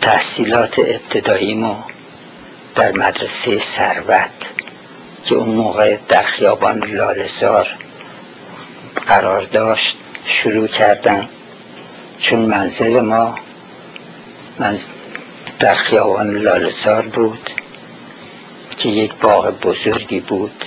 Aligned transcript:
تحصیلات 0.00 0.78
ابتداییمو 0.78 1.76
در 2.74 2.92
مدرسه 2.92 3.58
سروت 3.58 4.30
که 5.24 5.34
اون 5.34 5.48
موقع 5.48 5.96
در 6.08 6.22
خیابان 6.22 6.84
لالزار 6.84 7.68
قرار 9.06 9.42
داشت 9.42 9.98
شروع 10.24 10.66
کردم 10.66 11.28
چون 12.18 12.38
منزل 12.38 13.00
ما 13.00 13.34
من 14.58 14.78
در 15.58 15.74
خیابان 15.74 16.36
لالزار 16.36 17.02
بود 17.02 17.50
که 18.78 18.88
یک 18.88 19.14
باغ 19.14 19.60
بزرگی 19.60 20.20
بود 20.20 20.64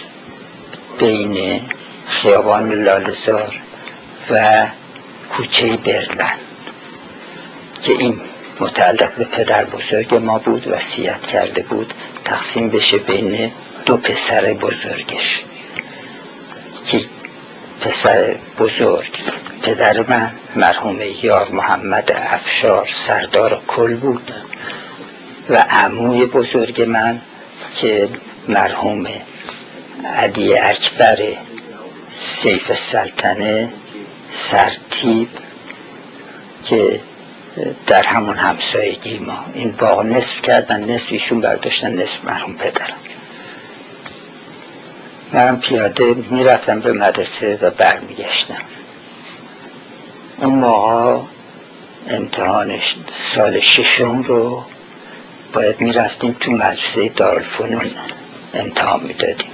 بین 1.00 1.62
خیابان 2.08 2.72
لالزار 2.84 3.60
و 4.32 4.66
کوچه 5.38 5.78
برلن 5.78 6.38
که 7.82 7.92
این 7.92 8.22
متعلق 8.60 9.16
به 9.16 9.24
پدر 9.24 9.66
بزرگ 9.66 10.16
ما 10.16 10.38
بود 10.38 10.68
وصیت 10.68 11.22
کرده 11.22 11.62
بود 11.62 11.94
تقسیم 12.26 12.70
بشه 12.70 12.98
بین 12.98 13.52
دو 13.86 13.98
پسر 13.98 14.54
بزرگش 14.54 15.44
که 16.86 17.02
پسر 17.82 18.36
بزرگ 18.60 19.12
پدر 19.62 20.06
من 20.08 20.32
مرحوم 20.56 21.00
یار 21.24 21.50
محمد 21.50 22.12
افشار 22.16 22.90
سردار 22.94 23.62
کل 23.68 23.96
بود 23.96 24.34
و 25.50 25.66
عموی 25.70 26.26
بزرگ 26.26 26.82
من 26.82 27.22
که 27.76 28.10
مرحوم 28.48 29.08
علی 30.16 30.58
اکبر 30.58 31.18
سیف 32.20 32.74
سلطنه 32.74 33.70
سرتیب 34.52 35.30
که 36.66 37.00
در 37.88 38.04
همون 38.04 38.38
همسایگی 38.38 39.20
ما. 39.20 39.46
این 39.54 39.72
باغ 39.72 40.06
نصف 40.06 40.42
کردن 40.42 40.92
نصفیشون 40.92 41.42
برداشتن 41.42 41.94
نصف 41.94 42.26
مرحوم 42.26 42.54
پدرم. 42.54 42.98
منم 45.34 45.60
پیاده 45.60 46.16
می‌رفتم 46.30 46.80
به 46.80 46.94
مدرسه 46.94 47.60
و 47.62 47.70
برمیگشتم. 47.70 48.62
اون 50.38 50.54
موقع 50.54 51.20
امتحان 52.10 52.74
سال 53.36 53.60
ششم 53.60 54.22
رو 54.22 54.64
باید 55.54 55.82
می‌رفتیم 55.82 56.36
تو 56.40 56.52
مدرسه 56.52 57.10
دارالفنون 57.10 57.92
امتحان 58.54 59.04
می‌دادیم. 59.04 59.50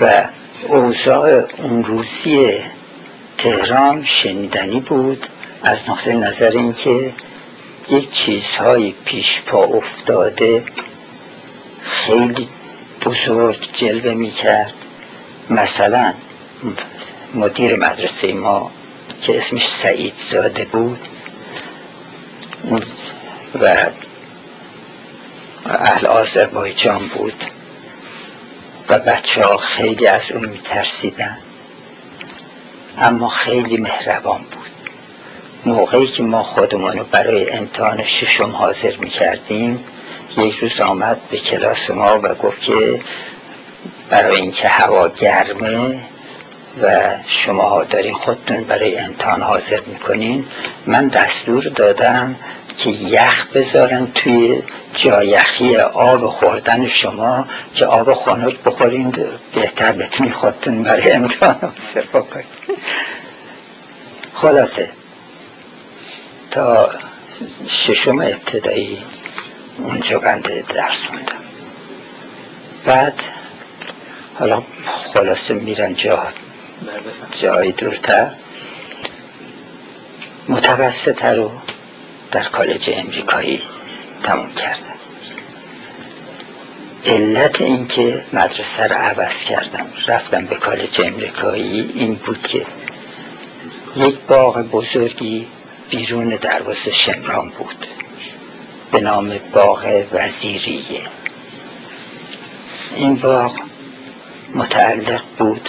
و 0.00 0.24
اوضاع 0.68 1.44
اون 1.58 1.84
روزی 1.84 2.56
تهران 3.38 4.04
شنیدنی 4.04 4.80
بود 4.80 5.26
از 5.62 5.78
نقطه 5.88 6.12
نظر 6.12 6.50
اینکه 6.50 7.12
یک 7.90 8.10
چیزهایی 8.10 8.94
پیش 9.04 9.42
پا 9.46 9.64
افتاده 9.64 10.62
خیلی 11.82 12.48
بزرگ 13.06 13.68
جلوه 13.72 14.14
می 14.14 14.30
کرد 14.30 14.74
مثلا 15.50 16.14
مدیر 17.34 17.76
مدرسه 17.76 18.32
ما 18.32 18.70
که 19.22 19.38
اسمش 19.38 19.68
سعید 19.68 20.14
زاده 20.30 20.64
بود 20.64 20.98
و 23.60 23.76
اهل 25.66 26.06
آذربایجان 26.06 27.08
بود 27.08 27.44
و 28.88 28.98
بچه 28.98 29.44
ها 29.44 29.56
خیلی 29.56 30.06
از 30.06 30.32
اون 30.32 30.48
میترسیدن. 30.48 31.38
اما 32.98 33.28
خیلی 33.28 33.76
مهربان 33.76 34.40
بود. 34.40 34.90
موقعی 35.66 36.06
که 36.06 36.22
ما 36.22 36.42
خودمون 36.42 36.92
رو 36.92 37.04
برای 37.04 37.50
امتحان 37.50 38.04
ششم 38.04 38.50
حاضر 38.50 38.96
می‌کردیم 38.96 39.84
یک 40.36 40.58
روز 40.58 40.80
آمد 40.80 41.20
به 41.30 41.36
کلاس 41.36 41.90
ما 41.90 42.20
و 42.22 42.34
گفت 42.34 42.60
که 42.60 43.00
برای 44.10 44.36
اینکه 44.36 44.68
هوا 44.68 45.08
گرمه 45.08 45.98
و 46.82 47.10
شما 47.26 47.84
دارین 47.84 48.14
خودتون 48.14 48.64
برای 48.64 48.98
امتحان 48.98 49.42
حاضر 49.42 49.80
می‌کنین 49.86 50.46
من 50.86 51.08
دستور 51.08 51.62
دادم 51.64 52.36
که 52.76 52.90
یخ 52.90 53.46
بذارن 53.46 54.08
توی 54.14 54.62
جایخی 54.94 55.76
آب 55.76 56.26
خوردن 56.26 56.86
شما 56.86 57.46
که 57.74 57.86
آب 57.86 58.14
خنک 58.14 58.58
بخورین 58.62 59.14
بهتر 59.54 59.92
بتونین 59.92 60.32
خودتون 60.32 60.82
برای 60.82 61.12
امتحان 61.12 61.56
حاضر 61.60 62.06
بکنین. 62.06 62.46
خلاصه. 64.34 64.88
تا 66.50 66.90
ششم 67.68 68.18
ابتدایی. 68.18 68.98
اونجا 69.78 70.18
بنده 70.18 70.64
درس 70.74 71.02
موندم. 71.10 71.32
بعد 72.84 73.22
حالا 74.38 74.62
خلاصه 75.14 75.54
میرن 75.54 75.94
جا 75.94 76.26
جایی 77.32 77.72
دورتر. 77.72 78.30
متوسطه 80.48 81.28
رو 81.28 81.50
در 82.32 82.44
کالج 82.44 82.90
امریکایی 82.94 83.62
تموم 84.22 84.54
کردم. 84.54 84.96
علت 87.06 87.60
اینکه 87.60 88.24
مدرسه 88.32 88.86
رو 88.86 88.94
عوض 88.94 89.44
کردم 89.44 89.86
رفتم 90.06 90.46
به 90.46 90.54
کالج 90.56 91.00
امریکایی 91.04 91.90
این 91.94 92.14
بود 92.14 92.42
که 92.42 92.66
یک 93.96 94.18
باغ 94.28 94.62
بزرگی 94.62 95.46
بیرون 95.90 96.28
دروازه 96.28 96.90
شمران 96.90 97.48
بود. 97.48 97.86
به 98.96 99.02
نام 99.02 99.38
باغ 99.52 100.04
وزیریه 100.12 101.00
این 102.94 103.14
باغ 103.16 103.60
متعلق 104.54 105.22
بود 105.38 105.68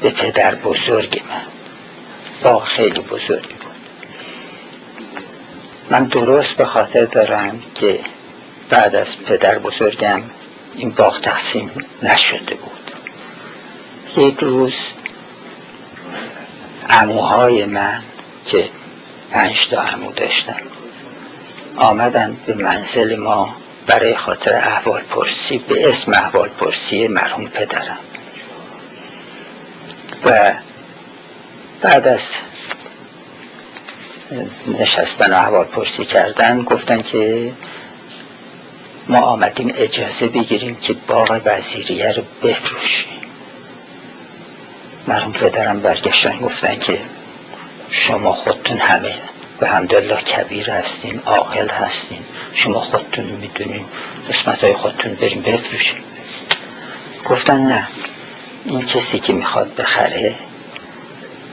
به 0.00 0.10
پدر 0.10 0.54
بزرگ 0.54 1.22
من. 1.28 1.42
باغ 2.42 2.64
خیلی 2.64 3.00
بزرگی 3.00 3.54
بود. 3.54 4.00
من 5.90 6.04
درست 6.04 6.52
به 6.52 6.64
خاطر 6.64 7.04
دارم 7.04 7.62
که 7.74 8.00
بعد 8.68 8.94
از 8.94 9.18
پدر 9.18 9.58
بزرگم 9.58 10.22
این 10.74 10.90
باغ 10.90 11.20
تقسیم 11.20 11.70
نشده 12.02 12.54
بود. 12.54 12.90
یک 14.24 14.38
روز 14.40 14.74
اموهای 16.88 17.64
من 17.64 18.02
که 18.46 18.68
پنج 19.30 19.68
تا 19.68 19.82
امو 19.82 20.12
داشتن 20.12 20.56
آمدن 21.76 22.36
به 22.46 22.54
منزل 22.54 23.16
ما 23.16 23.56
برای 23.86 24.16
خاطر 24.16 24.54
احوال 24.54 25.02
پرسی 25.02 25.58
به 25.58 25.88
اسم 25.88 26.12
احوال 26.12 26.48
پرسی 26.48 27.08
مرحوم 27.08 27.44
پدرم. 27.44 27.98
و 30.24 30.52
بعد 31.80 32.08
از 32.08 32.20
نشستن 34.80 35.32
و 35.32 35.36
احوال 35.36 35.64
پرسی 35.64 36.04
کردن 36.04 36.62
گفتن 36.62 37.02
که 37.02 37.52
ما 39.08 39.18
آمدیم 39.18 39.72
اجازه 39.76 40.26
بگیریم 40.26 40.74
که 40.74 40.92
باغ 40.92 41.40
وزیریه 41.44 42.12
رو 42.12 42.22
بفروشیم. 42.42 43.08
مرحوم 45.08 45.32
پدرم 45.32 45.80
برگشتن 45.80 46.38
گفتن 46.38 46.78
که 46.78 47.00
شما 47.90 48.32
خودتون 48.32 48.78
همه 48.78 49.14
به 49.60 49.68
همدلله 49.68 50.16
کبیر 50.16 50.70
هستین 50.70 51.20
عاقل 51.26 51.68
هستین. 51.68 52.24
شما 52.52 52.80
خودتون 52.80 53.24
می‌دونین. 53.24 53.84
قسمت 54.30 54.64
های 54.64 54.72
خودتون 54.72 55.14
بریم 55.14 55.42
بفروشیم. 55.42 56.02
گفتن 57.24 57.60
نه. 57.60 57.88
این 58.64 58.82
کسی 58.82 59.18
که 59.18 59.32
می‌خواد 59.32 59.74
بخره 59.74 60.34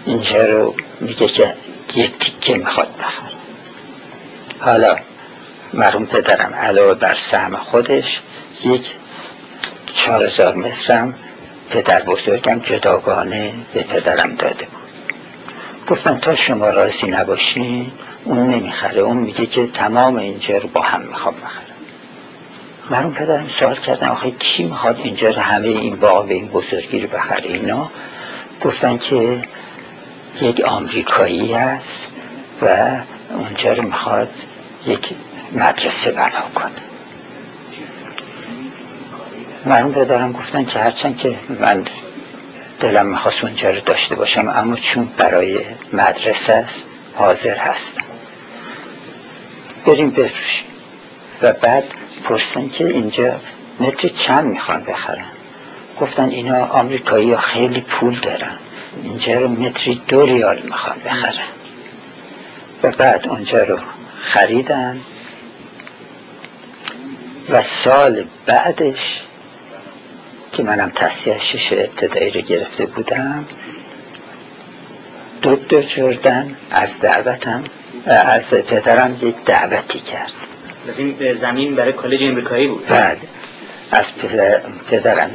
اینجا 0.05 0.45
رو 0.45 0.75
میگه 0.99 1.27
که 1.27 1.53
یک 1.95 2.19
تیکه 2.19 2.57
می‌خواد 2.57 2.87
بخره. 2.97 3.37
حالا 4.59 4.95
مرحوم 5.73 6.05
پدرم 6.05 6.53
علاوه 6.53 6.93
بر 6.93 7.13
سهم 7.13 7.55
خودش 7.55 8.21
یک 8.63 8.85
چهار 9.93 10.25
هزار 10.25 10.55
مترم 10.55 11.15
پدر 11.69 12.03
بزرگم 12.03 12.59
جداگانه 12.59 13.53
به 13.73 13.83
پدرم 13.83 14.35
داده 14.35 14.65
بود. 14.65 14.76
گفتن 15.87 16.17
تا 16.17 16.35
شما 16.35 16.69
راضی 16.69 17.07
نباشین 17.07 17.91
اون 18.23 18.49
نمی‌خره. 18.49 19.01
اون 19.01 19.17
میگه 19.17 19.45
که 19.45 19.67
تمام 19.67 20.15
اینجا 20.15 20.57
رو 20.57 20.69
با 20.69 20.81
هم 20.81 21.01
می‌خوام 21.01 21.35
بخره 21.35 21.63
مرحوم 22.89 23.13
پدرم 23.13 23.47
سوال 23.59 23.75
کردن 23.75 24.07
آخه 24.07 24.31
کی 24.31 24.63
می‌خواد 24.63 25.01
اینجا 25.03 25.29
رو 25.29 25.41
همه 25.41 25.67
این 25.67 25.95
باغ 25.95 26.27
به 26.27 26.33
این 26.33 26.47
بزرگی 26.47 26.99
رو 26.99 27.07
بخره 27.07 27.45
اینا؟ 27.45 27.89
گفتن 28.61 28.97
که 28.97 29.41
یک 30.41 30.61
آمریکایی 30.61 31.53
هست 31.53 32.07
و 32.61 32.87
اونجا 33.29 33.73
رو 33.73 33.83
می‌خواد 33.83 34.29
یک 34.85 35.09
مدرسه 35.51 36.11
بنا 36.11 36.29
کنه. 36.55 36.71
مرحوم 39.65 39.91
پدرم 39.91 40.31
گفتن 40.31 40.65
که 40.65 40.79
هرچند 40.79 41.17
که 41.17 41.35
من 41.59 41.85
دلم 42.79 43.05
می‌خواست 43.05 43.43
اونجا 43.43 43.69
رو 43.69 43.79
داشته 43.79 44.15
باشم 44.15 44.49
اما 44.49 44.75
چون 44.75 45.09
برای 45.17 45.59
مدرسه 45.93 46.53
است 46.53 46.83
حاضر 47.15 47.57
هستم. 47.57 48.01
بریم 49.85 50.09
بفروشیم. 50.09 50.65
و 51.41 51.53
بعد 51.53 51.83
پرسن 52.23 52.69
که 52.69 52.87
اینجا 52.87 53.39
متر 53.79 54.07
چند 54.07 54.45
می‌خوان 54.45 54.83
بخرن؟ 54.83 55.25
گفتن 56.01 56.29
اینا 56.29 56.65
آمریکایی 56.65 57.37
خیلی 57.37 57.81
پول 57.81 58.19
دارن. 58.19 58.57
اینجا 59.03 59.39
رو 59.39 59.47
متری 59.47 60.01
دو 60.07 60.25
ریال 60.25 60.59
می‌خوان 60.59 60.97
بخرن. 61.05 61.47
و 62.83 62.91
بعد 62.91 63.27
اونجا 63.27 63.63
رو 63.63 63.79
خریدن. 64.21 65.01
و 67.49 67.61
سال 67.61 68.23
بعدش 68.45 69.21
که 70.57 70.63
منم 70.63 70.91
تصحیح 70.95 71.39
شش 71.39 71.73
ابتدایی 71.73 72.31
رو 72.31 72.41
گرفته 72.41 72.85
بودم. 72.85 73.45
دکتر 75.43 75.81
جردن 75.81 76.55
از 76.71 76.99
دعوتم 77.01 77.63
از 78.05 78.41
پدرم 78.43 79.17
یک 79.21 79.35
دعوتی 79.45 79.99
کرد. 79.99 80.31
این 80.97 81.33
زمین 81.33 81.75
برای 81.75 81.93
کالج 81.93 82.23
امریکایی 82.23 82.67
بود؟ 82.67 82.87
بعد 82.87 83.17
از 83.91 84.05
پدرم 84.89 85.31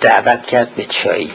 دعوت 0.00 0.46
کرد 0.46 0.74
به 0.74 0.84
چایی. 0.84 1.32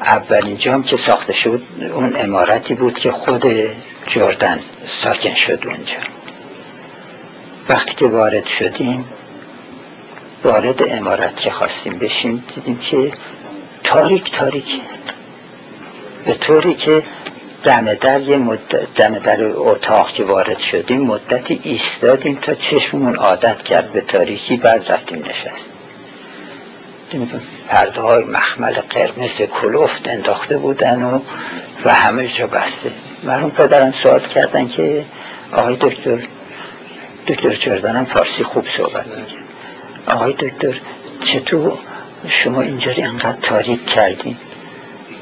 اولین 0.00 0.56
جام 0.56 0.82
که 0.82 0.96
ساخته 0.96 1.32
شد 1.32 1.62
اون 1.94 2.12
امارتی 2.16 2.74
بود 2.74 2.98
که 2.98 3.10
خود 3.12 3.44
جردن 4.06 4.58
ساکن 4.86 5.34
شد 5.34 5.62
اونجا. 5.66 5.96
وقتی 7.68 7.94
که 7.94 8.06
وارد 8.06 8.46
شدیم 8.46 9.04
وارد 10.44 10.92
امارت 10.92 11.36
که 11.36 11.50
خواستیم 11.50 11.92
بشیم 11.92 12.44
دیدیم 12.54 12.78
که 12.78 13.12
تاریک 13.84 14.32
تاریک. 14.32 14.80
به 16.24 16.34
طوری 16.34 16.74
که 16.74 17.02
دم 17.64 17.94
در 17.94 18.20
یه 18.20 18.36
مدت 18.36 18.94
دم 18.94 19.18
در 19.18 19.44
اتاق 19.44 20.12
که 20.12 20.24
وارد 20.24 20.58
شدیم 20.58 21.00
مدتی 21.00 21.60
ایستادیم 21.62 22.38
تا 22.42 22.54
چشممون 22.54 23.16
عادت 23.16 23.62
کرد 23.62 23.92
به 23.92 24.00
تاریکی 24.00 24.56
بعد 24.56 24.92
رفتیم 24.92 25.18
نشست. 25.18 25.66
پرده 27.68 28.00
های 28.00 28.24
مخمل 28.24 28.74
قرمز 28.74 29.30
کلوفت 29.60 30.08
انداخته 30.08 30.56
بودن 30.56 31.02
و 31.02 31.20
و 31.84 31.94
همه 31.94 32.28
جا 32.28 32.46
بسته. 32.46 32.90
مرحوم 33.22 33.50
پدرم 33.50 33.92
سوال 34.02 34.20
کردن 34.20 34.68
که 34.68 35.04
آقای 35.52 35.76
دکتر 35.80 36.18
دکتر 37.26 37.54
چردنم 37.54 38.04
فارسی 38.04 38.44
خوب 38.44 38.66
صحبت 38.76 39.06
میگه 39.06 39.41
آقای 40.06 40.32
دکتر 40.32 40.80
چطور 41.22 41.78
شما 42.28 42.60
اینجوری 42.60 43.02
انقدر 43.02 43.38
تاریک 43.42 43.86
کردین؟ 43.86 44.36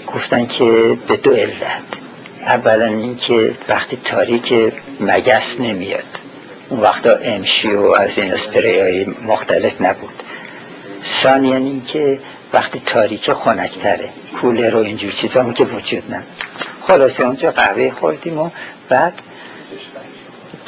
گفتن 0.06 0.46
که 0.46 0.98
به 1.08 1.16
دو 1.16 1.34
علت. 1.34 1.82
اولا 2.40 2.86
اینکه 2.86 3.54
وقتی 3.68 3.98
تاریک 4.04 4.54
مگس 5.00 5.60
نمیاد. 5.60 6.04
اون 6.68 6.80
وقتا 6.80 7.14
امشی 7.14 7.74
و 7.74 7.82
از 7.82 8.10
این 8.16 8.32
اسپری 8.32 8.80
های 8.80 9.06
مختلف 9.26 9.80
نبود. 9.80 10.22
ثانیا 11.22 11.56
اینکه 11.56 12.18
وقتی 12.52 12.82
تاریک 12.86 13.32
خنکتره 13.32 14.08
کوله 14.40 14.70
رو 14.70 14.78
اینجور 14.78 15.10
چیزا 15.12 15.52
که 15.52 15.64
وجود 15.64 16.02
نه 16.10 16.22
خلاصه 16.88 17.24
اونجا 17.24 17.50
قهوه 17.50 17.90
خوردیم 17.90 18.38
و 18.38 18.50
بعد 18.88 19.12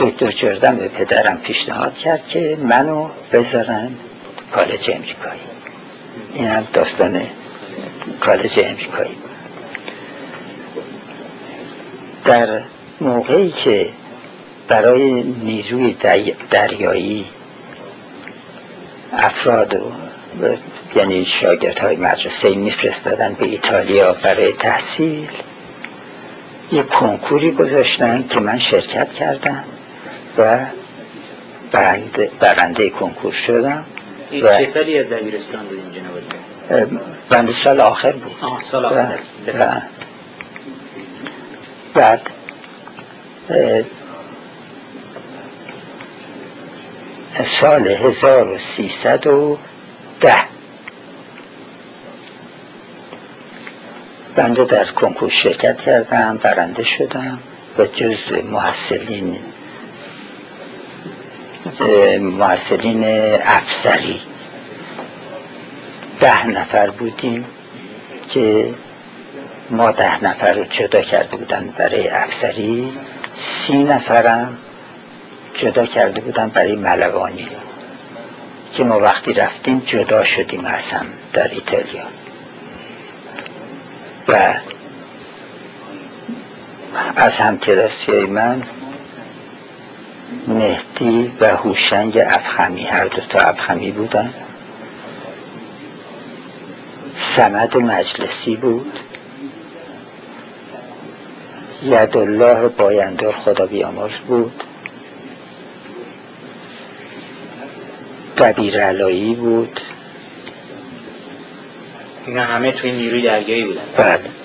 دکتر 0.03 0.31
جردن 0.31 0.77
به 0.77 0.89
پدرم 0.89 1.37
پیشنهاد 1.37 1.99
کرد 1.99 2.27
که 2.27 2.57
منو 2.63 3.09
بذارن 3.33 3.91
کالج 4.53 4.91
امریکایی. 4.91 5.41
این 6.35 6.49
هم 6.49 6.67
داستان 6.73 7.23
کالج 8.21 8.61
امریکایی. 8.65 9.17
در 12.25 12.61
موقعی 13.01 13.51
که 13.51 13.89
برای 14.69 15.23
نیروی 15.23 15.97
دریایی 16.51 17.27
افراد 19.13 19.75
و 19.75 20.47
یعنی 20.95 21.25
شاگرد 21.25 21.79
های 21.79 21.97
مدرسه 21.97 22.55
میفرستادن 22.55 23.35
به 23.35 23.45
ایتالیا 23.45 24.13
برای 24.13 24.53
تحصیل 24.53 25.29
یک 26.73 26.87
کنکوری 26.87 27.51
گذاشتن 27.51 28.25
که 28.31 28.41
من 28.41 28.59
شرکت 28.59 29.13
کردم. 29.13 29.65
و 30.39 30.59
برنده, 31.73 32.31
برنده 32.41 32.91
کنکور 32.91 33.33
شدم 33.33 33.85
و 34.43 34.59
چه 34.59 34.67
سالی 34.67 34.99
از 34.99 35.07
دبیرستان 35.07 35.67
بودین 35.67 35.93
جناب 35.93 36.19
بنده 37.29 37.53
سال 37.53 37.81
آخر 37.81 38.13
بود. 38.13 38.37
آه 38.41 38.63
سال 38.71 38.85
آخر. 38.85 39.19
و 39.59 39.81
بعد 41.95 42.31
سال 47.61 47.89
1310 47.89 50.35
بنده 54.37 54.65
در 54.65 54.85
کنکور 54.85 55.31
شرکت 55.31 55.79
کردم 55.79 56.41
برنده 56.43 56.83
شدم 56.83 57.39
و 57.79 57.87
جز 57.87 58.33
محصلین 58.51 59.39
محصلین 62.21 63.05
افسری. 63.45 64.21
ده 66.21 66.47
نفر 66.47 66.91
بودیم 66.91 67.45
که 68.29 68.75
ما 69.71 69.93
ده 69.93 70.25
نفر 70.25 70.53
رو 70.53 70.65
جدا 70.65 71.03
کرده 71.03 71.37
بودن 71.37 71.75
برای 71.79 72.09
افسری. 72.09 72.93
سی 73.37 73.83
نفرم 73.85 74.59
جدا 75.55 75.87
کرده 75.87 76.21
بودن 76.21 76.49
برای 76.49 76.77
ملوانی. 76.77 77.49
که 78.75 78.85
ما 78.85 79.01
وقتی 79.01 79.33
رفتیم 79.33 79.83
جدا 79.87 80.25
شدیم 80.25 80.67
هم 80.67 81.07
در 81.33 81.49
ایتالیا. 81.49 82.05
و 84.29 84.55
از 87.17 87.33
همکلاسی 87.33 88.27
من 88.27 88.63
مهدی 90.49 91.33
و 91.41 91.57
هوشنگ 91.57 92.19
افخمی. 92.19 92.85
هر 92.85 93.05
دو 93.05 93.21
تا 93.29 93.41
افخمی 93.41 93.91
بودن. 93.91 94.35
سمد 97.17 97.77
مجلسی 97.77 98.57
بود. 98.57 98.99
یدالله 101.83 102.69
بایندار 102.69 103.33
خدا 103.33 103.67
بیامرز 103.67 104.13
بود. 104.29 104.63
دبیر 108.39 108.81
علایی 108.81 109.35
بود. 109.35 109.81
اینا 112.27 112.43
همه 112.43 112.73
توی 112.73 112.93
نیروی 112.93 113.23
دریایی 113.23 113.65
بودن. 113.65 113.81
بله. 113.97 114.42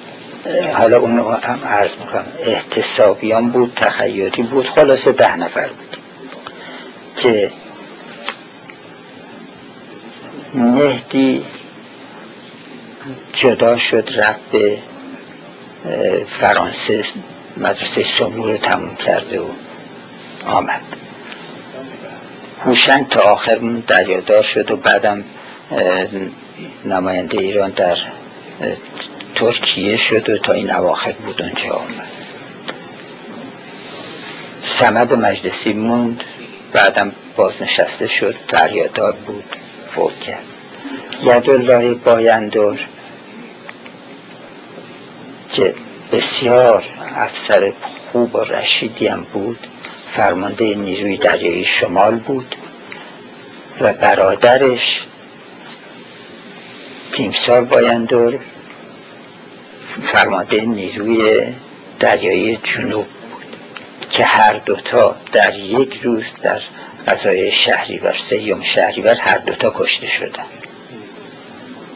حالا 0.74 1.00
اونو 1.00 1.30
هم 1.30 1.60
عرض 1.66 1.96
می‌کنم. 2.00 2.26
احتسابیان 2.40 3.50
بود 3.50 3.74
تخیلی 3.76 4.44
بود. 4.44 4.68
خلاصه 4.68 5.12
ده 5.12 5.36
نفر 5.36 5.68
بود 5.68 5.98
که 7.16 7.52
مهدی 10.54 11.46
جدا 13.34 13.78
شد 13.78 14.10
رفت 14.16 14.40
به 14.52 14.78
فرانسه 16.40 17.04
مدرسه 17.58 18.04
سمو 18.04 18.46
رو 18.46 18.58
تموم 18.58 18.96
کرده 18.96 19.42
و 19.42 19.46
آمد. 20.46 20.82
هوشنگ 22.66 23.08
تا 23.08 23.22
آخر 23.22 23.60
دریادار 23.88 24.44
شد 24.44 24.72
و 24.72 24.76
بعدم 24.76 25.24
نماینده 26.86 27.38
ایران 27.38 27.70
در 27.70 27.98
ترکیه 29.38 29.98
شد 29.98 30.30
و 30.30 30.38
تا 30.38 30.54
این 30.54 30.72
اواخر 30.72 31.12
بود 31.12 31.42
اونجا 31.42 31.74
آمد. 31.74 32.12
سمد 34.60 35.14
مجلسی 35.14 35.74
موند 35.74 36.24
بعدم 36.74 37.12
بازنشسته 37.36 38.08
شد 38.08 38.36
دریادار 38.48 39.12
بود 39.12 39.56
فوت 39.96 40.20
کرد. 40.20 40.44
یدالله 41.24 41.94
بایندور 41.94 42.80
که 45.52 45.74
بسیار 46.12 46.84
افسر 47.16 47.74
خوب 48.12 48.36
و 48.36 48.40
رشیدی 48.40 49.08
هم 49.08 49.22
بود 49.34 49.68
فرمانده 50.16 50.76
نیروی 50.76 51.18
دریایی 51.18 51.66
شمال 51.66 52.16
بود 52.16 52.56
و 53.82 53.94
برادرش 53.94 55.02
تیمسار 57.14 57.62
بایندور 57.64 58.40
فرمانده 60.04 60.62
نیروی 60.62 61.44
دریایی 62.00 62.58
جنوب 62.64 63.06
بود 63.06 64.10
که 64.10 64.24
هر 64.24 64.54
دوتا 64.54 65.16
در 65.32 65.56
یک 65.56 66.00
روز 66.04 66.24
در 66.42 66.62
غذای 67.08 67.52
شهریور 67.52 68.14
سیوم 68.14 68.62
شهریور 68.62 69.16
هر 69.16 69.38
دوتا 69.38 69.74
کشته 69.76 70.08
شدن. 70.08 70.46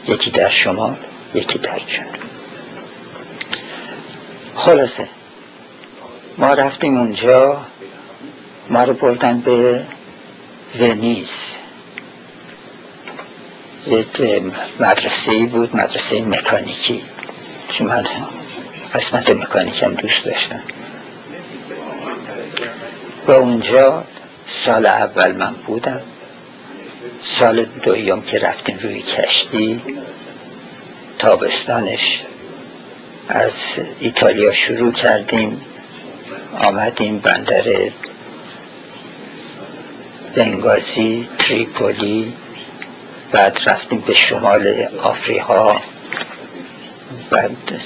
یکی 0.08 0.31
در 0.31 0.50
شمال 0.50 0.96
یکی 1.34 1.60
در 1.60 1.79
جنوب. 1.79 2.15
خلاصه 4.55 5.08
ما 6.38 6.53
رفتیم 6.53 6.98
اونجا 6.98 7.62
ما 8.70 8.84
رو 8.84 8.93
بردن 8.93 9.39
به 9.41 9.84
ونیز. 10.79 11.55
یک 13.88 14.22
مدرسه 14.79 15.46
بود 15.46 15.75
مدرسه 15.75 16.22
مکانیکی. 16.22 17.03
که 17.71 17.83
من 17.83 18.05
قسمت 18.93 19.29
مکانیک 19.29 19.83
هم 19.83 19.93
دوست 19.93 20.25
داشتم. 20.25 20.61
و 23.27 23.31
اونجا 23.31 24.03
سال 24.65 24.85
اول 24.85 25.31
من 25.31 25.53
بودم. 25.53 26.01
سال 27.23 27.65
دویم 27.65 28.21
که 28.21 28.39
رفتیم 28.39 28.79
روی 28.83 29.01
کشتی 29.01 29.81
تابستانش. 31.17 32.23
از 33.29 33.53
ایتالیا 33.99 34.51
شروع 34.51 34.91
کردیم 34.91 35.61
آمدیم 36.59 37.19
بندر 37.19 37.63
بنگازی 40.35 41.29
تریپولی 41.37 42.33
بعد 43.31 43.59
رفتیم 43.65 43.99
به 43.99 44.13
شمال 44.13 44.87
آفریقا. 45.03 45.75
بعد 47.29 47.81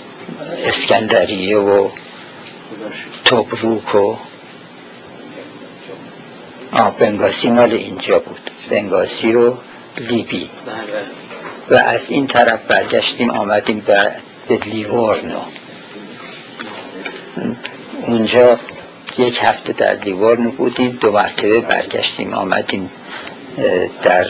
اسکندریه 0.65 1.57
و 1.57 1.89
توبروک 3.25 3.95
و 3.95 4.15
بنگازی 6.99 7.49
مال 7.49 7.71
اینجا 7.71 8.19
بود. 8.19 8.51
بنگازی 8.69 9.33
و 9.33 9.53
لیبی. 9.97 10.49
و 11.69 11.75
از 11.75 12.09
این 12.09 12.27
طرف 12.27 12.65
برگشتیم 12.65 13.29
آمدیم 13.29 13.79
به 14.47 14.57
لیورنو 14.57 15.39
اونجا 18.07 18.59
یک 19.17 19.39
هفته 19.43 19.73
در 19.73 19.95
لیورنو 19.95 20.51
بودیم 20.51 20.97
دو 21.01 21.11
مرتبه 21.11 21.59
برگشتیم 21.59 22.33
آمدیم 22.33 22.89
در 24.03 24.27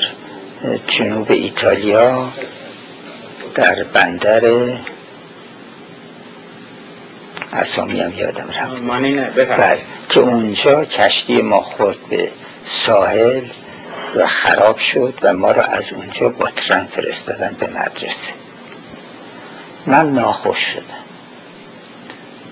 جنوب 0.88 1.32
ایتالیا. 1.32 2.30
در 3.56 3.84
بندر 3.84 4.42
اسامی 7.54 8.02
هم 8.02 8.14
یادم 8.14 8.50
رفت. 8.50 8.82
بله. 9.34 9.80
که 10.10 10.20
اونجا 10.20 10.86
کشتی 10.86 11.42
ما 11.42 11.62
خورد 11.62 11.98
به 12.10 12.32
ساحل 12.66 13.46
و 14.16 14.28
خراب 14.28 14.78
شد 14.78 15.20
و 15.22 15.34
ما 15.34 15.52
را 15.52 15.64
از 15.64 15.84
اونجا 15.94 16.30
با 16.30 16.50
ترن 16.56 16.86
فرستادن 16.86 17.56
به 17.60 17.68
مدرسه. 17.68 18.34
من 19.86 20.12
ناخوش 20.14 20.58
شدم. 20.58 20.84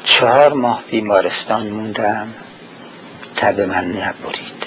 چهار 0.04 0.54
ماه 0.54 0.84
بیمارستان 0.92 1.68
موندم. 1.68 2.34
تب 3.36 3.60
من 3.62 3.86
نبرید 3.86 4.66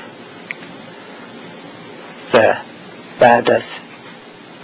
و 2.34 2.54
بعد 3.18 3.50
از 3.50 3.62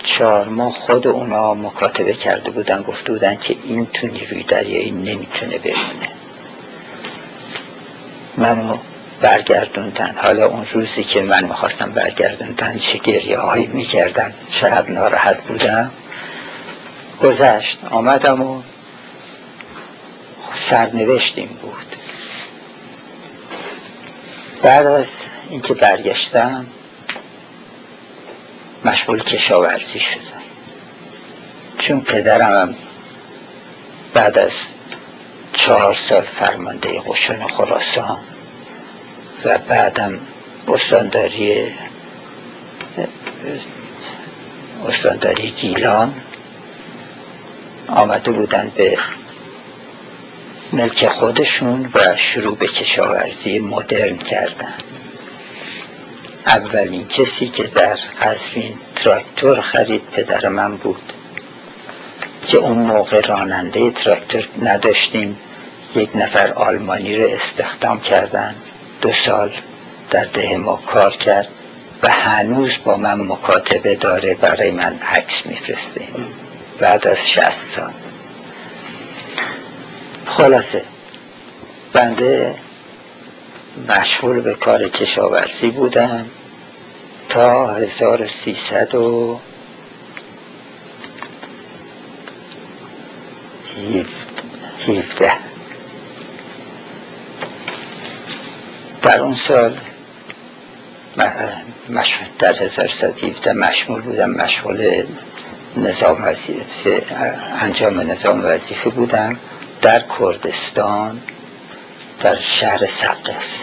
چهار 0.05 0.49
ماه 0.49 0.73
خود 0.73 1.07
اونا 1.07 1.55
مکاتبه 1.55 2.15
کرده 2.15 2.51
بودن 2.51 2.83
گفته 2.83 3.13
بودن 3.13 3.37
که 3.37 3.57
این 3.65 3.87
تو 3.87 4.07
نیروی 4.07 4.43
دریایی 4.43 4.91
نمی‌تونه 4.91 5.59
بمونه. 5.59 6.09
منو 8.37 8.77
برگردوندن. 9.21 10.15
حالا 10.17 10.47
اون 10.47 10.67
روزی 10.73 11.05
که 11.05 11.23
من 11.23 11.45
می‌خواستم 11.45 11.93
برگردوندن 11.93 12.79
چه 12.79 12.99
گریه 12.99 13.39
هایی 13.39 13.67
می‌کردم 13.67 14.33
چقدر 14.49 14.91
ناراحت 14.91 15.43
بودم. 15.43 15.91
گذشت 17.23 17.79
آمدم 17.91 18.43
و 18.43 18.63
سرنوشتیم 20.61 21.59
بود. 21.63 21.97
بعد 24.63 24.87
از 24.87 25.09
اینکه 25.51 25.75
برگشتم 25.75 26.67
مشغول 28.85 29.19
کشاورزی 29.19 30.01
شدم. 30.01 30.43
چون 31.79 32.01
پدرم 32.01 32.57
هم 32.57 32.75
بعد 34.15 34.39
از 34.39 34.53
چهار 35.53 35.95
سال 35.95 36.23
فرمانده 36.23 37.01
قشون 37.01 37.47
خراسان 37.47 38.19
و 39.45 39.59
بعدم 39.59 40.21
استانداری 40.69 41.75
استانداری 44.89 45.51
گیلان 45.51 46.15
آمده 47.89 48.31
بودن 48.31 48.73
به 48.77 48.99
ملک 50.73 51.09
خودشون 51.09 51.91
و 51.95 52.17
شروع 52.17 52.57
به 52.57 52.67
کشاورزی 52.67 53.59
مدرن 53.59 54.17
کردن. 54.17 54.75
اولین 56.47 57.09
کسی 57.09 57.49
که 57.49 57.63
در 57.63 57.99
قزوین 58.23 58.75
تراکتور 58.97 59.61
خرید 59.61 60.03
پدر 60.13 60.49
من 60.49 60.77
بود. 60.77 61.13
که 62.47 62.59
اون 62.59 62.79
موقع 62.79 63.21
راننده 63.21 63.91
تراکتور 63.91 64.49
نداشتیم 64.63 65.39
یک 65.95 66.11
نفر 66.15 66.53
آلمانی 66.53 67.17
رو 67.17 67.29
استخدام 67.29 68.01
کردن. 68.01 68.55
دو 69.01 69.13
سال 69.13 69.53
در 70.11 70.25
ده 70.25 70.57
ما 70.57 70.77
کار 70.77 71.17
کرد 71.17 71.49
و 72.03 72.09
هنوز 72.09 72.71
با 72.85 72.97
من 72.97 73.21
مکاتبه 73.21 73.95
داره 73.95 74.35
برای 74.35 74.71
من 74.71 74.99
عکس 74.99 75.47
میفرسته. 75.47 76.01
بعد 76.79 77.07
از 77.07 77.31
شست 77.31 77.75
سال. 77.77 77.93
خلاصه. 80.27 80.83
بنده 81.93 82.55
مشغول 83.89 84.41
به 84.41 84.55
کار 84.55 84.89
کشاورزی 84.89 85.71
بودم 85.71 86.27
تا 87.29 87.75
1300 87.75 88.95
و 88.95 89.41
هیفده 94.79 95.33
در 99.03 99.21
اون 99.21 99.35
سال 99.35 99.79
در 102.39 102.63
1117 102.63 103.53
مشمول 103.53 104.01
بودم 104.01 104.31
مشغول 104.31 105.07
نظام 105.77 106.25
وظیفه 106.25 107.03
انجام 107.61 108.01
نظام 108.01 108.45
وظیفه 108.45 108.91
بودم 108.91 109.39
در 109.83 110.05
کردستان. 110.19 111.21
در 112.23 112.39
شهر 112.41 112.87
سقس 112.87 113.63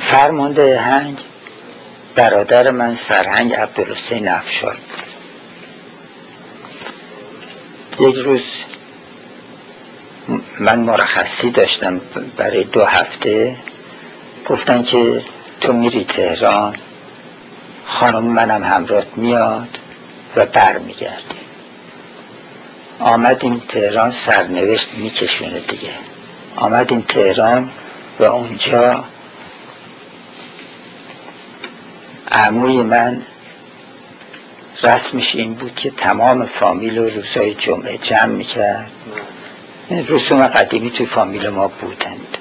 فرمانده 0.00 0.80
هنگ 0.80 1.18
برادر 2.14 2.70
من 2.70 2.94
سرهنگ 2.94 3.54
عبدالحسین 3.54 4.28
افشار. 4.28 4.76
یک 8.00 8.16
روز 8.16 8.42
من 10.58 10.78
مرخصی 10.78 11.50
داشتم 11.50 12.00
برای 12.36 12.64
دو 12.64 12.84
هفته. 12.84 13.56
گفتن 14.46 14.82
که 14.82 15.22
تو 15.60 15.72
میری 15.72 16.04
تهران 16.04 16.76
خانم 17.84 18.24
منم 18.24 18.64
همراه 18.64 19.04
میاد 19.16 19.78
و 20.36 20.46
برمیگردی 20.46 21.45
آمدیم 23.00 23.62
تهران 23.68 24.10
سرنوشت 24.10 24.88
میکشونه 24.94 25.60
دیگه. 25.60 25.90
آمدیم 26.56 27.00
تهران 27.00 27.70
و 28.18 28.24
اونجا 28.24 29.04
عموی 32.30 32.82
من 32.82 33.22
رسمش 34.82 35.36
این 35.36 35.54
بود 35.54 35.74
که 35.74 35.90
تمام 35.90 36.46
فامیل 36.46 36.98
و 36.98 37.08
روزهای 37.08 37.54
جمعه 37.54 37.98
جمع 37.98 38.26
می‌کرد. 38.26 38.90
رسوم 39.90 40.46
قدیمی 40.46 40.90
توی 40.90 41.06
فامیل 41.06 41.48
ما 41.48 41.68
بودند. 41.68 42.38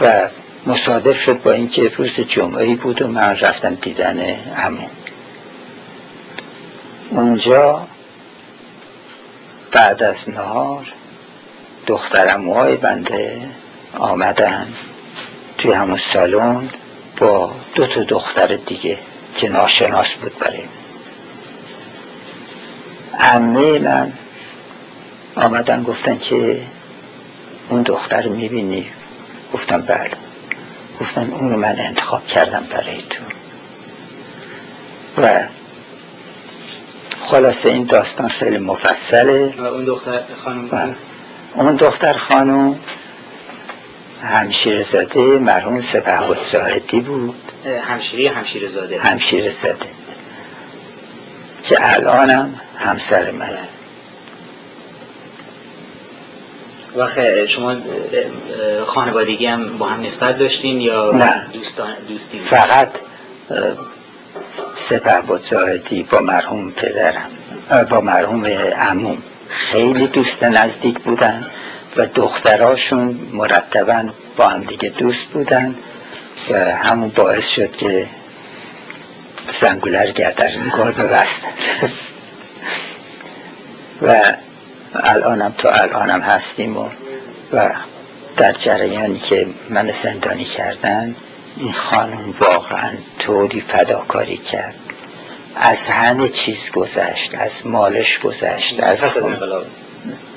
و 0.00 0.28
مصادف 0.66 1.20
شد 1.20 1.42
با 1.42 1.52
اینکه 1.52 1.88
روز 1.88 2.12
جمعه 2.20 2.74
بود 2.74 3.02
و 3.02 3.08
من 3.08 3.36
رفتم 3.36 3.74
دیدن 3.74 4.18
عمو. 4.56 4.86
اونجا 7.10 7.86
بعد 9.72 10.02
از 10.02 10.28
نهار 10.28 10.92
دخترموهای 11.86 12.76
بنده 12.76 13.40
آمدن 13.98 14.74
توی 15.58 15.72
همون 15.72 15.96
سالن 15.96 16.68
با 17.16 17.52
دو 17.74 17.86
تا 17.86 18.02
دختر 18.02 18.46
دیگه 18.46 18.98
که 19.36 19.48
ناشناس 19.48 20.12
بود 20.12 20.38
برای 20.38 20.62
عمه 23.20 23.78
من 23.78 24.12
آمدن 25.36 25.82
گفتن 25.82 26.18
که 26.18 26.62
اون 27.68 27.82
دختر 27.82 28.28
می‌بینی؟ 28.28 28.86
گفتم 29.54 29.80
بله. 29.80 30.10
گفتن 31.00 31.32
اون 31.32 31.52
رو 31.52 31.56
من 31.58 31.78
انتخاب 31.78 32.26
کردم 32.26 32.64
برای 32.70 33.02
تو. 33.10 33.22
و 35.22 35.42
خلاصه 37.26 37.68
این 37.68 37.84
داستان 37.84 38.28
خیلی 38.28 38.58
مفصله. 38.58 39.54
و 39.58 39.64
اون 39.64 39.84
دختر 39.84 40.20
خانم؟ 40.44 40.96
اون 41.54 41.76
دختر 41.76 42.12
خانم 42.12 42.78
همشیر 44.22 44.82
زاده 44.82 45.20
مرحوم 45.20 45.80
سپه 45.80 46.44
زاهدی 46.52 47.00
بود. 47.00 47.52
همشیری 47.88 48.26
همشیر 48.26 48.68
زاده 48.68 48.98
همشیر 48.98 49.50
زاده 49.50 49.86
که 51.62 51.76
الانم 51.80 52.60
همسر 52.78 53.30
منه 53.30 53.58
و 56.96 57.08
شما 57.46 57.76
خانوادگی 58.86 59.46
هم 59.46 59.78
با 59.78 59.86
هم 59.86 60.02
نسبت 60.02 60.38
داشتین 60.38 60.80
یا 60.80 61.10
نه. 61.14 61.46
دوستان 61.52 61.92
دوستی؟ 62.08 62.38
فقط 62.38 62.88
سپه 64.74 65.20
بود 65.20 65.44
زاهدی 65.50 66.02
با 66.02 66.20
مرحوم 66.20 66.70
پدرم 66.70 67.30
با 67.90 68.00
مرحوم 68.00 68.46
عموم. 68.78 69.22
خیلی 69.48 70.06
دوست 70.06 70.44
نزدیک 70.44 70.98
بودن 70.98 71.46
و 71.96 72.06
دختراشون 72.06 73.20
مرتبا 73.32 74.04
با 74.36 74.48
هم 74.48 74.62
دیگه 74.62 74.88
دوست 74.88 75.24
بودن 75.26 75.74
و 76.50 76.54
همون 76.76 77.08
باعث 77.08 77.48
شد 77.48 77.76
که 77.76 78.06
زنگولر 79.60 80.10
گردن 80.10 80.70
کار 80.70 80.92
ببستن 80.92 81.48
و 84.02 84.22
الانم 84.94 85.54
تا 85.58 85.70
الانم 85.70 86.20
هستیم 86.20 86.76
و, 86.76 86.88
و 87.52 87.70
در 88.36 88.52
جریانی 88.52 89.18
که 89.18 89.46
من 89.70 89.90
زندانی 90.02 90.44
کردن 90.44 91.14
این 91.56 91.72
خانم 91.72 92.34
واقعا 92.40 92.90
طوری 93.18 93.60
فداکاری 93.60 94.36
کرد. 94.36 94.74
از 95.56 95.88
همه 95.88 96.28
چیز 96.28 96.70
گذشت 96.70 97.34
از 97.34 97.66
مالش 97.66 98.18
گذشت 98.18 98.82
از 98.82 99.00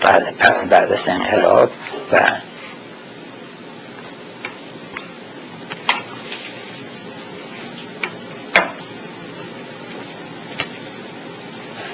بعد, 0.01 0.37
بعد 0.69 0.91
از 0.91 1.07
انقلاب 1.07 1.71
و 2.11 2.19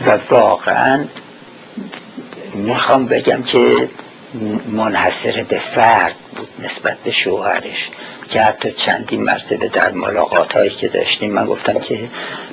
و 0.05 0.17
واقعا 0.29 1.05
می‌خوام 2.53 3.05
بگم 3.05 3.43
که 3.43 3.89
منحصر 4.71 5.43
به 5.49 5.59
فرد 5.59 6.15
بود 6.35 6.47
نسبت 6.59 6.97
به 6.97 7.11
شوهرش. 7.11 7.89
که 8.29 8.41
حتی 8.41 8.71
چندین 8.71 9.23
مرتبه 9.23 9.67
در 9.67 9.91
ملاقات 9.91 10.53
هایی 10.53 10.69
که 10.69 10.87
داشتیم 10.87 11.33
من 11.33 11.45
گفتم 11.45 11.79
که 11.79 12.09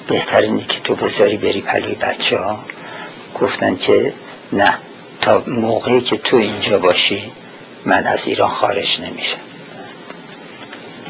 بهتر 0.09 0.41
اینه 0.41 0.65
که 0.65 0.81
تو 0.81 0.95
بذاری 0.95 1.37
بری 1.37 1.61
پلی 1.61 1.95
بچه 1.95 2.39
ها 2.39 2.65
گفتن 3.41 3.77
که 3.77 4.13
نه 4.53 4.75
تا 5.21 5.43
موقعی 5.47 6.01
که 6.01 6.17
تو 6.17 6.37
اینجا 6.37 6.79
باشی 6.79 7.33
من 7.85 8.07
از 8.07 8.27
ایران 8.27 8.51
خارج 8.51 9.01
نمیشم. 9.01 9.39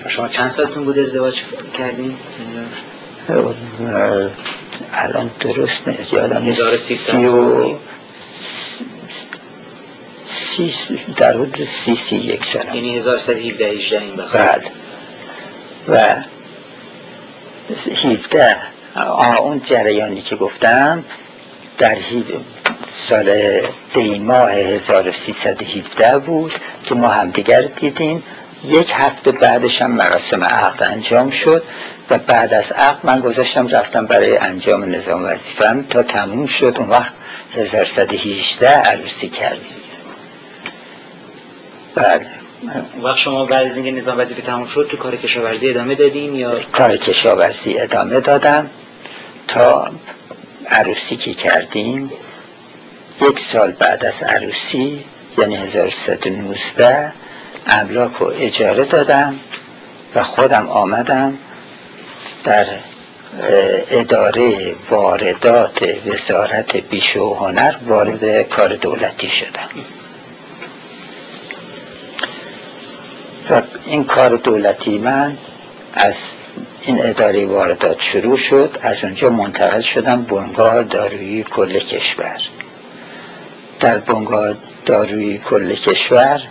شما 0.09 0.29
چند 0.29 0.51
سالتون 0.51 0.85
بود 0.85 0.99
ازدواج 0.99 1.43
کردین؟ 1.75 2.17
الان 4.93 5.31
درست 5.41 5.89
نه 5.89 5.99
یادم 6.13 6.43
1300 6.43 7.15
سی 10.53 10.75
در 11.17 11.33
حدود 11.33 11.69
سی 11.85 11.97
سی 11.97 12.17
یک 12.17 12.45
سال. 12.45 12.65
یعنی 12.75 12.97
1117 12.97 13.99
این 13.99 14.17
بله. 14.17 14.63
و 15.89 16.17
17 18.05 18.57
اون 19.39 19.61
جریانی 19.65 20.21
که 20.21 20.37
گفتم 20.37 21.05
در 21.79 21.97
سال 23.09 23.61
دیماه 23.95 24.53
1317 24.53 26.19
بود 26.19 26.53
که 26.85 26.95
ما 26.95 27.09
همدیگر 27.09 27.63
دیدیم. 27.63 28.23
یک 28.65 28.93
هفته 28.95 29.33
بعدش 29.33 29.83
هم 29.83 29.91
مراسم 29.91 30.45
عقد 30.45 30.83
انجام 30.83 31.31
شد 31.31 31.63
و 32.11 32.19
بعد 32.19 32.55
از 32.55 32.73
عقد 32.73 33.07
من 33.07 33.21
گذاشتم 33.21 33.69
رفتم 33.69 34.07
برای 34.07 34.37
انجام 34.37 34.95
نظام 34.95 35.25
وظیفم 35.25 35.83
تا 35.83 36.03
تموم 36.03 36.47
شد. 36.47 36.75
اون 36.79 36.89
وقت 36.89 37.13
1118 37.57 38.69
عروسی 38.69 39.29
کردیم. 39.29 39.82
بله. 41.95 42.27
وقت 43.03 43.17
شما 43.17 43.45
بعد 43.45 43.67
از 43.67 43.77
اینکه 43.77 43.91
نظام 43.91 44.19
وظیفه 44.19 44.43
تموم 44.43 44.67
شد 44.67 44.89
تو 44.91 44.97
کار 44.97 45.17
کشاورزی 45.17 45.71
ادامه 45.71 45.95
دادین 45.95 46.35
یا؟ 46.35 46.61
کار 46.73 46.97
کشاورزی 46.97 47.79
ادامه 47.79 48.21
دادم 48.21 48.71
تا 49.49 49.91
عروسی 50.67 51.17
که 51.17 51.35
کردیم. 51.35 52.11
یک 53.21 53.39
سال 53.39 53.73
بعد 53.73 54.05
از 54.05 54.23
عروسی 54.23 55.05
یعنی 55.39 55.57
1319 55.57 57.13
املاک 57.67 58.13
رو 58.19 58.33
اجاره 58.39 58.85
دادم 58.85 59.35
و 60.15 60.23
خودم 60.23 60.69
آمدم 60.69 61.39
در 62.45 62.67
اداره 63.91 64.75
واردات 64.91 65.89
وزارت 66.07 66.77
بیشو 66.77 67.21
و 67.21 67.35
هنر 67.35 67.75
وارد 67.87 68.43
کار 68.43 68.69
دولتی 68.77 69.29
شدم. 69.29 70.02
و 73.53 73.63
این 73.87 74.05
کار 74.05 74.37
دولتی 74.37 74.99
من 74.99 75.39
از 75.95 76.17
این 76.83 77.07
اداره 77.07 77.47
واردات 77.47 78.01
شروع 78.01 78.37
شد. 78.37 78.79
از 78.83 79.05
اونجا 79.05 79.31
منتقل 79.31 79.81
شدم 79.81 80.23
بنگاه 80.23 80.83
دارویی 80.83 81.43
کل 81.45 81.79
کشور. 81.79 82.41
در 83.81 83.99
بنگاه 83.99 84.55
داروی 84.87 85.39
کل 85.39 85.75
کشور 85.75 86.43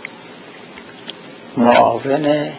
معاون 1.56 2.52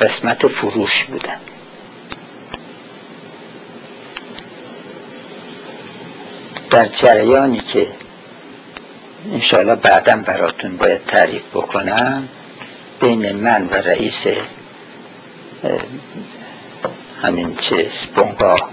قسمت 0.00 0.46
فروش 0.46 1.04
بودن 1.04 1.40
در 6.70 6.86
جریانی 6.86 7.58
که 7.58 7.86
انشاءالله 9.32 9.74
بعدا 9.74 10.16
براتون 10.16 10.76
باید 10.76 11.06
تعریف 11.06 11.42
بکنم 11.54 12.28
بین 13.00 13.32
من 13.32 13.68
و 13.68 13.74
رئیس 13.74 14.26
همین 17.22 17.56
چیز 17.56 17.90
بنگاه 18.16 18.70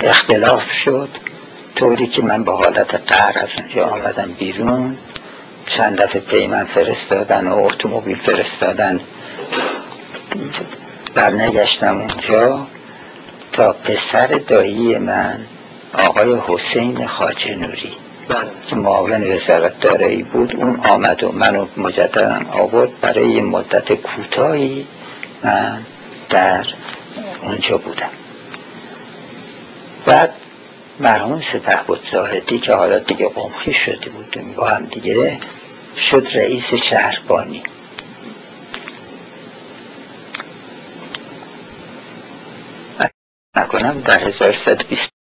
اختلاف 0.00 0.72
شد. 0.72 1.08
طوری 1.76 2.06
که 2.06 2.22
من 2.22 2.44
به 2.44 2.52
حالت 2.52 2.94
قهر 3.12 3.38
از 3.38 3.48
اونجا 3.58 3.86
آمدم 3.86 4.32
بیرون. 4.38 4.96
چند 5.66 5.96
دفعه 5.96 6.20
پیمن 6.20 6.64
فرستادن 6.64 7.48
و 7.48 7.58
اتومبیل 7.58 8.18
فرستادن. 8.18 9.00
برنگشتم 11.14 11.98
اونجا 11.98 12.66
تا 13.52 13.72
پسر 13.72 14.26
دایی 14.26 14.98
من 14.98 15.46
آقای 15.94 16.36
حسین 16.46 17.06
خاجه 17.06 17.56
نوری. 17.56 17.92
معاون 18.72 19.32
وزارت 19.32 19.80
دارایی 19.80 20.22
بود 20.22 20.56
اون 20.56 20.80
آمد 20.80 21.24
و 21.24 21.32
منو 21.32 21.66
مجددا 21.76 22.40
آورد 22.52 23.00
برای 23.00 23.40
مدت 23.40 23.92
کوتاهی 23.92 24.86
من 25.42 25.84
در 26.28 26.66
اونجا 27.42 27.78
بودم. 27.78 28.10
بعد 30.06 30.34
مرحوم 31.00 31.40
سپه 31.40 31.82
بود 31.86 32.08
زاهدی 32.10 32.58
که 32.58 32.74
حالا 32.74 32.98
دیگه 32.98 33.28
قمخی 33.28 33.72
شده 33.72 34.10
بودیم 34.10 34.52
با 34.52 34.68
هم 34.68 34.84
دیگه 34.84 35.38
شد 35.96 36.28
رئیس 36.34 36.74
شهربانی. 36.74 37.62
نکنم 43.56 44.00
در 44.00 44.24
1120 44.24 45.19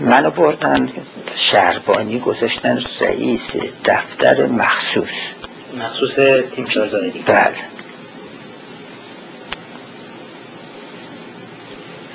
منو 0.00 0.30
بردن. 0.30 0.92
شهربانی 1.34 2.18
گذاشتن 2.18 2.82
رئیس 3.00 3.42
دفتر 3.84 4.46
مخصوص. 4.46 5.08
مخصوص 5.78 6.14
تیم 6.56 6.64
زاهدی 6.86 7.18
بله. 7.18 7.54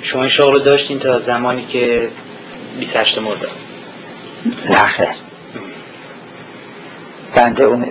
شما 0.02 0.22
این 0.22 0.30
شغل 0.30 0.62
داشتین 0.62 0.98
تا 0.98 1.18
زمانی 1.18 1.64
که 1.66 2.08
28 2.78 3.18
مرداد 3.18 3.50
نه 4.70 5.14
بنده 7.34 7.64
اون 7.64 7.86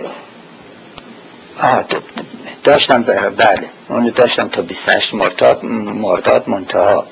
داشتم 2.64 3.02
بله. 3.02 3.68
اونو 3.88 4.10
داشتم 4.10 4.48
تا 4.48 4.62
28 4.62 5.14
مرداد 5.14 5.64
مرداد 5.64 6.48
منتها. 6.48 7.06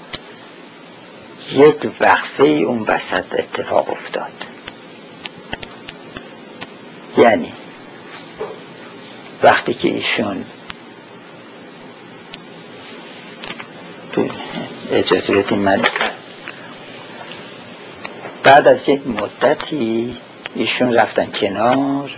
یک 1.53 1.91
وقفه 2.01 2.45
اون 2.45 2.85
وسط 2.89 3.25
اتفاق 3.33 3.91
افتاد. 3.91 4.33
یعنی 7.19 7.53
وقتی 9.43 9.75
که 9.75 9.89
ایشون 9.89 10.45
اجازه 14.93 15.43
بدیم 15.43 15.59
من 15.59 15.83
بعد 18.43 18.69
از 18.69 18.79
یک 18.87 19.07
مدتی 19.07 20.17
ایشون 20.55 20.95
رفتن 20.95 21.27
کنار. 21.27 22.11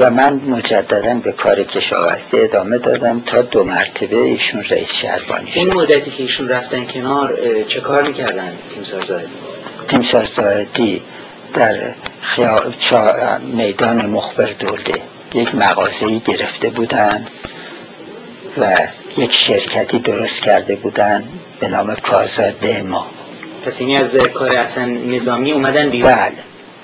و 0.00 0.10
من 0.10 0.32
مجددا 0.32 1.14
به 1.14 1.32
کار 1.32 1.62
کشاورزی 1.62 2.40
ادامه 2.40 2.78
دادم 2.78 3.22
تا 3.26 3.42
دو 3.42 3.64
مرتبه 3.64 4.16
ایشون 4.16 4.64
رئیس 4.70 4.92
شهربانی 4.92 5.50
شد. 5.50 5.58
اون 5.58 5.74
مدتی 5.74 6.10
که 6.10 6.22
ایشون 6.22 6.48
رفتن 6.48 6.84
کنار 6.84 7.38
چه 7.66 7.80
کار 7.80 8.08
می‌کردن 8.08 8.52
تیمسار 8.74 9.00
زاهدی؟ 9.00 9.28
تیمسار 9.88 10.24
زاهدی 10.36 11.02
در 11.54 11.94
میدان 13.54 14.06
مخبر 14.06 14.50
دولده 14.58 15.02
یک 15.34 15.54
مغازهی 15.54 16.18
گرفته 16.18 16.70
بودن 16.70 17.26
و 18.58 18.76
یک 19.16 19.32
شرکتی 19.32 19.98
درست 19.98 20.42
کرده 20.42 20.76
بودن 20.76 21.24
به 21.60 21.68
نام 21.68 21.94
کازاده 21.94 22.82
ما 22.82 23.06
پس 23.66 23.80
اینی 23.80 23.96
از 23.96 24.16
کار 24.16 24.56
اصلا 24.56 24.84
نظامی 24.84 25.52
اومدن 25.52 25.90
بیرون؟ 25.90 26.14
بله. 26.14 26.32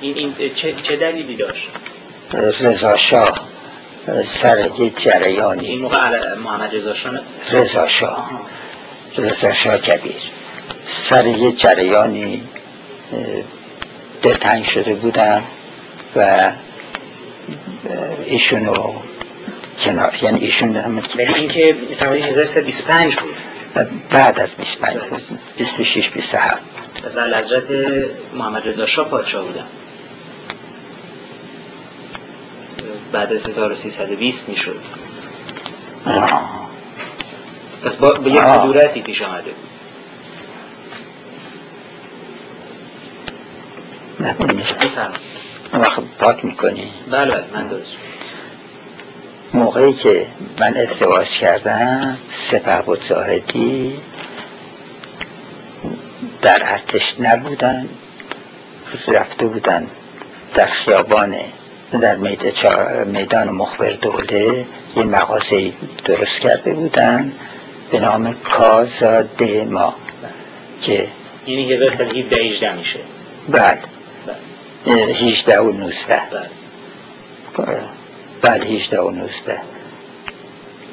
این, 0.01 0.17
این 0.17 0.35
چه, 0.55 0.75
چه 0.83 0.97
دلیلی 0.97 1.37
داشت؟ 1.37 1.69
رضا 2.33 2.97
شاه 2.97 3.33
سر 4.27 4.69
یک 4.79 5.03
جریانی. 5.03 5.67
این 5.67 5.81
موقع 5.81 6.35
محمد 6.35 6.75
رضا 6.75 6.95
شاه 6.95 7.13
رضا 7.51 7.87
شاه. 7.87 8.31
رضا 9.19 9.53
شاه 9.53 9.79
کبیر. 9.79 10.13
سر 10.87 11.27
یک 11.27 11.61
جریانی 11.61 12.43
دلتنگ 14.23 14.65
شده 14.65 14.95
بودن 14.95 15.43
و 16.17 16.53
ایشونو 18.25 18.93
کنار. 19.85 20.15
یعنی 20.23 20.41
ایشون 20.41 20.77
هم 20.77 21.03
ولی 21.17 21.35
اینکه 21.35 21.77
فرمایید 21.99 22.25
1325 22.25 23.17
بود. 23.17 23.35
بعد 24.11 24.41
از 24.41 24.55
25 24.55 24.97
26 25.57 26.09
27 26.09 26.59
از 27.05 27.19
حضرت 27.19 27.65
محمد 28.35 28.69
رضا 28.69 28.87
شاه 28.87 29.09
پادشاه 29.09 29.45
بودن. 29.45 29.65
بعد 33.13 33.33
از 33.33 33.49
1320 33.49 34.49
می‌شد. 34.49 34.81
پس 37.85 37.95
با 37.95 38.11
به 38.11 38.31
یک 38.31 38.41
کدورتی 38.41 39.03
پیش 39.03 39.23
آمده. 39.23 39.51
وقت 45.73 46.01
پاک 46.19 46.45
می‌کنی. 46.45 46.93
بله 47.11 47.31
بله 47.31 47.45
من 47.55 47.69
درست. 47.69 47.93
موقعی 49.55 49.93
که 49.93 50.27
من 50.61 50.77
ازدواج 50.77 51.29
کردم 51.29 52.19
سپه 52.31 52.83
بود 52.83 53.05
زاهدی 53.09 54.01
در 56.43 56.63
ارتش 56.65 57.17
نبودن 57.21 57.89
رفته 59.09 59.47
بودن 59.47 59.87
در 60.55 60.67
خیابان 60.67 61.35
در 61.93 62.17
میدان 63.05 63.49
مخبر 63.49 63.91
دوله 63.91 64.67
یه 64.97 65.05
مغازه 65.05 65.73
درست 66.05 66.41
کرده 66.41 66.75
بودن 66.75 67.33
به 67.91 68.01
نام 68.01 68.35
کازا 68.45 69.25
ما 69.71 69.95
که 70.83 71.09
یعنی 71.47 71.73
1118 71.73 72.73
میشه. 72.73 72.99
بله. 73.49 73.79
18 75.13 75.61
و 75.61 75.73
19 75.73 76.21
بله. 77.57 77.81
بله 78.43 78.65
18 78.65 79.01
و 79.01 79.11
19 79.11 79.61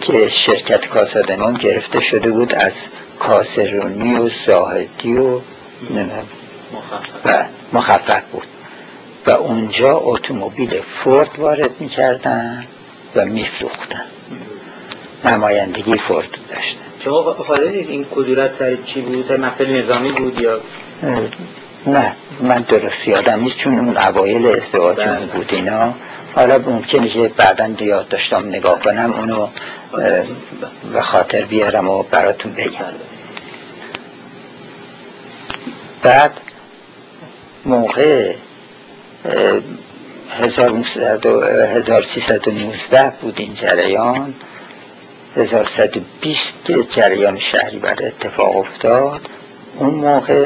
که 0.01 0.27
شرکت 0.29 0.87
کاسادمان 0.87 1.53
گرفته 1.53 2.03
شده 2.03 2.31
بود 2.31 2.55
از 2.55 2.73
کاسرونی 3.19 4.15
و 4.15 4.29
زاهدی 4.29 5.17
و 5.17 5.39
مخفف. 6.73 7.45
مخفف 7.73 8.23
بود. 8.31 8.47
و 9.25 9.31
اونجا 9.31 9.97
اتومبیل 9.97 10.81
فورد 11.03 11.29
وارد 11.37 11.81
می‌کردن 11.81 12.65
و 13.15 13.25
میفروختن. 13.25 14.05
نمایندگی 15.25 15.97
فورد 15.97 16.37
داشتن. 16.49 16.77
شما 17.03 17.33
خواهده 17.33 17.69
نیست 17.69 17.89
این 17.89 18.05
کدورت 18.15 18.53
سر 18.53 18.75
چی 18.85 19.01
بود؟ 19.01 19.25
سر 19.27 19.37
مسئله 19.37 19.77
نظامی 19.77 20.09
بود 20.09 20.41
یا 20.41 20.59
نه 21.87 22.15
من 22.41 22.61
درست 22.61 23.07
یادم 23.07 23.39
نیست 23.39 23.57
چون 23.57 23.79
اون 23.79 23.97
اوایل 23.97 24.45
ازدواجمون 24.45 25.15
بله. 25.15 25.25
بود 25.25 25.49
اینا. 25.53 25.93
حالا 26.35 26.57
ممکنه 26.57 27.07
که 27.07 27.31
بعدا 27.37 27.69
یاد 27.79 28.07
داشتم 28.07 28.47
نگاه 28.47 28.79
کنم 28.79 29.13
اونو 29.13 29.47
به 30.93 31.01
خاطر 31.01 31.45
بیارم 31.45 31.89
و 31.89 32.03
براتون 32.03 32.53
بگم. 32.53 32.85
بعد 36.01 36.31
موقع 37.65 38.33
1319 40.39 43.13
بود 43.21 43.35
این 43.37 43.53
جریان. 43.53 44.33
1120 45.35 46.71
جریان 46.89 47.39
شهری 47.39 47.77
بر 47.77 47.97
اتفاق 48.03 48.57
افتاد. 48.57 49.21
اون 49.79 49.93
موقع 49.93 50.45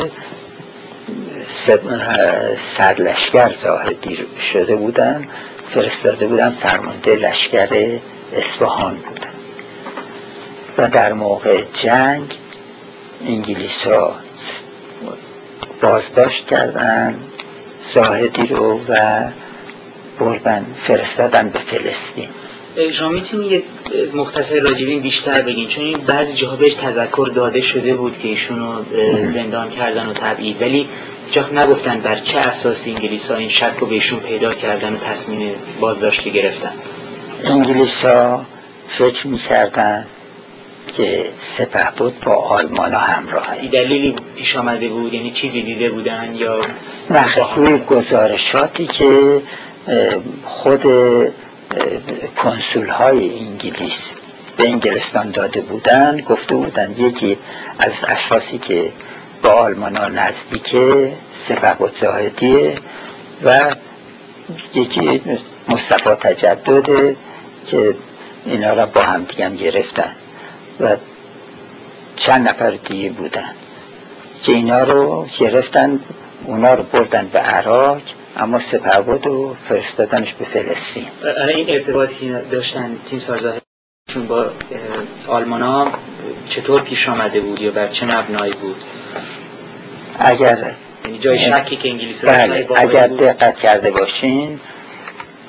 سرلشگر 2.78 3.56
زاهدی 3.64 4.18
شده 4.54 4.76
بودن. 4.76 5.28
فرستاده 5.70 6.28
بودن 6.28 6.50
فرمانده 6.50 7.16
لشکر 7.16 8.00
اصفهان 8.34 8.96
بودن 8.96 9.30
و 10.78 10.88
در 10.88 11.14
موقع 11.14 11.62
جنگ 11.74 12.34
انگلیس 13.28 13.88
ها 13.88 14.16
بازداشت 15.82 16.46
کردن. 16.46 17.16
زاهدی 17.96 18.48
رو 18.48 18.80
و 18.90 19.24
بردن 20.20 20.66
فرستادن 20.88 21.50
به 21.50 21.60
فلسطین. 21.60 22.30
شما 22.92 23.10
می‌تونی 23.10 23.46
یه 23.46 23.64
مختصر 24.14 24.60
راجبین 24.60 25.00
بیشتر 25.00 25.42
بگین؟ 25.42 25.68
چون 25.68 25.86
این 25.86 25.98
بعضی 25.98 26.34
جاها 26.34 26.56
بهش 26.56 26.74
تذکر 26.74 27.32
داده 27.36 27.62
شده 27.62 27.94
بود 27.94 28.20
که 28.20 28.28
ایشونو 28.28 28.82
زندان 29.34 29.70
کردن 29.70 30.10
و 30.10 30.14
تبعید. 30.14 30.62
ولی 30.62 30.88
جا 31.32 31.50
نگفتن 31.54 32.00
بر 32.00 32.16
چه 32.16 32.40
اساسی 32.40 32.92
انگلیس 32.92 33.32
ها 33.32 33.38
این 33.38 33.50
شک 33.50 33.74
رو 33.80 33.88
بهشون 33.88 34.20
پیدا 34.20 34.54
کردن 34.54 34.94
و 34.94 34.98
تصمیم 34.98 35.52
بازداشتی 35.80 36.32
گرفتن؟ 36.32 36.72
انگلیس 37.44 38.06
ها 38.06 38.46
فکر 38.90 39.28
می‌کردن 39.28 40.06
که 40.92 41.26
سپه 41.58 41.92
بود 41.98 42.20
با 42.20 42.36
آلمان 42.36 42.94
ها 42.94 43.00
همراه. 43.00 43.68
دلیلی 43.72 44.16
پیش 44.36 44.56
آمده 44.56 44.88
بود؟ 44.88 45.14
یعنی 45.14 45.32
چیزی 45.32 45.62
دیده 45.62 45.90
بودن 45.90 46.36
یا 46.36 46.60
نه 47.10 47.78
گزارشاتی 47.78 48.88
که 48.88 49.42
خود 50.46 50.84
کنسول 52.38 52.90
های 52.90 53.40
انگلیس 53.40 54.16
به 54.58 54.70
انگلستان 54.70 55.32
داده 55.32 55.62
بودن 55.62 56.22
گفته 56.22 56.56
بودن 56.56 56.96
یکی 56.98 57.38
از 57.80 57.92
اشخاصی 58.08 58.58
که 58.58 58.92
با 59.44 59.50
آلمان 59.50 59.96
ها 59.96 60.08
نزدیکه 60.08 61.14
سپه 61.48 61.92
زاهدیه 62.02 62.76
و 63.44 63.60
یکی 64.76 65.22
مصطفی 65.70 66.10
تجدده 66.10 67.16
که 67.68 67.96
اینا 68.46 68.74
را 68.74 68.86
با 68.86 69.02
هم 69.02 69.24
دیگم 69.24 69.56
گرفتن. 69.56 70.16
و 70.80 70.98
چند 72.16 72.50
نفر 72.50 72.72
دیگه 72.72 73.10
بودن. 73.10 73.50
که 74.44 74.52
اینا 74.52 74.84
رو 74.84 75.28
گرفتن 75.40 76.00
اونا 76.46 76.74
رو 76.74 76.84
بردن 76.84 77.30
به 77.34 77.40
عراق 77.40 78.02
اما 78.38 78.60
سپهبد 78.72 79.28
و 79.28 79.56
فرستادنش 79.70 80.34
به 80.34 80.46
فلسطین. 80.46 81.08
این 81.48 81.70
ارتباطی 81.70 82.16
که 82.16 82.42
داشتن 82.52 82.98
تیم 83.10 83.22
چون 84.10 84.28
با 84.28 84.52
آلمان 85.28 85.62
ها 85.62 85.92
چطور 86.50 86.82
پیش 86.82 87.10
آمده 87.10 87.40
بود 87.40 87.62
یا 87.62 87.72
بر 87.72 87.88
چه 87.88 88.06
مبنایی 88.06 88.54
بود؟ 88.54 88.76
اگر 90.20 90.76
یعنی 91.06 91.20
جای 91.20 91.40
شکی 91.40 91.76
که 91.76 91.90
انگلیسی 91.90 92.28
بله 92.28 92.68
اگر 92.76 93.08
دقت 93.08 93.60
کرده 93.60 93.92
باشین 93.92 94.60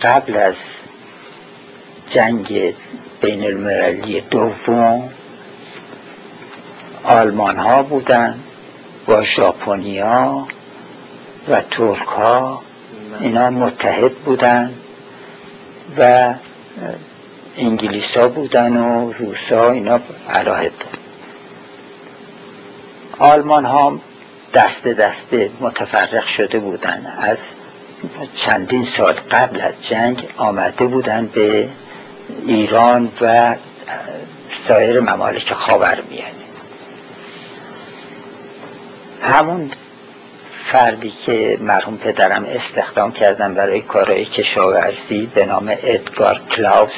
قبل 0.02 0.36
از 0.36 0.54
جنگ 2.10 2.74
بین 3.20 3.44
المللی 3.44 4.20
دوم 4.20 5.12
آلمان 7.04 7.56
ها 7.56 7.82
بودن 7.82 8.40
با 9.06 9.24
ژاپنیا 9.24 10.46
و 11.48 11.60
ترک 11.70 12.08
ها 12.08 12.62
اینا 13.20 13.50
متحد 13.50 14.14
بودن 14.14 14.74
و 15.98 16.34
انگلیس 17.56 18.16
ها 18.16 18.28
بودن 18.28 18.76
و 18.76 19.12
روس 19.12 19.52
ها 19.52 19.70
اینا 19.70 20.00
علاهد 20.30 20.72
آلمان 23.18 23.64
ها 23.64 24.00
دست 24.54 24.84
دسته 24.88 25.50
متفرق 25.60 26.24
شده 26.24 26.58
بودن. 26.58 27.12
از 27.18 27.38
چندین 28.34 28.84
سال 28.84 29.12
قبل 29.12 29.60
از 29.60 29.86
جنگ 29.88 30.28
آمده 30.36 30.86
بودن 30.86 31.26
به 31.26 31.68
ایران 32.46 33.12
و 33.20 33.54
سایر 34.68 35.00
ممالک 35.00 35.52
خاور 35.52 35.98
میانه 36.10 36.39
همون 39.22 39.70
فردی 40.72 41.12
که 41.26 41.58
مرحوم 41.60 41.96
پدرم 41.96 42.44
استخدام 42.44 43.12
کردن 43.12 43.54
برای 43.54 43.80
کارهای 43.80 44.24
کشاورزی 44.24 45.30
به 45.34 45.46
نام 45.46 45.72
ادگار 45.82 46.40
کلاوس 46.50 46.90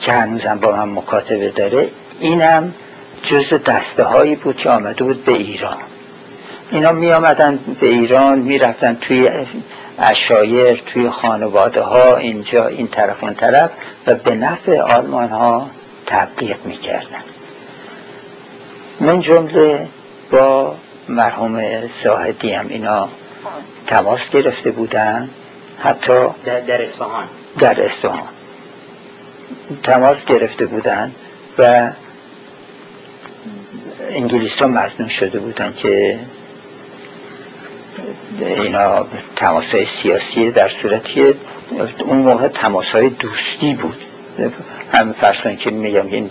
که 0.00 0.12
هنوزم 0.12 0.58
با 0.58 0.72
من 0.72 0.88
مکاتبه 0.88 1.50
داره 1.50 1.88
اینم 2.20 2.74
جز 3.22 3.54
دسته 3.54 4.04
هایی 4.04 4.36
بود 4.36 4.56
که 4.56 4.70
آمده 4.70 5.04
بود 5.04 5.24
به 5.24 5.32
ایران. 5.32 5.76
اینا 6.70 6.92
می 6.92 7.12
آمدن 7.12 7.58
به 7.80 7.86
ایران 7.86 8.38
می 8.38 8.58
رفتن 8.58 8.94
توی 8.94 9.30
اشایر 9.98 10.82
توی 10.86 11.10
خانواده 11.10 11.80
ها 11.80 12.16
اینجا 12.16 12.66
این 12.66 12.88
طرف 12.88 13.24
اون 13.24 13.34
طرف 13.34 13.70
و 14.06 14.14
به 14.14 14.34
نفع 14.34 14.80
آلمان 14.80 15.28
ها 15.28 15.70
تبلیغ 16.06 16.56
می 16.64 16.76
کردن 16.76 17.24
من 19.00 19.20
جمله 19.20 19.88
با 20.30 20.74
مرحوم 21.08 21.62
زاهدی 22.04 22.52
هم 22.52 22.66
اینا 22.68 23.08
تماس 23.86 24.30
گرفته 24.30 24.70
بودن. 24.70 25.30
حتی 25.78 26.12
در, 26.44 26.60
در 26.60 26.82
اصفهان. 26.82 27.24
در 27.58 27.84
اصفهان. 27.84 28.28
تماس 29.82 30.24
گرفته 30.24 30.66
بودن 30.66 31.12
و 31.58 31.90
انگلیس 34.10 34.62
ها 34.62 34.68
مزنون 34.68 35.08
شده 35.08 35.38
بودن 35.38 35.74
که 35.76 36.18
اینا 38.40 39.06
تماس 39.36 39.74
های 39.74 39.86
سیاسی 39.86 40.50
در 40.50 40.68
صورتی 40.68 41.34
اون 41.98 42.18
موقع 42.18 42.48
تماس 42.48 42.86
های 42.86 43.08
دوستی 43.08 43.74
بود. 43.74 44.00
هم 44.92 45.12
فرسون 45.12 45.56
که 45.56 45.70
میگم 45.70 46.06
این 46.06 46.30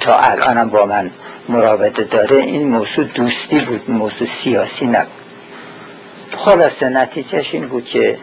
تا 0.00 0.18
الانم 0.18 0.70
با 0.70 0.86
من 0.86 1.10
مراوده 1.50 2.04
داره 2.04 2.36
این 2.36 2.68
موضوع 2.68 3.04
دوستی 3.04 3.60
بود 3.60 3.90
موضوع 3.90 4.28
سیاسی 4.42 4.86
نبود. 4.86 5.12
خلاصه 6.36 6.88
نتیجهش 6.88 7.54
این 7.54 7.68
بود 7.68 7.84
که 7.84 8.18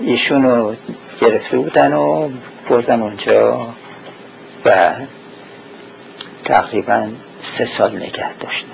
ایشونو 0.00 0.74
گرفته 1.20 1.56
بودن 1.56 1.92
و 1.92 2.28
بردن 2.68 3.00
اونجا 3.00 3.66
و 4.64 4.90
تقریبا 6.44 7.08
سه 7.58 7.66
سال 7.66 7.96
نگه 7.96 8.32
داشتن. 8.40 8.68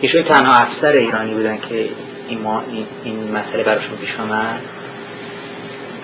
ایشون 0.00 0.22
تنها 0.22 0.54
افسر 0.54 0.92
ایرانی 0.92 1.34
بودن 1.34 1.58
که 1.68 1.88
این, 2.28 2.40
ما 2.40 2.62
این, 3.04 3.32
مسئله 3.32 3.62
براشون 3.62 3.96
پیش 3.96 4.20
آمد؟ 4.20 4.60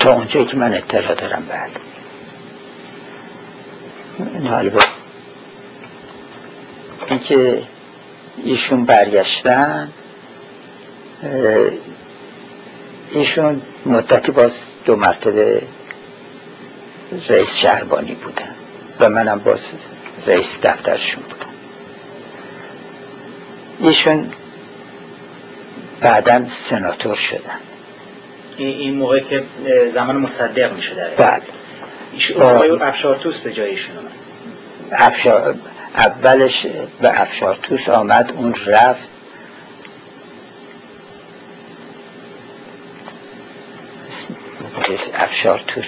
تا 0.04 0.12
اونجایی 0.12 0.46
که 0.46 0.56
من 0.56 0.74
اطلاع 0.74 1.14
دارم 1.14 1.46
بعد. 1.48 1.70
حالا 4.48 4.80
اینکه 7.06 7.62
ایشون 8.44 8.84
برگشتن 8.84 9.88
ایشون 13.10 13.62
مدتی 13.86 14.32
باز 14.32 14.50
دو 14.84 14.96
مرتبه 14.96 15.62
رئیس 17.28 17.54
شهربانی 17.56 18.14
بودن 18.14 18.54
و 19.00 19.08
منم 19.08 19.38
باز 19.38 19.58
رئیس 20.26 20.60
دفترشون 20.62 21.22
بودم. 21.22 21.52
ایشون 23.80 24.32
بعدا 26.00 26.46
سناتور 26.70 27.16
شدن. 27.16 27.60
این 28.56 28.94
موقع 28.94 29.20
که 29.20 29.44
زمان 29.94 30.16
مصدق 30.16 30.72
میشه 30.72 30.94
در 30.94 31.08
بله. 31.08 31.42
آقای 32.44 32.70
افشارتوس 32.70 33.38
به 33.38 33.52
جایشون 33.52 33.96
آمد 33.96 34.10
افشار... 34.92 35.54
اولش 35.96 36.66
به 37.00 37.20
افشارتوس 37.20 37.88
آمد 37.88 38.32
اون 38.36 38.54
رفت. 38.66 39.08
افشارتوس 45.14 45.84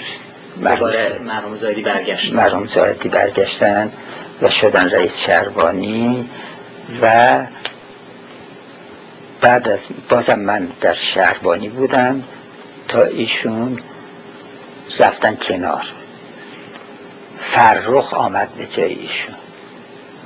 مرحوم 0.56 1.56
زایدی 1.56 1.82
برگشت. 1.82 2.32
مرحوم 2.32 2.66
زایدی 2.66 3.08
برگشتن 3.08 3.92
و 4.42 4.50
شدن 4.50 4.90
رئیس 4.90 5.18
شهربانی 5.18 6.28
و 7.02 7.38
بعد 9.40 9.68
از 9.68 9.78
بازم 10.08 10.38
من 10.38 10.68
در 10.80 10.94
شهربانی 10.94 11.68
بودم. 11.68 12.24
تا 12.88 13.02
ایشون 13.02 13.78
رفتن 14.98 15.36
کنار. 15.36 15.84
فرخ 17.52 18.14
آمد 18.14 18.48
به 18.48 18.66
جای 18.66 18.92
ایشون. 18.92 19.34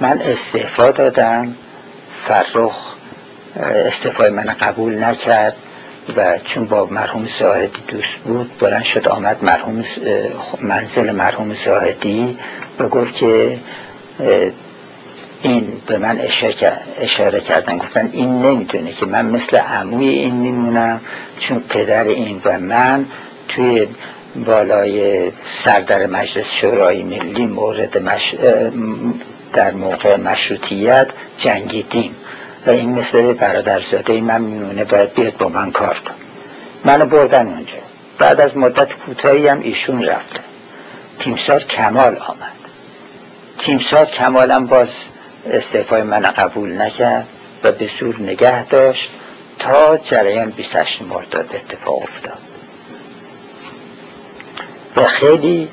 من 0.01 0.21
استعفا 0.21 0.91
دادم. 0.91 1.55
فرخ 2.29 2.91
استعفای 3.57 4.31
من 4.31 4.45
قبول 4.45 5.05
نکرد 5.05 5.57
و 6.17 6.39
چون 6.39 6.65
با 6.65 6.87
مرحوم 6.87 7.29
زاهدی 7.41 7.83
دوست 7.89 8.15
بود 8.25 8.59
بلند 8.59 8.85
شد 8.85 9.09
آمد 9.09 9.45
مرحوم 9.45 9.85
منزل 10.61 11.11
مرحوم 11.11 11.57
زاهدی 11.65 12.39
و 12.79 12.89
گفت 12.89 13.15
که 13.15 13.59
این 15.43 15.83
به 15.87 15.99
من 15.99 16.21
اشاره 17.01 17.41
کردن 17.41 17.79
گفتن 17.79 18.11
این 18.13 18.43
نمی‌دونه 18.43 18.93
که 18.93 19.07
من 19.07 19.27
مثل 19.27 19.57
عموی 19.57 20.09
این 20.09 20.35
میمونم 20.35 21.01
چون 21.41 21.61
پدر 21.69 22.05
این 22.05 22.41
و 22.45 22.59
من 22.59 23.07
توی 23.49 23.87
بالای 24.47 25.31
سردر 25.53 26.07
مجلس 26.07 26.45
شورای 26.53 27.03
ملی 27.03 27.47
مورد 27.47 27.99
مش... 28.03 28.35
در 29.53 29.71
موقع 29.71 30.17
مشروطیت 30.17 31.07
جنگیدیم. 31.39 32.17
و 32.67 32.71
این 32.71 32.91
مثل 32.91 33.33
برادرزاده 33.33 34.21
من 34.21 34.41
میمونه 34.41 34.85
باید 34.85 35.15
بیاد 35.15 35.37
با 35.37 35.49
من 35.49 35.71
کار 35.71 35.95
کن 35.95 36.15
منو 36.85 37.07
بردن 37.07 37.47
اونجا. 37.47 37.73
بعد 38.19 38.41
از 38.41 38.57
مدت 38.57 38.93
کوتاهی 38.93 39.49
هم 39.49 39.61
ایشون 39.61 40.03
رفتن 40.03 40.41
تیمسار 41.19 41.63
کمال 41.63 42.17
آمد. 42.17 42.53
تیمسار 43.59 44.05
کمالم 44.05 44.67
باز 44.67 44.89
استعفای 45.47 46.03
من 46.03 46.21
قبول 46.21 46.83
نکرد 46.83 47.27
و 47.65 47.73
به 47.73 47.91
زور 48.01 48.21
نگه 48.21 48.67
داشت 48.67 49.11
تا 49.59 49.97
جریان 49.97 50.51
28 50.51 51.03
مرداد 51.03 51.51
اتفاق 51.55 52.03
افتاد. 52.03 52.39
و 54.97 55.05
خیلی 55.05 55.69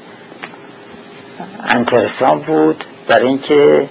انترسان 1.63 2.39
بود 2.39 2.83
برای 3.07 3.27
اینکه 3.27 3.89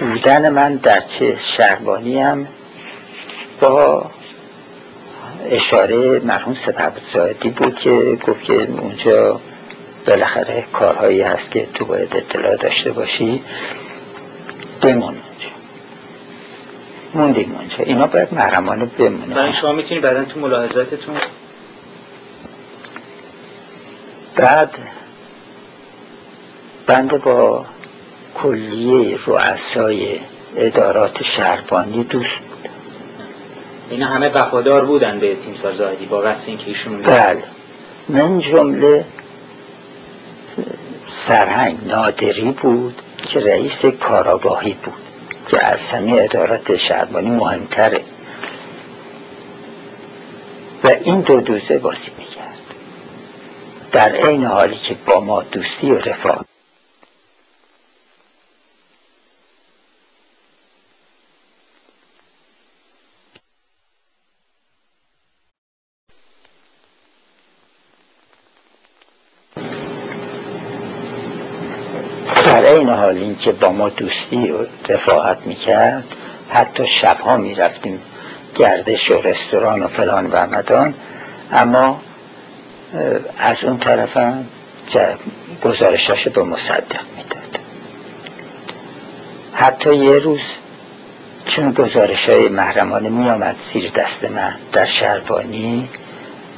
بودن 0.00 0.48
من 0.48 0.74
در 0.76 1.00
چه 1.00 1.36
شهربانی 1.38 2.20
هم 2.20 2.48
با 3.60 4.10
اشاره 5.50 6.20
مرحوم 6.20 6.54
سپهبد 6.54 7.52
بود 7.56 7.76
که 7.76 8.18
گفت 8.26 8.44
که 8.44 8.68
اونجا 8.78 9.40
بالاخره 10.06 10.64
کارهایی 10.72 11.22
هست 11.22 11.50
که 11.50 11.66
تو 11.74 11.84
باید 11.84 12.16
اطلاع 12.16 12.56
داشته 12.56 12.92
باشی. 12.92 13.42
بمون 14.82 15.14
موندیم 17.14 17.54
اونجا. 17.58 17.76
اینا 17.78 18.06
باید 18.06 18.34
محرمانه 18.34 18.84
بمونه. 18.84 19.34
برای 19.34 19.52
شما 19.52 19.72
می‌تونی 19.72 20.00
بعدا 20.00 20.24
تو 20.24 20.40
ملاحظاتتون؟ 20.40 21.16
بعد 24.36 24.78
بنده 26.86 27.18
با 27.18 27.66
کلیه 28.34 29.18
رؤسای 29.26 30.20
ادارات 30.56 31.22
شهربانی 31.22 32.04
دوست 32.04 32.38
بود. 32.38 32.70
اینا 33.90 34.06
همه 34.06 34.28
وفادار 34.28 34.84
بودن 34.84 35.18
به 35.18 35.36
تیم 35.36 35.72
زاهدی 35.72 36.06
با 36.06 36.22
وصف 36.24 36.48
اینکه 36.48 36.66
ایشون 36.66 37.02
بله. 37.02 37.42
من 38.08 38.38
جمله 38.38 39.04
سرهنگ 41.26 41.78
نادری 41.86 42.50
بود 42.50 43.02
که 43.22 43.40
رئیس 43.40 43.84
کاراگاهی 43.86 44.76
بود 44.82 44.94
که 45.48 45.66
از 45.66 45.78
همه 45.78 46.12
ادارات 46.12 46.76
شهربانی 46.76 47.30
مهمتره. 47.30 48.00
و 50.84 50.88
این 51.04 51.20
دو 51.20 51.40
دوزه 51.40 51.78
بازی 51.78 52.10
می‌کرد. 52.18 52.58
در 53.92 54.12
عین 54.12 54.44
حالی 54.44 54.76
که 54.76 54.94
با 55.06 55.20
ما 55.20 55.42
دوستی 55.42 55.90
و 55.90 55.98
رفاق 55.98 56.44
اینکه 73.38 73.52
با 73.52 73.72
ما 73.72 73.88
دوستی 73.88 74.50
و 74.50 74.56
رفاقت 74.88 75.38
می‌کرد 75.44 76.04
حتی 76.50 76.86
شبها 76.86 77.36
می‌رفتیم 77.36 78.02
گردش 78.54 79.10
و 79.10 79.22
رستوران 79.22 79.82
و 79.82 79.88
فلان 79.88 80.26
و 80.26 80.46
مدان. 80.46 80.94
اما 81.52 82.00
از 83.38 83.64
اون 83.64 83.78
طرفم 83.78 84.44
گزارشاش 85.62 86.28
به 86.28 86.42
مصدق 86.42 87.00
می‌داد. 87.16 87.58
حتی 89.52 89.94
یه 89.96 90.18
روز 90.18 90.40
چون 91.46 91.72
گزارش 91.72 92.28
های 92.28 92.48
محرمانه 92.48 93.08
می 93.08 93.30
آمد 93.30 93.56
زیر 93.72 93.90
دست 93.90 94.24
من 94.24 94.54
در 94.72 94.86
شربانی 94.86 95.88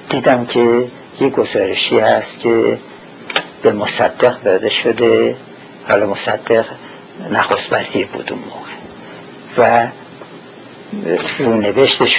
دیدم 0.08 0.46
که 0.46 0.84
یه 1.20 1.30
گزارشی 1.30 1.98
هست 1.98 2.40
که 2.40 2.78
به 3.62 3.72
مصدق 3.72 4.42
داده 4.42 4.68
شده. 4.68 5.36
حالا 5.90 6.06
مصدق 6.06 6.64
نخست 7.30 7.72
وزیر 7.72 8.06
بود 8.06 8.32
اون 8.32 8.42
موقع. 8.42 8.70
و 9.58 9.88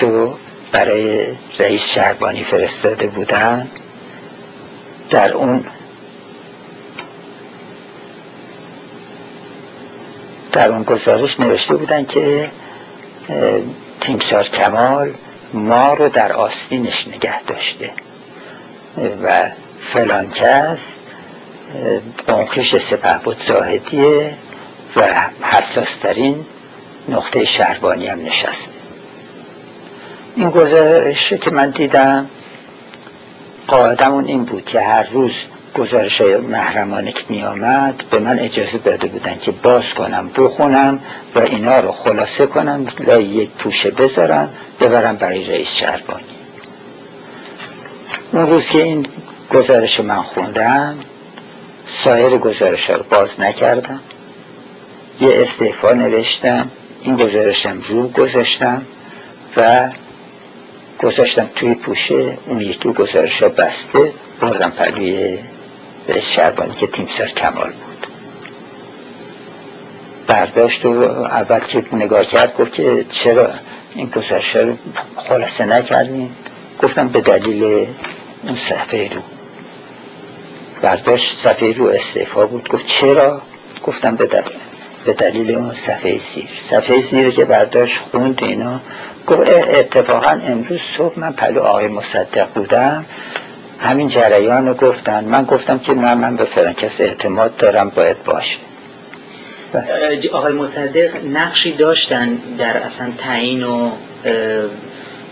رو 0.01 0.37
برای 0.71 1.25
رئیس 1.59 1.85
شهربانی 1.85 2.43
فرستاده 2.43 3.07
بودن. 3.07 3.69
در 5.09 5.33
اون 5.33 5.65
در 10.51 10.71
اون 10.71 10.83
گزارش 10.83 11.39
نوشته 11.39 11.75
بودن 11.75 12.05
که 12.05 12.51
تیمسار 13.99 14.43
کمال 14.43 15.13
ما 15.53 15.93
رو 15.93 16.09
در 16.09 16.33
آستینش 16.33 17.07
نگه 17.07 17.43
داشته. 17.43 17.91
و 19.23 19.49
فلان 19.93 20.29
کس 20.29 21.00
قنقش 22.27 22.75
سپه 22.77 23.17
بود 23.23 23.43
زاهدیه 23.47 24.33
و 24.95 25.03
حساسترین 25.41 26.45
نقطه 27.09 27.45
شهربانی 27.45 28.07
هم 28.07 28.25
نشسته. 28.25 28.71
این 30.35 30.49
گزارش 30.49 31.33
که 31.33 31.51
من 31.51 31.69
دیدم 31.69 32.29
قاعدمون 33.67 34.25
این 34.25 34.43
بود 34.43 34.65
که 34.65 34.81
هر 34.81 35.03
روز 35.03 35.31
گزارش 35.75 36.21
محرمانه 36.21 37.11
که 37.11 37.23
می 37.29 37.43
آمد 37.43 38.03
به 38.11 38.19
من 38.19 38.39
اجازه 38.39 38.77
داده 38.77 39.07
بودن 39.07 39.37
که 39.41 39.51
باز 39.51 39.93
کنم 39.93 40.29
بخونم 40.35 40.99
و 41.35 41.39
اینا 41.39 41.79
رو 41.79 41.91
خلاصه 41.91 42.45
کنم 42.45 42.87
لای 42.99 43.23
یک 43.23 43.49
پوشه 43.49 43.91
بذارم 43.91 44.49
ببرم 44.79 45.15
برای 45.15 45.47
رئیس 45.47 45.67
شهربانی. 45.67 46.23
اون 48.31 48.47
روز 48.47 48.65
که 48.65 48.83
این 48.83 49.05
گزارش 49.53 49.99
من 49.99 50.21
خوندم 50.21 50.97
سایر 52.03 52.37
گزارش 52.37 52.89
رو 52.89 53.03
باز 53.03 53.39
نکردم. 53.39 53.99
یه 55.21 55.29
استعفا 55.33 55.91
نوشتم 55.93 56.71
این 57.01 57.15
گزارشم 57.15 57.81
رو 57.87 58.07
گذاشتم 58.07 58.85
و 59.57 59.89
گذاشتم 60.99 61.49
توی 61.55 61.73
پوشه. 61.73 62.37
اون 62.45 62.61
یکی 62.61 62.89
گزارش 62.89 63.43
ها 63.43 63.49
بسته 63.49 64.11
بردم 64.41 64.69
پلوی 64.69 65.39
رئیس 66.07 66.31
شربانی 66.31 66.73
که 66.73 66.87
تیمسار 66.87 67.27
کمال 67.27 67.71
بود. 67.71 68.07
برداشت 70.27 70.85
و 70.85 71.03
اول 71.13 71.59
که 71.59 71.83
نگاه 71.91 72.25
کرد 72.25 72.57
گفت 72.57 72.73
که 72.73 73.05
چرا 73.09 73.49
این 73.95 74.09
گزارش 74.09 74.55
رو 74.55 74.77
خلاصه 75.29 75.65
نکردیم 75.65 76.35
گفتم 76.83 77.07
به 77.07 77.21
دلیل 77.21 77.87
اون 78.43 78.55
صفحه 78.55 79.13
رو. 79.13 79.21
برداشت 80.81 81.37
صفحه 81.37 81.73
رو 81.73 81.85
استعفا 81.85 82.45
بود. 82.45 82.69
گفت 82.69 82.85
چرا؟ 82.85 83.41
گفتم 83.85 84.15
به 84.15 84.25
دلیل 84.25 84.43
به 85.05 85.13
دلیل 85.13 85.55
اون 85.55 85.71
صفحه 85.71 86.19
زیر. 86.33 86.49
صفحه 86.59 87.01
زیر 87.01 87.31
که 87.31 87.45
برداشت 87.45 87.97
خوند 88.11 88.39
اینا. 88.43 88.79
گفت 89.27 89.49
اتفاقا 89.53 90.29
امروز 90.29 90.79
صبح 90.97 91.19
من 91.19 91.31
پلو 91.31 91.61
آقای 91.61 91.87
مصدق 91.87 92.47
بودم. 92.55 93.05
همین 93.79 94.07
جریان 94.07 94.67
رو 94.67 94.73
گفتن. 94.73 95.23
من 95.23 95.45
گفتم 95.45 95.79
که 95.79 95.93
نه 95.93 96.15
من 96.15 96.35
به 96.35 96.45
فرانکس 96.45 97.01
اعتماد 97.01 97.57
دارم 97.57 97.89
باید 97.89 98.23
باشه. 98.23 98.57
آقای 100.31 100.53
مصدق 100.53 101.25
نقشی 101.33 101.71
داشتن 101.71 102.37
در 102.57 102.77
اصلا 102.77 103.11
تعیین 103.17 103.63
و 103.63 103.91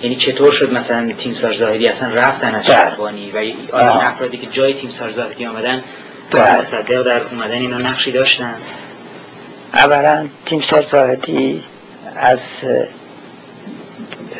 یعنی 0.03 0.15
چطور 0.15 0.51
شد 0.51 0.73
مثلا 0.73 1.11
تیم 1.17 1.33
زاهدی 1.33 1.87
اصلا 1.87 2.13
رفتن 2.13 2.55
از 2.55 2.63
بله. 2.65 2.75
شهربانی 2.75 3.31
و 3.31 3.37
این 3.37 3.55
افرادی 3.73 4.37
که 4.37 4.47
جای 4.47 4.73
تیم 4.73 4.89
زاهدی 4.89 5.45
آمدن 5.45 5.83
بله. 6.31 6.57
مصدق 6.57 7.03
در 7.03 7.21
اومدن 7.21 7.51
اینا 7.53 7.77
نقشی 7.77 8.11
داشتن 8.11 8.55
اولا 9.73 10.27
تیم 10.45 10.61
زاهدی 10.91 11.63
از 12.15 12.39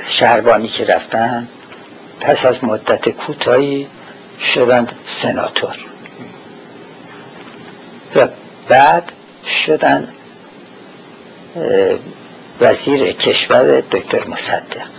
شهربانی 0.08 0.68
که 0.68 0.86
رفتن 0.86 1.48
پس 2.20 2.46
از 2.46 2.64
مدت 2.64 3.10
کوتاهی 3.10 3.88
شدن 4.54 4.88
سناتور 5.06 5.76
و 8.16 8.28
بعد 8.68 9.12
شدن 9.66 10.08
وزیر 12.62 13.12
کشور 13.12 13.82
دکتر 13.82 14.28
مصدق 14.28 14.99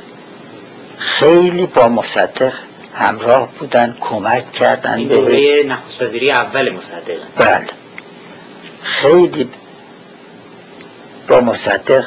خیلی 1.00 1.66
با 1.66 1.88
مصدق 1.88 2.52
همراه 2.94 3.48
بودن 3.58 3.96
کمک 4.00 4.52
کردن 4.52 4.94
این 4.98 5.08
دوره 5.08 5.62
نخست 5.62 6.02
وزیری 6.02 6.30
اول 6.30 6.70
مصدق. 6.70 7.18
بله. 7.36 7.66
خیلی 8.82 9.48
با 11.28 11.40
مصدق 11.40 12.04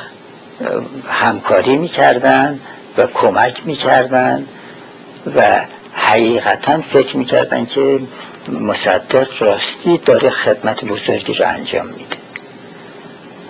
همکاری 1.09 1.77
می‌کردن 1.77 2.59
و 2.97 3.07
کمک 3.07 3.61
می‌کردن 3.65 4.47
و 5.35 5.61
حقیقتا 5.93 6.81
فکر 6.93 7.17
می‌کردن 7.17 7.65
که 7.65 7.99
مصدق 8.49 9.27
راستی 9.39 9.97
داره 9.97 10.29
خدمت 10.29 10.85
بزرگی 10.85 11.33
رو 11.33 11.47
انجام 11.47 11.85
میده. 11.85 12.17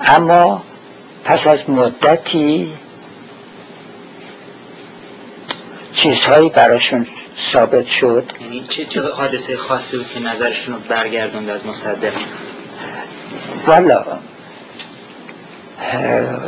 اما 0.06 0.64
پس 1.26 1.48
از 1.48 1.70
مدتی 1.70 2.74
چیزهایی 5.94 6.50
براشون 6.50 7.08
ثابت 7.52 7.88
شد. 7.88 8.32
یعنی 8.42 8.66
چه 8.70 8.86
چه 8.86 9.02
حادثه 9.02 9.58
خاصی 9.58 9.98
بود 9.98 10.08
که 10.08 10.20
نظرشون 10.20 10.76
رو 10.76 10.82
برگردوند 10.90 11.50
از 11.50 11.66
مصدق؟ 11.66 12.14
والا 13.68 14.06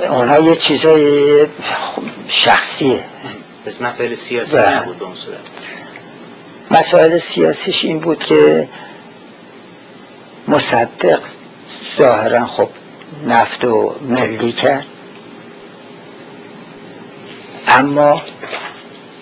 اونا 0.09 0.39
یه 0.39 0.55
چیزای 0.55 1.47
شخصیه. 2.27 3.03
بس 3.65 3.81
مسائل 3.81 4.13
سیاسی 4.13 4.57
نبود 4.57 4.99
به 4.99 5.05
اون 5.05 5.15
صورت. 5.15 5.39
مسائل 6.71 7.17
سیاسیش 7.17 7.85
این 7.85 7.99
بود 7.99 8.19
که 8.23 8.67
مصدق 10.47 11.19
ظاهرا 11.97 12.45
خب 12.45 12.69
نفت 13.27 13.65
و 13.65 13.95
ملی 14.01 14.51
کرد. 14.51 14.85
اما 17.67 18.21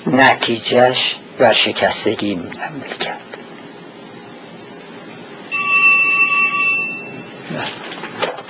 نتیجهش 0.07 1.15
ورشکستگی 1.39 2.33
عمل 2.33 2.89
کرد. 2.99 3.19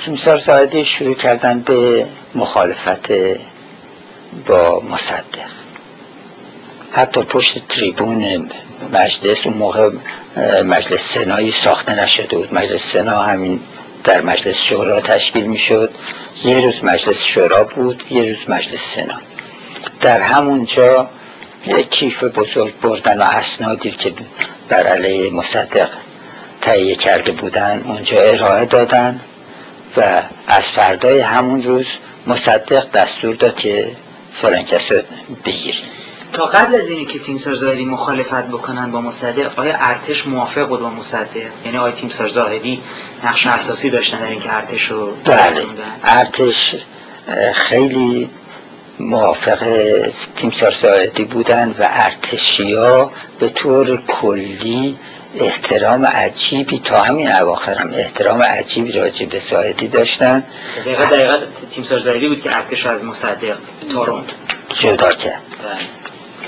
تیمسار 0.05 0.37
زاهدی 0.37 0.85
شروع 0.85 1.15
کردن 1.15 1.59
به 1.59 2.05
مخالفت 2.35 3.11
با 4.47 4.79
مصدق. 4.79 5.53
حتی 6.91 7.21
پشت 7.21 7.67
تریبون 7.67 8.49
مجلس 8.93 9.47
اون 9.47 9.57
موقع 9.57 9.89
مجلس 10.63 11.13
سنایی 11.13 11.51
ساخته 11.51 12.03
نشده 12.03 12.37
بود. 12.37 12.53
مجلس 12.53 12.93
سنا 12.93 13.21
همین 13.21 13.59
در 14.03 14.21
مجلس 14.21 14.57
شورا 14.57 15.01
تشکیل 15.01 15.43
می 15.43 15.57
شد 15.57 15.91
یه 16.43 16.61
روز 16.61 16.83
مجلس 16.83 17.23
شورا 17.23 17.63
بود 17.63 18.03
یه 18.09 18.29
روز 18.29 18.49
مجلس 18.49 18.79
سنا. 18.95 19.15
در 20.01 20.21
همونجا 20.21 21.09
یک 21.65 21.89
کیف 21.89 22.23
بزرگ 22.23 22.79
بردن 22.79 23.21
و 23.21 23.23
اسنادی 23.23 23.91
که 23.91 24.13
بر 24.69 24.87
علیه 24.87 25.33
مصدق 25.33 25.89
تهیه 26.61 26.95
کرده 26.95 27.31
بودن 27.31 27.83
اونجا 27.85 28.21
ارائه 28.21 28.65
دادن 28.65 29.19
و 29.97 30.21
از 30.47 30.63
فردای 30.63 31.19
همون 31.19 31.63
روز 31.63 31.87
مصدق 32.27 32.91
دستور 32.91 33.35
داد 33.35 33.55
که 33.55 33.91
فلان 34.41 34.63
کس 34.63 34.91
رو 34.91 35.01
بگیریم. 35.45 35.83
تا 36.33 36.45
قبل 36.45 36.75
از 36.75 36.89
اینی 36.89 37.05
که 37.05 37.19
تیمسار 37.19 37.55
زاهدی 37.55 37.85
مخالفت 37.85 38.47
بکنن 38.47 38.91
با 38.91 39.01
مصدق 39.01 39.59
آیا 39.59 39.75
ارتش 39.79 40.27
موافق 40.27 40.67
بود 40.67 40.79
با 40.79 40.89
مصدق؟ 40.89 41.25
یعنی 41.65 41.77
آیا 41.77 41.95
تیمسار 41.95 42.27
زاهدی 42.27 42.81
نقش 43.23 43.47
اساسی 43.47 43.89
داشتن 43.89 44.19
در 44.19 44.29
اینکه 44.29 44.53
ارتش 44.53 44.85
رو 44.85 45.11
بله. 45.25 45.65
ارتش 46.03 46.75
خیلی 47.53 48.29
موافق 48.99 49.59
تیمسار 50.37 50.73
زاهدی 50.81 51.23
بودن 51.23 51.75
و 51.79 51.87
ارتشیا 51.91 53.11
به 53.39 53.49
طور 53.49 54.01
کلی 54.07 54.97
احترام 55.39 56.05
عجیبی 56.05 56.79
تا 56.79 57.01
همین 57.01 57.31
اواخر 57.31 57.73
هم 57.73 57.93
احترام 57.93 58.41
عجیبی 58.41 58.91
راجع 58.91 59.25
به 59.25 59.41
زاهدی 59.51 59.87
داشتن. 59.87 60.43
دقیقا 60.85 61.05
دقیقا 61.05 61.37
تیمسار 61.71 61.99
زاهدی 61.99 62.27
بود 62.27 62.41
که 62.41 62.55
ارتش 62.55 62.85
از 62.85 63.03
مصدق 63.03 63.57
تاروند 63.93 64.31
جدا 64.69 65.11
کرد. 65.11 65.41
بله. 65.63 65.77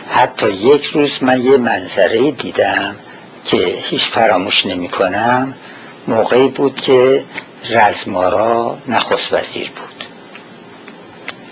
حتی 0.09 0.51
یک 0.51 0.85
روز 0.85 1.17
من 1.21 1.41
یه 1.41 1.57
منظره 1.57 2.31
دیدم 2.31 2.95
که 3.45 3.57
هیچ 3.57 4.05
فراموش 4.05 4.65
نمی 4.65 4.89
کنم. 4.89 5.53
موقعی 6.07 6.47
بود 6.47 6.75
که 6.75 7.23
رزمارا 7.69 8.77
نخست 8.87 9.33
وزیر 9.33 9.71
بود. 9.71 9.94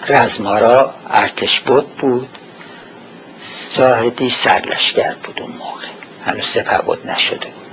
رزمارا 0.07 0.93
ارتش 1.09 1.59
بود 1.59 1.95
بود. 1.95 2.29
زاهدی 3.77 4.29
سرلشگر 4.29 5.15
بود 5.23 5.41
اون 5.41 5.51
موقع. 5.51 5.87
هنوز 6.25 6.45
سپه 6.45 6.77
بود 6.77 7.07
نشده 7.07 7.37
بود. 7.37 7.63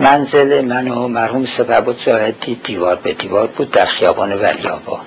منزل 0.00 0.64
من 0.64 0.88
و 0.88 1.08
مرحوم 1.08 1.46
سپه 1.46 1.80
بود 1.80 2.02
زاهدی 2.06 2.54
دیوار 2.54 2.96
به 2.96 3.12
دیوار 3.12 3.46
بود 3.46 3.70
در 3.70 3.86
خیابان 3.86 4.32
ولی 4.32 4.68
آباد 4.68 5.00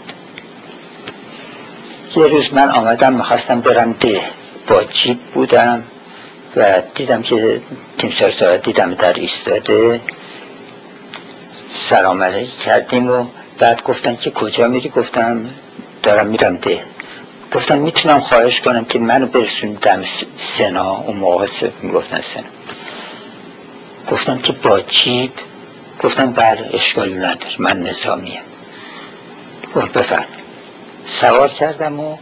یه 2.16 2.28
روز 2.28 2.54
من 2.54 2.72
آمدم 2.72 3.14
می‌خواستم 3.14 3.62
برم 3.62 3.94
ده. 3.94 4.22
با 4.68 4.84
جیب 4.84 5.20
بودم 5.20 5.84
و 6.56 6.82
دیدم 6.96 7.22
که 7.22 7.62
تیمسار 7.98 8.32
ساعت 8.32 8.64
دیدم 8.64 8.94
در 8.94 9.14
ایستاده. 9.14 10.02
سلام 11.70 12.24
علیک 12.24 12.60
کردیم 12.60 13.10
و 13.10 13.26
بعد 13.60 13.84
گفتن 13.84 14.16
که 14.16 14.32
کجا 14.32 14.68
میری؟ 14.68 14.90
گفتم 14.90 15.50
دارم 16.04 16.28
میرم 16.28 16.58
ده. 16.58 16.84
گفتم 17.56 17.78
می‌تونم 17.78 18.20
خواهش 18.20 18.62
کنم 18.62 18.86
که 18.86 19.00
منو 19.00 19.26
برسون 19.26 19.74
دم 19.82 20.04
سنا. 20.58 20.98
اون 20.98 21.18
موقع 21.18 21.48
می‌گفتن 21.82 22.22
سنا. 22.22 22.44
گفتم 24.12 24.38
که 24.38 24.54
با 24.54 24.80
جیب 24.80 25.32
گفتم 26.04 26.32
بله 26.32 26.70
اشکالی 26.74 27.14
نداره. 27.14 27.56
من 27.60 27.84
نظامیم. 27.84 28.40
گفت 29.76 29.94
بفرم 29.94 30.26
سوار 31.08 31.50
کردم 31.50 32.00
و 32.00 32.18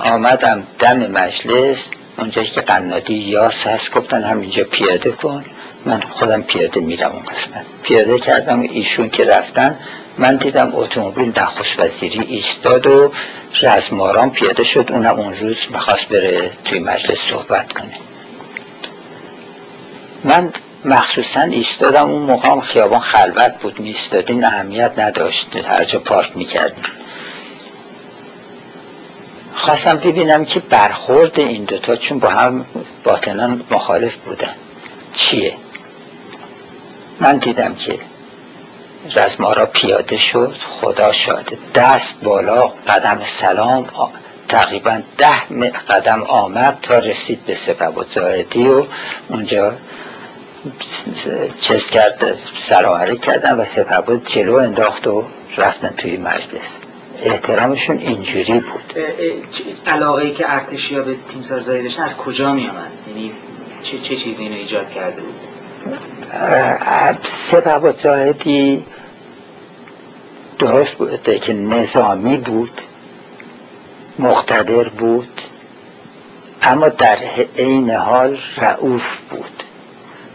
آمدم 0.00 0.66
دم 0.78 0.96
مجلس. 0.96 1.90
اونجایی 2.18 2.48
که 2.48 2.60
قنادی 2.60 3.14
یاس 3.14 3.66
هست 3.66 3.90
گفتن 3.90 4.22
همینجا 4.22 4.64
پیاده 4.64 5.10
کن. 5.10 5.44
من 5.84 6.00
خودم 6.00 6.42
پیاده 6.42 6.80
میرم 6.80 7.12
اون 7.12 7.22
قسمت. 7.22 7.66
پیاده 7.82 8.18
کردم 8.18 8.60
ایشون 8.60 9.08
که 9.10 9.24
رفتن 9.24 9.78
من 10.20 10.36
دیدم 10.36 10.70
اتومبیل 10.74 11.32
نخست 11.36 11.78
وزیری 11.80 12.20
ایستاد 12.20 12.86
و 12.86 13.12
رزماران 13.62 14.30
پیاده 14.30 14.64
شد. 14.64 14.86
اونم 14.92 15.20
اون 15.20 15.34
روز 15.34 15.56
می‌خواست 15.70 16.08
بره 16.08 16.50
توی 16.64 16.78
مجلس 16.78 17.18
صحبت 17.18 17.72
کنه. 17.72 17.94
من 20.24 20.52
مخصوصا 20.84 21.40
ایستادم. 21.40 22.10
اون 22.10 22.22
موقع 22.22 22.60
خیابان 22.60 23.00
خلوت 23.00 23.54
بود. 23.60 23.80
میستادین 23.80 24.44
اهمیت 24.44 24.92
نداشت. 24.98 25.56
هر 25.56 25.84
جا 25.84 25.98
پارک 25.98 26.36
می‌کردیم. 26.36 26.84
خواستم 29.54 29.96
ببینم 29.96 30.44
که 30.44 30.60
برخورد 30.60 31.40
این 31.40 31.64
دوتا 31.64 31.96
چون 31.96 32.18
با 32.18 32.28
هم 32.28 32.64
باطنا 33.04 33.56
مخالف 33.70 34.14
بودن. 34.14 34.54
چیه؟ 35.14 35.54
من 37.20 37.36
دیدم 37.36 37.74
که 37.74 37.98
رزمارا 39.14 39.66
پیاده 39.66 40.16
شد. 40.16 40.56
خدا 40.68 41.12
شاده 41.12 41.58
دست 41.74 42.14
بالا 42.22 42.66
قدم 42.66 43.20
سلام. 43.24 43.86
تقریبا 44.48 45.00
ده 45.16 45.70
قدم 45.88 46.22
آمد 46.22 46.78
تا 46.82 46.98
رسید 46.98 47.44
به 47.44 47.54
سبب 47.54 47.98
و 47.98 48.04
زاهدی 48.04 48.68
و 48.68 48.84
اونجا 49.28 49.74
چیز 51.58 51.86
کرد 51.86 52.38
سلام 52.60 53.16
کردن 53.16 53.60
و 53.60 53.64
سپه 53.64 54.20
جلو 54.26 54.54
انداخت 54.54 55.06
و 55.06 55.24
رفتن 55.56 55.88
توی 55.88 56.16
مجلس. 56.16 56.70
احترامشون 57.22 57.98
اینجوری 57.98 58.60
بود. 58.60 58.94
علاقه 59.86 60.30
که 60.30 60.54
ارتشیا 60.54 61.02
به 61.02 61.16
تیم 61.28 61.42
سازایی 61.42 61.82
داشتن 61.82 62.02
از 62.02 62.16
کجا 62.16 62.52
می 62.52 62.68
آمد؟ 62.68 62.90
یعنی 63.08 63.32
چه, 63.82 63.98
چه 63.98 64.16
چیزی 64.16 64.42
اینو 64.42 64.54
ایجاد 64.54 64.90
کرده 64.90 65.20
بود؟ 65.20 65.34
سبب 67.28 67.94
زاهدی 68.02 68.84
درست 70.58 70.94
بوده 70.94 71.38
که 71.38 71.52
نظامی 71.52 72.36
بود 72.36 72.80
مقتدر 74.18 74.88
بود 74.88 75.40
اما 76.62 76.88
در 76.88 77.18
عین 77.58 77.90
حال 77.90 78.38
رعوف 78.56 79.18
بود. 79.30 79.64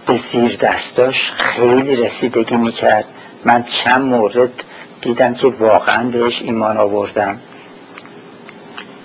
به 0.07 0.17
زیر 0.17 0.55
دستاش 0.55 1.31
خیلی 1.31 1.95
رسیدگی 1.95 2.57
می‌کرد. 2.57 3.05
من 3.45 3.63
چند 3.63 4.01
مورد 4.01 4.63
دیدم 5.01 5.33
که 5.33 5.47
واقعا 5.47 6.03
بهش 6.03 6.41
ایمان 6.41 6.77
آوردم. 6.77 7.39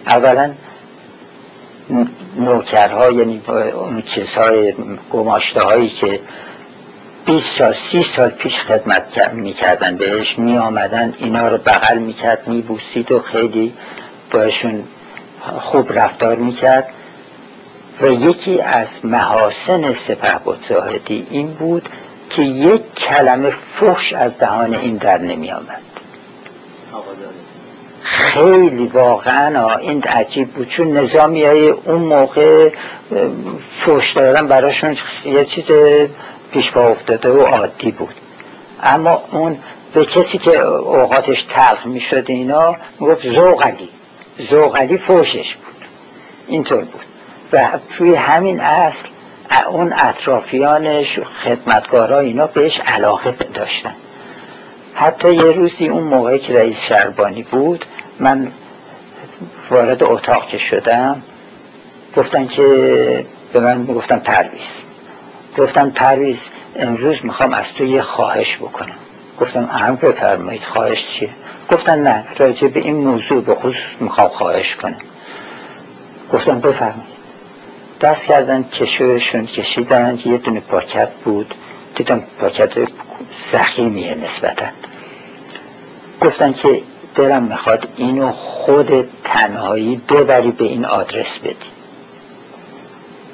اولا 0.07 0.55
نوکرها 2.36 3.11
یعنی 3.11 3.43
اون 3.74 4.03
چیزهای 4.03 4.74
گماشته 5.12 5.61
هایی 5.61 5.88
که 5.88 6.20
20 7.31 7.59
سال 7.59 7.74
30 7.74 8.03
سال 8.03 8.31
پیش 8.31 8.61
خدمت 8.61 9.28
می‌کردن 9.33 9.97
بهش 9.97 10.39
می 10.39 10.59
آمدن 10.59 11.14
اینا 11.18 11.49
رو 11.49 11.59
بغل 11.59 11.99
می‌کرد 11.99 12.49
میبوسید 12.49 13.12
و 13.12 13.20
خیلی 13.20 13.72
باشون 14.31 14.85
خوب 15.61 15.99
رفتار 15.99 16.37
می‌کرد. 16.37 16.89
و 18.01 18.07
یکی 18.07 18.61
از 18.61 18.87
محاسن 19.05 19.95
سپه 19.95 20.39
بود 20.45 20.64
زاهدی 20.68 21.26
این 21.31 21.53
بود 21.53 21.89
که 22.31 22.43
یک 22.43 22.95
کلمه 22.95 23.53
فحش 23.74 24.12
از 24.12 24.39
دهان 24.39 24.74
این 24.74 24.97
در 24.97 25.18
نمی 25.18 25.51
آمد 25.51 25.83
خیلی 28.03 28.87
واقعا 28.87 29.76
این 29.76 30.03
عجیب 30.03 30.49
بود 30.49 30.68
چون 30.68 30.93
نظامی 30.97 31.45
های 31.45 31.68
اون 31.68 32.01
موقع 32.01 32.70
فوش 33.78 34.12
دادن 34.12 34.47
براشون 34.47 34.97
یه 35.24 35.45
چیز 35.45 35.64
پیش 36.53 36.71
پا 36.71 36.89
افتاده 36.89 37.31
و 37.31 37.43
عادی 37.43 37.91
بود. 37.91 38.15
اما 38.83 39.23
اون 39.33 39.59
به 39.95 40.05
کسی 40.05 40.39
که 40.39 40.59
اوقاتش 40.59 41.43
تلخ 41.43 41.87
می 41.87 42.01
شد 42.01 42.25
اینا 42.27 42.77
گفت 43.01 43.29
زوغلی 43.29 43.89
زوغلی 44.39 44.99
فوشش 44.99 45.55
بود. 45.55 45.85
اینطور 46.47 46.85
بود. 46.85 47.05
و 47.53 47.69
توی 47.97 48.15
همین 48.15 48.61
اصل 48.61 49.09
اون 49.69 49.93
اطرافیانش 49.93 51.19
خدمتگارا 51.19 52.19
اینا 52.19 52.47
بهش 52.47 52.81
علاقه 52.81 53.31
داشتن. 53.55 53.95
حتی 54.95 55.35
یه 55.35 55.43
روزی 55.43 55.89
اون 55.89 56.03
موقعی 56.03 56.39
که 56.39 56.55
رئیس 56.55 56.81
شربانی 56.81 57.43
بود 57.43 57.85
من 58.19 58.53
وارد 59.71 60.03
اتاق 60.03 60.47
که 60.47 60.59
شدم 60.59 61.23
گفتن 62.17 62.47
که 62.47 63.27
به 63.53 63.61
من 63.61 63.85
گفتن 63.85 64.19
پرویز. 64.19 64.80
گفتن 65.61 65.91
پرویز 65.91 66.41
امروز 66.77 67.25
می‌خوام 67.25 67.53
از 67.53 67.73
تو 67.73 67.85
یه 67.85 68.03
خواهش 68.03 68.57
بکنم. 68.57 68.95
گفتم 69.41 69.69
اهم 69.73 69.97
بفرمایید 69.97 70.63
خواهش 70.63 71.07
چیه؟ 71.07 71.31
گفتن 71.71 72.03
نه 72.03 72.25
راجع 72.39 72.69
به 72.69 72.81
این 72.81 72.97
موضوع 72.97 73.43
به 73.43 73.55
خصوص 73.55 73.77
می‌خوام 74.01 74.29
خواهش 74.29 74.75
کنم. 74.75 74.97
گفتم 76.33 76.61
بفرمایید. 76.61 77.21
دست 78.01 78.27
کردن 78.27 78.63
کشورشون 78.63 79.47
کشیدن 79.47 80.19
یه 80.25 80.39
دونه 80.39 80.61
پاکت 80.61 81.11
بود. 81.25 81.55
دیدم 81.95 82.23
پاکت 82.41 82.73
زخیمیه 83.53 84.15
نسبتا. 84.15 84.67
گفتن 86.21 86.53
که 86.53 86.83
دلم 87.15 87.43
می‌خواد 87.43 87.89
اینو 87.97 88.33
خود 88.33 89.09
تنهایی 89.25 90.01
ببری 90.09 90.51
به 90.51 90.65
این 90.65 90.85
آدرس 90.85 91.39
بدی. 91.39 91.55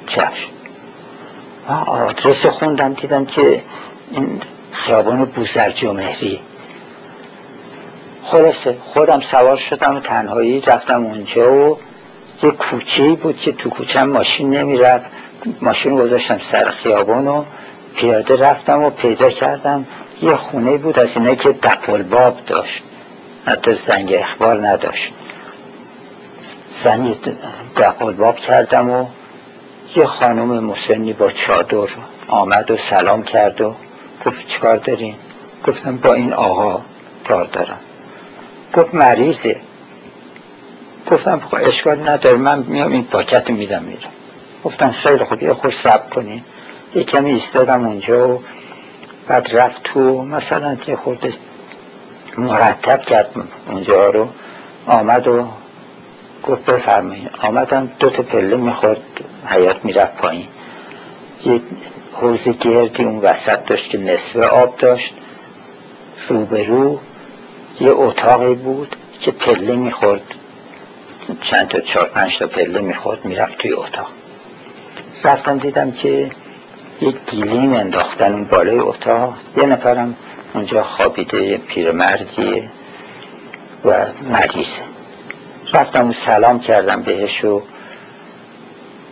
چشم. 0.07 0.56
آدرس 1.67 2.45
خوندم 2.45 2.93
دیدم 2.93 3.25
که 3.25 3.63
این 4.11 4.41
خیابان 4.71 5.25
بوزر 5.25 5.69
جمهری 5.69 6.39
خلاصه 8.23 8.77
خودم 8.93 9.21
سوار 9.21 9.57
شدم 9.57 9.95
و 9.95 9.99
تنهایی 9.99 10.61
رفتم 10.61 11.05
اونجا 11.05 11.53
و 11.53 11.77
یه 12.43 12.51
کوچه 12.51 13.11
بود 13.11 13.37
که 13.37 13.51
تو 13.51 13.69
کوچه 13.69 14.03
ماشین 14.03 14.49
نمی‌رفت. 14.49 15.05
ماشین 15.61 15.95
گذاشتم 15.95 16.39
سر 16.43 16.65
خیابان 16.65 17.27
و 17.27 17.43
پیاده 17.95 18.35
رفتم 18.35 18.81
و 18.81 18.89
پیدا 18.89 19.29
کردم. 19.29 19.85
یه 20.21 20.35
خونه 20.35 20.77
بود 20.77 20.99
از 20.99 21.09
اینه 21.15 21.35
که 21.35 21.49
دپل 21.49 22.01
باب 22.01 22.39
داشت 22.47 22.83
حتی 23.45 23.73
زنگ 23.73 24.13
اخبار 24.13 24.67
نداشت. 24.67 25.11
زنی 26.83 27.15
دپل 27.77 28.11
باب 28.11 28.35
کردم 28.35 28.89
و 28.89 29.05
یه 29.97 30.05
خانم 30.05 30.63
مسنی 30.63 31.13
با 31.13 31.31
چادر 31.31 31.87
آمد 32.27 32.71
و 32.71 32.77
سلام 32.77 33.23
کرد 33.23 33.61
و 33.61 33.75
گفت 34.25 34.47
چیکار 34.47 34.77
دارین؟ 34.77 35.15
گفتم 35.67 35.97
با 35.97 36.13
این 36.13 36.33
آقا 36.33 36.81
کار 37.27 37.45
دارم. 37.45 37.79
گفت 38.73 38.93
مریضه. 38.93 39.59
گفتم 41.11 41.41
خب 41.51 41.57
اشکال 41.61 42.09
نداره 42.09 42.37
من 42.37 42.59
میام 42.59 42.91
این 42.91 43.03
پاکت 43.03 43.49
میدم 43.49 43.83
میرم. 43.83 44.09
گفتم 44.63 44.91
خیلی 44.91 45.23
خوب 45.23 45.43
یه 45.43 45.53
خود 45.53 45.71
سب 45.71 46.09
کنین. 46.09 46.43
یه 46.95 47.03
کمی 47.03 47.31
ایستادم 47.31 47.85
اونجا 47.85 48.29
و 48.29 48.43
بعد 49.27 49.55
رفت 49.55 49.83
تو 49.83 50.21
مثلا 50.21 50.77
یه 50.87 50.95
خود 50.95 51.33
مرتب 52.37 53.01
کرد 53.01 53.29
اونجا 53.67 54.09
رو 54.09 54.27
آمد 54.87 55.27
و 55.27 55.47
گفت 56.43 56.65
بفرمایید. 56.65 57.29
آمدم 57.41 57.91
دو 57.99 58.09
تا 58.09 58.23
پله 58.23 58.57
می‌خورد. 58.57 59.01
حیات 59.47 59.85
می‌رفت 59.85 60.15
پایین. 60.15 60.47
یه 61.45 61.61
حوز 62.13 62.43
گردی 62.43 63.03
اون 63.03 63.19
وسط 63.19 63.65
داشت 63.65 63.89
که 63.89 63.97
نصف 63.97 64.35
آب 64.35 64.77
داشت. 64.77 65.13
روبرو 66.27 66.99
یه 67.81 67.91
اتاقی 67.91 68.55
بود 68.55 68.95
که 69.19 69.31
پله 69.31 69.75
می‌خورد. 69.75 70.35
چند 71.41 71.67
تا 71.67 71.79
چهار 71.79 72.05
پنج 72.05 72.37
تا 72.37 72.47
پله 72.47 72.81
می‌خورد 72.81 73.25
می‌رفت 73.25 73.57
توی 73.57 73.73
اتاق. 73.73 74.07
رفتم 75.23 75.57
دیدم 75.57 75.91
که 75.91 76.31
یک 77.01 77.15
گیلیم 77.31 77.73
انداختن 77.73 78.33
اون 78.33 78.43
بالای 78.43 78.79
اتاق. 78.79 79.33
یه 79.57 79.65
نفرم 79.65 80.15
اونجا 80.53 80.83
خوابیده 80.83 81.57
پیرمردیه 81.57 82.69
و 83.85 84.05
مریضه. 84.29 84.81
رفتم 85.73 86.11
سلام 86.11 86.59
کردم 86.59 87.01
بهش 87.01 87.45
و 87.45 87.61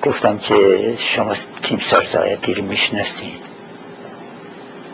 گفتم 0.05 0.37
که 0.37 0.93
شما 0.99 1.33
تیم 1.63 1.79
سازای 1.79 2.35
دیر 2.35 2.61
می‌شناسین 2.61 3.31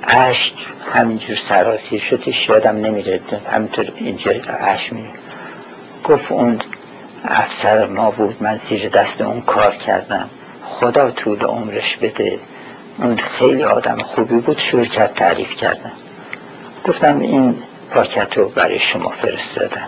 عشق 0.07 0.53
همینجور 0.93 1.37
سراسیر 1.37 1.99
شدش 1.99 2.49
یادم 2.49 2.75
نمیره. 2.75 3.19
همینطور 3.51 3.91
اینجا 3.95 4.31
عشق 4.31 4.93
می 4.93 5.05
گفت 6.03 6.31
اون 6.31 6.59
افسر 7.25 7.87
ما 7.87 8.11
بود. 8.11 8.43
من 8.43 8.55
زیر 8.55 8.89
دست 8.89 9.21
اون 9.21 9.41
کار 9.41 9.75
کردم. 9.75 10.29
خدا 10.65 11.11
طول 11.11 11.39
عمرش 11.39 11.97
بده. 11.97 12.39
اون 12.97 13.15
خیلی 13.15 13.63
آدم 13.63 13.97
خوبی 13.97 14.39
بود 14.39 14.59
شروع 14.59 14.85
کرد 14.85 15.13
تعریف 15.13 15.55
کردم. 15.55 15.91
گفتم 16.85 17.19
این 17.19 17.57
پاکت 17.91 18.37
رو 18.37 18.49
برای 18.49 18.79
شما 18.79 19.09
فرستادن. 19.09 19.87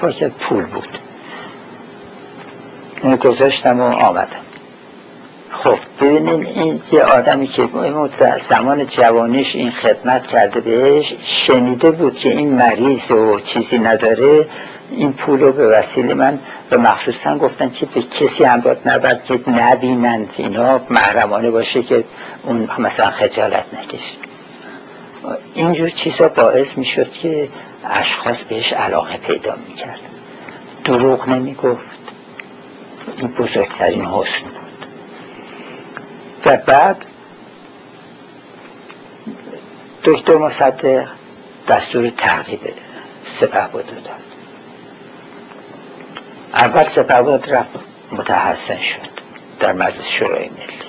پاکت 0.00 0.30
پول 0.30 0.64
بود. 0.64 0.98
گذاشتم 3.02 3.80
و 3.80 3.82
آمدم. 3.82 4.26
خب 5.50 5.78
ببینین 6.00 6.46
این 6.46 6.82
یه 6.92 7.02
آدمی 7.02 7.46
که 7.46 7.68
زمان 8.48 8.86
جوانیش 8.86 9.56
این 9.56 9.70
خدمت 9.70 10.26
کرده 10.26 10.60
بهش 10.60 11.14
شنیده 11.22 11.90
بود 11.90 12.16
که 12.16 12.28
این 12.28 12.54
مریض 12.54 13.10
و 13.10 13.40
چیزی 13.40 13.78
نداره 13.78 14.46
این 14.90 15.12
پول 15.12 15.40
رو 15.40 15.52
به 15.52 15.66
وسیله 15.66 16.14
من 16.14 16.38
به 16.70 16.76
مخصوصا 16.76 17.38
گفتن 17.38 17.70
که 17.70 17.86
به 17.86 18.02
کسی 18.02 18.44
همراه 18.44 18.76
نبرد 18.86 19.24
که 19.24 19.40
نبینند 19.50 20.34
اینا 20.36 20.80
محرمانه 20.90 21.50
باشه 21.50 21.82
که 21.82 22.04
اون 22.42 22.68
مثلا 22.78 23.10
خجالت 23.10 23.64
نکشه. 23.72 24.16
اینجور 25.54 25.90
چیزا 25.90 26.28
باعث 26.28 26.66
می‌شد 26.76 27.10
که 27.12 27.48
اشخاص 27.90 28.36
بهش 28.48 28.72
علاقه 28.72 29.16
پیدا 29.16 29.56
می‌کرد 29.68 30.00
دروغ 30.84 31.28
نمی‌گفت. 31.28 31.89
این 33.20 33.28
بزرگترین 33.28 34.04
حسن 34.04 34.42
بود. 34.44 34.86
و 36.44 36.56
بعد 36.56 37.04
دکتر 40.04 40.36
مصدق 40.36 41.06
دستور 41.68 42.10
تعقیب 42.10 42.60
سپه 43.40 43.68
بود 43.72 43.86
داد. 43.86 44.10
اول 46.54 46.88
سپهبد 46.88 47.50
رفت 47.50 47.68
متحسن 48.12 48.80
شد 48.80 49.00
در 49.60 49.72
مجلس 49.72 50.08
شورای 50.08 50.48
ملی. 50.48 50.80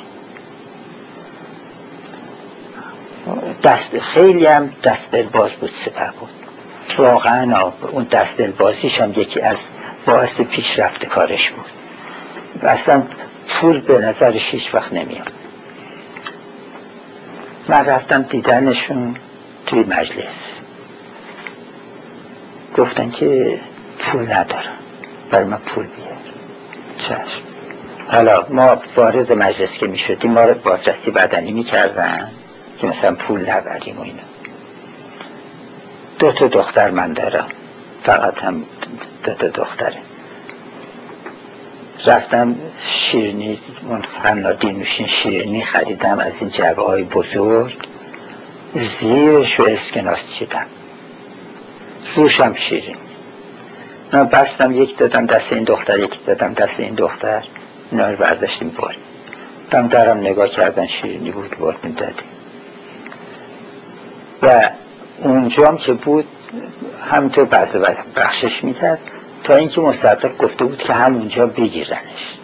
دست 3.64 4.00
خیلی 4.00 4.46
هم 4.46 4.74
دست 4.84 5.16
باز 5.16 5.52
بود 5.52 5.74
سپه 5.86 6.12
بود. 6.20 6.30
واقعا 6.98 7.72
اون 7.92 8.04
دست 8.04 8.42
بازیش 8.42 9.02
هم 9.02 9.12
یکی 9.12 9.42
از 9.42 9.58
باعث 10.06 10.42
پیشرفت 10.42 11.06
کارش 11.06 11.50
بود. 11.50 11.81
و 12.64 12.68
اصلا 12.68 13.04
پول 13.48 13.80
به 13.80 14.00
نظرش 14.00 14.52
هیچ 14.52 14.76
وقت 14.76 14.94
نمیاد. 14.94 15.32
من 17.68 17.86
رفتم 17.86 18.22
دیدنشون 18.22 19.16
توی 19.66 19.80
مجلس. 19.84 20.60
گفتن 22.78 23.12
که 23.12 23.60
پول 24.00 24.34
ندارم. 24.34 24.78
بر 25.32 25.44
من 25.44 25.58
پول 25.58 25.86
بیار. 25.86 26.18
چشم. 26.98 27.42
حالا 28.08 28.46
ما 28.50 28.78
وارد 28.96 29.34
مجلس 29.34 29.78
که 29.78 29.88
می 29.88 29.98
شدیم 29.98 30.32
ما 30.32 30.44
رو 30.44 30.54
بازرسی 30.54 31.12
بدنی 31.12 31.52
می 31.52 31.64
کردن 31.64 32.32
که 32.78 32.88
مثلا 32.88 33.16
پول 33.16 33.50
نبریم 33.50 33.98
و 33.98 34.02
اینا. 34.02 34.24
دو 36.20 36.32
تا 36.32 36.48
دختر 36.48 36.92
من 36.92 37.14
دارم. 37.14 37.48
فقط 38.04 38.44
هم 38.44 38.64
دو 39.24 39.34
تا 39.34 39.48
دختره. 39.48 39.98
رفتم 42.06 42.56
شیرنی 42.86 43.60
اون 43.88 44.02
خنادی 44.24 44.72
نوشین 44.72 45.08
شیرنی 45.08 45.62
خریدم 45.62 46.20
از 46.20 46.34
این 46.40 46.50
جبه 46.50 46.82
های 46.82 47.04
بزرگ. 47.04 47.78
زیرش 49.00 49.60
و 49.60 49.64
اسکناس 49.70 50.20
چیدم. 50.32 50.66
روشم 52.16 52.54
شیرین 52.54 52.96
من 54.12 54.24
بستم 54.24 54.82
یک 54.82 54.98
دادم 54.98 55.26
دست 55.26 55.54
این 55.54 55.64
دختر 55.64 56.00
یک 56.00 56.26
دادم 56.26 56.54
دست 56.54 56.80
این 56.80 56.94
دختر. 56.94 57.44
اینا 57.92 58.10
رو 58.10 58.16
برداشتیم 58.16 58.70
باریم 58.70 59.00
دم 59.72 59.88
درم 59.88 60.18
نگاه 60.18 60.50
کردن 60.50 60.86
شیرینی 60.86 61.32
بود 61.32 61.58
بردیم 61.60 61.92
دادیم 61.92 62.26
و 64.42 64.70
اونجام 65.18 65.78
که 65.78 65.94
بود 65.94 66.26
همینطور 67.12 67.46
بعض 67.46 67.70
بخشش 68.16 68.64
می‌کرد. 68.64 69.00
تا 69.44 69.56
اینکه 69.56 69.82
مصدق 69.82 70.38
گفته 70.38 70.66
بود 70.66 70.78
که 70.78 70.94
همونجا 70.94 71.48
بگیرنش. 71.48 72.38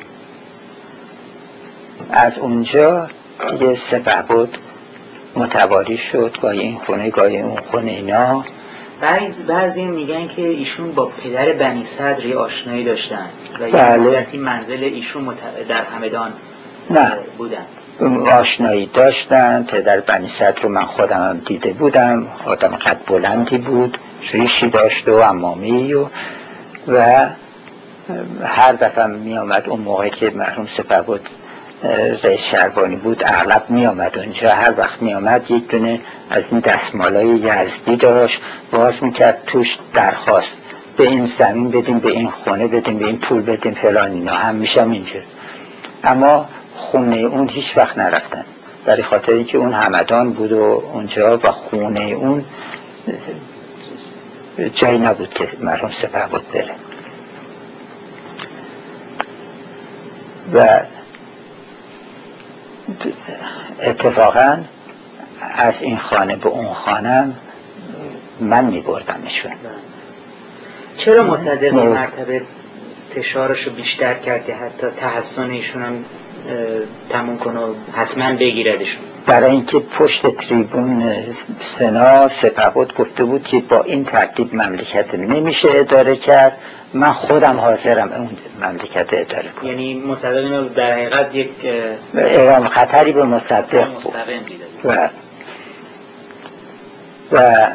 از 2.11 2.37
اونجا 2.37 3.09
دیگه 3.49 3.75
سپه 3.75 4.21
بود 4.21 4.57
متواری 5.35 5.97
شد 5.97 6.37
گاهی 6.41 6.59
این 6.59 6.77
خونه 6.85 7.09
گاهی 7.09 7.41
اون 7.41 7.57
خونه 7.71 7.91
اینا. 7.91 8.43
بعضی 9.01 9.43
بعضی 9.43 9.85
میگن 9.85 10.27
که 10.27 10.41
ایشون 10.41 10.91
با 10.91 11.05
پدر 11.05 11.51
بنی 11.51 11.83
صدری 11.83 12.33
آشنایی 12.33 12.83
داشتن 12.83 13.29
و 13.59 13.71
بله. 13.71 14.27
منزل 14.37 14.83
ایشون 14.83 15.37
در 15.69 15.83
همدان 15.83 16.33
نه. 16.89 17.11
بودن. 17.37 17.65
آشنایی 18.31 18.89
داشتن 18.93 19.63
پدر 19.63 19.99
بنی 19.99 20.27
صدر 20.27 20.61
رو 20.61 20.69
من 20.69 20.85
خودم 20.85 21.29
هم 21.29 21.41
دیده 21.45 21.73
بودم 21.73 22.27
آدم 22.45 22.67
قد 22.67 22.97
بلندی 23.07 23.57
بود 23.57 23.97
ریشی 24.31 24.67
داشته 24.69 25.11
و 25.11 25.15
امامی 25.15 25.93
و 25.93 26.05
و 26.87 27.27
هر 28.43 28.73
دفعه 28.73 29.07
می 29.07 29.37
آمد 29.37 29.69
اون 29.69 29.79
موقع 29.79 30.09
که 30.09 30.29
مرحوم 30.29 30.67
سپر 30.77 31.01
بود 31.01 31.29
رئیس 32.23 32.39
شربانی 32.39 32.95
بود 32.95 33.23
اغلب 33.25 33.65
می 33.69 33.85
آمد 33.85 34.17
اونجا. 34.17 34.49
هر 34.49 34.73
وقت 34.77 35.01
می 35.01 35.13
آمد 35.13 35.51
یک 35.51 35.67
دونه 35.67 35.99
از 36.29 36.51
این 36.51 36.59
دستمالای 36.59 37.27
یزدی 37.27 37.95
داشت. 37.95 38.41
باز 38.71 39.03
می‌کرد 39.03 39.43
توش 39.47 39.77
درخواست. 39.93 40.57
به 40.97 41.07
این 41.07 41.25
زمین 41.25 41.71
بدیم 41.71 41.99
به 41.99 42.09
این 42.09 42.29
خونه 42.29 42.67
بدیم 42.67 42.97
به 42.97 43.05
این 43.05 43.17
پول 43.17 43.41
بدیم 43.41 43.73
فلان 43.73 44.11
اینا. 44.11 44.33
هم 44.33 44.55
میشم 44.55 44.91
اینجور 44.91 45.21
اما 46.03 46.49
خونه 46.77 47.15
اون 47.15 47.49
هیچ 47.49 47.77
وقت 47.77 47.97
نرفتن. 47.97 48.45
برای 48.85 49.03
خاطر 49.03 49.31
اینکه 49.31 49.57
اون 49.57 49.73
همدان 49.73 50.31
بود 50.31 50.51
و 50.51 50.83
اونجا 50.93 51.37
و 51.37 51.51
خونه 51.51 51.99
اون 51.99 52.45
جایی 54.57 54.97
نبود 54.97 55.33
که 55.33 55.47
مرحوم 55.59 55.91
سپه 55.91 56.27
بود 56.27 56.51
بره 56.51 56.75
و 60.53 60.79
اتفاقا 63.81 64.63
از 65.41 65.81
این 65.81 65.97
خانه 65.97 66.35
به 66.35 66.49
اون 66.49 66.73
خانه 66.73 67.33
من 68.39 68.65
می 68.65 68.81
بردمشون 68.81 69.51
چرا 70.97 71.23
مصدق 71.23 71.73
این 71.73 71.87
مرتبه 71.87 72.41
فشارش 73.15 73.63
رو 73.63 73.73
بیشتر 73.73 74.13
کرد 74.13 74.45
که 74.45 74.55
حتی 74.55 74.87
تحسن 74.97 75.49
ایشون 75.49 75.81
هم 75.81 76.05
تموم 77.09 77.37
کنه 77.37 77.59
و 77.59 77.73
حتما 77.93 78.33
بگیردشون؟ 78.33 79.03
برای 79.27 79.51
اینکه 79.51 79.79
پشت 79.79 80.27
تریبون 80.27 81.13
سنا 81.59 82.27
سپهبد 82.27 82.93
گفته 82.93 83.23
بود 83.23 83.43
که 83.43 83.59
با 83.59 83.83
این 83.83 84.05
ترتیب 84.05 84.55
مملکت 84.55 85.15
نمیشه 85.15 85.67
اداره 85.71 86.15
کرد. 86.15 86.57
من 86.93 87.13
خودم 87.13 87.57
حاضرم 87.57 88.11
اون 88.11 88.29
مملکت 88.61 89.13
اداره 89.13 89.49
کنم. 89.49 89.69
یعنی 89.69 89.93
مصدق 89.93 90.73
در 90.73 90.91
حقیقت 90.91 91.35
یک 91.35 91.49
اعلام 92.15 92.67
خطری 92.67 93.11
به 93.11 93.23
مصدق 93.23 93.87
بود. 93.93 94.13
و 94.83 95.09
و 97.31 97.67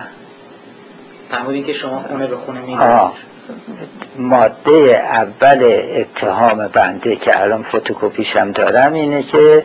فرمودین 1.30 1.64
که 1.64 1.72
شما 1.72 2.04
خونه 2.08 2.26
به 2.26 2.36
خونه 2.36 2.60
ماده 4.18 5.02
اول 5.12 5.80
اتهام 5.96 6.68
بنده 6.68 7.16
که 7.16 7.40
الان 7.40 7.62
فتوکوپیشم 7.62 8.52
دارم 8.52 8.92
اینه 8.92 9.22
که 9.22 9.62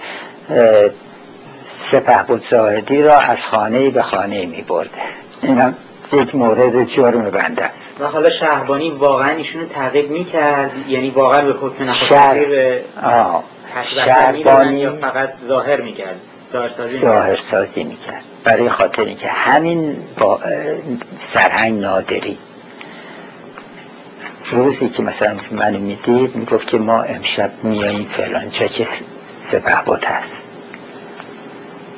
سپه 1.80 2.24
بود 2.24 2.48
زاهدی 2.50 3.02
را 3.02 3.20
از 3.20 3.46
خانه 3.46 3.90
به 3.90 4.02
خانه 4.02 4.46
می 4.46 4.62
برده 4.62 5.02
اینم 5.42 5.76
یک 6.14 6.36
مورد 6.36 6.84
جرم 6.84 7.30
بنده 7.30 7.64
است. 7.64 7.96
و 8.00 8.06
حالا 8.06 8.30
شهربانی 8.30 8.90
واقعا 8.90 9.30
ایشونو 9.30 9.66
تعقیب 9.66 10.10
می‌کرد؟ 10.10 10.72
یعنی 10.90 11.10
واقعا 11.10 11.42
به 11.42 11.54
حکم 11.54 11.84
نخست 11.84 12.14
شهربانی 13.84 14.80
یا 14.80 14.96
فقط 15.02 15.30
ظاهر 15.46 15.80
ظاهر 16.52 16.70
سازی 16.70 16.98
ظاهر 17.00 17.36
سازی 17.36 17.84
می‌کرد. 17.84 18.24
برای 18.44 18.70
خاطر 18.70 19.06
اینکه 19.06 19.28
همین 19.28 19.98
با 20.18 20.40
سرهنگ 21.18 21.82
نادری. 21.82 22.38
روزی 24.52 24.90
که 24.90 25.04
مثلا 25.04 25.36
منو 25.52 25.80
می‌دید 25.80 26.36
می‌گفت 26.36 26.68
که 26.68 26.78
ما 26.78 27.02
امشب 27.02 27.52
میاییم 27.64 28.10
فلان 28.18 28.50
جا 28.50 28.68
که 28.68 28.88
سپه 29.44 30.08
هست. 30.08 30.47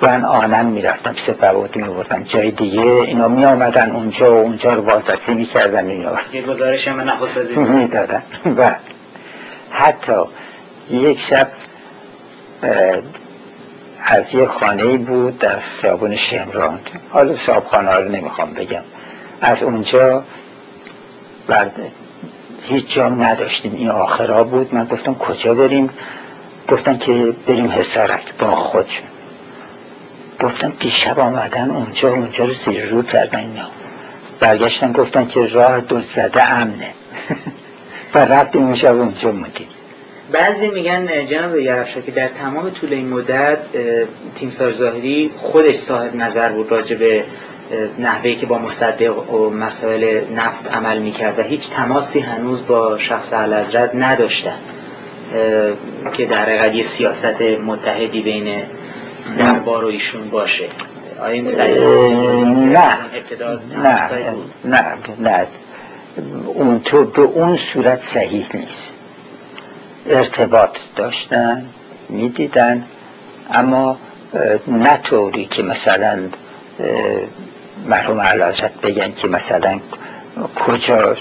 من 0.02 0.26
آنم 0.26 0.66
می‌رفتم 0.66 1.16
سپه 1.18 1.70
میبردم 1.76 2.24
جای 2.24 2.52
دیگه 2.52 2.82
اینا 2.82 3.28
می 3.28 3.46
آمدن 3.46 3.92
اونجا 3.92 4.36
و 4.36 4.38
اونجا 4.38 4.74
رو 4.74 4.82
بازرسی 4.82 5.34
می‌کردن 5.34 5.90
اینا 5.90 6.12
یه 6.34 6.42
گزارش 6.42 6.88
هم 6.88 7.02
نخست 7.02 7.58
می‌دادن. 7.58 8.24
و 8.58 8.76
حتی 9.72 10.14
یک 10.92 11.20
شب 11.20 11.48
از 14.06 14.36
یه 14.36 14.46
خانه 14.46 14.98
بود 14.98 15.38
در 15.38 15.60
خیابون 15.60 16.16
شمران. 16.16 16.80
حالا 17.10 17.36
صاحب 17.36 17.66
خانه 17.66 17.92
رو 17.92 18.10
نمی‌خوام 18.10 18.54
بگم. 18.54 18.82
از 19.42 19.64
اونجا 19.64 20.24
بعد 21.48 21.72
هیچ 22.64 22.94
جام 22.94 23.24
نداشتیم. 23.24 23.76
این 23.76 23.90
آخرا 23.90 24.44
بود. 24.44 24.76
من 24.76 24.86
گفتم 24.86 25.16
کجا 25.16 25.54
بریم؟ 25.54 25.90
گفتن 26.68 26.98
که 26.98 27.34
بریم 27.48 27.72
حسارک 27.72 28.34
با 28.40 28.56
خودشون. 28.56 29.08
گفتم 30.40 30.74
دیشب 30.80 31.20
آمدن 31.20 31.72
اونجا 31.72 32.10
اونجا 32.10 32.46
رو 32.46 32.54
زیر 32.54 32.86
رو 32.86 33.04
کردن 33.04 33.40
اینا. 33.40 33.68
برگشتن 34.40 34.92
گفتن 34.92 35.26
که 35.26 35.48
راه 35.48 35.82
دو 35.82 36.02
زده 36.16 36.54
امنه. 36.54 36.94
و 38.14 38.18
رفتیم 38.18 38.64
اون 38.64 38.76
شب 38.76 38.96
اونجا 38.96 39.32
مدیم 39.32 39.68
بعضی 40.32 40.68
میگن 40.68 41.26
جناب 41.26 41.58
یرفشا 41.58 42.02
که 42.02 42.12
در 42.12 42.28
تمام 42.28 42.70
طول 42.70 42.94
این 42.94 43.10
مدت 43.10 43.58
تیمسار 44.36 44.72
زاهدی 44.72 45.32
خودش 45.38 45.76
صاحب 45.76 46.16
نظر 46.16 46.50
بود 46.50 46.72
راجع 46.72 46.96
به 46.96 47.24
نحوهی 48.00 48.36
که 48.36 48.46
با 48.46 48.58
مصدق 48.58 49.34
و 49.34 49.50
مسائل 49.50 50.22
نفت 50.36 50.72
عمل 50.74 50.98
می‌کرد 50.98 51.40
و 51.40 51.42
هیچ 51.42 51.70
تماسی 51.70 52.20
هنوز 52.20 52.66
با 52.68 52.98
شخص 52.98 53.34
علازرد 53.34 53.92
نداشتن 53.94 54.58
که 56.14 56.26
در 56.26 56.46
حقیقت 56.46 56.86
سیاست 56.86 57.42
متحدی 57.42 58.22
بین 58.22 58.62
دربار 59.38 59.84
و 59.84 59.88
ایشون 59.88 60.30
باشه. 60.30 60.68
آیا 61.22 61.42
نه. 61.42 61.52
نه. 63.84 64.10
نه. 64.66 64.84
نه. 65.20 65.48
اون 66.46 66.80
تو 66.80 67.06
به 67.06 67.22
اون 67.22 67.58
صورت 67.58 68.02
صحیح 68.02 68.46
نیست. 68.54 68.96
ارتباط 70.10 70.78
داشتن 70.96 71.66
می‌دیدن 72.10 72.84
اما 73.52 73.98
نه 74.68 74.98
طوری 74.98 75.46
که 75.46 75.64
مثلا 75.64 76.20
مرحوم 77.88 78.20
علازت 78.20 78.74
بگن 78.82 79.12
که 79.12 79.28
مثلا 79.28 79.80
کجا 80.68 81.18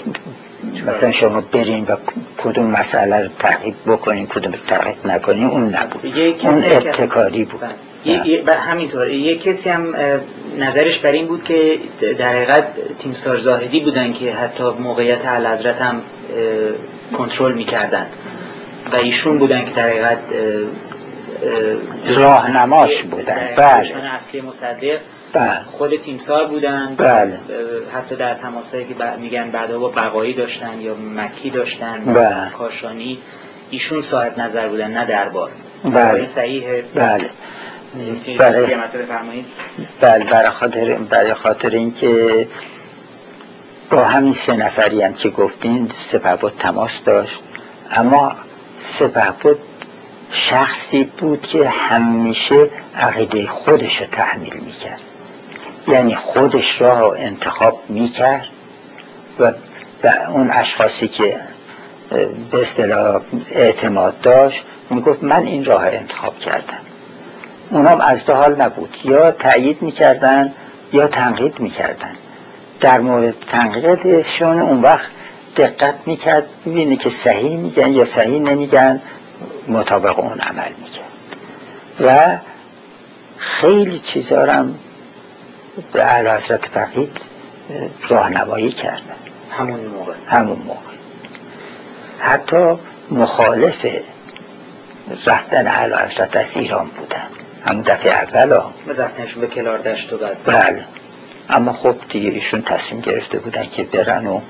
مثلا 0.87 1.11
شما 1.11 1.41
برین 1.41 1.85
و 1.85 1.95
کدوم 2.37 2.65
مسئله 2.65 3.19
رو 3.23 3.29
تحقیق 3.39 3.75
بکنین 3.87 4.27
کدوم 4.27 4.51
رو 4.51 4.57
تحقیق 4.67 5.05
نکنین 5.05 5.47
اون 5.47 5.75
نبود. 5.75 6.17
اون 6.41 6.63
ابتکاری 6.65 7.45
بود. 7.45 7.61
بله. 7.61 7.88
همینطور. 8.47 9.09
یه 9.09 9.37
کسی 9.37 9.69
هم 9.69 9.95
نظرش 10.59 10.99
بر 10.99 11.11
این 11.11 11.25
بود 11.25 11.43
که 11.43 11.79
در 12.19 12.29
حقیقت 12.29 12.65
تیمسار 12.99 13.37
زاهدی 13.37 13.79
بودن 13.79 14.13
که 14.13 14.33
حتی 14.33 14.63
موقعیت 14.63 15.25
علازرت 15.25 15.81
هم 15.81 16.01
کنترل 17.17 17.53
می‌کردن. 17.53 18.05
و 18.93 18.95
ایشون 18.95 19.37
بودن 19.37 19.65
که 19.65 19.71
در 19.71 19.89
حقیقت 19.89 20.17
راهنماش 22.07 23.03
بودن. 23.03 23.49
بله. 23.55 24.13
اصلی 24.13 24.41
مصدق 24.41 24.97
بله. 25.33 25.59
خود 25.71 25.95
تیمسار 25.95 26.45
بودن. 26.45 26.95
بله. 26.97 27.37
حتی 27.93 28.15
در 28.15 28.33
تماسایی 28.33 28.85
که 28.85 28.93
میگن 29.21 29.51
بعدا 29.51 29.79
با 29.79 29.89
بقایی 29.89 30.33
داشتن 30.33 30.81
یا 30.81 30.95
مکی 30.95 31.49
داشتن 31.49 32.03
بله. 32.05 32.49
کاشانی 32.57 33.17
ایشون 33.69 34.01
صاحب 34.01 34.39
نظر 34.39 34.67
بودن 34.67 34.91
نه 34.91 35.05
دربار. 35.05 35.49
بله. 35.83 36.25
صحیحه 36.25 36.83
بله. 36.95 37.29
برای 38.37 38.75
بله. 40.01 40.23
برای 40.25 40.49
خاطر 40.49 40.93
برای 40.93 41.33
خاطر 41.33 41.69
اینکه 41.69 42.47
با 43.89 44.05
همین 44.05 44.33
سه 44.33 44.55
نفری 44.55 45.01
هم 45.01 45.13
که 45.13 45.29
گفتین 45.29 45.91
سپهبد 46.11 46.51
تماس 46.59 46.91
داشت. 47.05 47.39
اما 47.91 48.31
سپهبد 48.79 49.55
شخصی 50.31 51.03
بود 51.03 51.41
که 51.41 51.69
همیشه 51.69 52.69
عقیده 52.95 53.47
خودش 53.47 54.01
رو 54.01 54.07
تحمیل 54.07 54.57
می‌کرد. 54.65 54.99
یعنی 55.87 56.15
خودش 56.15 56.81
را 56.81 57.13
انتخاب 57.13 57.83
می‌کرد 57.89 58.47
و 59.39 59.53
اون 60.33 60.49
اشخاصی 60.51 61.07
که 61.07 61.39
به 62.51 62.61
اصطلاح 62.61 63.21
اعتماد 63.51 64.21
داشت 64.21 64.65
می‌گفت 64.89 65.23
من 65.23 65.45
این 65.45 65.65
راه 65.65 65.85
انتخاب 65.85 66.39
کردم. 66.39 66.79
اونام 67.69 68.01
از 68.01 68.29
حال 68.29 68.61
نبود. 68.61 68.97
یا 69.03 69.31
تأیید 69.31 69.81
می‌کردن 69.81 70.53
یا 70.93 71.07
تنقید 71.07 71.59
می‌کردن. 71.59 72.11
در 72.79 72.99
مورد 72.99 73.33
تنقیدشون 73.47 74.59
اون 74.59 74.81
وقت 74.81 75.09
دقت 75.55 75.95
می‌کرد 76.05 76.43
ببینه 76.65 76.95
که 76.95 77.09
صحیح 77.09 77.57
میگن 77.57 77.93
یا 77.93 78.05
صحیح 78.05 78.39
نمیگن 78.39 79.01
مطابق 79.67 80.19
اون 80.19 80.39
عمل 80.39 80.71
می‌کرد. 80.83 81.05
و 82.01 82.37
خیلی 83.37 83.99
چیزا 83.99 84.51
هم 84.51 84.75
به 85.93 86.01
علا 86.01 86.37
حضرت 86.37 86.65
فقید 86.65 87.17
راهنمایی 88.09 88.71
کردن 88.71 89.01
همون 89.51 89.79
موقع. 89.79 90.13
همون 90.27 90.57
موقع. 90.65 90.79
حتی 92.19 92.75
مخالف 93.11 93.85
رفتن 95.25 95.67
علا 95.67 95.97
حضرت 95.97 96.35
از 96.35 96.45
ایران 96.55 96.87
بودن. 96.87 97.27
همون 97.65 97.81
دفعه 97.81 98.11
اول 98.11 98.51
ها. 98.51 98.73
رفتنشون 98.97 99.41
به 99.41 99.47
کلار 99.47 99.77
دشت 99.77 100.13
و 100.13 100.17
بعد. 100.17 100.37
بله. 100.45 100.85
اما 101.49 101.73
خب 101.73 101.95
دیگه 102.09 102.29
ایشون 102.29 102.61
تصمیم 102.61 103.01
گرفته 103.01 103.39
بودن 103.39 103.65
که 103.65 103.83
برن 103.83 104.27
و 104.27 104.41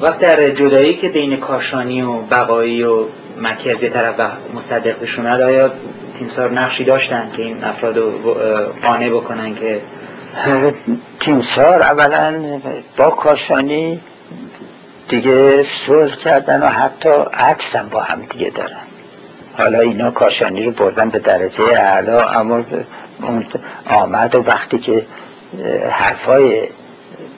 وقت 0.00 0.18
در 0.18 0.50
جدایی 0.50 0.94
که 0.94 1.08
بین 1.08 1.36
کاشانی 1.36 2.02
و 2.02 2.12
بقایی 2.12 2.82
و 2.82 3.04
مکی 3.40 3.70
از 3.70 3.82
یه 3.82 3.90
طرف 3.90 4.14
و 4.18 4.28
مصدق 4.54 5.00
بشون 5.00 5.26
آیا 5.26 5.72
تیمسار 6.18 6.50
نقشی 6.50 6.84
داشتن 6.84 7.30
که 7.36 7.42
این 7.42 7.64
افراد 7.64 7.96
رو 7.96 8.34
قانع 8.82 9.08
بکنن 9.08 9.54
که 9.54 9.80
تیمسار 11.20 11.82
اولا 11.82 12.60
با 12.96 13.10
کاشانی 13.10 14.00
دیگه 15.08 15.66
صلح 15.86 16.16
کردن 16.16 16.62
و 16.62 16.66
حتی 16.66 17.10
عکس 17.34 17.76
هم 17.76 17.88
با 17.88 18.00
هم 18.00 18.22
دیگه 18.22 18.50
دارن. 18.50 18.89
حالا 19.60 19.80
اینا 19.80 20.10
کاشانی 20.10 20.62
رو 20.62 20.70
بردن 20.70 21.08
به 21.10 21.18
درجه 21.18 21.64
اعلا 21.64 22.28
اما 22.28 22.64
آمد 23.86 24.34
و 24.34 24.42
وقتی 24.46 24.78
که 24.78 25.06
حرفای 25.90 26.62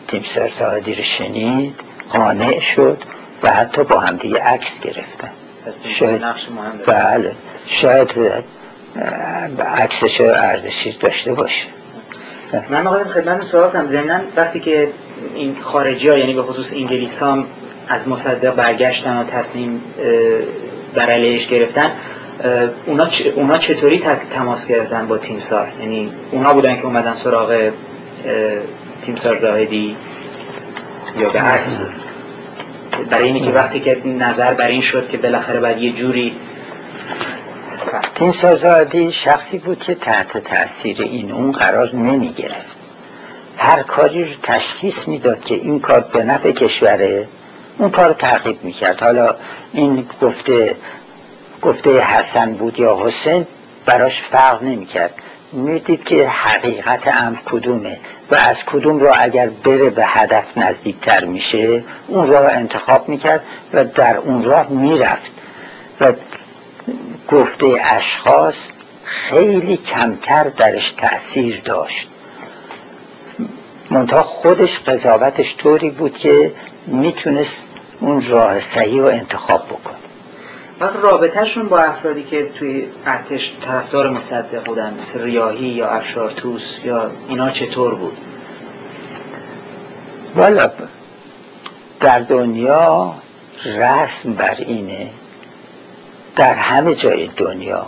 تیمسار 0.08 0.48
سعادی 0.58 0.94
رو 0.94 1.02
شنید 1.02 1.74
قانع 2.12 2.58
شد 2.58 3.02
و 3.42 3.50
حتی 3.50 3.84
با 3.84 4.00
هم 4.00 4.16
دیگه 4.16 4.42
عکس 4.42 4.80
گرفتن. 4.80 5.30
شاید 5.84 6.22
بله. 6.86 7.32
شاید 7.66 8.14
عکسش 9.76 10.20
ارزشی 10.20 10.92
داشته 10.92 11.34
باشه. 11.34 11.66
من 12.70 12.86
آقای 12.86 13.04
خدمت 13.04 13.42
سوالتم 13.42 13.86
ضمنا 13.86 14.20
وقتی 14.36 14.60
که 14.60 14.88
این 15.34 15.56
خارجی 15.62 16.08
ها 16.08 16.18
یعنی 16.18 16.34
به 16.34 16.42
خصوص 16.42 16.72
انگلیس 16.72 17.22
از 17.88 18.08
مصدق 18.08 18.54
برگشتن 18.54 19.16
و 19.16 19.24
تصمیم 19.24 19.82
بر 20.94 21.10
علیهش 21.10 21.46
گرفتن 21.46 21.92
اونا, 22.86 23.08
اونا 23.34 23.58
چطوری 23.58 24.02
تماس 24.34 24.66
گرفتن 24.66 25.06
با 25.06 25.18
تیمسار؟ 25.18 25.68
یعنی 25.80 26.12
اونا 26.30 26.54
بودن 26.54 26.76
که 26.76 26.84
اومدن 26.84 27.12
سراغ 27.12 27.70
تیمسار 29.02 29.36
زاهدی 29.36 29.96
یا 31.18 31.28
به 31.28 31.40
عکس. 31.40 31.76
برای 33.10 33.24
اینی 33.24 33.40
که 33.40 33.50
وقتی 33.50 33.80
که 33.80 34.06
نظر 34.06 34.54
بر 34.54 34.66
این 34.66 34.80
شد 34.80 35.08
که 35.08 35.16
بالاخره 35.16 35.60
باید 35.60 35.78
یه 35.78 35.92
جوری 35.92 36.36
تیمسار 38.14 38.56
زاهدی 38.56 39.12
شخصی 39.12 39.58
بود 39.58 39.78
که 39.78 39.94
تحت 39.94 40.38
تاثیر 40.38 41.02
این 41.02 41.32
اون 41.32 41.52
قرار 41.52 41.94
نمی 41.94 42.32
گرفت 42.32 42.76
هر 43.56 43.82
کاری 43.82 44.24
رو 44.24 44.30
تشخیص 44.42 45.08
می‌داد 45.08 45.44
که 45.44 45.54
این 45.54 45.80
کار 45.80 46.00
به 46.00 46.24
نفع 46.24 46.52
کشوره 46.52 47.28
اون 47.78 47.90
کار 47.90 48.12
تعقیب 48.12 48.64
می‌کرد. 48.64 49.00
حالا 49.00 49.36
این 49.72 50.06
گفته 50.22 50.76
گفته 51.62 52.00
حسن 52.00 52.52
بود 52.52 52.78
یا 52.78 52.98
حسین 53.06 53.46
براش 53.86 54.22
فرق 54.22 54.62
نمی‌کرد. 54.62 55.14
می‌دید 55.52 56.04
که 56.04 56.28
حقیقت 56.28 57.16
ام 57.22 57.38
کدومه 57.46 57.98
و 58.30 58.34
از 58.34 58.64
کدوم 58.64 59.00
را 59.00 59.14
اگر 59.14 59.48
بره 59.48 59.90
به 59.90 60.06
هدف 60.06 60.44
نزدیکتر 60.58 61.24
میشه 61.24 61.84
اون 62.08 62.28
راه 62.28 62.52
انتخاب 62.52 63.08
می‌کرد 63.08 63.42
و 63.72 63.84
در 63.84 64.16
اون 64.16 64.44
راه 64.44 64.68
می‌رفت. 64.68 65.30
و 66.00 66.12
گفته 67.28 67.80
اشخاص 67.84 68.54
خیلی 69.04 69.76
کمتر 69.76 70.44
درش 70.44 70.92
تأثیر 70.92 71.62
داشت. 71.64 72.08
منتها 73.90 74.22
خودش 74.22 74.80
قضاوتش 74.80 75.56
طوری 75.56 75.90
بود 75.90 76.16
که 76.16 76.52
می‌تونست 76.86 77.62
اون 78.00 78.26
راه 78.28 78.60
صحیح 78.60 79.00
رو 79.00 79.06
انتخاب 79.06 79.66
بکنه. 79.66 80.01
وقت 80.82 80.96
رابطهشون 80.96 81.68
با 81.68 81.78
افرادی 81.78 82.22
که 82.22 82.48
توی 82.58 82.86
ارتش 83.06 83.56
طرفدار 83.60 84.10
مصدق 84.10 84.64
بودن 84.64 84.94
مثل 84.98 85.22
ریاهی 85.22 85.66
یا 85.66 85.88
افشارتوس 85.88 86.78
یا 86.84 87.10
اینا 87.28 87.50
چطور 87.50 87.94
بود؟ 87.94 88.16
والا 90.36 90.70
در 92.00 92.20
دنیا 92.20 93.14
رسم 93.64 94.32
بر 94.32 94.54
اینه 94.58 95.10
در 96.36 96.54
همه 96.54 96.94
جای 96.94 97.26
دنیا 97.26 97.86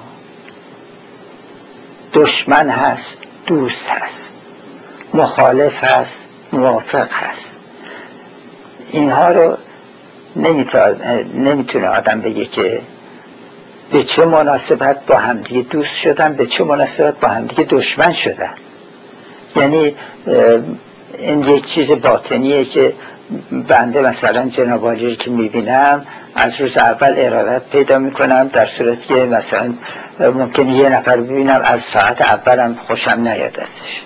دشمن 2.13 2.69
هست 2.69 3.17
دوست 3.47 3.89
هست 3.89 4.35
مخالف 5.15 5.85
هست 5.85 6.25
موافق 6.53 7.09
هست 7.13 7.59
اینها 8.93 9.31
رو 9.31 9.57
نمی‌تونه 10.37 11.89
آدم 11.89 12.21
بگه 12.21 12.45
که 12.45 12.81
به 13.93 14.05
چه 14.05 14.25
مناسبت 14.25 15.07
با 15.07 15.17
همدیگه 15.17 15.63
دوست 15.63 15.95
شدن 15.95 16.33
به 16.33 16.47
چه 16.47 16.65
مناسبت 16.65 17.21
با 17.21 17.29
همدیگه 17.29 17.65
دشمن 17.71 18.13
شدن. 18.13 18.51
یعنی 19.57 19.95
این 21.19 21.43
یک 21.43 21.67
چیز 21.67 21.91
باطنیه 21.91 22.65
که 22.65 22.93
بنده 23.69 24.01
مثلا 24.01 24.49
جنابالی 24.49 25.11
رو 25.11 25.15
که 25.15 25.31
می‌بینم 25.31 26.07
از 26.35 26.61
روز 26.61 26.77
اول 26.77 27.15
ارادت 27.17 27.63
پیدا 27.63 27.99
می‌کنم 27.99 28.49
در 28.49 28.67
صورتی 28.67 29.15
که 29.15 29.15
مثلا 29.15 29.75
ممکن 30.21 30.69
یه 30.69 30.89
نفر 30.89 31.17
ببینم 31.17 31.61
از 31.65 31.81
ساعت 31.93 32.23
اولم 32.23 32.79
خوشم 32.87 33.11
نیاد 33.11 33.61
ازش. 33.61 34.03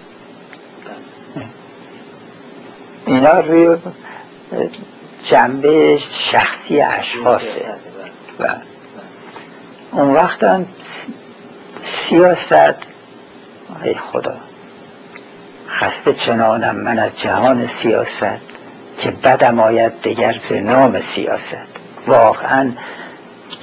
اینا 3.07 3.41
روی 3.41 3.76
جنبه 5.29 5.99
شخصی 6.11 6.81
اشخاصه. 6.81 7.74
و 8.41 8.47
اون 9.93 10.14
وقتا 10.14 10.61
سیاست 11.83 12.74
ای 13.83 13.95
خدا 13.95 14.37
خسته 15.68 16.12
چنانم 16.12 16.76
من 16.76 16.99
از 16.99 17.20
جهان 17.20 17.66
سیاست 17.66 18.41
که 18.99 19.11
بدم 19.11 19.61
آید 19.61 20.01
دگر 20.01 20.33
ز 20.33 20.53
نام 20.53 21.01
سیاست. 21.01 21.66
واقعا 22.07 22.72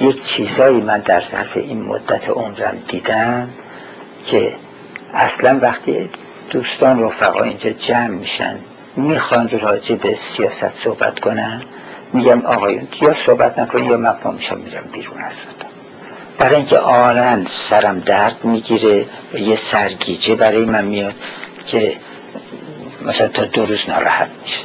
یک 0.01 0.23
چیزایی 0.23 0.81
من 0.81 0.99
در 0.99 1.21
ظرف 1.31 1.57
این 1.57 1.81
مدت 1.81 2.29
عمرم 2.29 2.77
دیدم 2.87 3.49
که 4.25 4.55
اصلا 5.13 5.59
وقتی 5.61 6.09
دوستان 6.49 7.03
رفقا 7.03 7.43
اینجا 7.43 7.69
جمع 7.69 8.07
میشن 8.07 8.59
می‌خوان 8.95 9.49
راجع 9.49 9.95
به 9.95 10.17
سیاست 10.21 10.83
صحبت 10.83 11.19
کنن؟ 11.19 11.61
میگم 12.13 12.41
آقایون 12.41 12.87
یا 13.01 13.13
صحبت 13.13 13.59
نکنید 13.59 13.91
یا 13.91 13.97
من 13.97 14.15
میرم 14.65 14.83
بیرون 14.93 15.21
از 15.21 15.33
برای 16.37 16.55
اینکه 16.55 16.77
آنن 16.77 17.45
سرم 17.49 17.99
درد 17.99 18.37
می‌گیره 18.43 19.05
و 19.33 19.37
یه 19.37 19.55
سرگیجه 19.55 20.35
برای 20.35 20.65
من 20.65 20.85
میاد 20.85 21.15
که 21.67 21.95
مثلا 23.05 23.27
تا 23.27 23.45
دو 23.45 23.65
روز 23.65 23.89
ناراحت 23.89 24.29
میشه. 24.41 24.63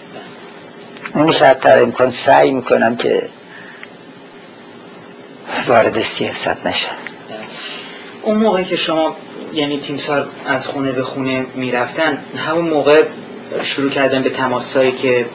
اون 1.14 1.32
شرطتر 1.32 1.82
امکان 1.82 2.10
سعی 2.10 2.50
می‌کنم 2.50 2.96
که 2.96 3.28
وارد 5.68 6.02
سیاست 6.02 6.66
نشه 6.66 6.88
اون 8.22 8.36
موقعی 8.36 8.64
که 8.64 8.76
شما 8.76 9.16
یعنی 9.52 9.80
تیمسار 9.80 10.28
از 10.46 10.66
خونه 10.66 10.92
به 10.92 11.02
خونه 11.02 11.46
می‌رفتن 11.54 12.18
همون 12.36 12.68
موقع 12.68 13.02
شروع 13.62 13.90
کردن 13.90 14.22
به 14.22 14.30
تماسایی 14.30 14.92
که 14.92 15.26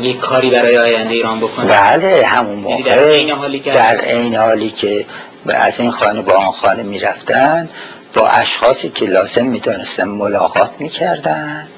یک 0.00 0.20
کاری 0.20 0.50
برای 0.50 0.78
آینده 0.78 1.14
ایران 1.14 1.40
بکنن. 1.40 1.66
بله 1.66 2.26
همون 2.26 2.58
یعنی 2.58 3.32
موقع 3.32 3.58
در 3.74 4.04
این 4.04 4.34
حالی 4.34 4.70
که 4.70 5.06
از 5.48 5.80
این 5.80 5.90
خانه 5.90 6.22
با 6.22 6.32
آن 6.32 6.52
خانه 6.52 6.82
می‌رفتن 6.82 7.68
با 8.14 8.28
اشخاصی 8.28 8.88
که 8.88 9.06
لازم 9.06 9.46
می‌دانستن 9.46 10.08
ملاقات 10.08 10.70
می‌کردن 10.78 11.68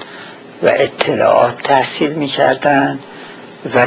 و 0.62 0.68
اطلاعات 0.68 1.62
تحصیل 1.62 2.10
می‌کردن 2.10 2.98
و 3.74 3.86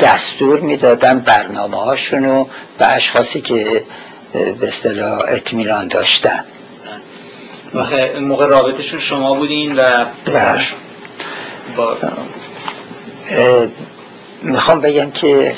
دستور 0.00 0.60
می‌دادن 0.60 1.18
برنامه 1.18 1.76
هاشونو 1.76 2.46
به 2.78 2.86
اشخاصی 2.86 3.40
که 3.40 3.84
به 4.32 4.68
اصطلاح 4.68 5.18
اطمینان 5.28 5.88
داشتن. 5.88 6.44
موقع 8.20 8.46
رابطشون 8.46 9.00
شما 9.00 9.34
بودین 9.34 9.76
و 9.76 10.04
پسرشون. 10.24 10.78
با... 11.76 11.96
می‌خوام 14.42 14.80
بگم 14.80 15.10
که 15.10 15.54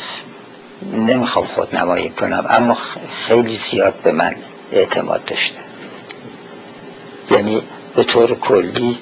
نمی‌خوام 0.92 1.46
خود 1.46 1.76
نمایی 1.76 2.10
کنم 2.10 2.46
اما 2.48 2.78
خیلی 3.26 3.56
زیاد 3.70 3.94
به 3.94 4.12
من 4.12 4.34
اعتماد 4.72 5.24
داشته 5.24 5.58
یعنی 7.30 7.62
به 7.96 8.04
طور 8.04 8.34
کلی 8.34 8.98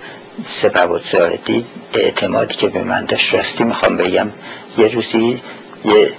سبب 0.47 0.91
و 0.91 0.99
زاهدی 1.13 1.65
اعتمادی 1.95 2.55
که 2.55 2.69
به 2.69 2.83
من 2.83 3.05
داشت. 3.05 3.35
راستی 3.35 3.65
می‌خوام 3.65 3.97
بگم 3.97 4.31
یه 4.79 4.89
روزی 4.89 5.41
یه 5.85 6.13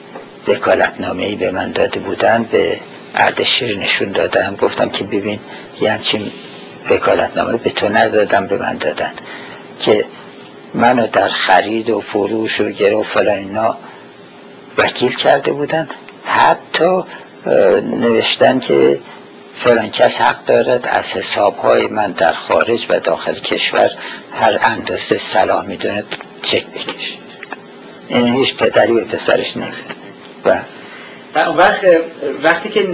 وکالتنامه 0.48 1.24
ای 1.24 1.36
به 1.36 1.52
من 1.52 1.72
داده 1.72 2.00
بودن 2.00 2.44
به 2.52 2.80
اردشیر 3.16 3.78
نشون 3.78 4.12
دادم 4.12 4.56
گفتم 4.62 4.90
که 4.90 5.04
ببین 5.04 5.40
یه 5.82 5.92
همچین 5.92 6.32
وکالتنامه 6.90 7.58
به 7.58 7.70
تو 7.70 7.90
ندادم 7.90 8.48
به 8.48 8.58
من 8.58 8.78
دادن. 8.78 9.12
که 9.80 10.06
منو 10.74 11.08
در 11.08 11.30
خرید 11.30 11.90
و 11.90 12.02
فروش 12.02 12.62
و 12.62 12.70
گرو 12.70 13.04
فلان 13.04 13.38
اینا 13.38 13.78
وکیل 14.78 15.16
کرده 15.16 15.52
بودن. 15.52 15.90
حتی 16.26 17.04
نوشتن 17.84 18.60
که 18.60 19.00
فلان 19.60 19.90
کس 19.90 20.22
حق 20.22 20.46
دارد 20.46 20.88
از 20.88 21.06
حسابهای 21.06 21.88
من 21.88 22.12
در 22.12 22.34
خارج 22.34 22.86
و 22.90 23.00
داخل 23.00 23.34
کشور 23.34 23.92
هر 24.34 24.60
اندازه 24.62 25.18
صلاح 25.18 25.66
می‌دونه 25.66 26.04
چک 26.42 26.66
بکشه 26.68 27.14
این 28.08 28.36
هیچ 28.36 28.56
پدری 28.56 28.94
به 28.94 29.04
پسرش 29.04 29.58
نمیده 29.58 29.76
و 30.46 30.58
وقت 31.36 31.86
وقتی 32.44 32.70
که 32.70 32.88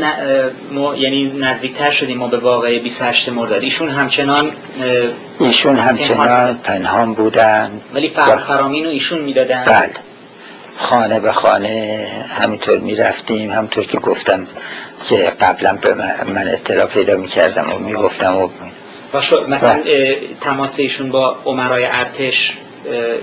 ما 0.72 0.96
یعنی 0.96 1.34
نزدیکتر 1.40 1.92
شدیم 1.92 2.18
ما 2.18 2.28
به 2.28 2.38
واقعه 2.38 2.80
28 2.80 3.30
مرداد 3.30 3.64
ایشون 3.64 3.90
همچنان 3.90 4.52
ایشون 5.40 5.78
همچنان 5.78 6.58
پنهان 6.64 7.14
بودن. 7.14 7.82
ولی 7.94 8.10
فرق 8.10 8.40
فرامین 8.40 8.84
رو 8.84 8.90
ایشون 8.90 9.22
می‌دادن. 9.22 9.64
بله. 9.66 9.90
خانه 10.78 11.20
به 11.20 11.32
خانه 11.32 12.08
همینطور 12.40 12.78
می‌رفتیم. 12.78 13.52
همینطور 13.52 13.86
که 13.86 13.98
گفتم 13.98 14.48
که 15.10 15.16
قبلا 15.16 15.74
به 15.74 15.94
من 16.34 16.48
اطلاع 16.48 16.86
پیدا 16.86 17.18
می‌کردم 17.18 17.74
و 17.74 17.80
می‌گفتم 17.80 18.36
و 18.36 18.50
مثلا 19.48 19.84
تماس 20.42 20.80
ایشون 20.80 21.10
با 21.10 21.38
عمرای 21.46 21.86
ارتش 21.86 22.54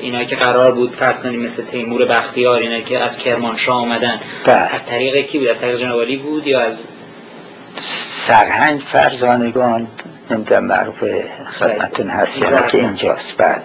اینا 0.00 0.24
که 0.24 0.36
قرار 0.36 0.72
بود 0.72 0.96
فرض 0.96 1.16
کنیم 1.16 1.40
مثل 1.40 1.62
تیمور 1.62 2.04
بختیار 2.04 2.60
اینا 2.60 2.80
که 2.80 2.98
از 2.98 3.18
کرمانشاه 3.18 3.76
آمدن. 3.76 4.20
بله. 4.44 4.56
از 4.56 4.86
طریق 4.86 5.26
کی 5.26 5.38
بود؟ 5.38 5.48
از 5.48 5.58
طریق 5.58 5.80
جنابالی 5.80 6.16
بود 6.16 6.46
یا 6.46 6.60
از 6.60 6.74
سرهنگ 8.26 8.80
فرزانگان 8.80 9.86
نمی‌دونم 10.30 10.64
معروف 10.64 11.04
خدمتون 11.58 12.08
هست 12.08 12.38
یا 12.38 12.62
که 12.62 12.78
اینجاست. 12.78 13.36
بعد 13.36 13.62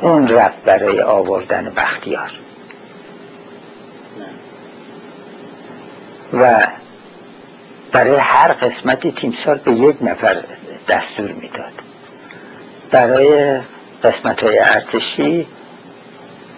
اون 0.00 0.28
رفت 0.28 0.64
برای 0.64 1.00
آوردن 1.00 1.72
بختیار. 1.76 2.30
و 6.32 6.66
برای 7.92 8.16
هر 8.16 8.52
قسمتی 8.52 9.12
تیمسار 9.12 9.54
به 9.56 9.72
یک 9.72 9.96
نفر 10.00 10.36
دستور 10.88 11.32
می‌داد. 11.32 11.72
برای 12.90 13.58
قسمت 14.04 14.42
های 14.44 14.58
ارتشی 14.58 15.46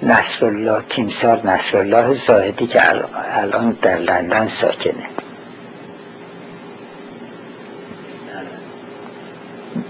نصرالله 0.03 0.83
تیمسار 0.89 1.47
نصرالله 1.47 2.15
زاهدی 2.27 2.67
که 2.67 2.81
الان 3.33 3.79
در 3.83 3.99
لندن 3.99 4.49
ساکنه 4.49 5.05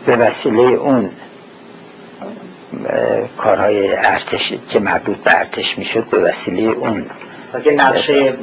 به 0.07 0.17
وسیله 0.17 0.61
اون 0.61 1.11
کارهای 3.37 3.97
ارتش 3.97 4.55
که 4.69 4.81
مربوط 4.81 5.17
به 5.17 5.39
ارتش 5.39 5.79
می‌شد 5.79 6.05
به 6.05 6.19
وسیله 6.19 6.63
اون 6.63 7.07
که 7.65 7.71
نقشه 7.71 8.35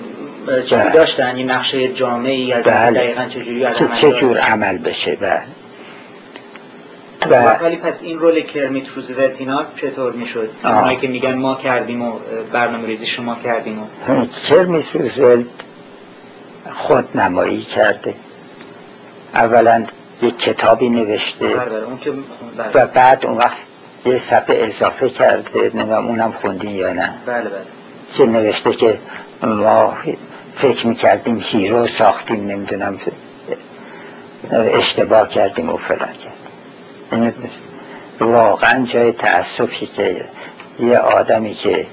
چیزی 0.63 0.75
بله. 0.75 0.91
داشتن 0.91 1.35
این 1.35 1.51
نقشه 1.51 1.87
جامعی 1.87 2.53
از 2.53 2.63
بله. 2.63 2.99
دقیقا 2.99 3.25
چجوری 3.25 3.65
که 3.73 3.87
چجور 3.87 4.37
عمل 4.37 4.77
بشه 4.77 5.15
بله 5.15 5.41
و 7.29 7.57
ولی 7.57 7.75
پس 7.75 8.03
این 8.03 8.19
رول 8.19 8.41
کرمیت 8.41 8.89
روزولت 8.95 9.39
اینا 9.39 9.65
چطور 9.75 10.11
می‌شد؟ 10.13 10.49
اونایی 10.63 10.97
که 10.97 11.07
میگن 11.07 11.33
ما 11.33 11.55
کردیم 11.55 12.01
و 12.01 12.19
برنامه 12.51 12.87
ریزی 12.87 13.05
شما 13.05 13.37
کردیم 13.43 13.79
و 13.79 13.85
کرمیت 14.49 14.95
روزولت 14.95 15.45
خود 16.71 17.17
نمایی 17.17 17.61
کرده. 17.61 18.15
اولا 19.35 19.85
یک 20.21 20.39
کتابی 20.39 20.89
نوشته 20.89 21.47
بله، 21.47 21.65
بله، 22.57 22.83
و 22.83 22.87
بعد 22.87 23.25
اون 23.25 23.37
وقت 23.37 23.57
یه 24.05 24.17
صفحه 24.17 24.57
اضافه 24.57 25.09
کرده 25.09 25.71
نمیم 25.73 26.07
اونم 26.07 26.31
خوندین 26.31 26.75
یا 26.75 26.93
نه. 26.93 27.13
بله 27.25 27.41
بله. 27.41 27.51
که 28.13 28.25
نوشته 28.25 28.73
که 28.73 28.99
ما 29.41 29.93
فکر 30.55 30.87
می‌کردیم 30.87 31.39
هیرو 31.43 31.87
ساختیم 31.87 32.47
نمی‌دونم 32.47 32.99
اشتباه 34.51 35.29
کردیم 35.29 35.69
و 35.69 35.77
فلان. 35.77 35.99
کردیم 35.99 36.30
واقعا 38.19 38.83
جای 38.85 39.11
تأسفی 39.11 39.85
که 39.85 40.25
یه 40.79 40.97
آدمی 40.97 41.53
که 41.53 41.85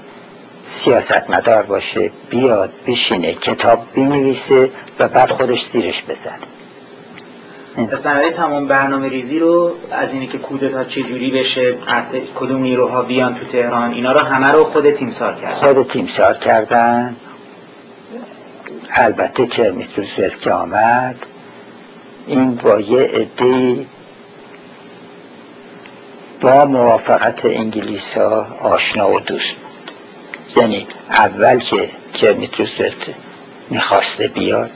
سیاست 0.67 1.29
مدار 1.29 1.63
باشه 1.63 2.11
بیاد 2.29 2.69
بشینه 2.87 3.33
کتاب 3.33 3.85
بینویسه 3.93 4.69
و 4.99 5.07
بعد 5.07 5.31
خودش 5.31 5.65
زیرش 5.65 6.03
بزنه. 6.03 6.49
پس 7.87 8.03
برای 8.03 8.29
تمام 8.29 8.67
برنامه 8.67 9.09
ریزی 9.09 9.39
رو 9.39 9.75
از 9.91 10.13
اینه 10.13 10.27
که 10.27 10.37
کودتا 10.37 10.83
چجوری 10.83 11.31
بشه 11.31 11.75
کدوم 12.35 12.61
نیروها 12.61 13.01
بیان 13.01 13.35
تو 13.35 13.45
تهران 13.45 13.91
اینا 13.91 14.11
رو 14.11 14.19
همه 14.19 14.47
رو 14.47 14.63
خود 14.63 14.91
تیمسار 14.91 15.35
کردن 15.35 15.53
خود 15.55 15.87
تیمسار 15.87 16.33
کردن. 16.33 17.15
البته 18.89 19.47
که 19.47 19.71
میتروزولت 19.71 20.41
که 20.41 20.51
آمد. 20.51 21.25
این 22.27 22.55
با 22.55 22.79
یه 22.79 23.01
عده 23.01 23.85
با 26.41 26.65
موافقت 26.65 27.45
انگلیس 27.45 28.17
ها 28.17 28.47
آشنا 28.61 29.11
و 29.11 29.19
دوست 29.19 29.53
بود. 29.53 29.91
یعنی 30.57 30.87
اول 31.09 31.59
که 31.59 31.89
کرمیت 32.13 32.51
می‌خواسته 33.69 34.27
بیاد 34.27 34.71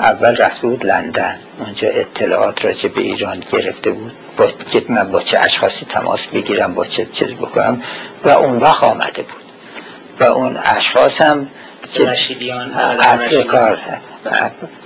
اول 0.00 0.36
رفته 0.36 0.66
بود 0.66 0.86
لندن. 0.86 1.38
اونجا 1.58 1.88
اطلاعات 1.88 2.64
راجع 2.64 2.88
به 2.88 3.00
ایران 3.00 3.42
گرفته 3.52 3.90
بود. 3.90 4.12
با 4.36 4.46
که 4.46 4.82
من 4.88 5.10
با 5.10 5.20
چه 5.20 5.38
اشخاصی 5.38 5.86
تماس 5.86 6.20
بگیرم 6.20 6.74
با 6.74 6.84
چه 6.84 7.06
چیزی 7.06 7.34
بکنم. 7.34 7.82
و 8.24 8.28
اون 8.28 8.56
وقت 8.56 8.84
آمده 8.84 9.22
بود. 9.22 9.42
و 10.20 10.24
اون 10.24 10.58
اشخاص 10.64 11.20
هم 11.20 11.48
که 11.94 12.08
اصل 12.08 13.42
کار 13.42 13.78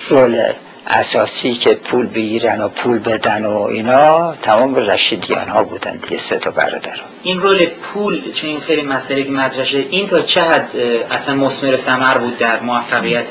رول 0.08 0.52
اساسی 0.88 1.54
که 1.54 1.74
پول 1.74 2.06
بگیرن 2.06 2.60
و 2.60 2.68
پول 2.68 2.98
بدن 2.98 3.44
و 3.44 3.60
اینا 3.62 4.34
تمام 4.42 4.76
رشیدیان 4.76 5.48
ها 5.48 5.64
بودن 5.64 5.96
دیگه 5.96 6.22
سه 6.22 6.38
تا 6.38 6.50
برادر 6.50 7.00
این 7.22 7.40
رول 7.40 7.66
پول 7.66 8.32
چه 8.32 8.48
این 8.48 8.60
خیلی 8.60 8.82
مسئله 8.82 9.24
که 9.24 9.30
مدرشه 9.30 9.78
این 9.78 10.06
تا 10.06 10.20
چه 10.20 10.42
حد 10.42 10.76
اصلا 11.10 11.34
مسمر 11.34 11.76
سمر 11.76 12.18
بود 12.18 12.38
در 12.38 12.60
موفقیت 12.60 13.26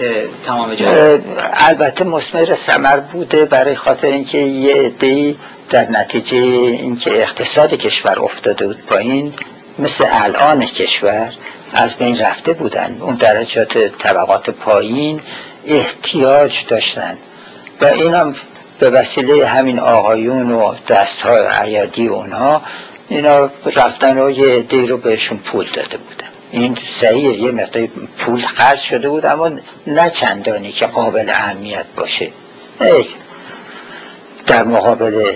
تمام 0.46 0.76
جهان؟ 0.76 1.22
البته 1.54 2.04
مسمر 2.04 2.56
سمر 2.56 2.98
بوده 3.00 3.46
برای 3.46 3.76
خاطر 3.76 4.08
اینکه 4.08 4.38
یه 4.38 4.76
عده‌ای 4.76 5.36
در 5.70 5.90
نتیجه 5.90 6.38
اینکه 6.38 7.22
اقتصاد 7.22 7.74
کشور 7.74 8.20
افتاده 8.20 8.68
بود 8.68 8.86
پایین 8.88 9.34
مثل 9.80 10.06
الان 10.10 10.66
کشور 10.66 11.34
از 11.74 11.96
بین 11.96 12.20
رفته 12.20 12.54
بودن. 12.54 12.98
اون 13.00 13.16
درجات 13.16 13.78
طبقات 13.78 14.50
پایین 14.50 15.22
احتیاج 15.68 16.66
داشتن. 16.68 17.18
و 17.82 17.86
این 17.86 18.14
هم 18.14 18.36
به 18.80 18.90
وسیله 18.90 19.48
همین 19.48 19.80
آقایون 19.80 20.52
و 20.52 20.74
دستهای 20.88 21.46
عیادی 21.48 22.08
اونها 22.08 22.62
اینا 23.10 23.50
رفتن 23.76 24.18
و 24.18 24.30
یه 24.30 24.56
عده 24.56 24.86
رو 24.86 24.98
بهشون 24.98 25.38
پول 25.38 25.68
داده 25.74 25.98
بودن. 25.98 26.28
این 26.52 26.78
صحیح 27.00 27.42
یه 27.42 27.52
مقدار 27.52 27.88
پول 28.18 28.42
خرج 28.42 28.80
شده 28.80 29.10
بود 29.10 29.26
اما 29.26 29.52
نه 29.88 30.10
چندانی 30.10 30.72
که 30.72 30.86
قابل 30.86 31.30
اهمیت 31.30 31.86
باشه. 31.96 32.32
در 34.46 34.64
مقابل 34.64 35.32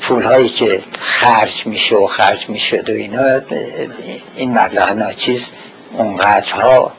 پول 0.00 0.22
هایی 0.22 0.48
که 0.48 0.82
خرج 1.00 1.66
میشه 1.66 1.96
و 1.96 2.06
خرج 2.06 2.48
می‌شد 2.48 2.90
و 2.90 2.92
اینا 2.92 3.40
این 4.36 4.58
مبلغ 4.58 4.92
ناچیز 4.92 5.46
اونقدرها 5.92 6.92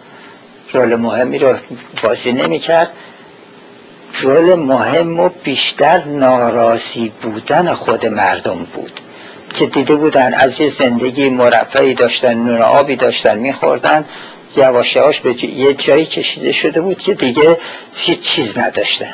رول 0.72 0.96
مهمی 0.96 1.40
رو 1.40 1.58
بازی 2.04 2.34
نمی‌کرد. 2.34 2.92
رول 4.22 4.56
مهم 4.56 5.20
و 5.20 5.30
بیشتر 5.44 6.04
ناراضی 6.04 7.12
بودن 7.22 7.74
خود 7.74 8.06
مردم 8.06 8.68
بود. 8.74 9.00
که 9.56 9.66
دیده 9.66 9.96
بودن 9.96 10.34
از 10.34 10.62
یه 10.62 10.70
زندگی 10.70 11.30
مرفعی 11.30 11.94
داشتن 11.94 12.34
نون 12.34 12.62
آبی 12.62 12.96
داشتن 12.96 13.38
میخوردن 13.38 14.06
یواش 14.58 14.96
یواش 14.96 15.20
به 15.20 15.46
یه 15.46 15.74
جایی 15.74 16.06
کشیده 16.06 16.52
شده 16.52 16.82
بود 16.82 17.00
که 17.00 17.14
دیگه 17.14 17.58
هیچ 17.96 18.20
چیز 18.20 18.58
نداشتن. 18.58 19.14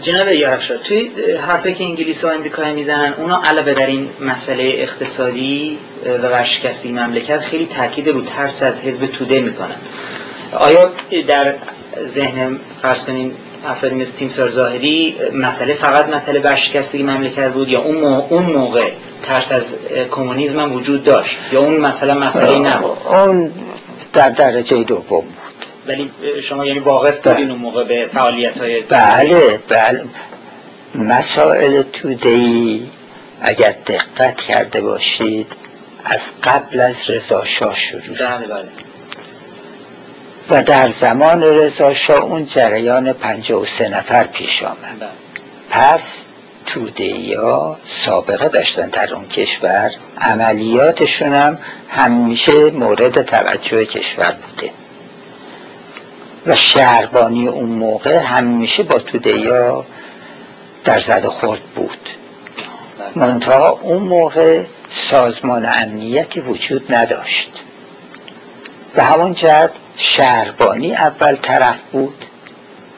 جناب 0.00 0.28
یارفشا 0.28 0.76
توی 0.76 1.10
حرفی 1.46 1.74
که 1.74 1.84
انگلیس 1.84 2.24
و 2.24 2.28
امریکایی 2.28 2.74
می‌زنن 2.74 3.14
اونا 3.18 3.42
علاوه 3.44 3.74
در 3.74 3.86
این 3.86 4.08
مسئله 4.20 4.62
اقتصادی 4.76 5.78
و 6.22 6.28
ورشکستی 6.28 6.92
مملکت 6.92 7.40
خیلی 7.40 7.68
تاکید 7.76 8.08
رو 8.08 8.20
ترس 8.24 8.62
از 8.62 8.80
حزب 8.80 9.06
توده 9.06 9.40
می‌کنن. 9.40 9.76
آیا 10.52 10.92
در 11.28 11.54
ذهن 12.06 12.58
فرض 12.82 13.04
کنین 13.04 13.32
افرادی 13.66 13.94
مثل 13.94 14.18
تیمسار 14.18 14.48
زاهدی 14.48 15.16
مسئله 15.32 15.74
فقط 15.74 16.08
مسئله 16.08 16.38
برشکستگی 16.38 17.02
مملکت 17.02 17.52
بود 17.52 17.68
یا 17.68 17.80
اون 17.80 17.96
موقع, 17.96 18.34
اون 18.34 18.42
موقع 18.42 18.90
ترس 19.22 19.52
از 19.52 19.76
کمونیسم 20.10 20.60
هم 20.60 20.72
وجود 20.72 21.04
داشت 21.04 21.38
یا 21.52 21.60
اون 21.60 21.76
مثلا 21.76 22.14
مسئله 22.14 22.58
نبود؟ 22.58 22.98
اون 23.06 23.52
در 24.12 24.30
درجه 24.30 24.84
دوم 24.84 25.02
بود. 25.08 25.24
ولی 25.86 26.10
شما 26.42 26.66
یعنی 26.66 26.78
واقف 26.78 27.28
بودین 27.28 27.50
اون 27.50 27.60
موقع 27.60 27.84
به 27.84 28.08
فعالیت 28.14 28.58
های 28.58 28.80
بله 28.80 29.58
بله. 29.68 30.04
مسائل 30.94 31.82
تودهی 31.82 32.90
اگر 33.40 33.74
دقت 33.86 34.36
کرده 34.36 34.80
باشید 34.80 35.46
از 36.04 36.20
قبل 36.42 36.80
از 36.80 36.94
رضا 37.08 37.44
شاه 37.44 37.76
شروع 37.76 38.02
بله 38.02 38.46
بله. 38.46 38.68
و 40.50 40.62
در 40.62 40.90
زمان 40.90 41.42
رضا 41.42 41.94
شاه 41.94 42.24
اون 42.24 42.46
جریان 42.46 43.14
سه 43.78 43.88
نفر 43.88 44.24
پیش 44.24 44.62
آمد. 44.62 44.76
بله. 45.00 45.08
پس 45.70 46.00
توده 46.66 47.40
ها 47.40 47.76
سابقه 48.04 48.48
داشتن 48.48 48.88
در 48.88 49.14
اون 49.14 49.28
کشور. 49.28 49.90
عملیاتشون 50.20 51.34
هم 51.34 51.58
همیشه 51.88 52.70
مورد 52.70 53.22
توجه 53.22 53.84
کشور 53.84 54.36
بوده. 54.46 54.70
و 56.46 56.54
شهربانی 56.54 57.48
اون 57.48 57.68
موقع 57.68 58.18
همیشه 58.18 58.82
با 58.82 58.98
توده 58.98 59.54
ها 59.54 59.84
در 60.84 61.00
زد 61.00 61.26
خورد 61.26 61.60
بود. 61.60 62.08
بله. 62.98 63.26
منتها 63.26 63.68
اون 63.68 64.02
موقع 64.02 64.62
سازمان 65.10 65.66
امنیتی 65.66 66.40
وجود 66.40 66.94
نداشت. 66.94 67.61
به 68.94 69.02
همون 69.02 69.34
جهت 69.34 69.70
شهربانی 69.96 70.94
اول 70.94 71.36
طرف 71.36 71.76
بود 71.92 72.24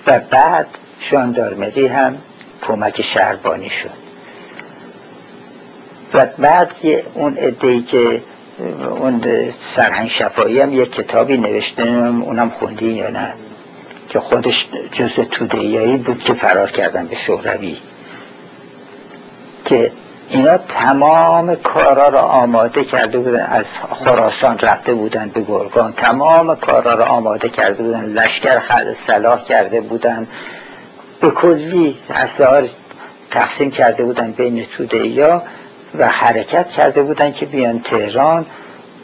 و 0.06 0.20
بعد 0.30 0.66
شاندارمری 1.00 1.86
هم 1.86 2.18
کمک 2.62 3.02
شهربانی 3.02 3.70
شد. 3.70 4.04
و 6.14 6.26
بعد 6.38 6.74
اون 7.14 7.34
ادهی 7.38 7.82
که 7.82 8.22
اون 9.00 9.22
سرهنگ 9.60 10.08
شفایی 10.08 10.60
هم 10.60 10.72
یک 10.72 10.92
کتابی 10.92 11.36
نوشته 11.36 11.82
اونم 11.82 12.50
خوندی 12.50 12.86
یا 12.86 13.10
نه 13.10 13.32
که 14.08 14.20
خودش 14.20 14.68
جز 14.92 15.14
تودهیایی 15.14 15.96
بود 15.96 16.24
که 16.24 16.34
فرار 16.34 16.70
کردن 16.70 17.06
به 17.06 17.16
شهروی 17.16 17.76
که 19.64 19.92
اینا 20.28 20.58
تمام 20.58 21.54
کارا 21.54 22.08
را 22.08 22.20
آماده 22.20 22.84
کرده 22.84 23.18
بودن. 23.18 23.46
از 23.46 23.78
خراسان 23.78 24.58
رفته 24.58 24.94
بودن 24.94 25.28
به 25.28 25.40
گرگان. 25.40 25.92
تمام 25.92 26.56
کارا 26.56 26.94
را 26.94 27.04
آماده 27.04 27.48
کرده 27.48 27.82
بودن. 27.82 28.04
لشکر 28.04 28.58
خلق 28.58 28.94
صلاح 29.06 29.44
کرده 29.44 29.80
بودن. 29.80 30.26
به 31.20 31.30
کلی 31.30 31.98
اسلحه 32.10 32.68
تقسیم 33.30 33.70
کرده 33.70 34.04
بودن 34.04 34.30
بین 34.32 34.66
توده 34.76 35.40
و 35.98 36.08
حرکت 36.08 36.68
کرده 36.68 37.02
بودن 37.02 37.32
که 37.32 37.46
بیان 37.46 37.80
تهران. 37.80 38.46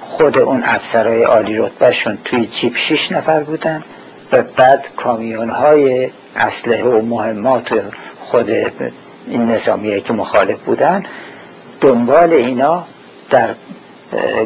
خود 0.00 0.38
اون 0.38 0.62
افسرهای 0.64 1.22
عالی 1.22 1.58
رتبهشون 1.58 2.18
توی 2.24 2.46
جیب 2.46 2.76
شیش 2.76 3.12
نفر 3.12 3.42
بودن. 3.42 3.84
و 4.32 4.42
بعد 4.42 4.86
کامیون 4.96 5.50
های 5.50 6.10
اسلحه 6.36 6.84
و 6.84 7.02
مهمات 7.02 7.82
خود 8.20 8.50
این 9.26 9.44
نظامیه 9.44 10.00
که 10.00 10.12
مخالف 10.12 10.58
بودن 10.58 11.04
دنبال 11.80 12.32
اینا 12.32 12.84
در 13.30 13.54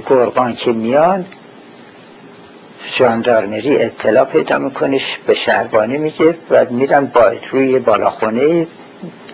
گرگان 0.07 0.55
که 0.55 0.73
میان 0.73 1.25
جاندارمری 2.97 3.83
اطلاع 3.83 4.25
پیدا 4.25 4.59
میکنش 4.59 5.19
به 5.27 5.35
شهربانی 5.35 5.99
میگه 5.99 6.39
و 6.51 6.67
میرن 6.71 7.07
با 7.07 7.33
روی 7.51 7.79
بالاخونه 7.79 8.67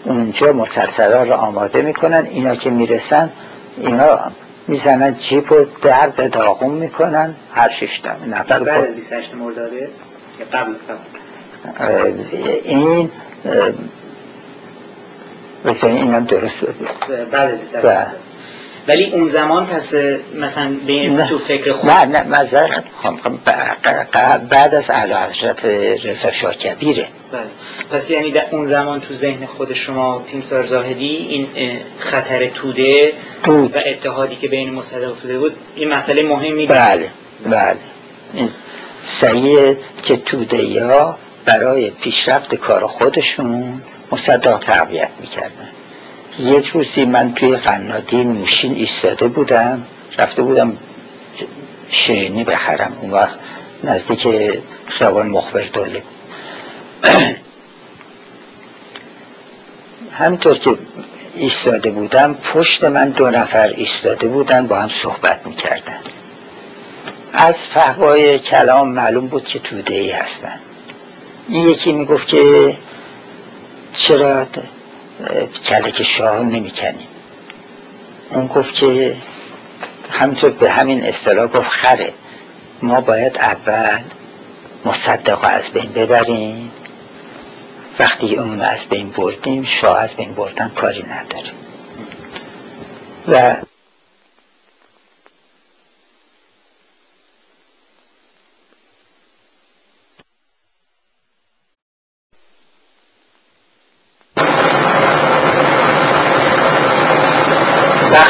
اونجا 0.05 0.53
مسلسلا 0.53 1.23
رو 1.23 1.33
آماده 1.33 1.83
می‌کنن. 1.83 2.27
اینا 2.31 2.55
که 2.55 2.71
می‌رسن 2.71 3.31
اینا 3.77 4.19
می‌زنن 4.69 5.15
جیب 5.15 5.53
و 5.53 5.65
در 5.83 6.09
به 6.09 6.29
داغون 6.29 6.71
می‌کنن. 6.71 7.35
هر 7.55 7.69
شش 7.69 8.03
نفر 8.27 8.63
بعد 8.63 8.85
از 8.85 8.95
28 8.95 9.35
مرداده 9.35 9.89
قبل 10.53 10.75
این 12.65 13.11
این 15.83 16.15
هم 16.15 16.25
درست. 16.25 16.61
بعد 17.33 17.51
از 17.51 17.77
ولی 18.89 19.05
اون 19.05 19.29
زمان 19.29 19.67
پس 19.67 19.95
مثلا 20.35 20.71
بین 20.87 21.27
تو 21.27 21.39
فکر 21.39 21.73
خود 21.73 21.91
نه 21.91 22.07
نه 22.07 22.23
مذارت 22.23 22.85
بعد 24.51 24.75
از 24.75 24.91
اعلی 24.91 25.15
حضرت 25.15 25.65
رضا 26.05 26.31
شاه 26.31 26.55
کبیره. 26.55 27.07
پس 27.93 28.11
یعنی 28.11 28.31
در 28.31 28.47
اون 28.51 28.67
زمان 28.67 29.01
تو 29.01 29.15
ذهن 29.15 29.47
خود 29.47 29.73
شما 29.73 30.25
تیمسار 30.31 30.67
زاهدی 30.67 31.17
این 31.17 31.49
خطر 31.99 32.47
توده 32.47 33.13
و 33.47 33.79
اتحادی 33.87 34.37
که 34.37 34.49
بین 34.49 34.73
مصدق 34.75 35.13
توده 35.23 35.39
بود 35.39 35.57
این 35.77 35.89
مسئله 35.89 36.23
مهمی 36.23 36.67
بله 36.67 37.09
بله. 37.45 37.77
این 38.35 38.49
صحیحه 39.05 39.77
که 40.03 40.17
توده 40.17 40.63
یا 40.63 41.17
برای 41.45 41.91
پیشرفت 41.91 42.55
کار 42.55 42.87
خودشون 42.87 43.83
مصدق 44.13 44.59
تقویت 44.59 45.11
می‌کردن. 45.21 45.69
یک 46.39 46.67
روزی 46.67 47.05
من 47.05 47.35
توی 47.35 47.57
قنادی 47.57 48.23
موشین 48.23 48.75
ایستاده 48.75 49.29
بودم 49.29 49.83
رفته 50.19 50.43
بودم 50.43 50.77
شیرینی 51.89 52.45
بخرم 52.45 52.97
اون 53.01 53.11
وقت 53.11 53.35
نزدیک 53.85 54.29
خیابان 54.87 55.29
مخبر 55.29 55.65
دوله 55.73 56.03
همینطور 60.19 60.59
که 60.59 60.77
ایستاده 61.35 61.91
بودم 61.91 62.35
پشت 62.35 62.85
من 62.85 63.11
دو 63.11 63.31
نفر 63.31 63.69
ایستاده 63.69 64.29
بودن 64.29 64.67
با 64.67 64.77
هم 64.77 64.91
صحبت 65.03 65.47
می‌کردن. 65.47 65.99
از 67.33 67.55
فهوای 67.55 68.39
کلام 68.39 68.89
معلوم 68.89 69.27
بود 69.27 69.45
که 69.47 69.59
توده 69.59 69.95
ای 69.95 70.11
هستن. 70.11 70.61
این 71.49 71.69
یکی 71.69 71.93
می‌گفت 71.93 72.27
که 72.27 72.77
چرا 73.95 74.47
کلک 75.69 76.03
شاه 76.03 76.43
نمی‌کنیم 76.43 77.07
اون 78.31 78.47
گفت 78.47 78.75
که 78.75 79.17
همینطور 80.11 80.51
به 80.51 80.71
همین 80.71 81.05
اصطلاح 81.05 81.47
گفت 81.47 81.69
خره. 81.69 82.13
ما 82.83 83.01
باید 83.01 83.39
اول 83.39 84.01
مصدق 84.85 85.39
از 85.43 85.63
بین 85.63 85.93
ببریم 85.93 86.71
وقتی 87.99 88.37
اون 88.37 88.61
از 88.61 88.79
بین 88.91 89.11
بردیم 89.11 89.65
شاه 89.65 89.99
از 90.01 90.11
بین 90.11 90.35
بردن 90.35 90.69
کاری 90.69 91.03
نداریم 91.03 91.53
و 93.29 93.57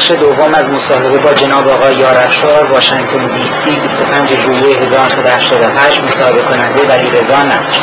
بخش 0.01 0.11
دوم 0.11 0.53
از 0.53 0.69
مصاحبه 0.69 1.17
با 1.17 1.33
جناب 1.33 1.67
آقای 1.67 1.95
یارفشار 1.95 2.63
واشنگتن 2.63 3.27
دی 3.27 3.47
سی 3.49 3.71
25 3.71 4.35
ژوئیه 4.35 4.77
1988 4.77 6.03
مصاحبه 6.03 6.41
کننده 6.41 6.87
ولی 6.87 7.19
رضا 7.19 7.43
نصر. 7.43 7.77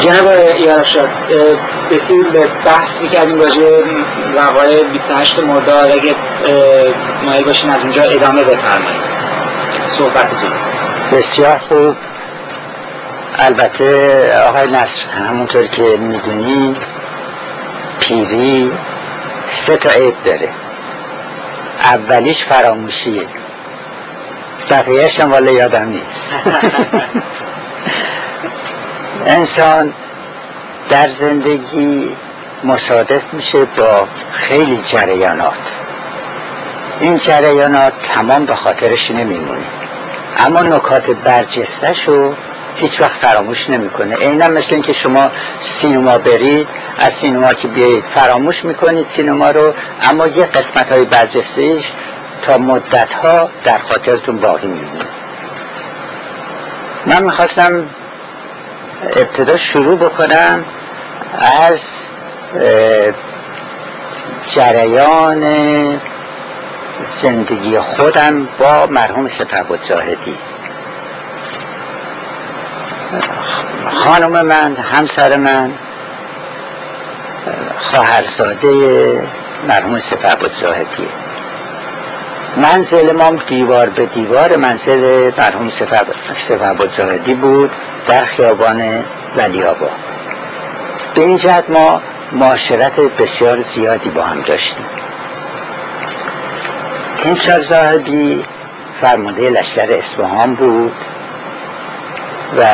جناب 0.00 0.26
یارفشار 0.60 1.08
بسیار 1.90 2.22
به 2.22 2.46
بحث 2.64 3.00
می‌کردیم 3.00 3.40
راجع 3.40 3.62
وقایع 4.36 4.82
28 4.82 5.38
مرداد. 5.38 5.90
اگه 5.90 6.14
مایل 7.24 7.44
باشین 7.44 7.70
از 7.70 7.80
اونجا 7.80 8.02
ادامه 8.02 8.42
بفرمایید. 8.42 9.00
صحبتتون. 9.88 10.52
بسیار 11.12 11.58
خوب. 11.58 11.94
البته 13.38 14.42
آقای 14.48 14.70
نصر 14.70 15.10
همونطور 15.28 15.66
که 15.66 15.82
می‌دونی 15.82 16.76
پیری 18.00 18.72
سه 19.46 19.76
تا 19.76 19.90
عیب 19.90 20.14
داره. 20.24 20.48
اولیش 21.80 22.44
فراموشیه. 22.44 23.26
بقیهش 24.70 25.20
هم 25.20 25.32
والا 25.32 25.50
یادم 25.50 25.88
نیست. 25.88 26.32
انسان 29.26 29.92
در 30.90 31.08
زندگی 31.08 32.16
مصادف 32.64 33.22
میشه 33.32 33.64
با 33.64 34.06
خیلی 34.32 34.80
جریانات. 34.90 35.76
این 37.00 37.16
جریانات 37.16 37.92
تمام 38.02 38.46
به 38.46 38.54
خاطرش 38.54 39.10
نمیمونه. 39.10 39.64
اما 40.38 40.62
نکات 40.62 41.10
برجستش 41.10 42.08
رو 42.08 42.34
هیچ 42.76 43.00
وقت 43.00 43.12
فراموش 43.12 43.70
نمی‌کنه. 43.70 44.16
عینا 44.16 44.48
مثل 44.48 44.74
اینکه 44.74 44.92
شما 44.92 45.30
سینما 45.60 46.18
برید 46.18 46.68
از 46.98 47.12
سینما 47.12 47.54
که 47.54 47.68
بیایید 47.68 48.04
فراموش 48.14 48.64
می‌کنید 48.64 49.06
سینما 49.06 49.50
رو 49.50 49.74
اما 50.02 50.26
یه 50.26 50.46
قسمت 50.46 50.92
های 50.92 51.04
برجستهش 51.04 51.92
تا 52.42 52.58
مدت 52.58 53.14
ها 53.14 53.50
در 53.64 53.78
خاطرتون 53.78 54.36
باقی 54.36 54.66
میمونه. 54.66 55.04
من 57.06 57.22
می‌خواستم 57.22 57.88
ابتدا 59.16 59.56
شروع 59.56 59.98
بکنم 59.98 60.64
از 61.70 61.80
جریان 64.46 65.44
زندگی 67.22 67.78
خودم 67.78 68.48
با 68.58 68.86
مرحوم 68.86 69.28
سپهبد 69.28 69.82
زاهدی 69.88 70.36
خانم 73.90 74.46
من 74.46 74.76
همسر 74.76 75.36
من 75.36 75.70
خواهرزاده 77.78 79.22
مرحوم 79.68 79.98
سپهبد 79.98 80.50
زاهدی 80.60 81.08
منزل 82.56 83.12
ما 83.12 83.30
دیوار 83.30 83.88
به 83.88 84.06
دیوار 84.06 84.56
منزل 84.56 85.30
مرحوم 85.38 85.68
سپهبد 85.68 86.90
زاهدی 86.96 87.34
بود 87.34 87.70
در 88.06 88.24
خیابان 88.24 88.82
ولی 89.36 89.62
آباد 89.62 89.90
به 91.14 91.20
این 91.20 91.36
جهت 91.36 91.64
ما 91.68 92.02
معاشرت 92.32 93.00
بسیار 93.00 93.62
زیادی 93.62 94.10
با 94.10 94.22
هم 94.22 94.40
داشتیم. 94.40 94.86
تیمسار 97.16 97.60
زاهدی 97.60 98.44
فرمانده 99.00 99.50
لشکر 99.50 99.92
اصفهان 99.92 100.54
بود. 100.54 100.92
و 102.58 102.64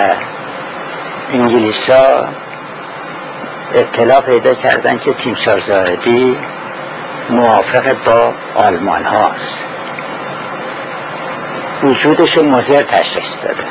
انگلیسا 1.32 2.28
اطلاع 3.74 4.20
پیدا 4.20 4.54
کردن 4.54 4.98
که 4.98 5.12
تیمسار 5.12 5.58
زاهدی 5.58 6.36
موافق 7.30 7.96
با 8.04 8.34
آلمان 8.54 9.04
هاست. 9.04 9.64
وجودش 11.82 12.38
مزر 12.38 12.82
تشخیص 12.82 13.34
دادن 13.42 13.70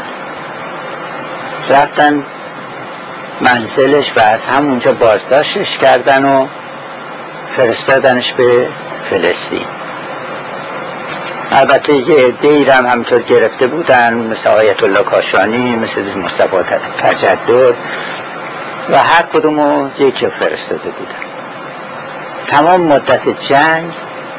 رفتن 1.69 2.23
منزلش 3.41 4.13
و 4.17 4.19
از 4.19 4.45
همونجا 4.45 4.91
بازداشتش 4.91 5.77
کردن 5.77 6.25
و 6.25 6.47
فرستادنش 7.57 8.33
به 8.33 8.67
فلسطین. 9.09 9.78
البته 11.51 11.93
یه 11.93 12.31
دیرم 12.31 12.85
همطور 12.85 13.21
گرفته 13.21 13.67
بودن 13.67 14.13
مثل 14.13 14.49
آیت 14.49 14.83
الله 14.83 15.03
کاشانی 15.03 15.75
مثل 15.75 16.17
مصطفی 16.17 16.63
تجدد 16.97 17.75
و 18.89 18.97
هر 18.97 19.21
کدومو 19.33 19.89
یکی 19.99 20.27
فرستاده 20.27 20.89
بودن. 20.89 21.29
تمام 22.47 22.81
مدت 22.81 23.47
جنگ 23.47 23.93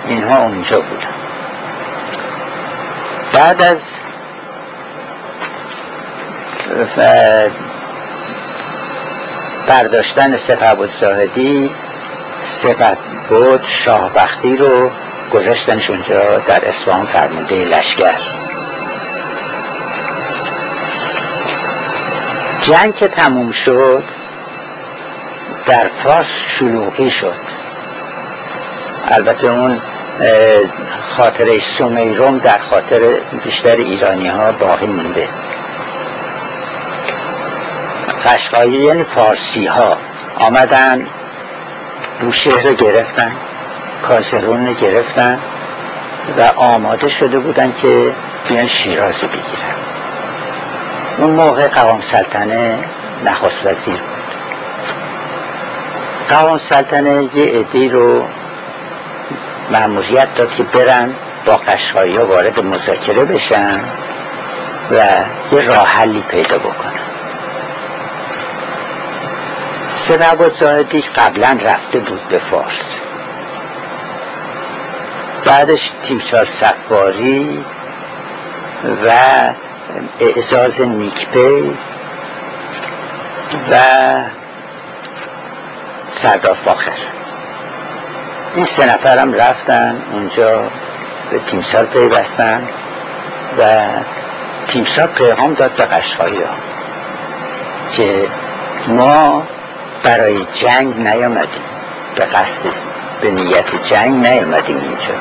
اینها 0.09 0.43
اونجا 0.43 0.81
بودن. 0.81 1.15
بعد 3.33 3.63
از 3.63 3.95
برداشتن 9.69 10.37
سپه 10.37 10.89
زاهدی 11.01 11.71
سپه 12.43 12.97
بود 13.29 13.65
شاهبختی 13.67 14.57
رو 14.57 14.91
گذاشتنش 15.33 15.91
اونجا 15.91 16.39
در 16.39 16.69
اصفهان 16.69 17.07
فرمانده 17.07 17.65
لشکر. 17.65 18.15
جنگ 22.61 22.95
که 22.95 23.09
تموم 23.09 23.51
شد 23.51 24.05
در 25.67 25.87
فارس 26.03 26.27
شلوغی 26.59 27.11
شد. 27.11 27.35
البته 29.09 29.47
اون 29.47 29.81
خاطره 31.17 31.59
سومیروم 31.59 32.39
در 32.39 32.59
خاطر 32.59 33.01
بیشتر 33.45 33.77
ایرانی 33.77 34.29
ها 34.29 34.53
باقی 34.53 34.87
مونده. 34.87 35.29
قشقایی 38.25 38.73
یعنی 38.73 39.05
فارسی 39.05 39.67
ها 39.67 39.97
آمدن 40.39 41.07
بوشهر 42.21 42.63
رو 42.63 42.75
گرفتن. 42.75 43.33
کازرون 44.03 44.67
رو 44.67 44.75
گرفتن 44.75 45.39
و 46.39 46.43
آماده 46.57 47.09
شده 47.09 47.39
بودن 47.39 47.73
که 47.73 48.13
بیان 48.49 48.67
شیراز 48.67 49.23
رو 49.23 49.29
بگیرن. 49.29 49.75
اون 51.19 51.31
موقع 51.31 51.69
قوام 51.69 52.01
سلطنه 52.01 52.79
نخست 53.25 53.67
وزیر 53.67 53.97
بود. 53.97 54.35
قوام 56.29 56.59
سلطنه 56.59 57.29
یه 57.35 57.59
عدی 57.59 57.89
رو 57.89 58.25
معمولیت 59.71 60.35
داد 60.35 60.55
که 60.55 60.63
برن 60.63 61.15
با 61.47 61.57
قشقایی 61.57 62.17
ها 62.17 62.27
وارد 62.27 62.65
مذاکره 62.65 63.25
بشن 63.25 63.81
و 64.91 64.95
یه 65.53 65.69
راه 65.69 65.87
حلی 65.87 66.25
پیدا 66.29 66.59
بکنن. 66.59 67.01
سنباد 69.83 70.55
زاهدی 70.55 71.01
قبلا 71.01 71.59
رفته 71.65 71.99
بود 71.99 72.29
به 72.29 72.39
فارس. 72.39 73.01
بعدش 75.45 75.93
تیمسار 76.03 76.45
سفاری 76.45 77.65
و 79.07 79.11
اعزاز 80.21 80.81
نیکپی 80.81 81.77
و 83.71 83.77
سردار 86.09 86.55
فاخر. 86.65 86.93
این 88.55 88.65
سه 88.65 88.87
نفرم 88.87 89.35
رفتن 89.35 90.03
اونجا 90.13 90.63
به 91.31 91.39
تیمسار 91.39 91.85
پیوستن 91.85 92.69
و 93.59 93.87
تیمسار 94.67 95.07
پیغام 95.07 95.55
داد 95.55 95.71
به 95.71 95.85
قشقایی 95.85 96.37
ها 96.37 96.55
که 97.93 98.27
ما 98.89 99.43
برای 100.03 100.45
جنگ 100.45 100.97
نیامدیم 100.97 101.63
به 102.17 102.25
قصد 102.25 102.65
به 103.21 103.31
نیت 103.31 103.85
جنگ 103.85 104.27
نیامدیم 104.27 104.77
اینجا. 104.77 105.15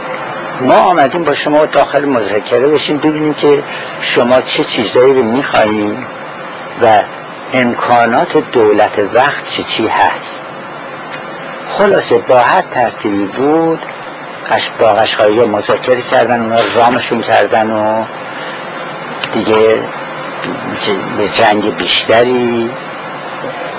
ما 0.62 0.76
آمدیم 0.76 1.24
با 1.24 1.34
شما 1.34 1.66
داخل 1.66 2.06
مذاکره 2.06 2.68
بشیم 2.68 2.98
ببینیم 2.98 3.34
که 3.34 3.64
شما 4.02 4.42
چه 4.42 4.64
چیزایی 4.64 5.14
رو 5.14 5.24
میخواییم 5.24 6.06
و 6.82 7.00
امکانات 7.54 8.38
دولت 8.52 9.00
وقت 9.14 9.46
چه 9.46 9.64
چی 9.64 9.88
هست. 9.88 10.46
خلاصه 11.78 12.18
با 12.18 12.40
هر 12.40 12.62
ترتیبی 12.62 13.26
بود 13.26 13.80
با 14.80 14.88
قشقایی 14.88 15.46
مذاکره 15.46 16.02
کردن 16.02 16.42
اونا 16.42 16.60
رامشون 16.76 17.22
کردن 17.22 17.72
و 17.72 18.04
دیگه 19.34 19.78
به 21.18 21.30
جنگ 21.30 21.76
بیشتری 21.76 22.70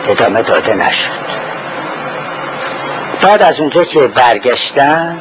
ادامه 0.09 0.43
داده 0.43 0.75
نشد. 0.75 1.50
بعد 3.23 3.43
از 3.43 3.61
اونجا 3.61 3.85
که 3.85 4.09
برگشتن 4.09 5.19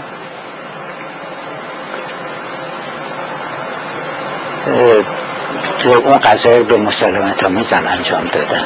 اون 6.06 6.18
قضایی 6.18 6.64
به 6.64 6.78
مسالمت 6.78 7.44
آمیزم 7.44 7.84
انجام 7.88 8.24
دادن 8.34 8.66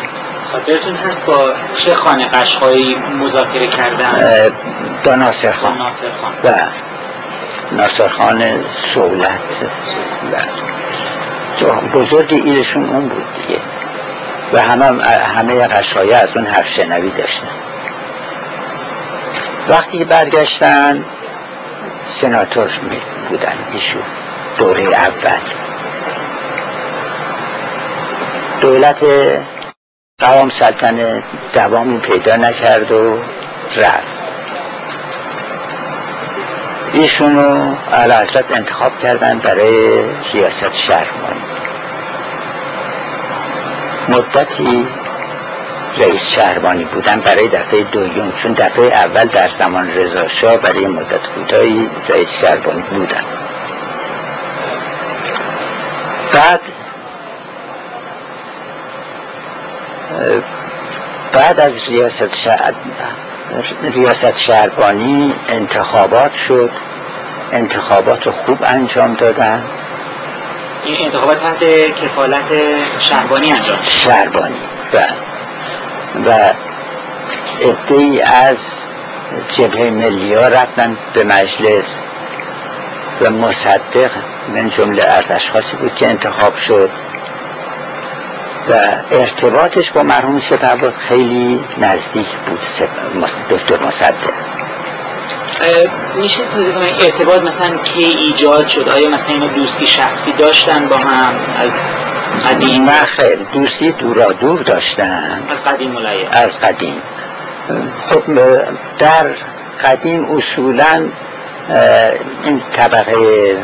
خاطرتون 0.51 0.95
هست 0.95 1.25
با 1.25 1.51
چه 1.75 1.95
خانه 1.95 2.27
قشقایی 2.27 2.95
مذاکره 2.95 3.67
کردن؟ 3.67 4.51
با 5.05 5.15
ناصر 5.15 5.51
خان. 5.51 5.77
ناصر 5.77 6.07
خان. 6.21 6.33
و 6.43 6.57
ناصر 7.71 8.07
خان 8.07 8.43
سولت. 8.93 9.41
و 11.61 11.97
بزرگ 11.99 12.33
ایرشون 12.45 12.89
اون 12.89 13.07
بود 13.09 13.25
دیگه. 13.47 13.59
و 14.53 14.61
همه 14.61 15.03
همه 15.35 15.67
قشقایی 15.67 16.13
از 16.13 16.37
اون 16.37 16.45
حرف 16.45 16.69
شنوی 16.69 17.09
داشتن. 17.09 17.62
وقتی 19.69 19.97
که 19.97 20.05
برگشتن 20.05 21.05
سناتور 22.03 22.69
بودن 23.29 23.57
ایشون 23.73 24.03
دوره 24.57 24.83
اول. 24.83 25.39
دولت 28.61 28.97
قوام 30.19 30.49
سلطنه 30.49 31.23
دوامی 31.53 31.99
پیدا 31.99 32.35
نکرد 32.35 32.91
و 32.91 33.17
رفت. 33.77 34.13
ایشونو 36.93 37.75
حضرت 37.91 38.57
انتخاب 38.57 38.99
کردن 38.99 39.39
برای 39.39 40.03
ریاست 40.33 40.73
شهرمانی 40.75 41.41
مدتی 44.09 44.87
رئیس 45.97 46.29
شهربانی 46.29 46.83
بودن 46.83 47.19
برای 47.19 47.47
دفعه 47.47 47.83
دویم 47.83 48.31
چون 48.31 48.53
دفعه 48.53 48.85
اول 48.85 49.25
در 49.25 49.47
زمان 49.47 49.91
رضا 49.95 50.57
برای 50.57 50.87
مدت 50.87 51.27
کوتاهی 51.35 51.89
رئیس 52.09 52.41
شهربانی 52.41 52.81
بودن. 52.81 53.23
بعد 56.33 56.59
بعد 61.33 61.59
از 61.59 61.89
ریاست, 61.89 62.35
شهر 62.35 62.73
ریاست 63.83 64.37
شهربانی 64.37 65.33
انتخابات 65.49 66.33
شد. 66.33 66.71
انتخابات 67.51 68.29
خوب 68.29 68.57
انجام 68.63 69.13
دادن. 69.13 69.63
این 70.85 71.05
انتخابات 71.05 71.39
تحت 71.39 71.59
کفالت 72.03 72.45
شهربانی 72.99 73.51
انجام 73.51 73.77
شهربانی 73.81 74.55
بله. 74.91 75.32
و 76.25 76.53
ادهی 77.61 78.21
از 78.21 78.57
جبهه 79.47 79.89
ملی 79.89 80.33
ها 80.33 80.47
رفتن 80.47 80.97
به 81.13 81.23
مجلس 81.23 81.99
و 83.21 83.29
مصدق 83.29 84.11
من 84.53 84.69
جمله 84.69 85.03
از 85.03 85.31
اشخاصی 85.31 85.75
بود 85.75 85.95
که 85.95 86.09
انتخاب 86.09 86.55
شد 86.55 86.89
و 88.69 88.73
ارتباطش 89.11 89.91
با 89.91 90.03
مرحوم 90.03 90.37
سپهبد 90.37 90.93
خیلی 90.97 91.63
نزدیک 91.77 92.27
بود 92.27 92.59
دکتر 93.49 93.85
مصدق. 93.85 94.33
میشه 96.15 96.43
توضیح 96.53 96.73
کنم 96.73 96.85
ارتباط 96.99 97.41
مثلا 97.41 97.77
کی 97.77 98.03
ایجاد 98.03 98.67
شد؟ 98.67 98.89
آیا 98.89 99.09
مثلا 99.09 99.33
اینا 99.33 99.47
دوستی 99.47 99.87
شخصی 99.87 100.31
داشتن 100.31 100.87
با 100.87 100.97
هم؟ 100.97 101.33
از 101.59 101.71
قدیم؟ 102.49 102.83
نه 102.83 103.05
خیر. 103.05 103.35
دوستی 103.53 103.91
دورا 103.91 104.31
دور 104.31 104.59
داشتن. 104.59 105.43
از 105.51 105.63
قدیم 105.63 105.91
ملیه 105.91 106.27
از 106.31 106.61
قدیم. 106.61 107.01
خب 108.09 108.23
در 108.97 109.25
قدیم 109.83 110.35
اصولا 110.35 111.09
این 112.43 112.61
طبقه 112.73 113.57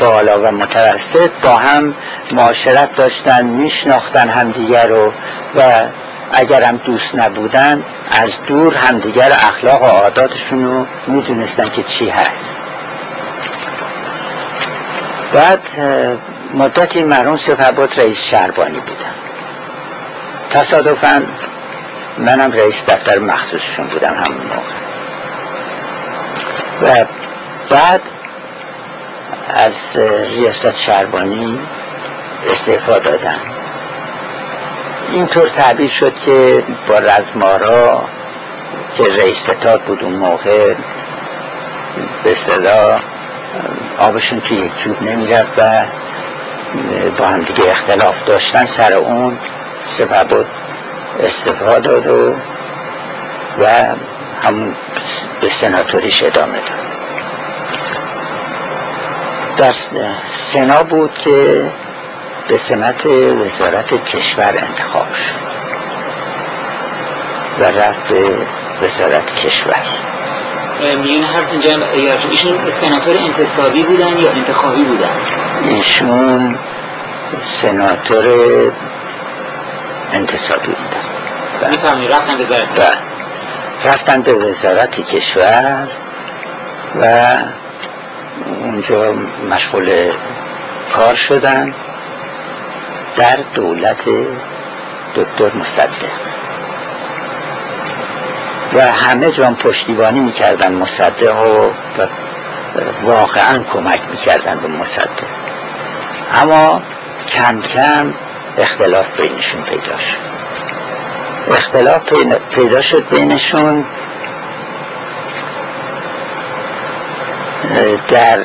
بالا 0.00 0.40
و 0.40 0.52
متوسط 0.52 1.30
با 1.42 1.56
هم 1.56 1.94
معاشرت 2.32 2.96
داشتن 2.96 3.44
میشناختن 3.44 4.28
همدیگر 4.28 4.86
رو 4.86 5.12
و 5.56 5.62
اگرم 6.34 6.76
دوست 6.76 7.14
نبودن 7.14 7.82
از 8.10 8.44
دور 8.46 8.74
همدیگر 8.74 9.32
اخلاق 9.32 9.82
و 9.82 9.86
عاداتشون 9.86 10.64
رو 10.64 10.86
می‌دونستن 11.06 11.68
که 11.68 11.82
چی 11.82 12.08
هست. 12.08 12.62
بعد 15.32 15.60
مدتی 16.54 17.04
مرون 17.04 17.36
سپهبد 17.36 18.00
رئیس 18.00 18.24
شربانی 18.24 18.80
بودن. 18.80 19.14
تصادفا 20.50 21.22
منم 22.18 22.52
رئیس 22.52 22.84
دفتر 22.86 23.18
مخصوصشون 23.18 23.86
بودم 23.86 24.14
همون 24.14 24.40
موقع. 24.46 24.74
و 26.82 27.04
بعد 27.70 28.00
از 29.54 29.96
ریاست 30.36 30.80
شربانی 30.80 31.58
استعفا 32.50 32.98
دادن. 32.98 33.40
اینطور 35.12 35.48
تعبیر 35.48 35.90
شد 35.90 36.12
که 36.18 36.62
با 36.88 36.98
رزمارا 36.98 38.04
که 38.96 39.04
رئیس 39.04 39.50
ستاد 39.50 39.80
بود 39.80 40.04
اون 40.04 40.12
موقع 40.12 40.74
به 42.24 42.34
صدا 42.34 43.00
آبشون 43.98 44.40
توی 44.40 44.56
یک 44.56 44.82
جوب 44.82 45.02
نمی‌رفت 45.02 45.58
و 45.58 45.84
با 47.18 47.26
هم 47.26 47.42
دیگه 47.42 47.70
اختلاف 47.70 48.24
داشتن 48.24 48.64
سر 48.64 48.92
اون 48.92 49.38
سبب 49.84 50.44
استفاده 51.22 51.80
داد 51.80 52.06
و 52.06 52.34
و 53.60 53.66
هم 54.42 54.74
به 55.40 55.48
سناتوریش 55.48 56.22
ادامه 56.22 56.52
داد. 56.52 56.84
در 59.56 59.72
سنا 60.32 60.82
بود 60.82 61.18
که 61.18 61.62
به 62.48 62.56
سمت 62.56 63.06
وزارت 63.06 64.04
کشور 64.04 64.54
انتخاب 64.56 65.14
شد 65.14 65.54
و 67.58 67.64
رفت 67.64 68.08
به 68.08 68.24
وزارت 68.82 69.34
کشور. 69.34 69.82
میون 71.02 71.24
حرف 71.24 71.52
اینجا 71.52 71.86
ایشون 72.30 72.68
سناتور 72.68 73.16
انتصابی 73.16 73.82
بودن 73.82 74.18
یا 74.18 74.30
انتخابی 74.30 74.82
بودن؟ 74.82 75.08
ایشون 75.68 76.58
سناتور 77.38 78.24
انتصابی 80.12 80.66
بودن 80.66 81.70
می‌فهمی 81.70 82.08
رفتن 82.08 82.40
وزارت 82.40 82.68
رفتن 83.84 84.22
به 84.22 84.32
وزارت 84.32 85.00
کشور 85.00 85.88
و 87.00 87.36
اونجا 88.60 89.14
مشغول 89.50 90.10
کار 90.92 91.14
شدن. 91.14 91.74
در 93.16 93.36
دولت 93.54 94.04
دکتر 95.16 95.56
مصدق. 95.58 96.10
و 98.74 98.80
همه 98.80 99.30
جان 99.30 99.54
پشتیبانی 99.54 100.20
می‌کردن 100.20 100.72
مصدق 100.72 101.46
و 101.46 101.70
واقعا 103.02 103.58
کمک 103.72 104.00
می‌کردن 104.10 104.56
به 104.56 104.68
مصدق. 104.68 105.08
اما 106.42 106.82
کم 107.28 107.60
کم 107.60 108.14
اختلاف 108.58 109.20
بینشون 109.20 109.62
پیدا 109.62 109.96
شد. 109.98 110.24
اختلاف 111.52 112.02
پیدا 112.50 112.80
شد 112.80 113.08
بینشون 113.08 113.84
در 118.08 118.38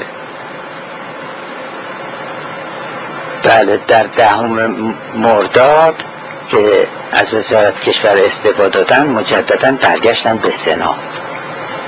بله 3.43 3.79
در 3.87 4.03
دهم 4.03 4.95
مرداد 5.15 6.03
که 6.51 6.87
از 7.11 7.33
وزارت 7.33 7.81
کشور 7.81 8.17
استفاده 8.25 8.69
دادن 8.69 9.05
مجددا 9.05 9.71
برگشتن 9.71 10.37
به 10.37 10.49
سنا. 10.49 10.95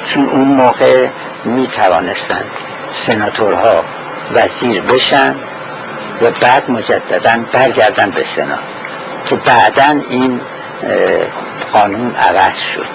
چون 0.08 0.30
اون 0.30 0.48
موقع 0.48 1.08
می 1.46 1.68
توانستن 1.68 2.44
سناتورها 2.90 3.84
وزیر 4.34 4.82
بشن 4.82 5.36
و 6.22 6.32
بعد 6.32 6.72
مجددا 6.72 7.40
برگردن 7.52 8.10
به 8.10 8.24
سنا. 8.24 8.58
که 9.26 9.36
بعدا 9.36 10.02
این 10.10 10.42
قانون 11.74 12.16
عوض 12.16 12.60
شد. 12.60 12.86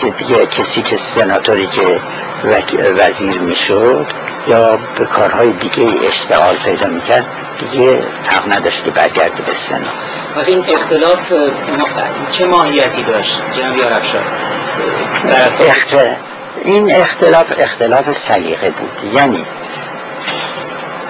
که 0.00 0.10
دیگه 0.10 0.46
کسی 0.46 0.82
که 0.82 0.96
سناتوری 0.96 1.66
که 1.66 2.00
وزیر 2.98 3.40
می‌شد 3.40 4.06
یا 4.48 4.78
به 4.98 5.04
کارهای 5.04 5.52
دیگه 5.52 6.06
اشتغال 6.08 6.56
پیدا 6.56 6.86
می‌کرد 6.86 7.26
دیگه 7.60 8.02
حق 8.26 8.52
نداشت 8.52 8.84
که 8.84 8.90
برگرده 8.90 9.42
به 9.42 9.52
سنا. 9.52 9.78
و 10.36 10.40
این 10.46 10.64
اختلاف 10.68 11.32
چه 12.32 12.46
ماهیتی 12.46 13.02
داشت؟ 13.02 13.40
جناب 13.56 13.76
یارفشار 13.76 14.22
اخت... 15.68 15.94
این 16.64 16.96
اختلاف 16.96 17.52
اختلاف 17.58 18.12
سلیقه 18.12 18.70
بود. 18.70 19.14
یعنی 19.14 19.44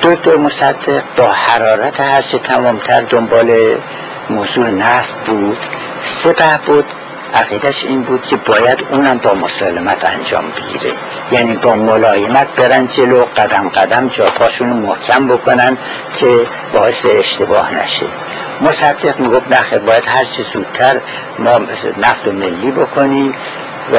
دکتر 0.03 0.37
مصدق 0.37 1.03
با 1.17 1.33
حرارت 1.33 2.01
هرچه 2.01 2.39
تمامتر 2.39 3.01
دنبال 3.01 3.51
موضوع 4.31 4.71
نفت 4.71 5.15
بود 5.27 5.59
سپه 6.01 6.59
بود. 6.67 6.85
عقیدش 7.35 7.85
این 7.85 8.03
بود 8.03 8.27
که 8.27 8.37
باید 8.37 8.79
اونم 8.91 9.19
با 9.19 9.35
مسالمت 9.35 10.05
انجام 10.05 10.45
بگیره. 10.51 10.95
یعنی 11.33 11.57
با 11.57 11.75
ملایمت 11.75 12.49
برن 12.49 12.87
جلو 12.87 13.25
قدم 13.37 13.69
قدم 13.69 14.09
جاپاشون 14.09 14.69
محکم 14.69 15.29
بکنن 15.29 15.79
که 16.15 16.47
باعث 16.73 17.07
اشتباه 17.11 17.75
نشه. 17.75 18.07
مصدق 18.61 19.19
می‌گفت 19.19 19.53
نخیر 19.53 19.79
باید 19.79 20.05
هر 20.07 20.25
چی 20.25 20.43
زودتر 20.53 21.01
ما 21.39 21.59
نفت 22.03 22.29
و 22.29 22.33
ملی 22.33 22.71
بکنیم 22.71 23.35
و 23.95 23.97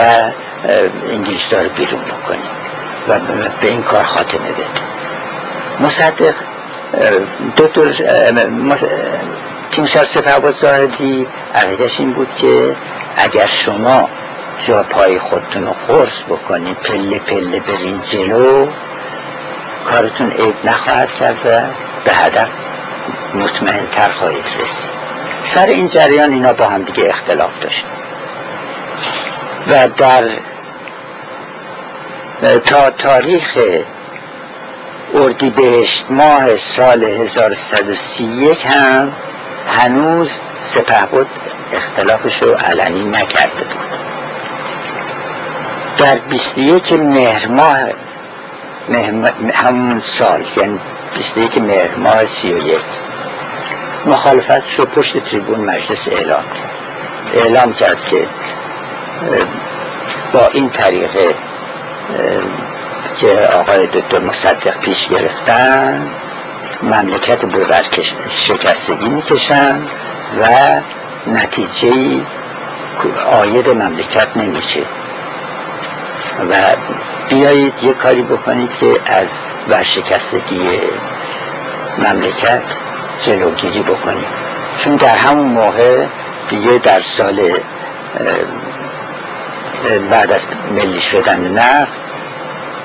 انگلیس 1.11 1.49
داره 1.49 1.69
بیرون 1.69 2.01
بکنیم 2.01 2.51
و 3.07 3.19
به 3.61 3.67
این 3.67 3.81
کار 3.81 4.03
خاتمه 4.03 4.51
بده 4.51 4.65
مصدق 5.79 6.33
دکتر 7.57 7.85
تیمسار 9.71 10.05
سپهباد 10.05 10.55
زاهدی 10.55 11.27
عقیدش 11.55 11.99
این 11.99 12.13
بود 12.13 12.27
که 12.35 12.75
اگر 13.15 13.45
شما 13.45 14.09
جا 14.67 14.83
پای 14.83 15.19
خودتون 15.19 15.65
رو 15.65 15.75
قرص 15.88 16.23
بکنید 16.23 16.77
پله 16.77 17.19
پله 17.19 17.59
برین 17.59 18.01
جلو 18.01 18.67
کارتون 19.85 20.31
عیب 20.31 20.55
نخواهد 20.63 21.11
کرد 21.11 21.38
و 21.45 21.61
به 22.05 22.11
هدف 22.11 22.49
مطمئن 23.33 23.88
تر 23.91 24.09
خواهید 24.09 24.45
رسید. 24.45 24.91
سر 25.41 25.65
این 25.65 25.88
جریان 25.88 26.31
اینا 26.31 26.53
با 26.53 26.67
هم 26.67 26.83
دیگه 26.83 27.09
اختلاف 27.09 27.59
داشت. 27.59 27.85
و 29.67 29.88
در 29.88 30.23
تا 32.65 32.89
تاریخ 32.89 33.57
اردیبهشت 35.13 36.05
ماه 36.09 36.55
سال 36.55 37.03
1131 37.03 38.65
هم 38.65 39.11
هنوز 39.67 40.31
سپهبد 40.59 41.25
اختلافش 41.73 42.43
رو 42.43 42.53
علنی 42.53 43.03
نکرده. 43.03 43.64
بود 43.64 43.91
در 45.98 46.15
21 46.15 46.93
مهر 46.93 47.48
ماه 47.48 47.77
همون 49.53 49.99
سال 49.99 50.43
یعنی 50.57 50.80
21 51.14 51.57
مهر 51.57 51.95
ماه 51.98 52.26
31 52.26 52.77
مخالفت 54.06 54.80
رو 54.80 54.85
پشت 54.85 55.26
تریبون 55.26 55.60
مجلس 55.60 56.07
اعلام 56.07 56.43
کرد. 56.43 57.43
اعلام 57.43 57.73
کرد 57.73 58.06
که 58.06 58.27
با 60.34 60.48
این 60.53 60.69
طریقه 60.69 61.35
که 63.19 63.49
آقای 63.60 63.88
دکتر 63.88 64.19
مصدق 64.19 64.77
پیش 64.80 65.07
گرفتن 65.07 66.07
مملکت 66.84 67.43
رو 67.43 67.49
بر 67.49 67.84
شکستگی 68.30 69.10
می‌کشن 69.10 69.81
و 70.41 70.45
نتیجه 71.27 71.91
آید 73.31 73.69
مملکت 73.69 74.27
نمیشه. 74.35 74.81
و 76.49 76.56
بیایید 77.30 77.73
یه 77.84 77.93
کاری 77.93 78.22
بکنید 78.22 78.72
که 78.80 78.88
از 79.06 79.38
ورشکستگی 79.69 80.61
مملکت 81.98 82.64
جلوگیری 83.26 83.81
بکنیم. 83.81 84.26
چون 84.84 84.95
در 84.95 85.15
همون 85.15 85.45
موقع 85.48 86.06
دیگه 86.49 86.77
در 86.77 86.99
سال 86.99 87.39
بعد 90.11 90.31
از 90.31 90.45
ملی 90.72 90.99
شدن 90.99 91.52
نفت 91.57 92.02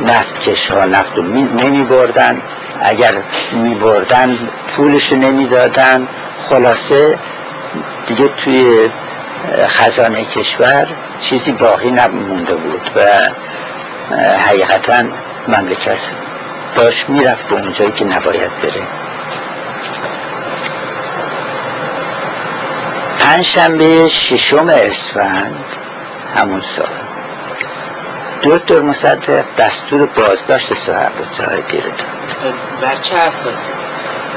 نفت 0.00 0.48
کش 0.48 0.70
ها 0.70 0.84
نفت 0.84 1.16
رو 1.16 1.22
نمی 1.22 1.84
بردن 1.84 2.40
اگر 2.80 3.12
می 3.52 3.74
بردن 3.74 4.38
پولش 4.76 5.12
نمی 5.12 5.46
دادن 5.46 6.08
خلاصه 6.48 7.18
دیگه 8.06 8.28
توی 8.28 8.90
خزانه 9.66 10.24
کشور 10.24 10.86
چیزی 11.18 11.52
باقی 11.52 11.90
نمونده 11.90 12.54
بود 12.54 12.90
و 12.96 13.00
حقیقتا 14.48 15.02
مملکت 15.48 15.98
داشت 16.76 17.08
می‌رفت 17.08 17.48
به 17.48 17.54
اونجایی 17.54 17.92
که 17.92 18.04
نباید 18.04 18.50
بره. 18.62 18.82
پنجشنبه 23.18 24.08
ششم 24.08 24.68
اسفند 24.68 25.64
همون 26.36 26.60
سال. 26.60 26.86
دکتر 28.42 28.80
مصدق 28.80 29.44
دستور 29.58 30.06
بازداشت 30.06 30.72
جایدی 31.38 31.80
رو 31.80 31.90
داد. 31.90 32.54
بر 32.80 32.96
چه 32.96 33.16
اساسی؟ 33.16 33.85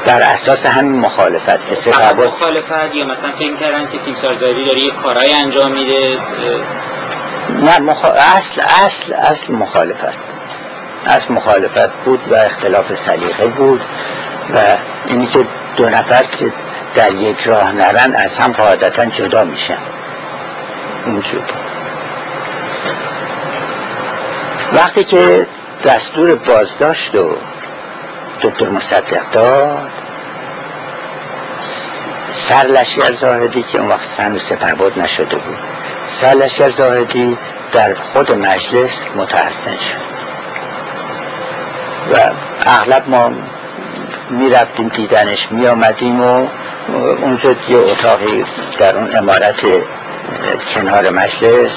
بر 0.06 0.22
اساس 0.22 0.66
همین 0.66 1.00
مخالفت 1.00 1.66
که 1.66 1.74
فقط 1.74 2.16
مخالفت 2.16 2.94
یا 2.94 3.04
مثلا 3.04 3.30
فکر 3.38 3.56
کردن 3.56 3.88
که 3.92 3.98
تیم 4.04 4.14
سازاری 4.14 4.64
داره 4.64 4.78
یه 4.78 4.90
کارهای 4.90 5.32
انجام 5.32 5.72
میده 5.72 6.18
نه 7.62 7.78
مخ... 7.78 8.04
اصل 8.04 8.60
اصل 8.84 9.12
اصل 9.12 9.52
مخالفت. 9.52 10.16
اصل 11.06 11.34
مخالفت 11.34 11.92
بود 12.04 12.20
و 12.30 12.34
اختلاف 12.34 12.94
سلیقه 12.94 13.46
بود 13.46 13.80
و 14.54 14.58
اینی 15.06 15.26
که 15.26 15.46
دو 15.76 15.88
نفر 15.88 16.22
که 16.22 16.52
در 16.94 17.12
یک 17.12 17.40
راه 17.40 17.72
نرن 17.72 18.14
از 18.14 18.38
هم 18.38 18.52
قاعدتا 18.52 19.04
جدا 19.04 19.44
میشن. 19.44 19.78
اونجور 21.06 21.42
وقتی 24.72 25.04
که 25.04 25.46
دستور 25.84 26.34
بازداشت 26.34 27.14
و 27.14 27.36
دکتر 28.42 28.68
مصدق 28.68 29.30
داد 29.32 29.90
سر 32.28 32.66
لشکر 32.66 33.12
زاهدی 33.12 33.62
که 33.62 33.78
اون 33.78 33.88
وقت 33.88 34.06
سن 34.16 34.36
سپرباد 34.36 34.98
نشده 34.98 35.36
بود. 35.36 35.58
سر 36.06 36.34
لشکر 36.34 36.70
زاهدی 36.70 37.38
در 37.72 37.94
خود 37.94 38.32
مجلس 38.32 39.02
متحسن 39.16 39.76
شد. 39.76 40.10
و 42.12 42.30
اغلب 42.66 43.08
ما 43.08 43.32
می 44.30 44.50
رفتیم 44.50 44.88
دیدنش 44.88 45.52
می 45.52 45.66
آمدیم 45.66 46.20
و 46.20 46.46
اونجا 47.22 47.54
یه 47.68 47.78
اتاقی 47.78 48.44
در 48.78 48.96
اون 48.96 49.16
امارت 49.16 49.64
کنار 50.74 51.10
مجلس 51.10 51.70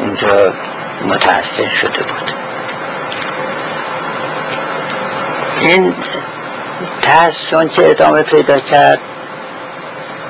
اونجا 0.00 0.52
متحسن 1.04 1.68
شده 1.68 2.02
بود. 2.02 2.39
این 5.60 5.94
تحسن 7.02 7.68
که 7.68 7.90
ادامه 7.90 8.22
پیدا 8.22 8.58
کرد 8.58 8.98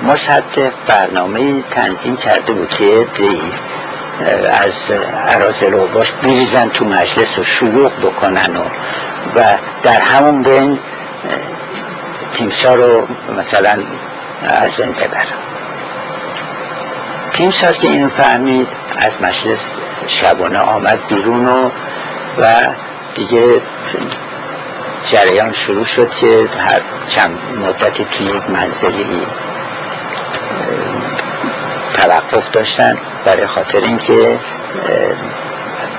مصدق 0.02 0.73
برنامه 0.86 1.62
تنظیم 1.62 2.16
کرده 2.16 2.52
بود 2.52 2.69
که 2.69 3.07
از 4.65 4.90
عراضل 5.27 5.74
و 5.74 5.86
باش 5.86 6.15
تو 6.73 6.85
مجلس 6.85 7.39
و 7.39 7.44
شلوغ 7.44 7.93
بکنن 7.93 8.57
و, 8.57 8.61
و 9.40 9.44
در 9.82 10.01
همون 10.01 10.43
بین 10.43 10.78
تیمسا 12.35 12.74
رو 12.74 13.09
مثلا 13.39 13.78
از 14.43 14.77
بین 14.77 14.93
ببرن. 14.93 15.24
تیمسار 17.32 17.73
که 17.73 17.89
اینو 17.89 18.09
فهمید 18.09 18.69
از 18.97 19.23
مجلس 19.23 19.77
شبانه 20.07 20.59
آمد 20.59 20.98
بیرون 21.09 21.48
و, 21.48 21.70
و 22.39 22.52
دیگه 23.15 23.61
جریان 25.05 25.53
شروع 25.53 25.85
شد 25.85 26.11
که 26.11 26.49
هر 26.59 26.81
چند 27.07 27.39
مدتی 27.67 28.07
توی 28.13 28.27
یک 28.27 28.43
منزلی 28.51 29.23
توقف 31.95 32.51
داشتن. 32.51 32.99
برای 33.25 33.47
خاطر 33.47 33.81
اینکه 33.81 34.39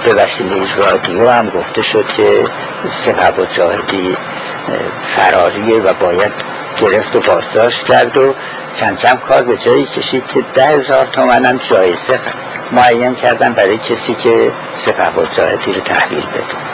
به 0.04 0.14
وسیله 0.14 0.76
رادیو 0.78 1.30
هم 1.30 1.50
گفته 1.50 1.82
شد 1.82 2.08
که 2.08 2.44
سبب 2.90 3.40
و 3.40 3.46
جاهدی 3.46 4.18
فراریه 5.06 5.82
و 5.82 5.94
باید 5.94 6.32
گرفت 6.78 7.16
و 7.16 7.20
بازداشت 7.20 7.86
کرد 7.86 8.18
و 8.18 8.34
چند 8.76 8.98
چند 8.98 9.20
کار 9.20 9.44
به 9.44 9.58
جایی 9.58 9.86
کشید 9.86 10.28
که 10.28 10.44
ده 10.54 10.68
هزار 10.68 11.06
تومن 11.06 11.46
هم 11.46 11.58
جایزه 11.58 12.20
معین 12.72 13.16
کردن 13.16 13.54
برای 13.54 13.78
کسی 13.78 14.14
که 14.14 14.52
سپه 14.76 15.10
و 15.10 15.26
جاهدی 15.38 15.74
رو 15.74 15.82
تحویل 15.82 16.26
بده. 16.26 16.71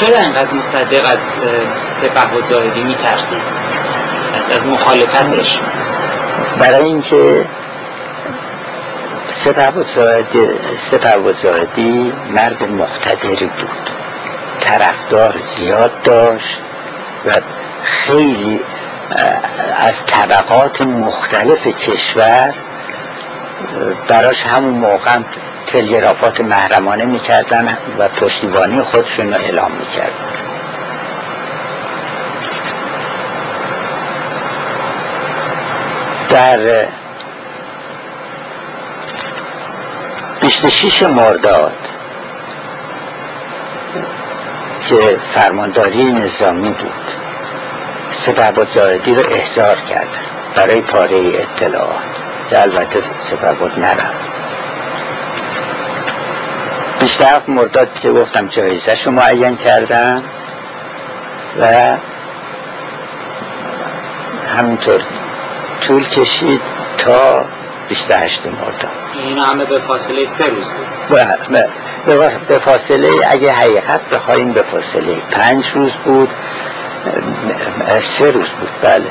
چرا 0.00 0.18
انقدر 0.18 0.52
مصدق 0.52 1.12
از 1.12 1.20
سپه 1.88 2.34
و 2.38 2.42
زاهدی 2.42 2.80
میترسید 2.80 3.42
از, 4.38 4.50
از 4.50 4.66
مخالفتش. 4.66 5.60
برای 6.58 6.84
اینکه 6.84 7.44
سپه 9.30 11.16
و 11.16 11.32
زاهدی 11.42 12.12
مرد 12.34 12.62
مقتدری 12.62 13.46
بود. 13.46 13.90
طرفدار 14.60 15.34
زیاد 15.38 16.02
داشت 16.02 16.60
و 17.26 17.30
خیلی 17.82 18.60
از 19.76 20.06
طبقات 20.06 20.82
مختلف 20.82 21.66
کشور 21.66 22.54
براش 24.08 24.42
همون 24.42 24.74
موقع 24.74 25.18
تلگرافات 25.66 26.40
محرمانه 26.40 27.04
می‌کردن 27.04 27.78
و 27.98 28.08
پشتیبانی 28.08 28.82
خودشون 28.82 29.32
رو 29.32 29.34
اعلام 29.34 29.72
می‌کردن. 29.72 30.46
در 36.28 36.86
26 40.40 41.02
مرداد 41.02 41.76
که 44.84 45.18
فرمانداری 45.34 46.04
نظامی 46.04 46.70
بود 46.70 47.10
سپهبد 48.08 48.70
زاهدی 48.70 49.14
رو 49.14 49.22
احضار 49.30 49.76
کردن 49.76 50.08
برای 50.54 50.80
پاره 50.80 51.16
اطلاعات 51.16 51.90
که 52.50 52.62
البته 52.62 53.02
سپهبد 53.18 53.78
نرفت. 53.78 54.30
بیشتر 57.06 57.40
مرداد 57.48 57.88
که 58.02 58.10
گفتم 58.10 58.46
جایزش 58.46 59.06
رو 59.06 59.12
معین 59.12 59.56
کردن 59.56 60.22
و 61.60 61.96
همینطور 64.56 65.00
طول 65.80 66.04
کشید 66.04 66.60
تا 66.98 67.44
28 67.88 68.46
مرداد. 68.46 68.90
این 69.14 69.38
همه 69.38 69.64
به 69.64 69.78
فاصله 69.78 70.26
سه 70.26 70.46
روز 70.46 70.64
بود. 70.64 71.18
به 72.48 72.58
فاصله 72.58 73.10
اگه 73.30 73.52
حقیقت 73.52 74.00
بخوایم 74.08 74.52
به 74.52 74.62
فاصله 74.62 75.14
پنج 75.30 75.70
روز 75.74 75.92
بود 75.92 76.30
سه 78.00 78.30
روز 78.30 78.48
بود 78.48 78.70
بله. 78.82 79.02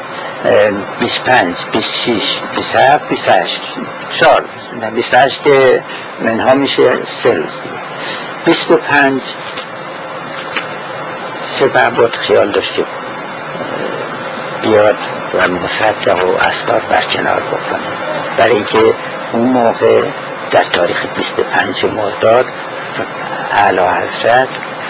25 1.00 1.56
26 1.72 2.40
27 2.56 3.08
28 3.10 3.62
چهار 4.12 4.42
روز. 4.42 4.92
28 4.92 5.44
که 5.44 5.84
منها 6.22 6.54
میشه 6.54 7.04
سه 7.06 7.30
روز 7.34 7.62
دیگه. 7.64 7.85
25 8.46 9.22
سپه 11.42 11.90
بود 11.90 12.16
خیال 12.18 12.52
داشته 12.52 12.86
بیاد 14.62 14.96
و 15.34 15.48
مصدق 15.48 16.26
و 16.26 16.38
اسناد 16.42 16.88
برکنار 16.90 17.40
بکنه. 17.40 17.80
برای 18.38 18.52
اینکه 18.52 18.94
اون 19.32 19.48
موقع 19.48 20.02
در 20.52 20.64
تاریخ 20.64 21.06
25 21.16 21.86
مرداد 21.86 22.46
اعلی 23.52 23.80
حضرت 23.80 24.48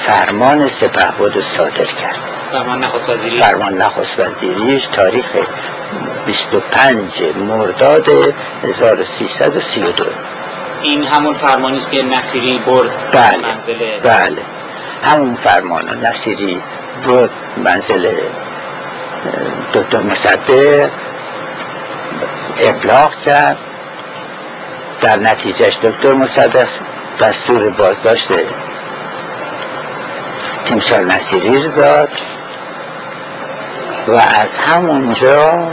فرمان 0.07 0.67
سپه 0.67 1.11
بود 1.17 1.43
صادر 1.57 1.85
کرد. 1.85 2.19
فرمان 2.51 2.83
نخست 2.83 3.09
وزیری. 3.09 3.39
فرمان 3.39 3.73
نخست 3.77 4.19
وزیریش 4.19 4.87
تاریخ 4.87 5.25
25 6.25 7.21
مرداد 7.47 8.07
1332 8.63 10.05
این 10.81 11.03
همون 11.03 11.33
فرمانی 11.33 11.77
است 11.77 11.91
که 11.91 12.03
نصیری 12.03 12.57
برد 12.57 12.89
بله 13.11 13.37
منزل 13.37 13.99
بله. 14.03 14.41
همون 15.03 15.35
فرمان 15.35 16.05
نصیری 16.05 16.61
برد 17.07 17.29
منزل 17.57 18.07
دکتر 19.73 20.01
مصدق 20.01 20.89
ابلاغ 22.59 23.19
کرد. 23.25 23.57
در 25.01 25.15
نتیجهش 25.15 25.77
دکتر 25.83 26.13
مصدق 26.13 26.67
دستور 27.19 27.69
بازداشت 27.69 28.29
تیمسار 30.65 30.99
نصیری 30.99 31.63
رو 31.63 31.69
داد. 31.69 32.09
و 34.07 34.11
از 34.11 34.57
همونجا 34.57 35.67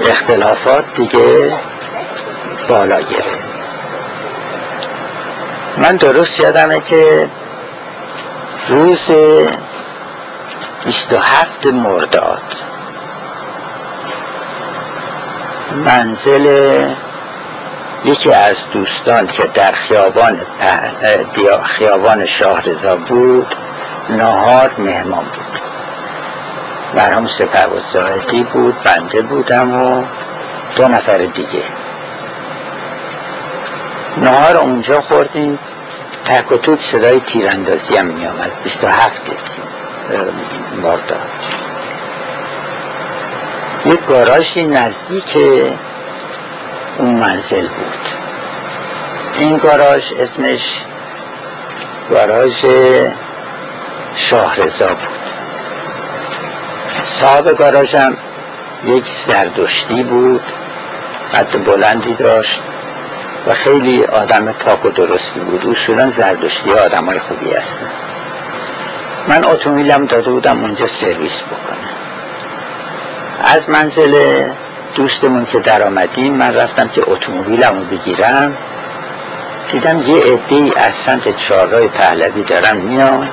اختلافات 0.00 0.84
دیگه 0.94 1.52
بالا 2.68 3.00
گرفت 3.00 3.48
من 5.76 5.96
درست 5.96 6.40
یادمه 6.40 6.80
که 6.80 7.28
روز 8.68 9.12
27 10.84 11.66
مرداد 11.66 12.42
منزل 15.84 16.46
یکی 18.04 18.32
از 18.32 18.56
دوستان 18.72 19.26
که 19.26 19.42
در 19.54 19.72
خیابان 19.72 20.40
خیابان 21.64 22.24
شاهرزا 22.24 22.96
بود 22.96 23.54
نهار 24.10 24.70
مهمان 24.78 25.24
بود. 25.24 25.60
مرحوم 26.94 27.26
سپه 27.26 27.66
زاهدی 27.92 28.42
بود 28.42 28.82
بنده 28.82 29.22
بودم 29.22 29.74
و 29.74 30.04
دو 30.76 30.88
نفر 30.88 31.18
دیگه. 31.18 31.62
نهار 34.22 34.56
اونجا 34.56 35.00
خوردیم. 35.00 35.58
تک 36.24 36.52
و 36.52 36.56
توک 36.56 36.80
صدای 36.80 37.20
تیراندازی 37.20 37.96
هم 37.96 38.06
می 38.06 38.26
آمد 38.26 38.52
27 38.64 39.22
مرداد 40.82 41.18
یک 43.86 44.04
گاراژی 44.04 44.64
نزدیک 44.64 45.36
اون 46.98 47.14
منزل 47.14 47.68
بود. 47.68 48.08
این 49.36 49.56
گاراژ 49.56 50.12
اسمش 50.12 50.84
گاراژ 52.10 52.64
شاهرزا 54.16 54.88
بود. 54.88 55.18
صاحب 57.04 57.58
گاراژم 57.58 58.16
یک 58.84 59.04
زردشتی 59.06 60.02
بود. 60.02 60.42
قد 61.34 61.64
بلندی 61.64 62.14
داشت. 62.14 62.62
و 63.46 63.54
خیلی 63.54 64.04
آدم 64.04 64.52
پاک 64.52 64.84
و 64.84 64.90
درستی 64.90 65.40
بود. 65.40 65.66
اصولا 65.70 66.08
زردشتی 66.08 66.72
آدم 66.72 67.04
های 67.04 67.18
خوبی 67.18 67.50
هستن. 67.50 67.90
من 69.28 69.44
اتومبیلم 69.44 70.04
داده 70.06 70.30
بودم 70.30 70.60
اونجا 70.60 70.86
سرویس 70.86 71.42
بکنم. 71.42 71.88
از 73.44 73.70
منزل 73.70 74.42
دوستمون 74.94 75.44
که 75.44 75.58
در 75.58 75.82
آمدیم 75.82 76.34
من 76.34 76.54
رفتم 76.54 76.88
که 76.88 77.02
اتومبیلم 77.06 77.78
رو 77.78 77.84
بگیرم. 77.84 78.56
دیدم 79.70 80.02
یه 80.02 80.16
عده 80.16 80.80
از 80.80 80.94
سمت 80.94 81.36
چهارراه 81.36 81.86
پهلوی 81.86 82.42
دارن 82.42 82.76
میان. 82.76 83.28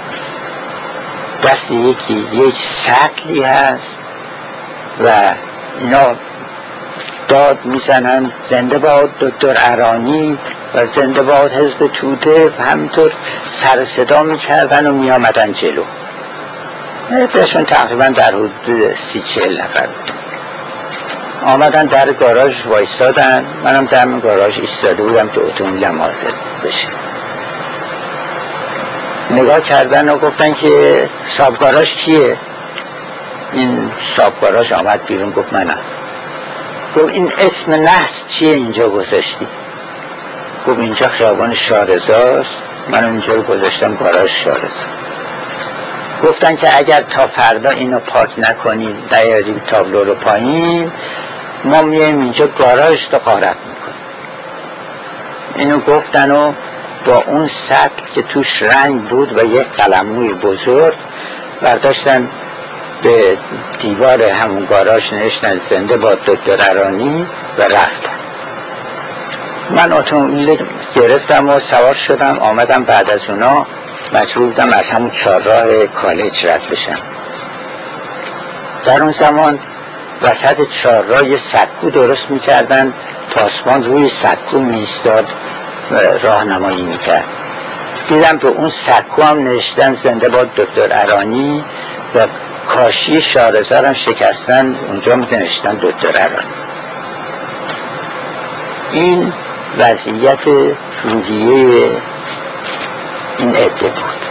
دست 1.43 1.71
یکی 1.71 2.27
یک 2.33 2.55
سطلی 2.55 3.43
هست 3.43 4.01
و 5.03 5.11
اینا 5.79 6.15
داد 7.27 7.65
می‌زنن 7.65 8.31
زنده 8.49 8.77
باد 8.77 9.09
دکتر 9.19 9.57
ارانی 9.57 10.37
و 10.73 10.85
زنده 10.85 11.21
باد 11.21 11.51
حزب 11.51 11.87
توده 11.87 12.53
و 12.59 12.63
همینطور 12.63 13.11
سر 13.45 13.85
صدا 13.85 14.23
می‌کردن 14.23 14.87
و 14.87 14.91
میامدن 14.91 15.51
جلو. 15.51 15.83
بهشون 17.33 17.65
تقریبا 17.65 18.07
در 18.07 18.27
حدود 18.27 18.93
سی 18.93 19.21
چهل 19.21 19.61
نفر 19.61 19.87
بود. 19.87 20.11
آمدن 21.45 21.85
در 21.85 22.13
گاراژ 22.13 22.65
وایستادن. 22.65 23.45
منم 23.63 23.85
در 23.85 24.05
من 24.05 24.19
گاراژ 24.19 24.59
ایستاده 24.59 25.03
بودم 25.03 25.29
که 25.29 25.41
اتومبیلم 25.41 26.01
حاضر 26.01 26.31
بشه 26.63 26.87
نگاه 29.31 29.61
کردن 29.61 30.09
و 30.09 30.17
گفتن 30.17 30.53
که 30.53 31.03
سابگاراژ 31.37 31.93
کیه؟ 31.93 32.37
این 33.53 33.91
سابگاراژ 34.15 34.71
آمد 34.71 35.05
بیرون 35.05 35.31
گفت 35.31 35.53
منم. 35.53 35.77
گفت 36.95 37.13
این 37.13 37.31
اسم 37.37 37.73
نحس 37.73 38.27
چیه 38.27 38.53
اینجا 38.53 38.89
گذاشتی؟ 38.89 39.47
گفت 40.67 40.79
اینجا 40.79 41.07
خیابان 41.07 41.53
شارزاست. 41.53 42.63
من 42.89 43.03
اینجا 43.03 43.33
رو 43.33 43.41
گذاشتم 43.41 43.95
گاراژ 43.95 44.31
شارزا. 44.31 44.85
گفتن 46.23 46.55
که 46.55 46.77
اگر 46.77 47.01
تا 47.01 47.27
فردا 47.27 47.69
اینو 47.69 47.99
پاک 47.99 48.29
نکنیم 48.37 48.97
دیاریم 49.09 49.61
تابلو 49.67 50.03
رو 50.03 50.15
پایین 50.15 50.91
ما 51.63 51.81
میایم 51.81 52.21
اینجا 52.21 52.47
گاراژ 52.47 53.07
تو 53.07 53.17
قارت 53.17 53.57
می‌کنیم. 53.69 53.95
اینو 55.55 55.79
گفتن 55.79 56.31
و 56.31 56.53
با 57.05 57.23
اون 57.27 57.45
سطل 57.45 58.05
که 58.15 58.21
توش 58.21 58.61
رنگ 58.61 59.01
بود 59.01 59.37
و 59.37 59.43
یک 59.43 59.67
قلموی 59.67 60.33
بزرگ 60.33 60.95
برداشتن 61.61 62.29
به 63.05 63.37
دیوار 63.79 64.21
همون 64.23 64.65
گاراژ 64.65 65.13
نشتن 65.13 65.57
زنده 65.57 65.97
با 65.97 66.15
دکتر 66.15 66.69
ارانی 66.69 67.27
و 67.57 67.61
رفتن 67.61 68.11
من 69.69 69.93
اتومبیل 69.93 70.57
گرفتم 70.95 71.49
و 71.49 71.59
سوار 71.59 71.93
شدم 71.93 72.39
آمدم 72.39 72.83
بعد 72.83 73.09
از 73.09 73.29
اونا. 73.29 73.65
مجبور 74.13 74.47
بودم 74.47 74.73
از 74.73 74.91
همون 74.91 75.09
چهارراه 75.09 75.87
کالج 75.87 76.47
رد 76.47 76.61
بشم. 76.71 76.97
در 78.85 79.01
اون 79.01 79.11
زمان 79.11 79.59
وسط 80.21 80.67
چهارراه 80.67 81.29
یه 81.29 81.37
سکو 81.37 81.89
درست 81.89 82.31
می‌کردن 82.31 82.93
پاسبان 83.31 83.83
روی 83.83 84.09
سکو 84.09 84.59
میستاد 84.59 85.27
راهنمایی 86.23 86.81
می‌کرد. 86.81 87.23
دیدم 88.07 88.37
به 88.37 88.47
اون 88.47 88.69
سکو 88.69 89.21
هم 89.21 89.47
نشتن 89.47 89.93
زنده 89.93 90.29
با 90.29 90.43
دکتر 90.43 90.87
ارانی 90.91 91.63
و 92.15 92.27
کاشی 92.67 93.21
شارزار 93.21 93.85
هم 93.85 93.93
شکستن 93.93 94.75
اونجا 94.87 95.15
میتونشتن 95.15 95.73
دکتر 95.73 96.09
ارانی 96.15 96.53
این 98.91 99.33
وضعیت 99.77 100.47
روحیه 101.03 101.91
این 103.37 103.55
عده 103.55 103.89
بود. 103.89 104.25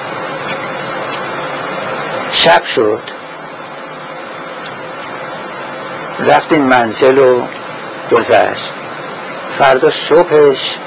شب 2.32 2.64
شد. 2.64 3.00
رفتیم 6.26 6.62
منزل 6.62 7.18
و 7.18 7.42
گذشت. 8.12 8.72
فردا 9.58 9.90
صبحش 9.90 10.78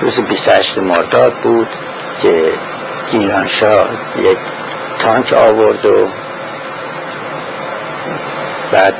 روز 0.00 0.20
28 0.20 0.78
مرداد 0.78 1.32
بود 1.32 1.68
که 2.22 2.52
گیلانشاه 3.10 3.86
یک 4.22 4.38
تانک 5.02 5.32
آورد 5.32 5.86
و 5.86 6.08
بعد 8.72 8.94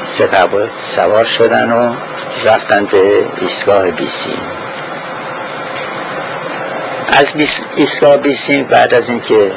سپه 0.00 0.68
سوار 0.82 1.24
شدن 1.24 1.72
و 1.72 1.94
رفتن 2.44 2.84
به 2.84 3.24
ایستگاه 3.40 3.90
بیسیم. 3.90 4.40
از 7.08 7.36
ایستگاه 7.76 8.16
بیسیم 8.16 8.64
بعد 8.64 8.94
از 8.94 9.08
اینکه 9.08 9.52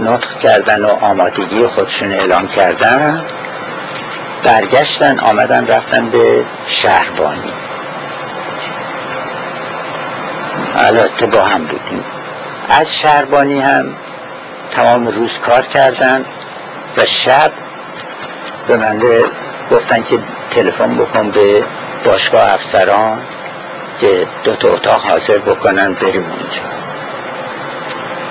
نطق 0.00 0.38
کردن 0.38 0.84
و 0.84 0.88
آمادگی 0.88 1.66
خودشون 1.66 2.12
اعلام 2.12 2.48
کردن 2.48 3.24
برگشتن 4.44 5.18
آمدن 5.18 5.66
رفتن 5.66 6.10
به 6.10 6.44
شهربانی. 6.66 7.52
البته 10.76 11.26
با 11.26 11.42
هم 11.42 11.64
بودیم. 11.64 12.04
از 12.68 12.94
شهربانی 12.94 13.60
هم 13.60 13.86
تمام 14.74 15.06
روز 15.06 15.38
کار 15.38 15.62
کردن 15.62 16.24
و 16.96 17.04
شب 17.04 17.52
به 18.68 18.76
من 18.76 19.00
گفتن 19.70 20.02
که 20.02 20.18
تلفن 20.50 20.94
بکن 20.94 21.30
به 21.30 21.64
باشگاه 22.04 22.52
افسران 22.52 23.20
که 24.00 24.26
دو 24.44 24.54
تا 24.54 24.68
اتاق 24.68 25.02
حاضر 25.04 25.38
بکنن 25.38 25.94
بریم 25.94 26.24
اونجا. 26.24 26.62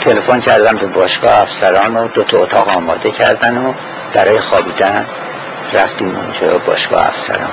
تلفن 0.01 0.39
کردم 0.39 0.77
به 0.77 0.85
باشگاه 0.85 1.41
افسران 1.41 1.95
و 1.95 2.07
دو 2.07 2.23
تا 2.23 2.37
اتاق 2.37 2.69
آماده 2.69 3.11
کردن 3.11 3.57
و 3.57 3.73
برای 4.13 4.39
خوابیدن 4.39 5.05
رفتیم 5.73 6.15
اونجا 6.15 6.57
باشگاه 6.57 7.07
افسران. 7.07 7.51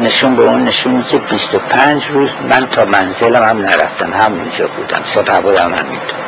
نشون 0.00 0.36
به 0.36 0.42
اون 0.42 0.64
نشونی 0.64 1.02
که 1.02 1.18
25 1.18 2.06
روز 2.06 2.30
من 2.48 2.66
تا 2.66 2.84
منزلم 2.84 3.42
هم 3.42 3.58
نرفتم 3.58 4.12
همونجا 4.12 4.68
بودم. 4.68 5.00
صبح 5.04 5.40
بودم 5.40 5.74
همینطور 5.74 6.25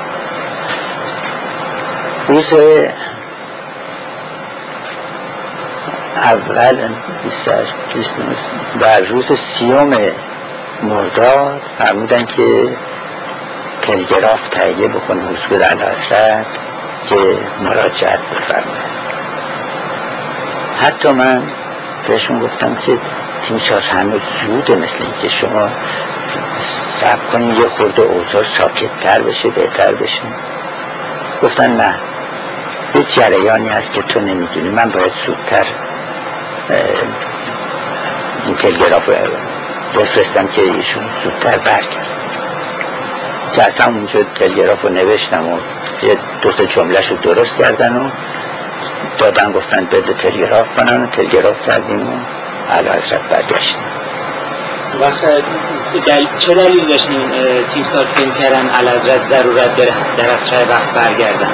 روز 2.28 2.55
اول 6.16 6.88
در 8.80 9.00
روز 9.00 9.32
سیوم 9.32 9.96
مرداد 10.82 11.60
فرمودن 11.78 12.24
که 12.24 12.68
تلگراف 13.82 14.48
تهیه 14.48 14.88
بکن 14.88 15.20
حضور 15.20 15.64
الحضرت 15.64 16.46
که 17.09 17.16
مراجعت 17.64 18.20
بفرمه 18.20 18.78
حتی 20.80 21.09
من 21.09 21.42
بهشون 22.09 22.40
گفتم 22.40 22.74
که 22.74 22.98
تیمسار 23.42 23.80
هنوز 23.80 24.20
زوده 24.46 24.76
مثل 24.76 25.05
اینکه 25.05 25.28
شما 25.28 25.68
سب 26.88 27.18
کنید 27.32 27.59
یه 27.59 27.68
خورده 27.68 28.02
اوضاع 28.02 28.42
ساکتتر 28.42 29.22
بشه 29.22 29.48
بهتر 29.48 29.92
بشه. 29.92 30.22
گفتن 31.42 31.76
نه. 31.76 31.94
یه 32.94 33.05
جریانی 33.05 33.69
هست 33.69 33.93
که 33.93 34.02
تو 34.02 34.20
نمی‌دونی. 34.20 34.69
من 34.69 34.90
باید 34.90 35.12
زودتر 35.27 35.66
این 38.47 38.56
تلگراف 38.56 39.10
بفرستم 39.94 40.47
که 40.47 40.62
ایشون 40.62 41.05
زودتر 41.24 41.59
برگرد. 41.59 42.06
که 43.55 43.62
اصلا 43.62 43.86
اونجا 43.86 44.20
تلگراف 44.35 44.82
رو 44.82 44.89
نوشتم 44.89 45.48
و 45.48 45.59
یه 46.02 46.16
دو 46.43 46.52
تا 46.52 46.65
جملهش 46.65 47.06
رو 47.06 47.16
درست 47.16 47.59
کردن 47.59 47.97
و 47.97 48.10
دادن 49.19 49.52
گفتن 49.52 49.85
بده 49.85 50.12
تلگراف 50.12 50.77
کنن 50.77 51.02
و 51.02 51.06
تلگراف 51.06 51.66
کردیم 51.66 52.09
و 52.09 52.12
علا 52.73 52.93
حضرت 52.93 53.20
برگشتیم 53.20 53.82
دل... 56.06 56.27
چه 56.39 56.55
دلیل 56.55 56.85
داشتیم 56.85 57.31
تیم 57.74 57.82
سال 57.82 58.06
فیلم 58.16 58.35
کردن؟ 58.35 58.69
علا 58.69 58.90
حضرت 58.90 59.23
ضرورت 59.23 59.77
در 60.16 60.31
اسرع 60.31 60.69
وقت 60.69 60.90
برگردن. 60.94 61.51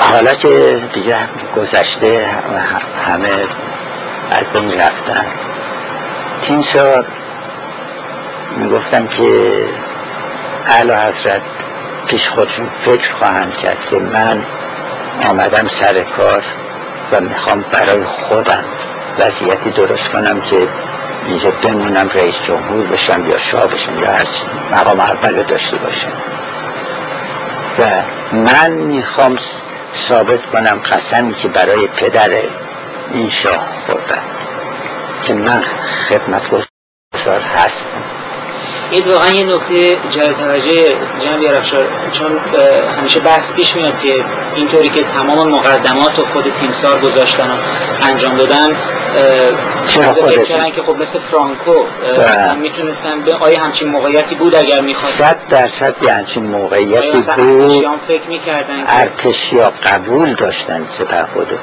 حالا 0.00 0.34
که 0.34 0.80
دیگه 0.92 1.16
گذشته 1.56 2.26
همه 3.06 3.28
از 4.30 4.52
بین 4.52 4.80
رفتن. 4.80 5.26
تیم 6.42 6.62
سال 6.62 7.04
می‌گفتن 8.56 9.06
که 9.06 9.50
علا 10.66 11.00
حضرت 11.00 11.42
پیش 12.06 12.28
خودشون 12.28 12.68
فکر 12.80 13.12
خواهند 13.12 13.56
کرد 13.56 13.86
که 13.90 13.98
من 13.98 14.42
آمدم 15.28 15.66
سر 15.68 16.02
کار 16.02 16.42
و 17.12 17.20
می‌خوام 17.20 17.64
برای 17.72 18.04
خودم 18.04 18.64
وضعیتی 19.18 19.70
درست 19.70 20.08
کنم 20.08 20.40
که 20.40 20.68
اینجا 21.26 21.50
بمونم 21.50 22.08
رئیس 22.14 22.42
جمهور 22.44 22.86
بشم 22.86 23.30
یا 23.30 23.38
شاه 23.38 23.66
بشم 23.66 23.98
یا 23.98 24.10
هر 24.10 24.24
مقام 24.72 25.00
اول 25.00 25.42
داشته 25.42 25.76
باشم. 25.76 26.12
و 27.78 27.84
من 28.36 28.70
می‌خوام 28.70 29.36
ثابت 30.08 30.46
کنم 30.46 30.78
قسمی 30.78 31.34
که 31.34 31.48
برای 31.48 31.86
پدر 31.86 32.30
این 33.12 33.28
شاه 33.28 33.66
خوردم 33.86 34.24
که 35.22 35.34
من 35.34 35.62
خدمت 36.08 36.48
گذار 36.48 37.40
هستم. 37.40 38.13
این 38.94 39.04
واقعا 39.04 39.30
یه 39.30 39.44
نکته 39.44 39.96
جای 40.10 40.34
توجه 40.34 40.96
جناب 41.24 41.42
یارفشار 41.42 41.84
چون 42.12 42.26
همیشه 42.98 43.20
بحث 43.20 43.54
پیش 43.54 43.76
میاد 43.76 44.00
که 44.02 44.24
اینطوری 44.56 44.88
که 44.88 45.04
تمام 45.14 45.48
مقدمات 45.48 46.18
و 46.18 46.24
خود 46.32 46.52
تیمسار 46.60 46.98
گذاشتن 46.98 47.50
و 47.50 48.06
انجام 48.06 48.36
دادن 48.36 48.70
چرا 49.86 50.14
کردن 50.14 50.70
که 50.70 50.82
خب 50.82 50.96
مثل 51.00 51.18
فرانکو 51.18 51.72
بله. 52.18 52.54
می‌تونستن 52.54 53.20
به 53.20 53.34
آیا 53.34 53.60
همچین 53.60 53.88
موقعیتی 53.88 54.34
بود 54.34 54.54
اگر 54.54 54.80
می‌خواست؟ 54.80 55.18
صد 55.18 55.36
درصد 55.48 55.94
یه 56.02 56.12
همچین 56.12 56.44
موقعیتی 56.44 57.18
بود. 57.36 57.86
فکر 58.08 58.26
می‌کردن 58.28 58.84
ارتشیا 58.88 59.72
قبول 59.82 60.34
داشتن 60.34 60.84
سپه 60.84 61.26
خودو. 61.34 61.56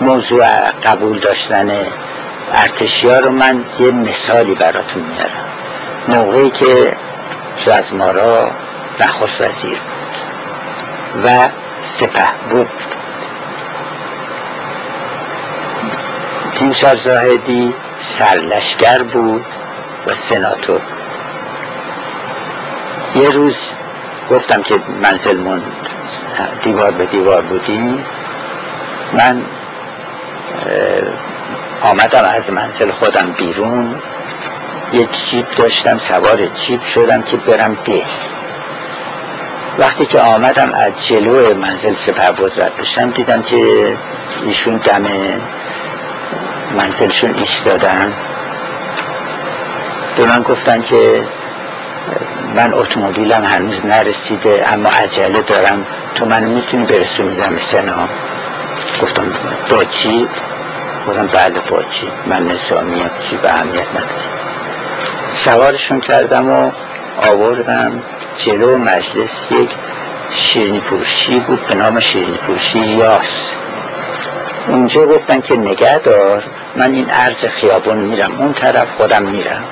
موضوع 0.00 0.46
قبول 0.84 1.18
داشتن 1.18 1.70
ارتشیا 2.54 3.18
رو 3.18 3.30
من 3.30 3.64
یه 3.80 3.90
مثالی 3.90 4.54
براتون 4.54 5.02
میارم. 5.02 5.53
موقعی 6.08 6.50
که 6.50 6.96
رزمارا 7.66 8.50
نخست 9.00 9.40
وزیر 9.40 9.78
بود 9.78 11.24
و 11.24 11.48
سپه 11.76 12.26
بود. 12.50 12.68
تیمسار 16.54 16.94
زاهدی 16.94 17.74
سرلشگر 17.98 19.02
بود 19.02 19.44
و 20.06 20.12
سناتور 20.12 20.80
یه 23.16 23.30
روز 23.30 23.56
گفتم 24.30 24.62
که 24.62 24.74
منزل 25.02 25.36
من 25.36 25.62
دیوار 26.62 26.90
به 26.90 27.06
دیوار 27.06 27.42
بودیم. 27.42 28.04
من 29.12 29.42
آمدم 31.82 32.24
از 32.24 32.52
منزل 32.52 32.90
خودم 32.90 33.32
بیرون. 33.38 33.94
یه 34.94 35.08
جیب 35.12 35.46
داشتم 35.56 35.98
سوار 35.98 36.46
جیب 36.46 36.82
شدم 36.82 37.22
که 37.22 37.36
برم 37.36 37.76
ده 37.84 38.02
وقتی 39.78 40.06
که 40.06 40.20
آمدم 40.20 40.72
از 40.72 41.06
جلو 41.06 41.54
منزل 41.54 41.92
سپرباز 41.92 42.58
رد 42.58 42.76
بشم 42.76 43.10
دیدم 43.10 43.42
که 43.42 43.96
ایشون 44.46 44.76
دم 44.76 45.04
منزلشون 46.76 47.34
ایستادن 47.34 48.12
به 50.16 50.24
من 50.24 50.42
گفتن 50.42 50.82
که 50.82 51.22
من 52.54 52.74
اتومبیلم 52.74 53.44
هنوز 53.44 53.86
نرسیده 53.86 54.64
اما 54.72 54.88
عجله 54.88 55.42
دارم. 55.42 55.86
تو 56.14 56.26
منو 56.26 56.48
می‌تونی 56.48 56.84
برسونی 56.84 57.36
دم 57.36 57.56
سنا؟ 57.56 58.08
گفتم 59.02 59.24
با 59.70 59.84
چی؟ 59.84 60.28
گفتم 61.08 61.26
بله 61.26 61.60
با 61.60 61.82
چی؟ 61.82 62.08
من 62.26 62.46
نظامیم 62.46 63.10
چی 63.20 63.36
به 63.36 63.50
اهمیت 63.50 63.88
نداره 63.90 64.43
سوارشون 65.34 66.00
کردم 66.00 66.50
و 66.50 66.70
آوردم 67.22 68.02
جلو 68.36 68.78
مجلس 68.78 69.52
یک 69.52 69.70
شیرینی 70.30 70.80
فروشی 70.80 71.40
بود 71.40 71.66
به 71.66 71.74
نام 71.74 72.00
شیرینی 72.00 72.36
فروشی 72.36 72.78
یاس. 72.78 73.54
اونجا 74.68 75.06
گفتن 75.06 75.40
که 75.40 75.56
نگه 75.56 75.98
دار 75.98 76.42
من 76.76 76.92
این 76.92 77.10
عرض 77.10 77.44
خیابون 77.44 77.96
میرم 77.96 78.32
اون 78.38 78.52
طرف 78.52 78.88
خودم 78.96 79.22
میرم. 79.22 79.64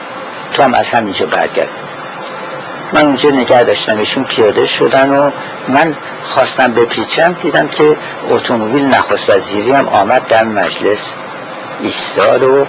تو 0.54 0.62
هم 0.62 0.74
از 0.74 0.90
همینجا 0.90 1.26
برگرد. 1.26 1.68
من 2.92 3.04
اونجا 3.04 3.30
نگه 3.30 3.62
داشتم 3.62 3.98
ایشون 3.98 4.24
پیاده 4.24 4.66
شدن 4.66 5.10
و 5.10 5.30
من 5.68 5.94
خواستم 6.22 6.72
بپیچم 6.72 7.32
دیدم 7.32 7.68
که 7.68 7.96
اتومبیل 8.30 8.84
نخست 8.84 9.30
وزیری 9.30 9.72
هم 9.72 9.88
آمد 9.88 10.28
در 10.28 10.44
مجلس 10.44 11.14
ایستاد 11.80 12.42
و 12.42 12.66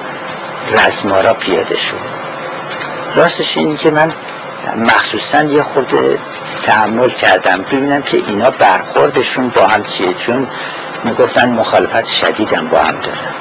رزمارا 0.72 1.34
پیاده 1.34 1.78
شد. 1.78 2.23
راستش 3.15 3.57
اینی 3.57 3.77
که 3.77 3.91
من 3.91 4.11
مخصوصا 4.77 5.41
یه 5.44 5.64
خورده 5.64 6.19
تحمل 6.64 7.10
کردم. 7.10 7.57
ببینم 7.57 8.02
که 8.02 8.18
اینا 8.27 8.52
برخوردشون 8.52 9.49
با 9.49 9.68
هم 9.68 9.84
چیه 9.84 10.14
چون 10.14 10.48
می‌گفتن 11.03 11.49
مخالفت 11.49 12.06
شدیدم 12.06 12.68
با 12.68 12.80
هم 12.80 12.95
دارن. 12.95 13.34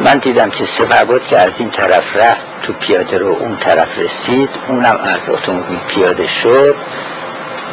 من 0.00 0.18
دیدم 0.18 0.50
که 0.50 0.64
سه 0.64 1.04
بود 1.04 1.26
که 1.26 1.38
از 1.38 1.60
این 1.60 1.70
طرف 1.70 2.16
رفت 2.16 2.42
تو 2.62 2.72
پیاده 2.72 3.18
رو 3.18 3.36
اون 3.40 3.56
طرف 3.56 3.98
رسید 3.98 4.50
اونم 4.68 4.98
از 5.04 5.30
اتومبیل 5.30 5.78
پیاده 5.88 6.26
شد. 6.26 6.76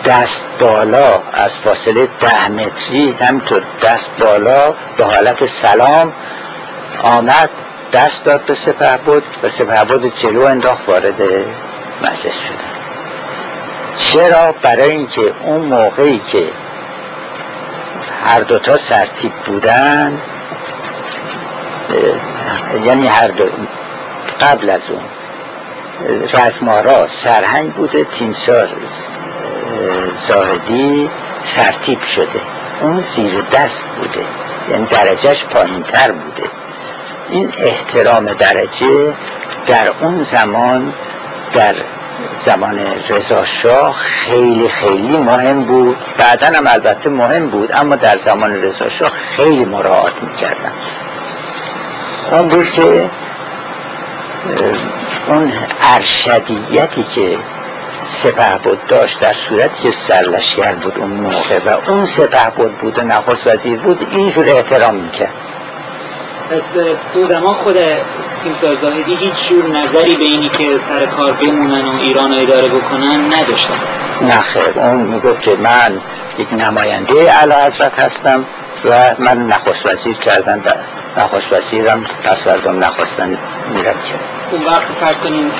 دست 0.05 0.45
بالا 0.59 1.21
از 1.33 1.55
فاصله 1.55 2.09
ده 2.19 2.49
متری 2.49 3.11
همینطور 3.11 3.61
دست 3.83 4.11
بالا 4.19 4.75
به 4.97 5.05
حالت 5.05 5.45
سلام 5.45 6.13
آمد. 7.03 7.49
دست 7.93 8.23
داد 8.23 8.41
به 8.45 8.53
سپه 8.53 8.97
بود 8.97 9.23
و 9.43 9.49
سپه 9.49 9.83
بود 9.83 10.13
جلو 10.19 10.45
انداخت 10.45 10.89
وارد 10.89 11.21
مجلس 12.01 12.39
شدن. 12.47 12.77
چرا؟ 13.95 14.51
برای 14.51 14.91
اینکه 14.91 15.33
اون 15.43 15.61
موقعی 15.61 16.19
که 16.31 16.43
هر 18.25 18.39
دوتا 18.39 18.77
سرتیب 18.77 19.31
بودن 19.45 20.21
یعنی 22.85 23.07
هر 23.07 23.27
دو 23.27 23.43
قبل 24.39 24.69
از 24.69 24.81
اون 24.89 25.01
رزمارا 26.33 27.07
سرهنگ 27.07 27.73
بوده 27.73 28.03
تیمسار 28.03 28.67
زاهدی 30.27 31.09
سرتیب 31.43 32.01
شده. 32.01 32.41
اون 32.81 32.99
زیر 32.99 33.41
دست 33.51 33.87
بوده 33.87 34.25
یعنی 34.69 34.85
درجهش 34.85 35.45
پایین 35.45 35.83
تر 35.83 36.11
بوده. 36.11 36.49
این 37.29 37.53
احترام 37.59 38.25
درجه 38.25 39.13
در 39.67 39.87
اون 40.01 40.23
زمان 40.23 40.93
در 41.53 41.75
زمان 42.31 42.79
رضا 43.09 43.45
شاه 43.45 43.93
خیلی 43.93 44.69
خیلی 44.69 45.17
مهم 45.17 45.63
بود. 45.63 45.97
بعدا 46.17 46.47
هم 46.47 46.67
البته 46.67 47.09
مهم 47.09 47.49
بود 47.49 47.71
اما 47.73 47.95
در 47.95 48.17
زمان 48.17 48.63
رضا 48.63 48.89
شاه 48.89 49.11
خیلی 49.37 49.65
مراعات 49.65 50.13
می‌کردن. 50.21 50.71
اون 52.31 52.47
بود 52.47 52.71
که 52.71 53.09
اون 55.27 55.51
ارشدیتی 55.81 57.03
که 57.03 57.37
سپه 57.99 58.57
بود 58.63 58.87
داشت 58.87 59.19
در 59.19 59.33
صورتی 59.33 59.83
که 59.83 59.91
سرلشگر 59.91 60.73
بود 60.73 60.97
اون 60.97 61.09
موقع 61.09 61.59
و 61.65 61.89
اون 61.89 62.05
سپه 62.05 62.49
بود 62.55 62.77
بود 62.77 62.99
و 62.99 63.01
نخست 63.01 63.47
وزیر 63.47 63.79
بود 63.79 64.07
اینجور 64.11 64.49
احترام 64.49 64.95
می‌کرد. 64.95 65.46
پس 66.49 66.77
دو 67.13 67.25
زمان 67.25 67.53
خود 67.53 67.77
تیمسار 68.43 68.73
زاهدی 68.73 69.15
هیچ 69.15 69.49
جور 69.49 69.67
نظری 69.67 70.15
به 70.15 70.23
اینی 70.23 70.49
که 70.49 70.77
سر 70.77 71.05
کار 71.05 71.33
بمونن 71.33 71.87
و 71.87 71.99
ایران 71.99 72.33
رو 72.33 72.41
اداره 72.41 72.67
بکنن 72.67 73.33
نداشتن 73.33 73.73
نه 74.21 74.41
خیر 74.41 74.79
اون 74.79 75.01
می‌گفت 75.01 75.41
که 75.41 75.55
من 75.55 76.01
یک 76.37 76.53
نماینده 76.53 77.13
اعلی 77.13 77.53
حضرت 77.65 77.99
هستم 77.99 78.45
و 78.85 79.15
من 79.19 79.47
نخست 79.47 79.85
وزیر 79.85 80.15
کردن 80.15 80.63
نخست 81.17 81.53
وزیرم 81.53 82.03
پس 82.23 82.43
فردم 82.43 82.83
نخواستن 82.83 83.37
میرم 83.73 83.95
اون 84.51 84.65
وقت 84.65 84.87
فرض 85.01 85.21
کنین 85.21 85.51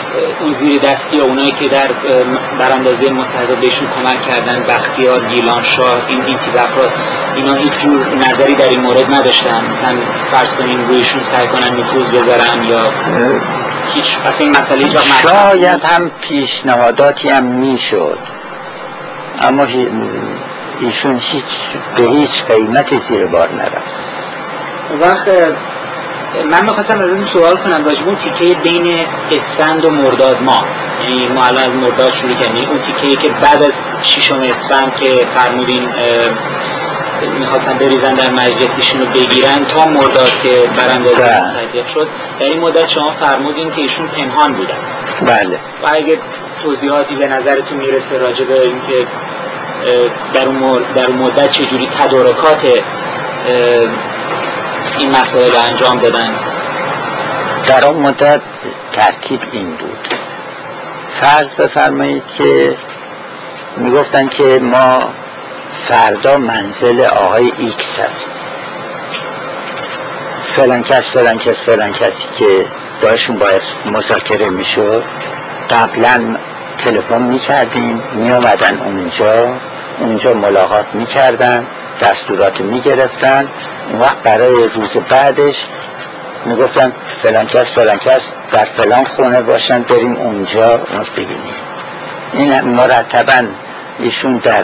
اون 0.41 0.51
زیر 0.51 0.81
دستی 0.81 1.19
و 1.19 1.23
اونایی 1.23 1.51
که 1.51 1.67
در 1.67 1.87
براندازه 2.59 3.09
مصاحبه 3.09 3.55
بهشون 3.55 3.87
کمک 3.87 4.21
کردن 4.21 4.63
بختیار 4.63 5.19
گیلان 5.19 5.63
شاه 5.63 6.01
این 6.07 6.25
این 6.25 6.35
افراد 6.35 6.91
اینا 7.35 7.53
هیچ 7.53 7.73
جور 7.73 8.05
نظری 8.29 8.55
در 8.55 8.69
این 8.69 8.79
مورد 8.79 9.13
نداشتن. 9.13 9.63
مثلا 9.71 9.95
فرض 10.31 10.55
کنین 10.55 10.87
رویشون 10.87 11.21
سعی 11.21 11.47
کنن 11.47 11.79
نفوذ 11.79 12.09
بذارن 12.09 12.63
یا 12.63 12.91
هیچ. 13.93 14.17
اصلا 14.25 14.47
این 14.47 14.57
مسئله 14.57 14.85
هیچ 14.85 14.97
شاید 15.23 15.83
هم 15.83 16.11
پیشنهاداتی 16.21 17.29
هم 17.29 17.43
می‌شد. 17.43 18.17
اما 19.41 19.67
ایشون 20.81 21.19
هیچ 21.19 21.43
به 21.95 22.03
هیچ 22.03 22.45
قیمت 22.45 22.97
زیر 22.97 23.25
بار 23.25 23.49
نرفت. 23.53 24.06
وقت 25.01 25.27
من 26.51 26.65
می‌خواستم 26.65 26.99
از 26.99 27.09
این 27.09 27.23
سوال 27.23 27.57
کنم 27.57 27.85
راجب 27.85 28.05
اون 28.05 28.15
تیکه 28.15 28.59
بین 28.63 29.05
اسفند 29.31 29.85
و 29.85 29.89
مرداد 29.89 30.41
ما. 30.41 30.63
یعنی 31.03 31.27
ما 31.27 31.45
الان 31.45 31.63
از 31.63 31.75
مرداد 31.75 32.13
شروع 32.13 32.33
کردیم. 32.33 32.55
یعنی 32.55 32.67
اون 32.67 32.79
تیکه 32.79 33.21
که 33.21 33.29
بعد 33.41 33.63
از 33.63 33.73
ششم 34.01 34.41
اسفند 34.41 34.95
که 34.99 35.25
فرمودین 35.35 35.89
می‌خواستن 37.39 37.77
بریزن 37.77 38.13
در 38.13 38.29
مجلسیشون 38.29 39.01
رو 39.01 39.05
بگیرن 39.07 39.65
تا 39.65 39.85
مرداد 39.85 40.31
که 40.43 40.69
براندازی 40.77 41.21
بله. 41.21 41.65
مصدیق 41.65 41.87
شد. 41.87 42.07
در 42.39 42.45
این 42.45 42.59
مدت 42.59 42.87
شما 42.87 43.11
فرمودین 43.11 43.71
که 43.71 43.81
ایشون 43.81 44.07
پنهان 44.07 44.53
بودن 44.53 44.77
بله. 45.21 45.59
و 45.83 45.87
اگه 45.91 46.17
توضیحاتی 46.63 47.15
به 47.15 47.27
نظرتون 47.27 47.77
می‌رسه 47.77 48.17
راجع 48.17 48.45
به 48.45 48.61
اینکه 48.61 49.07
در 50.93 51.05
اون 51.07 51.17
مدت 51.17 51.51
چجوری 51.51 51.87
تدارکات 51.99 52.61
این 54.97 55.11
مسائل 55.11 55.51
رو 55.51 55.59
انجام 55.59 55.99
دادن. 55.99 56.29
در 57.67 57.85
اون 57.85 57.97
مدت 57.97 58.41
ترتیب 58.93 59.39
این 59.51 59.75
بود. 59.75 60.07
فرض 61.21 61.53
بفرمایید 61.53 62.23
که 62.37 62.75
می‌گفتن 63.77 64.27
که 64.27 64.43
ما 64.43 65.09
فردا 65.87 66.37
منزل 66.37 67.01
آقای 67.01 67.51
ایکس 67.57 67.99
هست 67.99 68.31
فلان 70.55 70.83
کس 70.83 71.09
فلان 71.09 71.37
کس 71.37 71.61
فلان 71.61 71.93
کسی 71.93 72.27
که 72.39 72.65
باشون 73.01 73.37
باید 73.37 73.61
مذاکره 73.91 74.49
می‌شد. 74.49 75.03
قبلا 75.69 76.35
تلفن 76.85 77.21
می‌کردیم 77.21 78.01
میامدن 78.13 78.81
اونجا. 78.85 79.47
اونجا 79.99 80.33
ملاقات 80.33 80.85
می‌کردن 80.93 81.65
دستورات 82.01 82.61
می‌گرفتن. 82.61 83.47
وقت 83.99 84.17
برای 84.23 84.67
روز 84.75 84.97
بعدش 85.09 85.67
می‌گفتن 86.45 86.91
فلان 87.23 87.45
کس 87.45 87.65
فلان 87.65 87.97
کس 87.97 88.31
در 88.51 88.65
فلان 88.65 89.03
خونه 89.03 89.41
باشن 89.41 89.81
بریم 89.81 90.15
اونجا 90.15 90.69
اون 90.69 91.05
ببینیم. 91.17 91.53
این 92.33 92.61
مرتبا 92.61 93.47
ایشون 93.99 94.37
در 94.37 94.63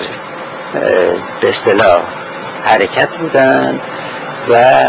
به 1.42 1.50
اصطلاح 1.50 2.02
حرکت 2.64 3.10
بودن 3.10 3.80
و 4.50 4.86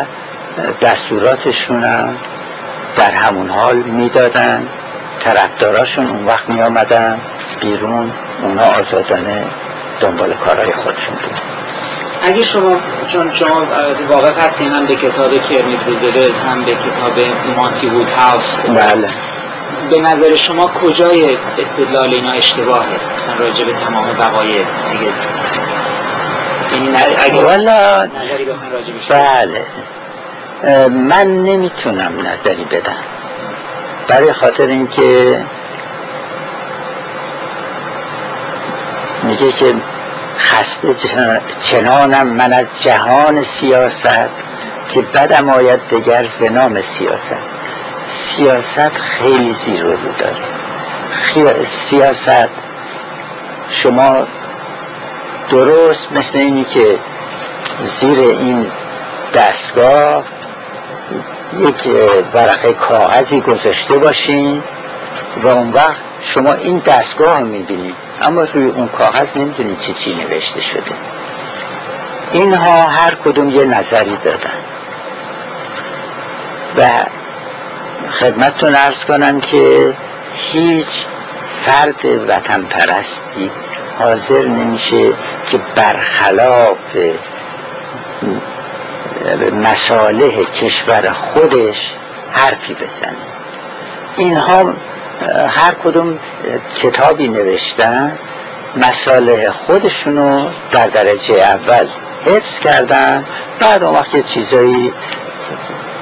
دستوراتشون 0.81 1.85
هم 1.85 2.17
در 2.97 3.11
همون 3.11 3.51
حال 3.51 3.77
می‌دادن. 3.77 4.67
طرفداراشون 5.21 6.07
اون 6.07 6.27
وقت 6.27 6.49
می 6.49 6.63
آمدن 6.63 7.21
بیرون 7.61 8.13
اونا 8.43 8.63
آزادانه 8.63 9.45
دنبال 10.01 10.35
کارهای 10.35 10.73
خودشون 10.73 11.15
بود 11.15 11.41
اگه 12.25 12.43
شما 12.43 12.77
چون 13.07 13.31
شما 13.31 13.63
واقع 14.09 14.33
هستین 14.33 14.73
هم 14.73 14.87
به 14.87 14.97
کتاب 14.97 15.31
کرمیت 15.31 15.81
روزبل 15.87 16.31
هم 16.49 16.63
به 16.63 16.73
کتاب 16.73 17.13
مانتی 17.57 17.87
وود 17.87 18.09
هاوس. 18.09 18.61
بله. 18.61 19.09
به 19.91 20.01
نظر 20.01 20.35
شما 20.35 20.67
کجای 20.67 21.37
استدلال 21.59 22.15
اینا 22.15 22.33
اشتباهه؟ 22.33 22.87
مثلا 23.15 23.35
راجع 23.39 23.65
به 23.65 23.73
تمام 23.73 24.07
بقایه. 24.19 24.65
اگه 24.91 25.13
اگه 27.19 27.45
والا 27.45 28.09
بله. 29.09 29.67
من 30.89 31.43
نمی‌تونم 31.43 32.13
نظری 32.33 32.65
بدم. 32.65 32.97
برای 34.09 34.33
خاطر 34.33 34.67
اینکه 34.67 35.41
میگه 39.23 39.53
که 39.53 39.75
خسته 40.39 40.95
چنانم 41.61 42.27
من 42.27 42.53
از 42.53 42.67
جهان 42.83 43.43
سیاست 43.43 44.31
که 44.89 45.03
بدم 45.03 45.49
آید 45.49 45.81
دگر 45.89 46.25
زنام 46.27 46.81
سیاست. 46.81 47.37
سیاست 48.07 48.95
خیلی 48.95 49.53
زیر 49.53 49.83
رو 49.83 49.97
داره. 50.19 51.65
سیاست 51.65 52.49
شما 53.69 54.27
درست 55.51 56.13
مثل 56.13 56.39
اینی 56.39 56.65
که 56.65 56.99
زیر 57.81 58.19
این 58.19 58.67
دستگاه 59.35 60.25
یک 61.61 61.89
ورقه 62.35 62.73
کاغذی 62.73 63.41
گذاشته 63.41 63.95
باشین 63.95 64.63
و 65.43 65.49
اون 65.49 65.73
وقت 65.73 65.97
شما 66.23 66.53
این 66.53 66.79
دستگاه 66.79 67.41
رو 67.41 67.47
می‌بینید 67.47 68.04
اما 68.23 68.43
روی 68.55 68.67
اون 68.67 68.89
کاغذ 68.89 69.37
نمی‌دونید 69.37 69.79
چی 69.79 69.95
چی 69.95 70.15
نوشته 70.15 70.61
شده. 70.61 70.93
اینها 72.33 72.83
هر 72.83 73.15
کدوم 73.25 73.51
یه 73.51 73.65
نظری 73.65 74.17
دادن. 74.25 74.51
و 76.77 76.89
خدمتتون 78.11 78.75
ارز 78.75 79.05
کنم 79.05 79.41
که 79.41 79.95
هیچ 80.53 81.05
فرد 81.67 82.05
وطن 82.29 82.63
پرستی 82.63 83.51
حاضر 83.99 84.43
نمیشه 84.43 85.13
که 85.47 85.59
برخلاف 85.75 86.97
مساله 89.63 90.45
کشور 90.45 91.13
خودش 91.13 91.93
حرفی 92.33 92.75
بزنه. 92.75 93.17
اینها 94.17 94.73
هر 95.49 95.75
کدوم 95.85 96.19
کتابی 96.77 97.29
نوشتن 97.29 98.19
مساله 98.77 99.51
خودشونو 99.51 100.47
در 100.71 100.87
درجه 100.87 101.35
اول 101.35 101.87
حفظ 102.27 102.61
کردن 102.61 103.25
بعد 103.59 103.83
اون 103.83 103.95
وقت 103.95 104.27
چیزایی 104.27 104.93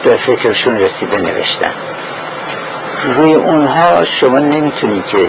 به 0.04 0.16
فکرشون 0.16 0.78
رسیده 0.78 1.18
نوشتن. 1.18 1.72
روی 3.04 3.34
اونها 3.34 4.04
شما 4.04 4.38
نمی‌تونید 4.38 5.06
که 5.06 5.28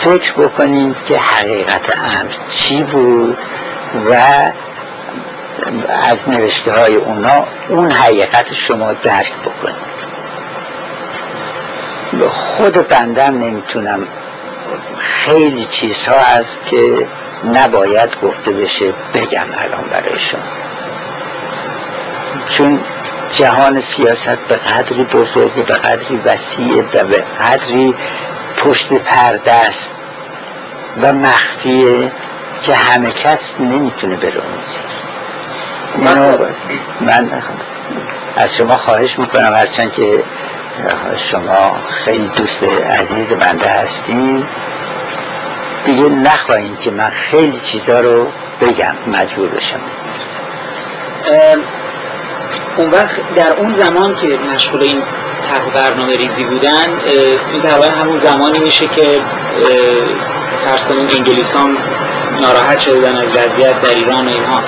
فکر 0.00 0.32
بکنید 0.32 0.96
که 1.08 1.18
حقیقت 1.18 1.96
امر 1.96 2.30
چی 2.54 2.82
بود 2.82 3.38
و 4.10 4.16
از 6.10 6.28
نوشته 6.28 6.72
های 6.72 6.96
اونا 6.96 7.46
اون 7.68 7.90
حقیقت 7.90 8.54
شما 8.54 8.92
درک 8.92 9.32
بکنید. 9.34 9.89
خود 12.28 12.88
بندم 12.88 13.38
نمی‌تونم. 13.38 14.06
خیلی 14.98 15.64
چیزها 15.64 16.18
هست 16.18 16.66
که 16.66 17.06
نباید 17.54 18.10
گفته 18.22 18.50
بشه 18.50 18.92
بگم 19.14 19.46
الان 19.58 19.84
برای 19.90 20.18
شما 20.18 20.40
چون 22.46 22.80
جهان 23.36 23.80
سیاست 23.80 24.38
به 24.48 24.56
قدری 24.56 25.04
بزرگه 25.04 25.62
به 25.62 25.74
قدری 25.74 26.20
وسیعه 26.24 26.82
و 26.94 27.04
به 27.04 27.24
قدری 27.40 27.94
پشت 28.56 28.92
پرده 28.92 29.52
است 29.52 29.94
و 31.02 31.12
مخفیه 31.12 32.12
که 32.62 32.74
همه 32.74 33.10
کس 33.10 33.54
نمی‌تونه 33.60 34.16
بره 34.16 34.42
من, 35.98 36.38
من 37.00 37.42
از 38.36 38.56
شما 38.56 38.76
خواهش 38.76 39.18
می‌کنم 39.18 39.54
هرچند 39.54 39.92
که 39.92 40.22
شما 41.16 41.76
خیلی 42.04 42.30
دوست 42.36 42.62
عزیز 43.00 43.34
بنده 43.34 43.68
هستین. 43.68 44.44
دیگه 45.84 46.02
نخواهید 46.02 46.80
که 46.80 46.90
من 46.90 47.10
خیلی 47.10 47.60
چیزا 47.64 48.00
رو 48.00 48.26
بگم 48.60 48.94
مجبور 49.06 49.48
بشم. 49.48 49.80
اون 52.76 52.90
وقت 52.90 53.34
در 53.34 53.52
اون 53.52 53.72
زمان 53.72 54.16
که 54.16 54.38
مشغول 54.54 54.82
این 54.82 55.02
طرح 55.50 55.82
برنامه 55.82 56.16
ریزی 56.16 56.44
بودن 56.44 56.86
این 57.52 57.62
تقریبا 57.62 57.86
همون 57.86 58.16
زمانی 58.16 58.58
میشه 58.58 58.86
که 58.86 59.20
فرض 60.64 60.84
کنیم 60.84 61.08
انگلیسان 61.16 61.76
ناراحت 62.40 62.78
شدن 62.78 63.16
از 63.16 63.28
وضعیت 63.36 63.82
در 63.82 63.88
ایران 63.88 64.26
و 64.26 64.30
اینها. 64.30 64.62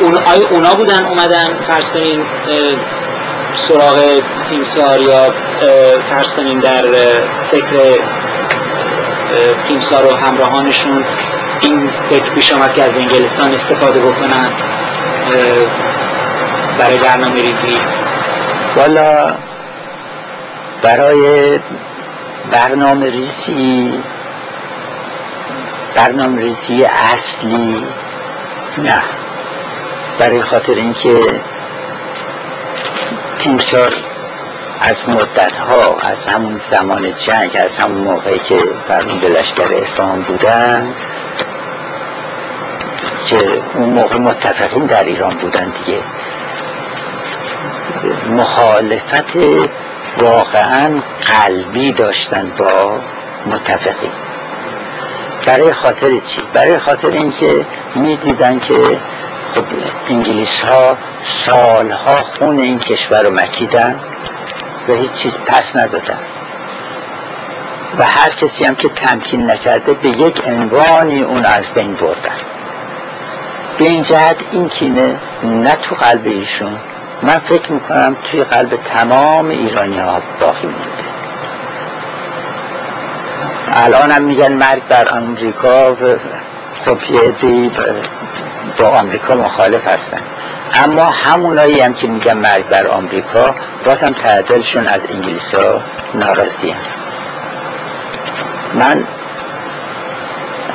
اون 0.00 0.18
اونا 0.50 0.74
بودن 0.74 1.04
اومدن 1.04 1.48
فرض 1.68 1.90
کنیم 1.90 2.26
سراغ 3.68 4.22
تیمسار 4.48 5.00
یا 5.00 5.32
فرض 6.10 6.30
کنیم 6.30 6.60
در 6.60 6.82
فکر 7.50 7.98
تیمسار 9.68 10.06
و 10.06 10.16
همراهانشون 10.16 11.04
این 11.60 11.90
فکر 12.10 12.30
پیش 12.34 12.52
آمد 12.52 12.74
که 12.74 12.82
از 12.82 12.96
انگلستان 12.96 13.54
استفاده 13.54 14.00
بکنن 14.00 14.48
برای 16.78 16.98
برنامه 16.98 17.42
ریزی. 17.42 17.78
والا 18.76 19.34
برای 20.82 21.58
برنامه 22.50 23.10
ریزی 23.10 23.92
برنامه 25.94 26.40
ریزی 26.40 26.84
اصلی 26.84 27.86
نه. 28.78 29.02
برای 30.18 30.42
خاطر 30.42 30.74
اینکه 30.74 31.16
تیمسار 33.38 33.92
از 34.80 35.08
مدت 35.08 35.52
ها 35.52 35.96
از 36.00 36.26
همون 36.26 36.60
زمان 36.70 37.14
جنگ 37.14 37.50
از 37.64 37.78
همون 37.78 37.98
موقعی 37.98 38.38
که 38.38 38.58
برون 38.88 39.20
لشکر 39.20 39.74
اسلام 39.74 40.22
بودن 40.22 40.94
که 43.26 43.62
اون 43.74 43.88
موقع 43.88 44.16
متفقین 44.16 44.86
در 44.86 45.04
ایران 45.04 45.34
بودن 45.34 45.72
دیگه 45.84 45.98
مخالفت 48.36 49.36
واقعا 50.18 50.90
قلبی 51.22 51.92
داشتن 51.92 52.52
با 52.58 52.98
متفقین 53.46 54.10
برای 55.46 55.72
خاطر 55.72 56.18
چی؟ 56.18 56.42
برای 56.52 56.78
خاطر 56.78 57.08
اینکه 57.08 57.66
می‌دیدن 57.94 58.58
که 58.58 58.74
خب 59.54 59.64
انگلیس 60.10 60.64
ها 60.64 60.96
سالها 61.22 62.16
خون 62.16 62.58
این 62.58 62.78
کشور 62.78 63.22
رو 63.22 63.30
مکیدن 63.30 64.00
و 64.88 64.92
هیچ 64.92 65.12
چیز 65.12 65.38
پس 65.46 65.76
ندادن. 65.76 66.18
و 67.98 68.04
هر 68.04 68.30
کسی 68.30 68.64
هم 68.64 68.74
که 68.74 68.88
تمکین 68.88 69.50
نکرده 69.50 69.94
به 69.94 70.08
یک 70.08 70.42
عنوانی 70.46 71.22
اون 71.22 71.44
از 71.44 71.68
بین 71.68 71.94
بردن. 71.94 72.36
به 73.78 73.84
این 73.84 74.02
جهت 74.02 74.36
این 74.52 74.68
کینه 74.68 75.16
نه 75.42 75.76
تو 75.76 75.94
قلب 75.94 76.26
ایشون 76.26 76.78
من 77.22 77.38
فکر 77.38 77.72
می‌کنم 77.72 78.16
توی 78.30 78.44
قلب 78.44 78.76
تمام 78.76 79.48
ایرانی 79.48 79.98
ها 79.98 80.22
باقی 80.40 80.66
مونده. 80.66 81.08
الان 83.72 84.10
هم 84.10 84.22
میگن 84.22 84.52
مرگ 84.52 84.82
بر 84.88 85.08
آمریکا 85.08 85.96
خب 86.84 86.98
یه 87.10 87.20
با 88.76 88.88
آمریکا 88.88 89.34
مخالف 89.34 89.86
هستن 89.86 90.20
اما 90.74 91.04
همونایی 91.04 91.80
هم 91.80 91.94
که 91.94 92.06
میگن 92.06 92.32
مرگ 92.32 92.68
بر 92.68 92.86
آمریکا 92.86 93.54
باز 93.84 94.02
هم 94.02 94.12
تعدلشون 94.12 94.86
از 94.86 95.00
انگلیس 95.10 95.54
ها 95.54 95.80
ناراضی 96.14 96.70
هم. 96.70 96.80
من 98.74 99.04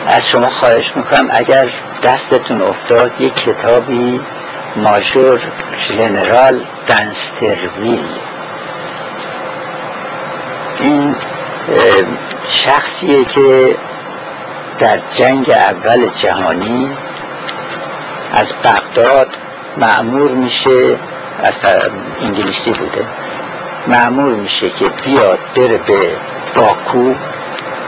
از 0.07 0.27
شما 0.27 0.49
خواهش 0.49 0.95
می‌کنم 0.95 1.27
اگر 1.31 1.67
دستتون 2.03 2.61
افتاد 2.61 3.11
یک 3.21 3.35
کتابی 3.35 4.19
ماژور 4.75 5.39
ژنرال 5.77 6.59
دنسترویل 6.87 8.05
این 10.79 11.15
شخصیه 12.47 13.25
که 13.25 13.75
در 14.79 14.97
جنگ 15.15 15.49
اول 15.49 16.09
جهانی 16.09 16.89
از 18.33 18.53
بغداد 18.63 19.27
معمور 19.77 20.31
میشه 20.31 20.95
از 21.43 21.53
انگلیسی 22.21 22.71
بوده. 22.71 23.05
معمور 23.87 24.33
میشه 24.33 24.69
که 24.69 24.85
بیاد 25.05 25.39
بره 25.55 25.77
به 25.77 26.09
باکو 26.55 27.13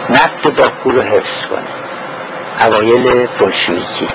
نفت 0.10 0.48
باکو 0.48 0.90
رو 0.90 1.02
حفظ 1.02 1.46
کنه. 1.46 2.68
اوایل 2.68 3.28
بلشویکی. 3.40 4.08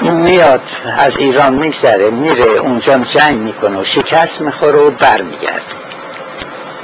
این 0.00 0.12
میاد 0.12 0.62
از 0.98 1.16
ایران 1.16 1.54
میگذره 1.54 2.10
میره 2.10 2.44
اونجا 2.44 2.98
جنگ 2.98 3.38
می‌کنه 3.38 3.80
و 3.80 3.84
شکست 3.84 4.40
می‌خوره 4.40 4.78
و 4.78 4.90
برمیگرده. 4.90 5.60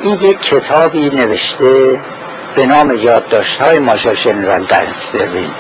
این 0.03 0.15
یک 0.15 0.41
کتابی 0.41 1.11
نوشته 1.11 2.01
به 2.55 2.67
نام 2.67 2.97
یادداشت 2.97 3.61
های 3.61 3.79
ماژور 3.79 4.15
ژنرال 4.15 4.65
دنستروین 4.65 5.51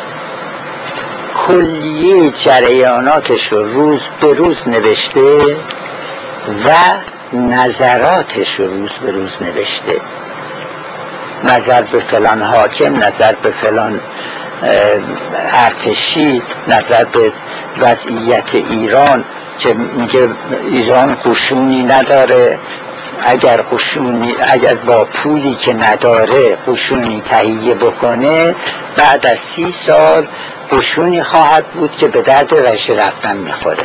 کلیه 1.36 2.30
جریاناتش 2.30 3.52
رو 3.52 3.72
روز 3.72 4.00
به 4.20 4.32
روز 4.32 4.68
نوشته 4.68 5.56
و 6.64 6.70
نظراتش 7.32 8.60
رو 8.60 8.66
روز 8.66 8.92
به 8.92 9.10
روز 9.10 9.36
نوشته. 9.40 10.00
نظر 11.44 11.82
به 11.82 11.98
فلان 11.98 12.42
حاکم 12.42 13.04
نظر 13.04 13.34
به 13.42 13.50
فلان 13.50 14.00
ارتشی 15.64 16.42
نظر 16.68 17.04
به 17.04 17.32
وضعیت 17.78 18.54
ایران 18.54 19.24
که 19.58 19.74
میگه 19.74 20.28
ایران 20.70 21.16
قشونی 21.24 21.82
نداره. 21.82 22.58
اگر 23.22 23.56
قشونی 23.56 24.34
اگر 24.52 24.74
با 24.74 25.04
پولی 25.04 25.54
که 25.54 25.74
نداره 25.74 26.56
قشونی 26.68 27.22
تهیه 27.30 27.74
بکنه 27.74 28.54
بعد 28.96 29.26
از 29.26 29.38
سی 29.38 29.70
سال 29.70 30.26
قشونی 30.72 31.22
خواهد 31.22 31.66
بود 31.66 31.92
که 31.92 32.08
به 32.08 32.22
درد 32.22 32.54
رش 32.54 32.90
رفتن 32.90 33.36
می‌خوره. 33.36 33.84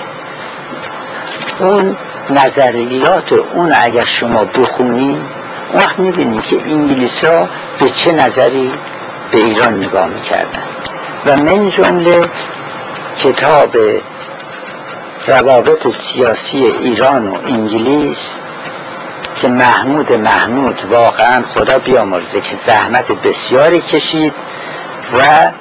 اون 1.60 1.98
نظریات 2.30 3.34
اون 3.54 3.74
اگر 3.82 4.06
شما 4.06 4.46
بخونی 4.46 5.22
وقت 5.74 6.00
می‌بینی 6.00 6.42
که 6.42 6.56
انگلیس 6.56 7.26
ها 7.26 7.50
به 7.80 7.90
چه 7.90 8.12
نظری 8.12 8.72
به 9.32 9.38
ایران 9.38 9.84
نگاه 9.84 10.08
می‌کردن. 10.08 10.64
و 11.26 11.38
من 11.38 11.70
جمله 11.70 12.22
کتاب 13.18 13.78
روابط 15.28 15.88
سیاسی 15.88 16.66
ایران 16.66 17.28
و 17.28 17.36
انگلیس 17.48 18.34
که 19.42 19.48
محمود 19.48 20.14
محمود 20.14 20.80
واقعا 20.90 21.44
خدا 21.54 21.80
بیامرزه 21.80 22.42
که 22.42 22.56
زحمت 22.56 23.12
بسیاری 23.12 23.82
کشید 23.82 24.34
و 25.18 25.52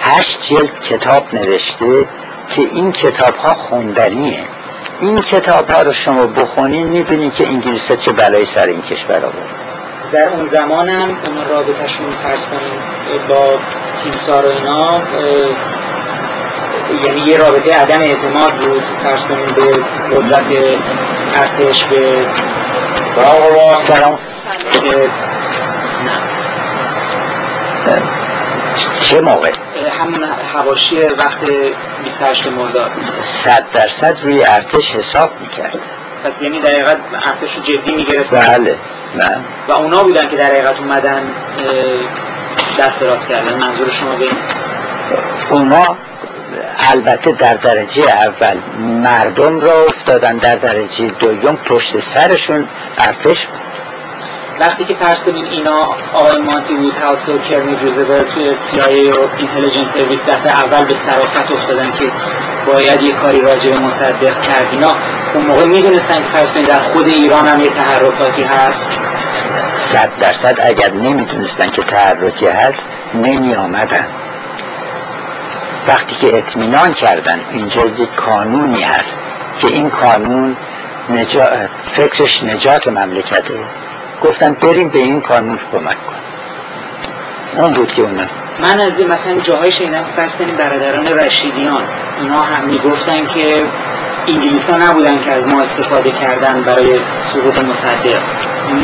هشت 0.00 0.42
جلد 0.48 0.80
کتاب 0.80 1.34
نوشته 1.34 2.08
که 2.50 2.62
این 2.72 2.92
کتاب 2.92 3.36
ها 3.36 3.54
خوندنیه. 3.54 4.40
این 5.00 5.20
کتاب 5.20 5.70
ها 5.70 5.82
رو 5.82 5.92
شما 5.92 6.26
بخونین 6.26 6.86
می‌بینید 6.86 7.34
که 7.34 7.48
انگلیس 7.48 7.90
ها 7.90 7.96
چه 7.96 8.12
بلایی 8.12 8.46
سر 8.46 8.66
این 8.66 8.82
کشور 8.82 9.16
آورد. 9.16 9.62
در 10.12 10.28
اون 10.28 10.44
زمان 10.44 10.88
هم 10.88 11.08
اون 11.08 11.48
رابطهشون 11.50 12.06
فرض 12.22 12.40
کنیم 12.40 13.26
با 13.28 13.58
تیمسار 14.02 14.46
و 14.46 14.48
اینا 14.48 15.00
یعنی 17.04 17.20
یه 17.20 17.36
رابطه 17.36 17.74
عدم 17.74 18.00
اعتماد 18.00 18.52
بود 18.52 18.82
فرض 19.04 19.20
کنیم 19.20 19.46
به 19.46 19.62
قدرت 20.16 20.44
ارتش 21.34 21.84
به 21.84 22.26
سلام. 23.80 24.18
چه 29.00 29.20
موقع؟ 29.20 29.50
همون 30.00 30.24
حواشی 30.54 31.00
وقت 31.00 31.38
28 32.04 32.46
مرداد. 32.46 32.90
صد 33.20 33.64
درصد 33.72 34.16
روی 34.22 34.44
ارتش 34.44 34.96
حساب 34.96 35.30
می‌کرد. 35.40 35.78
پس 36.24 36.42
یعنی 36.42 36.60
در 36.60 36.70
حقیقت 36.70 36.96
ارتش 37.14 37.56
رو 37.56 37.62
جدی 37.62 37.92
می‌گرفت. 37.92 38.30
بله 38.30 38.76
نه. 39.14 39.36
و 39.68 39.72
اونا 39.72 40.02
بودن 40.02 40.28
که 40.28 40.36
در 40.36 40.44
حقیقت 40.44 40.78
اومدن 40.78 41.22
دست 42.78 43.02
راست 43.02 43.28
کردن 43.28 43.54
منظور 43.54 43.88
شما 43.88 44.16
به 44.16 44.26
اونا 45.50 45.96
البته 46.90 47.32
در 47.32 47.54
درجه 47.54 48.02
اول 48.02 48.56
مردم 48.78 49.60
را 49.60 49.84
افتادن 49.84 50.36
در 50.36 50.56
درجه 50.56 51.08
دوم 51.08 51.56
پشت 51.56 51.98
سرشون 51.98 52.68
ارتش 52.98 53.46
بود. 53.46 53.60
وقتی 54.60 54.84
که 54.84 54.94
فرض 54.94 55.18
کنین 55.18 55.44
اینا 55.44 55.96
آقای 56.14 56.38
مانتی 56.38 56.74
بود 56.74 56.94
هاوس 57.02 57.28
و 57.28 57.38
کرنی 57.38 57.76
روزولت 57.82 58.34
توی 58.34 58.54
سیایی 58.54 59.10
و 59.10 59.16
اینتلیجنس 59.38 59.92
سرویس 59.92 60.28
دفعه 60.28 60.52
اول 60.52 60.84
به 60.84 60.94
صرافت 60.94 61.52
افتادن 61.52 61.92
که 61.92 62.06
باید 62.66 63.02
یه 63.02 63.12
کاری 63.12 63.40
راجع 63.40 63.70
به 63.70 63.78
مصدق 63.78 64.42
کرد. 64.42 64.66
اینا 64.72 64.94
اون 65.34 65.46
موقع 65.46 65.64
می‌دونستن 65.64 66.14
که 66.14 66.28
فرض 66.32 66.52
کنین 66.52 66.64
در 66.64 66.78
خود 66.78 67.06
ایران 67.06 67.48
هم 67.48 67.60
یه 67.60 67.70
تحرکاتی 67.70 68.42
هست. 68.42 68.90
صد 69.76 70.10
درصد 70.20 70.58
اگر 70.62 70.90
نمی‌دونستن 70.90 71.68
که 71.68 71.82
تحرکی 71.82 72.46
هست 72.46 72.90
نمی 73.14 73.54
آمدن 73.54 74.06
وقتی 75.88 76.14
که 76.14 76.38
اطمینان 76.38 76.92
کردن 76.92 77.40
اینجا 77.52 77.86
یک 77.86 78.14
کانونی 78.14 78.82
هست 78.82 79.18
که 79.60 79.66
این 79.66 79.90
کانون 79.90 80.56
نجا... 81.10 81.48
فکرش 81.92 82.44
نجات 82.44 82.88
مملکته 82.88 83.54
گفتن 84.24 84.52
بریم 84.52 84.88
به 84.88 84.98
این 84.98 85.20
کانون 85.20 85.58
کمک 85.72 86.06
کن 86.06 86.22
اون 87.56 87.72
بود 87.72 87.92
که 87.92 88.02
اونا 88.02 88.22
من 88.62 88.80
از 88.80 89.00
مثلا 89.00 89.40
جاهای 89.40 89.70
شنیدم 89.70 90.04
فرض 90.16 90.32
کنیم 90.32 90.56
برادران 90.56 91.06
رشیدیان 91.06 91.82
اینا 92.20 92.42
هم 92.42 92.64
می‌گفتن 92.64 93.26
که 93.34 93.64
انگلیس 94.26 94.70
ها 94.70 94.76
نبودن 94.76 95.20
که 95.24 95.32
از 95.32 95.48
ما 95.48 95.60
استفاده 95.60 96.10
کردن 96.10 96.62
برای 96.62 97.00
سقوط 97.22 97.58
مصدق. 97.58 98.18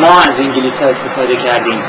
ما 0.01 0.21
از 0.21 0.41
انگلیس 0.41 0.83
ها 0.83 0.89
استفاده 0.89 1.37
کردیم 1.37 1.83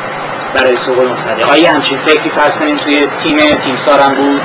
برای 0.53 0.77
سوق 0.77 0.99
مصدق. 0.99 1.49
آیا 1.49 1.71
همچین 1.71 1.97
فکری 1.97 2.29
فرض 2.29 2.57
کنیم 2.57 2.77
توی 2.77 3.07
تیم 3.23 3.37
تیم 3.37 3.75
سارم 3.75 4.15
بود؟ 4.15 4.41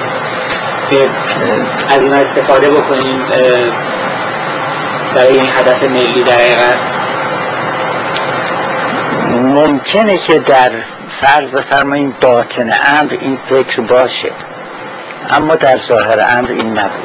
که 0.91 1.09
از 1.89 2.03
این 2.03 2.13
استفاده 2.13 2.71
بکنیم 2.71 3.21
برای 5.15 5.39
این 5.39 5.49
هدف 5.59 5.83
ملی 5.83 6.23
در 6.23 6.33
حقیقت. 6.33 6.79
ممکنه 9.33 10.19
که 10.19 10.39
در 10.39 10.71
فرض 11.11 11.51
بفرماییم 11.51 12.15
باطن 12.21 12.75
امر 13.01 13.17
این 13.21 13.39
فکر 13.51 13.81
باشه 13.81 14.31
اما 15.31 15.55
در 15.55 15.77
ظاهر 15.77 16.27
امر 16.39 16.49
این 16.49 16.79
نبود. 16.79 17.05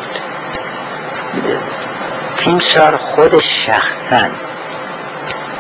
تیمسار 2.38 2.96
خود 2.96 3.40
شخصا 3.40 4.26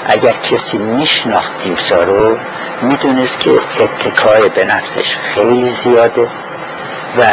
اگر 0.07 0.33
کسی 0.51 0.77
میشناخت 0.77 1.57
تیمسار 1.57 2.05
رو 2.05 2.37
می‌دونست 2.81 3.39
که 3.39 3.51
اتکای 3.79 4.49
به 4.49 4.65
نفسش 4.65 5.17
خیلی 5.35 5.69
زیاده 5.69 6.27
و 7.19 7.23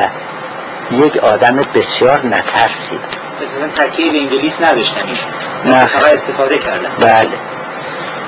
یک 0.91 1.17
آدم 1.17 1.57
بسیار 1.75 2.27
نترسی 2.27 2.99
مثلا 3.43 3.69
ترکیه 3.75 4.13
به 4.13 4.19
انگلیس 4.19 4.63
نداشتن 4.63 5.09
ایشون. 5.09 5.31
نه. 5.65 5.89
استفاده 6.13 6.59
کردن. 6.59 6.89
بله. 7.01 7.29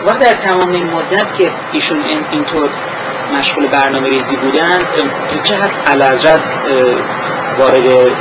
وقت 0.06 0.18
در 0.18 0.34
تمام 0.34 0.72
این 0.72 0.90
مدت 0.90 1.26
که 1.38 1.50
ایشون 1.72 2.02
اینطور 2.32 2.68
مشغول 3.38 3.66
برنامه 3.66 4.08
ریزی 4.08 4.36
بودن 4.36 4.78
چه 5.42 5.54
حد 5.54 5.70
وارد 7.58 8.12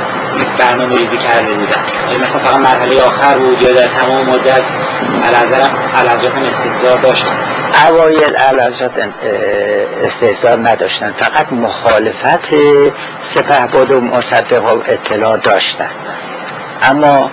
برنامه 0.58 0.98
ریزی 0.98 1.18
کرده 1.18 1.52
بودن. 1.52 2.22
مثلا 2.22 2.42
فقط 2.42 2.56
مرحله 2.56 3.02
آخر 3.02 3.38
بود 3.38 3.62
یا 3.62 3.72
در 3.72 3.88
تمام 3.88 4.26
مدت 4.26 4.62
علازرد 5.94 6.32
هم 6.36 6.44
استحضار 6.44 6.98
داشتن. 6.98 7.36
اوایل 7.88 8.36
علازرد 8.36 9.14
استحضار 10.04 10.68
نداشتن. 10.68 11.14
فقط 11.18 11.52
مخالفت 11.52 12.54
سپهباد 13.18 13.90
و 13.90 14.00
مصدق 14.00 14.64
و 14.64 14.82
اطلاع 14.86 15.36
داشتن. 15.36 15.90
اما 16.82 17.30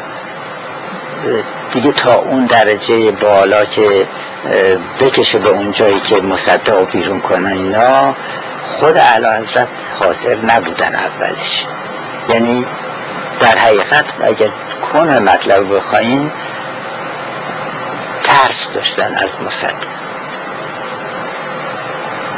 دیگه 1.71 1.91
تا 1.91 2.15
اون 2.15 2.45
درجه 2.45 3.11
بالا 3.11 3.65
که 3.65 4.07
بکشه 4.99 5.39
به 5.39 5.49
اون 5.49 5.71
جایی 5.71 5.99
که 5.99 6.21
مصدق 6.21 6.81
و 6.81 6.85
بیرون 6.85 7.19
کنن 7.19 7.51
اینا 7.51 8.15
خود 8.79 8.97
علا 8.97 9.33
حضرت 9.33 9.67
حاضر 9.99 10.35
نبودن 10.43 10.95
اولش. 10.95 11.65
یعنی 12.29 12.65
در 13.39 13.57
حقیقت 13.57 14.05
اگر 14.23 14.49
کنه 14.93 15.19
مطلب 15.19 15.75
بخواین 15.75 16.31
ترس 18.23 18.67
داشتن 18.73 19.15
از 19.15 19.41
مصدق. 19.45 19.95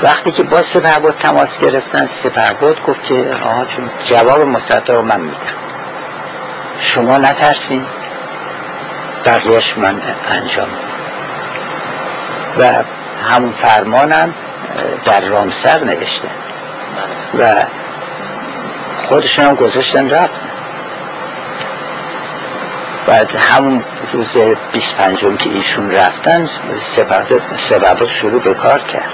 وقتی 0.03 0.31
که 0.31 0.43
با 0.43 0.61
سپهباد 0.61 1.15
تماس 1.19 1.59
گرفتن 1.59 2.05
سپهباد 2.05 2.84
گفت 2.88 3.03
که 3.03 3.26
آها 3.43 3.65
چون 3.65 3.89
جواب 4.07 4.41
مصدق 4.41 4.91
رو 4.91 5.01
من 5.01 5.19
میدم. 5.19 5.38
شما 6.80 7.18
نترسین. 7.18 7.85
بقیهش 9.26 9.77
من 9.77 10.01
انجام 10.30 10.68
و 12.59 12.73
همون 13.30 13.53
فرمانم 13.53 14.34
در 15.05 15.22
رامسر 15.22 15.84
نوشته. 15.84 16.27
و 17.39 17.53
خودشون 19.07 19.45
هم 19.45 19.55
گذاشتن 19.55 20.09
رفت. 20.09 20.41
بعد 23.07 23.35
همون 23.35 23.83
روز 24.13 24.37
25 24.71 25.19
که 25.39 25.49
ایشون 25.49 25.91
رفتن 25.91 26.49
سبب 27.69 28.07
شروع 28.07 28.41
به 28.41 28.53
کار 28.53 28.79
کرد. 28.79 29.11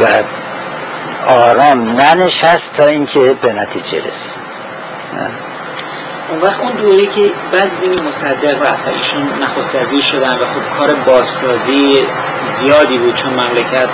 و 0.00 0.06
آرام 1.26 2.00
ننشست 2.00 2.76
تا 2.76 2.86
اینکه 2.86 3.36
به 3.42 3.52
نتیجه 3.52 3.98
رسید. 3.98 4.40
اون 6.30 6.40
وقت 6.42 6.60
اون 6.60 6.72
دوره 6.72 7.06
که 7.06 7.30
بعد 7.52 7.70
زمین 7.80 8.02
مصدق 8.02 8.62
رفت 8.62 8.88
ایشون 8.88 9.42
نخست 9.42 9.74
وزیر 9.74 10.02
شدن 10.02 10.34
و 10.34 10.38
خب 10.38 10.78
کار 10.78 10.94
بازسازی 10.94 12.06
زیادی 12.44 12.98
بود 12.98 13.14
چون 13.14 13.32
مملکت 13.32 13.88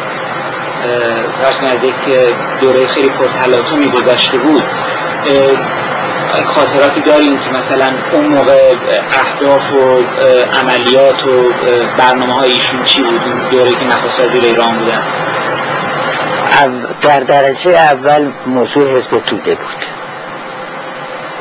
فرض 1.42 1.72
از 1.72 1.84
یک 1.84 1.94
دوره 2.60 2.86
خیلی 2.86 3.08
پرتلاطمی 3.08 3.90
گذشته 3.90 4.38
بود. 4.38 4.62
خاطراتی 6.44 7.00
داریم 7.00 7.38
که 7.38 7.50
مثلا 7.50 7.86
اون 8.12 8.24
موقع 8.24 8.74
اهداف 9.12 9.72
و 9.72 9.98
عملیات 10.60 11.26
و 11.26 11.52
برنامه 11.98 12.34
های 12.34 12.52
ایشون 12.52 12.82
چی 12.82 13.02
بود؟ 13.02 13.20
اون 13.26 13.48
دوره 13.50 13.70
که 13.70 13.84
نخست 13.86 14.20
وزیر 14.20 14.44
ایران 14.44 14.74
بودن. 14.78 15.02
در 17.02 17.20
درجه 17.20 17.70
اول 17.70 18.30
موضوع 18.46 18.96
حزب 18.96 19.18
توده 19.18 19.54
بود. 19.54 19.84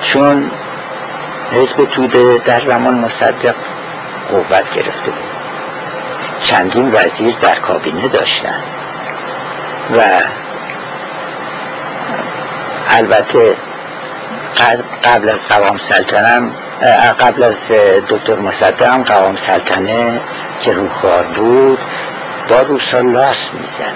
چون 0.02 0.52
حزب 1.52 1.86
توده 1.86 2.42
در 2.46 2.60
زمان 2.60 2.94
مصدق 2.94 3.56
قوت 4.32 4.74
گرفته 4.74 5.12
بود. 5.12 5.30
چندین 6.40 6.92
وزیر 6.94 7.36
در 7.42 7.56
کابینه 7.56 8.08
داشتن. 8.08 8.64
و 9.92 10.02
البته 12.90 13.56
قبل 15.04 15.30
از 15.30 15.48
قوام 15.48 15.78
سلطنه 15.78 16.52
قبل 17.20 17.44
از 17.44 17.72
دکتر 18.10 18.36
مصدق 18.36 18.84
هم 18.84 19.04
قوام 19.04 19.36
سلطنه 19.36 20.20
که 20.62 20.74
روخار 20.74 21.24
بود 21.24 21.80
با 22.50 22.62
روسا 22.62 23.00
لاس 23.00 23.50
می‌زد. 23.54 23.96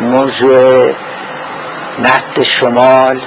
موضوع 0.00 0.92
نفت 1.98 2.42
شمال 2.42 3.20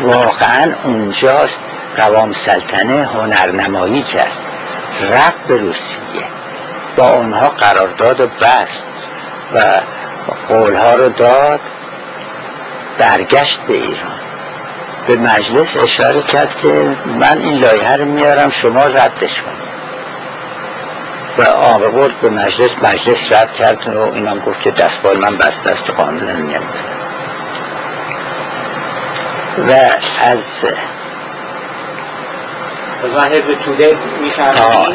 واقعا 0.00 0.72
اونجاست 0.84 1.60
قوام 1.96 2.32
سلطنه 2.32 3.08
هنرنمایی 3.14 4.02
کرد. 4.02 4.32
رفت 5.12 5.46
به 5.48 5.56
روسیه. 5.56 6.26
با 6.96 7.10
اونها 7.10 7.48
قرارداد 7.48 8.30
بست 8.40 8.86
و 9.54 9.60
قولها 10.48 10.94
رو 10.94 11.08
داد 11.08 11.60
برگشت 12.98 13.60
به 13.60 13.74
ایران. 13.74 14.20
به 15.06 15.16
مجلس 15.16 15.76
اشاره 15.76 16.22
کرد 16.22 16.56
که 16.56 16.96
من 17.20 17.38
این 17.38 17.58
لایه 17.58 17.96
رو 17.96 18.04
میارم 18.04 18.50
شما 18.50 18.86
ردش 18.86 19.42
کنید. 19.42 19.70
و 21.38 21.42
آقا 21.42 22.08
به 22.22 22.30
مجلس 22.30 22.70
مجلس 22.82 23.32
رد 23.32 23.52
کرد 23.52 23.96
و 23.96 24.14
اینم 24.14 24.40
گفت 24.46 24.62
که 24.62 24.70
دستبال 24.70 25.18
من 25.18 25.36
بسته 25.36 25.70
است 25.70 25.90
قانون 25.90 26.50
و 29.68 29.72
از 30.20 30.66
حزب 33.32 33.54
توده 33.54 33.96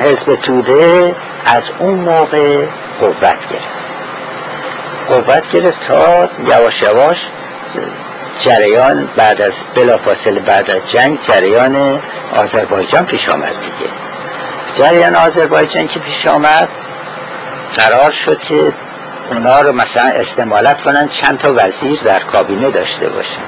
حزب 0.03 0.35
توده 0.35 1.15
از 1.45 1.69
اون 1.80 1.93
موقع 1.95 2.65
قوت 2.99 3.22
گرفت. 3.22 3.85
قوت 5.07 5.49
گرفت 5.52 5.88
تا 5.88 6.30
یواش 6.48 6.82
یواش 6.82 7.27
جریان 8.40 9.10
بعد 9.15 9.41
از 9.41 9.53
بلافاصله 9.76 10.40
بعد 10.40 10.72
از 10.72 10.91
جنگ 10.91 11.19
جریان 11.22 12.02
آذربایجان 12.36 13.06
پیش 13.06 13.30
آمد 13.30 13.48
دیگه. 13.48 13.91
جریان 14.73 15.15
آذربایجان 15.15 15.88
که 15.88 15.99
پیش 15.99 16.27
آمد 16.27 16.69
قرار 17.76 18.11
شد 18.11 18.41
که 18.41 18.73
اونا 19.32 19.61
رو 19.61 19.72
مثلا 19.72 20.03
استعمالت 20.03 20.82
کنن 20.82 21.07
چند 21.07 21.40
تا 21.40 21.53
وزیر 21.56 21.99
در 22.03 22.19
کابینه 22.19 22.69
داشته 22.69 23.10
باشن. 23.10 23.41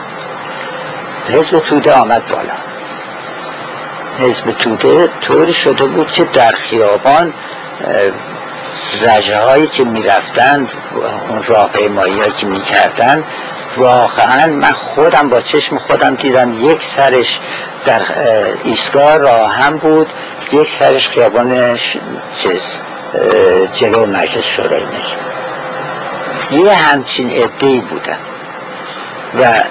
حزب 1.29 1.59
توده 1.59 1.93
آمد 1.93 2.27
بالا. 2.27 2.53
حزب 4.19 4.51
توده 4.51 5.09
طوری 5.21 5.53
شده 5.53 5.85
بود 5.85 6.11
که 6.11 6.23
در 6.23 6.51
خیابان 6.51 7.33
رجه 9.01 9.37
هایی 9.37 9.67
که 9.67 9.83
می‌رفتند 9.83 10.71
اون 11.29 11.43
راه 11.43 11.69
پیمایی 11.69 12.31
که 12.37 12.47
می‌کردن 12.47 13.23
واقعا 13.77 14.47
من 14.47 14.71
خودم 14.71 15.29
با 15.29 15.41
چشم 15.41 15.77
خودم 15.77 16.15
دیدم 16.15 16.71
یک 16.71 16.83
سرش 16.83 17.39
در 17.85 18.01
ایستگاه 18.63 19.17
راه 19.17 19.53
هم 19.53 19.77
بود 19.77 20.09
یک 20.51 20.69
سرش 20.69 21.07
خیابان 21.07 21.77
چیز 22.35 22.61
جلو 23.73 24.05
مجلس 24.05 24.43
شورای 24.43 24.81
یه 26.51 26.73
همچین 26.73 27.31
ادهی 27.43 27.79
بودن. 27.79 28.17
و 29.41 29.63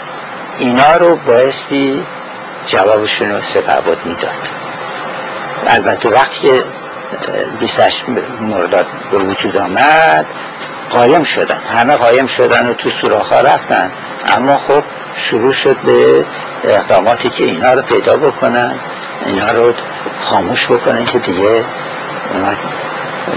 اینا 0.59 0.97
رو 0.97 1.17
بایستی 1.17 2.05
جوابشون 2.67 3.31
رو 3.31 3.41
سپهباد 3.41 3.99
می‌داد. 4.05 4.49
البته 5.67 6.09
وقتی 6.09 6.41
که 6.41 6.65
28 7.61 8.05
مرداد 8.41 8.87
به 9.11 9.19
وجود 9.19 9.57
آمد 9.57 10.27
قایم 10.91 11.25
شدن. 11.25 11.61
همه 11.75 11.97
قایم 11.97 12.27
شدن 12.27 12.69
و 12.69 12.75
تو 12.75 12.91
سوراخ 12.91 13.33
ها 13.33 13.41
رفتن. 13.41 13.91
اما 14.37 14.61
خب 14.69 14.83
شروع 15.17 15.53
شد 15.53 15.77
به 15.77 16.25
اقداماتی 16.65 17.31
که 17.31 17.45
اینا 17.45 17.73
رو 17.73 17.83
پیدا 17.83 18.17
بکنن 18.17 18.75
اینا 19.27 19.51
رو 19.51 19.73
خاموش 20.25 20.67
بکنن 20.67 21.05
که 21.05 21.19
دیگه 21.19 21.65
اونا 22.33 22.53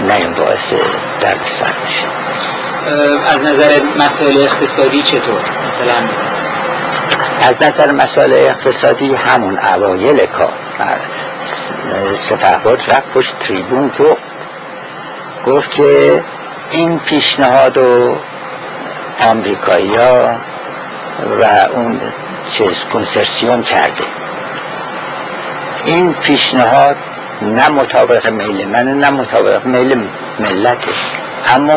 نیم 0.08 0.34
باعث 0.34 0.72
درد 1.20 1.40
سر 1.44 1.66
میشه 1.84 2.06
از 3.28 3.44
نظر 3.44 3.80
مسائل 3.98 4.36
اقتصادی 4.38 5.02
چطور؟ 5.02 5.40
مثلا 5.66 5.94
از 7.48 7.62
نظر 7.62 7.92
مسائل 7.92 8.32
اقتصادی 8.32 9.14
همون 9.14 9.58
اوایل 9.58 10.26
کار. 10.26 10.52
سپهباد 12.16 12.78
رفت 12.88 13.12
پشت 13.14 13.38
تریبون 13.38 13.88
گفت 13.88 14.22
گفت 15.46 15.70
که 15.70 16.22
این 16.70 16.98
پیشنهاد 16.98 17.78
و 17.78 18.16
آمریکایی 19.20 19.96
ها 19.96 20.34
و 21.40 21.44
اون 21.74 22.00
چیز 22.52 22.84
کنسرسیون 22.92 23.62
کرده. 23.62 24.04
این 25.84 26.12
پیشنهاد 26.12 26.96
نه 27.42 27.68
مطابق 27.68 28.28
میل 28.30 28.68
من 28.68 28.98
نه 28.98 29.10
مطابق 29.10 29.66
میل 29.66 30.00
ملته 30.40 30.90
اما 31.54 31.76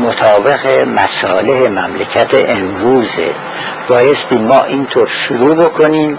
مطابق 0.00 0.66
مساله 0.88 1.68
مملکت 1.68 2.30
امروزه 2.32 3.34
بایستی 3.88 4.38
ما 4.38 4.62
اینطور 4.62 5.08
شروع 5.08 5.54
بکنیم 5.54 6.18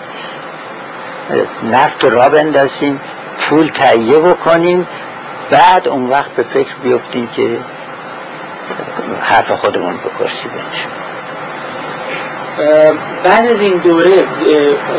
نفت 1.71 2.05
را 2.05 2.29
بندازیم 2.29 3.01
پول 3.39 3.67
تهیه 3.67 4.19
بکنیم 4.19 4.87
بعد 5.49 5.87
اون 5.87 6.09
وقت 6.09 6.31
به 6.31 6.43
فکر 6.43 6.75
بیفتیم 6.83 7.27
که 7.27 7.57
حرف 9.21 9.51
خودمون 9.51 9.93
به 9.93 10.09
کرسی 10.19 10.49
بعد 13.23 13.45
از 13.45 13.61
این 13.61 13.77
دوره 13.77 14.23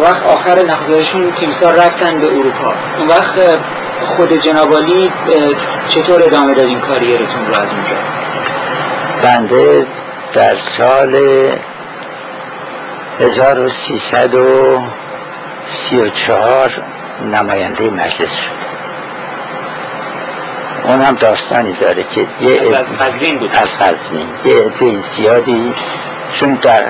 وقت 0.03 0.23
آخر 0.27 0.63
نخزارشون 0.63 1.33
تیمسار 1.33 1.75
رفتن 1.75 2.21
به 2.21 2.27
اروپا. 2.27 2.75
اون 2.99 3.09
وقت 3.09 3.39
خود 4.17 4.33
جنابالی 4.33 5.13
چطور 5.89 6.23
ادامه 6.23 6.55
دادین 6.55 6.81
کاریرتون 6.81 7.47
رو 7.49 7.55
از 7.55 7.69
اونجا؟ 7.71 7.97
بنده 9.23 9.87
در 10.35 10.57
سال 10.57 11.17
1334 15.67 16.71
نماینده 17.33 17.91
مجلس 17.91 18.37
شد. 18.37 18.65
اون 20.85 21.03
هم 21.03 21.15
داستانی 21.15 21.73
داره 21.73 22.05
که 22.15 22.27
یه 22.41 22.77
از 22.77 22.87
قزوین 22.87 23.39
بود. 23.39 23.51
از 23.55 23.79
قزوین 23.79 24.27
یه 24.45 24.55
عده 24.55 24.99
زیادی 24.99 25.75
چون 26.33 26.55
در 26.55 26.83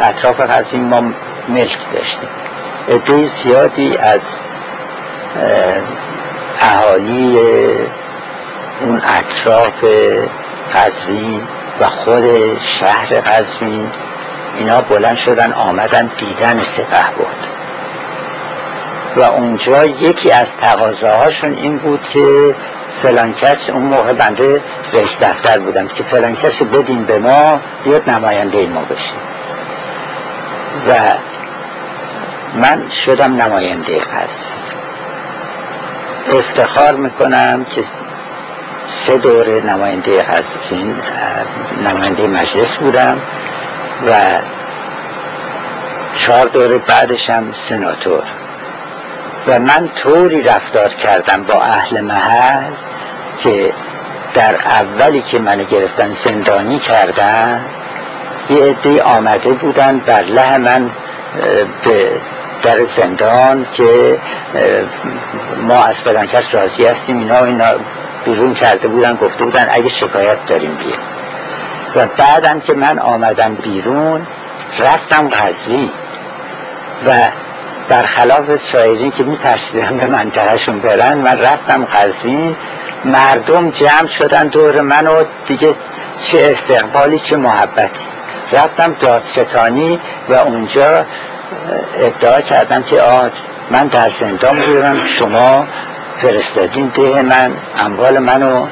اطراف 0.00 0.40
قزوین 0.40 0.84
ما 0.84 1.00
ملک 1.48 1.78
داشتیم. 1.94 2.28
عده 2.88 3.26
زیادی 3.26 3.96
از 3.96 4.20
اهالی 6.60 7.38
اون 8.80 9.02
اطراف 9.18 9.84
قزوین 10.74 11.40
و 11.80 11.86
خود 11.86 12.24
شهر 12.58 13.20
قزوین 13.20 13.90
اینا 14.58 14.80
بلند 14.80 15.16
شدن 15.16 15.52
آمدن 15.52 16.10
دیدن 16.18 16.62
سپه 16.62 17.04
بود. 17.16 17.59
و 19.16 19.20
اونجا 19.20 19.84
یکی 19.84 20.32
از 20.32 20.56
تقاضاهاشون 20.56 21.54
این 21.54 21.78
بود 21.78 22.06
که 22.12 22.54
فلان 23.02 23.32
کس 23.32 23.70
اون 23.70 23.82
موقع 23.82 24.12
بنده 24.12 24.62
رئیس 24.92 25.22
دفتر 25.22 25.58
بودم 25.58 25.88
که 25.88 26.02
فلان 26.02 26.36
کس 26.36 26.62
بدین 26.62 27.04
به 27.04 27.18
ما 27.18 27.60
بیاد 27.84 28.10
نماینده 28.10 28.66
ما 28.66 28.80
بشیم 28.80 29.18
و 30.88 30.94
من 32.54 32.88
شدم 32.88 33.42
نماینده 33.42 33.98
قزوین 33.98 34.60
افتخار 36.38 36.92
می‌کنم 36.96 37.64
که 37.64 37.84
سه 38.86 39.18
دوره 39.18 39.60
نماینده 39.60 40.22
قزوین 40.22 40.96
نماینده 41.84 42.26
مجلس 42.26 42.76
بودم 42.76 43.20
و 44.06 44.12
چهار 46.18 46.46
دوره 46.46 46.78
بعدش 46.78 47.30
هم 47.30 47.52
سناتور. 47.52 48.22
و 49.46 49.58
من 49.58 49.88
طوری 49.88 50.42
رفتار 50.42 50.88
کردم 50.88 51.42
با 51.42 51.62
اهل 51.62 52.00
محل 52.00 52.72
که 53.38 53.72
در 54.34 54.54
اولی 54.54 55.20
که 55.20 55.38
منو 55.38 55.64
گرفتن 55.64 56.10
زندانی 56.12 56.78
کردن 56.78 57.64
یه 58.50 58.64
عده 58.64 59.02
آمده 59.02 59.52
بودن 59.52 59.98
بر 59.98 60.22
له 60.22 60.58
من 60.58 60.90
به 61.84 62.10
در 62.62 62.84
زندان 62.84 63.66
که 63.74 64.18
ما 65.62 65.84
از 65.84 65.94
فلان 65.94 66.26
کس 66.26 66.54
راضی 66.54 66.86
هستیم 66.86 67.18
اینا 67.18 67.44
اینا 67.44 67.66
بیرون 68.24 68.54
کرده 68.54 68.88
بودن 68.88 69.16
گفته 69.16 69.44
بودن 69.44 69.66
اگه 69.70 69.88
شکایت 69.88 70.46
داریم 70.46 70.74
بیا. 70.74 70.96
و 71.96 72.06
بعدم 72.16 72.60
که 72.60 72.72
من 72.72 72.98
آمدم 72.98 73.54
بیرون 73.54 74.26
رفتم 74.78 75.28
غزوی 75.28 75.90
و 77.06 77.10
برخلاف 77.88 78.56
سایرین 78.56 79.10
که 79.10 79.24
میترسیدم 79.24 79.96
به 79.96 80.06
منطقهشون 80.06 80.80
برن 80.80 81.14
من 81.18 81.40
رفتم 81.40 81.84
قزوین 81.84 82.56
مردم 83.04 83.70
جمع 83.70 84.06
شدن 84.06 84.46
دور 84.46 84.80
من 84.80 85.06
و 85.06 85.24
دیگه 85.46 85.74
چه 86.22 86.48
استقبالی 86.50 87.18
چه 87.18 87.36
محبتی. 87.36 88.04
رفتم 88.52 88.96
دادستانی 89.00 90.00
و 90.28 90.34
اونجا 90.34 91.04
ادعا 91.98 92.40
کردم 92.40 92.82
که 92.82 93.02
آه 93.02 93.30
من 93.70 93.86
در 93.86 94.10
زندان 94.10 94.60
بودم 94.60 95.04
شما 95.04 95.66
فرستادین 96.22 96.86
ده 96.94 97.22
من 97.22 97.52
اموال 97.78 98.18
منو 98.18 98.66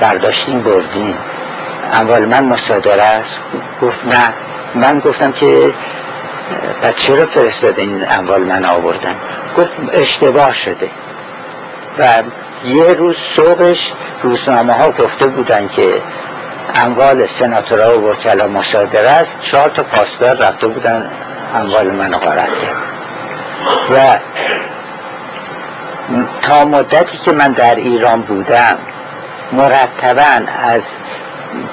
برداشتین 0.00 0.62
بردین. 0.62 1.14
اموال 1.92 2.24
من 2.24 2.44
مصادره 2.44 3.02
است. 3.02 3.36
گفت 3.82 3.98
نه. 4.06 4.32
من 4.74 4.98
گفتم 4.98 5.32
که 5.32 5.72
پس 6.82 6.96
چرا 6.96 7.26
فرستادین 7.26 8.06
اموال 8.10 8.42
من 8.42 8.64
آوردن؟ 8.64 9.14
گفت 9.58 9.72
اشتباه 9.92 10.52
شده. 10.52 10.90
و 11.98 12.22
یه 12.64 12.92
روز 12.92 13.16
صبحش 13.36 13.92
روزنامه 14.22 14.72
ها 14.72 14.90
گفته 14.90 15.26
بودن 15.26 15.68
که 15.68 15.92
اموال 16.74 17.26
سناتورا 17.26 18.00
و 18.00 18.10
وکلا 18.10 18.48
مصادره 18.48 19.08
است. 19.08 19.40
چهار 19.40 19.68
تا 19.68 19.82
پاسدار 19.82 20.36
رفته 20.36 20.66
بودن 20.66 21.10
اموال 21.54 21.86
من 21.86 22.10
غارت 22.10 22.48
کرد. 22.48 22.76
و 23.94 24.18
تا 26.42 26.64
مدتی 26.64 27.18
که 27.18 27.32
من 27.32 27.52
در 27.52 27.74
ایران 27.74 28.22
بودم 28.22 28.78
مرتبا 29.52 30.52
از 30.62 30.82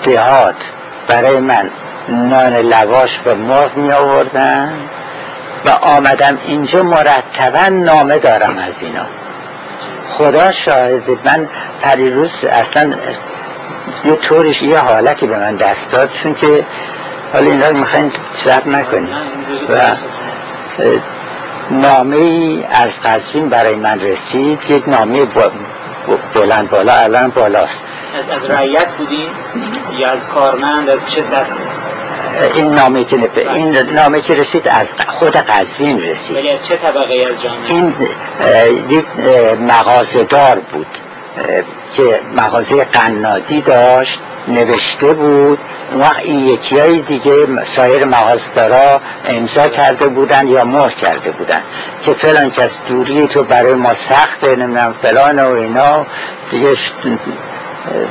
دهات 0.04 0.56
برای 1.08 1.40
من 1.40 1.70
نان 2.10 2.54
لواش 2.54 3.20
و 3.26 3.36
مرغ 3.36 3.78
می 3.78 3.92
آوردن 3.92 4.74
و 5.66 5.70
آمدم 5.70 6.38
اینجا 6.48 6.84
مرتبا 6.84 7.70
نامه 7.70 8.20
دارم 8.20 8.58
از 8.58 8.84
اینا. 8.84 9.06
خدا 10.10 10.52
شاهد 10.52 11.10
من 11.26 11.48
پریروز 11.82 12.46
اصلا 12.46 12.94
یه 14.06 14.16
طورش 14.16 14.62
یه 14.62 14.80
حالتی 14.80 15.28
به 15.28 15.40
من 15.40 15.56
دست 15.56 15.92
داد 15.92 16.12
چون 16.12 16.34
که 16.34 16.66
حالا 17.34 17.46
این 17.46 17.62
رو 17.62 17.78
می‌خواین 17.78 18.12
ضبط 18.36 18.68
نکنیم. 18.68 19.10
و 19.70 19.80
نامه 21.72 22.16
ای 22.16 22.66
از 22.72 23.04
قصفین 23.04 23.50
برای 23.50 23.76
من 23.76 24.00
رسید. 24.00 24.72
یک 24.72 24.90
نامه 24.90 25.28
بلند 26.34 26.70
بالا 26.70 26.94
الان 26.94 27.30
بالاست. 27.30 27.86
از, 28.18 28.30
از 28.30 28.50
رعیت 28.50 28.88
بودین؟ 28.88 29.30
یا 29.98 30.12
از 30.12 30.28
کارمند؟ 30.28 30.90
از 30.90 31.00
چه 31.08 31.22
سست 31.22 31.52
این 32.54 32.74
نامه 32.74 33.04
که 33.04 33.30
این 33.54 33.78
نامه 33.78 34.22
که 34.22 34.36
رسید 34.36 34.68
از 34.68 34.96
خود 35.08 35.36
قزوین 35.36 36.02
رسید. 36.02 36.38
ولی 36.38 36.50
از 36.50 36.60
چه 36.68 36.76
طبقه 36.76 37.14
از 37.14 37.44
جامعه؟ 37.44 37.72
این 37.72 37.94
یک 38.90 39.06
مغازدار 39.60 40.60
بود 40.72 40.88
که 41.94 42.20
مغازه 42.36 42.84
قنادی 42.84 43.62
داشت 43.62 44.22
نوشته 44.48 45.14
بود. 45.14 45.60
اون 45.92 46.02
وقت 46.02 46.20
این 46.20 46.48
یکی 46.48 46.80
های 46.80 47.02
دیگه 47.02 47.64
سایر 47.64 48.06
مغازدارا 48.06 49.02
امضا 49.26 49.68
کرده 49.68 50.08
بودن 50.08 50.48
یا 50.48 50.66
مهر 50.66 50.90
کرده 50.90 51.32
بودن. 51.32 51.62
که 52.02 52.14
فلان 52.14 52.50
کس 52.50 52.78
دوری 52.90 53.28
تو 53.28 53.44
برای 53.44 53.74
ما 53.74 53.94
سخته 53.94 54.56
نمی‌دونم 54.56 54.96
فلان 55.02 55.40
و 55.40 55.52
اینا. 55.52 56.06
دیگه 56.52 56.76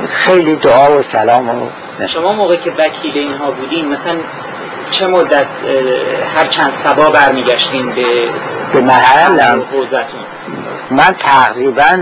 خیلی 0.09 0.55
دعا 0.55 0.99
و 0.99 1.03
سلام 1.03 1.49
و 1.49 1.67
شما 2.05 2.33
موقع 2.33 2.55
که 2.55 2.71
وکیل 2.77 3.17
اینها 3.17 3.51
بودین 3.51 3.87
مثلا 3.87 4.15
چه 4.91 5.07
مدت 5.07 5.45
هر 6.35 6.45
چند 6.45 6.71
سبا 6.71 7.09
برمیگشتین 7.09 7.91
به 7.91 8.03
به 8.73 8.81
محلم 8.81 9.63
من 10.91 11.15
تقریبا 11.19 11.99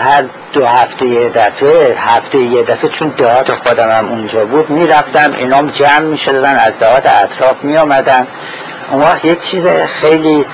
هر 0.00 0.24
دو 0.52 0.66
هفته 0.66 1.06
یه 1.06 1.28
دفعه 1.28 1.96
هفته 1.98 2.38
یه 2.38 2.62
دفعه 2.62 2.90
چون 2.90 3.08
دهات 3.08 3.54
خودم 3.54 3.90
هم 3.90 4.08
اونجا 4.08 4.44
بود 4.44 4.70
می‌رفتم 4.70 5.32
اینام 5.38 5.66
جمع 5.66 6.00
می‌شدن 6.00 6.56
از 6.56 6.78
دهات 6.78 7.06
اطراف 7.06 7.56
میامدن 7.62 8.26
اون 8.90 9.02
وقت 9.02 9.24
یک 9.24 9.40
چیز 9.40 9.66
خیلی 10.00 10.44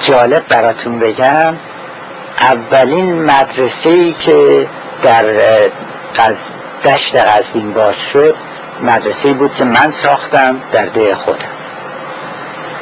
جالب 0.00 0.42
براتون 0.48 0.98
بگم. 0.98 1.54
اولین 2.40 3.24
مدرسه 3.24 3.90
ای 3.90 4.12
که 4.12 4.66
در 5.02 5.24
دشت 6.84 7.16
قزوین 7.16 7.72
باز 7.72 7.94
شد 8.12 8.36
مدرسه 8.82 9.32
بود 9.32 9.54
که 9.54 9.64
من 9.64 9.90
ساختم 9.90 10.60
در 10.72 10.86
ده 10.86 11.14
خودم. 11.14 11.38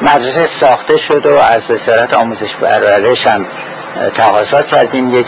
مدرسه 0.01 0.45
ساخته 0.45 0.97
شد 0.97 1.25
و 1.25 1.37
از 1.37 1.71
وزارت 1.71 2.13
آموزش 2.13 2.55
پرورش 2.55 3.27
هم 3.27 3.45
تقاضا 4.15 4.61
کردیم. 4.61 5.13
یک 5.13 5.27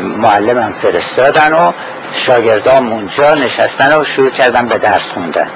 معلمم 0.00 0.74
فرستادن 0.82 1.52
و 1.52 1.72
شاگردام 2.12 2.92
اونجا 2.92 3.34
نشستن 3.34 4.00
و 4.00 4.04
شروع 4.04 4.30
کردن 4.30 4.66
به 4.66 4.78
درس 4.78 5.08
خوندن. 5.08 5.50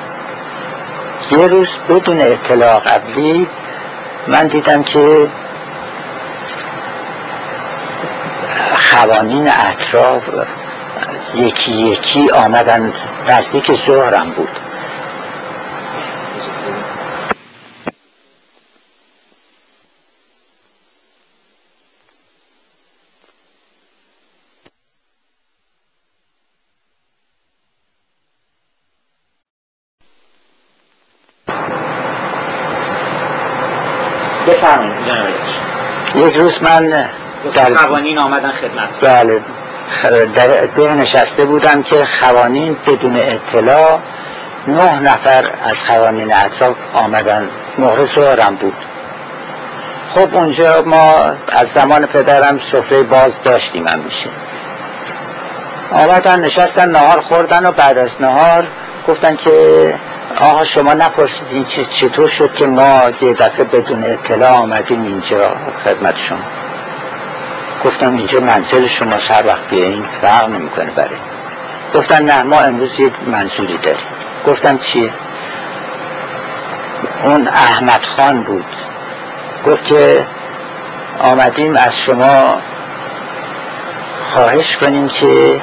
یه 1.31 1.47
روز 1.47 1.69
بدون 1.89 2.21
اطلاع 2.21 2.79
قبلی 2.79 3.47
من 4.27 4.47
دیدم 4.47 4.83
که 4.83 5.29
خوانین 8.75 9.49
اطراف 9.49 10.29
یکی 11.35 11.73
یکی 11.73 12.31
آمدن. 12.31 12.93
نزدیک 13.29 13.73
ظهرم 13.73 14.31
بود. 14.31 14.49
یک 36.15 36.37
روز 36.37 36.63
من 36.63 37.05
در 37.55 37.75
قوانین 37.75 38.19
آمدن 38.19 38.51
خدمت. 38.51 39.01
بله. 39.01 39.41
در 40.35 40.95
نشسته 40.95 41.45
بودم 41.45 41.83
که 41.83 42.07
خوانین 42.21 42.77
بدون 42.87 43.17
اطلاع 43.17 43.99
نه 44.67 45.01
نفر 45.01 45.45
از 45.65 45.85
خوانین 45.85 46.33
اطراف 46.35 46.77
آمدن. 46.95 47.49
مهر 47.79 48.07
سهرم 48.15 48.55
بود. 48.55 48.77
خب 50.15 50.35
اونجا 50.35 50.83
ما 50.83 51.15
از 51.49 51.69
زمان 51.69 52.07
پدرم 52.07 52.61
سفره 52.73 53.03
باز 53.03 53.33
داشتیم 53.45 53.89
همیشه. 53.89 54.31
آمدن 55.93 56.41
نشستن 56.41 56.91
نهار 56.91 57.21
خوردن 57.21 57.67
و 57.67 57.73
بعد 57.73 57.99
از 57.99 58.11
نهار 58.21 58.65
گفتن 59.09 59.37
که 59.37 59.95
آقا 60.41 60.65
شما 60.65 60.95
نپرسیدین 60.95 61.65
چطور 61.91 62.29
شد 62.29 62.55
که 62.55 62.67
ما 62.67 63.01
یه 63.23 63.35
دفعه 63.35 63.65
بدون 63.65 64.05
اطلاع 64.05 64.51
آمدیم 64.51 65.05
اینجا 65.05 65.57
خدمت 65.85 66.17
شما. 66.17 66.62
گفتم 67.85 68.17
اینجا 68.17 68.41
منزل 68.41 68.87
شما 68.87 69.19
سر 69.19 69.43
وقت 69.47 69.69
بیایین 69.71 70.05
فرق 70.23 70.49
نمی‌کنه 70.49 70.91
برای. 70.91 71.17
گفتن 71.95 72.23
نه 72.25 72.43
ما 72.43 72.61
امروز 72.61 73.01
یک 73.01 73.13
منظوری 73.27 73.79
داریم. 73.79 74.07
گفتم 74.47 74.79
چیه؟ 74.79 75.11
اون 77.25 77.49
احمد 77.49 78.05
خان 78.05 78.43
بود. 78.43 78.65
گفت 79.67 79.85
که 79.85 80.27
آمدیم 81.21 81.77
از 81.77 81.99
شما 81.99 82.59
خواهش 84.33 84.77
کنیم 84.77 85.09
که 85.09 85.61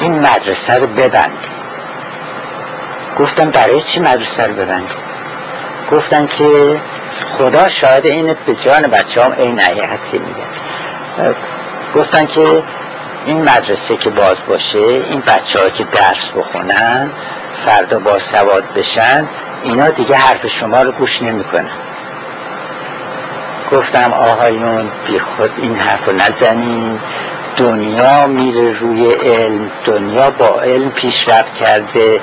این 0.00 0.18
مدرسه 0.18 0.74
رو 0.74 0.86
ببندیم. 0.86 1.50
گفتم 3.18 3.50
برای 3.50 3.80
چی 3.80 4.00
مدرسه 4.00 4.46
رو 4.46 4.54
ببندیم؟ 4.54 4.96
گفتن 5.92 6.26
که 6.26 6.80
خدا 7.38 7.68
شاید 7.68 8.06
این 8.06 8.36
به 8.46 8.54
جان 8.54 8.82
بچه 8.82 9.24
هم 9.24 9.32
این 9.38 9.58
حقیقتی 9.58 10.18
میگه. 10.18 10.46
گفتن 11.96 12.26
که 12.26 12.62
این 13.26 13.42
مدرسه 13.42 13.96
که 13.96 14.10
باز 14.10 14.36
باشه 14.48 14.78
این 14.78 15.22
بچه 15.26 15.70
که 15.70 15.84
درس 15.84 16.28
بخونن 16.36 17.10
فردا 17.66 17.98
با 17.98 18.18
سواد 18.18 18.64
بشن 18.76 19.28
اینا 19.62 19.88
دیگه 19.88 20.16
حرف 20.16 20.46
شما 20.46 20.82
رو 20.82 20.92
گوش 20.92 21.22
نمی‌کنن. 21.22 21.70
گفتم 23.72 24.12
آقایون 24.12 24.90
بی 25.06 25.18
خود 25.18 25.50
این 25.56 25.76
حرف 25.76 26.06
رو 26.06 26.12
نزنین. 26.12 26.98
دنیا 27.56 28.26
میره 28.26 28.78
روی 28.78 29.12
علم 29.12 29.70
دنیا 29.84 30.30
با 30.30 30.60
علم 30.60 30.90
پیشرفت 30.90 31.54
کرده. 31.54 32.20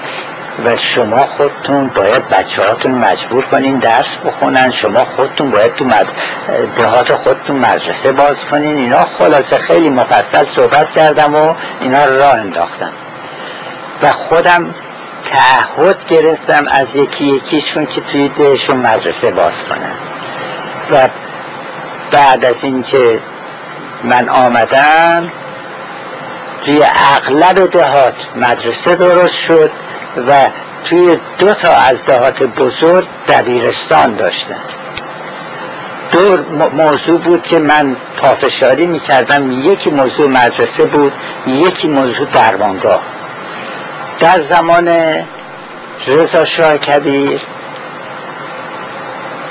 و 0.66 0.76
شما 0.76 1.28
خودتون 1.38 1.88
باید 1.88 2.30
بچه 2.30 2.64
هاتون 2.64 2.92
مجبور 2.92 3.46
کنین 3.46 3.78
درس 3.78 4.18
بخونن. 4.26 4.70
شما 4.70 5.06
خودتون 5.06 5.52
باید 5.52 5.76
تو 5.76 5.86
مد... 5.86 6.08
دهات 6.76 7.16
خودتون 7.16 7.56
مدرسه 7.56 8.12
باز 8.12 8.46
کنین. 8.46 8.78
اینا 8.78 9.08
خلاصه 9.20 9.58
خیلی 9.58 9.90
مفصل 9.90 10.46
صحبت 10.46 10.92
کردم 10.92 11.36
و 11.36 11.54
اینا 11.82 12.06
راه 12.06 12.34
انداختم. 12.34 12.92
و 14.04 14.12
خودم 14.12 14.74
تعهد 15.26 16.06
گرفتم 16.08 16.68
از 16.68 16.96
یکی 16.96 17.26
یکیشون 17.26 17.86
که 17.86 18.02
توی 18.02 18.30
دهشون 18.30 18.78
مدرسه 18.78 19.32
باز 19.32 19.64
کنم 19.70 19.96
و 20.92 21.10
بعد 22.12 22.46
از 22.46 22.64
اینکه 22.64 23.20
من 24.04 24.30
آمدم 24.30 25.32
توی 26.66 26.84
اغلب 27.16 27.72
دهات 27.72 28.16
مدرسه 28.36 28.96
درست 28.96 29.36
شد. 29.36 29.72
و 30.28 30.50
توی 30.86 31.18
دو 31.38 31.54
تا 31.54 31.72
از 31.72 32.06
دهات 32.06 32.44
بزرگ 32.44 33.08
دبیرستان 33.28 34.16
داشتن. 34.16 34.62
دو 36.12 36.38
موضوع 36.74 37.20
بود 37.20 37.44
که 37.44 37.60
من 37.60 37.96
پافشاری 38.18 38.86
می‌کردم. 38.86 39.52
یکی 39.52 39.90
موضوع 39.90 40.30
مدرسه 40.30 40.86
بود 40.86 41.14
یکی 41.48 41.88
موضوع 41.88 42.28
درمانگاه. 42.34 43.02
در 44.20 44.40
زمان 44.40 44.90
رضا 46.08 46.46
شاه 46.46 46.78
کبیر 46.78 47.42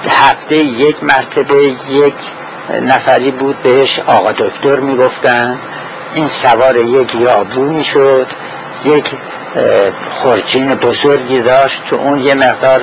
هفته 0.09 0.56
یک 0.56 0.97
مرتبه 1.05 1.74
یک 1.90 2.14
نفری 2.82 3.30
بود 3.30 3.62
بهش 3.62 3.98
آقا 3.98 4.32
دکتر 4.32 4.80
می‌گفتن. 4.80 5.59
این 6.14 6.26
سوار 6.26 6.76
یک 6.76 7.14
یابو 7.14 7.60
می‌شد. 7.60 8.26
یک 8.84 9.04
خورجین 10.10 10.74
بزرگی 10.74 11.40
داشت. 11.40 11.82
تو 11.90 11.96
اون 11.96 12.20
یه 12.20 12.34
مقدار 12.34 12.80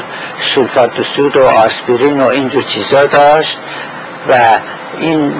سولفات 0.55 1.01
سود 1.15 1.37
و 1.37 1.45
آسپرین 1.45 2.21
و 2.21 2.27
اینجور 2.27 2.63
چیزا 2.63 3.05
داشت 3.05 3.59
و 4.29 4.33
این 4.97 5.33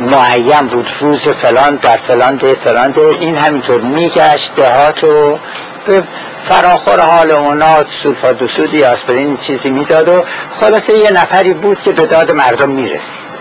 معیم 0.00 0.66
بود. 0.66 0.88
روز 1.00 1.28
فلان 1.28 1.76
در 1.76 1.96
فلان 1.96 2.36
ده 2.36 2.54
فلان 2.64 2.90
ده. 2.90 3.00
این 3.00 3.36
همینطور 3.36 3.80
میگشت 3.80 4.54
دهات 4.54 5.04
و 5.04 5.38
به 5.86 6.02
فراخور 6.48 7.00
حال 7.00 7.30
اونا 7.30 7.84
سولفات 7.84 8.46
سودی 8.46 8.84
آسپرین 8.84 9.36
چیزی 9.36 9.70
می‌داد 9.70 10.08
و 10.08 10.24
خلاصه 10.60 10.98
یه 10.98 11.10
نفری 11.10 11.54
بود 11.54 11.82
که 11.82 11.92
به 11.92 12.06
داد 12.06 12.30
مردم 12.30 12.68
می‌رسید. 12.68 13.32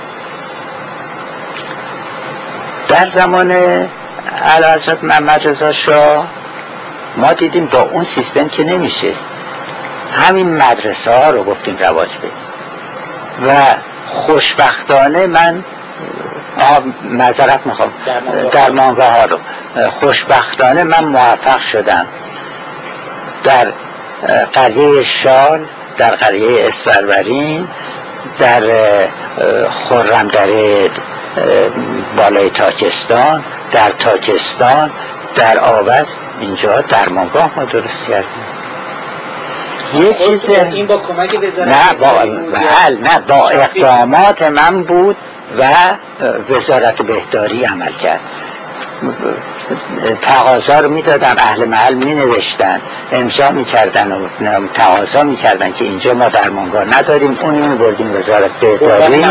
در 2.87 3.05
زمان 3.05 3.51
حضرت 4.75 5.03
محمد 5.03 5.47
رضا 5.47 5.71
شاه 5.71 6.27
ما 7.17 7.33
دیدیم 7.33 7.65
با 7.65 7.81
اون 7.81 8.03
سیستم 8.03 8.47
که 8.47 8.63
نمیشه. 8.63 9.13
همین 10.13 10.57
مدرسه 10.57 11.11
ها 11.11 11.29
رو 11.29 11.43
گفتیم 11.43 11.77
رواج 11.79 12.09
بدیم. 12.17 12.31
و 13.47 13.55
خوشبختانه 14.07 15.27
من 15.27 15.63
مذارت 17.03 17.65
می‌خوام. 17.65 17.93
در 18.51 18.69
مانگاه 18.69 19.13
ها 19.13 19.25
رو. 19.25 19.37
خوشبختانه 19.89 20.83
من 20.83 21.03
موفق 21.03 21.59
شدم. 21.59 22.07
در 23.43 23.67
قریه 24.53 25.03
شال 25.03 25.65
در 25.97 26.15
قریه 26.15 26.67
اسفرورین 26.67 27.67
در 28.39 28.61
خورم 29.69 30.27
در 30.27 30.47
بالای 32.17 32.49
تاکستان 32.49 33.43
در 33.71 33.89
تاکستان 33.89 34.91
در 35.35 35.59
آوز. 35.59 36.07
اینجا 36.41 36.81
درمانگاه 36.81 37.51
ما 37.55 37.63
درست 37.63 38.07
کردیم. 38.07 38.45
یه 39.93 40.13
خب، 40.13 40.25
چیز 40.25 40.49
این 40.49 40.85
با 40.85 40.97
کمک 40.97 41.35
نه 41.57 41.93
با 41.99 42.07
بله 42.07 42.99
نه 43.01 43.19
با 43.27 43.49
اقدامات 43.49 44.41
من 44.41 44.83
بود 44.83 45.15
و 45.59 45.63
وزارت 46.49 47.01
بهداری 47.01 47.65
عمل 47.65 47.91
کرد. 47.91 48.19
تقاضا 50.21 50.79
رو 50.79 50.89
می‌دادم 50.89 51.35
اهل 51.37 51.65
محل 51.65 51.93
می 51.93 52.15
نوشتن 52.15 52.81
امضا 53.11 53.51
می‌کردن 53.51 54.11
و 54.11 54.27
تقاضا 54.73 55.23
می‌کردن 55.23 55.71
که 55.71 55.85
اینجا 55.85 56.13
ما 56.13 56.29
درمانگاه 56.29 56.97
نداریم. 56.97 57.37
اونی 57.41 57.67
می 57.67 57.75
بردیم 57.75 58.15
وزارت 58.15 58.51
بهداری. 58.51 59.25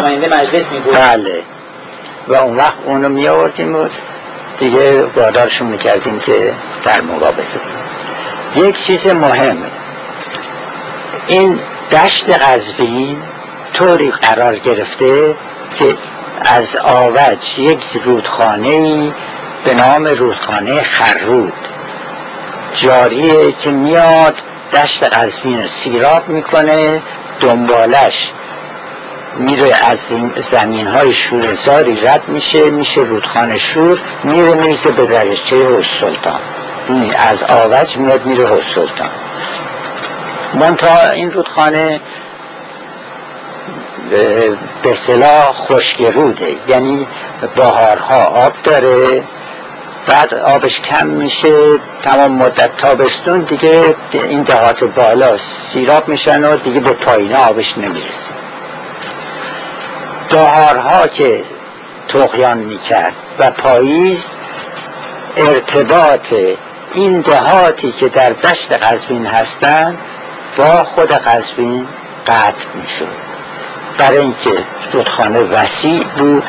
بله. 0.93 1.43
و 2.29 2.35
اون 2.35 2.57
وقت 2.57 2.75
اونو 2.85 3.09
می 3.09 3.29
آوردیم 3.29 3.73
بود 3.73 3.91
دیگه 4.61 5.03
وادارشون 5.03 5.67
می‌کردیم 5.69 6.19
که 6.19 6.55
در 6.85 7.01
بسازیم 7.31 7.85
یک 8.57 8.83
چیز 8.83 9.07
مهم 9.07 9.57
این 11.27 11.59
دشت 11.91 12.31
قزوین 12.31 13.23
طوری 13.73 14.11
قرار 14.11 14.57
گرفته 14.57 15.35
که 15.75 15.97
از 16.45 16.77
آوج 16.77 17.59
یک 17.59 17.85
رودخانه 18.05 19.13
به 19.65 19.75
نام 19.75 20.07
رودخانه 20.07 20.83
خرود 20.83 21.53
جاریه 22.75 23.53
که 23.53 23.71
میاد 23.71 24.35
دشت 24.73 25.03
قزوین 25.03 25.63
رو 25.63 25.69
سیراب 25.69 26.29
می‌کنه 26.29 27.03
دنبالش 27.41 28.33
میره 29.41 29.77
از 29.85 30.13
زمین 30.37 30.87
های 30.87 31.13
شورزاری 31.13 32.01
رد 32.01 32.29
میشه 32.29 32.71
میشه 32.71 33.01
رودخانه 33.01 33.59
شور 33.59 33.99
میره 34.25 34.55
می‌رسه 34.55 34.91
به 34.91 35.07
درچه 35.07 35.57
حس 35.57 36.01
سلطان. 36.01 36.41
از 37.29 37.43
آوج 37.43 37.97
میاد 37.97 38.27
میره 38.27 38.47
حس 38.47 38.75
سلطان. 38.75 39.11
منتها 40.55 41.11
این 41.11 41.31
رودخانه 41.31 42.01
به 44.83 44.93
صلاح 44.93 45.53
خشک 45.53 46.01
روده. 46.01 46.55
یعنی 46.69 47.07
بهارها 47.57 48.25
آب 48.25 48.53
داره 48.65 49.23
بعد 50.07 50.35
آبش 50.35 50.81
کم 50.81 51.07
میشه 51.07 51.79
تمام 52.03 52.33
مدت 52.33 52.77
تابستون 52.77 53.41
دیگه 53.41 53.95
این 54.13 54.43
دهات 54.43 54.85
بالا 54.85 55.37
سیراب 55.37 56.09
میشن 56.09 56.45
و 56.45 56.57
دیگه 56.57 56.81
به 56.81 56.93
پایین 56.93 57.35
آبش 57.35 57.79
نمی‌رسه. 57.79 58.40
دهارها 60.31 61.07
که 61.07 61.45
تقیان 62.09 62.59
می‌کرد 62.59 63.13
و 63.39 63.51
پاییز 63.51 64.35
ارتباط 65.37 66.35
این 66.95 67.21
دهاتی 67.21 67.93
که 67.93 68.09
در 68.09 68.31
دشت 68.31 68.73
قزوین 68.73 69.27
هستند 69.27 69.99
با 70.57 70.85
خود 70.85 71.13
قزوین 71.13 71.89
قطع 72.27 72.67
می‌شد. 72.75 73.31
برای 73.99 74.19
اینکه 74.19 74.51
رودخانه 74.93 75.41
وسیع 75.41 76.03
بود 76.03 76.43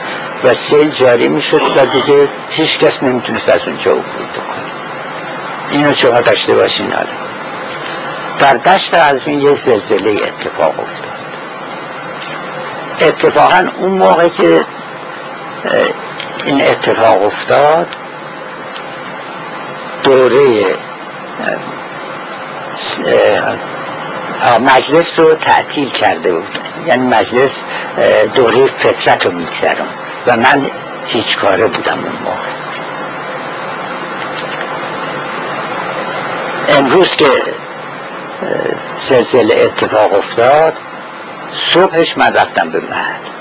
و 0.44 0.53
سیل 0.53 0.90
جاری 0.90 1.28
می‌شد 1.28 1.62
و 1.78 1.86
دیگه 1.86 2.28
هیچ 2.49 2.80
کس 2.80 3.03
نمی‌تونست 3.03 3.49
از 3.49 3.68
اونجا 3.68 3.91
عبور 3.91 4.03
بکنه. 4.03 4.72
اینو 5.72 5.95
شما 5.95 6.22
داشته 6.22 6.56
باشین 6.56 6.91
حالا 6.91 7.08
در 8.40 8.58
دشت 8.58 8.94
قزوین 8.94 9.40
یه 9.40 9.53
زلزله 9.53 10.12
اتفاق 10.12 10.80
افتاد. 10.80 11.11
اتفاقا 13.02 13.68
اون 13.80 13.91
موقع 13.91 14.28
که 14.28 14.61
این 16.45 16.61
اتفاق 16.61 17.23
افتاد 17.23 17.88
دوره 20.03 20.65
مجلس 24.60 25.19
رو 25.19 25.34
تعطیل 25.36 25.90
کرده 25.90 26.34
بود. 26.34 26.57
یعنی 26.86 27.07
مجلس 27.07 27.65
دوره 28.34 28.65
فطرت 28.65 29.26
رو 29.26 29.32
میگذرم 29.32 29.88
و 30.28 30.38
من 30.38 30.65
هیچ 31.07 31.38
کاره 31.38 31.68
بودم 31.68 31.94
اون 31.94 32.18
موقع. 32.23 32.52
امروز 36.80 37.15
که 37.15 37.26
زلزله 38.94 39.56
اتفاق 39.56 40.14
افتاد 40.14 40.73
صبحش 41.53 42.18
من 42.18 42.34
رفتم 42.34 42.69
به 42.69 42.80
محل 42.80 43.32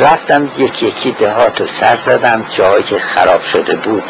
رفتم 0.00 0.48
یکی 0.58 0.86
یکی 0.86 1.12
دهات 1.12 1.60
و 1.60 1.66
سر 1.66 1.96
زدم 1.96 2.44
جایی 2.48 2.82
که 2.82 2.98
خراب 2.98 3.42
شده 3.42 3.76
بود. 3.76 4.02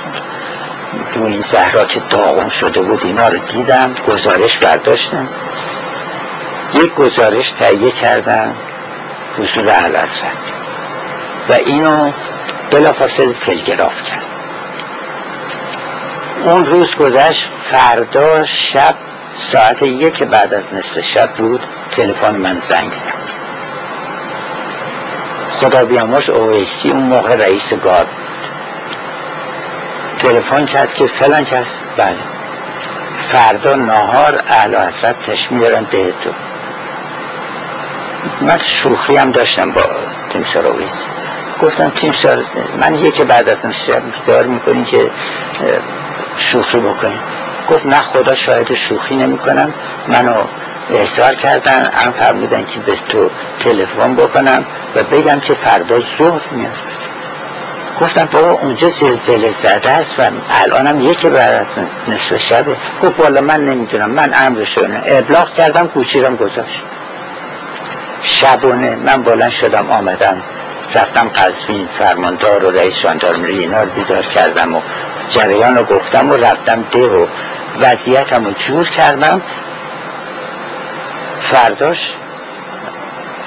تو 1.14 1.24
این 1.24 1.40
زهرا 1.40 1.84
که 1.84 2.00
داغون 2.10 2.48
شده 2.48 2.82
بود 2.82 3.06
اینا 3.06 3.28
رو 3.28 3.38
دیدم 3.38 3.94
گزارش 4.08 4.58
برداشتم. 4.58 5.28
یک 6.74 6.94
گزارش 6.94 7.50
تهیه 7.50 7.90
کردم 7.90 8.54
حضور 9.38 9.68
علازرد 9.68 10.38
و 11.48 11.52
اینو 11.52 12.10
بلافاصله 12.70 13.32
تلگراف 13.32 14.02
کرد. 14.02 14.24
اون 16.44 16.66
روز 16.66 16.96
گذشت 16.96 17.48
فردا 17.70 18.44
شب 18.44 18.94
ساعت 19.36 19.82
یک 19.82 20.22
بعد 20.22 20.54
از 20.54 20.74
نصف 20.74 21.00
شب 21.00 21.30
بود. 21.30 21.60
تلفن 21.96 22.36
من 22.36 22.58
زنگ 22.58 22.92
زد. 22.92 23.24
خدا 25.60 25.84
بیامرز 25.84 26.30
اویسی 26.30 26.90
اون 26.90 27.02
موقع 27.02 27.34
رئیس 27.34 27.74
گارد 27.74 28.06
تلفن 30.18 30.66
کرد 30.66 30.94
که 30.94 31.06
فلان 31.06 31.44
کس 31.44 31.76
بله. 31.96 32.16
فردا 33.28 33.74
نهار 33.74 34.42
اهل 34.48 34.76
حضرت 34.76 35.30
تشمیرن 35.30 35.82
ده 35.82 36.12
تو 36.24 36.30
من 38.40 38.58
شوخی 38.58 39.16
هم 39.16 39.30
داشتم 39.30 39.70
با 39.70 39.82
تیمسار 40.32 40.66
اویسی 40.66 41.04
گفتم 41.62 41.90
تیمسار 41.90 42.44
من 42.80 42.94
یکی 42.94 43.24
بعد 43.24 43.48
از 43.48 43.58
دار 44.26 44.46
می‌کنیم 44.46 44.84
که 44.84 45.10
شوخی 46.36 46.78
بکنیم 46.78 47.20
گفت 47.70 47.86
نه 47.86 48.00
خدا 48.00 48.34
شاید 48.34 48.74
شوخی 48.74 49.16
نمی‌کنم. 49.16 49.72
منو 50.08 50.34
احضار 50.90 51.34
کردن. 51.34 51.90
هم 51.94 52.12
فرمودن 52.12 52.64
که 52.64 52.80
به 52.80 52.92
تو 53.08 53.30
تلفن 53.60 54.14
بکنم 54.14 54.64
و 54.96 55.02
بگم 55.02 55.40
که 55.40 55.54
فردا 55.54 56.00
ظهر 56.18 56.42
میاد. 56.50 56.72
گفتم 58.00 58.28
بابا 58.32 58.50
اونجا 58.50 58.88
زلزله 58.88 59.50
زده 59.50 59.90
است 59.90 60.14
و 60.18 60.22
الانم 60.50 61.00
یکی 61.10 61.28
بعد 61.28 61.54
از 61.54 61.66
نصف 62.08 62.36
شبه. 62.36 62.76
گفت 63.02 63.20
والا 63.20 63.40
من 63.40 63.64
نمی‌دونم. 63.64 64.10
من 64.10 64.30
امرشونه 64.34 65.02
ابلاغ 65.06 65.54
کردم 65.54 65.86
کوچیرم 65.86 66.36
گذاشت. 66.36 66.82
شبونه 68.22 68.96
من 68.96 69.22
بلند 69.22 69.50
شدم 69.50 69.90
آمدم. 69.90 70.42
رفتم 70.94 71.28
قزوین 71.28 71.88
فرماندار 71.98 72.64
و 72.64 72.70
رئیس 72.70 72.94
شاندارمری 72.94 73.58
اینا 73.58 73.82
رو 73.82 73.90
بیدار 73.90 74.22
کردم 74.22 74.76
و 74.76 74.80
جریان 75.28 75.76
رو 75.76 75.84
گفتم 75.84 76.30
و 76.30 76.34
رفتم 76.34 76.84
ده 76.90 77.06
و 77.06 77.26
وضعیتم 77.80 78.44
رو 78.44 78.52
جور 78.52 78.88
کردم. 78.88 79.42
فرداش 81.50 82.12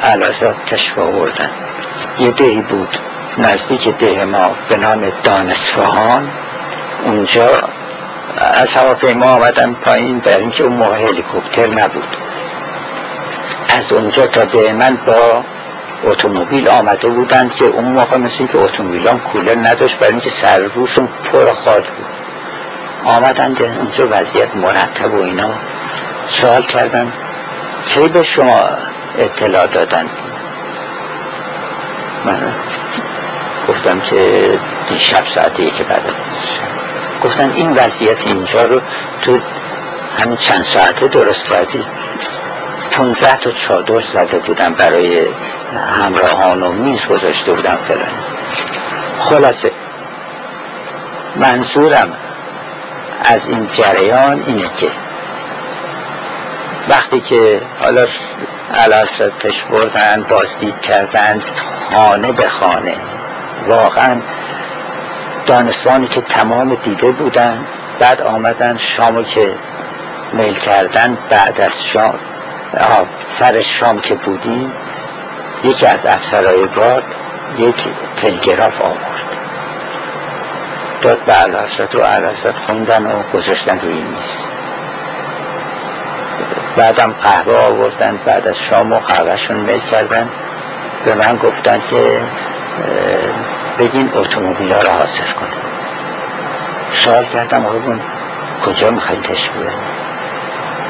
علازات 0.03 0.65
تشفا 0.65 1.01
آوردن. 1.01 1.49
یه 2.19 2.31
دهی 2.31 2.61
بود 2.61 2.97
نزدیک 3.37 3.89
ده 3.97 4.25
ما 4.25 4.55
به 4.69 4.77
نام 4.77 5.03
دانسفهان 5.23 6.29
اونجا 7.05 7.49
از 8.37 8.75
هواپیما 8.75 9.25
آمدم 9.25 9.73
پایین 9.73 10.19
برای 10.19 10.41
اینکه 10.41 10.63
اون 10.63 10.73
موقع 10.73 10.95
هلیکوپتر 10.95 11.67
نبود. 11.67 12.17
از 13.69 13.93
اونجا 13.93 14.27
تا 14.27 14.45
به 14.45 14.73
من 14.73 14.97
با 15.05 15.43
اتومبیل 16.03 16.67
آمده 16.67 17.07
بودند 17.07 17.53
که 17.53 17.65
اون 17.65 17.85
موقع 17.85 18.17
مثل 18.17 18.35
اینکه 18.39 18.57
اتومبیلان 18.57 19.19
کولر 19.19 19.55
نداشت 19.55 19.99
برای 19.99 20.11
اینکه 20.11 20.29
سر 20.29 20.59
روشون 20.59 21.07
پر 21.07 21.53
خاک 21.53 21.83
بود. 21.83 22.05
آمدند 23.05 23.61
اونجا 23.61 24.07
وضعیت 24.11 24.55
مرتب 24.55 25.13
و 25.13 25.21
اینا. 25.21 25.49
سوال 26.27 26.61
کردن 26.61 27.13
چه 27.87 28.07
به 28.07 28.23
شما 28.23 28.69
اطلاع 29.17 29.67
دادن؟ 29.67 30.09
من 32.25 32.53
گفتم 33.69 33.99
که 33.99 34.49
دیشب 34.89 35.23
ساعتی 35.35 35.71
که 35.71 35.83
بعد 35.83 36.07
از 36.07 36.13
گفتن 37.23 37.51
این 37.55 37.71
وضعیت 37.73 38.27
اینجا 38.27 38.65
رو 38.65 38.81
تو 39.21 39.39
همین 40.17 40.37
چند 40.37 40.61
ساعته 40.61 41.07
درست 41.07 41.45
کردی؟ 41.45 41.83
15 42.91 43.37
تا 43.37 43.51
چادر 43.51 43.99
زده 43.99 44.39
بودم 44.39 44.73
برای 44.73 45.25
همراهان 46.01 46.63
و 46.63 46.71
میز 46.71 47.05
گذاشته 47.05 47.53
بودم 47.53 47.77
فلان. 47.87 48.07
خلاصه 49.19 49.71
منظورم 51.35 52.13
از 53.23 53.49
این 53.49 53.67
جریان 53.71 54.43
اینه 54.47 54.69
که 54.77 54.87
وقتی 56.89 57.19
که 57.19 57.61
حالا 57.79 58.05
علاسرتش 58.75 59.63
بردن 59.63 60.25
بازدید 60.29 60.81
کردند 60.81 61.43
خانه 61.91 62.31
به 62.31 62.47
خانه. 62.47 62.95
واقعا 63.67 64.21
دانستانی 65.45 66.07
که 66.07 66.21
تمام 66.21 66.75
دیده 66.75 67.11
بودن 67.11 67.65
بعد 67.99 68.21
آمدن 68.21 68.77
شامو 68.77 69.23
که 69.23 69.53
میل 70.33 70.53
کردن 70.53 71.17
بعد 71.29 71.61
از 71.61 71.85
شام 71.87 72.13
سر 73.27 73.61
شام 73.61 73.99
که 73.99 74.15
بودیم 74.15 74.71
یکی 75.63 75.85
از 75.85 76.05
افسرهای 76.05 76.67
گارد 76.67 77.03
یک 77.59 77.87
تلگراف 78.17 78.81
آورد. 78.81 79.27
داد 81.01 81.19
به 81.25 81.33
علاسرت 81.33 81.95
و 81.95 82.01
علاسرت 82.01 82.55
خوندن 82.65 83.05
و 83.05 83.21
گذاشتن 83.33 83.79
روی 83.79 83.93
میز. 83.93 84.46
بعدم 86.77 87.15
قهوه 87.23 87.57
آوردن 87.57 88.19
بعد 88.25 88.47
از 88.47 88.59
شام 88.59 88.93
و 88.93 88.99
قهوهشون 88.99 89.57
میل 89.57 89.79
کردن. 89.79 90.29
به 91.05 91.13
من 91.13 91.37
گفتن 91.37 91.81
که 91.89 92.21
بگین 93.79 94.11
اتومبیل 94.13 94.71
ها 94.71 94.81
رو 94.81 94.89
حاضر 94.89 95.33
کنه 95.39 95.49
سوال 97.03 97.25
کردم 97.25 97.65
آقایون 97.65 97.99
کجا 98.65 98.91
می‌خواین 98.91 99.21
تشکیل 99.21 99.67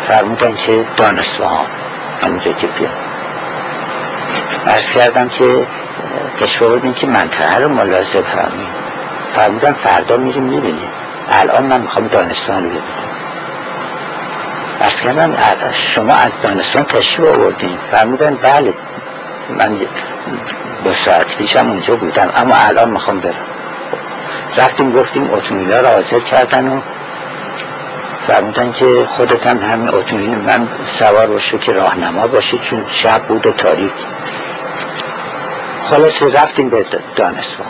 فرمودن 0.07 0.55
که 0.55 0.85
دانستوان 0.95 1.65
همونجا 2.23 2.51
که 2.51 2.67
بیا 2.67 2.89
ارز 4.67 4.91
کردم 4.91 5.29
که 5.29 5.67
کشور 6.41 6.67
بودین 6.67 6.93
که 6.93 7.07
منطقه 7.07 7.57
رو 7.57 7.69
ملاحظه 7.69 8.21
فرمیم 8.21 8.69
فرمودن 9.35 9.73
فردا 9.73 10.17
میریم 10.17 10.43
می‌بینیم. 10.43 10.89
الان 11.31 11.63
من 11.63 11.81
می‌خوام 11.81 12.07
دانستوان 12.07 12.63
رو 12.63 12.69
ببینم. 12.69 13.06
ارز 14.81 15.01
کردم 15.01 15.33
شما 15.73 16.13
از 16.13 16.31
دانستان 16.43 16.83
تشریف 16.83 17.29
آوردین. 17.29 17.77
فرمودن 17.91 18.35
بله. 18.35 18.73
من 19.57 19.75
دو 20.83 20.93
ساعت 20.93 21.35
پیشم 21.35 21.69
اونجا 21.69 21.95
بودم 21.95 22.29
اما 22.35 22.55
الان 22.55 22.89
می‌خوام 22.89 23.19
برم. 23.19 23.33
رفتیم 24.57 24.91
گفتیم 24.91 25.33
اتومیلا 25.33 25.81
را 25.81 25.89
حاضر 25.89 26.19
کردن 26.19 26.67
و 26.67 26.81
فرمودن 28.27 28.71
که 28.71 28.85
خودت 29.09 29.47
هم 29.47 29.59
همین 29.59 29.89
اتومبیل 29.89 30.29
من 30.29 30.67
سوار 30.85 31.27
باشه 31.27 31.57
که 31.57 31.73
راهنما 31.73 32.27
باشه 32.27 32.57
چون 32.57 32.85
شب 32.91 33.21
بود 33.21 33.45
و 33.45 33.51
تاریک. 33.51 33.93
خلاص 35.89 36.23
رفتیم 36.23 36.69
به 36.69 36.85
دانستان. 37.15 37.67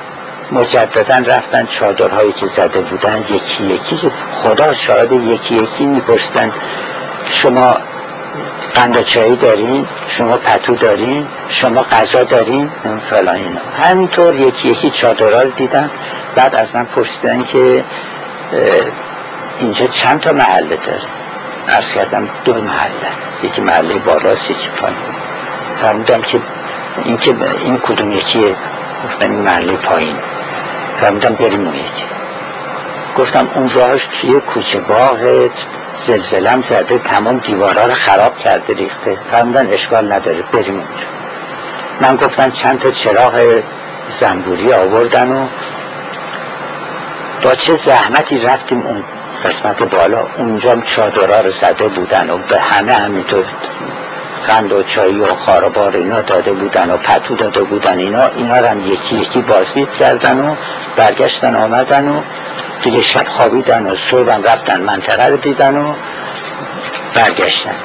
مجددا 0.52 1.34
رفتن 1.36 1.66
چادرهایی 1.66 2.32
که 2.32 2.46
زده 2.46 2.82
بودن 2.82 3.20
یکی 3.30 3.64
یکی. 3.64 4.12
خدا 4.44 4.74
شاهد 4.74 5.12
یکی 5.12 5.56
یکی 5.56 5.86
میپرستن 5.86 6.52
شما 7.30 7.78
قند 8.76 9.06
دارین 9.42 9.88
شما 10.08 10.38
پتو 10.38 10.76
دارین 10.76 11.28
شما 11.50 11.82
غذا 11.82 12.24
دارین 12.24 12.70
فلان 13.10 13.36
اینا. 13.36 13.60
همینطور 13.84 14.36
یکی 14.36 14.70
یکی 14.70 14.90
چادرها 14.90 15.42
رو 15.42 15.50
دیدن 15.50 15.90
بعد 16.36 16.56
از 16.56 16.68
من 16.74 16.86
پرسیدن 16.86 17.44
که 17.44 17.84
اینجا 19.60 19.88
چند 19.88 20.20
تا 20.20 20.32
محله 20.32 20.76
داره؟ 20.76 21.02
ارز 21.68 21.94
کردم 21.94 22.30
دو 22.44 22.54
محله 22.54 23.08
است. 23.12 23.38
یکی 23.44 23.62
محله 23.62 23.94
بالاست 23.94 24.52
یکی 24.52 24.70
پایین. 24.70 24.98
فرمودن 25.82 26.22
که 26.22 26.42
این 27.04 27.18
که 27.18 27.36
این 27.66 27.78
کدوم 27.78 28.12
یکیه. 28.12 28.56
این 29.22 29.32
محله 29.32 29.76
پایین. 29.76 30.16
فرمودن 31.02 31.34
بریم 31.34 31.66
اون 31.66 31.76
یکی. 31.76 32.06
گفتم 33.18 33.48
اون 33.54 33.70
راهش 33.70 34.08
توی 34.12 34.40
کوچه 34.40 34.80
باغ 34.80 35.50
زلزلم 36.06 36.62
زده 36.62 36.98
تمام 36.98 37.38
دیوارا 37.38 37.86
رو 37.86 37.94
خراب 37.94 38.38
کرده 38.38 38.74
ریخته. 38.74 39.18
فرمودن 39.32 39.68
اشکال 39.74 40.12
نداره 40.12 40.42
بریم 40.54 40.76
اونجا 40.76 41.08
من 42.02 42.16
گفتم 42.16 42.52
چند 42.52 42.80
تا 42.80 42.92
چراغ 42.92 43.62
زنبوری 44.20 44.74
آوردن 44.74 45.32
و 45.32 45.48
با 47.42 47.56
چه 47.56 47.76
زحمتی 47.76 48.40
رفتیم 48.40 48.82
اون 48.88 49.04
قسمت 49.46 49.84
بالا. 49.84 50.26
اونجا 50.38 50.76
چادرها 50.76 51.42
رو 51.42 51.50
زده 51.50 51.88
بودن 51.88 52.30
و 52.30 52.38
به 52.38 52.60
همه 52.60 52.94
همینطور 52.94 53.46
خند 54.44 54.74
و 54.74 54.84
چایی 54.84 55.20
و 55.20 55.36
خاربار 55.36 55.96
اینا 55.96 56.22
داده 56.22 56.52
بودن 56.54 56.90
و 56.90 56.98
پتو 56.98 57.36
داده 57.36 57.64
بودن 57.64 57.98
اینا. 57.98 58.28
اینا 58.28 58.58
رو 58.58 58.68
هم 58.68 58.92
یکی 58.92 59.16
یکی 59.16 59.42
بازدید 59.42 59.94
کردن 59.94 60.40
و 60.40 60.56
برگشتن 60.96 61.56
آمدن 61.56 62.08
و 62.08 62.22
دیگه 62.82 63.02
شب 63.02 63.28
خوابیدن 63.28 63.86
و 63.86 63.96
صبحم 63.96 64.44
رفتن 64.44 64.82
منطقه 64.82 65.28
رو 65.28 65.38
دیدن 65.38 65.78
و 65.78 65.94
برگشتن. 67.14 67.76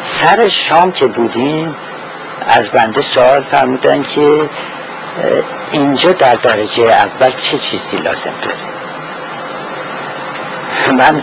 سر 0.00 0.48
شام 0.48 0.92
که 0.92 1.06
بودیم 1.06 1.76
از 2.46 2.68
بنده 2.68 3.00
سوال 3.00 3.42
فرمودن 3.42 4.02
که 4.02 4.48
اینجا 5.72 6.12
در 6.12 6.34
درجه 6.34 6.82
اول 6.82 7.30
چه 7.30 7.58
چیزی 7.58 7.96
لازم 7.96 8.34
داره؟ 8.42 8.56
من 10.92 11.22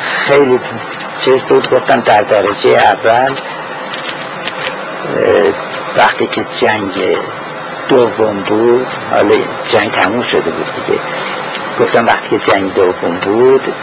خیلی 0.00 0.60
چیز 1.18 1.42
بود 1.42 1.70
گفتم 1.70 2.00
در 2.00 2.22
درجه 2.22 2.70
اول 2.70 3.32
وقتی 5.96 6.26
که 6.26 6.44
جنگ 6.60 6.92
دوم 7.88 8.36
بود 8.36 8.86
حالا 9.10 9.34
جنگ 9.66 9.90
تموم 9.90 10.22
شده 10.22 10.50
بود 10.50 10.66
دیگه. 10.86 11.00
گفتم 11.80 12.06
وقتی 12.06 12.38
که 12.38 12.52
جنگ 12.52 12.74
دوم 12.74 13.14
بود 13.14 13.74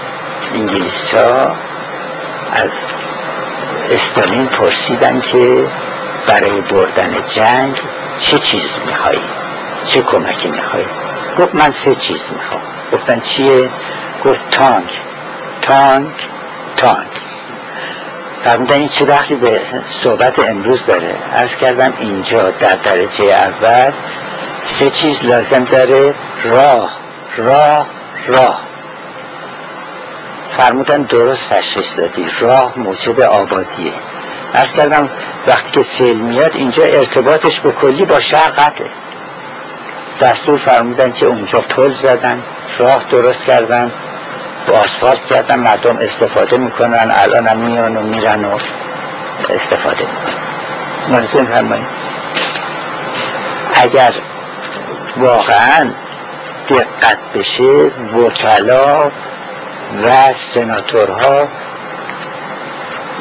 انگلیس 0.53 1.13
ها 1.13 1.55
از 2.51 2.91
استالین 3.91 4.45
پرسیدن 4.45 5.21
که 5.21 5.65
برای 6.27 6.61
بردن 6.61 7.13
جنگ 7.35 7.81
چه 8.19 8.39
چیز 8.39 8.79
میخوایی؟ 8.85 9.23
چه 9.83 10.01
کمکی 10.01 10.49
میخوایی؟ 10.49 10.85
گفت 11.39 11.55
من 11.55 11.71
سه 11.71 11.95
چیز 11.95 12.21
می‌خوام. 12.35 12.61
گفتن 12.93 13.19
چیه؟ 13.19 13.69
گفت 14.25 14.49
تانک. 14.49 15.01
تانک 15.61 16.29
تانک. 16.77 17.07
فرمودن 18.43 18.75
این 18.75 18.87
چه 18.87 19.05
دخلی 19.05 19.37
به 19.37 19.59
صحبت 20.03 20.49
امروز 20.49 20.85
داره؟ 20.85 21.15
ارز 21.33 21.55
کردم 21.55 21.93
اینجا 21.99 22.51
در 22.51 22.75
درجه 22.75 23.23
اول 23.23 23.91
سه 24.59 24.89
چیز 24.89 25.25
لازم 25.25 25.63
داره 25.63 26.15
راه. 26.43 26.96
راه 27.37 27.87
راه 28.27 28.59
فرمودن 30.57 31.01
درست 31.01 31.49
تشخیص 31.49 31.97
دادی. 31.99 32.25
راه 32.39 32.73
موجب 32.75 33.19
آبادیه. 33.19 33.93
ارز 34.53 34.73
کردم 34.73 35.09
وقتی 35.47 35.71
که 35.71 35.81
سیل 35.81 36.17
میاد 36.17 36.55
اینجا 36.55 36.83
ارتباطش 36.83 37.59
به 37.59 37.71
کلی 37.71 38.05
با 38.05 38.19
شهر 38.19 38.49
قطعه. 38.49 38.87
دستور 40.21 40.57
فرمودن 40.57 41.11
که 41.11 41.25
اونجا 41.25 41.61
پل 41.61 41.91
زدن 41.91 42.41
راه 42.77 43.03
درست 43.11 43.45
کردن 43.45 43.91
با 44.67 44.79
آسفالت 44.79 45.25
کردن 45.25 45.59
مردم 45.59 45.97
استفاده 45.97 46.57
می‌کنن 46.57 47.11
الان 47.15 47.47
هم 47.47 47.57
میان 47.57 47.97
و 47.97 48.01
میرن 48.01 48.45
و 48.45 48.57
استفاده 49.49 50.05
می‌کنن. 50.05 51.17
ملزم 51.17 51.45
فرمایید. 51.45 51.87
اگر 53.73 54.13
واقعا 55.17 55.89
دقت 56.69 57.17
بشه 57.35 57.91
وکلا 58.17 59.11
و 60.03 60.33
سناتورها 60.33 61.47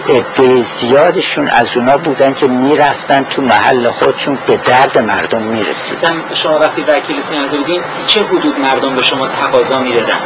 عده 0.08 0.62
زیادشون 0.62 1.48
از 1.48 1.76
اونا 1.76 1.98
بودن 1.98 2.34
که 2.34 2.46
می‌رفتن 2.46 3.24
تو 3.24 3.42
محل 3.42 3.90
خودشون 3.90 4.38
به 4.46 4.56
درد 4.56 4.98
مردم 4.98 5.42
می‌رسید 5.42 6.08
شما 6.34 6.58
وقتی 6.58 6.82
وکیل 6.82 7.20
سناتور 7.20 7.58
بودین 7.58 7.80
چه 8.06 8.22
حدود 8.22 8.60
مردم 8.60 8.96
به 8.96 9.02
شما 9.02 9.28
تقاضا 9.28 9.78
می‌دادن؟ 9.78 10.18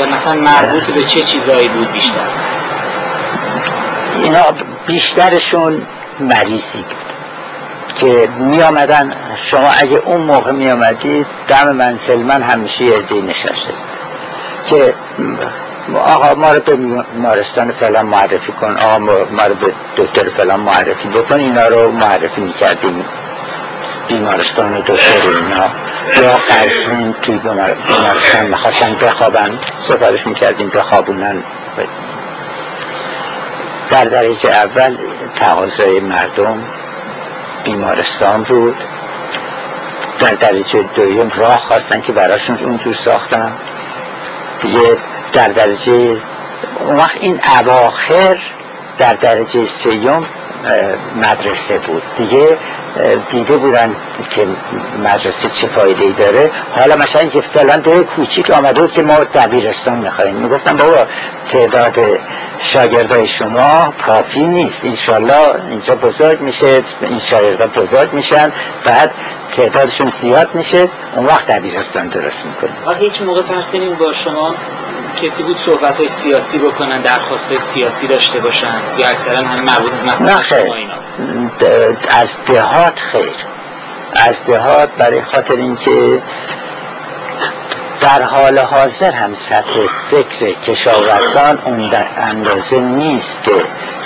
و 0.00 0.06
مثلا 0.06 0.34
مربوط 0.34 0.84
به 0.84 1.04
چه 1.04 1.22
چیزایی 1.22 1.68
بود 1.68 1.92
بیشتر؟ 1.92 2.28
اینا 4.22 4.44
بیشترشون 4.86 5.86
مریضی 6.20 6.78
بود. 6.78 7.03
که 7.96 8.28
می 8.38 8.62
آمدن 8.62 9.12
شما 9.36 9.70
اگه 9.70 10.02
اون 10.04 10.20
موقع 10.20 10.52
می 10.52 10.70
آمدید 10.70 11.26
دم 11.48 11.72
منزل 11.72 12.18
من 12.18 12.42
همیشه 12.42 12.84
یه 12.84 13.22
نشسته. 13.28 13.72
که 14.66 14.94
آقا 15.94 16.34
ما 16.34 16.52
رو 16.52 16.60
به 16.60 16.76
بیمارستان 16.76 17.72
فلان 17.72 18.06
معرفی 18.06 18.52
کن 18.52 18.76
آقا 18.76 18.98
ما 18.98 19.46
رو 19.46 19.54
به 19.54 19.72
دکتر 19.96 20.28
فلان 20.28 20.60
معرفی 20.60 21.08
بکن 21.08 21.34
اینا 21.34 21.68
رو 21.68 21.90
معرفی 21.90 22.40
می‌کردیم. 22.40 23.04
بیمارستان 24.08 24.74
و 24.74 24.80
دکتر 24.80 25.28
اینا. 25.28 25.66
یا 26.22 26.32
قصرین 26.32 27.14
توی 27.22 27.38
بیمارستان 27.38 28.46
می‌خواستن 28.46 28.94
بخوابن 28.94 29.50
سفارش 29.80 30.26
می‌کردیم 30.26 30.68
بخوابونن. 30.68 31.42
در 33.90 34.04
درجه 34.04 34.50
اول 34.50 34.96
تقاضای 35.34 36.00
مردم 36.00 36.64
بیمارستان 37.64 38.42
بود. 38.42 38.76
در 40.18 40.34
درجه 40.34 40.82
دویم 40.82 41.32
راه 41.36 41.58
خواستن 41.58 42.00
که 42.00 42.12
براشون 42.12 42.58
اونجور 42.58 42.94
ساختن. 42.94 43.52
دیگه 44.62 44.96
در 45.32 45.48
درجه 45.48 46.16
اون 46.78 46.96
وقت 46.96 47.16
این 47.20 47.40
اواخر 47.60 48.38
در 48.98 49.14
درجه 49.14 49.64
سیوم 49.64 50.26
مدرسه 51.16 51.78
بود. 51.78 52.02
دیگه 52.16 52.58
دیده 53.30 53.56
بودن 53.56 53.96
که 54.30 54.46
مدرسه 55.04 55.48
چه 55.48 55.66
فایده 55.66 56.04
ای 56.04 56.12
داره. 56.12 56.50
حالا 56.76 56.96
مثلا 56.96 57.24
که 57.24 57.40
فلان 57.40 57.80
ده 57.80 58.02
کوچیک 58.02 58.50
آمده 58.50 58.88
که 58.88 59.02
ما 59.02 59.24
دبیرستان 59.34 59.98
میخواییم 59.98 60.36
می‌گفتم 60.36 60.76
بابا 60.76 61.06
تعداد 61.48 61.98
شاگردای 62.58 63.26
شما 63.26 63.94
کافی 64.06 64.46
نیست. 64.46 64.84
انشالله 64.84 65.34
اینجا 65.70 65.94
بزرگ 65.94 66.40
میشه 66.40 66.82
این 67.00 67.18
شاگردا 67.18 67.66
بزرگ 67.66 68.12
میشن. 68.12 68.52
بعد 68.84 69.10
تعدادشون 69.56 70.08
زیاد 70.08 70.54
میشه 70.54 70.88
اون 71.16 71.26
وقت 71.26 71.46
دبیرستان 71.46 72.08
درست 72.08 72.46
می‌کنیم 72.46 73.00
هیچ 73.00 73.22
موقع 73.22 73.42
فرض 73.42 73.74
با 73.98 74.12
شما 74.12 74.54
کسی 75.22 75.42
بود 75.42 75.58
صحبت 75.58 75.96
های 75.96 76.08
سیاسی 76.08 76.58
بکنن 76.58 77.00
درخواست 77.00 77.56
سیاسی 77.58 78.06
داشته 78.06 78.40
باشن 78.40 78.80
یا 78.98 79.08
اکثرا 79.08 79.36
هم 79.36 79.64
مربوط 79.64 79.92
مثلا 80.06 80.42
شما 80.42 80.74
اینا. 80.74 80.94
از 82.08 82.38
دهات 82.46 83.00
خیر. 83.00 83.30
از 84.14 84.46
دهات 84.46 84.88
برای 84.98 85.20
خاطر 85.20 85.54
اینکه 85.54 86.22
در 88.00 88.22
حال 88.22 88.58
حاضر 88.58 89.10
هم 89.10 89.34
سطح 89.34 89.80
فکر 90.10 90.52
کشاورزان 90.66 91.58
اون 91.64 91.88
در 91.88 92.06
اندازه 92.16 92.80
نیست 92.80 93.42
که 93.42 93.52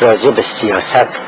راجع 0.01 0.31
به 0.31 0.43
سیاست 0.43 1.28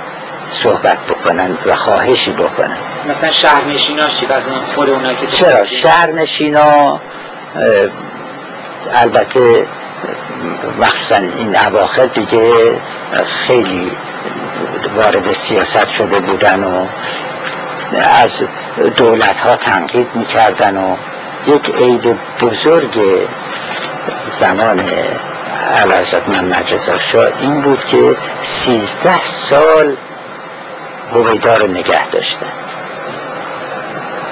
صحبت 0.51 0.99
بکنن 0.99 1.59
و 1.67 1.75
خواهشی 1.75 2.33
بکنن. 2.33 2.77
مثلا 3.09 3.31
شهرنشینا 3.31 4.09
چی؟ 4.09 4.27
خود 4.75 4.91
اونا 4.91 5.15
که 5.15 5.27
چرا؟ 5.27 5.65
شهرنشینا 5.65 7.01
البته 8.95 9.67
مخصوصا 10.81 11.17
این 11.17 11.57
اواخر 11.57 12.07
دیگه 12.07 12.53
خیلی 13.47 13.91
وارد 14.97 15.33
سیاست 15.33 15.91
شده 15.91 16.21
بودن 16.21 16.65
و 16.65 16.87
از 18.23 18.31
دولت 18.97 19.41
ها 19.41 19.57
تنقید 19.57 20.09
می‌کردن 20.15 20.77
و 20.77 20.97
یک 21.47 21.75
عید 21.75 22.19
بزرگ 22.41 22.99
زمان 24.41 24.81
علازت 25.77 26.29
محمد 26.29 26.69
رضا 26.73 26.99
شاه 26.99 27.29
این 27.41 27.61
بود 27.61 27.85
که 27.85 28.17
سیزده 28.39 29.23
سال 29.51 29.97
هویدا 31.15 31.57
رو 31.57 31.67
نگه 31.67 32.09
داشتن 32.09 32.53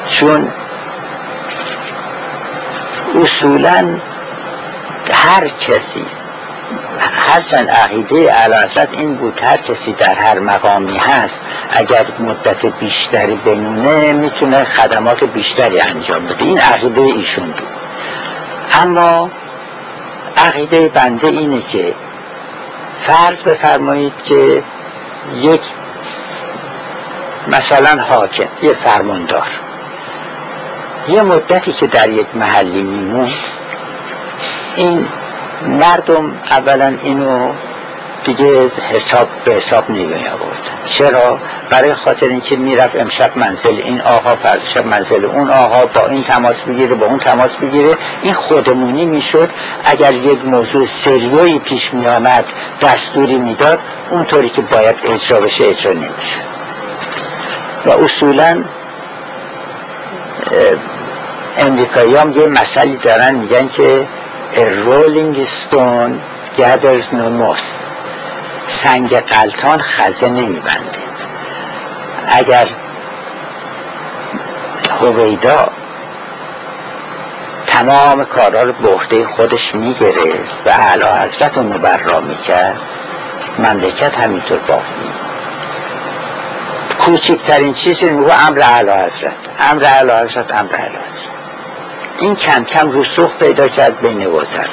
چون 0.09 0.53
اصولا 3.23 3.89
هر 5.13 5.49
کسی 5.49 6.05
هرچند 7.01 7.71
عقیده 7.71 8.33
علازت 8.33 8.99
این 8.99 9.15
بود 9.15 9.41
هر 9.43 9.57
کسی 9.57 9.93
در 9.93 10.15
هر 10.15 10.39
مقامی 10.39 10.97
هست 10.97 11.43
اگر 11.71 12.05
مدت 12.19 12.67
بیشتری 12.67 13.35
بمونه 13.35 14.13
می‌تونه 14.13 14.65
خدمات 14.65 15.25
بیشتری 15.25 15.81
انجام 15.81 16.27
بده. 16.27 16.45
این 16.45 16.59
عقیده 16.59 17.01
ایشون 17.01 17.47
بود. 17.47 17.63
اما 18.83 19.31
عقیده 20.37 20.89
بنده 20.89 21.27
اینه 21.27 21.63
که 21.63 21.95
فرض 23.01 23.43
بفرمایید 23.43 24.13
که 24.25 24.63
یک 25.41 25.61
مثلا 27.49 28.03
حاکم 28.03 28.49
یه 28.63 28.73
فرماندار. 28.73 29.47
یه 31.09 31.23
مدتی 31.23 31.73
که 31.73 31.87
در 31.87 32.09
یک 32.09 32.27
محلی 32.35 32.83
میمون 32.83 33.29
این 34.77 35.07
مردم 35.67 36.33
اولا 36.51 36.95
اینو 37.03 37.53
دیگه 38.25 38.71
حساب 38.93 39.29
به 39.45 39.53
حساب 39.53 39.91
نمی 39.91 40.05
آوردن 40.05 40.79
چرا؟ 40.85 41.39
برای 41.71 41.95
خاطر 41.95 42.27
اینکه 42.27 42.57
می‌رفت 42.57 42.97
امشب 42.97 43.37
منزل 43.37 43.81
این 43.85 44.01
آقا 44.01 44.37
فرد 44.37 44.63
شب 44.65 44.87
منزل 44.87 45.25
اون 45.25 45.51
آقا 45.51 45.87
با 45.87 46.07
این 46.07 46.23
تماس 46.23 46.61
بگیره 46.61 46.95
با 46.95 47.07
اون 47.07 47.19
تماس 47.19 47.57
بگیره. 47.57 47.97
این 48.23 48.35
خودمونی 48.35 49.05
می‌شد. 49.05 49.51
اگر 49.85 50.13
یک 50.13 50.45
موضوع 50.45 50.87
سریوی 50.87 51.59
پیش 51.59 51.95
می 51.95 52.07
آمد 52.07 52.45
دستوری 52.81 53.37
می‌داد 53.37 53.79
اونطوری 54.11 54.49
که 54.49 54.63
باید 54.63 54.97
اجرا 55.05 55.41
بشه 55.41 55.65
اجرا 55.65 55.93
نمی‌شد. 55.93 56.48
و 57.87 57.91
اصولا 57.91 58.65
امریکایی 61.59 62.17
هم 62.17 62.31
یه 62.31 62.47
مسئله 62.47 62.97
دارن 62.97 63.35
میگن 63.35 63.69
که 63.69 64.07
رولینگ 64.85 65.45
ستون 65.45 66.21
no 66.59 67.29
moss. 67.41 67.61
سنگ 68.65 69.17
قلتان 69.17 69.81
خزه 69.81 70.29
نمیبنده. 70.29 70.99
اگر 72.27 72.67
هویدا 75.01 75.69
تمام 77.67 78.25
کارها 78.25 78.63
رو 78.63 78.73
به 78.73 79.25
خودش 79.25 79.75
می‌گیره 79.75 80.35
و 80.67 80.69
اعلی 80.69 81.05
حضرت 81.23 81.59
رو 81.59 81.63
مبرا 81.65 82.21
می‌کرد 82.21 82.79
مملکت 83.59 84.19
همینطور 84.19 84.59
باقی 84.59 84.83
کوچکترین 86.99 87.75
چیزی 87.75 88.11
میگو 88.11 88.31
امر 88.47 88.61
اعلی 88.61 88.91
حضرت. 88.91 89.33
امر 89.59 89.85
اعلی 89.85 90.11
حضرت 90.11 90.55
امر 90.55 90.75
اعلی 90.75 90.95
حضرت. 90.95 91.29
این 92.19 92.35
کم 92.35 92.65
کم 92.65 93.01
رسوخ 93.01 93.31
پیدا 93.41 93.69
کرد 93.69 94.01
بین 94.01 94.27
وزرا. 94.27 94.65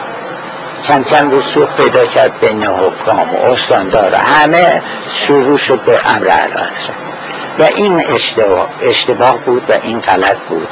کم 0.87 1.03
کم 1.03 1.31
رسوخ 1.31 1.69
پیدا 1.77 2.05
کرد 2.05 2.39
بین 2.39 2.63
حکام 2.63 3.35
و 3.35 3.51
استاندار. 3.51 4.15
همه 4.15 4.81
شروع 5.11 5.57
شد 5.57 5.79
به 5.79 5.99
امر 6.05 6.27
اعلی 6.27 6.53
حضرت. 6.53 6.95
و 7.59 7.63
این 7.63 8.05
اشتباه, 8.15 8.69
اشتباه 8.81 9.37
بود 9.37 9.69
و 9.69 9.73
این 9.83 9.99
غلط 9.99 10.37
بود. 10.37 10.67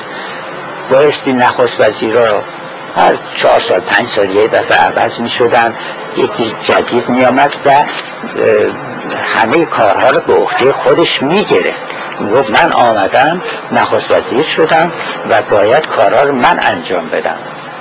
بایستی 0.92 1.34
نخست 1.34 1.76
وزیرا 1.80 2.44
هر 2.96 3.14
چهار 3.42 3.60
سال 3.60 3.80
پنج 3.80 4.08
سال 4.08 4.32
یه 4.32 4.48
دفعه 4.48 4.78
عوض 4.78 5.20
می 5.20 5.30
شدن 5.30 5.74
یکی 6.18 6.56
جدید 6.62 7.10
می 7.10 7.26
آمد 7.26 7.52
و 7.66 7.72
همه 9.36 9.66
کارها 9.66 10.10
رو 10.10 10.20
به 10.20 10.34
عهده 10.34 10.72
خودش 10.72 11.24
می 11.24 11.44
گرفت 11.44 11.80
گفت 12.34 12.50
من 12.50 12.72
آمدم 12.72 13.42
نخست 13.72 14.12
وزیر 14.12 14.44
شدم 14.44 14.92
و 15.30 15.42
باید 15.42 15.88
کارها 15.88 16.24
رو 16.24 16.36
من 16.36 16.60
انجام 16.62 17.10
بدم. 17.10 17.38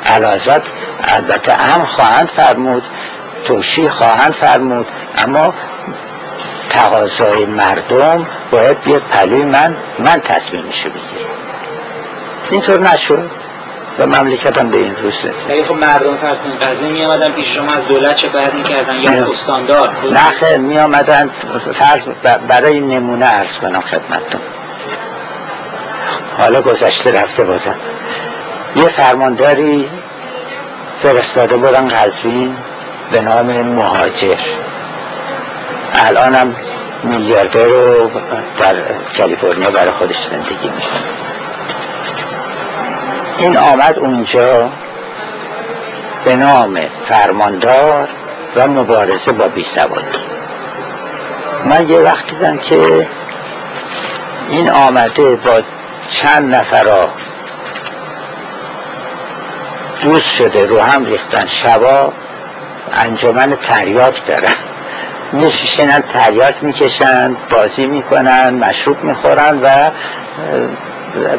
علازت 0.06 0.62
البته 1.04 1.52
هم 1.52 1.84
خواهند 1.84 2.28
فرمود 2.28 2.82
توشی 3.44 3.88
خواهند 3.88 4.32
فرمود 4.32 4.86
اما 5.18 5.54
تقاضای 6.70 7.44
مردم 7.44 8.26
باید 8.50 8.82
بیاد 8.82 9.02
پلوی 9.02 9.44
من 9.44 9.76
من 9.98 10.20
تصمیمشو 10.20 10.88
بگیرم. 10.88 11.30
اینطور 12.50 12.80
نشد. 12.80 13.41
و 13.98 14.06
مملکتم 14.06 14.68
به 14.68 14.76
این 14.76 14.96
روز 15.02 15.14
نفید 15.14 15.64
خب 15.64 15.74
مردم 15.74 16.16
فرسون 16.16 16.52
قضیه 16.58 16.88
می 16.88 17.04
آمدن 17.04 17.32
پیش 17.32 17.56
شما 17.56 17.72
از 17.72 17.86
دولت 17.86 18.16
چه 18.16 18.28
باید 18.28 18.54
می‌کردن 18.54 19.00
یا 19.00 19.10
از 19.10 19.22
استاندار؟ 19.22 19.90
نه 20.12 20.30
خیلی 20.40 20.58
می 20.58 20.78
آمدن 20.78 21.30
فرض 21.72 22.06
برای 22.48 22.80
نمونه 22.80 23.26
ارز 23.26 23.58
کنم 23.58 23.80
خدمتتون. 23.80 24.40
حالا 26.38 26.62
گذشته 26.62 27.22
رفته 27.22 27.44
بازم. 27.44 27.74
یه 28.76 28.88
فرمانداری 28.88 29.88
فرستاده 31.02 31.56
بودن 31.56 31.88
قزوین 31.88 32.56
به 33.12 33.20
نام 33.20 33.46
مهاجر. 33.62 34.36
الانم 35.94 36.56
میلیاردر 37.02 37.64
رو 37.64 38.10
در 38.58 38.74
کالیفرنیا 39.18 39.70
برای 39.70 39.90
خودش 39.90 40.18
زندگی 40.18 40.68
می‌کنه. 40.68 41.31
این 43.38 43.56
آمد 43.56 43.98
اونجا 43.98 44.68
به 46.24 46.36
نام 46.36 46.78
فرماندار 47.08 48.08
و 48.56 48.68
مبارزه 48.68 49.32
با 49.32 49.48
بیسوادی 49.48 50.18
من 51.64 51.88
یه 51.88 51.98
وقت 51.98 52.26
دیدم 52.26 52.58
که 52.58 53.08
این 54.50 54.70
آمده 54.70 55.36
با 55.36 55.62
چند 56.08 56.54
نفر 56.54 57.06
دوست 60.02 60.30
شده 60.30 60.66
رو 60.66 60.80
هم 60.80 61.04
ریختن. 61.04 61.46
شبا 61.46 62.12
انجمن 62.92 63.56
تریاک 63.62 64.26
دارن. 64.26 64.54
میشینن 65.32 66.02
تریاک 66.02 66.54
می‌کشن 66.62 67.36
بازی 67.50 67.86
می‌کنن 67.86 68.54
مشروب 68.54 69.04
می‌خورن 69.04 69.60
و 69.62 69.90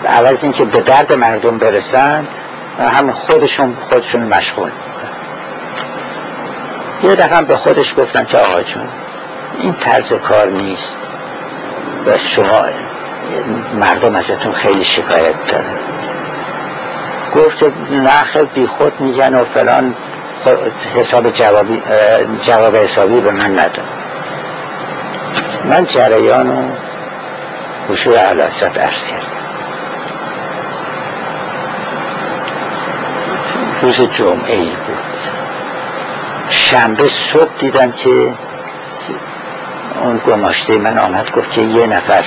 عوض 0.08 0.44
اینکه 0.44 0.66
به 0.66 0.82
درد 0.82 1.14
مردم 1.14 1.58
برسن 1.58 2.28
هم 2.80 3.12
خودشون 3.12 3.78
خودشون 3.90 4.22
مشغول. 4.22 4.72
یه 7.04 7.16
دقیقا 7.16 7.42
به 7.42 7.56
خودش 7.56 7.96
گفتن 7.98 8.26
که 8.26 8.38
آقا 8.38 8.62
جون 8.62 8.88
این 9.60 9.74
طرز 9.74 10.14
کار 10.14 10.48
نیست. 10.48 11.00
و 12.06 12.18
شما 12.18 12.66
مردم 13.80 14.16
ازتون 14.16 14.54
خیلی 14.54 14.84
شکایت 14.84 15.48
دارن. 15.48 15.78
گفت 17.36 17.64
نخ 17.92 18.38
بی 18.54 18.68
خود 18.68 19.02
میگن 19.02 19.36
و 19.36 19.46
فلان 19.54 19.96
حساب 20.96 21.30
جوابی 21.30 21.82
جواب 22.46 22.76
حسابی 22.76 23.20
به 23.20 23.32
من 23.32 23.60
نداد. 23.60 23.88
من 25.66 25.84
جریان 25.84 26.50
و 26.50 26.70
حضور 27.90 28.18
علاسات 28.18 28.78
عرض 28.78 29.08
کردم. 29.08 29.33
روز 33.84 34.02
جمعه 34.02 34.56
ای 34.56 34.70
بود. 34.70 35.30
شنبه 36.50 37.08
صبح 37.08 37.50
دیدم 37.60 37.92
که 37.92 38.34
اون 40.02 40.22
گماشته 40.28 40.78
من 40.78 40.98
آمد 40.98 41.32
گفت 41.32 41.52
که 41.52 41.62
یه 41.62 41.88
نفر 41.88 42.24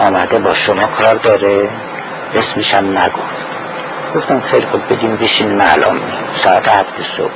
آمده 0.00 0.38
با 0.38 0.54
شما 0.54 0.86
کار 0.86 1.14
داره. 1.14 1.68
اسمشم 2.34 2.98
نگفت. 2.98 3.40
گفتم 4.14 4.40
خیلی 4.40 4.66
خوب 4.66 4.80
بدیم 4.90 5.16
بشین 5.16 5.48
معلوم 5.48 6.00
ساعت 6.42 6.68
هفت 6.68 6.94
صبح. 7.16 7.30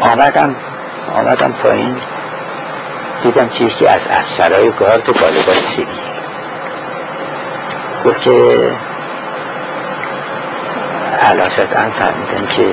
آمدم 0.00 0.54
آمدم 1.14 1.52
پایین. 1.52 1.96
دیدم 3.22 3.48
که 3.48 3.64
یکی 3.64 3.86
از 3.86 4.00
افسرهای 4.10 4.70
گارد 4.70 5.04
بالبای 5.04 5.60
سیبی 5.76 5.92
گفت 8.04 8.20
که 8.20 8.70
علاست 11.24 11.58
هم 11.58 11.90
فرمیدن 11.90 12.46
که 12.50 12.66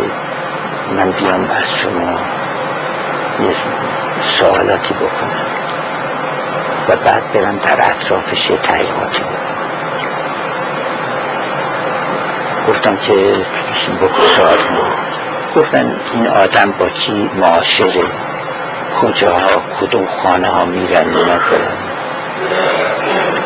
من 0.97 1.11
بیام 1.11 1.51
از 1.51 1.71
شما 1.77 2.19
یه 3.45 3.55
سوالاتی 4.39 4.93
بکنم 4.93 5.45
و 6.89 6.95
بعد 6.95 7.31
برم 7.31 7.59
در 7.65 7.89
اطرافش 7.91 8.49
یه 8.49 8.57
تحقیقاتی 8.57 9.23
گفتم 12.69 12.97
که 12.97 13.13
بکن 14.01 14.27
سوال 14.35 14.57
گفتن 15.55 15.95
این 16.13 16.27
آدم 16.27 16.73
با 16.79 16.89
کی 16.89 17.29
معاشره؟ 17.39 18.03
کجاها 19.01 19.61
کدوم 19.81 20.07
خانه 20.23 20.47
ها 20.47 20.65
میرن 20.65 21.15
اینا 21.15 21.39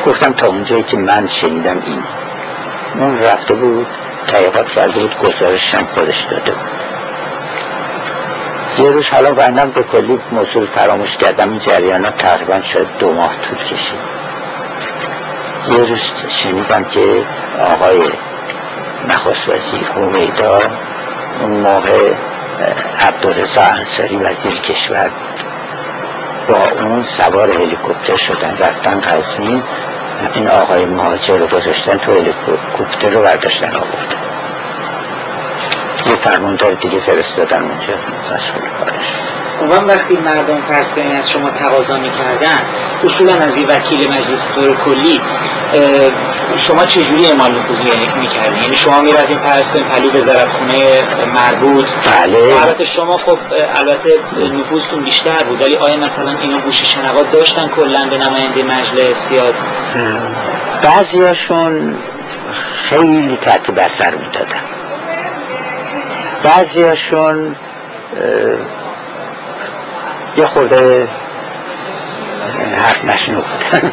گفتم 0.05 0.33
تا 0.33 0.47
اونجایی 0.47 0.83
که 0.83 0.97
من 0.97 1.27
شنیدم 1.27 1.77
این. 1.85 2.03
اون 2.99 3.23
رفته 3.23 3.53
بود 3.53 3.87
تحقیقات 4.27 4.69
کرده 4.69 4.99
بود 4.99 5.17
گزارشم 5.17 5.87
خودش 5.95 6.23
داده 6.23 6.51
بود. 6.51 6.69
یه 8.79 8.91
روز 8.91 9.07
حالا 9.07 9.33
بندم 9.33 9.71
به 9.71 9.83
کلی 9.83 10.19
موضوع 10.31 10.65
فراموش 10.65 11.17
کردم. 11.17 11.49
این 11.49 11.59
جریان 11.59 12.05
ها 12.05 12.11
تقریبا 12.11 12.61
شد 12.61 12.87
دو 12.99 13.13
ماه 13.13 13.31
طول 13.41 13.57
کشید. 13.57 13.99
یه 15.69 15.77
روز 15.77 15.99
شنیدم 16.29 16.83
که 16.83 17.23
آقای 17.59 18.01
نخست 19.09 19.49
وزیر 19.49 19.87
هویدا 19.95 20.61
اون 21.41 21.51
موقع 21.51 22.13
عبدالرزا 23.01 23.61
انصاری 23.61 24.17
وزیر 24.17 24.53
کشور 24.53 25.09
با 26.47 26.57
اون 26.81 27.03
سوار 27.03 27.51
هلیکوپتر 27.51 28.15
شدن 28.15 28.57
رفتن 28.59 28.99
قزوین 28.99 29.63
این 30.33 30.47
آقای 30.47 30.85
مهاجر 30.85 31.37
رو 31.37 31.47
گذاشتن 31.47 31.97
تو 31.97 32.11
هلیکوپتر 32.11 33.09
رو 33.09 33.21
برداشتن 33.21 33.75
آوردن 33.75 34.25
یه 36.05 36.15
فرماندار 36.15 36.73
دیگه 36.73 36.99
فرستادن 36.99 37.61
اونجا. 37.63 37.93
مشغول 38.35 38.69
کارش 38.79 39.13
اون 39.59 39.85
وقتی 39.87 40.17
مردم 40.17 40.61
فرض 40.69 40.91
کنید 40.91 41.15
از 41.15 41.31
شما 41.31 41.49
تقاضا 41.49 41.97
می‌کردن 41.97 42.59
اصولا 43.05 43.33
از 43.33 43.55
این 43.55 43.67
وکیل 43.67 44.07
مجلس 44.07 44.39
طور 44.55 44.75
کلی 44.85 45.21
شما 46.57 46.85
چجوری 46.85 47.25
اعمال 47.25 47.51
نفوذ 47.51 47.77
می‌کردین 48.19 48.61
یعنی 48.61 48.75
شما 48.75 49.01
می‌رفتین 49.01 49.37
فرض 49.37 49.71
کنید 49.71 49.85
پلو 49.85 50.11
وزارت 50.11 50.47
خونه 50.47 51.03
مربوط؟ 51.35 51.85
بله. 52.05 52.61
البته 52.61 52.85
شما 52.85 53.17
خب 53.17 53.37
البته 53.75 54.09
نفوذتون 54.59 55.03
بیشتر 55.03 55.43
بود 55.43 55.61
ولی 55.61 55.75
آیا 55.75 55.97
مثلا 55.97 56.31
اینا 56.41 56.59
گوش 56.59 56.81
شنوات 56.81 57.31
داشتن 57.31 57.69
کلا 57.75 58.07
به 58.09 58.17
نماینده 58.17 58.63
مجلس 58.63 59.31
یا؟ 59.31 59.43
بعضیاشون 60.81 61.97
خیلی 62.89 63.37
تحت 63.41 63.71
بسر 63.71 64.11
می‌دادن. 64.15 64.61
بعضیاشون 66.43 67.55
یه 70.37 70.45
خورده 70.45 71.07
حرف 72.75 73.05
نشنو. 73.05 73.41
بودن 73.41 73.91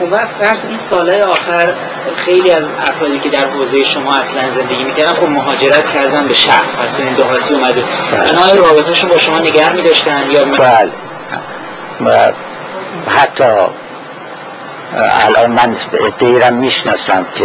اون 0.00 0.10
وقت 0.10 0.28
این 0.68 0.78
ساله 0.78 1.24
آخر 1.24 1.72
خیلی 2.24 2.50
از 2.50 2.64
افرادی 2.88 3.18
که 3.18 3.28
در 3.28 3.44
حوزه 3.44 3.82
شما 3.82 4.16
اصلا 4.16 4.48
زندگی 4.48 4.84
می‌کردن 4.84 5.14
خب 5.14 5.28
مهاجرت 5.28 5.92
کردن 5.92 6.26
به 6.26 6.34
شهر. 6.34 6.62
اصلا 6.84 7.04
این 7.04 7.14
دهاتی 7.14 7.54
اومده. 7.54 7.82
بله. 8.12 8.54
رابطهشون 8.54 9.10
با 9.10 9.18
شما 9.18 9.38
نگر 9.38 9.72
میداشتن 9.72 10.30
یا 10.30 10.44
بله. 10.44 12.34
حتی 13.08 13.44
الان 15.26 15.50
من 15.50 15.76
دیرم 16.18 16.54
می‌شناسم 16.54 17.26
که 17.34 17.44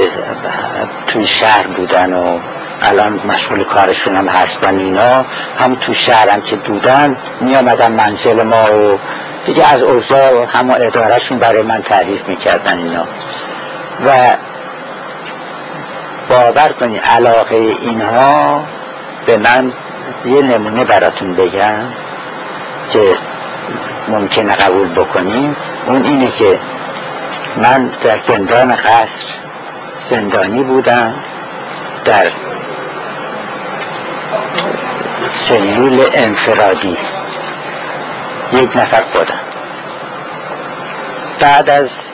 توی 1.07 1.27
شهر 1.27 1.67
بودن 1.67 2.13
و 2.13 2.39
الان 2.81 3.21
مشغول 3.27 3.63
کارشون 3.63 4.15
هم 4.15 4.27
هستن 4.27 4.77
اینا. 4.77 5.25
هم 5.59 5.75
تو 5.75 5.93
شهرم 5.93 6.41
که 6.41 6.55
بودن 6.55 7.15
می 7.41 7.55
آمدن 7.55 7.91
منزل 7.91 8.43
ما 8.43 8.75
و 8.75 8.99
دیگه 9.45 9.73
از 9.73 9.81
اوضاع 9.81 10.45
همه 10.53 10.73
ادارهشون 10.73 11.39
برای 11.39 11.61
من 11.61 11.81
تعریف 11.81 12.27
می‌کردن 12.27 12.77
اینا. 12.77 13.03
و 14.05 14.11
باور 16.29 16.69
کنی 16.79 16.97
علاقه 16.97 17.55
اینها 17.55 18.63
به 19.25 19.37
من 19.37 19.73
یه 20.25 20.41
نمونه 20.41 20.83
براتون 20.83 21.35
بگم 21.35 21.83
که 22.93 22.99
ممکنه 24.07 24.55
قبول 24.55 24.87
بکنیم. 24.87 25.55
اون 25.87 26.05
اینه 26.05 26.31
که 26.31 26.59
من 27.57 27.89
در 28.03 28.17
زندان 28.17 28.75
قصر 28.75 29.27
زندانی 29.95 30.63
بودم. 30.63 31.13
در 32.05 32.27
سلول 35.29 36.05
انفرادی. 36.13 36.97
یک 38.53 38.77
نفر 38.77 39.01
خودم 39.13 39.39
بعد 41.39 41.69
از 41.69 42.11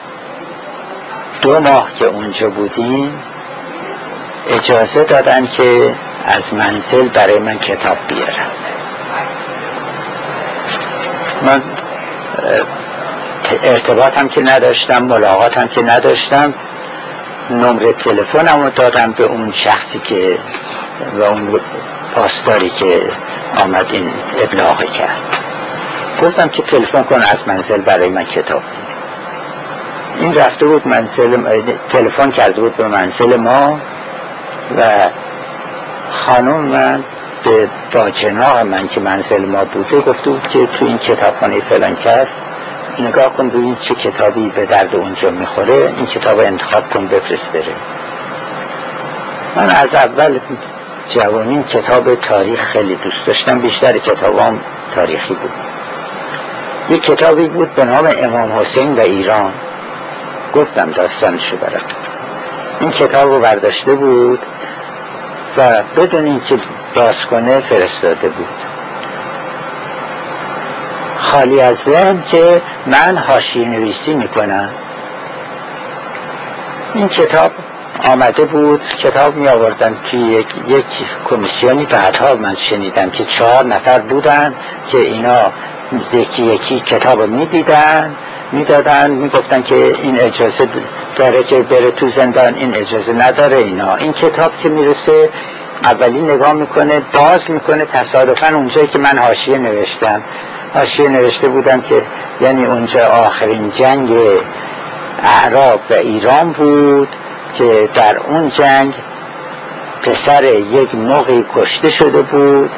دو 1.42 1.60
ماه 1.60 1.94
که 2.00 2.06
اونجا 2.06 2.50
بودیم 2.50 3.24
اجازه 4.50 5.04
دادن 5.04 5.48
که 5.48 5.96
از 6.26 6.54
منزل 6.54 7.08
برای 7.08 7.40
من 7.40 7.60
کتاب 7.60 7.98
بیارم. 8.08 8.52
من 11.42 11.62
ارتباط 13.64 14.18
هم 14.18 14.30
که 14.30 14.42
نداشتم 14.42 15.04
ملاقات 15.04 15.58
هم 15.58 15.68
که 15.68 15.82
نداشتم 15.82 16.54
نمره 17.50 17.94
تلفنم 17.94 18.64
رو 18.64 18.70
دادم 18.70 19.12
به 19.12 19.24
اون 19.24 19.52
شخصی 19.52 20.00
که 20.00 20.38
و 21.20 21.24
اون 21.24 21.60
پاسداری 22.16 22.70
که 22.70 23.02
آمد 23.64 23.86
این 23.92 24.10
ابلاغ 24.44 24.84
کرد. 24.84 25.38
گفتم 26.22 26.50
که 26.50 26.62
تلفن 26.62 27.04
کن 27.04 27.22
از 27.22 27.48
منزل 27.48 27.82
برای 27.82 28.10
من 28.10 28.24
کتاب 28.24 28.62
این 30.20 30.36
رفته 30.36 30.66
بود 30.66 30.88
منزل 30.88 31.62
تلفن 31.90 32.32
کرده 32.32 32.62
بود 32.62 32.76
به 32.76 32.88
منزل 32.88 33.36
ما 33.36 33.80
و 34.78 34.84
خانم 36.10 36.52
من 36.52 37.04
به 37.44 37.70
من 38.64 38.88
که 38.88 39.00
منزل 39.00 39.46
ما 39.46 39.66
بوده 39.66 40.02
گفته 40.02 40.30
بود 40.30 40.48
که 40.48 40.68
تو 40.68 40.86
این 40.86 40.98
کتابخانه 40.98 41.62
فلان 41.62 41.96
کس 41.96 42.28
نگاه 43.00 43.34
کن 43.34 43.50
ببین 43.50 43.76
چه 43.82 43.96
کتابی 43.96 44.50
به 44.50 44.66
درد 44.66 44.96
اونجا 44.96 45.32
می‌خوره 45.32 45.94
این 45.98 46.06
کتاب 46.06 46.40
انتخاب 46.40 46.90
کن 46.90 47.08
بفرست 47.08 47.52
بره. 47.52 47.76
من 49.56 49.70
از 49.70 49.96
اول 49.96 50.40
جوانین 51.10 51.64
کتاب 51.64 52.16
تاریخ 52.16 52.60
خیلی 52.60 52.96
دوست 52.96 53.26
داشتم. 53.26 53.60
بیشتر 53.60 53.98
کتابام 53.98 54.60
تاریخی 54.96 55.34
بود. 55.34 55.52
یک 56.90 57.04
کتابی 57.04 57.48
بود 57.48 57.76
به 57.76 57.86
نام 57.86 58.10
امام 58.18 58.60
حسین 58.60 58.96
و 58.96 59.00
ایران. 59.00 59.54
گفتم 60.56 60.92
داستانشو 60.92 61.58
برم 61.58 61.82
این 62.80 62.92
کتاب 62.92 63.30
رو 63.30 63.40
برداشته 63.40 63.96
بود 63.96 64.40
و 65.58 65.84
بدون 65.98 66.26
اینکه 66.26 66.58
باز 66.96 67.26
کنه 67.26 67.60
فرستاده 67.60 68.30
بود. 68.30 68.48
خالی 71.18 71.62
از 71.62 71.78
ذهن 71.78 72.24
که 72.32 72.62
من 72.86 73.18
هاشی 73.18 73.66
نویسی 73.66 74.14
می‌کنم. 74.14 74.70
این 76.94 77.08
کتاب 77.08 77.52
آمده 78.04 78.46
بود 78.46 78.82
کتاب 78.98 79.36
می 79.36 79.48
آوردن 79.48 79.98
توی 80.12 80.20
یک, 80.20 80.48
یک 80.68 80.86
کمیسیونی 81.30 81.86
بعدها 81.86 82.36
من 82.36 82.56
شنیدم 82.56 83.10
که 83.10 83.26
چهار 83.26 83.66
نفر 83.66 84.00
بودن 84.00 84.56
که 84.92 84.98
اینا 84.98 85.52
یکی 86.14 86.44
یکی 86.44 86.80
کتاب 86.80 87.22
می 87.22 87.46
دیدن 87.46 88.16
می 88.52 89.30
گفتن 89.30 89.62
که 89.64 89.76
این 89.76 90.20
اجازه 90.20 90.68
داره 91.16 91.44
که 91.44 91.62
بره 91.62 91.92
تو 91.92 92.08
زندان 92.08 92.56
این 92.56 92.76
اجازه 92.76 93.14
نداره 93.14 93.58
اینا. 93.58 93.96
این 93.96 94.14
کتاب 94.14 94.58
که 94.58 94.70
می‌رسه 94.70 95.30
اولی 95.84 96.22
نگاه 96.22 96.54
می‌کنه 96.54 97.02
باز 97.14 97.52
می‌کنه 97.52 97.86
تصادفا 97.86 98.48
اونجایی 98.56 98.88
که 98.88 99.00
من 99.00 99.18
حاشیه 99.18 99.58
نوشتم. 99.58 100.22
حاشیه 100.74 101.10
نوشته 101.10 101.48
بودم 101.48 101.82
که 101.82 102.02
یعنی 102.42 102.66
اونجا 102.66 103.08
آخرین 103.08 103.70
جنگ 103.70 104.10
اعراب 105.24 105.80
و 105.90 105.94
ایران 105.94 106.52
بود. 106.52 107.08
که 107.54 107.90
در 107.94 108.18
اون 108.18 108.50
جنگ 108.50 108.94
پسر 110.02 110.44
یک 110.44 110.96
موقعی 110.96 111.46
کشته 111.56 111.90
شده 111.90 112.22
بود 112.22 112.72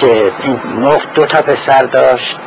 که 0.00 0.32
این 0.42 0.60
موقع 0.74 1.04
دو 1.14 1.26
تا 1.26 1.42
پسر 1.42 1.82
داشت. 1.82 2.38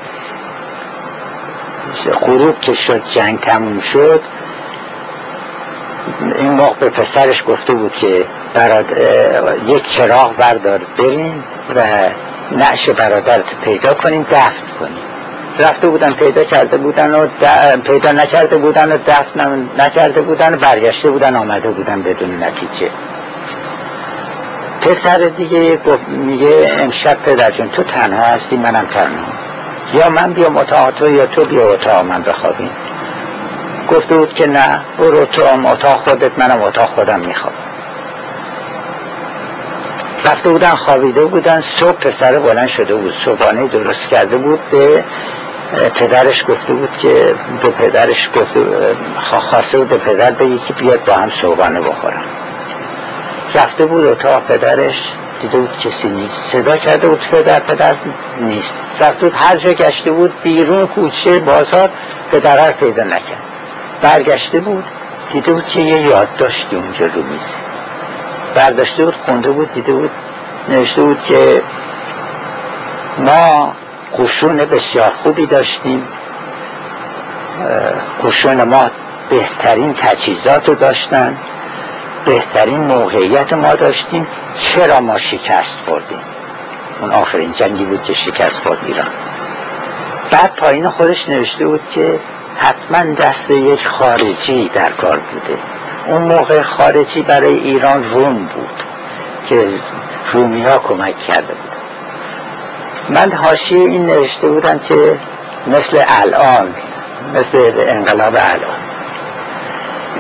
غروب 2.21 2.59
که 2.59 2.73
شد 2.73 3.01
جنگ 3.05 3.39
تموم 3.39 3.79
شد. 3.79 4.21
این 6.37 6.51
موقع 6.51 6.75
به 6.79 6.89
پسرش 6.89 7.43
گفته 7.47 7.73
بود 7.73 7.91
که 7.93 8.25
براد... 8.53 8.85
یک 9.67 9.89
چراغ 9.89 10.35
بردار 10.35 10.81
بریم 10.97 11.43
و 11.75 11.83
نعش 12.51 12.89
برادرت 12.89 13.55
پیدا 13.63 13.93
کنیم 13.93 14.23
دفن 14.31 14.51
کنیم 14.79 15.12
رفته 15.59 15.87
بودن 15.87 16.11
پیدا 16.11 16.43
کرده 16.43 16.77
بودن 16.77 17.15
و 17.15 17.27
پیدا 17.83 18.11
نکرده 18.11 18.57
بودن 18.57 18.91
و 18.91 18.97
دفن 18.97 19.69
نکرده 19.77 20.21
بودن 20.21 20.53
و 20.53 20.57
برگشته 20.57 21.09
بودن 21.09 21.35
آمده 21.35 21.69
بودن 21.69 22.01
بدون 22.01 22.43
نتیجه. 22.43 22.89
پسر 24.81 25.17
دیگه 25.17 25.79
میگه 26.07 26.71
امشب 26.79 27.17
پدر 27.25 27.51
جون 27.51 27.69
تو 27.69 27.83
تنها 27.83 28.23
هستی 28.23 28.57
منم 28.57 28.85
تنها. 28.85 29.25
یا 29.93 30.09
من 30.09 30.33
بیام 30.33 30.57
اتاق 30.57 30.91
تو 30.91 31.09
یا 31.09 31.25
تو 31.25 31.45
بیا 31.45 31.73
اتاق 31.73 32.05
من 32.05 32.21
بخوابیم 32.21 32.69
گفته 33.91 34.17
بود 34.17 34.33
که 34.33 34.47
نه 34.47 34.81
برو 34.97 35.25
تو 35.25 35.41
اتاق 35.65 35.97
خودت 35.97 36.39
منم 36.39 36.61
اتاق 36.61 36.89
خودم 36.89 37.19
می‌خوام 37.19 37.53
رفته 40.25 40.49
بودن 40.49 40.69
خوابیده 40.69 41.25
بودن 41.25 41.61
صبح 41.61 41.91
پسر 41.91 42.39
بلند 42.39 42.67
شده 42.67 42.95
بود 42.95 43.13
صبحانه 43.25 43.67
درست 43.67 44.09
کرده 44.09 44.37
بود 44.37 44.59
به 44.71 45.03
پدرش 45.95 46.45
گفته 46.47 46.73
بود 46.73 46.89
که 47.01 47.35
به 47.61 47.69
پدرش 47.69 48.29
گفته 48.35 48.59
خواسته 49.19 49.77
بود 49.77 49.89
به 49.89 49.97
پدر 49.97 50.31
بگی 50.31 50.59
که 50.67 50.73
بیاد 50.73 51.05
با 51.05 51.13
هم 51.13 51.29
صبحانه 51.29 51.81
بخورم 51.81 52.23
رفته 53.55 53.85
بود 53.85 54.05
اتاق 54.05 54.43
پدرش 54.47 55.03
دیده 55.41 55.57
بود 55.57 55.77
کسی 55.77 56.09
نیست. 56.09 56.39
صدا 56.51 56.77
کرده 56.77 57.07
بود 57.07 57.19
پدر 57.31 57.59
پدر 57.59 57.93
نیست. 58.41 58.79
رفته 58.99 59.25
بود 59.25 59.33
هر 59.35 59.57
جا 59.57 59.73
گشته 59.73 60.11
بود 60.11 60.33
بیرون 60.43 60.87
کوچه 60.87 61.39
بازار 61.39 61.89
پدر 62.31 62.71
پیدا 62.71 63.03
نکرد. 63.03 63.43
برگشته 64.01 64.59
بود 64.59 64.83
دیده 65.31 65.53
بود 65.53 65.67
که 65.67 65.79
یه 65.79 66.01
یاد 66.01 66.27
داشتی 66.37 66.75
اونجا 66.75 67.05
رو 67.05 67.23
میزه. 67.23 67.53
برداشته 68.55 69.05
بود 69.05 69.15
خونده 69.25 69.51
بود 69.51 69.73
دیده 69.73 69.93
بود 69.93 70.11
نوشته 70.69 71.01
بود 71.01 71.21
که 71.23 71.61
ما 73.17 73.73
قشون 74.19 74.57
بسیار 74.57 75.11
خوبی 75.23 75.45
داشتیم. 75.45 76.07
قشون 78.23 78.63
ما 78.63 78.89
بهترین 79.29 79.93
تجهیزات 79.93 80.69
رو 80.69 80.75
داشتن. 80.75 81.37
بهترین 82.25 82.81
موقعیت 82.81 83.53
ما 83.53 83.75
داشتیم. 83.75 84.27
چرا 84.59 84.99
ما 84.99 85.17
شکست 85.17 85.79
بردیم 85.87 86.21
اون 87.01 87.11
آخرین 87.11 87.51
جنگی 87.51 87.85
بود 87.85 88.03
که 88.03 88.13
شکست 88.13 88.63
برد 88.63 88.77
ایران. 88.85 89.07
بعد 90.31 90.55
پایین 90.55 90.89
خودش 90.89 91.29
نوشته 91.29 91.67
بود 91.67 91.81
که 91.91 92.19
حتما 92.57 93.13
دست 93.13 93.51
یک 93.51 93.87
خارجی 93.87 94.71
در 94.73 94.89
کار 94.89 95.19
بوده. 95.19 95.59
اون 96.07 96.21
موقع 96.21 96.61
خارجی 96.61 97.21
برای 97.21 97.53
ایران 97.53 98.03
روم 98.03 98.35
بود 98.35 98.83
که 99.49 99.67
رومی 100.33 100.63
ها 100.63 100.79
کمک 100.79 101.19
کرده 101.19 101.53
بود. 101.53 101.72
من 103.09 103.31
حاشیه 103.31 103.79
این 103.79 104.05
نوشته 104.05 104.47
بودم 104.47 104.79
که 104.79 105.17
مثل 105.67 106.03
الان 106.07 106.67
مثل 107.35 107.73
انقلاب 107.77 108.33
الان. 108.35 108.79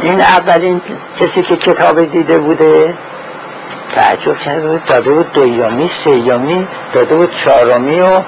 این 0.01 0.21
اولین 0.21 0.81
کسی 1.19 1.43
که 1.43 1.55
کتاب 1.55 2.05
دیده 2.05 2.37
بوده 2.37 2.93
تعجب 3.95 4.39
کرده 4.39 4.67
بود 4.67 4.85
داده 4.85 5.11
بود 5.11 5.33
دویامی 5.33 5.87
سیامی 5.87 6.67
داده 6.93 7.15
بود 7.15 7.31
چهارمی 7.43 8.01
و 8.01 8.21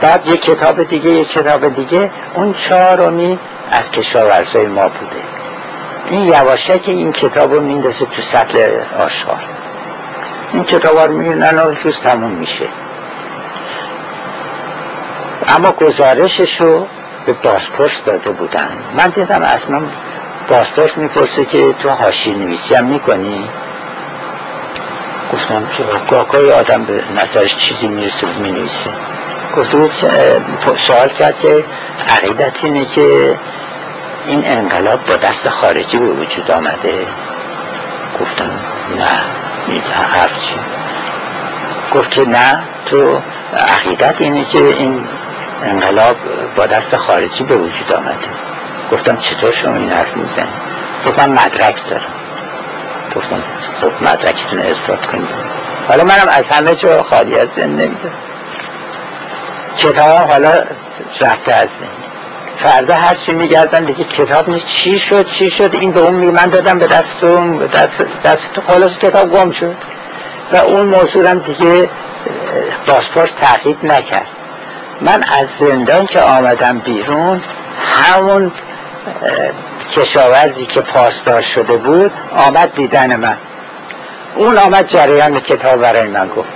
بعد 0.00 0.26
یک 0.26 0.44
کتاب 0.44 0.82
دیگه 0.82 1.10
یک 1.10 1.32
کتاب 1.32 1.68
دیگه. 1.68 2.10
اون 2.34 2.54
چهارمی 2.54 3.38
از 3.70 3.90
کشاورزای 3.90 4.66
ما 4.66 4.88
بوده. 4.88 5.22
این 6.10 6.22
یواشک 6.22 6.80
این 6.86 7.12
کتاب 7.12 7.54
رو 7.54 7.60
میندازه 7.60 8.04
تو 8.04 8.22
سطل 8.22 8.68
آشغال. 8.98 9.36
این 10.52 10.64
کتاب 10.64 10.98
رو 10.98 11.12
می‌بینن 11.12 11.58
و 11.58 11.74
روز 11.84 12.00
تموم 12.00 12.30
میشه. 12.30 12.64
اما 15.46 15.72
گزارشش 15.72 16.60
رو 16.60 16.86
به 17.26 17.32
بازپرس 17.32 18.02
داده 18.06 18.30
بودن. 18.30 18.76
من 18.96 19.08
دیدم 19.08 19.42
اصلا 19.42 19.80
بازپرس 20.48 20.90
می‌پرسه 20.96 21.44
که 21.44 21.72
تو 21.72 21.88
هاشی 21.88 22.34
نویسی 22.34 22.74
هم 22.74 22.84
می‌کنی؟ 22.84 23.48
گفتم 25.32 25.62
که 25.76 25.84
گاهگاهی 26.10 26.50
آدم 26.50 26.84
به 26.84 27.02
نظرش 27.22 27.56
چیزی 27.56 27.88
می‌رسه 27.88 28.26
می‌نویسه. 28.42 28.90
گفته 29.56 29.76
بود 29.76 29.92
سوال 30.76 31.08
کرد 31.08 31.40
که 31.40 31.64
عقیدت 32.08 32.64
اینه 32.64 32.84
که 32.84 33.34
این 34.26 34.42
انقلاب 34.46 35.06
با 35.06 35.16
دست 35.16 35.48
خارجی 35.48 35.98
به 35.98 36.06
وجود 36.06 36.50
آمده. 36.50 37.06
گفتم 38.20 38.50
نه 38.98 39.04
حرف 40.12 40.46
چی 40.46 40.54
گفت 41.94 42.10
که 42.10 42.28
نه 42.28 42.62
تو 42.86 43.20
عقیدت 43.56 44.20
اینه 44.20 44.44
که 44.44 44.58
این 44.58 45.04
انقلاب 45.62 46.16
با 46.56 46.66
دست 46.66 46.96
خارجی 46.96 47.44
به 47.44 47.56
وجود 47.56 47.92
آمده. 47.92 48.28
گفتم 48.92 49.16
چطور 49.16 49.52
شما 49.52 49.76
این 49.76 49.90
حرف 49.90 50.16
می‌زنی 50.16 50.48
گفت 51.06 51.18
من 51.18 51.30
مدرک 51.30 51.88
دارم. 51.90 52.12
گفتم 53.16 53.42
خب 53.80 54.08
مدرکتون 54.08 54.58
اثبات 54.58 55.06
کنید. 55.06 55.28
حالا 55.88 56.04
منم 56.04 56.28
از 56.28 56.48
همه 56.48 56.74
جا 56.74 57.02
خالی 57.02 57.38
از 57.38 57.48
ذهن 57.48 57.70
نمیدم 57.70 58.12
کتاب 59.76 60.28
حالا 60.28 60.52
رفته 61.20 61.52
از 61.52 61.68
بین. 61.68 61.88
فردا 62.56 62.94
هر 62.94 63.14
چی 63.14 63.32
میگردن 63.32 63.84
دیگه 63.84 64.04
کتاب 64.04 64.48
نیست. 64.48 64.66
چی 64.66 64.98
شد 64.98 65.26
چی 65.26 65.50
شد؟ 65.50 65.74
این 65.74 65.92
به 65.92 66.00
اون 66.00 66.14
من 66.14 66.48
دادم 66.48 66.78
به 66.78 66.86
دست 66.86 67.24
اون 67.24 67.56
دست, 67.56 68.02
دست 68.24 68.60
خلاص 68.66 68.98
کتاب 68.98 69.30
گم 69.30 69.50
شد. 69.50 69.76
و 70.52 70.56
اون 70.56 70.86
موضوع 70.86 71.30
هم 71.30 71.38
دیگه 71.38 71.90
بازپرس 72.86 73.32
تحقیق 73.32 73.84
نکرد. 73.84 74.26
من 75.00 75.24
از 75.40 75.48
زندان 75.48 76.06
که 76.06 76.20
آمدم 76.20 76.78
بیرون 76.78 77.40
همون 77.94 78.52
کشاورزی 79.90 80.66
که 80.66 80.80
پاسدار 80.80 81.40
شده 81.40 81.76
بود 81.76 82.12
آمد 82.34 82.74
دیدن 82.74 83.16
من. 83.16 83.36
اون 84.34 84.58
آمد 84.58 84.86
جریان 84.86 85.40
کتاب 85.40 85.80
برای 85.80 86.06
من 86.06 86.28
گفت. 86.28 86.48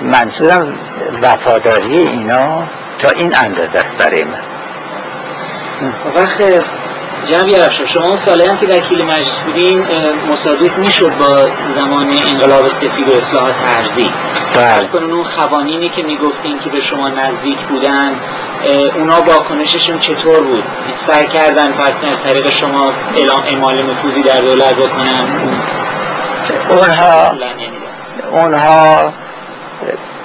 منظورم 0.00 0.78
وفاداری 1.22 1.96
اینا 1.96 2.62
تا 2.98 3.10
این 3.10 3.36
اندازه 3.36 3.78
است 3.78 3.96
برای 3.96 4.24
من. 4.24 4.38
وقت 6.16 6.40
جنبی 7.30 7.56
شما 7.86 8.16
ساله 8.16 8.50
هم 8.50 8.58
که 8.58 8.66
وکیل 8.66 9.04
مجلس 9.04 9.38
بودین 9.46 9.86
مصادف 10.30 10.78
می‌شد 10.78 11.12
با 11.18 11.48
زمان 11.74 12.10
انقلاب 12.26 12.68
سفید 12.68 13.08
و 13.08 13.16
اصلاحات 13.16 13.54
ارزی 13.78 14.10
فرض 14.54 14.90
کنون 14.90 15.12
اون 15.12 15.24
خوانینی 15.24 15.88
که 15.88 16.02
می‌گفتین 16.02 16.58
که 16.58 16.70
به 16.70 16.80
شما 16.80 17.08
نزدیک 17.08 17.58
بودن 17.58 18.12
اونا 18.94 19.22
واکنششون 19.22 19.98
چطور 19.98 20.40
بود؟ 20.40 20.64
سعی 20.94 21.26
کردن 21.26 21.72
پس 21.72 22.04
از 22.04 22.22
طریق 22.22 22.50
شما 22.50 22.92
اعلام 23.16 23.42
اعمال 23.46 23.82
نفوذی 23.82 24.22
در 24.22 24.40
دولت 24.40 24.74
بکنن؟ 24.74 25.26
اونها 26.68 27.32
اونها 28.32 29.12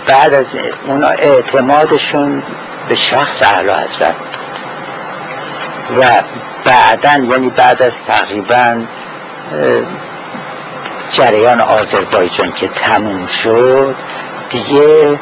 بعد 0.08 0.34
از 0.34 0.58
اون 0.88 1.04
اعتمادشون 1.04 2.44
به 2.90 2.96
شخص 2.96 3.44
اعلی 3.44 3.70
حضرت 3.70 4.16
و 6.00 6.04
بعدا 6.66 7.18
یعنی 7.18 7.50
بعد 7.50 7.82
از 7.82 8.06
تقریبا 8.06 8.84
جریان 11.10 11.62
آذربایجان 11.62 12.54
که 12.54 12.68
تموم 12.68 13.28
شد 13.28 13.96
دیگه 14.50 15.20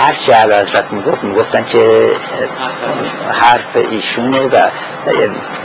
هر 0.00 0.12
چه 0.12 0.36
حضرت 0.36 0.92
می‌گفت 0.92 1.24
می‌گفتن 1.24 1.64
که 1.64 2.10
حرف 3.30 3.76
ایشونه 3.90 4.40
و 4.40 4.68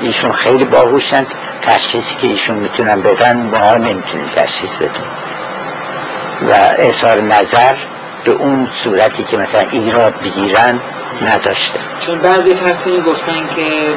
ایشون 0.01 0.31
خیلی 0.31 0.63
باهوشن 0.63 1.25
تشخیصی 1.61 2.15
که 2.15 2.27
ایشون 2.27 2.55
می‌تونن 2.55 3.01
بدن 3.01 3.37
ما 3.37 3.77
نمی‌تونیم 3.77 4.29
تشخیص 4.35 4.73
بدیم. 4.73 5.05
و 6.49 6.53
اظهار 6.77 7.21
نظر 7.21 7.75
به 8.23 8.31
اون 8.31 8.67
صورتی 8.73 9.23
که 9.23 9.37
مثلا 9.37 9.61
ایراد 9.71 10.13
بگیرن 10.23 10.79
نداشته. 11.21 11.79
چون 11.99 12.19
بعضی 12.19 12.55
فرسونی 12.55 13.01
گفتن 13.01 13.49
که 13.55 13.93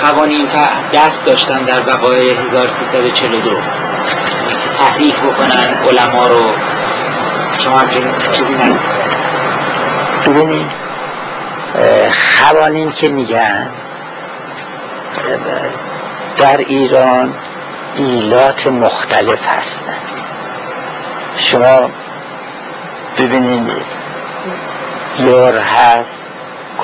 خوانین 0.00 0.46
دست 0.94 1.26
داشتن 1.26 1.58
در 1.58 1.80
وقایع 1.80 2.40
1342 2.40 3.50
تحریف 4.78 5.18
بکنن 5.18 5.74
علما 5.88 6.26
رو. 6.26 6.44
شما 7.58 7.78
همچین 7.78 8.04
چیزی 8.32 8.54
نه 8.54 8.74
ببینید 10.26 10.70
خوانین 12.40 12.90
که 12.90 13.08
میگن 13.08 13.68
در 16.38 16.56
ایران 16.56 17.34
ایلات 17.96 18.66
مختلف 18.66 19.48
هستن. 19.56 19.92
شما 21.36 21.90
ببینید 23.18 23.97
لور 25.18 25.58
هست 25.58 26.30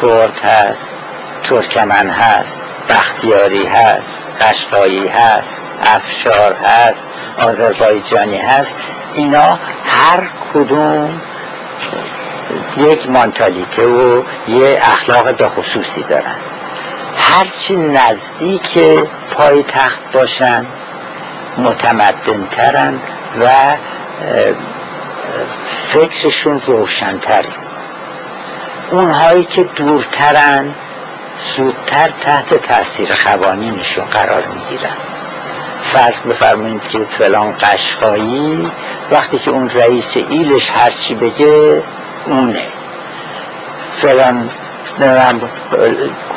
کرد 0.03 0.41
هست 0.41 0.97
ترکمن 1.43 2.11
هست 2.11 2.61
بختیاری 2.89 3.67
هست 3.67 4.27
قشقایی 4.41 5.09
هست 5.09 5.63
افشار 5.85 6.53
هست 6.53 7.11
آذربایجانی 7.39 8.39
هست. 8.39 8.77
اینا 9.15 9.59
هر 9.85 10.21
کدوم 10.55 11.21
یک 12.77 13.11
مانتالیته 13.11 13.87
و 13.87 14.23
یه 14.49 14.81
اخلاق 14.83 15.35
به 15.35 15.49
خصوصی 15.49 16.03
دارن. 16.03 16.37
هرچی 17.17 17.77
نزدیک 17.77 18.79
پای 19.31 19.63
تخت 19.63 20.03
باشن 20.13 20.67
متمدنترن 21.59 23.01
و 23.41 23.49
فکرشون 25.93 26.63
روشنتره 26.67 27.64
اونهایی 28.91 29.45
که 29.45 29.63
دورترن 29.63 30.75
زودتر 31.57 32.09
تحت 32.21 32.55
تاثیر 32.55 33.09
قوانینشون 33.25 34.05
قرار 34.05 34.43
می‌گیرن. 34.47 34.97
فرض 35.83 36.21
بفرمایید 36.21 36.89
که 36.89 36.99
فلان 36.99 37.55
قشقایی 37.61 38.71
وقتی 39.11 39.39
که 39.39 39.51
اون 39.51 39.71
رئیس 39.71 40.17
ایلش 40.17 40.71
هرچی 40.71 41.15
بگه 41.15 41.83
اونه. 42.27 42.63
فلان 43.97 44.51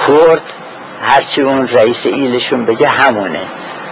کرد 0.08 0.54
هرچی 1.02 1.42
اون 1.42 1.68
رئیس 1.68 2.06
ایلشون 2.06 2.66
بگه 2.66 2.88
همونه. 2.88 3.42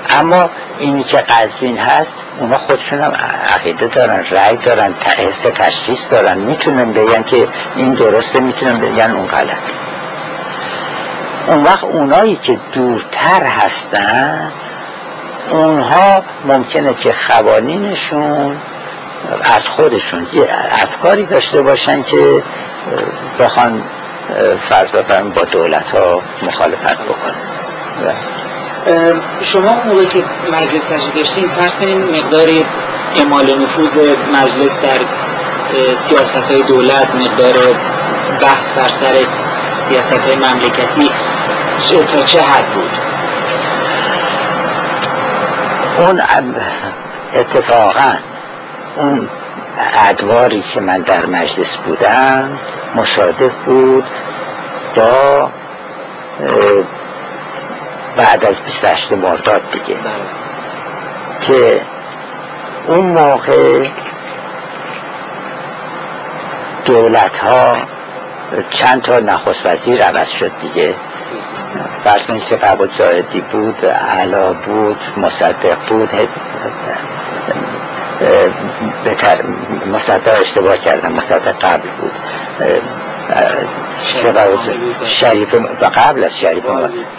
اما 0.09 0.50
اینی 0.80 1.03
که 1.03 1.17
قزوین 1.17 1.77
هست 1.77 2.16
اونا 2.39 2.57
خودشون 2.57 3.01
هم 3.01 3.14
عقیده 3.55 3.88
دارن 3.88 4.25
رأی 4.31 4.57
دارن 4.57 4.93
حس 5.17 5.41
تشخیص 5.41 6.05
دارن. 6.11 6.38
می‌تونن 6.38 6.93
بگن 6.93 7.23
که 7.23 7.47
این 7.75 7.93
درسته 7.93 8.39
می‌تونن 8.39 8.77
بگن 8.77 9.11
اون 9.11 9.27
غلط 9.27 9.55
اون 11.47 11.64
وقت 11.64 11.83
اونایی 11.83 12.35
که 12.35 12.59
دورتر 12.73 13.43
هستن 13.43 14.51
اونها 15.49 16.23
ممکنه 16.45 16.93
که 16.93 17.14
خوانینشون 17.14 18.57
از 19.55 19.67
خودشون 19.67 20.27
یه 20.33 20.47
افکاری 20.72 21.25
داشته 21.25 21.61
باشن 21.61 22.03
که 22.03 22.43
بخوان 23.39 23.83
فرض 24.69 24.89
بفرم 24.89 25.30
با 25.30 25.43
دولت 25.43 25.91
ها 25.91 26.22
مخالفت 26.43 27.01
بکنن. 27.01 27.35
شما 29.41 29.81
موقعی 29.85 30.05
که 30.05 30.23
مجلس 30.51 30.83
تشکیل 30.83 31.23
داشتین 31.23 31.49
فرض 31.49 31.75
کنین 31.75 32.03
مقدار 32.03 32.47
اعمال 33.15 33.59
نفوذ 33.61 33.97
مجلس 34.33 34.81
در 34.81 34.99
سیاست 35.93 36.35
های 36.35 36.64
دولت 36.64 37.07
مقدار 37.15 37.53
بحث 38.41 38.73
بر 38.73 38.88
سر 38.88 39.14
سیاست 39.75 40.14
های 40.14 40.35
مملکتی 40.35 41.09
تا 42.14 42.23
چه 42.23 42.41
حد 42.41 42.65
بود؟ 42.65 42.91
اون 45.97 46.22
اتفاقا 47.33 48.14
اون 48.97 49.30
ادواری 50.09 50.64
که 50.73 50.80
من 50.80 50.97
در 50.97 51.25
مجلس 51.25 51.77
بودم 51.77 52.49
مشادف 52.95 53.51
بود 53.65 54.03
با 54.95 55.49
بعد 58.18 58.45
از 58.45 58.56
28 58.56 59.11
مرداد 59.11 59.61
دیگه. 59.72 60.00
که 61.42 61.82
اون 62.88 63.06
موقع 63.06 63.88
دولت 66.85 67.40
ها 67.40 67.77
چند 68.69 69.02
تا 69.02 69.19
نخست 69.19 69.66
وزیر 69.66 70.03
عوض 70.03 70.30
شد 70.30 70.52
دیگه. 70.61 70.95
کنید 72.27 72.45
که 72.45 72.56
قبول 72.56 72.90
زاهدی 72.98 73.42
بود 73.42 73.85
علا 73.85 74.53
بود 74.53 75.00
مصدق 75.18 75.77
بود 75.90 76.10
بهتر 79.03 79.38
مصدق 79.94 80.42
اشتباه 80.42 80.77
کردم 80.77 81.11
مصدق 81.11 81.60
قبل 81.60 81.90
بود. 82.02 82.11
شریف 85.06 85.54
و 85.54 85.86
قبل 85.95 86.24
از 86.24 86.40
شریف 86.40 86.64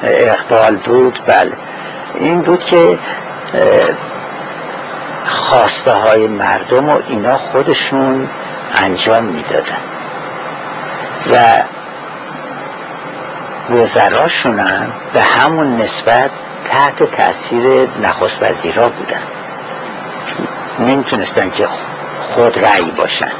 اقبال 0.02 0.76
بود 0.76 1.20
بله. 1.26 1.52
این 2.14 2.40
بود 2.40 2.64
که 2.64 2.98
خواسته 5.26 5.92
های 5.92 6.26
مردم 6.26 6.88
و 6.88 6.98
اینا 7.08 7.38
خودشون 7.38 8.28
انجام 8.74 9.24
می‌دادن. 9.24 9.78
و 11.32 11.62
وزراشون 13.70 14.58
هم 14.58 14.92
به 15.12 15.20
همون 15.20 15.76
نسبت 15.76 16.30
تحت 16.68 17.02
تاثیر 17.02 17.88
نخست 18.02 18.42
وزیرا 18.42 18.88
بودن. 18.88 19.22
نمی‌تونستن 20.78 21.50
که 21.50 21.68
خود 22.34 22.58
رأی 22.58 22.90
باشن. 22.90 23.32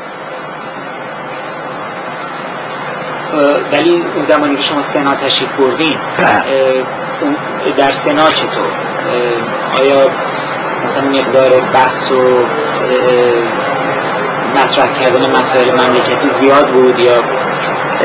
ولی 3.73 4.03
اون 4.15 4.25
زمانی 4.25 4.57
که 4.57 4.63
شما 4.63 4.83
سنا 4.83 5.15
تشریف 5.15 5.51
بردین 5.53 5.97
در 7.77 7.91
سنا 7.91 8.31
چطور؟ 8.31 8.71
آیا 9.81 10.11
مثلا 10.85 11.21
مقدار 11.21 11.51
بحث 11.75 12.13
و 12.13 12.45
مطرح 14.57 15.01
کردن 15.01 15.31
مسائل 15.37 15.71
مملکتی 15.71 16.31
زیاد 16.41 16.67
بود 16.67 16.99
یا؟ 16.99 17.23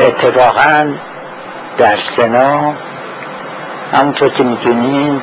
اتفاقا 0.06 0.92
در 1.78 1.96
سنا 1.96 2.74
همونطور 3.92 4.28
که 4.28 4.44
می‌دونین 4.44 5.22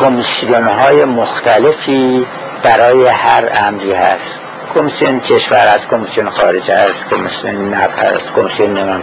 کمیسیون 0.00 0.64
های 0.68 1.04
مختلفی 1.04 2.26
برای 2.62 3.06
هر 3.06 3.44
امری 3.54 3.92
هست. 3.92 4.38
کمیسیون 4.74 5.20
کشور 5.20 5.66
هست 5.68 5.88
کمیسیون 5.88 6.30
خارج 6.30 6.70
هست 6.70 7.08
کمیسیون 7.08 7.74
نب 7.74 7.90
هست 7.98 8.32
کمیسیون 8.36 8.74
نمان 8.74 9.02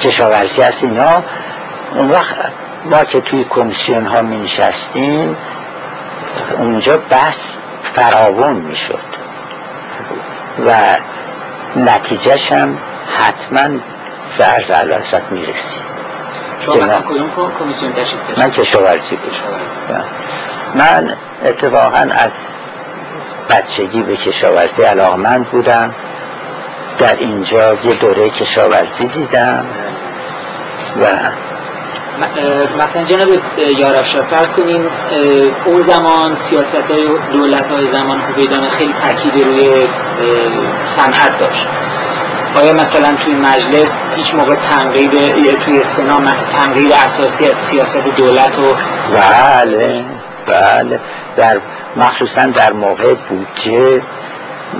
کشاورزی 0.00 0.62
هست 0.62 0.84
اینا. 0.84 1.22
اون 1.94 2.10
وقت 2.10 2.34
ما 2.84 3.04
که 3.04 3.20
توی 3.20 3.44
کمیسیون 3.44 4.06
ها 4.06 4.22
می 4.22 4.38
نشستیم 4.38 5.36
اونجا 6.58 6.98
بس 6.98 7.56
فراون 7.82 8.56
می 8.56 8.74
شد 8.74 8.98
و 10.66 10.72
نتیجهش 11.76 12.52
هم 12.52 12.78
حتما 13.18 13.78
به 14.38 14.44
عرض 14.44 14.70
الوسط 14.70 15.22
می 15.30 15.46
رسید 15.46 15.84
من 18.36 18.50
کشاورزی 18.50 19.16
بود. 19.16 19.36
من 20.74 21.16
اتفاقا 21.44 22.08
از 22.10 22.32
بچگی 23.50 24.02
به 24.02 24.16
کشاورزی 24.16 24.82
علاقمند 24.82 25.46
بودم. 25.46 25.94
در 26.98 27.16
اینجا 27.18 27.74
یه 27.74 27.94
دوره 28.00 28.30
کشاورزی 28.30 29.06
دیدم. 29.06 29.64
و 31.00 31.06
مثلا 32.82 33.04
جناب 33.04 33.28
یارفشا 33.78 34.22
فرض 34.22 34.52
کنیم 34.52 34.86
اون 35.64 35.82
زمان 35.82 36.36
سیاست 36.36 36.74
های 36.74 37.06
دولت 37.32 37.70
های 37.70 37.86
زمان 37.86 38.20
خوبیدان 38.20 38.68
خیلی 38.68 38.94
تاکید 39.02 39.44
روی 39.44 39.86
صنعت 40.84 41.38
داشت. 41.40 41.66
آیا 42.56 42.72
مثلا 42.72 43.14
توی 43.24 43.34
مجلس 43.34 43.96
هیچ 44.16 44.34
موقع 44.34 44.54
تنقید 44.54 45.10
توی 45.58 45.82
سنا 45.82 46.20
تنقید 46.56 46.92
اساسی 46.92 47.48
از 47.48 47.56
سیاست 47.56 48.04
دولت 48.16 48.58
و 48.58 48.74
بله 49.16 50.04
بله. 50.46 51.00
در 51.36 51.56
مخصوصا 51.96 52.46
در 52.46 52.72
موقع 52.72 53.14
بودجه 53.14 54.02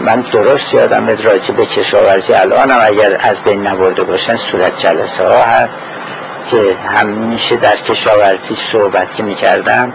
من 0.00 0.20
درست 0.20 0.74
یادم 0.74 1.06
راجع 1.06 1.54
به 1.54 1.66
کشاورزی. 1.66 2.34
الان 2.34 2.70
هم 2.70 2.80
اگر 2.82 3.16
از 3.20 3.40
بین 3.40 3.66
نبرده 3.66 4.02
باشن 4.02 4.36
صورت 4.36 4.80
جلسه 4.80 5.28
ها 5.28 5.42
هست 5.42 5.74
که 6.50 6.76
همیشه 6.98 7.56
در 7.56 7.76
کشاورزی 7.76 8.56
صحبت 8.72 9.14
که 9.14 9.22
می‌کردم. 9.22 9.92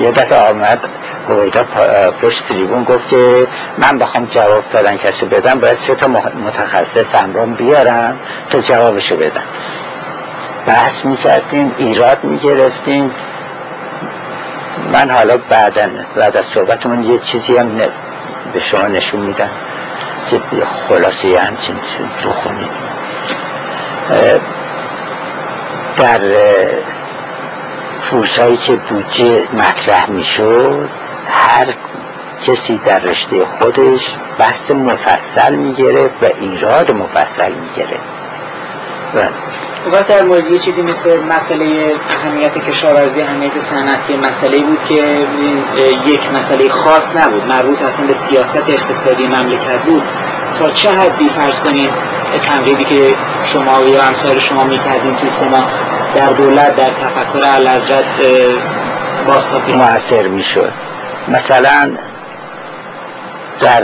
یه 0.00 0.10
دفعه 0.12 0.50
آمد 0.50 0.80
هویدا 1.28 1.64
پشت 2.22 2.46
تریبون 2.48 2.84
گفت 2.84 3.08
که 3.08 3.46
من 3.78 3.98
بخوام 3.98 4.24
جواب 4.24 4.64
دادن 4.72 4.96
کسی 4.96 5.26
بدم 5.26 5.60
باید 5.60 5.76
سه 5.76 5.94
تا 5.94 6.08
متخصص 6.46 7.14
همرام 7.14 7.54
بیارم 7.54 8.18
تا 8.50 8.60
جوابشو 8.60 9.16
بدم. 9.16 9.44
بحث 10.66 11.04
می‌کردیم 11.04 11.74
ایراد 11.78 12.24
می‌گرفتیم. 12.24 13.10
من 14.92 15.10
حالا 15.10 15.36
بعدا 15.36 15.88
بعد 16.16 16.36
از 16.36 16.44
صحبتمون 16.44 17.02
یه 17.02 17.18
چیزی 17.18 17.56
هم 17.56 17.68
به 18.52 18.60
شما 18.60 18.86
نشون 18.86 19.20
میدم. 19.20 19.50
که 20.30 20.40
خلاصه 20.88 21.40
همچین 21.40 21.76
بخونید. 22.24 22.70
در 25.96 26.20
فورسایی 28.00 28.56
که 28.56 28.76
بودجه 28.76 29.42
مطرح 29.52 30.10
می‌شد 30.10 30.88
هر 31.30 31.66
کسی 32.46 32.78
در 32.78 32.98
رشته 32.98 33.36
خودش 33.58 34.16
بحث 34.38 34.70
مفصل 34.70 35.54
می‌گرفت 35.54 36.22
و 36.22 36.26
ایراد 36.40 36.92
مفصل 36.92 37.52
می‌گرفت. 37.52 38.02
و 39.14 39.18
وقت 39.92 40.06
در 40.06 40.22
مورد 40.22 40.50
یه 40.50 40.58
چیزی 40.58 40.82
مثل 40.82 41.20
مسئله 41.20 41.94
اهمیت 42.10 42.58
کشاورزی 42.58 43.22
اهمیت 43.22 43.52
صنعتی 43.70 44.16
مسئله 44.16 44.58
بود 44.58 44.78
که 44.88 45.26
یک 46.06 46.20
مسئله 46.34 46.68
خاص 46.68 47.02
نبود 47.16 47.46
مربوط 47.46 47.82
اصلا 47.82 48.06
به 48.06 48.14
سیاست 48.14 48.62
اقتصادی 48.68 49.26
مملکت 49.26 49.78
بود. 49.86 50.02
تا 50.58 50.70
چه 50.70 50.90
حدی 50.90 51.28
فرض 51.28 51.60
کنید 51.60 51.90
تنقیدی 52.42 52.84
که 52.84 53.14
شما 53.44 53.80
یا 53.80 54.02
امثال 54.02 54.38
شما 54.38 54.64
می‌کردین 54.64 55.16
توی 55.16 55.28
سنا 55.28 55.62
در 56.14 56.32
دولت 56.32 56.76
در 56.76 56.90
تفکر 56.90 57.46
الحضرت 57.46 58.04
باستافی 59.26 59.72
موثر 59.72 60.22
می‌شد. 60.22 60.72
مثلا 61.28 61.90
در 63.60 63.82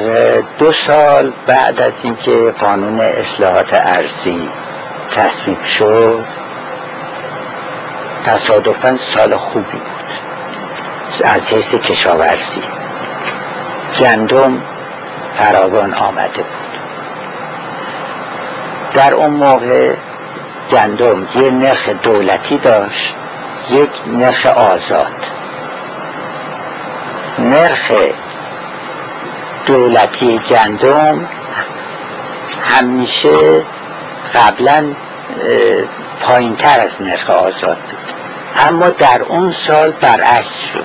دو 0.59 0.73
سال 0.73 1.33
بعد 1.47 1.81
از 1.81 1.93
اینکه 2.03 2.55
قانون 2.61 3.01
اصلاحات 3.01 3.69
ارزی 3.73 4.49
تصویب 5.15 5.63
شد 5.63 6.25
تصادفا 8.27 8.97
سال 8.97 9.37
خوبی 9.37 9.79
بود. 9.79 9.83
از 11.25 11.53
حیث 11.53 11.75
کشاورزی. 11.75 12.63
گندم 13.99 14.63
فراوان 15.39 15.95
آمده 15.95 16.43
بود. 16.43 16.79
در 18.95 19.15
اون 19.15 19.31
موقع 19.31 19.95
گندم 20.73 21.27
یه 21.35 21.51
نرخ 21.51 21.89
دولتی 21.89 22.59
داشت 22.59 23.15
یک 23.71 23.91
نرخ 24.07 24.47
آزاد. 24.47 25.27
نرخ 27.39 27.93
دولتی 29.67 30.39
گندم 30.39 31.29
همیشه 32.71 33.63
قبلا 34.35 34.85
پایین 36.21 36.57
تر 36.57 36.81
از 36.81 37.03
نرخ 37.03 37.31
آزاد 37.31 37.77
بود. 37.77 38.15
اما 38.69 38.89
در 38.89 39.23
اون 39.29 39.53
سال 39.53 39.91
برعکس 39.91 40.61
شد. 40.73 40.85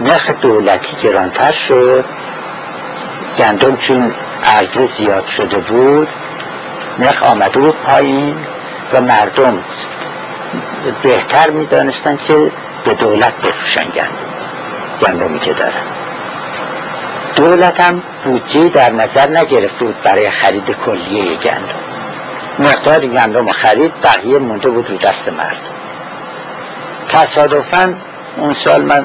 نرخ 0.00 0.30
دولتی 0.30 0.96
گرانتر 0.96 1.52
شد. 1.52 2.04
گندم 3.38 3.76
چون 3.76 4.14
عرضه 4.44 4.84
زیاد 4.84 5.26
شده 5.26 5.58
بود 5.58 6.08
نرخ 6.98 7.22
آمده 7.22 7.58
بود 7.58 7.76
پایین 7.76 8.36
و 8.92 9.00
مردم 9.00 9.64
بهتر 11.02 11.50
می‌دانستند 11.50 12.22
که 12.22 12.52
به 12.84 12.94
دولت 12.94 13.34
بفروشن 13.36 13.84
گندم. 13.84 14.08
گندمی 15.06 15.38
که 15.38 15.52
دارن. 15.52 15.72
دولت 17.36 17.80
هم 17.80 18.02
بودجه 18.24 18.68
در 18.68 18.92
نظر 18.92 19.28
نگرفته 19.28 19.84
بود 19.84 20.02
برای 20.02 20.30
خرید 20.30 20.76
کلیه 20.86 21.36
گندم. 21.36 21.91
مقدار 22.58 23.06
گندم 23.06 23.52
خرید 23.52 24.00
بقیه 24.02 24.38
مونده 24.38 24.68
بود 24.68 24.90
رو 24.90 24.96
دست 24.96 25.28
مردم. 25.28 25.56
تصادفا 27.08 27.94
اون 28.36 28.52
سال 28.52 28.82
من 28.82 29.04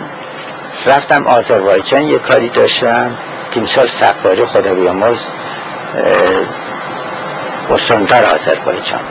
رفتم 0.85 1.27
آذربایجان 1.27 2.01
یه 2.01 2.19
کاری 2.19 2.49
داشتم. 2.49 3.17
تیمسال 3.51 3.87
سفاری 3.87 4.45
خدا 4.45 4.73
بیامرز 4.73 5.19
استاندار 7.69 8.25
آذربایجان. 8.25 9.01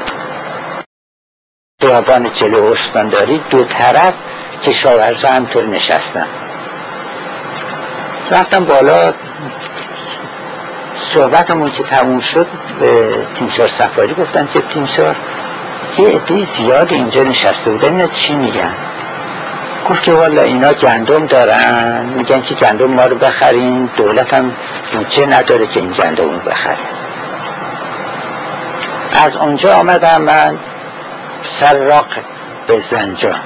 بیابان 1.81 2.31
جلو 2.33 2.65
استانداری 2.65 3.41
دو 3.51 3.65
طرف 3.65 4.15
کشاورزا 4.63 5.29
همطور 5.29 5.65
نشستن. 5.65 6.27
رفتم 8.31 8.65
بالا 8.65 9.15
صحبتمون 11.15 11.71
که 11.71 11.83
تموم 11.83 12.21
شد 12.21 12.47
به 12.81 13.15
تیمسار 13.35 13.69
سفاری 13.69 14.15
گفتن 14.15 14.49
که 14.53 14.61
تیمسار 14.61 15.17
یه 15.99 16.09
عده 16.09 16.45
زیاد 16.45 16.93
اینجا 16.93 17.23
نشسته 17.23 17.71
بودن 17.71 17.89
اینا 17.89 18.07
چی 18.07 18.35
میگن؟ 18.35 18.75
گفت 19.91 20.03
که 20.03 20.13
والا 20.13 20.43
اینا 20.43 20.73
گندم 20.73 21.27
دارن. 21.27 22.05
میگن 22.05 22.43
که 22.43 22.55
گندم 22.55 22.87
ما 22.87 23.05
رو 23.05 23.17
بخرین. 23.17 23.91
دولت 23.97 24.35
هم 24.35 24.53
بودجه 24.93 25.27
نداره 25.27 25.67
که 25.67 25.81
این 25.81 25.91
گندم 25.91 26.25
رو 26.25 26.39
بخره. 26.39 26.77
از 29.13 29.37
اونجا 29.37 29.75
آمدم 29.75 30.23
من 30.23 30.59
سراق 31.45 32.07
به 32.67 32.81
زنجان. 32.81 33.41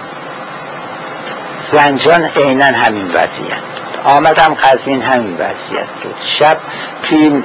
زنجان 1.56 2.24
عینا 2.24 2.64
همین 2.64 3.10
وضعیت. 3.14 3.79
آمدم 4.04 4.54
قزوین 4.54 5.02
همین 5.02 5.36
وضعیت 5.38 5.88
بود. 6.02 6.14
شب 6.24 6.56
توی 7.02 7.42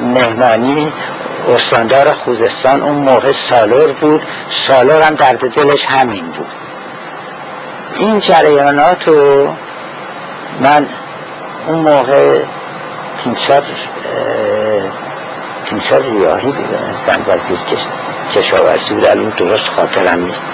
مهمانی 0.00 0.92
استاندار 1.54 2.12
خوزستان 2.12 2.82
اون 2.82 2.96
موقع 2.96 3.32
سالور 3.32 3.92
بود. 3.92 4.22
سالور 4.48 5.02
هم 5.02 5.14
درد 5.14 5.50
دلش 5.50 5.86
همین 5.86 6.24
بود. 6.24 6.46
این 7.96 8.18
جریانات 8.18 9.08
رو 9.08 9.48
من 10.60 10.86
اون 11.66 11.78
موقع 11.78 12.38
تیمسار 13.24 13.62
تیمسار 15.66 16.02
ریاهی 16.02 16.52
زن 17.06 17.22
وزیر 17.28 17.58
کشاورزی 18.34 18.94
بود. 18.94 19.04
الان 19.04 19.28
درست 19.28 19.68
خاطرم 19.68 20.24
نیست. 20.24 20.46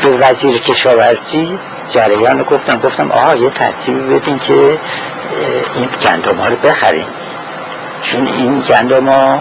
دو 0.00 0.18
وزیر 0.20 0.58
کشاورزی 0.58 1.58
جریان 1.86 2.42
گفتم 2.42 2.78
گفتم 2.78 3.10
آها 3.10 3.36
یه 3.36 3.50
ترتیبی 3.50 4.14
بدین 4.14 4.38
که 4.38 4.78
این 5.74 5.88
گندم 6.04 6.36
ها 6.36 6.48
رو 6.48 6.56
بخریم. 6.56 7.06
چون 8.02 8.26
این 8.26 8.60
گندم 8.60 9.08
ها 9.08 9.38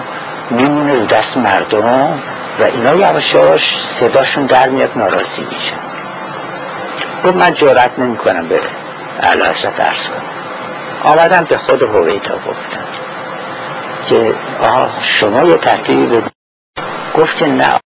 میمونه 0.49 0.93
رو 0.93 1.05
دست 1.05 1.37
مردم 1.37 2.19
و 2.59 2.63
اینا 2.63 2.95
یواش 2.95 3.33
یواش 3.33 3.77
صداشون 3.99 4.45
در 4.45 4.69
میاد 4.69 4.91
ناراضی 4.95 5.47
میشن. 5.51 5.77
گفت 7.25 7.35
من 7.35 7.53
جرأت 7.53 7.99
نمی 7.99 8.17
کنم 8.17 8.47
به 8.47 8.59
علاسه 9.23 9.69
درس 9.69 10.07
کنم 10.07 10.21
آمدم 11.03 11.43
به 11.43 11.57
خود 11.57 11.83
هویدا 11.83 12.35
گفتم 12.35 12.85
که 14.09 14.33
آها 14.61 14.89
شما 15.01 15.43
یه 15.43 15.57
ترتیبی 15.57 16.05
بدین. 16.05 16.29
گفت 17.17 17.37
که 17.37 17.47
نه. 17.47 17.79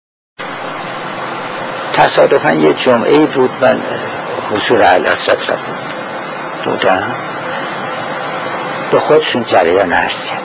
تصادفا 1.94 2.52
یه 2.52 2.74
جمعه 2.74 3.26
بود 3.26 3.50
من 3.62 3.82
حضور 4.52 4.82
علاسات 4.82 5.50
رفتم 5.50 5.74
بودم 6.66 7.04
به 8.92 9.00
خودشون 9.00 9.44
جریان 9.44 9.94
عرض 9.94 10.26
کرد. 10.26 10.44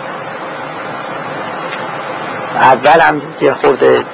اولم 2.56 3.22
یه 3.40 3.52
خورده 3.52 4.04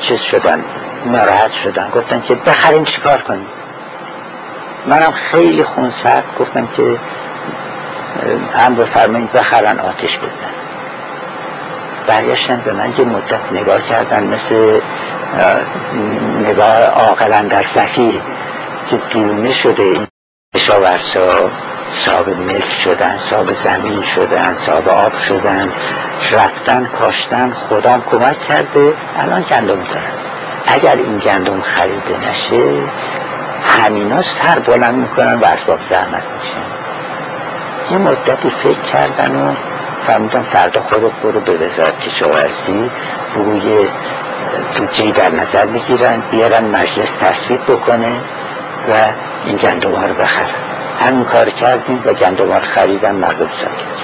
چیز 0.00 0.20
شدن 0.20 0.64
ناراحت 1.06 1.52
شدن. 1.52 1.90
گفتن 1.90 2.20
که 2.20 2.34
بخریم 2.34 2.84
چیکار 2.84 3.18
کنیم. 3.18 3.46
منم 4.86 5.12
خیلی 5.12 5.64
خونسرد 5.64 6.24
گفتم 6.38 6.66
که 6.66 6.96
هم 8.54 8.74
بفرمایید 8.74 9.32
بخرن 9.32 9.78
آتش 9.78 10.18
بزن 10.18 10.58
برگشتن 12.06 12.62
به 12.64 12.72
من 12.72 12.92
یه 12.98 13.04
مدت 13.04 13.52
نگاه 13.52 13.82
کردن 13.82 14.24
مثل 14.26 14.80
نگاه 16.44 16.84
آقلن 16.84 17.46
در 17.46 17.62
سفیر. 17.62 18.20
که 18.90 18.96
دیونه 19.10 19.52
شده 19.52 20.06
کشاورزا 20.54 21.50
صاحب 21.92 22.28
ملک 22.28 22.70
شدن 22.70 23.16
صاحب 23.30 23.52
زمین 23.52 24.02
شدن 24.02 24.56
صاحب 24.66 24.88
آب 24.88 25.12
شدن 25.28 25.72
رفتن 26.32 26.84
کاشتن 26.98 27.52
خدام 27.68 28.02
کمک 28.10 28.42
کرده 28.42 28.94
الان 29.16 29.42
گندم 29.50 29.84
دارن 29.84 30.12
اگر 30.66 30.96
این 30.96 31.18
گندم 31.18 31.60
خریده 31.60 32.30
نشه 32.30 32.82
همینا 33.64 34.22
سر 34.22 34.58
بلند 34.58 34.94
می‌کنن 34.94 35.34
و 35.34 35.44
اسباب 35.44 35.82
زحمت 35.82 36.24
میشن. 36.38 36.68
یه 37.90 37.98
مدتی 37.98 38.50
فکر 38.50 38.80
کردن 38.80 39.36
و 39.36 39.54
فهمیدن 40.06 40.42
فردا 40.42 40.82
خودت 40.82 41.12
برو 41.12 41.40
به 41.40 41.52
وزارت 41.52 41.98
کشاورزی 41.98 42.90
روی 43.34 43.88
بودجه 44.76 45.10
در 45.10 45.30
نظر 45.30 45.66
بگیرن 45.66 46.22
بیارن 46.30 46.64
مجلس 46.64 47.16
تصویب 47.20 47.62
بکنه. 47.62 48.12
و 48.90 48.92
این 49.44 49.56
گندم 49.56 49.92
ها 49.92 50.06
رو 50.06 50.14
بخرن 50.14 50.54
همین 51.00 51.24
کار 51.24 51.50
کردیم 51.50 52.02
و 52.06 52.12
گندم 52.12 52.48
ها 52.48 52.58
رو 52.58 52.64
خریدن 52.64 53.14
مردم 53.14 53.48
ساکت 53.48 53.98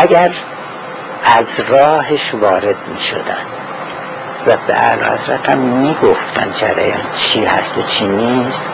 اگر 0.00 0.30
از 1.24 1.60
راهش 1.68 2.34
وارد 2.34 2.76
می 2.94 3.00
شدن 3.00 3.46
و 4.46 4.56
به 4.66 4.74
اعلی 4.74 5.02
حضرت 5.02 5.50
هم 5.50 5.58
می 5.58 5.96
گفتن 6.02 6.50
جریان 6.50 7.00
چی 7.18 7.44
هست 7.44 7.78
و 7.78 7.82
چی 7.82 8.06
نیست 8.06 8.64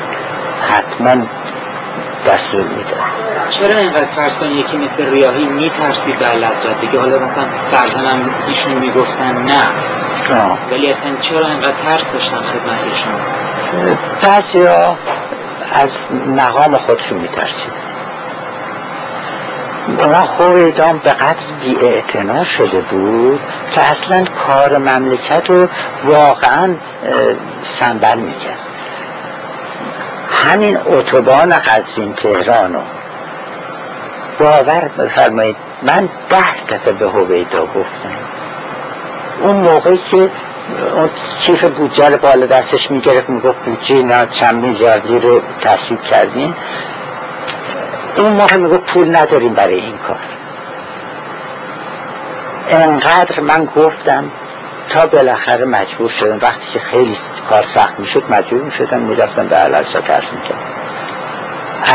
حتما 0.69 1.27
دستور 2.27 2.65
می‌داد. 2.65 3.19
چرا 3.51 3.79
اینقدر 3.79 4.07
فرض 4.17 4.39
کن 4.39 4.47
یکی 4.47 4.77
مثل 4.77 5.11
ریاهی 5.11 5.45
میترسید 5.45 6.19
به 6.19 6.27
حضرت؟ 6.27 6.77
بگه 6.77 7.01
حالا 7.01 7.19
مثلا 7.19 7.45
فرزنم 7.71 8.31
ایشون 8.47 8.73
می‌گفتن 8.73 9.43
نه. 9.43 9.63
ولی 10.71 10.91
اصلا 10.91 11.13
چرا 11.21 11.47
اینقدر 11.47 11.73
ترس 11.85 12.13
داشتن 12.13 12.37
خدمتشون 12.37 13.13
بعضی 14.23 14.63
ها 14.63 14.97
از 15.73 16.07
مقام 16.37 16.77
خودشون 16.77 17.19
میترسید. 17.19 17.89
اونا 19.99 20.23
خویدان 20.27 20.99
به 20.99 21.11
قدر 21.11 21.37
بی 21.61 22.45
شده 22.45 22.81
بود 22.81 23.41
که 23.73 23.81
اصلا 23.81 24.25
کار 24.47 24.79
مملکت 24.79 25.51
رو 25.51 25.69
واقعا 26.05 26.75
سنبل 27.63 28.19
می‌کرد. 28.19 28.59
همین 30.31 30.79
اتوبان 30.87 31.55
قزوین 31.59 32.13
تهران 32.13 32.75
رو 32.75 32.81
باور 34.39 34.91
بفرمایید 34.99 35.57
من 35.83 36.09
ده 36.31 36.65
دفعه 36.69 36.93
به 36.93 37.09
هویدا 37.09 37.67
گفتم. 37.67 38.28
اون 39.41 39.57
موقعی 39.57 39.97
که 39.97 40.31
اون 40.95 41.11
کیف 41.41 41.65
بودجه 41.65 42.17
بالا 42.17 42.47
دستش 42.47 42.91
می‌گرفت 42.91 43.31
می‌گفت 43.31 43.59
بودجه 43.59 44.03
نه 44.03 44.27
چند 44.31 44.55
میلیاردی 44.55 45.19
رو 45.19 45.41
تصویب 45.61 46.03
کردین 46.03 46.55
اون 48.17 48.33
موقع 48.33 48.57
می‌گفت 48.57 48.85
پول 48.85 49.17
نداریم 49.17 49.55
برای 49.55 49.75
این 49.75 49.99
کار. 50.09 50.19
انقدر 52.71 53.41
من 53.41 53.69
گفتم 53.77 54.31
تا 54.89 55.07
بالاخره 55.07 55.65
مجبور 55.65 56.11
شدم. 56.11 56.39
وقتی 56.43 56.67
که 56.73 56.79
خیلی 56.79 57.17
کار 57.51 57.63
سخت 57.63 57.99
می‌شد 57.99 58.23
مجبور 58.31 58.63
می‌شدم 58.63 58.99
می‌رفتم 58.99 59.47
به 59.49 59.57
علازا 59.57 60.01
درس 60.01 60.33
می‌کرد 60.33 60.59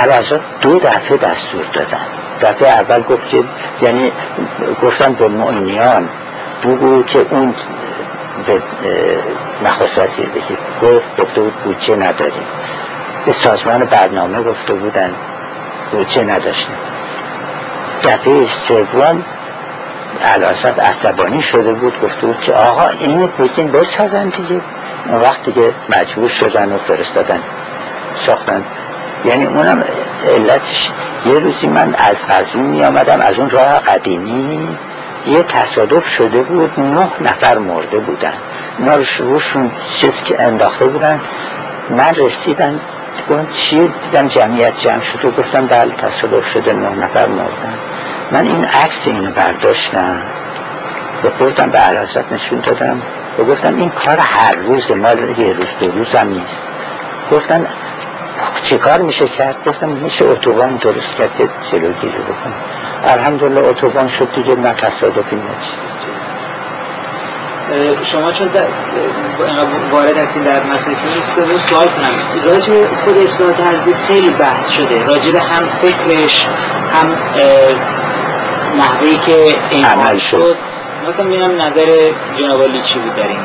علازا 0.02 0.40
دو 0.62 0.80
دفعه 0.80 1.18
دستور 1.18 1.66
دادن. 1.74 2.06
دفعه 2.42 2.70
اول 2.70 3.02
گفت 3.02 3.30
که 3.30 3.44
یعنی 3.82 4.12
گفتن 4.84 5.14
به 5.14 5.28
معنیان 5.28 6.10
بگو 6.64 7.04
که 7.04 7.26
اون 7.30 7.56
به 8.48 8.62
نخست 9.64 9.98
وزیر 9.98 10.30
بگیر 10.30 10.58
گفت 10.82 11.22
گفته 11.22 11.42
بود 11.42 11.54
بودجه 11.54 11.96
نداریم. 11.96 12.44
به 13.26 13.34
سازمان 13.34 13.86
برنامه 13.86 14.42
گفته 14.42 14.74
بودن 14.74 15.14
بودجه 15.92 16.24
نداشتیم. 16.24 16.76
دفعه 18.04 18.46
سوم 18.46 19.24
علاسد 20.24 20.80
عصبانی 20.80 21.42
شده 21.42 21.74
بود 21.74 22.02
گفته 22.02 22.28
بود 22.28 22.40
که 22.40 22.54
آقا 22.54 22.88
اینو 22.88 23.28
بگین 23.28 23.72
بسازن 23.72 24.30
دیگه. 24.30 24.62
اون 25.06 25.22
وقت 25.22 25.46
دیگه 25.46 25.74
مجبور 25.90 26.30
شدن 26.30 26.72
و 26.72 26.78
فرستادن. 26.78 27.40
ساختن. 28.26 28.64
یعنی 29.26 29.46
اونم 29.46 29.84
علتش. 30.36 30.92
یه 31.26 31.40
روزی 31.40 31.68
من 31.68 31.96
از 31.98 32.28
غزون 32.30 32.62
می 32.62 32.84
آمدم 32.84 33.22
از 33.22 33.40
اون 33.40 33.50
راه 33.50 33.80
قدیمی. 33.80 34.78
یه 35.28 35.44
تصادف 35.44 36.08
شده 36.08 36.44
بود 36.44 36.80
نه 36.80 37.08
نفر 37.22 37.58
مرده 37.58 38.00
بودن. 38.00 38.34
اینا 38.80 38.96
رو 38.96 39.04
روشون 39.20 39.72
چیزی 39.96 40.24
که 40.24 40.42
انداخته 40.42 40.86
بودن 40.86 41.22
من 41.90 42.16
رسیدم 42.16 42.80
گفتم 43.30 43.48
چی؟ 43.54 43.94
دیدم 44.04 44.28
جمعیت 44.28 44.80
جمع 44.80 45.02
شد 45.02 45.26
و 45.26 45.32
گفتم 45.32 45.66
بله 45.66 45.94
تصادف 45.94 46.48
شده 46.48 46.74
نه 46.74 46.90
نفر 46.90 47.28
مردن 47.28 47.74
من 48.32 48.48
این 48.48 48.66
عکس 48.66 49.08
اینو 49.08 49.32
برداشتم. 49.32 50.22
و 51.24 51.30
بردم 51.40 51.70
به 51.70 51.78
عرضت 51.78 52.32
نشون 52.32 52.60
دادم. 52.60 53.02
و 53.40 53.44
گفتم 53.44 53.76
این 53.76 53.90
کار 53.90 54.18
هر 54.18 54.56
روز 54.56 54.92
مال 54.92 55.18
یه 55.38 55.54
روز 55.54 55.68
دو 55.80 55.92
روز 55.92 56.16
هم 56.16 56.28
نیست. 56.28 56.58
گفتن 57.32 57.66
چه 58.64 58.78
کار 58.78 59.02
میشه 59.02 59.28
کرد؟ 59.28 59.56
گفتم 59.66 59.90
میشه 59.90 60.26
اتوبان 60.26 60.76
درست 60.76 61.16
کرد 61.18 61.38
که 61.38 61.50
جلوگیری 61.72 62.18
بکنم 62.18 62.54
الحمدلله 63.06 63.62
اتوبان 63.62 64.10
شد 64.10 64.28
دیگه 64.36 64.56
نه 64.56 64.74
تصادفی 64.74 65.36
نشد 65.36 65.94
شما 68.04 68.32
چون 68.32 68.50
وارد 69.92 70.18
هستین 70.18 70.44
در 70.44 70.64
مسئله 70.64 70.96
کنید 70.96 71.60
سوال 71.70 71.88
کنم. 71.88 72.52
راجع 72.52 72.74
خود 73.06 73.18
اصلاح 73.18 73.52
ترزید 73.52 73.96
خیلی 74.08 74.30
بحث 74.30 74.70
شده. 74.70 75.06
راجع 75.06 75.32
به 75.32 75.40
هم 75.40 75.64
فکرش 75.82 76.48
هم 76.94 77.16
نحوهی 78.78 79.18
که 79.26 79.56
این 79.70 79.86
عمل 79.86 80.18
شد. 80.18 80.56
مثلا 81.10 81.26
میرم 81.26 81.62
نظر 81.62 82.12
جناب 82.40 82.82
چی 82.82 83.00
بود 83.00 83.16
در 83.16 83.28
این 83.28 83.40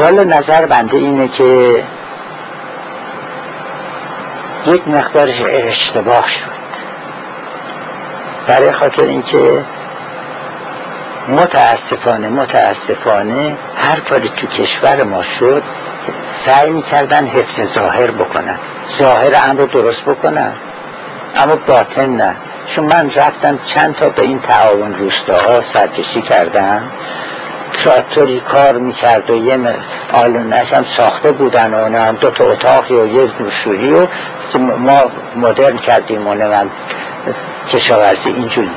مورد؟ 0.00 0.32
نظر 0.32 0.66
بنده 0.66 0.96
اینه 0.96 1.28
که 1.28 1.82
یک 4.66 4.88
مقدارش 4.88 5.42
اشتباه 5.46 6.28
شد. 6.28 6.59
برای 8.46 8.72
خاطر 8.72 9.02
اینکه 9.02 9.64
متاسفانه 11.28 12.28
متاسفانه 12.28 13.56
هر 13.76 14.00
کاری 14.00 14.28
تو 14.28 14.46
کشور 14.46 15.02
ما 15.02 15.22
شد 15.22 15.62
سعی 16.24 16.70
می‌کردن 16.70 17.26
حفظ 17.26 17.74
ظاهر 17.74 18.10
بکنن. 18.10 18.58
ظاهر 18.98 19.50
امر 19.50 19.60
رو 19.60 19.66
درست 19.66 20.02
بکنن 20.02 20.52
اما 21.36 21.56
باطن 21.56 22.10
نه. 22.10 22.34
چون 22.66 22.84
من 22.84 23.10
رفتم 23.14 23.58
چند 23.64 23.96
تا 23.96 24.08
به 24.08 24.22
این 24.22 24.40
تعاون 24.40 24.94
روستاها 24.94 25.60
سرکشی 25.60 26.22
کردم. 26.22 26.82
تراکتوری 27.84 28.40
کار 28.40 28.72
می‌کرد 28.72 29.30
و 29.30 29.34
یه 29.34 29.58
آلونش 30.12 30.72
هم 30.72 30.84
ساخته 30.96 31.32
بودن 31.32 31.74
و 31.74 31.98
هم 31.98 32.14
دو 32.14 32.30
تا 32.30 32.44
اتاقی 32.44 32.94
و 32.94 33.06
یه 33.06 33.30
نوشوری 33.40 33.92
و 33.92 34.06
ما 34.78 35.02
مدرن 35.36 35.76
کردیم 35.76 36.26
و 36.26 36.34
کشاورزی 37.72 38.30
اینجوری. 38.30 38.70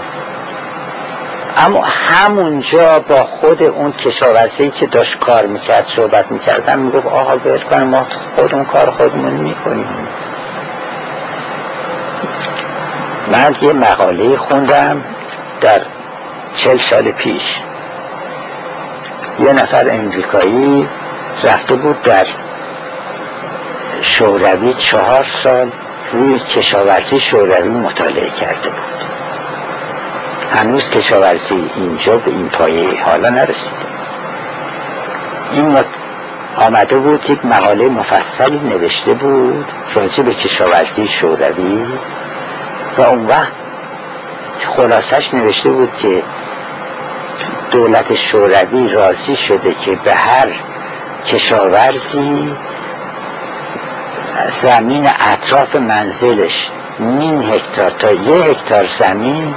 اما 1.58 1.82
همونجا 1.82 3.00
با 3.00 3.24
خود 3.24 3.64
این 3.64 3.92
کشاورزی 3.92 4.70
که 4.70 4.86
داشت 4.86 5.20
کار 5.20 5.46
می‌کرد 5.46 5.86
صحبت 5.86 6.32
می‌کردم 6.32 6.80
می‌گفت 6.80 7.06
آقا 7.06 7.36
بیل 7.36 7.58
کنم 7.58 7.84
ما 7.84 8.06
خودمون 8.36 8.66
کار 8.66 8.90
خودمون 8.90 9.34
می‌کنیم. 9.34 10.08
من 13.32 13.56
یه 13.62 13.74
مقاله 13.74 14.38
خوندم 14.38 15.04
در 15.62 15.82
چل 16.56 16.78
سال 16.78 17.12
پیش. 17.12 17.60
یه 19.40 19.54
نفر 19.54 19.88
امریکایی 19.90 20.88
رفته 21.44 21.76
بود 21.76 22.02
در 22.02 22.26
شوروی 24.02 24.74
چهار 24.74 25.26
سال 25.44 25.72
روی 26.14 26.40
کشاورزی 26.40 27.20
شوروی 27.20 27.70
مطالعه 27.70 28.30
کرده 28.30 28.70
بود. 28.70 29.04
هنوز 30.52 30.90
کشاورزی 30.90 31.70
اینجا 31.76 32.18
به 32.18 32.32
این 32.32 32.50
پایه 32.50 33.04
حالا 33.04 33.30
نرسید. 33.30 33.84
این 35.52 35.78
آمده 36.58 36.98
بود 36.98 37.30
یک 37.30 37.46
مقاله 37.46 37.90
مفصلی 37.90 38.60
نوشته 38.60 39.14
بود 39.14 39.66
راجع 39.96 40.24
به 40.24 40.34
کشاورزی 40.34 41.08
شوروی 41.08 41.86
و 42.98 43.02
اون 43.02 43.28
وقت 43.28 43.52
خلاصش 44.78 45.34
نوشته 45.34 45.70
بود 45.72 45.96
که 46.02 46.24
دولت 47.72 48.14
شوروی 48.14 48.90
راضی 48.90 49.36
شده 49.36 49.74
که 49.74 49.96
به 49.96 50.14
هر 50.14 50.48
کشاورزی 51.26 52.56
زمین 54.62 55.10
اطراف 55.20 55.76
منزلش. 55.76 56.70
نیم 57.00 57.42
هکتار 57.42 57.92
تا 57.92 58.12
یه 58.12 58.44
هکتار 58.44 58.86
زمین 58.86 59.56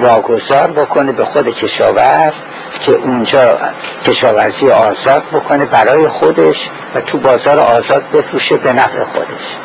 واگذار 0.00 0.70
بکنه 0.70 1.12
به 1.12 1.24
خود 1.24 1.48
کشاورز 1.48 2.32
که 2.80 2.92
اونجا 2.92 3.58
کشاورزی 4.06 4.70
آزاد 4.70 5.22
بکنه 5.32 5.64
برای 5.64 6.08
خودش 6.08 6.70
و 6.94 7.00
تو 7.00 7.18
بازار 7.18 7.58
آزاد 7.58 8.10
بفروشه 8.10 8.56
به 8.56 8.72
نفع 8.72 9.04
خودش. 9.04 9.56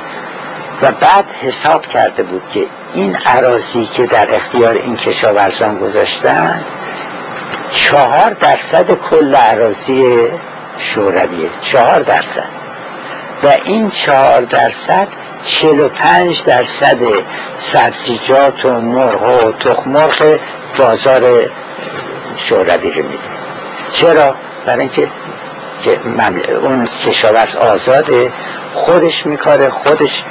و 0.82 0.92
بعد 0.92 1.26
حساب 1.42 1.86
کرده 1.86 2.24
بود 2.24 2.42
که 2.54 2.66
این 2.94 3.16
عراضی 3.16 3.86
که 3.86 4.06
در 4.06 4.36
اختیار 4.36 4.74
این 4.74 4.96
کشاورزان 4.96 5.78
گذاشتن 5.78 6.64
چهار 7.72 8.30
درصد 8.30 8.92
کل 8.92 9.36
عراضی 9.36 10.28
شورویه. 10.78 11.50
چهار 11.62 12.00
درصد. 12.00 12.59
و 13.44 13.48
این 13.66 13.90
چهار 13.90 14.42
درصد 14.42 15.08
چل 15.46 15.80
و 15.80 15.90
پنج 15.90 16.44
درصد 16.46 16.98
سبزیجات 17.56 18.66
و 18.66 18.70
مرغ 18.82 19.24
و 19.24 19.52
تخمرغ 19.52 20.40
بازار 20.78 21.22
شوروی 22.36 22.92
رو 22.92 23.04
میده. 23.04 23.20
چرا؟ 23.92 24.36
برای 24.66 24.80
اینکه 24.80 25.08
اون 26.62 26.88
کشاورز 27.06 27.56
آزاده 27.56 28.32
خودش 28.74 29.26
میکاره 29.26 29.70
خودش 29.70 30.24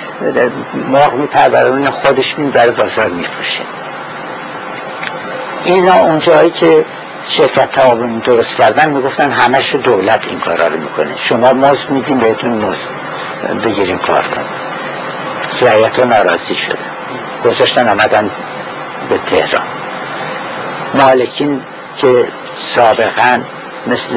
مرغ 0.93 1.15
میپرورونه 1.15 1.91
خودش 1.91 2.39
می‌بره 2.39 2.71
بازار 2.71 3.09
میفروشه. 3.09 3.63
اینا 5.65 5.95
اونجایی 5.95 6.51
که 6.51 6.85
شرکت 7.29 7.73
تعاون 7.73 8.19
درست 8.19 8.57
کردن 8.57 8.91
می‌گفتن 8.91 9.31
همش 9.31 9.75
دولت 9.75 10.29
این 10.29 10.41
کارا 10.41 10.67
رو 10.67 10.77
می‌کنه. 10.77 11.17
شما 11.17 11.53
مزد 11.53 11.91
میدین 11.91 12.19
بهتون 12.19 12.51
مزد 12.51 12.98
بگیریم 13.65 13.99
کار 13.99 14.23
کنیم. 14.23 14.49
رعیت 15.61 15.99
ناراضی 15.99 16.55
شده. 16.55 16.79
گذاشتن 17.45 17.89
آمدن 17.89 18.31
به 19.09 19.19
تهران. 19.19 19.67
مالکین 20.95 21.63
که 21.97 22.29
سابقا 22.55 23.41
مثل 23.87 24.15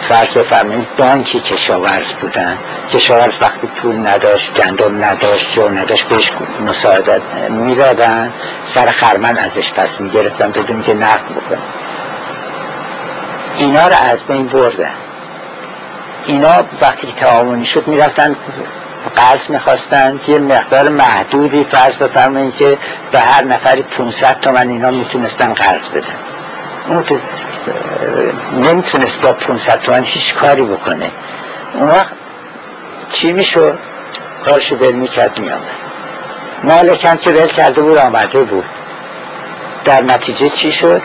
فرض 0.00 0.32
بفرمایید 0.32 0.96
بانکی 0.96 1.40
کشاورز 1.40 2.12
بودن. 2.12 2.58
کشاورز 2.92 3.32
وقتی 3.40 3.66
پول 3.66 4.06
نداشت 4.06 4.54
گندم 4.54 5.04
نداشت 5.04 5.54
جو 5.54 5.68
نداشت 5.68 6.08
بهش 6.08 6.32
مساعدت 6.66 7.22
می‌دادن. 7.50 8.32
سر 8.62 8.90
خرمن 8.90 9.38
ازش 9.38 9.72
پس 9.72 10.00
می‌گرفتن 10.00 10.50
بدون 10.50 10.82
که 10.82 10.94
نقد 10.94 11.24
بکنن. 11.24 11.58
اینا 13.58 13.88
رو 13.88 13.94
از 14.10 14.24
بین 14.24 14.46
بردن. 14.46 14.94
اینا 16.26 16.64
وقتی 16.80 17.06
که 17.06 17.12
تعاونی 17.12 17.64
شد 17.64 17.88
می‌رفتن 17.88 18.36
قرض 19.16 19.50
می‌خواستن 19.50 20.20
یه 20.28 20.38
مقدار 20.38 20.88
محدودی 20.88 21.64
فرض 21.64 21.96
بفرمایید 21.96 22.56
که 22.56 22.78
به 23.12 23.20
هر 23.20 23.44
نفری 23.44 23.82
500 23.82 24.40
تومن 24.40 24.68
اینا 24.68 24.90
می‌تونستن 24.90 25.52
قرض 25.52 25.88
بدن. 25.88 26.16
اون 26.88 27.04
نمی‌تونست 28.62 29.20
با 29.20 29.32
500 29.32 29.80
تومن 29.80 30.02
هیچ 30.02 30.34
کاری 30.34 30.62
بکنه. 30.62 31.10
اون 31.74 31.88
وقت 31.88 32.12
چی 33.12 33.32
می‌شد؟ 33.32 33.78
کارشو 34.44 34.76
بل 34.76 34.92
می‌کرد 34.92 35.38
میامد 35.38 35.62
مالکم 36.64 37.16
که 37.16 37.30
بل 37.30 37.46
کرده 37.46 37.82
بود 37.82 37.98
آمده 37.98 38.42
بود. 38.42 38.64
در 39.84 40.02
نتیجه 40.02 40.48
چی 40.48 40.72
شد؟ 40.72 41.02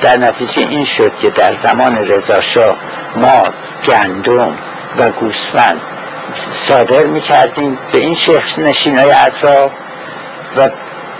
در 0.00 0.16
نتیجه 0.16 0.62
این 0.62 0.84
شد 0.84 1.12
که 1.22 1.30
در 1.30 1.52
زمان 1.52 2.08
رضا 2.08 2.40
ما 3.16 3.44
گندم 3.86 4.58
و 4.98 5.10
گوسفند 5.10 5.80
صادر 6.52 7.02
می‌کردیم 7.02 7.78
به 7.92 7.98
این 7.98 8.14
شخص 8.14 8.58
نشین 8.58 8.98
های 8.98 9.10
اطراف 9.10 9.70
و 10.56 10.70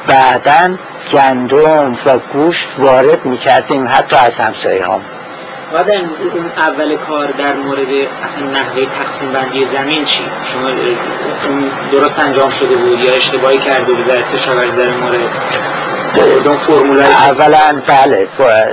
بعدا 0.07 0.75
گندم 1.13 1.97
و 2.07 2.19
گوشت 2.19 2.69
وارد 2.79 3.27
می‌کردیم 3.27 3.89
حتی 3.89 4.17
از 4.17 4.39
همسایه 4.39 4.85
هم 4.85 5.01
در 5.73 5.83
اون 5.83 6.51
اول 6.57 6.97
کار 6.97 7.27
در 7.27 7.53
مورد 7.53 7.89
اصلا 8.25 8.45
نحوه 8.61 8.87
تقسیم 8.99 9.33
بندی 9.33 9.65
زمین 9.65 10.05
چی؟ 10.05 10.25
شما 10.53 10.69
اون 11.49 11.71
درست 11.93 12.19
انجام 12.19 12.51
شده 12.51 12.77
بود 12.77 13.01
یا 13.01 13.13
اشتباهی 13.13 13.59
کرده 13.59 13.93
وزارت 13.93 14.35
کشاورزی 14.35 14.77
در 14.77 14.91
مورد 14.91 15.21
اولا 17.29 17.83
بله 17.87 18.29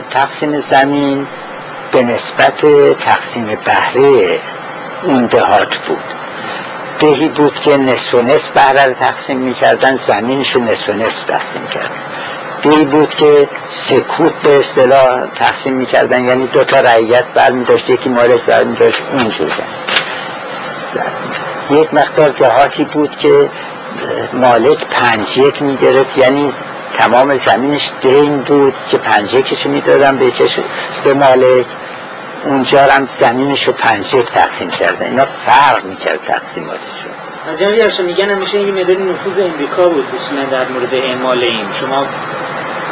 تقسیم 0.10 0.60
زمین 0.60 1.28
به 1.96 2.04
نسبت 2.04 2.62
تقسیم 3.00 3.58
بهره 3.66 4.40
اون 5.04 5.26
دهات 5.26 5.76
بود. 5.76 6.04
دهی 7.00 7.28
بود 7.28 7.60
که 7.60 7.78
نصف 7.78 8.14
و 8.14 8.22
نصف 8.22 8.52
بهره 8.52 8.86
رو 8.86 8.94
تقسیم 8.94 9.38
می‌کردن 9.38 9.96
زمینش 9.96 10.56
رو 10.56 10.62
نصف 10.62 10.90
و 10.90 10.94
نصف 10.94 11.24
تقسیم 11.24 11.68
کردن. 11.68 11.90
دهی 12.64 12.86
بود 12.86 13.16
که 13.16 13.50
سکوت 13.70 14.34
به 14.34 14.60
اصطلاح 14.60 15.26
تقسیم 15.36 15.74
می‌کردن 15.74 16.26
یعنی 16.26 16.48
دو 16.48 16.64
تا 16.64 16.80
رعیت 16.80 17.26
برمی 17.26 17.66
داشت 17.66 17.90
یکی 17.90 18.10
مالک 18.10 18.42
برمی 18.42 18.76
داشت 18.76 19.02
اونجور 19.14 19.52
یک 21.70 21.94
مقدار 21.94 22.30
دهاتی 22.30 22.84
بود 22.84 23.16
که 23.18 23.50
مالک 24.34 24.86
پنج 24.86 25.38
یک 25.38 25.62
می‌گرفت 25.62 26.18
یعنی 26.18 26.52
تمام 26.94 27.36
زمینش 27.36 27.92
دین 28.02 28.38
بود 28.38 28.74
که 28.92 28.98
پنج 28.98 29.34
یکش 29.34 29.66
می‌دادن 29.66 30.18
به 30.18 30.32
به 31.04 31.14
مالک. 31.14 31.66
اونجا 32.46 32.80
هم 32.82 33.08
زمینش 33.12 33.64
رو 33.64 33.74
پنج 33.74 34.14
یک 34.14 34.26
تقسیم 34.26 34.70
کردن 34.70 35.06
اینا 35.06 35.26
فرق 35.46 35.86
می‌کرد 35.86 36.24
تقسیماتشون 36.24 37.12
جنبی 37.60 37.82
هاشا 37.82 38.04
میگن 38.04 38.30
همیشه 38.30 38.58
این 38.58 38.82
مدل 38.82 38.98
نفوذ 38.98 39.40
امریکا 39.40 39.90
بود 39.90 40.06
اصولا 40.16 40.44
در 40.44 40.68
مورد 40.68 40.94
اعمال 40.94 41.44
این. 41.44 41.66
شما 41.80 42.06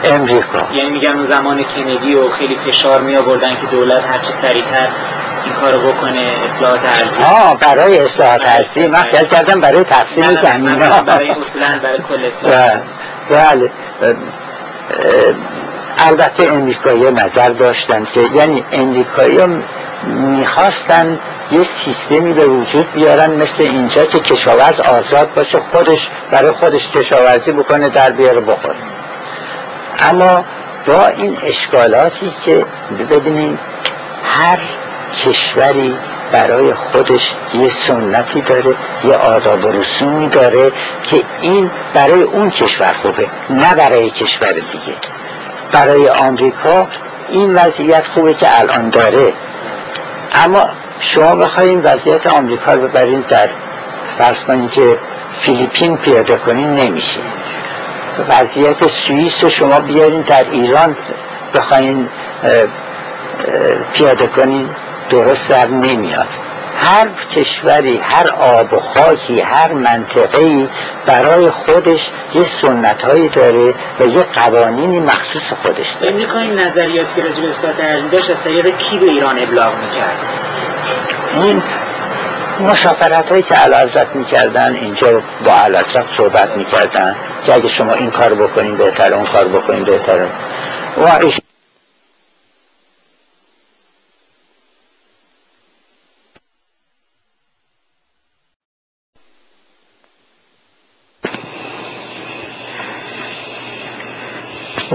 امریکا. 0.04 0.68
یعنی 0.74 0.90
میگن 0.90 1.22
زمان 1.22 1.64
کندی 1.64 2.16
و 2.16 2.30
خیلی 2.30 2.56
فشار 2.56 3.02
می 3.02 3.16
آوردن 3.16 3.56
که 3.56 3.68
دولت 3.72 4.04
هرچی 4.06 4.32
سریعتر 4.32 4.88
این 5.46 5.54
کارو 5.54 5.92
بکنه 5.92 6.32
اصلاحات 6.46 6.80
ارزی. 7.00 7.24
آه 7.24 7.60
برای 7.60 8.00
اصلاحات 8.00 8.42
ارزی. 8.46 8.88
من 8.88 9.02
خیال 9.04 9.26
کردم 9.26 9.62
برای 9.62 9.84
تقسیم 9.84 10.32
زمین 10.32 10.82
ها 10.82 11.02
برای 11.02 11.30
اصولا 11.30 11.66
برای 11.84 11.98
کل 12.10 12.26
اصلاحات 12.26 12.82
بله 13.30 13.72
البته 15.98 16.44
امریکایی 16.54 17.12
نظر 17.12 17.50
داشتن 17.50 18.06
که 18.06 18.22
یعنی 18.36 18.64
امریکایی 18.72 19.40
می‌خواستن 20.08 21.20
یه 21.52 21.64
سیستمی 21.64 22.34
به 22.34 22.46
وجود 22.46 22.94
بیارن 22.94 23.32
مثل 23.32 23.56
اینجا 23.60 24.06
که 24.06 24.20
کشاورز 24.20 24.80
آزاد 24.80 25.34
باشه 25.34 25.60
خودش 25.72 26.10
برای 26.32 26.52
خودش 26.52 26.90
کشاورزی 26.90 27.52
بکنه 27.52 27.90
در 27.90 28.12
بیاره 28.12 28.40
بخوره. 28.40 28.76
اما 30.00 30.44
با 30.88 31.08
این 31.08 31.38
اشکالاتی 31.44 32.34
که 32.46 32.66
ببینیم 33.10 33.60
هر 34.24 34.60
کشوری 35.26 35.96
برای 36.32 36.74
خودش 36.74 37.36
یه 37.54 37.70
سنتی 37.70 38.42
داره 38.42 38.76
یه 39.06 39.14
آداب 39.16 39.66
و 39.66 39.72
رسومی 39.72 40.28
داره 40.28 40.72
که 41.04 41.22
این 41.42 41.72
برای 41.94 42.22
اون 42.22 42.50
کشور 42.50 42.94
خوبه 43.02 43.28
نه 43.50 43.76
برای 43.76 44.10
کشور 44.10 44.52
دیگه. 44.52 44.98
برای 45.74 46.10
آمریکا 46.10 46.88
این 47.30 47.56
وضعیت 47.56 48.08
خوبه 48.08 48.34
که 48.34 48.60
الان 48.60 48.90
داره. 48.90 49.34
اما 50.34 50.70
شما 51.00 51.36
بخواید 51.36 51.80
وضعیت 51.84 52.28
آمریکا 52.28 52.74
رو 52.74 52.88
ببرین 52.88 53.24
در 53.30 53.50
فرض 54.18 54.44
کنید 54.44 54.72
که 54.72 54.98
فیلیپین 55.40 55.98
پیاده 55.98 56.38
کنین 56.38 56.74
نمیشه. 56.74 57.20
وضعیت 58.30 58.88
سوئیس 58.88 59.44
رو 59.44 59.50
شما 59.50 59.80
بیارین 59.80 60.22
در 60.22 60.46
ایران 60.52 60.96
بخواین 61.54 62.10
پیاده 63.94 64.28
کنین 64.28 64.70
درست 65.10 65.50
در 65.50 65.68
نمیاد. 65.68 66.28
هر 66.78 67.08
کشوری 67.36 67.98
هر 67.98 68.28
آب 68.28 68.74
و 68.74 68.80
خاکی 68.80 69.42
هر 69.42 69.74
منطقه 69.74 70.68
برای 71.06 71.50
خودش 71.50 72.12
یه 72.36 72.44
سنت 72.44 73.02
هایی 73.02 73.30
داره 73.30 73.74
و 74.00 74.06
یه 74.06 74.24
قوانینی 74.24 75.00
مخصوص 75.00 75.54
خودش 75.64 75.90
داره. 75.90 76.14
امریکا 76.14 76.40
این 76.40 76.60
نظریاتی 76.60 77.16
که 77.16 77.28
راجب 77.28 77.46
اصلاحات 77.46 77.80
ارزی 77.80 78.10
داشت 78.10 78.30
از 78.30 78.44
طریق 78.44 78.78
کی 78.78 78.98
به 78.98 79.06
ایران 79.06 79.44
ابلاغ 79.44 79.72
می‌کرد؟ 79.76 80.18
این 81.34 81.64
مشافرت 82.60 83.30
هایی 83.30 83.44
که 83.44 83.56
علازت 83.56 84.16
می‌کردن 84.16 84.76
اینجا 84.76 85.22
با 85.46 85.52
علازت 85.52 86.10
صحبت 86.18 86.58
می‌کردن 86.58 87.16
که 87.46 87.54
اگه 87.54 87.68
شما 87.68 87.94
این 87.94 88.12
کار 88.12 88.34
بکنین 88.34 88.78
بهتر 88.78 89.14
اون 89.14 89.26
کار 89.26 89.48
بکنین 89.48 89.84
بهتر 89.84 90.18
و 90.98 91.08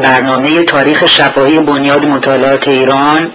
برنامه 0.03 0.63
تاریخ 0.63 1.07
شفاهی 1.07 1.59
بنیاد 1.59 2.05
مطالعات 2.05 2.69
ایران 2.69 3.31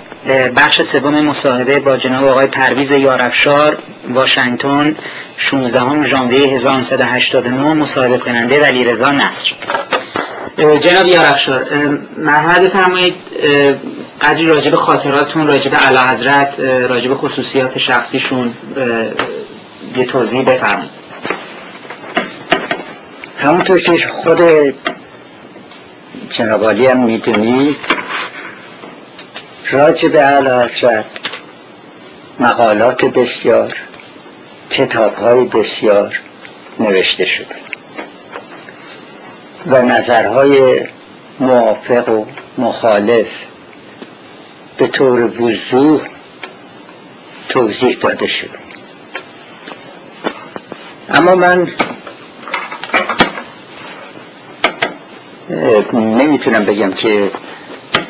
بخش 0.56 0.82
سوم 0.82 1.22
مصاحبه 1.22 1.80
با 1.80 1.98
جناب 1.98 2.26
آقای 2.26 2.48
پرویز 2.48 2.92
یارفشار 2.92 3.78
واشنگتن 4.14 4.96
16 5.38 6.04
ژانویه 6.04 6.48
1989 6.48 7.74
مصاحبه 7.74 8.18
کننده 8.18 8.62
ولی 8.62 8.84
رضا 8.84 9.12
نصر 9.12 9.54
جناب 10.58 11.08
یارفشار 11.08 11.66
مرحله 12.18 12.68
بفرمایید 12.68 13.16
قدری 14.22 14.48
راجب 14.48 14.76
خاطراتون 14.76 15.48
راجب 15.48 15.76
علا 15.76 16.08
حضرت 16.08 16.60
راجب 16.90 17.14
خصوصیات 17.14 17.78
شخصیشون 17.78 18.54
یه 19.98 20.06
توضیح 20.06 20.42
بفرمایید. 20.42 20.92
همونطور 23.38 23.80
که 23.80 24.08
خود 24.08 24.40
جنابالی 26.34 26.88
هم 26.88 27.00
می‌دونید 27.00 27.78
راجع 29.72 30.10
به 30.10 30.22
اعلی 30.22 30.50
حضرت 30.50 31.06
مقالات 32.40 33.06
بسیار 33.06 33.74
کتاب 34.70 35.16
های 35.16 35.46
بسیار 35.46 36.20
نوشته 36.80 37.26
شده 37.26 37.56
و 39.66 39.82
نظرهای 39.82 40.82
موافق 41.40 42.10
و 42.10 42.26
مخالف 42.58 43.28
به 44.78 44.88
طور 44.88 45.42
وضوح 45.42 46.02
توضیح 47.50 47.98
داده 48.02 48.28
شده. 48.28 48.60
اما 51.10 51.36
من 51.36 51.68
نمی‌تونم 55.94 56.66
بگم 56.66 56.94
که 56.94 57.32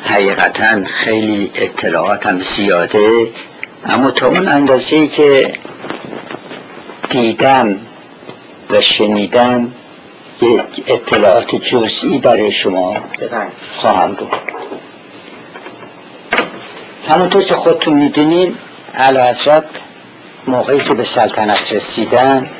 حقیقتا 0.04 0.84
خیلی 0.86 1.50
اطلاعاتم 1.54 2.40
زیاده 2.40 3.28
اما 3.86 4.10
تا 4.10 4.26
اون 4.26 4.48
اندازه 4.48 5.06
که 5.06 5.54
دیدم 7.10 7.76
و 8.70 8.80
شنیدم 8.80 9.72
یک 10.42 10.84
اطلاعات 10.86 11.54
جزئی 11.54 12.18
برای 12.18 12.52
شما 12.52 12.96
خواهم 13.76 14.12
بود. 14.12 14.32
همونطور 17.08 17.42
که 17.42 17.54
خودتون 17.54 17.94
می‌دونین 17.94 18.56
علا 18.98 19.34
موقعی 20.46 20.78
که 20.78 20.94
به 20.94 21.02
سلطنت 21.02 21.72
رسیدن 21.72 22.50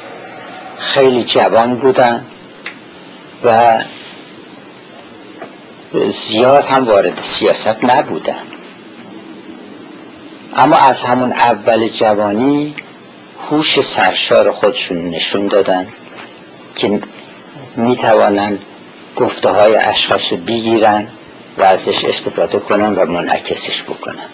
خیلی 0.79 1.25
جوان 1.25 1.77
بودن 1.77 2.25
و 3.45 3.79
زیاد 6.01 6.65
هم 6.65 6.85
وارد 6.85 7.21
سیاست 7.21 7.85
نبودن. 7.85 8.43
اما 10.57 10.77
از 10.77 11.03
همون 11.03 11.33
اول 11.33 11.89
جوانی 11.89 12.75
هوش 13.51 13.81
سرشار 13.81 14.53
خودشون 14.53 15.11
نشون 15.11 15.47
دادن 15.47 15.87
که 16.77 17.01
می‌توانند 17.77 18.59
گفته 19.17 19.49
های 19.49 19.77
اشخاص 19.77 20.33
رو 20.33 20.37
بگیرن 20.37 21.09
و 21.59 21.63
ازش 21.63 22.05
استفاده 22.05 22.59
کنن 22.59 22.95
و 22.95 23.07
منعکسش 23.07 23.83
بکنن. 23.83 24.29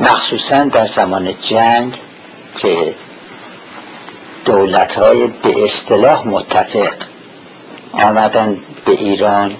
مخصوصا 0.00 0.64
در 0.64 0.86
زمان 0.86 1.34
جنگ 1.38 2.00
که 2.56 2.94
دولت 4.44 4.98
های 4.98 5.26
به 5.26 5.64
اصطلاح 5.64 6.26
متفق 6.26 6.94
آمدن 7.92 8.58
به 8.84 8.92
ایران 8.92 9.56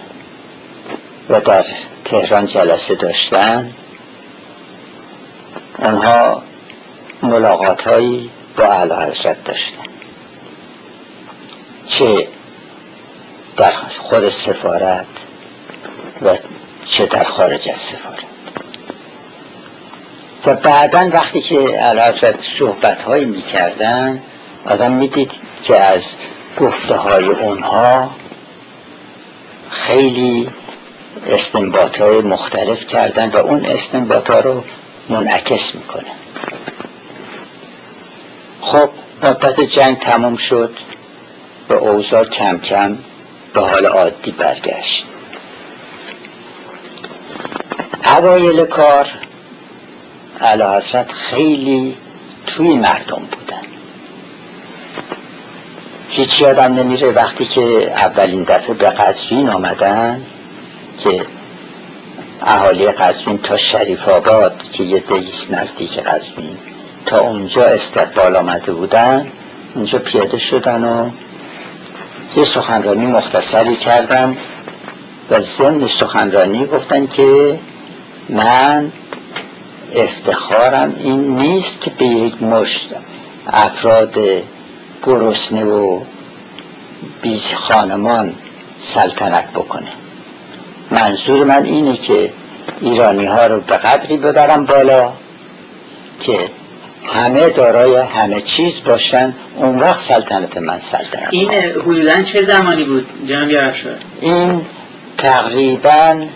و 1.30 1.40
در 1.40 1.64
تهران 2.04 2.46
جلسه 2.46 2.94
داشتن 2.94 3.72
اونها 5.78 6.42
ملاقات 7.22 7.88
هایی 7.88 8.30
با 8.56 8.64
اعلی 8.64 9.10
حضرت 9.10 9.44
داشتن 9.44 9.82
چه 11.86 12.28
در 13.56 13.72
خود 13.98 14.30
سفارت 14.30 15.06
و 16.22 16.36
چه 16.84 17.06
در 17.06 17.24
خارج 17.24 17.68
از 17.68 17.76
سفارت. 17.76 18.18
و 20.46 20.54
بعدا 20.54 21.10
وقتی 21.12 21.40
که 21.40 21.58
حضرت 21.58 22.40
صحبت 22.40 23.02
هایی 23.02 23.24
می 23.24 23.42
کردن 23.42 24.22
آدم 24.66 24.92
می‌دید 24.92 25.32
که 25.62 25.80
از 25.80 26.02
گفته 26.60 26.96
های 26.96 27.24
اونها 27.24 28.10
خیلی 29.70 30.48
استنباط 31.28 32.00
های 32.00 32.20
مختلف 32.20 32.86
کردن 32.86 33.28
و 33.28 33.36
اون 33.36 33.66
استنباط 33.66 34.30
ها 34.30 34.40
رو 34.40 34.64
منعکس 35.08 35.74
می‌کنه. 35.74 36.10
خب 38.60 38.90
مدت 39.22 39.60
جنگ 39.60 39.98
تموم 39.98 40.36
شد. 40.36 40.78
و 41.68 41.72
اوضاع 41.72 42.24
کم 42.24 42.58
کم 42.58 42.98
به 43.54 43.60
حال 43.60 43.86
عادی 43.86 44.30
برگشت. 44.30 45.06
اوایل 48.04 48.64
کار 48.64 49.06
علا 50.40 50.76
حضرت 50.78 51.12
خیلی 51.12 51.96
توی 52.46 52.68
مردم 52.68 53.22
بودن. 53.30 53.62
هیچ 56.08 56.40
یادم 56.40 56.74
نمیره 56.74 57.10
وقتی 57.10 57.44
که 57.44 57.92
اولین 57.92 58.42
دفعه 58.42 58.74
به 58.74 58.90
قصفین 58.90 59.48
آمدن 59.48 60.26
که 60.98 61.26
اهالی 62.42 62.86
قزوین 62.86 63.38
تا 63.38 63.56
شریف 63.56 64.08
آباد 64.08 64.62
که 64.72 64.84
یه 64.84 64.98
دیس 64.98 65.50
نزدیک 65.50 65.98
قزوین 65.98 66.56
تا 67.06 67.20
اونجا 67.20 67.64
استقبال 67.64 68.36
آمده 68.36 68.72
بودن 68.72 69.26
اونجا 69.74 69.98
پیاده 69.98 70.38
شدن 70.38 70.84
و 70.84 71.10
یه 72.36 72.44
سخنرانی 72.44 73.06
مختصری 73.06 73.76
کردن 73.76 74.36
و 75.30 75.40
ضمن 75.40 75.86
سخنرانی 75.86 76.66
گفتن 76.66 77.06
که 77.06 77.60
من 78.28 78.92
افتخارم 79.94 80.96
این 80.98 81.36
نیست 81.36 81.80
که 81.80 81.90
به 81.90 82.04
یک 82.04 82.42
مشت 82.42 82.94
افراد 83.46 84.18
گرسنه 85.06 85.64
و 85.64 86.00
بیش 87.22 87.54
خانمان 87.54 88.34
سلطنت 88.78 89.50
بکنه. 89.50 90.05
منظور 90.90 91.44
من 91.44 91.64
اینه 91.64 91.96
که 91.96 92.32
ایرانی 92.80 93.26
ها 93.26 93.46
رو 93.46 93.60
به 93.60 93.76
قدری 93.76 94.16
ببرم 94.16 94.64
بالا 94.64 95.12
که 96.20 96.38
همه 97.04 97.50
دارای 97.50 97.96
همه 97.96 98.40
چیز 98.40 98.82
باشن. 98.84 99.34
اون 99.56 99.78
وقت 99.78 100.00
سلطنت 100.00 100.58
من 100.58 100.78
سلطنت 100.78 101.28
این 101.30 101.52
حدودا 101.52 102.22
چه 102.22 102.42
زمانی 102.42 102.84
بود 102.84 103.06
جناب 103.28 103.72
شد؟ 103.72 103.98
این 104.20 104.66
تقریبا 105.18 106.26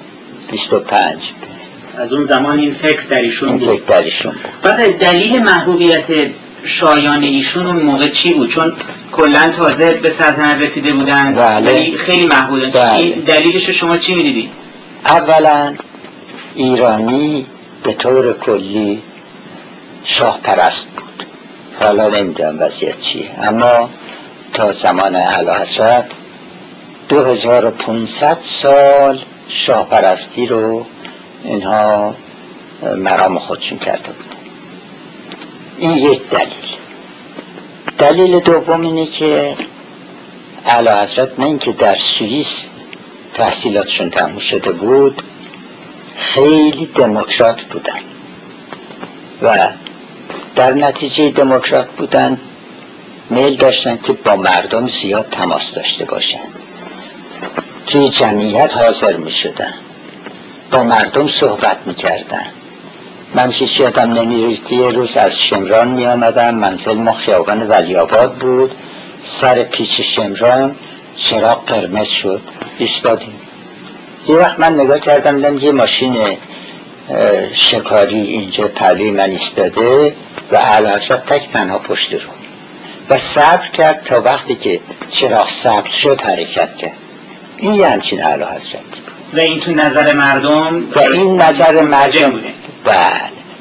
25 0.51 1.33
از 1.99 2.13
اون 2.13 2.23
زمان 2.23 2.59
این 2.59 2.75
فکر 2.75 3.01
در 3.11 3.21
ایشون 3.21 3.59
بود. 3.59 3.69
فکر 3.69 3.83
در 3.87 4.03
ایشون 4.03 4.33
بود. 4.33 4.41
بعد 4.63 4.99
دلیل 4.99 5.43
محبوبیت 5.43 6.05
شایان 6.69 7.23
ایشون 7.23 7.67
اون 7.67 7.77
موقع 7.77 8.09
چی 8.09 8.35
بود 8.35 8.49
چون 8.49 8.73
کلا 9.13 9.53
تازه 9.57 9.93
به 9.93 10.11
سلطنت 10.11 10.63
رسیده 10.63 10.93
بودن 10.93 11.35
بله. 11.35 11.97
خیلی 11.97 12.27
محبوبن 12.27 12.71
بله. 12.71 13.11
دلیلش 13.11 13.71
شما 13.71 13.99
چی 13.99 14.15
می‌دیدی؟ 14.15 14.51
اولا 15.05 15.75
ایرانی 16.55 17.47
به 17.83 17.93
طور 17.93 18.33
کلی 18.33 19.03
شاه 20.05 20.41
پرست 20.43 20.89
بود 20.89 21.27
حالا 21.81 22.09
نمی‌دونم 22.09 22.61
وضعیت 22.61 23.01
چیه 23.01 23.31
اما 23.43 23.91
تا 24.53 24.73
زمان 24.73 25.17
اعلی 25.17 25.51
حضرت 25.51 26.07
2500 27.09 28.37
سال 28.45 29.19
شاه 29.49 29.89
پرستی 29.89 30.47
رو 30.47 30.87
اینها 31.45 32.15
مرام 32.97 33.39
خودشون 33.39 33.79
کرده 33.79 34.09
بود 34.13 34.38
این 35.79 35.97
یک 35.97 36.31
دلیل. 36.31 36.49
دلیل 37.99 38.41
دوم 38.41 38.81
اینه 38.81 39.07
که 39.07 39.57
اعلی 40.67 40.89
حضرت 40.89 41.39
نه 41.39 41.47
اینکه 41.47 41.73
در 41.73 41.97
سوئیس 41.97 42.65
تحصیلاتشون 43.35 44.11
تموم 44.11 44.39
شده 44.39 44.73
بود 44.73 45.23
خیلی 46.17 46.87
دموکرات 46.87 47.63
بودن. 47.63 48.01
و 49.43 49.69
در 50.57 50.73
نتیجه 50.73 51.31
دموکرات 51.31 51.89
بودن 51.89 52.41
میل 53.31 53.57
داشتن 53.57 53.99
که 53.99 54.13
با 54.13 54.37
مردم 54.37 54.87
زیاد 54.87 55.29
تماس 55.31 55.73
داشته 55.75 56.05
باشن. 56.05 56.41
توی 57.87 58.09
جمعیت 58.09 58.77
حاضر 58.77 59.17
می 59.17 59.31
شدن 59.31 59.75
با 60.71 60.85
مردم 60.85 61.29
صحبت 61.29 61.79
می 61.87 61.95
کردن 61.95 62.47
من 63.35 63.51
هیچ 63.51 63.81
یادم 63.81 64.13
نمیریزد 64.13 64.73
یه 64.73 64.91
روز 64.91 65.17
از 65.17 65.39
شمران 65.39 65.89
می 65.89 66.07
آمدم 66.07 66.55
منزل 66.55 66.95
ما 66.95 67.13
خیابان 67.13 67.69
ولیاباد 67.69 68.35
بود. 68.35 68.75
سر 69.23 69.63
پیچ 69.63 70.01
شمران 70.01 70.77
چراغ 71.17 71.65
قرمز 71.65 72.07
شد. 72.07 72.41
ایستادیم. 72.79 73.35
یه 74.29 74.37
وقت 74.37 74.61
من 74.61 74.75
نگاه 74.75 74.99
کردم 74.99 75.37
دیدم 75.37 75.59
یه 75.59 75.73
ماشین 75.73 76.17
شکاری 77.53 78.21
اینجا 78.21 78.69
پلوی 78.69 79.11
من 79.11 79.31
ایستاده 79.31 80.15
و 80.53 80.57
علاشت 80.57 81.13
تک 81.13 81.49
تنها 81.49 81.79
پشت 81.79 82.13
رو. 82.13 82.31
و 83.11 83.19
صبر 83.19 83.69
کرد 83.69 84.03
تا 84.05 84.21
وقتی 84.21 84.55
که 84.55 84.81
چراغ 85.11 85.51
سبز 85.51 85.91
شد 85.91 86.21
حرکت 86.21 86.77
کرد. 86.77 86.97
این 87.57 87.75
یه 87.75 87.89
همچین 87.89 88.21
علا 88.23 88.47
حضرت. 88.47 88.83
و 89.35 89.39
این 89.39 89.61
تو 89.61 89.73
نظر 89.73 90.13
مردم 90.13 90.83
و 90.95 91.01
این 91.01 91.43
نظر 91.43 91.81
مردم 91.81 92.31
بوده. 92.31 92.49
بله. 92.85 92.97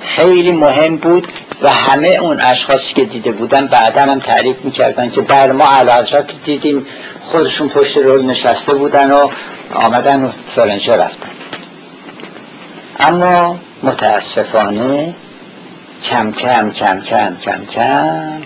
خیلی 0.01 0.51
مهم 0.51 0.97
بود 0.97 1.27
و 1.61 1.69
همه 1.69 2.07
اون 2.07 2.39
اشخاصی 2.39 2.93
که 2.93 3.05
دیده 3.05 3.31
بودن 3.31 3.67
بعدا 3.67 4.01
هم 4.01 4.19
تعریف 4.19 4.55
می‌کردن 4.63 5.09
که 5.09 5.21
بر 5.21 5.51
ما 5.51 5.65
علا 5.65 5.95
حضرت 5.95 6.43
دیدیم 6.43 6.85
خودشون 7.21 7.69
پشت 7.69 7.97
رول 7.97 8.25
نشسته 8.25 8.73
بودن 8.73 9.11
و 9.11 9.29
آمدن 9.73 10.23
و 10.23 10.29
فرنجا 10.55 10.95
رفتن. 10.95 11.29
اما 12.99 13.59
متاسفانه 13.83 15.13
کم 16.03 16.31
کم 16.31 16.71
کم 16.71 17.01
کم 17.01 17.35
کم 17.41 17.65
کم 17.65 18.41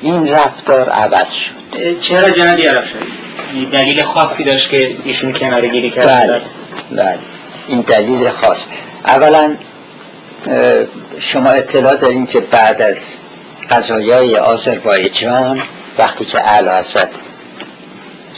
این 0.00 0.30
رفتار 0.30 0.88
عوض 0.88 1.30
شد. 1.30 2.00
چرا 2.00 2.30
جنابی 2.30 2.66
عرب 2.66 2.84
شد؟ 2.84 2.98
دلیل 3.72 4.02
خاصی 4.02 4.44
داشت 4.44 4.70
که 4.70 4.96
ایشون 5.04 5.32
کنار 5.32 5.66
گیری 5.66 5.90
کرد؟ 5.90 6.06
بله 6.06 6.42
بله. 6.90 7.18
این 7.68 7.80
دلیل 7.80 8.28
خاص. 8.28 8.66
اولا 9.06 9.56
شما 11.18 11.50
اطلاع 11.50 11.96
دارین 11.96 12.26
که 12.26 12.40
بعد 12.40 12.82
از 12.82 13.16
قضایای 13.70 14.36
آذربایجان 14.36 15.62
وقتی 15.98 16.24
که 16.24 16.40
اعلی 16.40 16.68
حضرت 16.68 17.10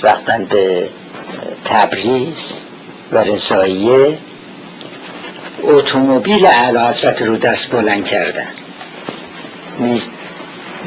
رفتن 0.02 0.44
به 0.44 0.89
تبریز 1.64 2.60
و 3.12 3.18
رضاییه 3.18 4.18
اتومبیل 5.62 6.47
اعلی 6.47 6.78
حضرت 6.78 7.22
رو 7.22 7.36
دست 7.36 7.70
بلند 7.70 8.05
کردن. 8.06 8.48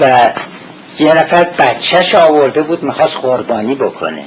و 0.02 0.32
یه 1.00 1.14
نفر 1.14 1.44
بچهش 1.44 2.16
آورده 2.16 2.61
بود 2.61 2.84
می‌خواست 2.84 3.18
قربانی 3.18 3.76
بکنه. 3.76 4.24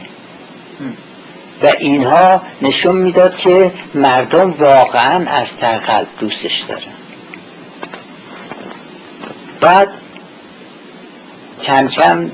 و 1.63 1.67
اینها 1.79 2.43
نشون 2.63 2.97
می‌داد 2.97 3.37
که 3.37 3.73
مردم 3.95 4.51
واقعا 4.51 5.31
از 5.31 5.57
تر 5.57 5.77
قلب 5.79 6.09
دوستش 6.21 6.61
دارن. 6.61 6.83
بعد 9.61 9.89
کم 11.63 11.89
کم 11.89 12.31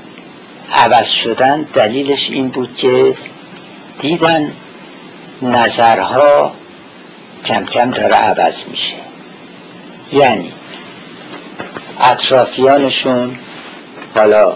عوض 0.73 1.07
شدن 1.07 1.61
دلیلش 1.61 2.29
این 2.29 2.49
بود 2.49 2.73
که 2.73 3.15
دیدن 3.99 4.53
نظرها 5.41 6.51
کم 7.45 7.65
کم 7.65 7.91
داره 7.91 8.15
عوض 8.15 8.63
میشه. 8.67 8.95
یعنی 10.13 10.51
اطرافیانشون 11.99 13.39
حالا 14.15 14.53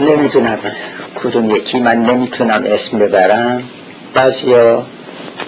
نمی‌دونم. 0.00 0.58
کدوم 1.22 1.50
یکی 1.50 1.80
من 1.80 2.02
نمی‌تونم 2.02 2.62
اسم 2.66 2.98
ببرم؟ 2.98 3.62
بعضیا 4.14 4.86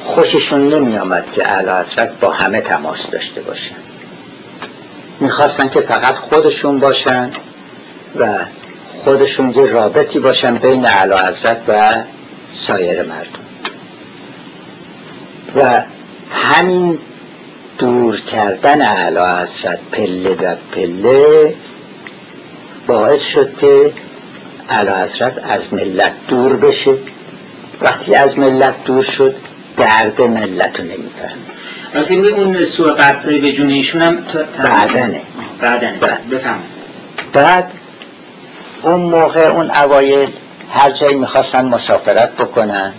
خوششون 0.05 0.69
نمی 0.69 0.99
آمد 0.99 1.33
که 1.33 1.49
اعلی 1.49 2.11
با 2.21 2.31
همه 2.31 2.61
تماس 2.61 3.11
داشته 3.11 3.41
باشن. 3.41 3.77
می‌خواستن 5.21 5.69
که 5.69 5.81
فقط 5.81 6.15
خودشون 6.15 6.79
باشن 6.79 7.31
و 8.19 8.39
خودشون 9.05 9.51
یه 9.51 9.73
رابطی 9.73 10.19
باشن 10.19 10.55
بین 10.55 10.87
حضرت 10.87 11.61
و 11.69 11.95
سایر 12.53 13.03
مردم. 13.03 13.41
و 15.57 15.83
همین 16.31 16.99
دور 17.79 18.21
کردن 18.21 18.83
علا 18.83 19.39
حضرت 19.39 19.81
پله 19.93 20.35
و 20.35 20.57
پله 20.73 21.55
باعث 22.87 23.21
شد 23.23 23.57
که 23.57 23.93
علا 24.69 25.03
حضرت 25.03 25.45
از 25.51 25.75
ملت 25.75 26.15
دور 26.29 26.57
بشه. 26.57 26.95
وقتی 27.81 28.15
از 28.15 28.39
ملت 28.39 28.85
دور 28.85 29.03
شد 29.03 29.35
درد 29.77 30.23
ملت 30.23 30.81
رو 30.81 30.87
نمی‌فهمه. 30.87 31.41
البته 31.95 32.15
اون 32.15 32.65
سوء 32.65 32.93
قصدهای 32.93 33.39
به 33.39 33.53
جون 33.53 33.71
ایشون 33.71 34.03
هم 34.03 34.19
بعدنه. 34.63 35.21
بعدنه. 35.61 35.99
بفهم. 36.31 36.59
بعد 37.33 37.71
اون 38.83 39.01
موقع 39.01 39.47
اون 39.47 39.71
اوایل 39.71 40.29
هر 40.73 40.91
جایی 40.91 41.17
می‌خواستن 41.17 41.65
مسافرت 41.65 42.33
بکنن 42.33 42.93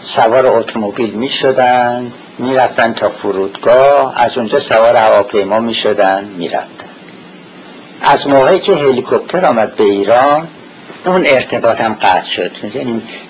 سوار 0.00 0.46
اتومبیل 0.46 1.10
می‌شدن 1.10 2.12
می‌رفتن 2.38 2.92
تا 2.92 3.08
فرودگاه 3.08 4.22
از 4.22 4.38
اونجا 4.38 4.58
سوار 4.58 4.96
هواپیما 4.96 5.60
می‌شدن 5.60 6.24
می‌رفتن. 6.24 6.68
از 8.02 8.28
موقعی 8.28 8.58
که 8.58 8.74
هلیکوپتر 8.74 9.46
آمد 9.46 9.76
به 9.76 9.84
ایران 9.84 10.48
اون 11.04 11.26
ارتباط 11.26 11.80
هم 11.80 11.94
قطع 11.94 12.28
شد. 12.28 12.50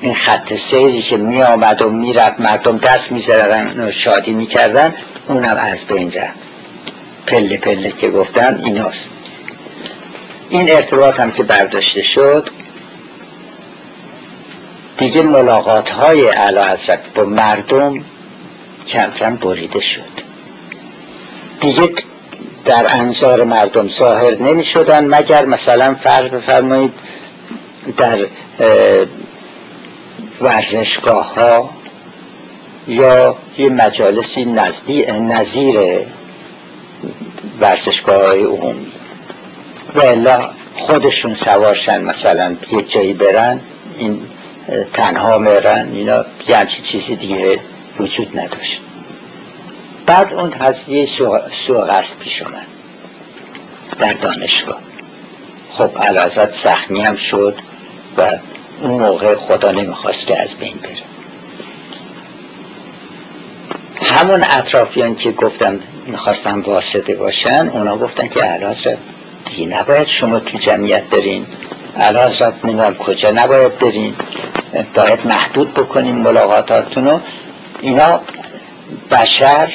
این 0.00 0.14
خط 0.14 0.54
سیری 0.54 1.02
که 1.02 1.16
می 1.16 1.42
آمد 1.42 1.82
و 1.82 1.90
می‌رفت 1.90 2.40
مردم 2.40 2.78
دست 2.78 3.12
می‌زدن 3.12 3.84
و 3.88 3.90
شادی 3.90 4.32
می‌کردن 4.32 4.94
اونم 5.28 5.56
از 5.60 5.84
بین 5.84 6.12
رفت. 6.12 6.44
پله 7.26 7.56
پله 7.56 7.90
که 7.90 8.10
گفتم 8.10 8.60
ایناست. 8.64 9.10
این 10.48 10.70
ارتباط 10.70 11.20
هم 11.20 11.30
که 11.30 11.42
برداشته 11.42 12.02
شد 12.02 12.48
دیگه 14.96 15.22
ملاقات 15.22 15.90
های 15.90 16.28
علا 16.28 16.64
حضرت 16.64 17.00
با 17.14 17.24
مردم 17.24 18.04
کم 18.86 19.10
کم 19.10 19.36
بریده 19.36 19.80
شد. 19.80 20.14
دیگه 21.60 21.92
در 22.64 22.86
انظار 22.88 23.44
مردم 23.44 23.88
ظاهر 23.88 24.42
نمی 24.42 24.64
شدن 24.64 25.04
مگر 25.04 25.44
مثلا 25.44 25.94
فرض 25.94 26.28
بفرمایید 26.28 26.92
در 27.96 28.18
ورزشگاه 30.40 31.34
ها 31.34 31.70
یا 32.88 33.36
یه 33.58 33.68
مجالسی 33.68 34.44
نزدی 34.44 35.02
نظیر 35.06 35.80
ورزشگاه 37.60 38.26
های 38.26 38.44
عمومی. 38.44 38.92
و 39.94 40.48
خودشون 40.74 41.34
سوارشن 41.34 42.02
مثلا 42.04 42.56
یه 42.72 42.82
جایی 42.82 43.14
برن 43.14 43.60
این 43.98 44.22
تنها 44.92 45.38
میرن 45.38 45.90
اینا 45.94 46.24
یه 46.48 46.66
چیزی 46.66 47.16
دیگه 47.16 47.58
وجود 48.00 48.38
نداشت. 48.38 48.82
بعد 50.06 50.34
اون 50.34 50.50
قضیه 50.50 51.06
سوء 51.06 51.84
قصد 51.88 52.18
پیش 52.18 52.42
اومد 52.42 52.66
در 53.98 54.12
دانشگاه. 54.12 54.80
خب 55.72 55.98
علازت 55.98 56.50
سخمی 56.50 57.00
هم 57.00 57.16
شد. 57.16 57.58
و 58.18 58.30
اون 58.82 58.90
موقع 59.00 59.34
خدا 59.34 59.70
نمی‌خواست 59.70 60.26
که 60.26 60.40
از 60.42 60.54
بین 60.54 60.74
بره. 60.82 60.92
همون 64.02 64.44
اطرافیان 64.50 65.16
که 65.16 65.32
گفتم 65.32 65.80
می‌خواستم 66.06 66.62
واسطه 66.62 67.14
باشن 67.14 67.70
اونا 67.72 67.96
گفتن 67.96 68.28
که 68.28 68.42
علازت 68.42 68.96
دیگه 69.44 69.66
نباید 69.66 70.06
شما 70.06 70.40
تو 70.40 70.58
جمعیت 70.58 71.02
برین 71.04 71.46
علازت 71.96 72.64
نمی‌دونم 72.64 72.94
کجا 72.94 73.30
نباید 73.30 73.78
برین 73.78 74.14
باید 74.94 75.26
محدود 75.26 75.74
بکنیم 75.74 76.14
ملاقاتاتون 76.14 77.04
رو 77.04 77.20
اینا 77.80 78.20
بشر 79.10 79.72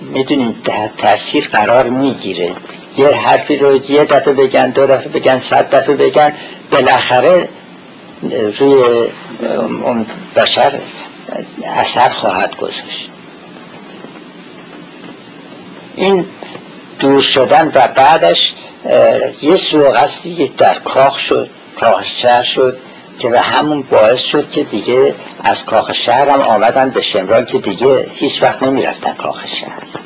می‌دونین 0.00 0.54
تاثیر 0.98 1.48
قرار 1.52 1.88
می‌گیره. 1.88 2.50
یه 2.96 3.08
حرفی 3.08 3.56
رو 3.56 3.90
یه 3.90 4.04
دفعه 4.04 4.32
بگن 4.32 4.70
دو 4.70 4.86
دفعه 4.86 5.08
بگن 5.08 5.38
صد 5.38 5.74
دفعه 5.74 5.94
بگن. 5.96 6.32
بالاخره 6.72 7.48
روی 8.58 9.08
اون 9.82 10.06
بشر 10.36 10.72
اثر 11.64 12.08
خواهد 12.08 12.56
گذاشت. 12.56 13.10
این 15.96 16.26
دور 16.98 17.20
شدن 17.20 17.72
و 17.74 17.88
بعدش 17.88 18.54
یه 19.42 19.56
سوق 19.56 20.08
در 20.58 20.74
کاخ 20.74 21.18
شد 21.18 21.50
کاخ 21.80 22.04
شهر 22.04 22.42
شد 22.42 22.78
که 23.18 23.28
به 23.28 23.40
همون 23.40 23.82
باعث 23.82 24.20
شد 24.20 24.50
که 24.50 24.64
دیگه 24.64 25.14
از 25.44 25.66
کاخ 25.66 25.92
شهر 25.92 26.28
هم 26.28 26.40
آمدن 26.40 26.90
به 26.90 27.00
شمران 27.00 27.44
که 27.44 27.58
دیگه 27.58 28.06
هیچ 28.12 28.42
وقت 28.42 28.62
نمی‌رفتن 28.62 29.14
کاخ 29.14 29.46
شهر. 29.46 30.01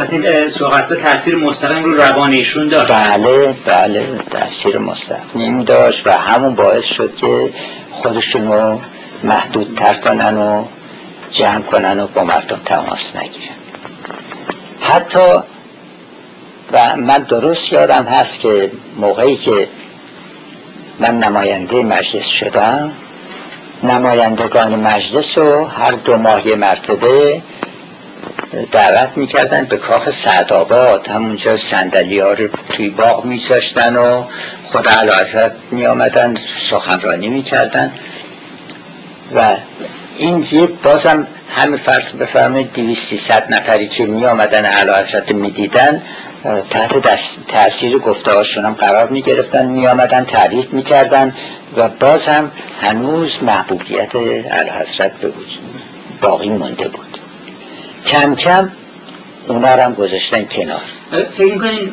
پس 0.00 0.12
این 0.12 0.48
سوغسته 0.48 0.96
تاثیر 0.96 1.36
مستقیم 1.36 1.84
رو 1.84 1.96
روان 1.96 2.32
ایشون 2.32 2.68
داشت. 2.68 2.92
بله 2.92 3.54
بله 3.64 4.06
تاثیر 4.30 4.78
مستقیم 4.78 5.64
داشت 5.64 6.06
و 6.06 6.10
همون 6.10 6.54
باعث 6.54 6.84
شد 6.84 7.16
که 7.16 7.50
خودشون 7.90 8.52
رو 8.52 8.80
محدودتر 9.22 9.94
کنن 9.94 10.36
و 10.36 10.64
جمع 11.30 11.62
کنن 11.62 12.00
و 12.00 12.06
با 12.06 12.24
مردم 12.24 12.60
تماس 12.64 13.16
نگیرن. 13.16 13.54
حتی 14.80 15.42
و 16.72 16.96
من 16.96 17.18
درست 17.18 17.72
یادم 17.72 18.04
هست 18.04 18.40
که 18.40 18.70
موقعی 18.96 19.36
که 19.36 19.68
من 20.98 21.18
نماینده 21.18 21.82
مجلس 21.82 22.26
شدم 22.26 22.92
نمایندگان 23.82 24.74
مجلس 24.74 25.38
رو 25.38 25.64
هر 25.64 25.90
دو 25.90 26.16
ماه 26.16 26.54
مرتبه 26.54 27.42
دعوت 28.72 29.10
می‌کردن 29.16 29.64
به 29.64 29.76
کاخ 29.76 30.10
سعدآباد 30.10 31.06
همونجا 31.08 31.56
سندلی 31.56 32.18
ها 32.18 32.32
رو 32.32 32.48
توی 32.72 32.90
باغ 32.90 33.24
میذاشتن 33.24 33.96
و 33.96 34.24
خود 34.64 34.88
علازت 34.88 35.52
می 35.70 35.86
آمدن 35.86 36.34
سخنرانی 36.70 37.28
می‌کردن. 37.28 37.92
و 39.34 39.56
این 40.18 40.46
یه 40.52 40.66
بازم 40.66 41.26
همه 41.56 41.76
فرض 41.76 42.12
بفرمایید 42.12 42.72
دیویستی 42.72 43.16
ست 43.16 43.50
نفری 43.50 43.88
که 43.88 44.06
می 44.06 44.26
آمدن 44.26 44.64
علازت 44.64 45.32
می 45.32 45.50
دیدن 45.50 46.02
تحت 46.70 46.92
تاثیر 47.48 47.98
گفته 47.98 48.30
هم 48.62 48.72
قرار 48.72 49.08
می 49.08 49.22
گرفتن 49.22 49.66
می 49.66 49.86
آمدن 49.86 50.24
تعریف 50.24 50.72
می 50.72 50.82
کردن 50.82 51.34
و 51.76 51.88
باز 51.88 52.26
هم 52.26 52.50
هنوز 52.80 53.42
محبوبیت 53.42 54.16
الحضرت 54.50 55.12
به 55.12 55.32
باقی 56.20 56.48
مونده 56.48 56.88
بود. 56.88 57.09
کم 58.06 58.34
کم 58.34 58.70
اونا 59.48 59.68
هم 59.68 59.94
گذاشتن 59.94 60.44
کنار. 60.44 60.80
فکر 61.36 61.52
می‌کنین 61.52 61.92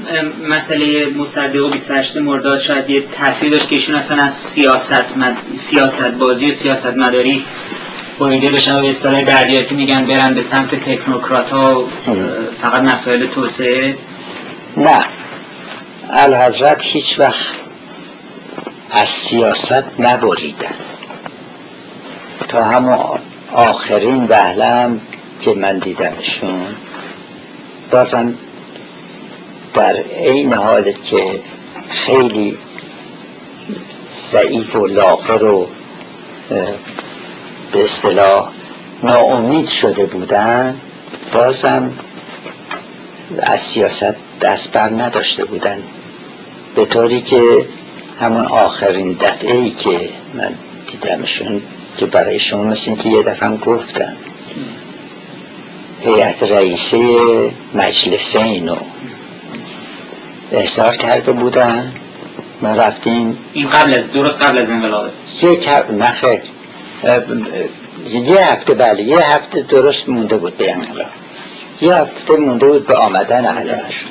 مسئله 0.50 1.06
مصدق 1.06 1.66
و 1.66 1.69
28 1.69 2.18
مرداد 2.18 2.60
شاید 2.60 2.90
یه 2.90 3.03
تاثیر 3.19 3.50
داشت 3.50 3.69
که 3.69 3.76
ایشون 3.76 3.95
اصلا 3.95 4.24
از 4.24 4.34
سیاست, 4.34 5.18
مد... 5.18 5.38
سیاست 5.53 6.02
بازی 6.02 6.48
و 6.48 6.52
سیاست 6.52 6.98
مداری 6.98 7.45
بریده 8.19 8.50
بشن 8.50 8.76
و 8.76 8.86
اصطلاح 8.86 9.22
دریاتی 9.22 9.76
میگن 9.76 10.06
برن 10.06 10.34
به 10.34 10.42
سمت 10.42 10.76
تکنوکرات 10.76 11.50
ها 11.50 11.88
فقط 12.61 12.82
مسائل 12.82 13.27
توسعه. 13.27 13.95
نه. 14.77 15.06
الحضرت 16.10 16.82
هیچ 16.82 17.19
وقت 17.19 17.45
از 18.92 19.08
سیاست 19.08 20.00
نبریدن. 20.00 20.76
تا 22.48 22.64
همون 22.64 22.98
آخرین 23.52 24.26
وحلم 24.26 25.02
که 25.40 25.54
من 25.54 25.78
دیدمشون. 25.78 26.76
بازم 27.92 28.34
در 29.74 30.04
این 30.10 30.54
حال 30.54 30.92
که 30.92 31.40
خیلی 31.90 32.58
ضعیف 34.32 34.76
و 34.76 34.88
لاغر 34.88 35.44
و 35.44 35.68
به 37.72 37.84
اصطلاح 37.84 38.52
ناامید 39.04 39.68
شده 39.68 40.06
بودن 40.06 40.82
بازم 41.34 41.92
از 43.40 43.60
سیاست 43.60 44.16
دست 44.42 44.72
بر 44.72 44.90
نداشته 44.90 45.46
بودن. 45.46 45.84
به 46.76 46.86
طوری 46.86 47.22
که 47.22 47.66
همون 48.20 48.46
آخرین 48.46 49.14
دفعه 49.14 49.56
ای 49.56 49.70
که 49.70 50.10
من 50.34 50.54
دیدمشون 50.92 51.62
که 51.98 52.06
برای 52.06 52.40
شما 52.40 52.64
مثل 52.64 52.96
که 52.96 53.10
یه 53.10 53.24
دفعه 53.24 53.58
گفتم. 53.58 54.14
هیئت 56.01 56.43
رئیسه 56.43 57.51
مجلس 57.74 58.35
اینو 58.35 58.76
احضار 60.51 60.95
کرده 60.95 61.32
بودن. 61.32 61.93
ما 62.61 62.76
رفتیم. 62.76 63.38
این 63.53 63.69
قبل 63.69 63.93
از 63.93 64.11
درست 64.11 64.42
قبل 64.42 64.58
از 64.58 64.69
انقلابه. 64.72 65.09
یک 65.42 65.69
نخیر 66.00 66.42
یه 68.11 68.51
هفته 68.51 68.74
بله 68.74 69.03
یه 69.03 69.19
هفته 69.19 69.61
درست 69.61 70.09
مونده 70.09 70.38
بود 70.38 70.58
به 70.58 70.74
انقلاب. 70.74 71.08
یه 71.82 71.95
هفته 71.95 72.34
مونده 72.34 72.67
بود 72.67 72.88
به 72.88 72.95
آمدن 72.95 73.45
اهلش 73.45 74.06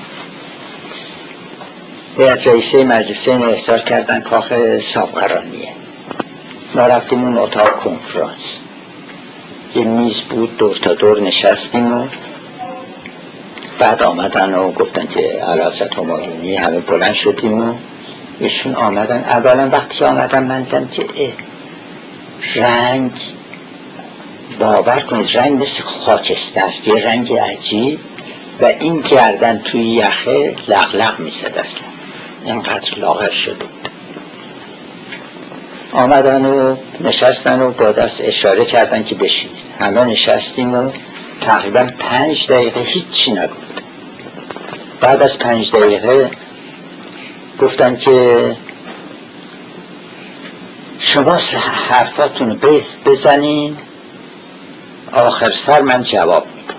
هیئت 2.19 2.47
رئیسه 2.47 2.85
مجلسه 2.85 3.31
اینو 3.31 3.51
احضار 3.51 3.79
کردن 3.79 4.21
کاخ 4.21 4.53
سابقرانیه. 4.81 5.69
ما 6.75 6.87
رفتیم 6.87 7.25
اون 7.25 7.39
اتاق 7.39 7.81
کنفرانس. 7.81 8.59
یه 9.75 9.85
میز 9.85 10.21
بود 10.21 10.57
دور 10.57 10.77
تا 10.77 10.95
دور 10.95 11.21
نشستیم 11.21 11.93
و 11.93 12.07
بعد 13.79 14.03
آمدن 14.03 14.55
و 14.55 14.73
گفتن 14.73 15.07
که 15.07 15.21
علازت 15.21 15.99
همایونی 15.99 16.57
همه 16.57 16.81
بلند 16.81 17.13
شدیم 17.13 17.69
و 17.69 17.75
ایشون 18.41 18.75
آمدن. 18.75 19.25
اولا 19.25 19.69
وقتی 19.73 20.05
آمدن 20.05 20.43
من 20.43 20.63
دیدم 20.63 20.89
که 20.89 21.07
رنگ 22.55 23.11
باور 24.59 25.01
کنید 25.01 25.37
رنگ 25.37 25.63
مثل 25.63 25.83
خاکستر 25.83 26.73
یه 26.87 27.07
رنگ 27.07 27.33
عجیب 27.33 27.99
و 28.61 28.65
این 28.65 29.01
گردن 29.01 29.59
توی 29.59 29.83
یخه 29.83 30.55
لغلغ 30.69 31.19
می‌زد 31.19 31.59
اصلا. 31.59 31.83
اینقدر 32.45 32.99
لاغر 32.99 33.31
شده 33.31 33.55
بود. 33.55 33.96
آمدن 35.97 36.45
و 36.45 36.77
نشستن 37.01 37.61
و 37.61 37.71
با 37.71 37.93
دست 37.93 38.21
اشاره 38.25 38.65
کردن 38.65 39.05
که 39.05 39.15
بشید 39.15 39.51
همه 39.81 40.05
نشستیم 40.05 40.75
و 40.75 40.91
تقریبا 41.41 41.87
پنج 41.99 42.47
دقیقه 42.53 42.81
هیچی 42.81 43.33
نگفت. 43.33 43.83
بعد 45.01 45.23
از 45.23 45.39
پنج 45.39 45.73
دقیقه 45.73 46.31
گفتن 47.61 47.97
که 47.97 48.57
شما 50.99 51.39
حرفاتون 51.89 52.51
رو 52.51 52.81
بزنین 53.07 53.77
آخر 55.13 55.51
سر 55.51 55.81
من 55.81 56.03
جواب 56.03 56.47
میدم. 56.57 56.75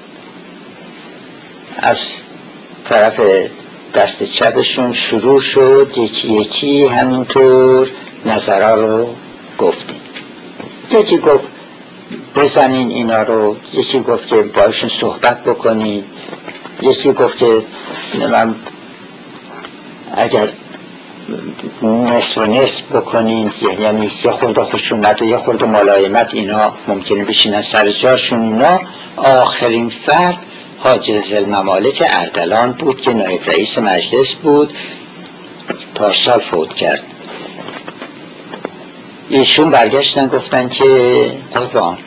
از 1.77 1.97
طرف 2.85 3.21
دست 3.95 4.23
چپشون 4.23 4.93
شروع 4.93 5.41
شد 5.41 5.93
یکی 5.97 6.33
یکی 6.33 6.85
همینطور. 6.85 7.89
نظرها 8.25 8.73
رو 8.73 9.15
گفتیم 9.57 10.01
یکی 10.91 11.17
گفت؟ 11.17 11.47
بزنین 12.35 12.89
اینا 12.89 13.23
رو. 13.23 13.55
یکی 13.73 13.99
گفت 13.99 14.27
که 14.27 14.35
باشون 14.35 14.89
صحبت 14.89 15.43
بکنین 15.43 16.03
یکی 16.81 17.13
گفت 17.13 17.37
که 17.37 17.61
من 18.29 18.55
اگر 20.15 20.47
نصف 21.83 22.37
و 22.37 22.45
نصف 22.45 22.83
بکنین 22.85 23.51
یعنی 23.79 24.11
یه 24.25 24.31
خورده 24.31 24.61
خشونت 24.61 25.21
و 25.21 25.25
یه 25.25 25.37
خورده 25.37 25.65
ملایمت 25.65 26.33
اینا 26.33 26.73
ممکنه 26.87 27.25
بشینن 27.25 27.61
سر 27.61 27.89
جاشون. 27.89 28.41
اینا 28.41 28.79
آخرین 29.17 29.89
فرد 30.05 30.37
حاجز 30.79 31.33
الممالک 31.33 32.03
اردلان 32.07 32.71
بود 32.71 33.01
که 33.01 33.13
نایب 33.13 33.49
رئیس 33.49 33.77
مجلس 33.77 34.33
بود 34.35 34.73
پارسال 35.95 36.39
فوت 36.39 36.73
کرد. 36.73 37.03
ایشون 39.30 39.69
برگشتن 39.69 40.27
گفتن 40.27 40.69
که 40.69 41.31
قربان 41.53 41.97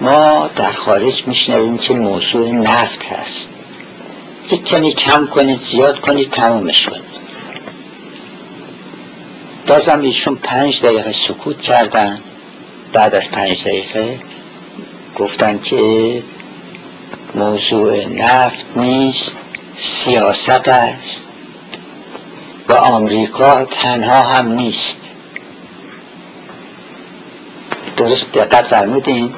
ما 0.00 0.50
در 0.56 0.72
خارج 0.72 1.26
میشنویم 1.26 1.78
که 1.78 1.94
موضوع 1.94 2.48
نفت 2.48 3.06
هست. 3.06 3.50
یک 4.50 4.64
کمی 4.64 4.92
کم 4.92 5.26
کنید 5.26 5.60
زیاد 5.60 6.00
کنید 6.00 6.30
تمومش 6.30 6.88
کنید. 6.88 7.12
بازم 9.66 10.00
ایشون 10.00 10.34
پنج 10.34 10.82
دقیقه 10.82 11.12
سکوت 11.12 11.60
کردن. 11.60 12.20
بعد 12.92 13.14
از 13.14 13.30
پنج 13.30 13.60
دقیقه 13.60 14.18
گفتن 15.18 15.58
که 15.58 16.22
موضوع 17.34 18.06
نفت 18.06 18.66
نیست 18.76 19.36
سیاست 19.76 20.68
است. 20.68 21.28
و 22.68 22.72
آمریکا 22.72 23.64
تنها 23.64 24.22
هم 24.22 24.52
نیست. 24.52 25.01
درست 27.96 28.32
دقت 28.32 28.64
فرمودین. 28.64 29.34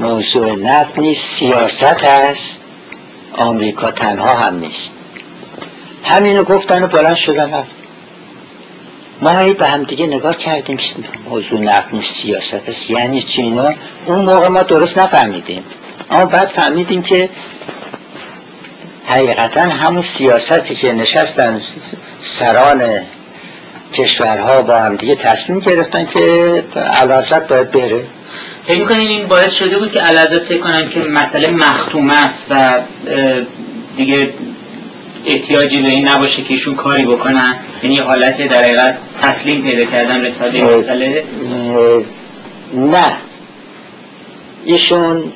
موضوع 0.00 0.54
نفت 0.54 0.98
نیست 0.98 1.24
سیاست 1.24 2.04
است 2.04 2.60
آمریکا 3.32 3.90
تنها 3.90 4.34
هم 4.34 4.58
نیست. 4.58 4.94
همینو 6.04 6.44
گفتن 6.44 6.82
و 6.82 6.86
بلند 6.86 7.14
شدن 7.14 7.54
رفت. 7.54 7.70
ما 9.22 9.30
هی 9.30 9.54
به 9.54 9.66
هم 9.66 9.82
دیگه 9.82 10.06
نگاه 10.06 10.36
کردیم. 10.36 10.78
موضوع 11.30 11.60
نفت 11.60 11.94
نیست 11.94 12.14
سیاست 12.14 12.68
است 12.68 12.90
یعنی 12.90 13.22
چی 13.22 13.58
اون 14.06 14.24
موقع 14.24 14.48
ما 14.48 14.62
درست 14.62 14.98
نفهمیدیم. 14.98 15.64
اما 16.10 16.26
بعد 16.26 16.48
فهمیدیم 16.48 17.02
که 17.02 17.30
حقیقتا 19.06 19.60
همون 19.60 20.02
سیاستی 20.02 20.74
که 20.74 20.92
نشستن 20.92 21.60
سران 22.20 22.82
کشورها 23.94 24.62
با 24.62 24.78
هم 24.78 24.96
دیگه 24.96 25.14
تصمیم 25.14 25.58
گرفتن 25.58 26.06
که 26.06 26.20
علازت 26.76 27.48
باید 27.48 27.70
بره. 27.70 28.04
فکر 28.66 28.78
می‌کنیم 28.78 29.08
این 29.08 29.26
باعث 29.26 29.52
شده 29.52 29.78
بود 29.78 29.92
که 29.92 30.00
علازت 30.00 30.38
فکر 30.38 30.58
کنن 30.58 30.88
که 30.88 31.00
مسئله 31.00 31.50
مختوم 31.50 32.10
است 32.10 32.46
و 32.50 32.80
دیگه 33.96 34.28
احتیاجی 35.26 35.82
به 35.82 35.88
این 35.88 36.08
نباشه 36.08 36.42
که 36.42 36.54
ایشون 36.54 36.74
کاری 36.74 37.04
بکنن؟ 37.06 37.54
یعنی 37.82 37.98
حالت 37.98 38.46
در 38.46 38.62
حقیقت 38.62 38.98
تسلیم 39.22 39.62
پیدا 39.62 39.84
کردن 39.84 40.24
رساله 40.24 40.64
مسئله؟ 40.64 41.24
نه. 42.74 43.16
ایشون 44.64 45.32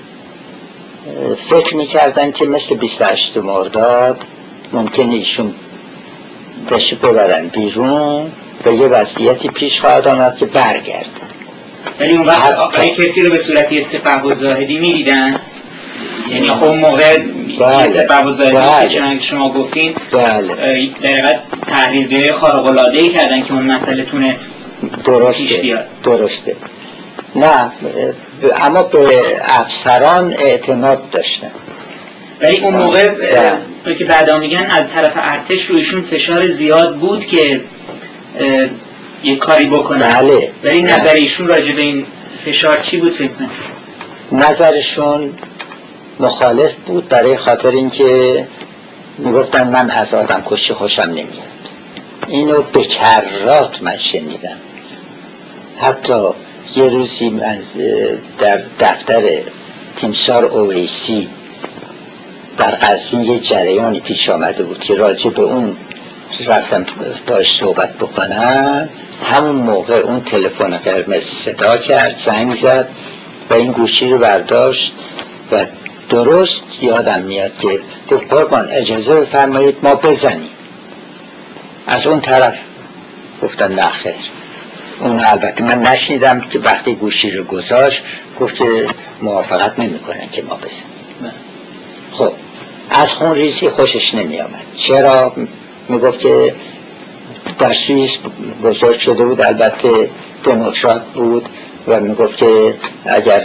فکر 1.50 1.76
می‌کردن 1.76 2.32
که 2.32 2.44
مثل 2.44 2.74
28 2.74 3.36
مرداد 3.36 4.24
ممکن 4.72 5.10
ایشون 5.10 5.54
دشت 6.70 6.94
ببرن 6.94 7.48
بیرون. 7.48 8.32
به 8.64 8.74
یه 8.74 8.86
وضعیتی 8.86 9.48
پیش 9.48 9.80
خواهد 9.80 10.08
آمد 10.08 10.36
که 10.36 10.46
برگردن 10.46 11.06
ولی 12.00 12.12
اون 12.12 12.26
وقت 12.26 12.52
آقای 12.52 12.90
کسی 12.90 13.22
رو 13.22 13.30
به 13.30 13.38
صورتی 13.38 13.82
سپه 13.82 14.22
و 14.22 14.34
زاهدی 14.34 14.78
می‌دیدن 14.78 15.36
یعنی 16.30 16.48
خب 16.50 16.64
اون 16.64 16.78
موقع 16.78 17.18
بله. 17.58 17.88
سپه 17.88 18.24
و 18.24 18.32
زاهدی 18.32 18.56
بله. 18.56 19.18
که 19.18 19.24
شما 19.24 19.52
گفتین 19.52 19.94
بله. 20.12 20.90
در 21.02 21.38
تحریزی 21.66 22.32
خارق 22.32 22.66
العاده 22.66 22.98
ای 22.98 23.08
کردن 23.08 23.42
که 23.42 23.52
اون 23.52 23.62
مسئله 23.62 24.04
تونست 24.04 24.54
درسته 25.04 25.84
درسته 26.04 26.56
نه 27.34 27.72
اما 28.56 28.82
به 28.82 29.22
افسران 29.42 30.34
اعتماد 30.38 31.10
داشتن 31.10 31.50
ولی 32.40 32.58
اون 32.58 32.74
موقع 32.74 33.08
بله. 33.84 33.94
که 33.94 34.04
بعدا 34.04 34.38
میگن 34.38 34.66
از 34.70 34.90
طرف 34.90 35.12
ارتش 35.16 35.64
رویشون 35.64 36.02
فشار 36.02 36.46
زیاد 36.46 36.96
بود 36.96 37.26
که 37.26 37.60
یه 39.24 39.36
کاری 39.36 39.66
بکنن 39.66 40.08
بله. 40.08 40.52
ولی 40.64 40.82
نظر 40.82 41.12
ایشون 41.12 41.46
راجع 41.46 41.72
به 41.72 41.82
این 41.82 42.06
فشار 42.44 42.78
چی 42.82 42.96
بود 42.96 43.12
فکر 43.12 43.30
نظرشون 44.32 45.30
مخالف 46.20 46.74
بود 46.86 47.08
برای 47.08 47.36
خاطر 47.36 47.70
اینکه 47.70 48.46
می‌گفتن 49.18 49.68
من 49.68 49.90
از 49.90 50.14
آدم 50.14 50.42
کشی 50.46 50.74
خوشم 50.74 51.02
نمیاد. 51.02 51.28
اینو 52.28 52.62
به 52.62 52.84
کرات 52.84 53.82
من 53.82 53.96
شنیدم. 53.96 54.56
حتی 55.76 56.22
یه 56.76 56.88
روزی 56.88 57.28
من 57.28 57.58
در 58.38 58.62
دفتر 58.80 59.22
تیمسار 59.96 60.44
اویسی 60.44 61.28
در 62.58 62.70
قزوین 62.70 63.20
یه 63.20 63.38
جریانی 63.38 64.00
پیش 64.00 64.28
آمده 64.28 64.62
بود 64.62 64.78
که 64.78 64.94
راجع 64.94 65.30
به 65.30 65.42
اون 65.42 65.76
رفتم 66.46 66.86
باش 67.26 67.58
صحبت 67.58 67.92
بکنم. 67.92 68.88
همون 69.30 69.56
موقع 69.56 69.94
اون 69.94 70.24
تلفن 70.24 70.76
قرمز 70.76 71.22
صدا 71.22 71.76
کرد 71.76 72.16
زنگ 72.16 72.54
زد 72.54 72.88
و 73.50 73.54
این 73.54 73.72
گوشی 73.72 74.10
رو 74.10 74.18
برداشت 74.18 74.94
و 75.52 75.66
درست 76.08 76.62
یادم 76.80 77.22
میاد 77.22 77.52
که 77.60 77.80
گفت 78.10 78.32
قربان 78.32 78.68
اجازه 78.70 79.14
بفرمایید 79.14 79.76
ما 79.82 79.94
بزنیم. 79.94 80.50
از 81.86 82.06
اون 82.06 82.20
طرف 82.20 82.54
گفتن 83.42 83.72
نه 83.72 83.88
خیر. 83.88 84.14
اون 85.00 85.24
البته 85.24 85.64
من 85.64 85.82
نشنیدم 85.82 86.40
که 86.40 86.58
وقتی 86.58 86.94
گوشی 86.94 87.30
رو 87.30 87.44
گذاشت 87.44 88.04
گفت 88.40 88.62
موافقت 89.22 89.78
نمی‌کنن 89.78 90.28
که 90.32 90.42
ما 90.42 90.54
بزنیم. 90.54 91.32
خب 92.12 92.32
از 92.90 93.12
خون 93.12 93.34
ریزی 93.34 93.68
خوشش 93.68 94.14
نمی 94.14 94.40
آمد 94.40 94.62
چرا؟ 94.76 95.32
می‌گفت 95.88 96.18
که 96.18 96.54
در 97.58 97.72
سوئیس 97.72 98.16
بزرگ 98.64 98.98
شده 98.98 99.24
بود. 99.24 99.40
البته 99.40 100.10
دموکرات 100.44 101.02
بود 101.14 101.48
و 101.88 102.00
می‌گفت 102.00 102.36
که 102.36 102.74
اگر 103.06 103.42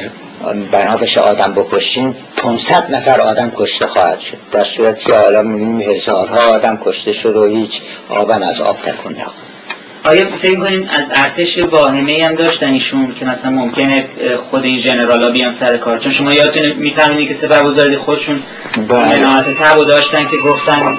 بنا 0.71 0.97
بشه 0.97 1.21
آدم 1.21 1.53
بکشیم 1.53 2.15
500 2.37 2.95
نفر 2.95 3.21
آدم 3.21 3.51
کشته 3.55 3.87
خواهد 3.87 4.19
شد. 4.19 4.37
در 4.51 4.63
صورتی 4.63 5.05
که 5.05 5.13
حالا 5.13 5.41
می‌بینیم 5.41 5.81
هزارها 5.81 6.39
آدم 6.39 6.79
کشته 6.85 7.13
شد 7.13 7.35
و 7.35 7.45
هیچ 7.45 7.81
آبم 8.09 8.41
از 8.41 8.61
آب 8.61 8.77
تکون 8.81 9.13
نخورد 9.13 9.47
آیا 10.03 10.25
فکر 10.41 10.59
کنیم 10.59 10.89
از 10.93 11.11
ارتش 11.15 11.57
واهمه 11.57 12.25
هم 12.25 12.35
داشتن 12.35 12.73
ایشون 12.73 13.13
که 13.19 13.25
مثلا 13.25 13.51
ممکنه 13.51 14.05
خود 14.49 14.63
این 14.63 14.99
ها 14.99 15.29
بیان 15.29 15.51
سر 15.51 15.77
کار؟ 15.77 15.97
چون 15.97 16.11
شما 16.11 16.33
یادتون 16.33 16.71
می‌فهمید 16.71 17.27
که 17.27 17.33
سبب 17.33 17.65
وزاری 17.65 17.97
خودشون 17.97 18.43
بله. 18.87 19.19
مناعت 19.19 19.45
تبو 19.59 19.83
داشتن 19.83 20.25
که 20.25 20.37
گفتن 20.37 20.97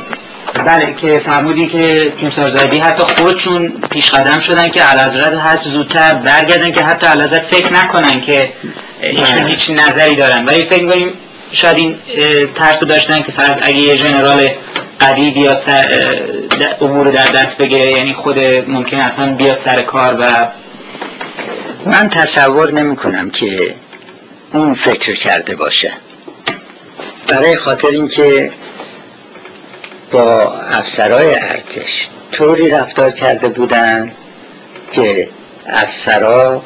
بله 0.55 0.95
که 1.01 1.23
فرمودی 1.25 1.67
که 1.67 2.13
تیم 2.19 2.31
سازادی 2.31 2.79
حتی 2.79 3.03
خودشون 3.03 3.73
پیش 3.91 4.11
قدم 4.11 4.39
شدن 4.39 4.69
که 4.69 4.83
علازرد 4.83 5.35
حج 5.35 5.69
زودتر 5.69 6.15
برگردن 6.15 6.73
که 6.73 6.85
حتی 6.85 7.07
علازرد 7.07 7.43
فکر 7.43 7.73
نکنن 7.73 8.21
که 8.21 8.53
ایشون 9.03 9.25
بله. 9.25 9.47
هیچ 9.47 9.71
نظری 9.71 10.15
دارن 10.15 10.45
ولی 10.45 10.65
فکر 10.65 10.83
می‌کنیم 10.83 11.13
شاید 11.53 11.77
این 11.77 11.97
ترس 12.55 12.85
داشتن 12.85 13.23
که 13.23 13.33
فرض 13.33 13.57
اگه 13.63 13.77
یه 13.77 13.97
جنرال 13.97 14.49
قوی 14.99 15.31
بیاد 15.31 15.59
سر 15.59 15.87
امور 16.81 17.11
در 17.11 17.27
دست 17.27 17.63
بگیره 17.63 17.93
یعنی 17.93 18.13
خود 18.13 18.39
ممکن 18.69 18.97
اصلا 18.97 19.33
بیاد 19.33 19.57
سر 19.57 19.83
کار 19.83 20.17
و 20.21 20.47
من 21.87 22.09
تصور 22.09 22.73
نمی 22.73 22.97
کنم 22.97 23.31
که 23.31 23.75
اون 24.53 24.75
فکر 24.75 25.15
کرده 25.15 25.57
باشه 25.57 25.93
برای 27.29 27.57
خاطر 27.57 27.89
اینکه 27.89 28.51
با 30.13 30.53
افسرهای 30.53 31.35
ارتش 31.35 32.09
طوری 32.33 32.69
رفتار 32.69 33.11
کرده 33.11 33.49
بودن 33.49 34.13
که 34.91 35.29
افسرها 35.67 36.63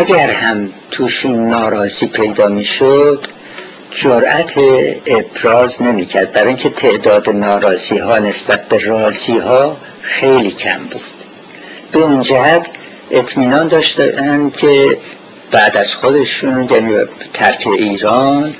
اگر 0.00 0.30
هم 0.30 0.70
توشون 0.90 1.48
ناراضی 1.48 2.06
پیدا 2.06 2.48
می‌شد 2.48 3.26
جرأت 3.90 4.52
ابراز 5.06 5.82
نمی‌کرد. 5.82 6.32
برای 6.32 6.48
اینکه 6.48 6.70
تعداد 6.70 7.30
ناراضی 7.30 7.98
ها 7.98 8.18
نسبت 8.18 8.68
به 8.68 8.78
راضی 8.78 9.38
ها 9.38 9.76
خیلی 10.00 10.50
کم 10.50 10.78
بود. 10.78 11.04
به 11.92 11.98
اون 11.98 12.20
جهت 12.20 12.66
اطمینان 13.10 13.68
داشتن 13.68 14.50
که 14.50 14.98
بعد 15.50 15.76
از 15.76 15.94
خودشون 15.94 16.68
یعنی 16.70 16.96
ترک 17.32 17.66
ایران 17.66 18.54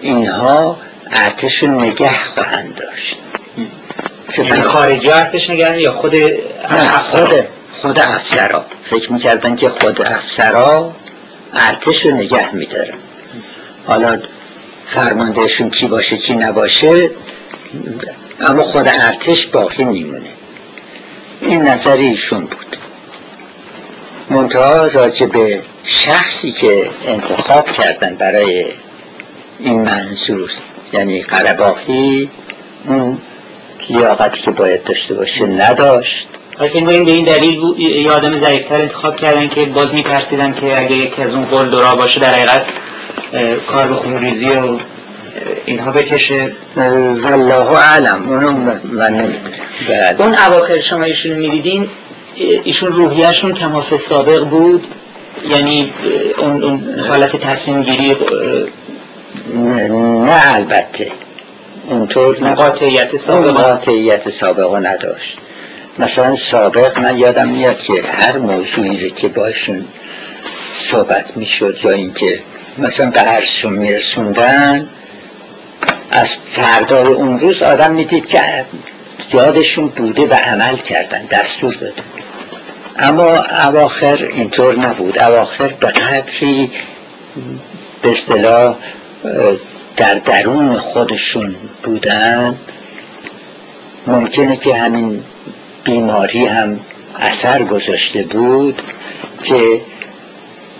اینها 0.00 0.78
ارتش 1.14 1.64
نگه 1.64 2.18
خواهند 2.34 2.74
داشت. 2.74 3.20
یعنی 4.38 4.62
خارجی 4.62 5.10
ارتش 5.10 5.50
نگه 5.50 5.80
یا 5.80 5.92
خود 5.92 6.14
خود 7.02 7.30
خود 7.80 7.98
افسرا. 7.98 8.64
فکر 8.82 9.12
می‌کردن 9.12 9.56
که 9.56 9.68
خود 9.68 10.02
افسرا 10.02 10.92
ارتش 11.54 12.06
رو 12.06 12.14
نگه 12.14 12.54
میدارن. 12.54 12.98
حالا 13.86 14.22
فرماندهشون 14.86 15.70
کی 15.70 15.86
باشه 15.86 16.16
کی 16.16 16.34
نباشه 16.34 17.10
اما 18.40 18.62
خود 18.62 18.88
ارتش 18.88 19.46
باقی 19.46 19.84
میمونه. 19.84 20.30
این 21.40 21.62
نظر 21.62 21.96
ایشون 21.96 22.40
بود. 22.40 22.76
منتها 24.30 24.86
راجع 24.86 25.26
به 25.26 25.62
شخصی 25.84 26.52
که 26.52 26.90
انتخاب 27.06 27.70
کردن 27.70 28.14
برای 28.14 28.66
این 29.58 29.80
منظور 29.80 30.50
یعنی 30.94 31.22
قرباقی 31.22 32.30
اون 32.86 33.18
لیاقتی 33.90 34.42
که 34.42 34.50
باید 34.50 34.84
داشته 34.84 35.14
باشه 35.14 35.46
نداشت. 35.46 36.28
این 36.60 36.84
به 36.84 37.12
این 37.12 37.24
دلیل 37.24 37.60
یه 37.78 38.10
آدم 38.10 38.36
ضعیفتر 38.36 38.74
انتخاب 38.74 39.16
کردن 39.16 39.48
که 39.48 39.64
باز 39.64 39.94
میترسیدن 39.94 40.54
که 40.60 40.78
اگه 40.78 40.96
یک 40.96 41.20
از 41.20 41.34
اون 41.34 41.44
قول 41.44 41.70
دورا 41.70 41.96
باشه 41.96 42.20
در 42.20 42.34
حقیقت 42.34 42.64
کار 43.66 43.86
به 43.86 43.94
خونریزی 43.94 44.48
و 44.48 44.78
اینها 45.66 45.90
بکشه. 45.90 46.52
والله 46.76 47.70
اعلم. 47.72 48.28
اونو 48.28 48.52
من 48.84 49.12
نمی‌دونم. 49.12 49.40
اون 50.18 50.34
اواخر 50.34 50.80
شما 50.80 51.04
ایشون 51.04 51.32
می‌دیدین 51.38 51.88
ایشون 52.64 52.92
روحیهشون 52.92 53.52
کماف 53.54 53.96
سابق 53.96 54.44
بود 54.44 54.86
یعنی 55.50 55.92
اون, 56.38 56.84
حالت 57.08 57.36
تصمیم 57.36 57.82
گیری 57.82 58.16
نه 59.46 60.54
البته. 60.54 61.12
اونطور 61.88 62.40
نه. 62.40 62.54
قاطعیت 62.54 63.16
سابق 63.16 63.56
قاطعیت 63.56 64.28
سابق 64.28 64.86
نداشت. 64.86 65.38
مثلا 65.98 66.36
سابق 66.36 66.98
من 66.98 67.18
یادم 67.18 67.48
میاد 67.48 67.78
که 67.78 68.02
هر 68.02 68.38
موضوعی 68.38 69.10
که 69.10 69.28
باشون 69.28 69.84
صحبت 70.74 71.36
می‌شد 71.36 71.78
یا 71.82 71.90
اینکه 71.90 72.42
مثلا 72.78 73.10
به 73.10 73.20
عرضشون 73.20 73.72
میرسوندن 73.72 74.88
از 76.10 76.36
فردای 76.52 77.12
اون 77.12 77.38
روز 77.40 77.62
آدم 77.62 77.92
می‌دید 77.92 78.26
که 78.26 78.40
یادشون 79.32 79.88
بوده 79.88 80.26
و 80.26 80.34
عمل 80.34 80.76
کردن 80.76 81.24
دستور 81.30 81.74
دادن. 81.74 82.02
اما 82.98 83.44
اواخر 83.66 84.28
اینطور 84.32 84.78
نبود. 84.78 85.18
اواخر 85.18 85.68
به 85.68 85.86
قدری 85.86 86.70
به 88.02 88.10
اصطلاح 88.10 88.76
در 89.96 90.14
درون 90.14 90.78
خودشون 90.78 91.54
بودن 91.82 92.58
ممکنه 94.06 94.56
که 94.56 94.74
همین 94.74 95.24
بیماری 95.84 96.46
هم 96.46 96.80
اثر 97.18 97.62
گذاشته 97.62 98.22
بود 98.22 98.82
که 99.42 99.80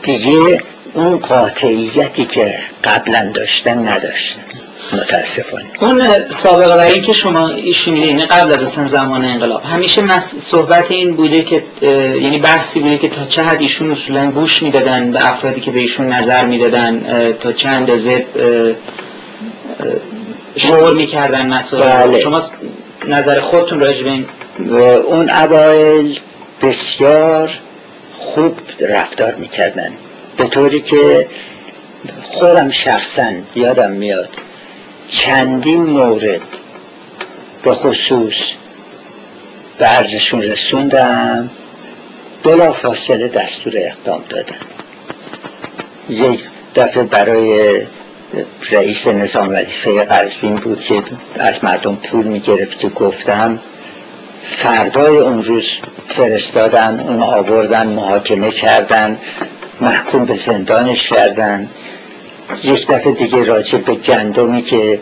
دیگه 0.02 0.60
اون 0.94 1.18
قاطعیتی 1.18 2.24
که 2.24 2.58
قبلا 2.84 3.30
داشتن 3.34 3.88
نداشتن. 3.88 4.63
متاسفانه. 4.92 5.64
اون 5.80 6.28
سابقه 6.28 6.76
برای 6.76 7.00
که 7.00 7.12
شما 7.12 7.48
ایشون 7.48 7.96
یعنی 7.96 8.26
قبل 8.26 8.52
از 8.52 8.62
اصلا 8.62 8.86
زمان 8.86 9.24
انقلاب 9.24 9.62
همیشه 9.64 10.18
صحبت 10.20 10.90
این 10.90 11.16
بوده 11.16 11.42
که 11.42 11.62
یعنی 11.82 12.38
بحثی 12.38 12.80
بوده 12.80 12.98
که 12.98 13.08
تا 13.08 13.24
چه 13.24 13.42
حد 13.42 13.60
ایشون 13.60 13.92
اصولا 13.92 14.30
گوش 14.30 14.62
می‌دادن 14.62 15.12
به 15.12 15.28
افرادی 15.28 15.60
که 15.60 15.70
به 15.70 15.80
ایشون 15.80 16.06
نظر 16.06 16.44
می‌دادن 16.44 17.02
تا 17.40 17.52
چه 17.52 17.68
اندازه 17.68 18.26
شعور 20.56 20.94
می‌کردن 20.94 21.46
مسائل 21.46 22.06
بله. 22.06 22.20
شما 22.20 22.42
نظر 23.08 23.40
خودتون 23.40 23.80
راجع 23.80 24.02
به 24.02 24.10
این؟ 24.10 24.26
اون 25.06 25.30
اوایل 25.30 26.18
بسیار 26.62 27.50
خوب 28.18 28.58
رفتار 28.80 29.34
می‌کردن. 29.34 29.92
به 30.36 30.46
طوری 30.46 30.80
که 30.80 31.28
خودم 32.22 32.70
شخصا 32.70 33.30
یادم 33.54 33.90
میاد 33.90 34.28
چندین 35.08 35.82
مورد 35.82 36.40
به 37.62 37.74
خصوص 37.74 38.34
به 39.78 39.86
عرضشون 39.86 40.42
رسوندم 40.42 41.50
بلا 42.44 42.72
فاصله 42.72 43.28
دستور 43.28 43.72
اقدام 43.76 44.24
دادن. 44.28 44.56
یک 46.08 46.40
دفعه 46.74 47.02
برای 47.02 47.80
رئیس 48.70 49.06
نظام 49.06 49.48
وظیفه 49.48 50.04
قزوین 50.04 50.54
بود 50.54 50.80
که 50.80 51.02
از 51.34 51.64
مردم 51.64 51.96
پول 51.96 52.26
می‌گرفت 52.26 52.78
که 52.78 52.88
گفتم 52.88 53.58
فردای 54.50 55.16
اون 55.16 55.42
روز 55.42 55.70
فرستادن 56.08 57.00
اون 57.00 57.22
آوردن 57.22 57.86
محاکمه 57.86 58.50
کردن 58.50 59.18
محکوم 59.80 60.24
به 60.24 60.36
زندانش 60.36 61.08
کردن. 61.08 61.68
یک 62.64 62.86
دفعه 62.86 63.12
دیگه 63.12 63.44
راجع 63.44 63.78
به 63.78 63.94
گندمی 63.94 64.62
که 64.62 65.00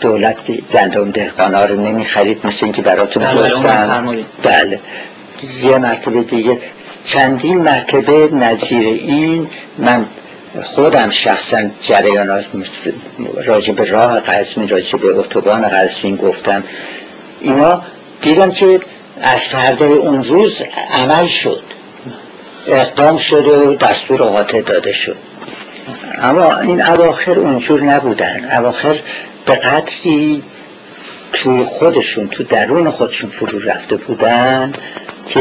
دولت 0.00 0.36
گندم 0.72 1.10
دهقانا 1.10 1.64
رو 1.64 1.80
نمی 1.80 2.04
خرید 2.04 2.46
مثل 2.46 2.66
اینکه 2.66 2.82
براتون 2.82 3.24
بله, 3.24 3.54
بله،, 3.54 4.24
بله. 4.42 4.80
یه 5.62 5.78
مرتبه 5.78 6.22
دیگه. 6.22 6.58
چندین 7.04 7.58
مرتبه 7.58 8.28
نظیر 8.32 8.86
این 8.86 9.48
من 9.78 10.06
خودم 10.62 11.10
شخصا 11.10 11.58
جریانات 11.80 12.44
راجع 13.44 13.72
به 13.72 13.84
راه 13.84 14.20
قزمین 14.20 14.68
راجع 14.68 14.98
به 14.98 15.18
اتوبان 15.18 15.68
قزمین 15.68 16.16
گفتم. 16.16 16.64
اینا 17.40 17.82
دیدم 18.20 18.50
که 18.50 18.80
از 19.20 19.40
فردای 19.40 19.92
اون 19.92 20.24
روز 20.24 20.62
عمل 20.90 21.26
شد. 21.26 21.62
اقدام 22.66 23.16
شد 23.16 23.46
و 23.46 23.74
دستور 23.74 24.22
قاطع 24.22 24.60
داده 24.60 24.92
شد. 24.92 25.16
اما 26.18 26.58
این 26.58 26.82
اواخر 26.82 27.38
اونجور 27.38 27.82
نبودن. 27.82 28.58
اواخر 28.58 28.98
به 29.46 29.54
قدری 29.54 30.42
توی 31.32 31.64
خودشون 31.64 32.28
تو 32.28 32.44
درون 32.44 32.90
خودشون 32.90 33.30
فرو 33.30 33.58
رفته 33.58 33.96
بودن 33.96 34.72
که 35.28 35.40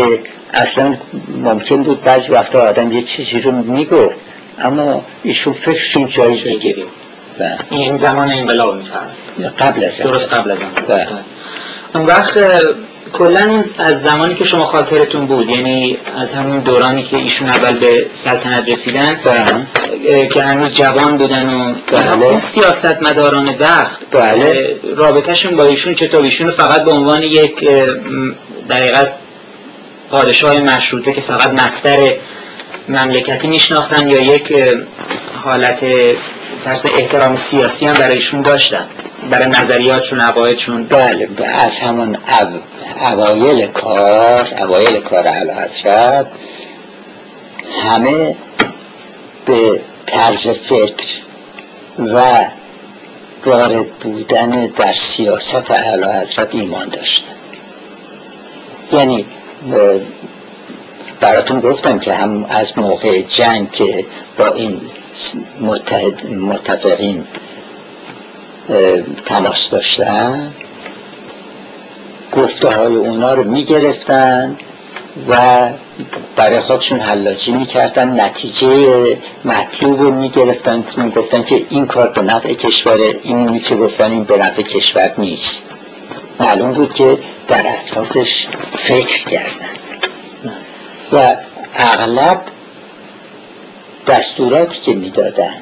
اصلا 0.54 0.96
ممکن 1.44 1.84
بود 1.84 2.04
بعضی 2.04 2.32
وقتا 2.32 2.62
آدم 2.62 2.92
یه 2.92 3.02
چیزی 3.02 3.42
رو 3.42 3.52
می‌گفت. 3.52 4.16
اما 4.62 5.06
ایشون 5.24 5.54
فکرشون 5.54 6.06
جایی 6.06 6.44
دیگه 6.44 6.76
این 7.70 7.96
زمان 7.96 8.32
انقلاب 8.32 8.80
قبل 9.60 9.84
از 9.84 9.98
درست 9.98 10.34
قبل 10.34 10.52
از. 10.52 10.64
اون 11.96 12.06
وقت 12.06 12.40
کلا 13.14 13.64
از 13.78 14.02
زمانی 14.02 14.36
که 14.36 14.44
شما 14.44 14.66
خاطرتون 14.66 15.26
بود 15.26 15.50
یعنی 15.50 15.98
از 16.18 16.34
همون 16.34 16.60
دورانی 16.60 17.04
که 17.04 17.18
ایشون 17.18 17.50
اول 17.50 17.78
به 17.78 18.06
سلطنت 18.12 18.70
رسیدن 18.70 19.20
بله. 19.24 20.28
که 20.28 20.44
هنوز 20.44 20.74
جوان 20.76 21.18
بودن 21.18 21.54
و 21.54 21.74
بله. 21.92 22.26
اون 22.26 22.40
سیاست 22.40 23.02
مداران 23.02 23.56
وقت 23.60 24.00
بله. 24.12 24.76
رابطهشون 24.96 25.56
با 25.56 25.66
ایشون 25.66 25.94
چطور 25.94 26.24
ایشون 26.24 26.52
فقط 26.52 26.84
به 26.84 26.92
عنوان 26.92 27.24
یک 27.24 27.70
دقیقت 28.70 29.12
پادشاه 30.12 30.60
مشروطه 30.60 31.14
که 31.14 31.22
فقط 31.22 31.54
مستر 31.54 32.14
مملکتی 32.90 33.48
میشناختن 33.48 34.08
یا 34.08 34.22
یک 34.22 34.54
حالت 35.44 35.84
احترام 36.98 37.36
سیاسی 37.36 37.86
هم 37.86 37.94
برایشون 37.94 38.42
داشتن 38.42 38.86
برای 39.32 39.48
نظریاتشون 39.48 40.20
عقایدشون. 40.20 40.84
بله 40.84 41.30
از 41.46 41.80
همون 41.80 42.18
اوایل 43.12 43.68
کار 43.68 44.48
اوایل 44.60 45.00
کار 45.00 45.28
اعلی 45.28 45.52
حضرت 45.52 46.28
همه 47.82 48.36
به 49.46 49.82
طرز 50.06 50.48
فکر 50.48 51.08
و 52.00 52.46
وارد 53.46 53.90
بودن 53.90 54.50
در 54.66 54.94
سیاست 54.94 55.72
اعلی 55.72 56.04
حضرت 56.22 56.56
ایمان 56.56 56.90
داشتن. 56.90 57.28
یعنی 58.92 59.26
براتون 61.20 61.60
گفتم 61.60 62.00
که 62.00 62.14
هم 62.14 62.46
از 62.50 62.78
موقع 62.78 63.22
جنگ 63.22 63.72
که 63.72 64.06
با 64.38 64.48
این 64.48 64.82
متحد 65.62 66.28
متفقین 66.28 67.28
تماس 69.26 69.70
داشتن 69.70 70.54
گفته 72.32 72.68
های 72.68 72.96
اونا 72.96 73.34
رو 73.34 73.44
می‌گرفتن 73.44 74.58
و 75.30 75.70
برای 76.36 76.60
خودشون 76.60 77.00
حلاجی 77.00 77.52
می‌کردن 77.52 78.22
نتیجه 78.22 79.18
مطلوب 79.46 80.02
رو 80.02 80.12
می‌گرفتن 80.12 80.84
می‌گفتن 80.98 81.44
که 81.44 81.66
این 81.70 81.86
کار 81.86 82.08
به 82.08 82.22
نفع 82.22 82.54
کشوره 82.54 83.20
این 83.24 83.60
که 83.60 83.76
گفتن 83.76 84.12
این 84.12 84.24
به 84.24 84.38
نفع 84.38 84.62
کشور 84.62 85.14
نیست. 85.18 85.66
معلوم 86.40 86.72
بود 86.72 86.94
که 86.94 87.18
در 87.48 87.66
اطرافش 87.68 88.48
فکر 88.78 89.26
کردن. 89.26 89.70
و 91.12 91.36
اغلب 91.76 92.42
دستوراتی 94.08 94.82
که 94.82 94.94
می‌دادن 94.94 95.54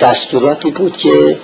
دستوراتی 0.00 0.70
بود 0.70 0.96
که 0.96 1.38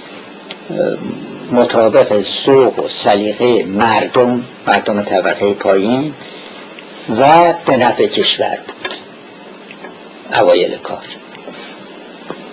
مطابق 1.52 2.22
سوق 2.22 2.78
و 2.78 2.88
سلیقه 2.88 3.64
مردم 3.64 4.44
مردم 4.66 5.02
طبقه 5.02 5.54
پایین 5.54 6.14
و 7.20 7.52
به 7.66 7.76
نفع 7.76 8.06
کشور 8.06 8.58
بود. 8.66 8.94
اوایل 10.38 10.76
کار. 10.76 11.04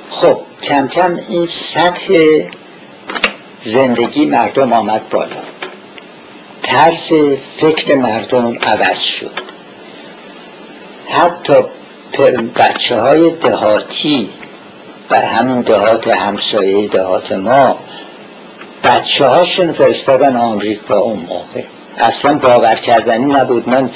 خب 0.09 0.39
کم 0.63 0.87
کم 0.87 1.19
این 1.29 1.45
سطح 1.45 2.43
زندگی 3.59 4.25
مردم 4.25 4.73
آمد 4.73 5.09
بالا. 5.09 5.41
طرز 6.61 7.13
فکر 7.57 7.95
مردم 7.95 8.57
عوض 8.57 8.99
شد. 8.99 9.31
حتی 11.07 11.53
بچه 12.55 13.01
های 13.01 13.29
دهاتی 13.29 14.29
و 15.11 15.15
همین 15.15 15.61
دهات 15.61 16.07
همسایه 16.07 16.87
دهات 16.87 17.31
ما. 17.31 17.79
بچه 18.83 19.25
هاشون 19.25 19.73
فرستادن 19.73 20.35
آمریکا 20.35 20.97
اون 20.97 21.19
موقع. 21.29 21.63
اصلا 21.97 22.33
باور 22.33 22.75
کردنی 22.75 23.33
نبود. 23.33 23.69
من 23.69 23.89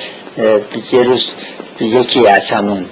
یه 0.92 1.04
روز 1.04 1.32
یکی 1.80 2.28
از 2.28 2.52
همون 2.52 2.86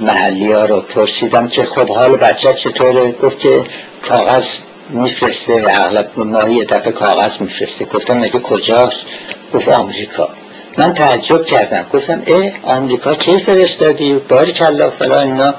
محلی 0.00 0.52
ها 0.52 0.64
رو 0.64 0.80
پرسیدم 0.80 1.48
که 1.48 1.64
خب 1.64 1.88
حال 1.88 2.16
بچه 2.16 2.54
چطوره؟ 2.54 3.12
گفت 3.12 3.38
که 3.38 3.64
کاغذ 4.08 4.56
میفرسته 4.90 5.64
اغلب 5.68 6.10
ماهی 6.16 6.54
یه 6.54 6.64
دفعه 6.64 6.92
کاغذ 6.92 7.40
میفرسته. 7.40 7.84
گفتم 7.84 8.18
مگه 8.18 8.40
کجاست؟ 8.40 9.06
گفت 9.54 9.68
آمریکا. 9.68 10.28
من 10.78 10.94
تعجب 10.94 11.44
کردم. 11.44 11.84
گفتم 11.92 12.22
اه 12.26 12.50
آمریکا 12.62 13.14
کی 13.14 13.38
فرستادی؟ 13.38 14.14
باری 14.28 14.52
کلا 14.52 14.90
فلان 14.90 15.26
اینا. 15.26 15.54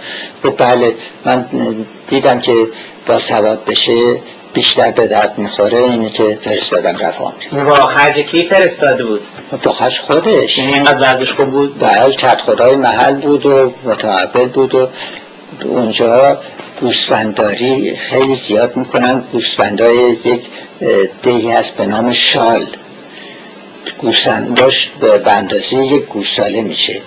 بله 0.57 0.95
من 1.25 1.45
دیدم 2.07 2.39
که 2.39 2.53
با 3.07 3.19
سواد 3.19 3.65
بشه 3.65 3.93
بیشتر 4.53 4.91
به 4.91 5.07
درد 5.07 5.33
می‌خوره 5.37 5.77
اینه 5.77 6.09
که 6.09 6.37
فرستادم 6.41 6.97
رفت 6.97 7.21
آمریکا. 7.21 7.69
با 7.69 7.85
خرج 7.87 8.19
کی 8.19 8.45
فرستاده 8.45 9.03
بود؟ 9.03 9.21
با 9.63 9.71
خرج 9.71 9.99
خودش. 9.99 10.59
این 10.59 10.73
اینقدر 10.73 11.13
وزش 11.13 11.31
خوب 11.31 11.49
بود؟ 11.49 11.79
بله 11.79 12.13
چت 12.13 12.41
خدای 12.41 12.75
محل 12.75 13.15
بود 13.15 13.45
و 13.45 13.73
متعبد 13.83 14.51
بود 14.51 14.75
و 14.75 14.87
اونجا 15.63 16.37
گوسفنداری 16.81 17.95
خیلی 17.95 18.35
زیاد 18.35 18.77
می‌کنن. 18.77 19.23
گوسفندای 19.31 19.97
یک 20.25 20.41
دهی 21.23 21.51
هست 21.51 21.75
به 21.75 21.85
نام 21.85 22.11
شال. 22.11 22.65
گوسفنداش 24.01 24.91
به 24.99 25.31
اندازه 25.31 25.75
یک 25.75 26.05
گوساله 26.05 26.61
میشه. 26.61 27.01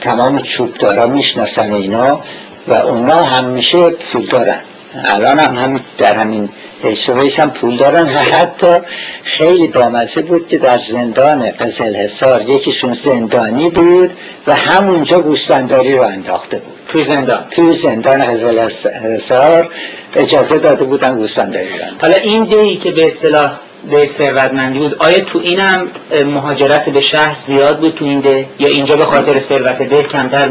تمام 0.00 0.38
چوبدارا 0.38 1.06
می‌شناسن 1.06 1.72
اینا 1.72 2.20
و 2.68 2.72
اونا 2.72 3.22
همیشه 3.22 3.90
پول 3.90 4.26
دارن. 4.26 4.60
الان 5.04 5.38
هم, 5.38 5.56
هم 5.56 5.80
در 5.98 6.16
همین 6.16 6.48
حیث 6.82 7.10
هم 7.40 7.50
پول 7.50 7.76
دارن. 7.76 8.06
حتی 8.32 8.76
خیلی 9.22 9.66
بامزه 9.66 10.22
بود 10.22 10.46
که 10.46 10.58
در 10.58 10.78
زندان 10.78 11.50
قزل 11.50 11.96
حسار 11.96 12.42
یکیشون 12.42 12.92
زندانی 12.92 13.70
بود 13.70 14.10
و 14.46 14.54
همونجا 14.54 15.20
گوسفنداری 15.20 15.96
رو 15.96 16.02
انداخته 16.02 16.58
بود. 16.58 16.74
توی 16.88 17.04
زندان. 17.04 17.44
توی 17.50 17.72
زندان 17.72 18.24
قزل 18.24 18.58
حسار 19.04 19.68
اجازه 20.16 20.58
داده 20.58 20.84
بودن 20.84 21.16
گوسفنداری 21.18 21.68
رو 21.68 21.84
حالا 22.00 22.14
این 22.14 22.44
دیگی 22.44 22.76
که 22.76 22.90
به 22.90 23.06
اصطلاح 23.06 23.52
به 23.90 24.06
ثروتمندی 24.06 24.78
بود. 24.78 24.96
آیا 24.98 25.20
تو 25.20 25.38
اینم 25.38 25.88
مهاجرت 26.26 26.88
به 26.88 27.00
شهر 27.00 27.36
زیاد 27.38 27.78
بود 27.80 27.94
تو 27.94 28.04
این 28.04 28.20
ده؟ 28.20 28.46
یا 28.58 28.68
اینجا 28.68 28.96
به 28.96 29.04
خاطر 29.04 29.38
ثروت 29.38 29.82
ده 29.82 30.02
کمتر 30.02 30.48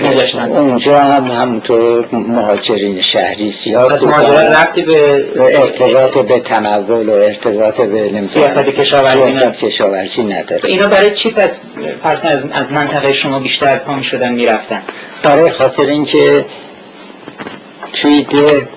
میذاشتن؟ 0.00 0.52
اونجا 0.52 1.00
هم 1.00 1.24
همونطور 1.24 2.04
مهاجرین 2.12 3.00
شهری 3.00 3.50
زیاد 3.50 3.92
پس 3.92 4.02
مهاجرت 4.02 4.56
ربطی 4.56 4.82
به 4.82 5.24
ارتباط 5.38 6.18
به 6.18 6.40
تمول 6.40 7.08
و 7.08 7.12
ارتباط 7.12 7.74
به 7.74 8.20
سیاست 8.20 8.58
کشاورزی 8.58 9.66
کشاورزی 9.66 10.22
نداره. 10.22 10.64
اینا 10.64 10.86
برای 10.86 11.10
چی 11.10 11.30
پس 11.30 11.60
از 12.22 12.44
منطقه 12.70 13.12
شما 13.12 13.38
بیشتر 13.38 13.76
پا 13.76 14.02
شدن 14.02 14.32
می‌رفتن؟ 14.32 14.82
برای 15.22 15.50
خاطر 15.50 15.86
اینکه 15.86 16.44
توی 17.92 18.22
ده 18.22 18.68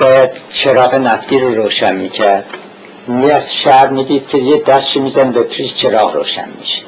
باید 0.00 0.30
چراغ 0.52 0.94
نفتی 0.94 1.38
رو 1.38 1.54
روشن 1.54 1.96
می‌کرد. 1.96 2.44
می‌رفت 3.06 3.50
شهر 3.50 3.86
می‌دید 3.86 4.28
که 4.28 4.38
یه 4.38 4.62
دستشو 4.62 5.00
میزن 5.00 5.32
به 5.32 5.42
پریز 5.42 5.74
چراغ 5.74 6.16
روشن 6.16 6.48
میشه. 6.60 6.82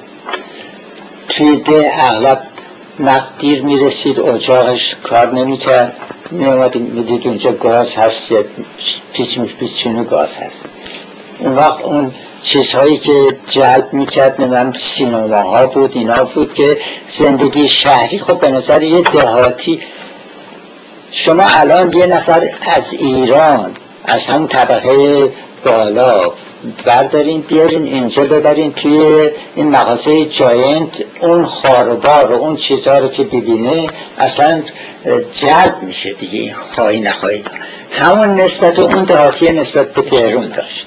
توی 1.28 1.57
ده 1.57 1.91
اغلب 1.95 2.43
نفت 3.01 3.39
دیر 3.39 3.62
می‌رسید 3.62 4.20
اجاقش 4.20 4.97
کار 5.03 5.35
نمی‌کرد. 5.35 5.97
میامد 6.31 6.77
می‌دید 6.77 7.27
اونجا 7.27 7.53
گاز 7.53 7.97
هست 7.97 8.31
یا 8.31 8.45
پیچ 9.12 9.39
میپیچ 9.39 9.77
چونو 9.77 10.05
گاز 10.05 10.36
هست. 10.36 10.65
اون 11.39 11.57
وقت 11.57 11.85
اون 11.85 12.15
چیزهایی 12.43 12.97
که 12.97 13.12
جلب 13.49 13.89
می‌کرد 13.93 14.41
نمیم 14.41 14.73
سینماها 14.73 15.67
بود 15.67 15.93
اینا 15.95 16.25
بود 16.25 16.53
که 16.53 16.78
زندگی 17.09 17.69
شهری 17.69 18.19
خب 18.19 18.41
به 18.41 18.51
نظر 18.51 18.83
یه 18.83 19.01
دهاتی. 19.01 19.81
شما 21.11 21.43
الان 21.47 21.93
یه 21.93 22.07
نفر 22.07 22.51
از 22.77 22.93
ایران 22.93 23.73
از 24.05 24.27
هم 24.27 24.47
طبقه 24.47 25.33
بالا. 25.67 26.33
بردارین 26.85 27.41
بیارین 27.41 27.85
اینجا 27.85 28.25
ببرین 28.25 28.73
توی 28.73 29.31
این 29.57 29.69
مغازه 29.69 30.25
جاینت. 30.25 30.89
اون 31.20 31.47
خاربار 31.47 32.33
و 32.33 32.35
اون 32.35 32.57
چیزها 32.57 32.99
رو 32.99 33.09
که 33.09 33.25
ببینه 33.25 33.86
اصلا 34.19 34.62
جلب 35.41 35.77
میشه 35.83 36.12
دیگه 36.12 36.39
این 36.39 36.55
خواهی 36.75 37.01
نخواهی. 37.01 37.45
همون 37.91 38.41
نسبت 38.41 38.78
اون 38.78 39.05
دهاتی 39.05 39.53
نسبت 39.53 39.93
به 39.93 40.03
تهرون 40.03 40.49
داشت. 40.49 40.86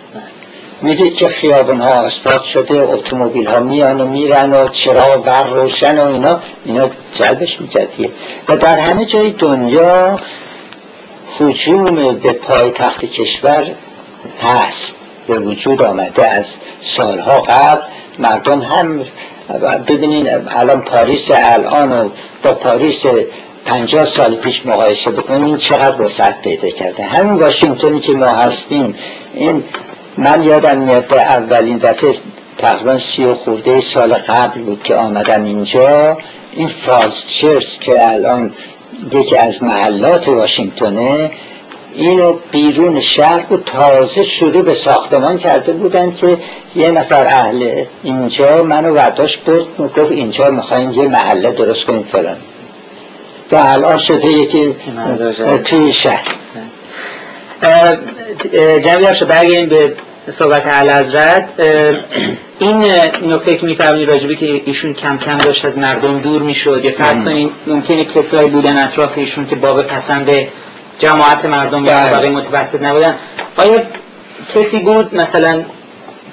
می‌دید 0.82 1.16
که 1.16 1.28
خیابون 1.28 1.82
ها 1.82 2.10
شده 2.44 2.82
اتومبیل 2.82 3.48
ها 3.48 3.60
میان 3.60 4.02
و 4.02 4.08
میرن 4.08 4.54
و 4.54 4.68
چرا 4.68 5.18
بر 5.18 5.44
روشن 5.44 6.00
و 6.00 6.14
اینا. 6.14 6.40
اینا 6.66 6.90
جلبش 7.14 7.62
میکردیه 7.62 8.10
و 8.50 8.58
در 8.58 8.80
همه 8.80 9.06
جای 9.06 9.30
دنیا 9.32 10.20
حجوم 11.40 12.14
به 12.14 12.34
پای 12.34 12.72
تخت 12.72 13.06
کشور 13.06 13.72
هست. 14.42 14.96
به 15.28 15.40
وجود 15.40 15.82
آمده 15.82 16.28
از 16.28 16.46
سالها 16.82 17.42
قبل. 17.42 17.82
مردم 18.20 18.62
هم 18.62 19.06
ببینین 19.88 20.30
الان 20.50 20.82
پاریس 20.82 21.32
الان 21.34 21.92
و 21.92 22.10
با 22.44 22.54
پاریس 22.54 23.06
پنجاه 23.66 24.06
سال 24.06 24.36
پیش 24.36 24.66
مقایسه 24.66 25.12
بکنیم 25.12 25.58
چقدر 25.58 26.02
وسعت 26.02 26.42
پیدا 26.42 26.70
کرده. 26.70 27.04
همین 27.04 27.34
واشنگتنی 27.34 28.00
که 28.00 28.12
ما 28.12 28.26
هستیم 28.28 28.96
این 29.34 29.64
من 30.18 30.44
یادم 30.44 30.78
میاد 30.78 31.14
اولین 31.14 31.78
دفعه 31.78 32.14
تقریبا 32.58 32.98
سی 32.98 33.26
و 33.26 33.36
خورده 33.36 33.82
سال 33.82 34.14
قبل 34.14 34.62
بود 34.62 34.84
که 34.84 34.96
آمدم 34.96 35.44
اینجا. 35.44 36.18
این 36.54 36.68
فالس 36.68 37.26
چرس 37.28 37.80
که 37.80 38.10
الان 38.10 38.54
یکی 39.12 39.38
از 39.38 39.64
محلات 39.64 40.28
واشنگتنه 40.28 41.32
اینو 41.96 42.34
بیرون 42.52 43.00
شهر 43.00 43.40
بود 43.40 43.64
تازه 43.66 44.24
شروع 44.24 44.62
به 44.62 44.74
ساختمان 44.74 45.38
کرده 45.38 45.72
بودن 45.72 46.12
که 46.12 46.38
یه 46.76 46.92
نفر 46.92 47.26
اهل 47.28 47.84
اینجا 48.04 48.64
منو 48.64 48.94
برداشت 48.94 49.40
بود 49.40 49.94
گفت 49.98 50.12
اینجا 50.12 50.52
می‌خوایم 50.52 50.92
یه 50.92 51.08
محله 51.08 51.52
درست 51.52 51.86
کنیم 51.86 52.04
فلان. 52.12 52.38
و 53.52 53.56
الان 53.56 53.98
شده 53.98 54.28
یکی 54.28 54.76
توی 55.66 55.94
شهر. 55.94 56.36
جنبی 58.84 59.26
برگردیم 59.26 59.70
به 59.70 59.94
صحبت 60.32 60.68
حضرت. 60.68 61.50
این 62.60 62.84
نکته 63.26 63.58
که 63.58 63.66
میفرمایید 63.66 64.10
راجبی 64.10 64.36
که 64.36 64.62
ایشون 64.66 64.94
کم 64.94 65.18
کم 65.18 65.38
داشت 65.38 65.66
از 65.66 65.78
مردم 65.78 66.20
دور 66.20 66.42
می‌شد 66.42 66.86
یا 66.86 66.92
فرض 66.92 67.24
کنید 67.24 67.52
ممکنه 67.68 68.06
کسایی 68.06 68.50
بودن 68.50 68.84
اطراف 68.84 69.18
ایشون 69.18 69.46
که 69.46 69.56
باب 69.56 69.82
پسند 69.82 70.30
جماعت 71.00 71.46
مردم 71.46 71.86
یا 71.86 71.94
بله. 71.94 72.10
طبقه 72.10 72.30
متوسط 72.30 72.82
نبودن. 72.82 73.16
آیا 73.58 73.82
کسی 74.56 74.80
بود 74.80 75.16
مثلا 75.16 75.64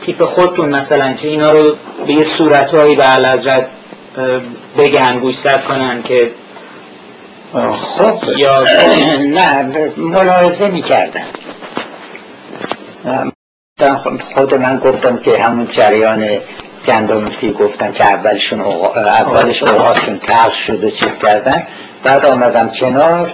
تیپ 0.02 0.24
خودتون 0.24 0.68
مثلا 0.68 1.12
که 1.12 1.28
اینا 1.28 1.50
رو 1.50 1.76
به 2.06 2.12
یه 2.12 2.24
صورتهایی 2.24 2.96
به 2.96 3.08
حضرت 3.08 3.66
بگن 4.78 5.18
گوشزد 5.18 5.64
کنن 5.64 6.02
که 6.02 6.30
خب. 7.96 8.38
یا 8.38 8.64
نه 9.38 9.92
ملاحظه 9.96 10.68
می‌کردن 10.68 11.24
خود 14.34 14.54
من 14.54 14.78
گفتم 14.78 15.18
که 15.18 15.42
همون 15.42 15.66
جریان 15.66 16.24
گندمفتی 16.86 17.52
گفتن 17.52 17.92
که 17.92 18.04
اولشون 18.04 18.60
اولش 18.60 19.62
اوقاتشون 19.62 20.18
تلخ 20.18 20.54
شد 20.54 20.84
و 20.84 20.90
چیز 20.90 21.18
کردن. 21.18 21.66
بعد 22.04 22.24
آمدم 22.24 22.70
کنار. 22.70 23.32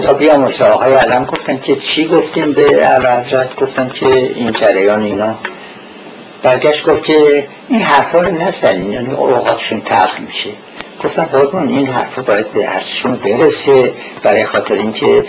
خدا 0.00 0.12
بیا 0.12 0.50
آقای 0.72 0.94
علم 0.94 1.24
گفتن 1.24 1.58
که 1.58 1.76
چی 1.76 2.06
گفتیم 2.08 2.52
به 2.52 2.62
حضرت؟ 2.62 3.56
گفتن 3.56 3.88
که 3.88 4.06
این 4.06 4.52
جریان 4.52 5.02
اینا. 5.02 5.34
برگشت 6.42 6.86
گفت 6.86 7.04
که 7.04 7.48
این 7.68 7.82
حرفا 7.82 8.20
رو 8.20 8.42
نزنین 8.42 8.92
یعنی 8.92 9.14
اوقاتشون 9.14 9.80
تلخ 9.80 10.20
میشه. 10.20 10.50
گفتم 11.04 11.24
قربان 11.24 11.68
این 11.68 11.86
حرفا 11.86 12.22
باید 12.22 12.52
به 12.52 12.66
عرضشون 12.66 13.14
برسه. 13.14 13.92
برای 14.22 14.44
خاطر 14.44 14.74
اینکه 14.74 15.24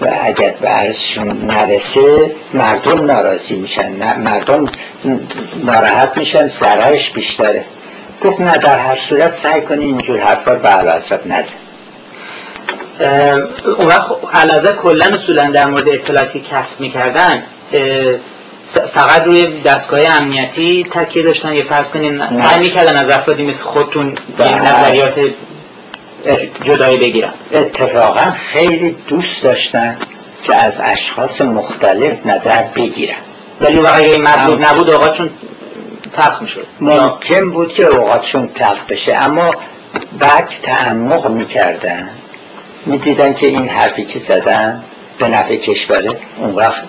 و 0.00 0.18
اگر 0.22 0.54
به 0.60 0.68
عرضشون 0.68 1.28
نرسه 1.28 2.34
مردم 2.54 3.04
ناراضی 3.04 3.56
میشن 3.56 3.92
مردم 4.18 4.66
ناراحت 5.64 6.12
میشن 6.16 6.46
ضررش 6.46 7.10
بیشتره. 7.10 7.64
گفت 8.24 8.40
نه 8.40 8.58
در 8.58 8.78
هر 8.78 8.94
صورت 8.94 9.30
سعی 9.30 9.60
کنی 9.60 9.84
اینجور 9.84 10.18
حرفا 10.18 10.54
به 10.54 10.68
علازت 10.68 11.26
نزن. 11.26 11.65
اون 13.78 13.86
وقت 13.86 14.10
علازه 14.32 14.72
کلن 14.72 15.14
اصولا 15.14 15.50
در 15.50 15.66
مورد 15.66 15.88
اطلاعاتی 15.88 16.44
کسب 16.50 16.80
می‌کردن 16.80 17.42
فقط 18.94 19.22
روی 19.24 19.60
دستگاه 19.60 20.00
امنیتی 20.00 20.84
تکیه 20.84 21.22
داشتن. 21.22 21.52
یه 21.52 21.62
فرض 21.62 21.92
کنین 21.92 22.30
سعی 22.30 22.60
می‌کردن 22.60 22.96
از 22.96 23.10
افرادی 23.10 23.44
مثل 23.44 23.64
خودتون 23.64 24.14
بله. 24.38 24.72
نظریات 24.72 25.20
جدایی 26.64 26.96
بگیرن. 26.96 27.32
اتفاقا 27.52 28.32
خیلی 28.52 28.96
دوست 29.08 29.42
داشتن 29.42 29.96
که 30.42 30.54
از 30.54 30.80
اشخاص 30.84 31.40
مختلف 31.40 32.26
نظر 32.26 32.62
بگیرن. 32.76 33.16
ولی 33.60 33.78
واقعی 33.78 34.18
مطلوب 34.18 34.64
نبود 34.64 34.90
اوقاتشون 34.90 35.30
تلخ 36.16 36.42
می‌شد. 36.42 36.66
ممکن 36.80 37.50
بود 37.50 37.72
که 37.72 37.84
اوقاتشون 37.84 38.48
تلخ 38.48 38.84
بشه 38.88 39.14
اما 39.14 39.50
بعد 40.18 40.52
تعمق 40.62 41.30
می‌کردن. 41.30 42.08
می‌دیدن 42.86 43.34
که 43.34 43.46
این 43.46 43.68
حرفی 43.68 44.04
که 44.04 44.18
زدن 44.18 44.84
به 45.18 45.28
نفع 45.28 45.56
کشوره 45.56 46.10
اون 46.36 46.54
وقت 46.54 46.84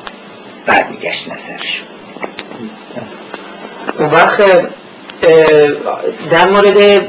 برمیگشت 0.66 1.27
نظرشون 1.32 1.88
اون 4.00 4.09
وقت 4.09 4.42
در 6.32 6.45
مورد 6.50 7.08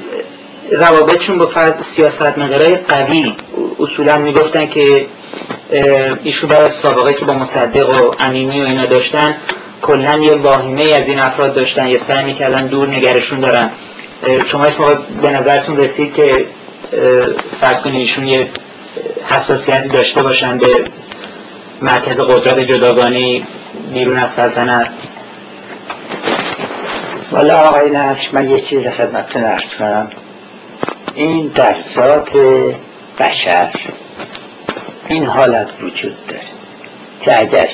روابطشون 0.71 1.39
با 1.39 1.47
فرض 1.47 1.81
سیاست 1.83 2.39
مدارای 2.39 2.77
قوی 2.77 3.35
اصولا 3.81 4.19
می‌گفتن 4.19 4.67
که 4.67 5.07
ایشون 6.25 6.53
از 6.53 6.73
سابقه 6.73 7.15
که 7.15 7.25
با 7.25 7.35
مصدق 7.35 7.89
و 7.89 8.15
امینی 8.19 8.63
و 8.63 8.65
اینا 8.65 8.87
داشتن 8.87 9.37
کلا 9.83 10.19
یه 10.19 10.35
واهمه 10.35 10.83
از 10.83 11.09
این 11.09 11.19
افراد 11.19 11.55
داشتن 11.55 11.87
یه 11.87 12.01
سعی 12.09 12.25
می‌کردن 12.25 12.67
دور 12.67 12.89
نگرشون 12.89 13.41
دارن. 13.41 13.71
شما 14.47 14.67
موقع 14.79 14.95
به 15.23 15.31
نظرتون 15.31 15.77
رسید 15.77 16.15
که 16.15 16.47
فرض 17.61 17.83
کنید 17.83 18.19
یه 18.27 18.49
حساسیتی 19.27 19.89
داشته 19.89 20.23
باشن 20.23 20.59
به 20.59 20.67
مرکز 21.83 22.21
قدرت 22.21 22.59
جداگانی 22.59 23.47
بیرون 23.93 24.19
از 24.19 24.31
سلطنت. 24.31 24.91
والا 27.33 27.59
آقای 27.59 27.91
نصر 27.91 28.29
من 28.33 28.51
یه 28.51 28.61
چیز 28.61 28.87
خدمتتون 28.87 29.45
ارز 29.45 29.75
کنم. 29.75 30.11
این 31.15 31.47
در 31.47 31.75
ذات 31.81 32.33
بشر 33.21 33.71
این 35.09 35.25
حالت 35.25 35.69
وجود 35.83 36.27
داره 36.27 36.41
که 37.21 37.41
اگر 37.41 37.69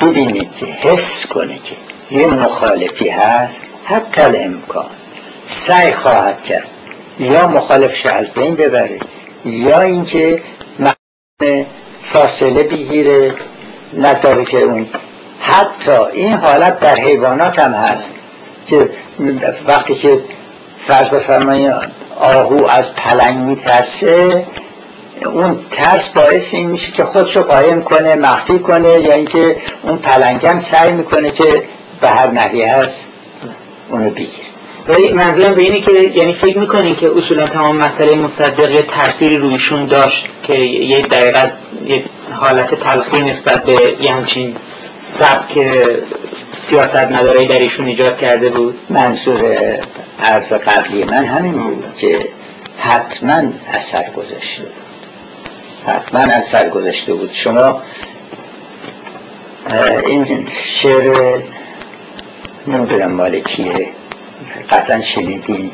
ببینید 0.00 0.54
که 0.56 0.66
حس 0.66 1.26
کنه 1.26 1.58
که 1.58 1.76
یه 2.16 2.26
مخالفی 2.26 3.08
هست 3.08 3.60
حتی 3.84 4.22
امکان 4.22 4.86
سعی 5.44 5.92
خواهد 5.92 6.42
کرد 6.42 6.66
یا 7.20 7.46
مخالفش 7.46 8.06
از 8.06 8.30
بین 8.30 8.54
ببره 8.54 8.98
یا 9.46 9.80
اینکه 9.80 10.42
فاصله 12.02 12.62
بگیره 12.62 13.34
نظاره 13.92 14.44
که 14.44 14.58
اون. 14.58 14.86
حتی 15.40 15.90
این 16.12 16.32
حالت 16.32 16.80
در 16.80 16.94
حیوانات 16.94 17.58
هم 17.58 17.72
هست 17.72 18.14
که 18.66 18.90
وقتی 19.66 19.94
که 19.94 20.20
فرض 20.86 21.08
بفرمایید 21.08 21.72
آهو 22.20 22.66
از 22.66 22.94
پلنگ 22.94 23.38
میترسه 23.38 24.46
اون 25.24 25.58
ترس 25.70 26.08
باعث 26.08 26.54
این 26.54 26.66
میشه 26.66 26.92
که 26.92 27.04
خودشو 27.04 27.42
قایم 27.42 27.82
کنه 27.82 28.14
مخفی 28.14 28.58
کنه 28.58 29.00
یا 29.00 29.14
اینکه 29.14 29.56
اون 29.82 29.96
پلنگم 29.98 30.60
سعی 30.60 30.92
می‌کنه 30.92 31.30
که 31.30 31.62
به 32.00 32.08
هر 32.08 32.30
نحوی 32.30 32.62
هست 32.62 33.10
اونو 33.90 34.10
بگیره. 34.10 34.45
ولی 34.88 35.12
منظورم 35.12 35.54
به 35.54 35.62
اینه 35.62 35.80
که 35.80 35.92
یعنی 35.92 36.32
فکر 36.32 36.58
می‌کنین 36.58 36.96
که 36.96 37.10
اصولا 37.16 37.46
تمام 37.46 37.76
مسئله 37.76 38.14
مصدق 38.14 38.70
یه 38.70 38.82
تأثیری 38.82 39.36
رویشون 39.36 39.86
داشت 39.86 40.28
که 40.42 40.54
یه 40.54 41.02
دقیقت 41.02 41.52
یه 41.86 42.04
حالت 42.32 42.74
تلخی 42.74 43.20
نسبت 43.20 43.64
به 43.64 43.96
یه 44.00 44.12
همچین 44.12 44.56
سبک 45.04 45.70
سیاست 46.56 46.96
نداره 46.96 47.46
در 47.46 47.58
ایشون 47.58 47.86
ایجاد 47.86 48.18
کرده 48.18 48.48
بود. 48.48 48.78
منظور 48.90 49.40
عرض 50.22 50.52
قبلی 50.52 51.04
من 51.04 51.24
همین 51.24 51.52
بود 51.52 51.94
که 51.98 52.28
حتما 52.78 53.42
اثر 53.68 54.04
گذاشته 54.16 54.62
بود. 54.62 54.72
حتما 55.86 56.20
اثر 56.20 56.68
گذاشته 56.68 57.14
بود. 57.14 57.30
شما 57.32 57.82
این 60.06 60.46
شعر 60.64 61.38
نمی‌دونم 62.66 63.12
مال 63.12 63.40
کیه. 63.40 63.88
قطعا 64.70 65.00
شنیدین 65.00 65.70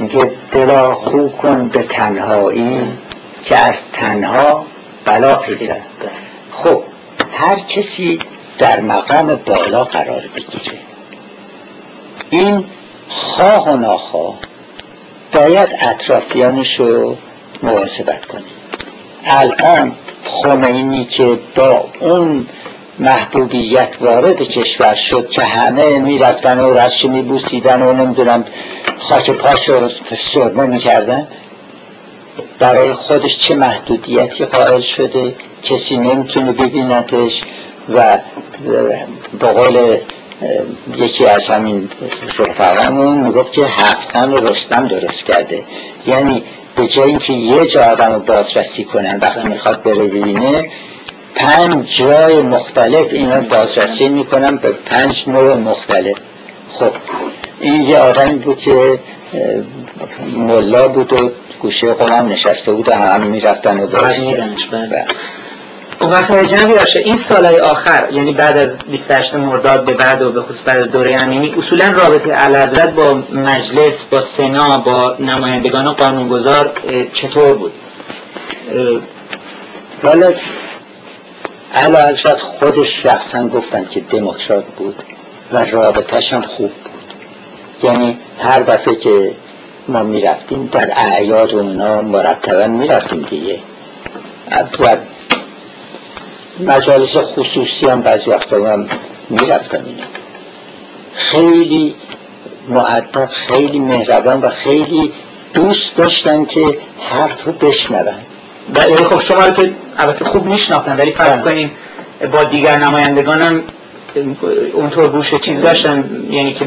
میگه 0.00 0.30
دلا 0.50 0.94
خو 0.94 1.28
کن 1.28 1.68
به 1.68 1.82
تنهایی 1.82 2.80
که 3.44 3.56
از 3.56 3.84
تنها 3.92 4.66
بلا 5.04 5.38
خیزد. 5.38 5.82
خب 6.52 6.82
هر 7.32 7.58
کسی 7.58 8.18
در 8.58 8.80
مقام 8.80 9.34
بالا 9.34 9.84
قرار 9.84 10.22
بگیره. 10.36 10.78
این 12.30 12.64
خواه 13.08 13.68
و 13.68 13.76
ناخواه 13.76 14.38
باید 15.32 15.68
اطرافیانش 15.80 16.80
رو 16.80 17.16
مواظبت 17.62 18.26
کنیم 18.26 18.44
الان 19.24 19.92
خمینی 20.24 21.04
که 21.04 21.38
با 21.54 21.88
اون 22.00 22.46
محبوبیت 23.02 23.88
وارد 24.00 24.42
کشور 24.42 24.94
شد 24.94 25.28
که 25.30 25.42
همه 25.42 25.98
می‌رفتن 25.98 26.60
و 26.60 26.78
رشو 26.78 27.08
میبوسیدن 27.08 27.82
و 27.82 27.92
نمی‌دونم 27.92 28.44
خاک 28.98 29.30
پاش 29.30 29.68
رو 29.68 29.88
سرمه 30.16 30.66
می‌کردن. 30.66 31.26
برای 32.58 32.92
خودش 32.92 33.38
چه 33.38 33.54
محدودیتی 33.54 34.44
قائل 34.44 34.80
شده؟ 34.80 35.34
کسی 35.62 35.96
نمی‌تونه 35.96 36.52
ببیندش 36.52 37.40
و 37.94 38.18
به 39.40 39.46
قول 39.46 39.96
یکی 40.96 41.26
از 41.26 41.50
همین 41.50 41.88
رفقامون 42.38 43.18
می‌گفت 43.18 43.52
که 43.52 43.64
هفتان 43.64 44.32
رو 44.32 44.46
رستم 44.46 44.88
درست 44.88 45.24
کرده. 45.24 45.64
یعنی 46.06 46.42
به 46.76 46.86
جایی 46.86 47.18
که 47.18 47.32
یه 47.32 47.66
جا 47.66 47.84
آدم 47.84 48.12
رو 48.12 48.18
بازرسی 48.18 48.84
کنن 48.84 49.18
وقتی 49.18 49.48
می‌خواد 49.48 49.82
بره 49.82 49.94
ببینه 49.94 50.70
پنج 51.34 51.96
جای 51.96 52.42
مختلف 52.42 53.06
اینا 53.12 53.40
بازرسی 53.40 54.08
می‌کنن 54.08 54.56
به 54.56 54.72
پنج 54.72 55.24
نوع 55.28 55.56
مختلف 55.56 56.16
خب 56.72 56.90
این 57.60 57.82
یه 57.82 57.98
آدمی 57.98 58.38
بود 58.38 58.58
که 58.58 58.98
ملا 60.36 60.88
بود 60.88 61.12
و 61.12 61.30
گوشه 61.60 61.92
قوم 61.92 62.28
نشسته 62.28 62.72
بود 62.72 62.88
و 62.88 62.92
همه 62.92 63.24
می‌رفتن 63.24 63.80
و 63.80 63.86
بله. 63.86 65.06
اون 66.00 66.10
وقت 66.10 66.44
جنبی 66.44 66.74
باشه 66.74 67.00
این 67.00 67.16
سالهای 67.16 67.60
آخر 67.60 68.08
یعنی 68.12 68.32
بعد 68.32 68.56
از 68.56 68.78
28 68.78 69.34
مرداد 69.34 69.84
به 69.84 69.92
بعد 69.92 70.22
و 70.22 70.32
به 70.32 70.42
خصوص 70.42 70.62
بعد 70.64 70.78
از 70.78 70.92
دوره 70.92 71.14
امینی 71.14 71.54
اصولا 71.56 71.90
رابطه 71.90 72.32
علازرت 72.32 72.90
با 72.90 73.14
مجلس 73.32 74.08
با 74.08 74.20
سنا 74.20 74.78
با 74.78 75.16
نمایندگان 75.20 75.92
قانونگذار 75.92 76.72
چطور 77.12 77.54
بود؟ 77.54 77.72
حالا 80.02 80.32
علا 81.74 82.08
حضرت 82.08 82.38
خودش 82.38 83.02
شخصا 83.02 83.48
گفتن 83.48 83.84
که 83.84 84.00
دموکرات 84.00 84.64
بود 84.64 85.02
و 85.52 85.64
رابطش 85.64 86.32
هم 86.32 86.42
خوب 86.42 86.70
بود. 86.70 87.14
یعنی 87.82 88.18
هر 88.38 88.60
دفعه 88.62 88.96
که 88.96 89.34
ما 89.88 90.02
می‌رفتیم 90.02 90.68
در 90.72 90.92
اعیاد 90.96 91.54
و 91.54 91.58
اونا 91.58 92.02
مرتبا 92.02 92.66
می‌رفتیم 92.66 93.22
دیگه. 93.22 93.58
و 94.80 94.96
مجالس 96.60 97.16
خصوصی 97.16 97.86
هم 97.86 98.02
بعضی 98.02 98.30
وقتا 98.30 98.72
هم 98.72 98.86
می‌رفتم 99.30 99.84
اینا. 99.84 100.04
خیلی 101.14 101.94
معدب 102.68 103.26
خیلی 103.26 103.78
مهربان 103.78 104.40
و 104.40 104.48
خیلی 104.48 105.12
دوست 105.54 105.96
داشتن 105.96 106.44
که 106.44 106.78
حرف 106.98 107.44
رو 107.44 107.52
بشنون 107.52 108.08
ولی 108.74 108.96
خب 108.96 109.20
شما 109.20 109.50
که 109.50 109.74
البته 109.98 110.24
خوب 110.24 110.46
میشناختن 110.46 110.96
ولی 110.96 111.12
فرض 111.12 111.42
بله. 111.42 111.52
کنیم 111.52 111.70
با 112.32 112.44
دیگر 112.44 112.78
نمایندگان 112.78 113.42
هم 113.42 113.62
اونطور 114.72 115.08
گوش 115.08 115.34
چیز 115.34 115.62
داشتن 115.62 116.04
یعنی 116.30 116.52
که 116.52 116.64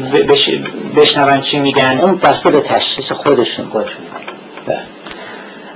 بشنون 0.96 1.40
چی 1.40 1.58
میگن 1.58 1.98
اون 2.02 2.16
بسته 2.16 2.50
به 2.50 2.60
تشخیص 2.60 3.12
خودشون 3.12 3.66
خودشون 3.66 4.02
بله. 4.66 4.78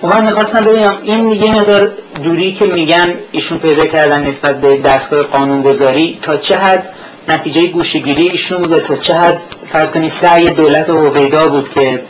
من 0.02 0.24
می‌خواستم 0.24 0.64
ببینم 0.64 0.98
این 1.02 1.30
یه 1.30 1.60
مقدار 1.60 1.90
دوری 2.24 2.52
که 2.52 2.64
میگن 2.64 3.14
ایشون 3.32 3.58
پیدا 3.58 3.86
کردن 3.86 4.26
نسبت 4.26 4.60
به 4.60 4.76
دستگاه 4.76 5.22
قانونگذاری 5.22 6.18
تا 6.22 6.36
چه 6.36 6.56
حد 6.56 6.88
نتیجه 7.28 7.66
گوشگیری 7.66 8.28
ایشون 8.28 8.58
بوده 8.58 8.80
تا 8.80 8.96
چه 8.96 9.14
حد 9.14 9.40
فرض 9.72 9.92
کنی 9.92 10.08
سعی 10.08 10.50
دولت 10.50 10.88
و 10.90 11.10
بود 11.50 11.68
که 11.68 12.02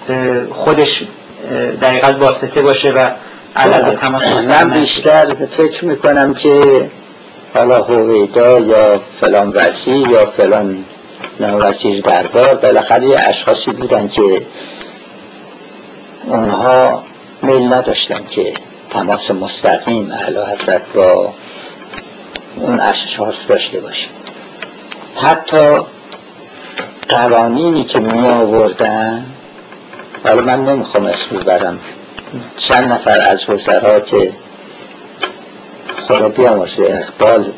خودش 0.51 1.03
دقیقا 1.81 2.13
واسطه 2.13 2.63
باشه 2.63 2.91
و 2.91 3.11
من 4.49 4.71
بیشتر 4.71 5.35
فکر 5.35 5.85
می‌کنم 5.85 6.35
که 6.35 6.91
حالا 7.55 7.83
هویدا 7.83 8.59
یا 8.59 9.01
فلان 9.21 9.49
وسیع 9.49 10.11
یا 10.11 10.27
فلان 10.27 10.85
وسیع 11.41 12.01
دربار 12.01 12.55
بالاخره 12.55 13.07
یه 13.07 13.19
اشخاصی 13.19 13.71
بودن 13.71 14.09
که 14.09 14.47
اونها 16.27 17.03
میل 17.43 17.73
نداشتن 17.73 18.25
که 18.31 18.53
تماس 18.91 19.31
مستقیم 19.31 20.13
علا 20.13 20.47
حضرت 20.47 20.83
با 20.95 21.35
اون 22.57 22.81
اشخاص 22.81 23.35
داشته 23.49 23.81
باشه. 23.81 24.09
حتی 25.17 25.79
قوانینی 27.09 27.85
که 27.85 27.99
می 27.99 28.29
آوردن 28.29 29.27
حالا 30.25 30.43
من 30.43 30.65
نمی‌خوام 30.65 31.07
اسم 31.07 31.37
ببرم. 31.37 31.79
چند 32.57 32.93
نفر 32.93 33.21
از 33.21 33.51
وزرا 33.51 34.01
که 34.01 34.33
خدا 36.09 36.29
بیامرزه 36.29 36.83
اقبال 36.83 37.53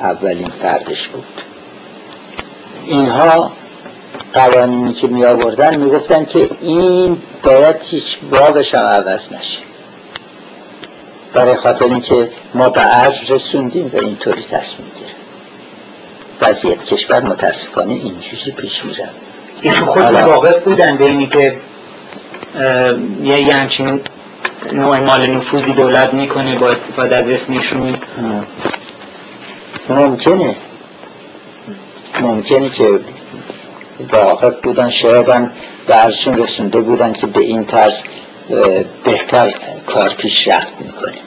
اولین 0.00 0.48
فردش 0.48 1.08
بود. 1.08 1.24
اینها 2.86 3.52
قوانینی 4.32 4.92
که 4.92 5.06
می 5.06 5.24
آوردن 5.24 5.76
می 5.80 5.90
گفتن 5.90 6.24
که 6.24 6.50
این 6.60 7.22
باید 7.42 7.76
هیچ 7.82 8.20
بابش 8.30 8.74
هم 8.74 8.84
عوض 8.84 9.32
نشه. 9.32 9.62
برای 11.32 11.54
خاطر 11.54 11.84
اینکه 11.84 12.30
ما 12.54 12.68
به 12.68 12.80
عرض 12.80 13.30
رسوندیم 13.30 13.90
و 13.94 13.96
اینطوری 13.96 14.42
تصمیم 14.42 14.90
گیریم 14.94 15.14
وضعیت 16.40 16.84
کشور 16.84 17.20
متاسفانه 17.20 17.92
اینجوری 17.92 18.52
پیش 18.56 18.84
میرم 18.84 19.08
ایشون 19.62 19.86
خود 19.86 20.02
واقع 20.02 20.58
بودن 20.58 20.96
به 20.96 21.04
اینی 21.04 21.26
که 21.26 21.56
یه 23.22 23.54
همچین 23.54 24.00
نوع 24.72 25.00
مال 25.00 25.26
نفوذی 25.26 25.72
دولت 25.72 26.14
می‌کنه 26.14 26.56
با 26.56 26.70
استفاده 26.70 27.16
از 27.16 27.30
اسمشون 27.30 27.94
ممکنه. 29.88 30.56
ممکنه 32.20 32.70
که 32.70 33.00
واقع 34.12 34.50
بودن 34.50 34.90
شاید 34.90 35.28
هم 35.28 35.50
ازشون 35.88 36.38
رسونده 36.38 36.80
بودن 36.80 37.12
که 37.12 37.26
به 37.26 37.40
این 37.40 37.64
طرز 37.64 37.98
بهتر 39.04 39.54
کار 39.86 40.08
پیش 40.08 40.48
رفت 40.48 40.72
می‌کنه. 40.80 41.18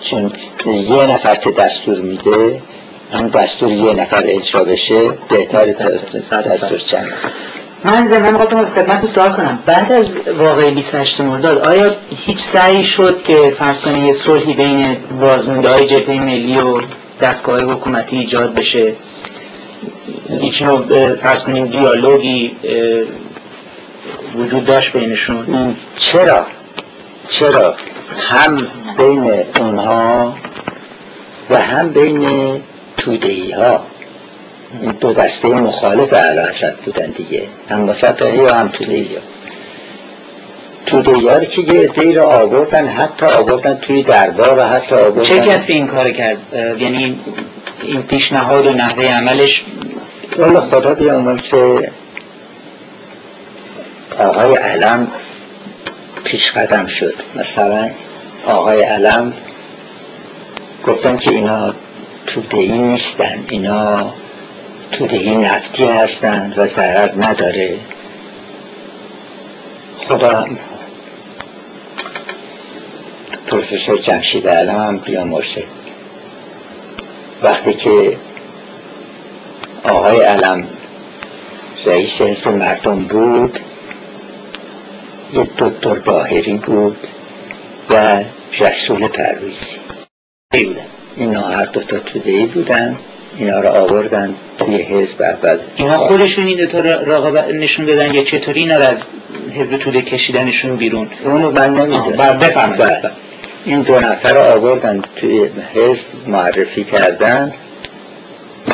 چون 0.00 0.32
یه 0.66 1.06
نفر 1.06 1.34
که 1.34 1.50
دستور 1.50 1.98
میده 1.98 2.62
هم 3.12 3.28
دستور 3.28 3.72
یه 3.72 3.94
نفر 3.94 4.22
اجرا 4.26 4.64
بشه 4.64 5.10
بهتر 5.28 5.66
دستور 6.42 6.78
چند؟ 6.78 7.12
من 7.84 8.06
زمان 8.06 8.36
خواستم 8.36 8.56
از 8.58 8.74
خدمت 8.74 9.06
سوال 9.06 9.32
کنم. 9.32 9.58
بعد 9.66 9.92
از 9.92 10.18
واقعی 10.38 10.70
28 10.70 11.20
مرداد 11.20 11.58
آیا 11.58 11.90
هیچ 12.16 12.38
سعی 12.38 12.82
شد 12.82 13.22
که 13.22 13.54
فرض 13.58 13.80
کنید 13.80 14.02
یه 14.02 14.12
صلحی 14.12 14.54
بین 14.54 14.96
بازمونده 15.20 15.68
های 15.68 15.86
جبهه 15.86 16.24
ملی 16.24 16.58
و 16.58 16.80
دستگاه 17.20 17.60
حکومتی 17.60 18.18
ایجاد 18.18 18.54
بشه؟ 18.54 18.92
هیچ 20.40 20.62
نوع 20.62 21.14
فرض 21.14 21.44
دیالوگی 21.44 22.56
وجود 24.34 24.64
داشت 24.64 24.92
بینشون؟ 24.92 25.76
چرا؟ 25.96 26.46
چرا؟ 27.28 27.74
هم 28.18 28.66
بین 28.98 29.32
اونها 29.60 30.34
و 31.50 31.60
هم 31.60 31.88
بین 31.88 32.26
تودهی 32.96 33.52
ها. 33.52 33.82
دو 35.00 35.12
دسته 35.12 35.48
مخالف 35.48 36.12
اعلی 36.12 36.40
حضرت 36.40 36.76
بودن 36.76 37.06
دیگه. 37.10 37.42
هم 37.70 37.88
وسطایی 37.88 38.40
و 38.40 38.54
هم 38.54 38.68
تودهی 38.68 39.08
ها 39.14 39.20
تودهی 40.86 41.46
که 41.46 41.62
یه 41.62 41.80
عده 41.80 42.14
رو 42.14 42.22
آوردن 42.22 42.86
حتی 42.86 43.26
آوردن 43.26 43.74
توی 43.74 44.02
دربار 44.02 44.58
و 44.58 44.62
حتی 44.62 44.94
آوردن 44.94 45.22
چه 45.22 45.40
کسی 45.40 45.72
این 45.72 45.86
کار 45.86 46.10
کرد؟ 46.10 46.38
یعنی 46.78 47.20
این 47.82 48.02
پیشنهاد 48.02 48.66
و 48.66 48.72
نحوه 48.72 49.04
عملش؟ 49.04 49.64
والا 50.38 50.60
خدا 50.60 50.94
بیامون 50.94 51.36
که 51.36 51.90
آقای 54.18 54.54
علم 54.54 55.08
پیش 56.24 56.52
قدم 56.52 56.86
شد. 56.86 57.14
مثلا 57.34 57.90
آقای 58.46 58.82
علم 58.82 59.32
گفتن 60.86 61.16
که 61.16 61.30
اینا 61.30 61.74
تودهی 62.26 62.78
نیستن 62.78 63.44
اینا 63.50 64.12
تودهی 64.94 65.36
نفتی 65.36 65.84
هستند 65.84 66.58
و 66.58 66.66
ضرر 66.66 67.10
نداره. 67.16 67.78
خدا 69.98 70.46
پروفسور 73.46 73.98
جمشید 73.98 74.48
علم 74.48 75.00
هم 75.14 75.32
وقتی 77.42 77.74
که 77.74 78.16
آقای 79.84 80.20
علم 80.20 80.66
رئیس 81.86 82.22
حزب 82.22 82.48
مردم 82.48 83.00
بود 83.00 83.58
یه 85.32 85.48
دکتر 85.58 85.94
باهری 85.94 86.54
بود 86.54 86.96
و 87.90 88.24
رسول 88.60 89.08
پرویزی. 89.08 89.78
اینا 91.16 91.40
هر 91.40 91.64
دوتا 91.64 91.98
تودهی 91.98 92.46
بودن 92.46 92.96
اینا 93.36 93.60
رو 93.60 93.68
آوردن. 93.68 94.34
توی 94.64 94.76
حزب 94.76 95.22
اول. 95.22 95.58
اینا 95.76 95.98
خودشون 95.98 96.46
این 96.46 96.56
دوتا 96.56 96.80
راقب 96.80 97.54
نشون 97.54 97.86
دادن 97.86 98.14
یا 98.14 98.24
چطوری 98.24 98.60
اینا 98.60 98.74
از 98.74 99.06
حزب 99.54 99.76
توده 99.76 100.02
کشیدنشون 100.02 100.76
بیرون؟ 100.76 101.08
اونو 101.24 101.50
من 101.50 101.74
نمی‌دونم. 101.74 102.38
بله. 102.38 103.10
این 103.64 103.82
دو 103.82 104.00
نفر 104.00 104.38
آوردن 104.38 105.02
توی 105.16 105.48
حزب 105.74 106.06
معرفی 106.26 106.84
کردن. 106.84 107.52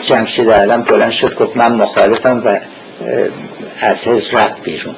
جمشید 0.03 0.51
علم 0.51 0.83
بلند 0.83 1.11
شد 1.11 1.35
گفت 1.35 1.57
من 1.57 1.73
مخالفم 1.73 2.43
و 2.45 2.59
از 3.81 4.09
حزب 4.09 4.39
رفت 4.39 4.63
بیرون. 4.63 4.95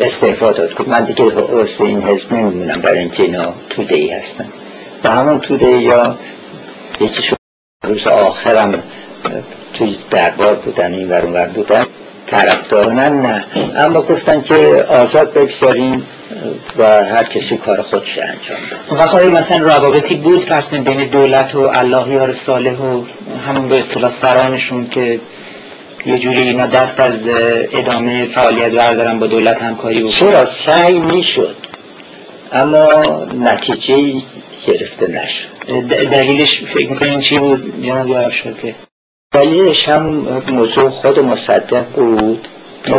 استعفا 0.00 0.52
داد. 0.52 0.74
گفت 0.74 0.88
من 0.88 1.04
دیگه 1.04 1.24
عضو 1.24 1.84
این 1.84 2.02
حزب 2.02 2.32
نمیمونم 2.32 2.80
برای 2.80 2.98
اینکه 2.98 3.22
اینا 3.22 3.54
توده 3.70 3.94
ای 3.94 4.10
هستن. 4.10 4.48
و 5.04 5.10
همون 5.10 5.40
توده 5.40 5.66
یا 5.66 6.18
یکی 7.00 7.22
شد 7.22 7.36
روز 7.84 8.06
آخرم 8.06 8.82
توی 9.74 9.96
دربار 10.10 10.54
بودن 10.54 10.94
این 10.94 11.08
ورون 11.08 11.44
بودن. 11.44 11.86
طرفدارانن 12.26 13.22
نه. 13.22 13.44
اما 13.76 14.02
گفتن 14.02 14.42
که 14.42 14.86
آزاد 14.88 15.32
بگذاریم 15.32 16.06
و 16.78 17.04
هر 17.04 17.24
کسی 17.24 17.56
کار 17.56 17.82
خودش 17.82 18.18
انجام 18.18 18.58
بده. 18.90 19.02
و 19.02 19.06
خواهی 19.06 19.28
مثلا 19.28 19.58
روابطی 19.58 20.14
بود 20.14 20.40
فرض 20.40 20.70
بین 20.70 21.04
دولت 21.04 21.54
و 21.54 21.60
الله 21.60 22.08
یار 22.08 22.32
صالح 22.32 22.78
و 22.78 23.02
همون 23.46 23.68
به 23.68 23.78
اصطلاح 23.78 24.12
سرانشون 24.12 24.88
که 24.88 25.20
یه 26.06 26.18
جوری 26.18 26.38
اینا 26.38 26.66
دست 26.66 27.00
از 27.00 27.18
ادامه 27.72 28.24
فعالیت 28.24 28.72
بردارن 28.72 29.18
با 29.18 29.26
دولت 29.26 29.62
همکاری 29.62 30.00
بود 30.00 30.10
چرا؟ 30.10 30.44
سعی 30.44 30.98
می‌شد. 30.98 31.56
اما 32.52 32.88
نتیجه 33.40 34.22
گرفته 34.66 35.06
نشد. 35.06 36.08
دلیلش 36.10 36.62
فکر 36.74 36.90
می‌کنین 36.90 37.20
چی 37.20 37.38
بود؟ 37.38 37.84
جناب 37.86 38.08
یارشار 38.08 38.52
که 38.62 38.74
دلیلش 39.34 39.88
هم 39.88 40.02
موضوع 40.50 40.90
خود 40.90 41.18
مصدق 41.18 41.84
بود. 41.86 42.48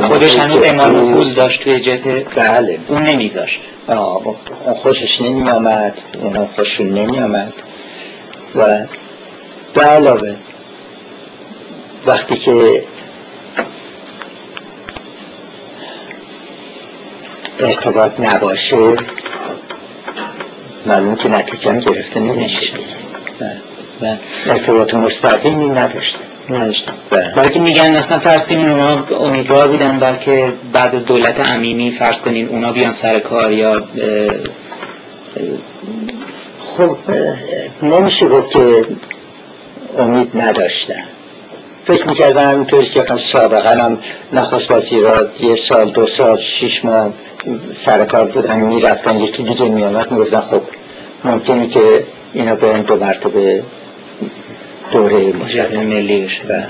خودش 0.07 0.35
هنوز 0.35 0.63
امام 0.63 1.11
نفوذ 1.11 1.35
داشت 1.35 1.63
توی 1.63 1.79
جبهه. 1.79 2.25
بله. 2.35 2.79
اون 2.87 3.03
نمیذاشت. 3.03 3.59
اون 3.87 4.35
خوشش 4.81 5.21
نمی 5.21 5.49
آمد 5.49 5.93
اون 6.21 6.47
خوشش 6.55 6.81
نمی 6.81 7.19
آمد 7.19 7.53
و 8.55 8.85
به 9.73 9.81
علاوه 9.81 10.35
وقتی 12.05 12.37
که 12.37 12.83
ارتباط 17.59 18.19
نباشه 18.19 18.95
معلوم 20.85 21.15
که 21.15 21.29
نتیجه 21.29 21.71
هم 21.71 21.79
گرفته 21.79 22.19
نمیشه. 22.19 22.73
ارتباط 24.45 24.93
مستقیمی 24.93 25.69
نداشته. 25.69 26.19
نداشتم 26.49 26.93
بلکه 27.35 27.59
میگن 27.59 27.97
مثلا 27.97 28.19
فرض 28.19 28.45
کنین 28.45 28.69
اونا 28.69 29.03
امیدوار 29.19 29.67
بودن 29.67 29.99
بلکه 29.99 30.53
بعد 30.73 30.95
از 30.95 31.05
دولت 31.05 31.49
امینی 31.49 31.91
فرض 31.91 32.19
کنین 32.19 32.47
اونا 32.47 32.71
بیان 32.71 32.91
سر 32.91 33.19
کار 33.19 33.51
یا 33.51 33.81
خب 36.59 36.97
نمیشه 37.81 38.27
گفت 38.27 38.51
که 38.51 38.81
امید 39.97 40.31
نداشتن. 40.35 41.03
فکر 41.87 42.07
می‌کردن 42.07 42.51
همینطوری 42.51 42.85
که 42.85 43.03
سابقا 43.31 43.69
هم 43.69 43.97
نخست 44.33 44.71
وزیرا 44.71 45.27
یه 45.39 45.55
سال 45.55 45.89
دو 45.89 46.05
سال 46.05 46.37
شیش 46.37 46.85
ماه 46.85 47.09
سر 47.71 48.05
کار 48.05 48.27
بودن 48.27 48.59
می‌رفتن 48.59 49.19
یکی 49.19 49.43
دیگه 49.43 49.65
میامد 49.65 50.11
می‌گفتن 50.11 50.39
خب 50.39 50.61
ممکنه 51.23 51.67
که 51.67 52.03
اینا 52.33 52.55
به 52.55 52.77
دو 52.77 52.95
مرتبه 52.95 53.63
دوره 54.91 55.33
مشابه 55.33 55.77
ملی 55.77 56.25
بشه 56.25 56.67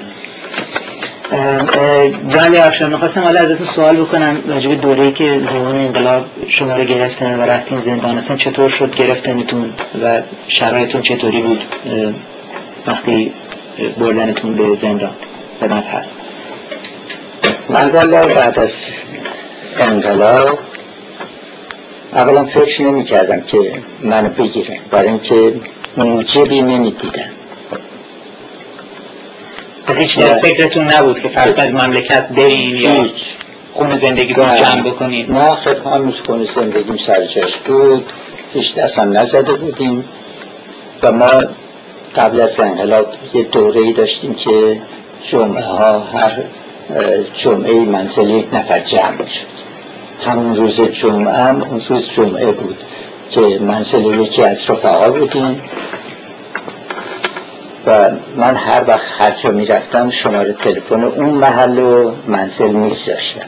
جان 2.30 2.56
افشار 2.56 2.90
می‌خواستم 2.90 3.22
حالا 3.22 3.40
ازتون 3.40 3.68
سوال 3.68 3.96
بکنم 3.96 4.44
راجب 4.48 4.82
دوره 4.82 5.12
که 5.12 5.40
زمان 5.40 5.76
انقلاب 5.76 6.26
شما 6.48 6.76
رو 6.76 6.84
گرفتن 6.84 7.40
و 7.40 7.42
رفتین 7.42 7.78
زندان 7.78 8.18
اصلا 8.18 8.36
چطور 8.36 8.70
شد 8.70 8.96
گرفتنتون 8.96 9.74
و 10.04 10.22
شرایطتون 10.48 11.02
چطوری 11.02 11.42
بود؟ 11.42 11.64
وقتی 12.88 13.32
بردنتون 13.98 14.56
به 14.56 14.76
زندان 14.76 15.12
به 15.60 15.68
من 15.68 15.82
هست. 15.82 16.16
من 17.70 17.90
بعد 17.90 18.60
از 18.60 18.88
انقلاب 19.80 20.60
اولا 22.14 22.46
فکر 22.46 22.82
نمی 22.82 23.04
کردم 23.04 23.42
که 23.42 23.72
منو 24.02 24.30
بگیرن 24.30 24.78
برای 24.92 25.10
اینکه 25.10 25.54
موجبی 25.98 26.62
نمی 26.62 26.92
دیدم 26.92 27.35
پس 29.88 29.98
هیچ 29.98 30.20
در 30.20 30.38
فکرتون 30.38 30.84
نبود 30.84 31.20
که 31.20 31.28
فرض 31.28 31.56
از 31.58 31.74
مملکت 31.74 32.28
برین 32.28 32.76
یا 32.76 33.06
خون 33.74 33.96
زندگی 33.96 34.34
رو 34.34 34.44
جمع 34.44 34.82
بکنین؟ 34.82 35.32
نه 35.32 35.56
خیلی 35.56 35.80
همین 35.80 36.14
خون 36.26 36.44
زندگیم 36.44 36.98
سر 36.98 37.26
جاش 37.26 37.58
بود 37.58 38.12
هیچ 38.54 38.78
هم 38.78 39.18
نزده 39.18 39.54
بودیم 39.54 40.06
و 41.04 41.12
ما 41.12 41.44
قبل 42.16 42.42
از 42.42 42.60
انقلاب 42.60 43.14
یه 43.34 43.44
دوره 43.44 43.82
ای 43.82 43.94
داشتیم 43.94 44.34
که 44.34 44.82
جمعه 45.32 45.64
ها 45.64 46.00
هر 46.00 46.32
جمعه 47.34 47.74
منزل 47.74 48.30
یک 48.30 48.54
نفر 48.54 48.80
جمع 48.80 49.26
شد. 49.26 49.56
همون 50.26 50.56
روز 50.56 50.82
جمعه 50.82 51.34
هم 51.34 51.62
اون 51.62 51.82
روز 51.90 52.10
جمعه 52.10 52.52
بود 52.52 52.78
که 53.30 53.42
منزل 53.42 54.22
یکی 54.22 54.44
از 54.44 54.58
رفقا 54.70 55.10
بودیم. 55.10 55.62
و 57.86 58.10
من 58.36 58.56
هر 58.56 58.84
وقت 58.88 59.06
هر 59.18 59.32
جا 59.32 59.52
می‌رفتم 59.52 60.10
شماره 60.10 60.54
تلفن 60.54 61.04
اون 61.04 61.30
محل 61.30 61.80
و 61.80 62.12
منزل 62.28 62.72
میگذاشتم. 62.72 63.46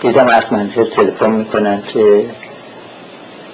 دیدم 0.00 0.28
از 0.28 0.52
منزل 0.52 0.84
تلفن 0.84 1.30
می‌کنن 1.30 1.82
که 1.82 2.26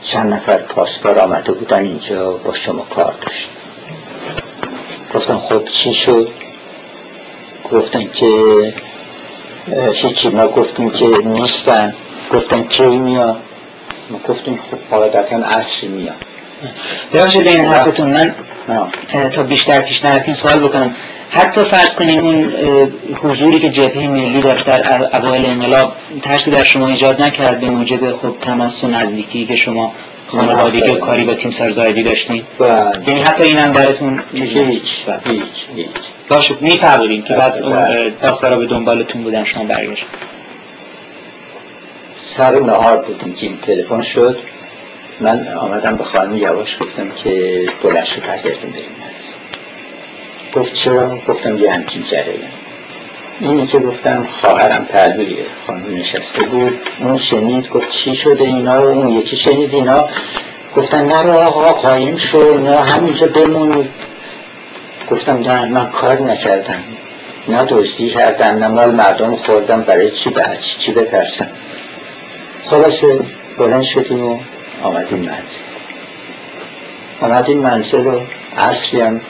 چند 0.00 0.32
نفر 0.32 0.56
پاسدار 0.56 1.18
آمده 1.18 1.52
بودن 1.52 1.82
اینجا 1.82 2.32
با 2.32 2.54
شما 2.54 2.86
کار 2.94 3.14
داشت 3.22 3.50
گفتم 5.14 5.38
خب 5.38 5.64
چی 5.64 5.94
شد؟ 5.94 6.28
گفتن 7.72 8.04
که 8.12 8.26
هیچی 9.92 10.28
ما 10.28 10.48
گفتیم 10.48 10.90
که 10.90 11.06
نیستن. 11.06 11.94
گفتن 12.32 12.62
کی 12.62 12.86
میاد؟ 12.86 13.36
ما 14.10 14.20
گفتیم 14.28 14.58
خب 14.70 14.78
قاعدتا 14.90 15.36
اصری 15.36 15.88
میاد. 15.88 16.14
ببخشید 17.12 17.46
این 17.46 17.64
حرفتون 17.64 18.10
من 18.10 18.34
تا 19.32 19.42
بیشتر 19.42 19.80
پیش 19.80 20.04
نرفتیم 20.04 20.34
سوال 20.34 20.58
بکنم. 20.58 20.94
حتی 21.30 21.64
فرض 21.64 21.96
کنیم 21.96 22.24
اون 22.24 22.52
حضوری 23.22 23.60
که 23.60 23.70
جبهه 23.70 24.08
ملی 24.08 24.40
داشت 24.40 24.66
در 24.66 25.16
اوایل 25.16 25.46
انقلاب 25.46 25.92
ترسی 26.22 26.50
در 26.50 26.62
شما 26.62 26.88
ایجاد 26.88 27.22
نکرد 27.22 27.60
به 27.60 27.70
موجب 27.70 28.16
خب 28.16 28.34
تماس 28.40 28.84
و 28.84 28.88
نزدیکی 28.88 29.46
که 29.46 29.56
شما 29.56 29.92
خانوادگی 30.26 30.90
و 30.90 30.94
کاری 30.94 31.24
با 31.24 31.34
تیم 31.34 31.50
سرزایدی 31.50 32.02
داشتیم 32.02 32.46
بله. 32.58 33.08
یعنی 33.08 33.22
حتی 33.22 33.42
اینم 33.42 33.72
درتون 33.72 34.22
هیچ 34.34 34.56
هیچ 34.56 35.06
هیچ. 35.76 35.88
داشت 36.28 36.52
میفهمونیم 36.60 37.22
که 37.22 37.34
بعد 37.34 37.62
بله. 37.62 38.10
پاسدارا 38.10 38.56
به 38.56 38.66
دنبالتون 38.66 39.22
بودن 39.22 39.44
شما 39.44 39.64
برگشت. 39.64 40.04
سر 42.18 42.60
نهار 42.60 42.96
بودیم 42.96 43.32
که 43.32 43.46
این 43.46 43.58
تلفن 43.58 44.02
شد. 44.02 44.38
من 45.20 45.48
آمدم 45.48 45.96
به 45.96 46.04
خانم 46.04 46.36
یواش 46.36 46.78
گفتم 46.80 47.10
که 47.10 47.66
بلند 47.82 48.04
شد 48.04 48.22
برگردیم 48.22 48.70
بریم 48.70 48.84
گفت 50.54 50.74
چرا؟ 50.74 51.18
گفتم 51.28 51.58
یه 51.58 51.72
همچین 51.72 52.02
جریان 52.02 52.50
اینی 53.40 53.66
که 53.66 53.78
گفتم 53.78 54.26
خواهرم 54.40 54.84
تلویه 54.84 55.46
خانم 55.66 55.96
نشسته 55.96 56.42
بود. 56.42 56.78
اون 56.98 57.18
شنید 57.18 57.68
گفت 57.68 57.90
چی 57.90 58.16
شده 58.16 58.44
اینا؟ 58.44 58.78
اون 58.78 59.08
یکی 59.08 59.36
شنید 59.36 59.74
اینا. 59.74 60.08
گفتن 60.76 61.06
نرو 61.06 61.30
آقا 61.30 61.72
قایم 61.72 62.16
شو 62.16 62.38
اینا 62.38 62.80
همینجا 62.80 63.26
بمونید. 63.26 63.88
گفتم 65.10 65.38
نه 65.38 65.64
من 65.64 65.90
کار 65.90 66.20
نکردم. 66.20 66.82
نه 67.48 67.64
دزدی 67.64 68.10
کردم 68.10 68.46
نه 68.46 68.68
مال 68.68 68.90
مردم 68.90 69.36
خوردم. 69.36 69.82
برای 69.82 70.10
چی 70.10 70.30
به 70.30 70.44
چی 70.78 70.92
بترسم؟ 70.92 71.48
خلاصه 72.66 73.20
بلند 73.58 73.82
شدیم 73.82 74.24
و 74.24 74.38
آمدیم 74.82 75.18
منزل. 75.18 75.62
آمدیم 77.20 77.58
منزل 77.58 78.06
و 78.06 78.20
عصری 78.58 79.00
هم 79.00 79.20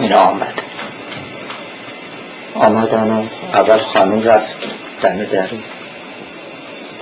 اینا 0.00 0.18
آمد. 0.18 0.54
آمدن 2.54 3.10
و 3.10 3.22
اول 3.54 3.78
خانم 3.78 4.22
رفت 4.22 4.46
دمه 5.02 5.24
در. 5.24 5.48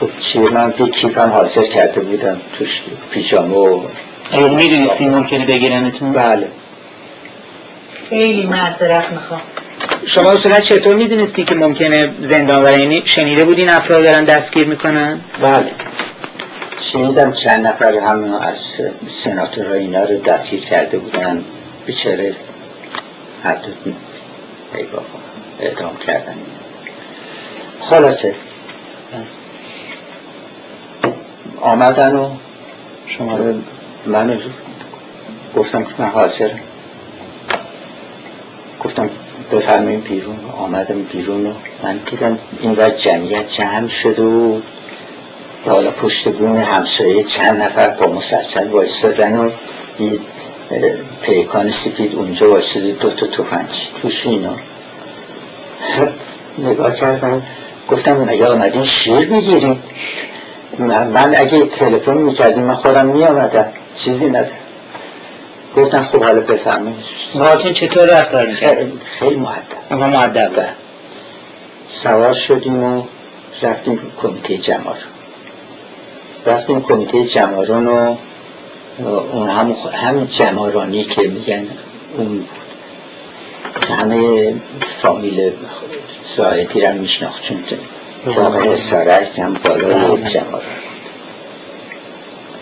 گفت 0.02 0.18
چیه 0.18 0.50
من 0.50 0.70
بی 0.70 0.90
کیفم 0.90 1.30
حاضر 1.30 1.62
کرده 1.62 2.00
بودم 2.00 2.40
توش 2.58 2.82
پیجامه 3.10 3.56
و 3.56 3.80
اگر 4.32 4.48
می‌دونستی 4.48 5.06
ممکنه 5.08 5.46
بگیرنتون؟ 5.46 6.12
بله. 6.12 6.48
خیلی 8.10 8.46
معذرت 8.46 9.10
می‌خوام. 9.12 9.40
شما 10.06 10.30
اصولا 10.30 10.60
چطور 10.60 10.96
می‌دونستی 10.96 11.44
که 11.44 11.54
ممکنه 11.54 12.10
زندان 12.18 12.64
و 12.64 12.78
یعنی 12.78 13.02
شنیده 13.04 13.44
بودین 13.44 13.68
افراد 13.68 14.02
دارن 14.02 14.24
دستگیر 14.24 14.66
می‌کنن؟ 14.66 15.20
بله. 15.42 15.70
شنیدم 16.80 17.32
چند 17.32 17.66
نفر 17.66 17.94
همه 17.94 18.46
از 18.46 18.56
سناتور 19.24 19.72
اینا 19.72 20.04
رو 20.04 20.20
دستگیر 20.20 20.60
کرده 20.60 20.98
بودن. 20.98 21.44
بیچاره 21.86 22.34
هر 23.42 23.54
دو 23.54 23.92
اعدام 25.60 25.96
کردن. 25.96 26.34
خلاصه. 27.80 28.34
آمدن 31.60 32.16
و 32.16 32.30
شما 33.06 33.36
رو 33.36 33.54
من 34.06 34.38
گفتم 35.56 35.84
که 35.84 35.94
من 35.98 36.08
حاضرم. 36.08 36.60
گفتم 38.80 39.10
بفرماییم 39.52 40.00
بیرون. 40.00 40.38
آمدم 40.58 41.02
بیرون 41.02 41.46
و 41.46 41.52
من 41.82 42.00
دیدم 42.06 42.38
این 42.60 42.76
جمعیت 42.96 43.48
جمع 43.48 43.88
شد 43.88 44.18
و 44.18 44.60
بالا 45.66 45.90
پشت 45.90 46.28
بون 46.28 46.58
همسایه 46.58 47.24
چند 47.24 47.62
نفر 47.62 47.90
با 47.90 48.06
مسلسل 48.06 48.68
وایستادن 48.68 49.36
و 49.36 49.50
دید 49.98 50.20
پیکان 51.22 51.70
سپید 51.70 52.14
اونجا 52.14 52.50
واسه 52.50 52.92
دو 52.92 53.10
تا 53.10 53.26
توفنج 53.26 53.88
توش 54.02 54.26
اینا. 54.26 54.54
نگاه 56.70 56.94
کردم. 56.94 57.42
گفتم 57.90 58.16
مگه 58.16 58.46
آمدین 58.46 58.84
شیر 58.84 59.28
بگیریم 59.28 59.82
من 60.78 61.34
اگه 61.36 61.66
تلفن 61.66 62.18
می‌کردیم 62.18 62.62
من 62.62 62.74
خودم 62.74 63.06
میامدم 63.06 63.72
چیزی 63.94 64.26
ندارم. 64.26 64.50
گفتم 65.76 66.04
خب 66.04 66.22
حالا 66.22 66.40
بفهمیم 66.40 66.96
باهاتون 67.34 67.72
چطور 67.72 68.20
رفتار 68.20 68.46
می‌کرد؟ 68.46 68.92
خیلی 69.18 69.36
معدب 69.36 69.76
اما 69.90 70.06
معدب 70.06 70.56
بله. 70.56 70.68
سوار 71.88 72.34
شدیم 72.34 72.84
و 72.84 73.02
رفتیم 73.62 74.00
کمیته 74.22 74.56
جمار. 74.56 74.96
رفتیم 76.46 76.82
کمیته 76.82 77.24
جمارون 77.24 77.86
و 77.86 78.16
اون 79.32 79.48
هم 79.48 79.74
همین 79.92 80.26
جمارانی 80.26 81.04
که 81.04 81.22
میگن 81.22 81.66
اون 82.18 82.44
همه 83.98 84.54
فامیل 85.02 85.52
سایتی 86.36 86.80
رو 86.80 86.92
میشناخت 86.92 87.42
چون 87.42 87.58
واقع 88.26 88.76
سارک 88.76 89.38
هم 89.38 89.54
بالای 89.64 90.22
جماران. 90.22 90.62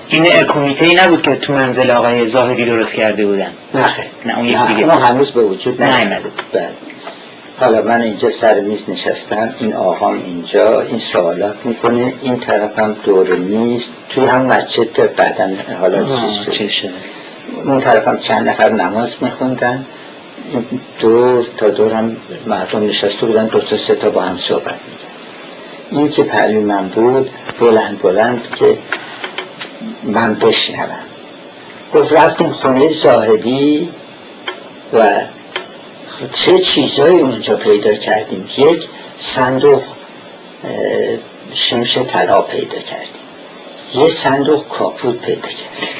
این 0.08 0.44
کمیته 0.44 0.84
ای 0.84 0.94
نبود 0.94 1.22
که 1.22 1.36
تو 1.36 1.52
منزل 1.52 1.90
آقای 1.90 2.26
زاهدی 2.26 2.64
درست 2.64 2.92
کرده 2.92 3.26
بودن؟ 3.26 3.52
نه. 3.74 3.84
نه 4.26 4.38
اون 4.38 4.46
یکی 4.46 4.74
دیگه 4.74 4.92
هنوز 4.92 5.30
به 5.30 5.42
وجود 5.42 5.82
نه 5.82 5.96
نیامده. 5.96 6.30
بله. 6.52 6.70
حالا 7.60 7.82
من 7.82 8.02
اینجا 8.02 8.30
سر 8.30 8.60
میز 8.60 8.90
نشستم 8.90 9.54
این 9.58 9.74
آقام 9.74 10.22
اینجا 10.24 10.80
این 10.80 10.98
سوالات 10.98 11.56
می‌کنه. 11.64 12.12
این 12.22 12.40
طرفم 12.40 12.96
دور 13.04 13.26
میز 13.26 13.88
توی 14.08 14.24
هم 14.24 14.42
مسجد 14.42 15.14
بعدا 15.16 15.50
حالا 15.80 16.04
چیز 16.50 16.70
شد. 16.70 16.88
اون 17.64 17.80
طرفم 17.80 18.18
چند 18.18 18.48
نفر 18.48 18.70
نماز 18.72 19.16
میخوندن. 19.20 19.86
دور 21.00 21.46
تا 21.56 21.68
دور 21.68 21.92
هم 21.92 22.16
مردم 22.46 22.86
نشسته 22.86 23.26
بودن 23.26 23.46
دو 23.46 23.60
تا 23.60 23.76
سه 23.76 23.94
تا 23.94 24.10
با 24.10 24.20
هم 24.20 24.38
صحبت 24.38 24.64
می‌کرد 24.64 25.10
این 25.90 26.08
که 26.08 26.22
پهلوی 26.22 26.64
من 26.64 26.88
بود 26.88 27.30
بلند 27.60 28.02
بلند 28.02 28.42
که 28.58 28.78
من 30.02 30.34
بشنوم. 30.34 30.98
گفت 31.94 32.12
رفتیم 32.12 32.50
خونه 32.50 32.92
زاهدی 32.92 33.88
و 34.92 35.20
چه 36.32 36.58
چیزایی 36.58 37.18
اونجا 37.20 37.56
پیدا 37.56 37.94
کردیم؟ 37.94 38.48
یک 38.58 38.88
صندوق 39.16 39.82
شمش 41.52 41.98
طلا 41.98 42.42
پیدا 42.42 42.78
کردیم. 42.78 43.08
یه 43.94 44.08
صندوق 44.08 44.68
کاپوت 44.68 45.18
پیدا 45.20 45.40
کردیم. 45.40 45.94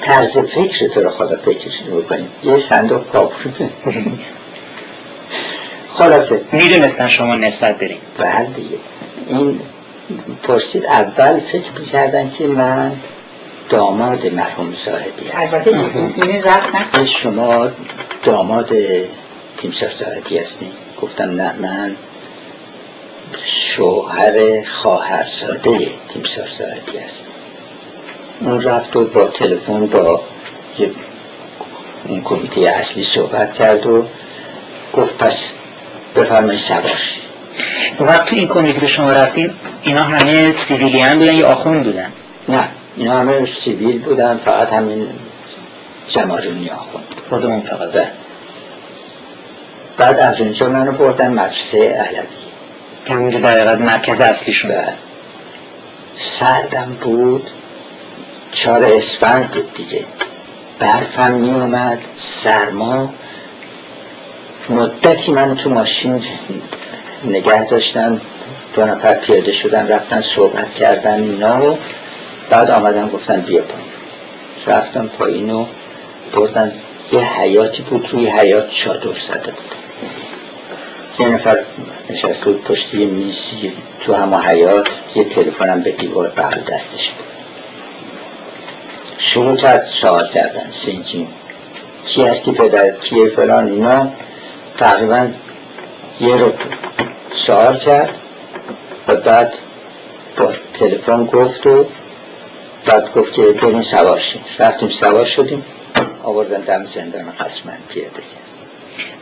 طرز 0.00 0.38
فکر 0.38 0.88
تو 0.88 1.00
رو 1.00 1.10
خدا 1.10 1.36
فکرش 1.36 1.82
بکنیم. 1.82 2.28
یه 2.44 2.58
صندوق 2.58 3.10
کاپوت. 3.12 3.52
خلاصه. 5.92 6.40
می‌دونستن 6.52 7.08
شما 7.08 7.34
نسبت 7.36 7.78
دارین 7.80 7.98
بله 8.18 8.44
دیگه. 8.56 8.76
این 9.28 9.60
پرسید 10.42 10.86
اول 10.86 11.40
فکر 11.40 11.70
می‌کردن 11.80 12.30
که 12.30 12.46
من 12.46 12.92
داماد 13.70 14.26
مرحوم 14.26 14.74
زاهدی 14.86 15.28
هستم. 15.32 15.56
البته 15.56 15.70
این- 15.70 16.38
نکن. 16.38 17.04
شما 17.04 17.68
داماد 18.24 18.70
تیمسار 19.58 19.90
زاهدی 19.98 20.38
هستین 20.38 20.72
گفتم 21.02 21.30
نه 21.30 21.52
من 21.52 21.96
شوهر 23.44 24.64
خواهرزاده 24.64 25.88
تیمسار 26.08 26.48
زاهدی 26.58 26.98
هستم. 26.98 27.28
اون 28.40 28.62
رفت 28.62 28.96
و 28.96 29.04
با 29.04 29.26
تلفن 29.26 29.86
با 29.86 30.20
اون 32.08 32.20
کمیته 32.22 32.60
اصلی 32.60 33.04
صحبت 33.04 33.52
کرد 33.52 33.86
و 33.86 34.04
گفت 34.92 35.18
پس 35.18 35.50
بفرمایید 36.16 36.60
سوارشی 36.60 37.20
وقت 38.00 38.26
تو 38.26 38.36
این 38.36 38.48
کمیته 38.48 38.86
شما 38.86 39.12
رفتین 39.12 39.50
اینا 39.82 40.02
همه 40.02 40.52
سیویلیان 40.52 41.18
بودن 41.18 41.34
یا 41.34 41.48
آخوند 41.48 41.84
بودن؟ 41.84 42.12
نه 42.48 42.68
اینا 42.96 43.18
همه 43.18 43.46
سیویل 43.46 43.98
بودن 43.98 44.40
فقط 44.44 44.72
همین 44.72 45.08
جمارونی 46.08 46.70
آخوند 46.70 47.04
خودمون 47.28 47.60
فقط 47.60 47.92
بله. 47.92 48.10
بعد 49.96 50.18
از 50.18 50.40
اونجا 50.40 50.68
منو 50.68 50.92
بردن 50.92 51.32
مدرسه 51.32 51.78
علوی 51.78 52.26
که 53.04 53.14
اونجا 53.14 53.38
در 53.38 53.50
حقیقت 53.50 53.78
مرکز 53.78 54.20
اصلیشون. 54.20 54.70
و 54.70 54.74
سردم 56.16 56.96
بود. 57.00 57.50
چهار 58.52 58.84
اسفند 58.84 59.50
بود 59.50 59.74
دیگه. 59.74 60.04
برفم 60.78 61.32
می 61.32 61.50
اومد 61.50 61.98
سرما. 62.14 63.14
مدتی 64.68 65.32
من 65.32 65.56
تو 65.56 65.70
ماشین 65.70 66.22
نگه 67.24 67.64
داشتن 67.64 68.20
دو 68.74 68.84
نفر 68.84 69.14
پیاده 69.14 69.52
شدن 69.52 69.88
رفتن 69.88 70.20
صحبت 70.20 70.74
کردن 70.74 71.22
اینا 71.22 71.72
و 71.72 71.78
بعد 72.50 72.70
آمدن 72.70 73.08
گفتن 73.08 73.40
بیا 73.40 73.62
پایین. 73.62 73.88
رفتم 74.66 75.06
پایین 75.06 75.50
و 75.50 75.66
بردن. 76.32 76.72
یه 77.12 77.20
حیاتی 77.20 77.82
بود 77.82 78.08
روی 78.12 78.26
حیات 78.26 78.70
چادر 78.70 79.18
زده 79.18 79.50
بود. 79.50 79.74
یه 81.18 81.28
نفر 81.28 81.58
نشسته 82.10 82.44
بود 82.44 82.64
پشت 82.64 82.94
یه 82.94 83.06
میزی 83.06 83.72
تو 84.00 84.14
همه 84.14 84.36
حیات 84.36 84.88
یه 85.14 85.24
تلفنم 85.24 85.82
به 85.82 85.90
دیوار 85.92 86.28
بغل 86.28 86.60
دستش 86.60 87.10
بود. 87.10 87.26
شروع 89.18 89.56
کرد 89.56 89.84
سوال 89.84 90.28
کردن. 90.28 90.68
سنجین 90.68 91.28
کی 92.04 92.22
هستی 92.22 92.52
پدرت 92.52 93.04
کیه 93.04 93.28
فلان 93.28 93.68
اینا؟ 93.68 94.12
تقریبا 94.76 95.28
یه 96.20 96.36
رو 96.36 96.52
سوال 97.46 97.76
کرد 97.76 98.10
و 99.08 99.16
بعد 99.16 99.52
با 100.36 100.52
تلفن 100.74 101.24
گفت 101.24 101.66
و 101.66 101.86
بعد 102.86 103.12
گفت 103.12 103.32
که 103.32 103.42
بریم 103.42 103.80
سوار 103.80 104.18
شیم. 104.18 104.40
رفتیم 104.58 104.88
سوار 104.88 105.24
شدیم. 105.24 105.64
آوردن 106.22 106.60
دم 106.60 106.84
زندان 106.84 107.32
خصمن 107.38 107.78
پیاده 107.88 108.10
کرد 108.10 108.48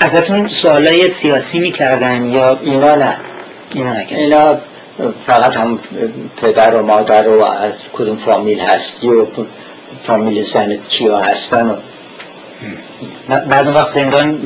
ازتون 0.00 0.48
سوالای 0.48 1.08
سیاسی 1.08 1.58
می‌کردن 1.58 2.24
یا 2.24 2.58
اینا 2.62 2.94
نه 2.94 3.16
اینا 3.74 3.92
اینا 3.92 4.58
فقط 5.26 5.56
هم 5.56 5.78
پدر 6.42 6.74
و 6.74 6.86
مادر 6.86 7.28
و 7.28 7.42
از 7.42 7.72
کدوم 7.92 8.16
فامیل 8.16 8.60
هستی 8.60 9.08
و 9.08 9.26
فامیل 10.02 10.42
زن 10.42 10.76
کیا 10.76 11.18
هستن 11.18 11.66
و 11.66 11.76
بعد 13.28 13.66
اون 13.66 13.74
وقت 13.74 13.92
زندان 13.92 14.40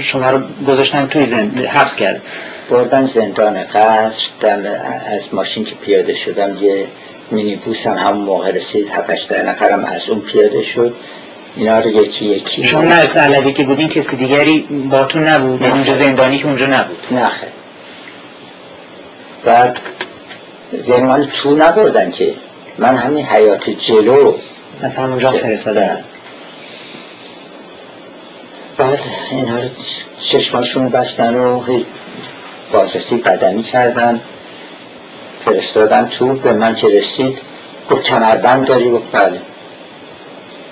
شما 0.00 0.30
رو 0.30 0.40
گذاشتن 0.68 1.06
توی 1.06 1.26
زندان 1.26 1.66
حبس 1.66 1.96
کرد. 1.96 2.22
بردن 2.70 3.04
زندان 3.04 3.64
قصر 3.64 4.26
دم 4.40 4.62
از 5.06 5.34
ماشین 5.34 5.64
که 5.64 5.74
پیاده 5.74 6.14
شدم 6.14 6.64
یه 6.64 6.86
مینی 7.30 7.56
بوس 7.56 7.86
هم 7.86 7.96
همون 7.96 8.24
موقع 8.24 8.50
رسید 8.50 8.88
هفتش 8.88 9.32
نفرم 9.32 9.84
از 9.84 10.08
اون 10.08 10.20
پیاده 10.20 10.62
شد. 10.62 10.94
اینا 11.56 11.78
رو 11.78 11.90
یکی 11.90 12.26
یکی. 12.26 12.64
شما 12.64 12.82
نه 12.82 12.94
از 12.94 13.16
علوی 13.16 13.52
که 13.52 13.64
بودین 13.64 13.88
کسی 13.88 14.16
دیگری 14.16 14.60
باتون 14.90 15.28
نبود 15.28 15.60
یعنی 15.60 15.72
اونجا 15.72 15.94
زندانی 15.94 16.38
که 16.38 16.46
اونجا 16.46 16.66
نبود. 16.66 16.98
نخه 17.10 17.46
بعد 19.44 19.78
یعنی 20.88 21.02
من 21.02 21.26
تو 21.26 21.56
نبردن 21.56 22.10
که 22.10 22.34
من 22.78 22.96
همین 22.96 23.24
حیات 23.24 23.70
جلو. 23.70 24.34
از 24.82 24.96
همونجا 24.96 25.30
فرستاده 25.30 26.04
بعد. 28.76 28.98
اینا 29.30 29.58
رو 29.58 29.68
چشماشون 30.20 30.88
بستن 30.88 31.34
و 31.34 31.62
بازرسی 32.72 33.18
قدمی 33.18 33.62
کردن. 33.62 34.20
فرستادن 35.44 36.08
تو 36.08 36.34
به 36.34 36.52
من 36.52 36.74
که 36.74 36.88
رسید 36.88 37.38
گفت 37.90 38.02
کمربند 38.02 38.66
داری؟ 38.66 38.90
گفت 38.90 39.12
بله. 39.12 39.40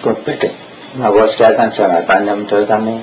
گفت 0.05 0.25
بده. 0.25 0.51
نواز 0.99 1.37
کردم 1.37 1.71
کمربندم 1.71 2.45
دادم 2.45 2.89
و 2.89 2.99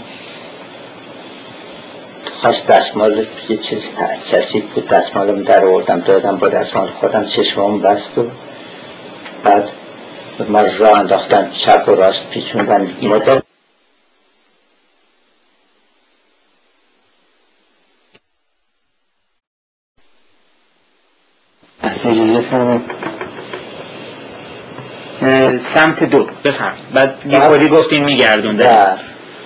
خواست 2.42 2.68
دستمال 2.68 3.26
یه 3.50 3.58
چیز 3.58 3.80
کسی 4.32 4.59
بود 4.61 4.88
دستمالم 4.88 5.43
در 5.43 5.66
آوردم 5.66 6.00
دادم 6.00 6.38
با 6.38 6.50
دستمال 6.50 6.88
خودم 6.88 7.24
چشمام 7.24 7.82
بست 7.82 8.18
و 8.18 8.27
بعد 9.43 9.69
ما 10.50 10.61
را 10.61 10.95
انداختن 10.95 11.50
چپ 11.50 11.84
و 11.88 11.95
راست 11.95 12.30
پیچوندن. 12.30 12.95
مدت 13.01 13.43
اصلا 21.84 22.11
اجازه 22.11 22.42
سمت 25.58 26.03
دو. 26.03 26.28
بفرمایید. 26.44 26.94
بعد 26.94 27.14
یه 27.30 27.40
بعد- 27.40 27.50
خودی 27.50 27.68
گفتین 27.69 28.03
میگردونده. 28.03 28.69
و 28.69 28.86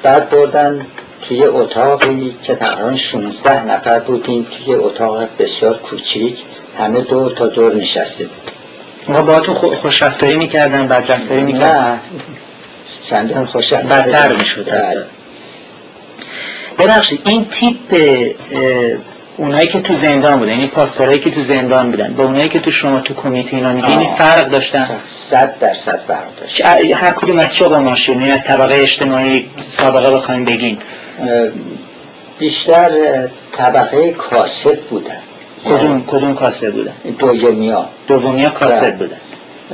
بعد 0.03 0.30
بردن 0.30 0.85
توی 1.27 1.43
اتاقی 1.43 2.35
که 2.43 2.56
تقریبا 2.56 2.95
16 2.95 3.65
نفر 3.65 3.99
بودیم 3.99 4.48
توی 4.65 4.75
اتاق 4.75 5.27
بسیار 5.40 5.77
کوچیک. 5.77 6.38
همه 6.80 7.01
دور 7.01 7.32
تا 7.32 7.48
دور 7.48 7.75
نشسته 7.75 8.23
بود. 8.23 8.51
ما 9.07 9.22
با 9.22 9.40
تو 9.40 9.53
خوش 9.53 10.03
رفتاری 10.03 10.35
می‌کردن 10.35 10.88
بد 10.88 11.11
رفتاری 11.11 11.41
می‌کردن؟ 11.41 11.91
نه 11.91 11.99
چندان 13.09 13.45
خوش 13.45 13.73
بدتر 13.73 14.35
می‌شد. 14.35 14.72
بله. 14.72 15.06
ببخشید 16.80 17.22
این 17.25 17.45
تیپ 17.45 17.77
اونایی 19.37 19.67
که 19.67 19.79
تو 19.79 19.93
زندان 19.93 20.39
بودن 20.39 20.51
یعنی 20.51 20.67
پاسدارایی 20.67 21.19
که 21.19 21.31
تو 21.31 21.39
زندان 21.39 21.91
بودن 21.91 22.13
با 22.13 22.23
اونایی 22.23 22.49
که 22.49 22.59
تو 22.59 22.71
شما 22.71 22.99
تو 22.99 23.13
کمیته 23.13 23.55
اینا 23.55 23.73
میگین. 23.73 24.15
فرق 24.15 24.49
داشتن؟ 24.49 24.87
صد 25.11 25.59
درصد 25.59 25.99
فرق 26.07 26.39
داشت. 26.41 26.65
هر 26.95 27.11
کدوم 27.11 27.39
از 27.39 27.53
چه 27.53 27.65
قماشی 27.65 28.11
یعنی 28.11 28.31
از 28.31 28.43
طبقه 28.43 28.75
اجتماعی 28.75 29.49
سابقه 29.67 30.11
بخوایم 30.11 30.45
بگین. 30.45 30.77
بیشتر 32.39 32.89
طبقه 33.51 34.11
کاسب 34.11 34.79
بودن. 34.89 35.19
کدوم 35.65 36.03
کدوم 36.07 36.35
کاسه 36.35 36.71
بودن؟ 36.71 36.93
دومیا 38.07 38.49
کاسه 38.49 38.81
بله. 38.81 38.91
بودن. 38.91 39.17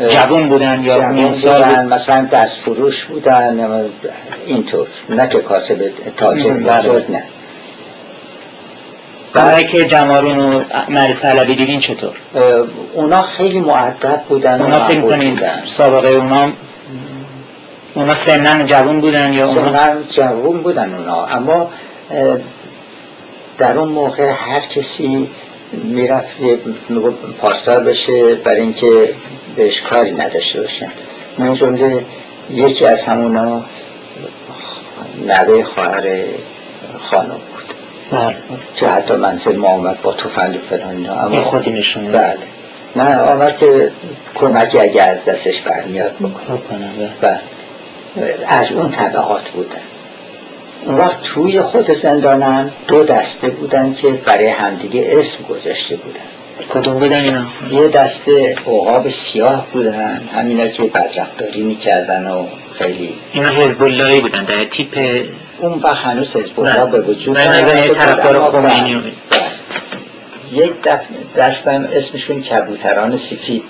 جوان 0.08 0.50
بودن 0.50 0.84
یا 0.84 1.12
نیم 1.12 1.34
سال 1.34 1.64
بودن 1.64 1.84
بود 1.84 1.94
مثلا 1.94 2.28
دست 2.32 2.58
فروش 2.60 3.06
بودن 3.06 3.90
اینطور 4.46 4.88
نه 5.10 5.28
که 5.28 5.40
کاسب 5.40 5.92
تاجر 6.18 6.54
بله. 6.54 6.80
بزرگ 6.80 7.12
نه. 7.12 7.24
برای 9.34 9.68
که 9.68 9.86
جمارون 9.86 10.40
و 10.40 10.64
مریض 10.90 11.26
علوی 11.26 11.56
دیدین 11.56 11.80
چطور؟ 11.80 12.14
اونا 12.94 13.22
خیلی 13.22 13.60
معدب 13.60 14.22
بودن 14.30 14.62
اونا 14.62 14.88
فکر 14.88 15.02
کنید 15.02 15.40
سابقه 15.66 16.08
اونا 16.08 16.52
اونا 17.94 18.14
سنن 18.14 18.66
جوون 18.66 19.02
بودن 19.02 19.34
یا 19.34 19.48
سنن 19.48 20.04
جوون 20.12 20.62
بودن 20.62 20.94
اونا. 20.94 21.26
اما 21.26 21.70
در 23.58 23.78
اون 23.78 23.90
موقع 23.90 24.32
هر 24.32 24.60
کسی 24.60 25.30
می‌رفت 25.74 26.38
پاسدار 27.42 27.80
بشه 27.80 28.36
برای 28.36 28.62
اینکه 28.62 29.14
بهش 29.56 29.82
کاری 29.82 30.12
نداشته 30.12 30.62
باشن 30.62 30.92
من 31.38 31.54
جمله 31.54 32.06
یکی 32.50 32.86
از 32.86 33.06
همونا 33.06 33.62
نوه 35.28 35.64
خواهر 35.64 36.04
خانم. 37.00 37.40
بله 38.12 38.36
که 38.76 38.88
حتی 38.88 39.14
منزل 39.14 39.56
ما 39.56 39.68
آمد 39.68 40.02
با 40.02 40.12
توفند 40.14 40.60
فلان 40.70 40.96
اینا. 40.96 41.14
اما 41.14 41.44
خودی 41.44 41.72
نشون 41.72 42.12
بله. 42.12 42.38
نه 42.96 43.18
آمد 43.18 43.58
که 43.58 43.92
کمکی 44.36 44.80
اگه 44.80 45.04
از 45.04 45.26
دستش 45.26 45.62
برمیاد 45.62 46.16
بکنه 46.16 46.90
بله. 47.22 47.40
از 48.48 48.72
اون 48.72 48.92
طبقات 48.92 49.50
بودن. 49.50 49.76
اون 50.86 50.98
وقت 50.98 51.22
توی 51.22 51.62
خود 51.62 51.92
زندانم 51.92 52.72
دو 52.88 53.04
دسته 53.04 53.50
بودن 53.50 53.94
که 53.94 54.08
برای 54.08 54.48
همدیگه 54.48 55.08
اسم 55.12 55.44
گذاشته 55.44 55.96
بودن. 55.96 56.20
کدوم 56.74 57.00
بودن 57.00 57.24
اینا؟ 57.24 57.44
یه 57.72 57.88
دسته 57.88 58.56
عقاب 58.68 59.10
سیاه 59.10 59.68
بودن. 59.74 60.22
همینا 60.36 60.68
که 60.68 60.84
بدرفتاری 60.84 61.62
می‌کردن 61.62 62.28
و 62.28 62.46
خیلی 62.80 63.14
اینا 63.34 63.50
حزب 63.50 63.84
اللهی 63.84 64.20
بودن 64.20 64.44
در 64.44 64.64
تیپ 64.64 65.26
اون 65.60 65.80
وقت 65.80 66.06
هنوز 66.06 66.36
حزب 66.36 66.90
به 66.92 67.02
وجود 67.02 67.38
نه 67.38 67.86
یه 67.88 67.94
طرفدار 67.94 68.52
خمینی 68.52 69.14
یک 70.52 70.74
دستم 71.38 71.88
اسمشون 71.94 72.42
کبوتران 72.42 73.18
سفید 73.18 73.64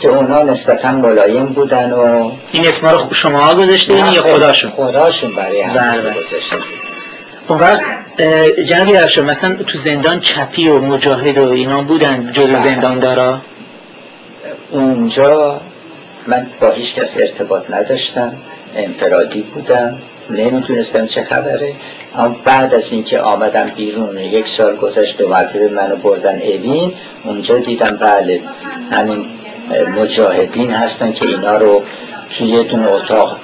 که 0.00 0.08
اونا 0.08 0.42
نسبتا 0.42 0.92
ملایم 0.92 1.46
بودن 1.46 1.92
و 1.92 2.30
این 2.52 2.66
اسما 2.66 2.90
رو 2.90 3.14
شما 3.14 3.38
ها 3.38 3.54
گذاشته 3.54 3.94
یا 3.94 4.22
خداشون؟ 4.22 4.70
خداشون 4.70 5.30
برای 5.36 5.62
هم 5.62 5.74
بله. 5.74 6.00
گذاشته 6.00 6.56
اون 7.48 7.58
وقت 7.58 7.82
جنبی 8.64 8.96
ارشد 8.96 9.24
مثلا 9.24 9.54
تو 9.54 9.78
زندان 9.78 10.20
چپی 10.20 10.68
و 10.68 10.78
مجاهد 10.78 11.38
و 11.38 11.50
اینا 11.50 11.82
بودن 11.82 12.30
جز 12.32 12.46
بله. 12.46 12.62
زندان 12.62 12.98
دارا 12.98 13.38
اونجا 14.70 15.60
من 16.26 16.46
با 16.60 16.70
هیچ 16.70 16.94
کس 16.94 17.16
ارتباط 17.16 17.70
نداشتم 17.70 18.32
انفرادی 18.76 19.42
بودم. 19.42 19.98
نمی‌تونستم 20.30 21.06
چه 21.06 21.24
خبره. 21.24 21.72
اما 22.16 22.36
بعد 22.44 22.74
از 22.74 22.92
اینکه 22.92 23.20
آمدم 23.20 23.72
بیرون 23.76 24.18
یک 24.18 24.48
سال 24.48 24.76
گذشت 24.76 25.18
دو 25.18 25.28
مرتبه 25.28 25.68
منو 25.68 25.96
بردن 25.96 26.34
اوین. 26.34 26.92
اونجا 27.24 27.58
دیدم 27.58 27.96
بله 27.96 28.40
همین 28.90 29.24
مجاهدین 29.96 30.70
هستن 30.70 31.12
که 31.12 31.26
اینا 31.26 31.56
رو 31.56 31.82
توی 32.38 32.46
یه 32.46 32.62
دون 32.62 32.84
اتاق 32.84 33.36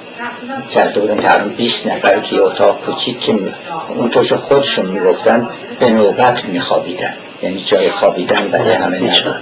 کرده 0.73 0.99
بودن. 0.99 1.17
تقریبا 1.17 1.49
20 1.57 1.87
نفر 1.87 2.19
توی 2.19 2.39
اتاق 2.39 2.81
کوچیک 2.85 3.19
که 3.19 4.35
خودشون 4.35 4.85
می‌گفتن 4.85 5.49
به 5.79 5.89
نوبت 5.89 6.45
میخوابیدن. 6.45 7.13
یعنی 7.41 7.61
جای 7.61 7.89
خوابیدن 7.91 8.47
برای 8.47 8.73
همه 8.73 8.97
نبود. 8.97 9.35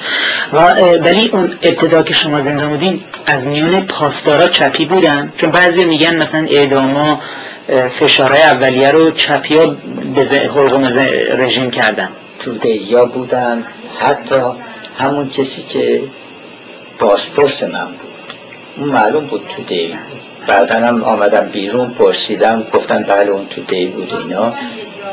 و 0.54 0.58
ولی 0.98 1.30
اون 1.34 1.52
ابتدا 1.62 2.04
که 2.04 2.14
شما 2.14 2.42
زنده 2.42 2.66
بودین 2.66 3.04
از 3.26 3.48
میون 3.48 3.82
پاسدارا 3.82 4.48
چپی 4.48 4.86
بودن؟ 4.86 5.34
چون 5.38 5.52
بعضی 5.52 5.86
میگن 5.86 6.16
مثلا 6.16 6.48
اعداما 6.50 7.22
فشارهای 8.00 8.42
اولیه 8.42 8.92
رو 8.92 9.12
چپی 9.12 9.58
ها 9.58 9.76
به 10.16 10.24
حلقوم 10.56 10.86
رژیم 11.38 11.72
کردن. 11.72 12.10
توده 12.40 12.70
یا 12.70 13.06
بودن 13.06 13.64
حتی 14.00 14.36
همون 15.00 15.30
کسی 15.30 15.64
که 15.70 16.02
پاسپورس 17.00 17.64
من 17.64 17.86
بود. 17.86 17.98
اون 18.78 18.90
معلوم 18.90 19.26
بود 19.26 19.42
توده 19.56 19.90
بعدا 20.48 20.76
هم 20.76 21.04
آمدم 21.04 21.50
بیرون 21.54 21.90
پرسیدم 21.90 22.64
گفتن 22.74 23.04
بله 23.04 23.30
اون 23.30 23.46
توده 23.46 23.86
بود 23.86 24.14
اینا. 24.14 24.54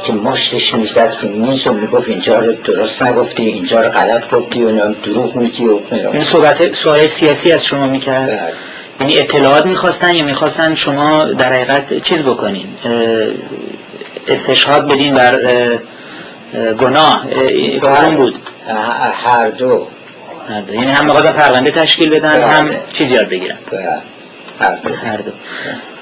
که 0.07 0.13
مشتش 0.13 0.75
می‌زد 0.75 1.11
که 1.11 1.27
میز 1.27 1.67
و 1.67 1.73
می‌گفت 1.73 2.09
اینجا 2.09 2.39
رو 2.39 2.53
درست 2.53 3.03
نگفتی 3.03 3.43
اینجا 3.43 3.81
رو 3.81 3.89
غلط 3.89 4.31
گفتی 4.31 4.63
و 4.63 4.95
دروغ 4.95 5.37
میگی 5.37 5.67
و 5.67 5.79
این 6.13 6.25
صحبت 6.25 6.75
سوال 6.75 7.07
سیاسی 7.07 7.53
از 7.53 7.65
شما 7.65 7.87
می‌کرد. 7.87 8.27
بله. 8.29 8.53
یعنی 9.01 9.19
اطلاعات 9.19 9.67
می‌خواستن 9.67 10.15
یا 10.15 10.25
می‌خواستن 10.25 10.75
شما 10.75 11.25
در 11.25 11.53
حقیقت 11.53 12.03
چیز 12.03 12.25
بکنین؟ 12.25 12.67
استشهاد 14.29 14.89
بدین 14.89 15.15
بر 15.15 15.41
گناه 16.79 17.27
کدوم 17.81 18.15
بود. 18.17 18.35
هر 19.25 19.49
دو. 19.51 19.87
یعنی 20.73 20.91
هم 20.91 21.05
می‌خواستن 21.05 21.33
پرونده 21.33 21.71
تشکیل 21.71 22.11
بدن 22.11 22.43
هم 22.43 22.71
چیز 22.93 23.11
یاد 23.11 23.29
بگیرن. 23.29 23.57
هر 24.61 24.75
دو, 24.75 24.95
هر 24.95 25.17
دو. 25.17 25.31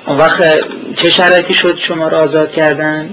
اون 0.07 0.19
وقت 0.19 0.43
چه 0.97 1.11
شرایطی 1.11 1.55
شد 1.55 1.77
شما 1.77 2.09
را 2.09 2.21
آزاد 2.21 2.53
کردن؟ 2.53 3.11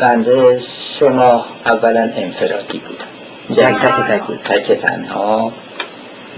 بنده 0.00 0.58
سه 0.58 1.08
ماه 1.08 1.46
اولا 1.66 2.10
انفرادی 2.16 2.78
بودم 2.78 3.74
تک 4.08 4.22
بود. 4.22 4.40
تک 4.44 4.72
تنها 4.72 5.52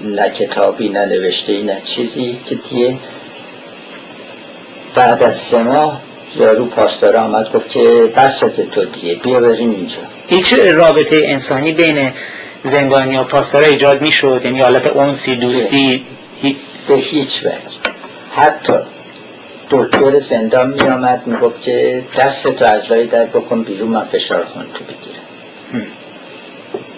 نه 0.04 0.30
کتابی 0.30 0.88
نه 0.88 1.06
نوشته 1.06 1.62
نه 1.62 1.80
چیزی 1.82 2.40
که 2.44 2.54
دیگه. 2.54 2.96
بعد 4.94 5.22
از 5.22 5.36
سه 5.36 5.62
ماه 5.62 6.00
یارو 6.36 6.66
پاسدار 6.66 7.16
آمد 7.16 7.52
گفت 7.52 7.68
که 7.70 8.12
بسط 8.16 8.60
تو 8.60 8.84
دیگه 8.84 9.14
بیا 9.14 9.40
بریم 9.40 9.70
اینجا. 9.70 9.96
هیچ 10.28 10.54
رابطه 10.54 11.22
انسانی 11.24 11.72
بین 11.72 12.12
زندانی 12.62 13.16
و 13.16 13.24
پاسدار 13.24 13.62
ایجاد 13.62 14.02
می 14.02 14.10
شد 14.10 14.40
یعنی 14.44 14.60
حالت 14.60 14.86
اونسی 14.86 15.36
دوستی 15.36 16.04
به 16.88 16.94
هیچ 16.94 17.42
وجه. 17.46 17.54
حتی 18.36 18.72
دکتر 19.70 20.18
زندان 20.18 20.70
می 20.70 20.80
آمد 20.80 21.26
می 21.26 21.36
گفت 21.36 21.62
که 21.62 22.02
دست 22.16 22.48
تو 22.48 22.64
از 22.64 22.90
لای 22.90 23.06
در 23.06 23.24
بکن 23.24 23.62
بیرون 23.62 23.88
من 23.88 24.04
فشار 24.04 24.44
خون 24.44 24.64
تو 24.74 24.84
بگیرم. 24.84 25.86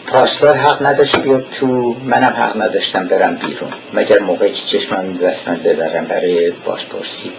پاسدار 0.06 0.56
حق 0.56 0.86
نداشت 0.86 1.18
بیاد 1.18 1.44
تو 1.54 1.96
منم 2.04 2.34
حق 2.36 2.62
نداشتم 2.62 3.06
برم 3.08 3.34
بیرون. 3.34 3.72
مگر 3.92 4.18
موقعی 4.18 4.52
که 4.52 4.78
چشمم 4.78 5.04
میبستن 5.04 5.56
ببرم 5.56 6.04
برای 6.04 6.50
بازپرسی. 6.50 7.32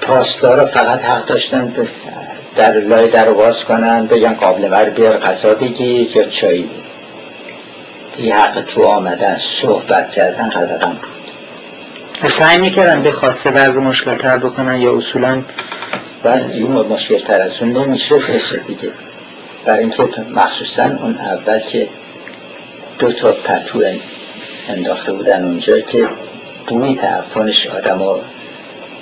پاسدارا 0.00 0.66
فقط 0.66 1.00
حق 1.00 1.26
داشتن 1.26 1.72
در 2.56 2.72
لای 2.72 3.08
در 3.08 3.30
باز 3.30 3.64
کنن 3.64 4.06
بگن 4.06 4.34
قابل 4.34 4.68
بر 4.68 4.84
بیار 4.84 5.18
غذا 5.18 5.54
بگیر 5.54 6.16
یا 6.16 6.24
چایی. 6.24 6.70
دیگه 8.16 8.34
حق 8.34 8.64
تو 8.64 8.84
آمدن 8.84 9.36
صحبت 9.36 10.10
کردن 10.10 10.48
قدقم 10.48 10.92
بود. 10.92 11.13
سعی 12.22 12.58
می‌کردن 12.58 13.02
به 13.02 13.12
خواسته 13.12 13.50
بعض 13.50 13.76
مشکل 13.78 14.14
تر 14.14 14.38
بکنن 14.38 14.80
یا 14.80 14.96
اصولا 14.96 15.42
بعض 16.22 16.46
دیگه 16.46 16.64
مشکل 16.64 17.18
تر 17.18 17.40
از 17.40 17.62
اون 17.62 17.72
نمیشه 17.72 18.14
بشه 18.14 18.56
دیگه. 18.56 18.90
برای 19.64 19.80
اینکه 19.80 20.02
مخصوصا 20.34 20.82
اون 20.82 21.18
اول 21.18 21.58
که 21.58 21.88
دو 22.98 23.12
تا 23.12 23.32
پتو 23.32 23.82
انداخته 24.68 25.12
بودن 25.12 25.44
اونجا 25.44 25.80
که 25.80 26.08
بوی 26.66 26.94
تعفنش 26.94 27.66
آدم 27.66 27.98
رو 27.98 28.20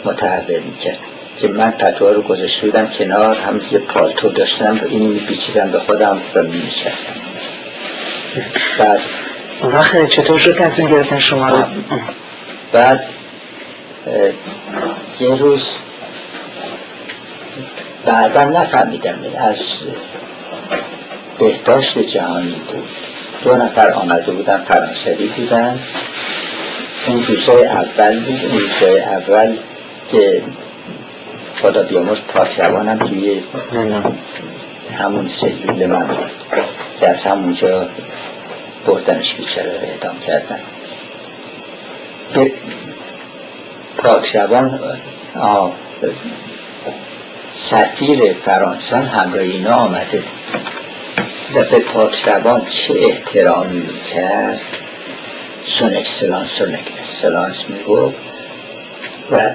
متحول 0.05 0.61
می‌کرد. 0.61 0.99
که 1.37 1.49
من 1.49 1.71
پتوها 1.71 2.11
رو 2.11 2.23
گذاشته 2.23 2.67
بودم 2.67 2.87
کنار 2.87 3.37
هم 3.37 3.61
یه 3.71 3.79
پالتو 3.79 4.29
داشتم 4.29 4.81
و 4.83 4.89
اینی 4.89 5.07
میپیچیدم 5.07 5.71
به 5.71 5.79
خودم 5.79 6.21
و 6.35 6.43
مینشستم. 6.43 7.13
بعد 8.79 9.01
وقت 9.63 10.07
چطور 10.07 10.39
شد 10.39 10.57
تصمیم 10.57 10.89
گرفتن 10.89 11.19
شما 11.19 11.49
رو؟ 11.49 11.65
بعد 12.73 13.05
یه 15.21 15.35
روز 15.37 15.69
بعدا 18.05 18.45
نفهمیدم 18.45 19.19
از 19.39 19.63
بهداشت 21.39 21.99
جهانی 21.99 22.61
بود. 22.73 22.89
دو 23.45 23.57
نفر 23.57 23.91
آمده 23.91 24.33
بودن 24.33 24.65
فرانسوی 24.69 25.27
بودن. 25.27 25.79
اون 27.07 27.27
روزای 27.27 27.67
اول 27.67 28.21
بود 28.21 28.41
اون 28.51 28.61
روزای 28.61 29.01
اول 29.01 29.57
که 30.11 30.43
خدا 31.63 31.83
بیامرز 31.83 32.19
پاک 32.29 32.61
روانم 32.61 32.99
توی 32.99 33.43
همون 34.99 35.29
سلول 35.29 35.87
من 35.87 36.07
بود. 36.07 36.31
که 37.01 37.09
از 37.09 37.23
همونجا 37.23 37.89
بردنش 38.87 39.35
بیچاره 39.35 39.81
اعدام 39.83 40.19
کردن. 40.19 40.59
روان 44.35 44.81
سفیر 47.53 48.33
فرانسه 48.33 48.97
همراه 48.97 49.43
اینا 49.43 49.75
آمده. 49.75 50.25
و 51.55 51.65
به 51.65 51.79
پاکروان 51.79 52.67
چه 52.67 52.95
احترامی 52.99 53.81
می‌کرد؟ 53.81 54.61
سون 55.67 55.95
اکسلانس 55.95 56.49
سون 56.49 56.75
اکسلانس 56.99 57.65
می‌گفت 57.69 58.17
و 59.31 59.51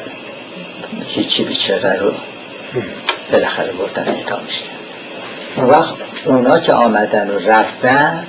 هیچی 1.08 1.44
بیچاره 1.44 2.00
رو 2.00 2.12
بالاخره 3.32 3.72
بردن 3.72 4.08
اعدامش 4.08 4.60
کرد. 4.60 4.78
اون 5.56 5.66
وقت 5.66 5.94
اونا 6.26 6.60
که 6.60 6.74
آمدن 6.74 7.30
و 7.30 7.40
رفتن 7.40 8.28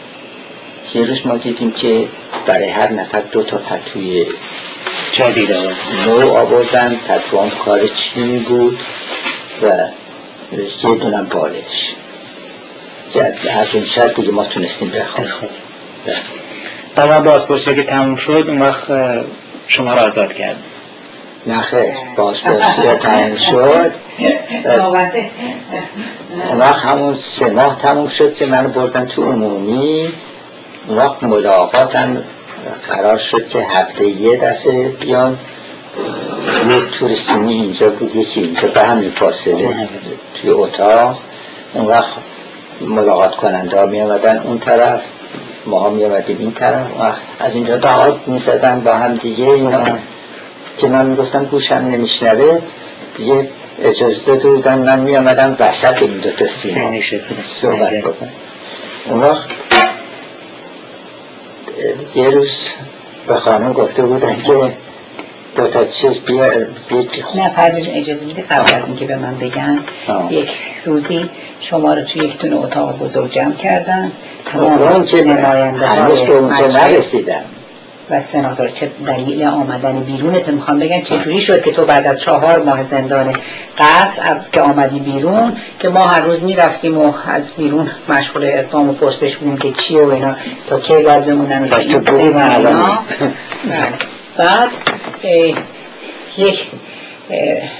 یه 0.94 1.06
روز 1.06 1.26
ما 1.26 1.36
دیدیم 1.36 1.72
که 1.72 2.08
برای 2.46 2.68
هر 2.68 2.92
نفر 2.92 3.20
دو 3.20 3.42
تا 3.42 3.58
پتوی 3.58 4.26
جدید 5.12 5.50
نو 6.06 6.36
آوردن 6.36 6.96
پتوان 7.08 7.50
کار 7.50 7.86
چین 7.86 8.38
بود 8.38 8.78
و 9.62 9.66
یه 10.84 10.94
دونم 10.94 11.24
بالش. 11.24 11.94
از 13.60 13.74
اون 13.74 13.84
شد 13.84 14.14
دیگه 14.14 14.30
ما 14.30 14.44
تونستیم 14.44 14.90
بخواه 14.90 15.26
و 16.96 17.20
بازپرسی 17.20 17.74
که 17.74 17.82
تموم 17.82 18.16
شد 18.16 18.44
اون 18.48 18.62
وقت 18.62 18.90
شما 19.68 19.94
را 19.94 20.02
آزاد 20.02 20.32
کرد 20.32 20.56
نخه 21.46 21.96
بازپرسی 22.16 22.82
که 22.82 22.94
تموم 22.94 23.34
شد. 23.34 23.92
اون 26.48 26.58
وقت 26.58 26.84
همون 26.84 27.14
سه 27.14 27.50
ماه 27.50 27.80
تموم 27.82 28.08
شد 28.08 28.34
که 28.34 28.46
منو 28.46 28.68
بردن 28.68 29.06
تو 29.06 29.32
عمومی. 29.32 30.12
وقت 30.88 31.22
ملاقاتم 31.22 32.24
قرار 32.88 33.18
شد 33.18 33.48
که 33.48 33.58
هفته 33.58 34.06
یه 34.06 34.36
دفعه 34.36 34.88
بیان 34.88 35.38
یه 36.68 36.80
توریستیمی 36.98 37.52
اینجا 37.52 37.90
بود 37.90 38.16
یکی 38.16 38.42
اینجا 38.42 38.68
به 38.68 38.82
همین 38.82 39.10
فاصله 39.10 39.88
توی 40.34 40.50
اتاق. 40.50 41.18
اون 41.74 41.86
وقت 41.86 42.10
ملاقات 42.80 43.36
کننده 43.36 43.80
ها 43.80 43.86
می 43.86 44.00
آمدن 44.00 44.38
اون 44.38 44.58
طرف 44.58 45.00
ما 45.66 45.78
ها 45.78 45.90
می 45.90 46.04
آمدیم 46.04 46.36
این 46.40 46.52
طرف. 46.52 46.86
وقت 47.00 47.20
از 47.40 47.54
اینجا 47.54 47.76
دعات 47.76 48.18
می 48.26 48.38
زدن 48.38 48.80
با 48.80 48.94
هم 48.94 49.16
دیگه. 49.16 49.50
اینا 49.50 49.84
که 50.76 50.88
من 50.88 51.06
می 51.06 51.16
گفتم 51.16 51.44
گوشم 51.44 51.74
نمیشنوه 51.74 52.58
دیگه 53.16 53.48
اجازه 53.82 54.20
داده 54.26 54.48
بودن 54.48 54.78
من 54.78 54.98
می 54.98 55.16
آمدم 55.16 55.56
وسط 55.58 56.02
این 56.02 56.18
دوتا 56.18 56.46
سیما 56.46 57.00
صحبت 57.44 57.92
بکنم. 57.92 58.32
اون 59.06 59.20
وقت 59.20 59.44
یه 62.14 62.30
روز 62.30 62.68
به 63.26 63.34
خانم 63.34 63.72
گفته 63.72 64.02
بودن 64.02 64.36
که 64.40 64.72
دو 65.56 65.66
تا 65.66 65.84
چیز 65.84 66.20
بیا 66.20 66.44
نه 67.34 67.48
پرویز 67.48 67.86
اجازه 67.88 68.26
میده 68.26 68.42
قبل 68.42 68.74
از 68.74 68.82
اینکه 68.86 69.04
به 69.04 69.16
من 69.16 69.38
بگن 69.38 69.78
یک 70.30 70.50
روزی 70.84 71.30
شما 71.60 71.94
رو 71.94 72.02
توی 72.02 72.22
یک 72.22 72.38
دونه 72.38 72.56
اتاق 72.56 72.98
بزرگ 72.98 73.30
جمع 73.30 73.54
کردن. 73.54 74.12
تمام 74.44 74.82
اون 74.82 75.04
که 75.04 75.24
هنوز 75.24 76.20
به 76.20 76.32
اونجا 76.32 76.66
نرسیدم. 76.66 77.44
و 78.10 78.20
سناتور 78.20 78.68
چه 78.68 78.90
دلیل 79.06 79.44
آمدن 79.44 80.00
بیرونت 80.00 80.48
می‌خوام 80.48 80.78
بگن 80.78 81.00
چه 81.00 81.18
جوری 81.18 81.40
شد 81.40 81.62
که 81.62 81.72
تو 81.72 81.84
بعد 81.84 82.06
از 82.06 82.20
چهار 82.20 82.62
ماه 82.62 82.84
زندان 82.84 83.32
قصر 83.78 84.36
که 84.52 84.60
آمدی 84.60 84.98
بیرون 84.98 85.56
که 85.78 85.88
ما 85.88 86.06
هر 86.06 86.20
روز 86.20 86.42
می‌رفتیم 86.42 86.98
و 86.98 87.12
از 87.26 87.52
بیرون 87.54 87.90
مشغول 88.08 88.44
اقدام 88.44 88.88
و 88.88 88.92
پرسش 88.92 89.36
بودیم 89.36 89.56
که 89.56 89.72
چیه 89.72 90.02
و 90.02 90.10
اینا 90.10 90.34
تا 90.68 90.80
کی 90.80 91.02
باید 91.02 91.24
بمونن 91.24 91.62
و 91.62 91.68
بعد 94.36 94.68
یک 96.36 96.70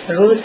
روز 0.09 0.45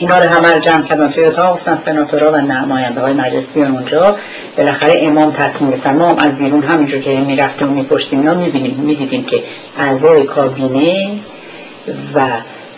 اینا 0.00 0.18
رو 0.18 0.28
همه 0.28 0.52
رو 0.52 0.60
جمع 0.60 0.82
کردن 0.82 1.10
توی 1.10 1.24
اتاق 1.24 1.54
گفتن 1.54 1.74
سناتورا 1.74 2.32
و 2.32 2.36
نماینده 2.36 3.00
های 3.00 3.12
مجلس 3.12 3.46
بیان 3.54 3.70
اونجا. 3.70 4.16
بالاخره 4.56 5.00
امام 5.02 5.32
تصمیم 5.32 5.70
گرفتن. 5.70 5.96
ما 5.96 6.16
از 6.16 6.38
بیرون 6.38 6.62
همینجور 6.62 7.00
که 7.00 7.10
می‌رفتیم 7.10 7.70
و 7.70 7.74
میپشتیم 7.74 8.18
اینا 8.18 8.34
می‌بینیم 8.34 8.74
می‌دیدیم 8.86 9.24
که 9.24 9.42
اعضای 9.78 10.22
کابینه 10.22 11.10
و 12.14 12.20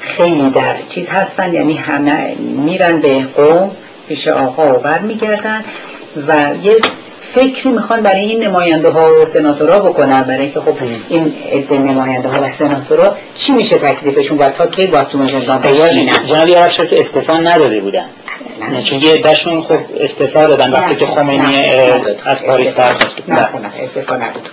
خیلی 0.00 0.50
در 0.50 0.74
چیز 0.88 1.08
هستن. 1.10 1.54
یعنی 1.54 1.74
همه 1.74 2.34
میرن 2.38 3.00
به 3.00 3.24
قوم 3.36 3.70
پیش 4.08 4.28
آقا 4.28 4.74
و 4.74 4.78
بر 4.78 4.98
میگردن 4.98 5.64
و 6.28 6.34
یه 6.62 6.76
فکری 7.34 7.70
می‌خوان 7.70 8.00
برای 8.00 8.20
این 8.20 8.44
نماینده 8.44 8.88
ها 8.90 9.20
و 9.22 9.24
سناتورا 9.24 9.78
بکنن. 9.78 10.22
برای 10.22 10.40
اینکه 10.40 10.60
خب 10.60 10.74
این 11.08 11.34
عده 11.52 11.78
نماینده 11.78 12.28
ها 12.28 12.42
و 12.42 12.48
سناتورا 12.48 13.16
چی 13.34 13.52
میشه 13.52 13.78
تکلیفشون 13.78 14.38
و 14.38 14.50
تا 14.50 14.66
کی 14.66 14.86
باید 14.86 15.08
تو 15.08 15.26
زندان 15.26 15.58
بشینن 15.58 16.24
جناب 16.24 16.48
یارفشار 16.48 16.86
که 16.86 16.98
استفان 16.98 17.46
نداده 17.46 17.80
بودن. 17.80 18.04
چون 18.82 19.00
یه 19.00 19.16
دشون 19.16 19.62
خب 19.62 19.78
استفاده 20.00 20.46
دادن 20.46 20.72
وقتی 20.72 20.96
که 20.96 21.06
خمینی 21.06 21.56
از 22.24 22.46
پاریس 22.46 22.76
درخواست 22.76 23.22
نه 23.28 23.48
استفا 23.82 24.16
نداد. 24.16 24.48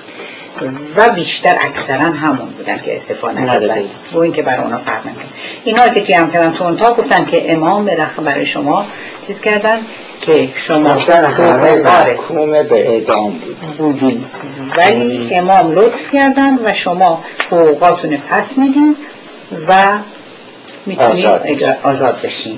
و 0.95 1.09
بیشتر 1.09 1.55
اکثرا 1.61 2.05
همون 2.05 2.49
بودن 2.49 2.79
که 2.85 2.95
استفاده 2.95 3.41
ندادن 3.41 3.81
و 4.13 4.19
این 4.19 4.31
که 4.31 4.41
برای 4.41 4.63
اونا 4.63 4.77
فرق 4.77 5.05
نمی‌کنه 5.05 5.25
اینا 5.63 5.89
که 5.89 6.01
جمع 6.01 6.31
کردن 6.31 6.51
تو 6.51 6.63
اونتا 6.63 6.93
گفتن 6.93 7.25
که 7.25 7.53
امام 7.53 7.85
برخ 7.85 8.19
برای 8.19 8.45
شما 8.45 8.85
چیز 9.27 9.41
کردن 9.41 9.77
که 10.21 10.49
شما 10.55 10.89
همه 10.89 12.63
به 12.63 12.89
اعدام 12.89 13.39
بودین 13.77 14.25
ولی 14.77 15.35
امام 15.35 15.71
لطف 15.71 16.11
کردن 16.13 16.59
و 16.65 16.73
شما 16.73 17.23
حقوقاتون 17.51 18.17
پس 18.29 18.57
میدین 18.57 18.95
و 19.67 19.91
می‌تونید 20.85 21.63
آزاد 21.83 22.21
بشین. 22.23 22.57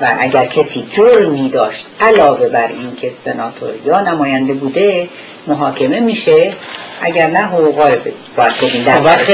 و 0.00 0.16
اگر 0.18 0.46
کسی 0.46 0.86
جرمی 0.90 1.48
داشت 1.48 1.86
علاوه 2.00 2.48
بر 2.48 2.68
این 2.68 2.96
که 3.00 3.12
سناتور 3.24 3.70
یا 3.86 4.00
نماینده 4.00 4.54
بوده 4.54 5.08
محاکمه 5.46 6.00
میشه. 6.00 6.52
اگر 7.00 7.26
نه 7.26 7.38
حقوقا 7.38 7.88
رو 7.88 7.96
باید 8.36 8.54
بدین 8.62 8.82
در 8.82 9.04
وقت 9.04 9.24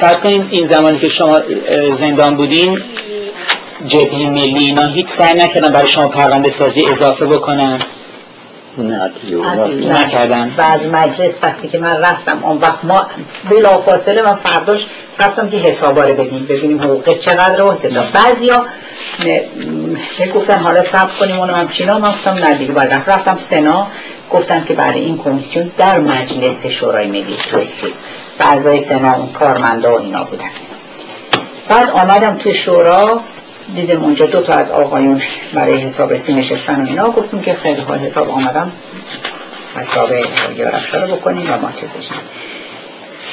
فرض 0.00 0.20
کنید 0.20 0.46
این 0.50 0.66
زمانی 0.66 0.98
که 0.98 1.08
شما 1.08 1.40
زندان 1.98 2.36
بودین 2.36 2.78
جبهه 3.86 4.30
ملی 4.30 4.58
اینا 4.58 4.86
هیچ 4.86 5.06
سعی 5.06 5.38
نکردن 5.38 5.72
برای 5.72 5.88
شما 5.88 6.08
پرونده 6.08 6.48
سازی 6.48 6.86
اضافه 6.86 7.26
بکنن؟ 7.26 7.78
نه 8.78 9.10
نکردن. 9.88 10.52
و 10.58 10.60
از 10.60 10.86
مجلس 10.86 11.38
وقتی 11.42 11.68
که 11.68 11.78
من 11.78 11.96
رفتم 11.96 12.38
اون 12.42 12.58
وقت 12.58 12.78
ما 12.82 13.06
بلا 13.50 13.78
فاصله 13.78 14.22
من 14.22 14.34
فرداش 14.34 14.86
رفتم 15.18 15.50
که 15.50 15.56
حسابا 15.56 16.04
رو 16.04 16.14
بدیم 16.14 16.46
ببینیم 16.48 16.80
حقوق 16.80 17.18
چقدر 17.18 17.56
رو 17.56 17.72
حساب. 17.72 18.04
بعضیا 18.12 18.64
گفتن 20.34 20.58
حالا 20.58 20.82
صبر 20.82 21.10
کنیم 21.20 21.38
اونو 21.38 21.52
من 21.52 21.68
چینا 21.68 21.98
من 21.98 22.10
گفتم 22.10 22.30
نه 22.30 22.54
دیگه 22.54 22.72
بعد 22.72 23.02
رفتم 23.06 23.36
سنا 23.36 23.86
گفتن 24.32 24.64
که 24.64 24.74
برای 24.74 25.00
این 25.00 25.18
کمیسیون 25.18 25.70
در 25.78 26.00
مجلس 26.00 26.66
شورای 26.66 27.06
ملی 27.06 27.36
چیز 27.80 27.98
اعضای 28.40 28.84
سنا 28.84 29.14
اون 29.14 29.32
کارمندا 29.32 29.94
و 29.94 30.00
اینا 30.00 30.24
بودن. 30.24 30.50
بعد 31.68 31.90
آمدم 31.90 32.36
توی 32.36 32.54
شورا 32.54 33.20
دیدم 33.74 34.04
اونجا 34.04 34.26
دو 34.26 34.40
تا 34.40 34.54
از 34.54 34.70
آقایون 34.70 35.22
برای 35.54 35.76
حساب 35.76 36.12
رسی 36.12 36.34
نشستن 36.34 36.82
و 36.82 36.86
اینا 36.86 37.10
گفتیم 37.10 37.40
که 37.40 37.54
خیلی 37.54 37.80
حال 37.80 37.98
حساب 37.98 38.30
آمدم. 38.30 38.72
حساب 39.76 40.12
یارفشا 40.56 41.04
رو 41.04 41.16
بکنیم 41.16 41.46
و 41.50 41.58
ما 41.58 41.72
چه 41.80 41.86
بشیم. 41.86 42.12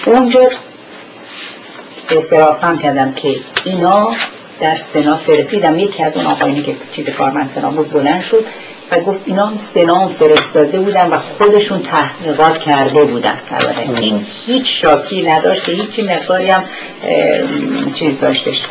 اونجا 0.06 0.42
استراسم 2.12 2.78
کردم 2.78 3.14
که 3.14 3.36
اینا 3.64 4.12
در 4.60 4.76
سنا 4.76 5.18
فرستیدم 5.18 5.80
یکی 5.80 6.04
از 6.04 6.18
اون 6.18 6.26
آقایونی 6.26 6.64
که 6.64 6.76
چیز 6.92 7.10
کارمند 7.10 7.50
سنا 7.56 7.70
بود 7.70 7.92
بلند 7.92 8.22
شد. 8.22 8.46
و 8.92 9.00
گفت 9.00 9.20
اینا 9.26 9.56
سنا 9.56 10.08
فرستاده 10.08 10.80
بودن 10.80 11.10
و 11.10 11.18
خودشون 11.18 11.82
تحقیقات 11.82 12.60
کرده 12.60 13.04
بودن 13.04 13.38
این 14.02 14.26
هیچ 14.46 14.82
شاکی 14.82 15.22
نداشت 15.22 15.64
که 15.64 15.72
هیچی 15.72 16.02
مقداری 16.02 16.50
هم 16.50 16.64
چیز 17.94 18.20
داشتش. 18.20 18.66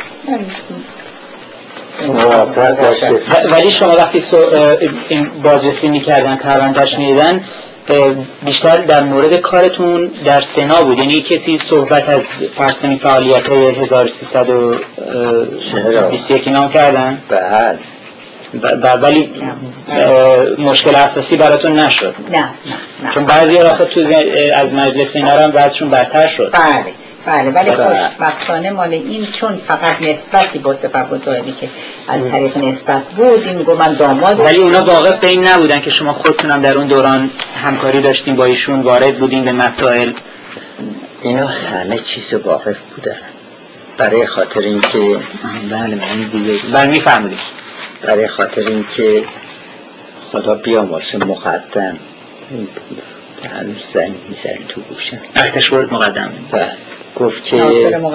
ولی 3.49 3.71
شما 3.71 3.95
وقتی 3.95 4.23
این 5.09 5.29
بازرسی 5.43 5.87
می‌کردن 5.87 6.35
پروندهش 6.35 6.97
میدن 6.97 7.43
بیشتر 8.45 8.77
در 8.77 9.03
مورد 9.03 9.37
کارتون 9.37 10.11
در 10.25 10.41
سنا 10.41 10.83
بود. 10.83 10.97
یعنی 10.97 11.21
کسی 11.21 11.57
صحبت 11.57 12.09
از 12.09 12.43
فرض 12.57 12.77
فعالیت 12.77 13.49
های 13.49 13.69
1321 13.69 16.47
نام 16.47 16.71
کردن؟ 16.71 17.21
بله. 17.29 17.79
ولی 19.01 19.31
مشکل 20.57 20.95
اساسی 20.95 21.35
براتون 21.35 21.79
نشد. 21.79 22.15
نه 22.31 22.37
نه 22.37 22.45
نه. 23.03 23.11
چون 23.13 23.25
بعضی 23.25 23.57
آخه 23.57 23.85
تو 23.85 23.99
از 24.55 24.73
مجلس 24.73 25.15
اینا 25.15 25.31
هم 25.31 25.51
بعضشون 25.51 25.89
برتر 25.89 26.27
شد. 26.27 26.51
بله 26.53 26.93
بله. 27.25 27.51
ولی 27.51 27.71
خوشبختانه 27.71 28.71
مال 28.71 28.93
این 28.93 29.25
چون 29.25 29.61
فقط 29.67 30.01
نسبتی 30.01 30.59
با 30.59 30.73
سپر 30.73 31.03
بزرگی 31.03 31.51
که 31.61 31.69
از 32.07 32.31
طریق 32.31 32.57
نسبت 32.57 33.03
بود 33.03 33.43
این 33.47 33.63
گو 33.63 33.75
من 33.75 33.93
داماد 33.93 34.39
ولی 34.39 34.57
اونا 34.57 34.85
واقع 34.85 35.11
بین 35.11 35.47
نبودن 35.47 35.81
که 35.81 35.89
شما 35.89 36.13
خودتونم 36.13 36.61
در 36.61 36.77
اون 36.77 36.87
دوران 36.87 37.29
همکاری 37.63 38.01
داشتیم 38.01 38.35
با 38.35 38.45
ایشون 38.45 38.81
وارد 38.81 39.15
بودیم 39.15 39.43
به 39.43 39.51
مسائل. 39.51 40.11
اینا 41.21 41.47
همه 41.47 41.97
چیز 41.97 42.33
واقف 42.33 42.77
بودن. 42.95 43.15
برای 43.97 44.25
خاطر 44.25 44.59
اینکه 44.59 44.99
بله 45.71 45.95
من 45.95 46.29
دیگه 46.31 46.59
بله 46.73 46.85
می‌فهمید 46.85 47.39
برای 48.01 48.27
خاطر 48.27 48.61
اینکه 48.61 49.23
خدا 50.31 50.55
بیا 50.55 50.83
واسه 50.85 51.17
مقدم. 51.17 51.99
هنوز 53.53 53.85
زنگ 53.93 54.15
می‌زنی 54.29 54.65
تو 54.67 54.81
گوشم 54.81 55.19
اختش 55.35 55.73
ورد 55.73 55.93
مقدم. 55.93 56.31
بله. 56.51 56.71
گفت 57.15 57.43
که 57.43 57.57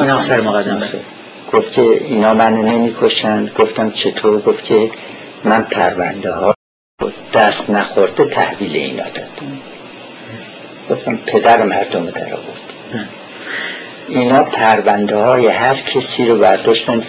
ناصر 0.06 0.40
مقدم. 0.40 0.82
گفت 1.52 1.72
که 1.72 1.82
اینا 1.82 2.34
منو 2.34 2.62
نمی‌کشند 2.62 3.50
گفتم 3.58 3.90
چطور؟ 3.90 4.40
گفت 4.40 4.64
که 4.64 4.90
من 5.44 5.62
پرونده 5.62 6.32
ها 6.32 6.54
دست 7.34 7.70
نخورده 7.70 8.24
تحویل 8.24 8.76
اینا 8.76 9.04
دادم. 9.04 9.58
گفتم 10.90 11.16
پدر 11.16 11.62
مردم 11.62 12.06
در 12.06 12.34
آورد 12.34 12.53
اینا 14.08 14.42
پرونده 14.42 15.16
های 15.16 15.46
هر 15.46 15.74
کسی 15.74 16.26
رو 16.26 16.38
برداشتن 16.38 17.02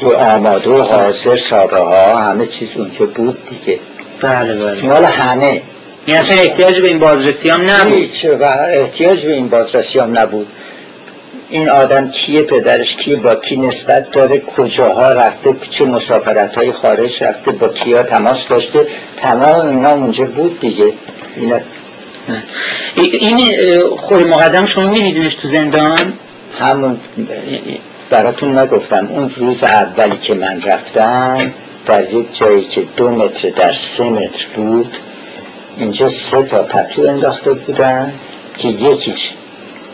تو 0.00 0.16
آماده 0.16 0.70
و 0.70 0.82
حاضر 0.82 1.36
سابه 1.36 1.76
ها 1.76 2.16
همه 2.16 2.46
چیز 2.46 2.68
اونجا 2.76 3.06
بود 3.06 3.38
دیگه. 3.50 3.78
بله 4.20 4.54
بله. 4.54 4.82
مال 4.82 5.04
همه. 5.04 5.62
این 6.06 6.16
اصلا 6.16 6.36
احتیاج 6.36 6.80
به 6.80 6.88
این 6.88 6.98
بازرسی 6.98 7.50
هم 7.50 7.70
نبود. 7.70 7.92
هیچ 7.92 8.24
و 8.24 8.44
احتیاج 8.68 9.26
به 9.26 9.32
این 9.32 9.48
بازرسی 9.48 9.98
هم 9.98 10.18
نبود. 10.18 10.46
این 11.50 11.68
آدم 11.68 12.10
کیه 12.10 12.42
پدرش؟ 12.42 12.96
کیه 12.96 13.16
با 13.16 13.34
کی 13.34 13.56
نسبت 13.56 14.10
داره؟ 14.10 14.40
کجاها 14.40 15.12
رفته؟ 15.12 15.56
چه 15.70 15.84
مسافرت 15.84 16.54
های 16.54 16.72
خارج 16.72 17.24
رفته؟ 17.24 17.50
با 17.50 17.68
کیا 17.68 18.02
تماس 18.02 18.48
داشته؟ 18.48 18.86
تمام 19.16 19.68
اینا 19.68 19.90
اونجا 19.90 20.24
بود 20.24 20.60
دیگه. 20.60 20.92
اینا 21.36 21.60
این 22.96 23.80
خود 23.96 24.26
مقدم 24.26 24.66
شما 24.66 24.88
میدیدینش 24.88 25.34
تو 25.34 25.48
زندان؟ 25.48 26.12
همون 26.60 27.00
براتون 28.10 28.58
نگفتم 28.58 29.08
اون 29.10 29.30
روز 29.36 29.64
اولی 29.64 30.16
که 30.16 30.34
من 30.34 30.62
رفتم 30.62 31.52
در 31.86 32.14
یک 32.14 32.38
جایی 32.38 32.64
که 32.64 32.82
دو 32.96 33.10
متر 33.10 33.50
در 33.50 33.72
سه 33.72 34.10
متر 34.10 34.46
بود 34.56 34.98
اینجا 35.78 36.08
سه 36.08 36.42
تا 36.42 36.62
پتو 36.62 37.02
انداخته 37.02 37.52
بودن 37.52 38.12
که 38.56 38.68
یکیش 38.68 39.32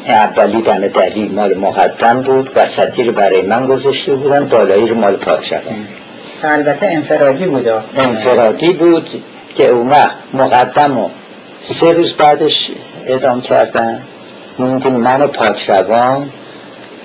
اولی 0.07 0.63
دم 0.63 0.89
دری 0.89 1.29
مال 1.29 1.55
مقدم 1.55 2.23
بود 2.23 2.51
وسطی 2.57 3.05
رو 3.05 3.13
برای 3.13 3.43
من 3.43 3.67
گذاشته 3.67 4.15
بودن 4.15 4.49
بالایی 4.49 4.89
رو 4.89 4.95
مال 4.95 5.17
پادشاهان 5.17 5.87
البته 6.43 6.87
انفرادی 6.87 7.45
بود. 7.45 7.69
انفرادی 7.97 8.73
بود 8.73 9.23
که 9.57 9.69
اون 9.69 9.89
وقت 9.89 10.15
مقدم 10.35 10.99
رو 10.99 11.11
سه 11.61 11.93
روز 11.93 12.13
بعدش 12.13 12.71
اعدام 13.07 13.41
کردن. 13.41 14.03
موندیم 14.59 14.93
من 14.93 15.23
و 15.23 15.27
پادشاهان 15.27 16.31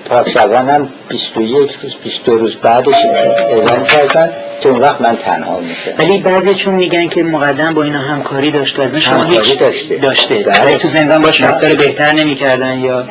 پادشاهان 0.08 0.68
هم 0.68 0.88
21 1.08 1.72
روز 1.82 1.94
22 1.94 2.38
روز 2.38 2.54
بعدش 2.54 2.94
اعلام 3.04 3.84
کردن 3.84 4.30
که 4.62 4.68
اون 4.68 4.80
وقت 4.80 5.00
من 5.00 5.16
تنها 5.16 5.60
میشه 5.60 5.94
ولی 5.98 6.18
بعضی 6.18 6.54
چون 6.54 6.74
میگن 6.74 7.08
که 7.08 7.22
مقدم 7.22 7.74
با 7.74 7.82
اینا 7.82 7.98
همکاری 7.98 8.50
داشت 8.50 8.78
و 8.78 8.82
از 8.82 8.96
شما 8.96 9.24
هیچ 9.24 9.58
داشته. 9.58 9.96
داشته. 9.96 10.34
بله. 10.34 10.64
ولی 10.64 10.76
تو 10.76 10.88
زندان 10.88 11.22
باش 11.22 11.40
رفتار 11.40 11.74
بهتر 11.74 12.12
نمی‌کردن 12.12 12.78
یا؟ 12.78 13.04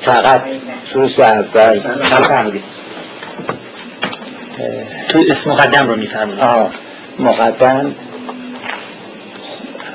فقط 0.00 0.42
روز 0.94 1.20
اول. 1.20 1.80
تو 5.08 5.24
اسم 5.28 5.50
مقدم 5.50 5.88
رو 5.88 5.96
میفرمودید 5.96 6.40
آه. 6.40 6.70
مقدم 7.18 7.94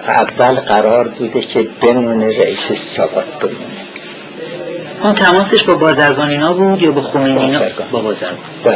اول 0.08 0.56
قرار 0.56 1.08
بوده 1.08 1.42
که 1.42 1.68
بمونه 1.82 2.40
رئیس 2.40 2.72
سابق 2.72 3.40
بمونه. 3.40 3.87
اون 5.04 5.14
تماسش 5.14 5.64
با 5.64 5.76
بازرگان 5.76 6.30
اینا 6.30 6.54
بود 6.54 6.82
یا 6.82 6.92
با 6.92 7.02
خمینی 7.02 7.40
اینا؟ 7.40 7.60
بازرگان. 7.60 7.88
با 7.92 8.00
بازرگان. 8.00 8.38
و 8.66 8.70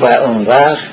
و 0.00 0.04
اون 0.04 0.44
وقت 0.46 0.88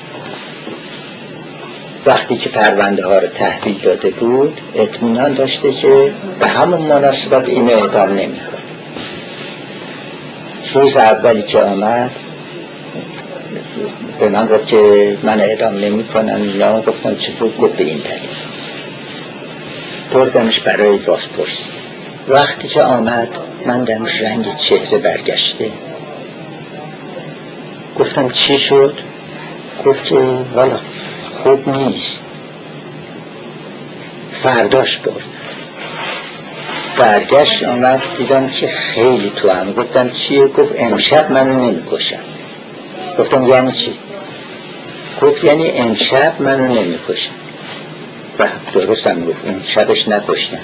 وقتی 2.06 2.36
که 2.36 2.48
پرونده 2.48 3.06
ها 3.06 3.18
رو 3.18 3.26
تحویل 3.26 3.78
داده 3.78 4.10
بود 4.10 4.60
اطمینان 4.74 5.34
داشته 5.34 5.72
که 5.72 6.12
به 6.40 6.46
همون 6.46 6.80
مناسبت 6.80 7.48
اینو 7.48 7.70
اعدام 7.70 8.08
نمی‌کنه. 8.08 8.62
روز 10.74 10.96
اولی 10.96 11.42
که 11.42 11.58
آمد 11.60 12.10
به 14.20 14.28
من 14.28 14.46
گفت 14.46 14.66
که 14.66 15.16
من 15.22 15.40
اعدام 15.40 15.74
نمی 15.74 16.04
کنم 16.04 16.42
اینا 16.42 16.80
گفتم 16.80 17.14
چطور؟ 17.14 17.50
گفت 17.60 17.76
به 17.76 17.84
این 17.84 17.98
دلیل. 17.98 18.28
بردمش 20.14 20.60
برای 20.60 20.96
بازپرسی. 20.96 21.81
وقتی 22.32 22.68
که 22.68 22.82
آمد 22.82 23.28
من 23.66 23.84
دمش 23.84 24.20
رنگ 24.20 24.56
چهره 24.56 24.98
برگشته 24.98 25.70
گفتم 27.98 28.28
چی 28.28 28.58
شد؟ 28.58 28.98
گفت 29.86 30.04
که 30.04 30.14
والا 30.54 30.78
خوب 31.42 31.68
نیست. 31.68 32.22
فرداش 34.42 34.96
برد. 34.96 35.22
برگشت 36.98 37.64
آمد 37.64 38.02
دیدم 38.16 38.48
که 38.48 38.68
خیلی 38.68 39.32
تو 39.36 39.50
هم. 39.50 39.72
گفتم 39.72 40.10
چیه؟ 40.10 40.46
گفت 40.46 40.74
امشب 40.76 41.32
منو 41.32 41.70
نمی‌کشم 41.70 42.20
گفتم 43.18 43.48
یعنی 43.48 43.72
چی؟ 43.72 43.94
گفت 45.22 45.44
یعنی 45.44 45.70
امشب 45.70 46.40
منو 46.40 46.66
نمی‌کشم 46.66 47.30
و 48.38 48.48
درست 48.72 49.06
هم 49.06 49.24
گفت 49.24 49.44
اون 49.44 49.62
شبش 49.66 50.08
نکشتم 50.08 50.58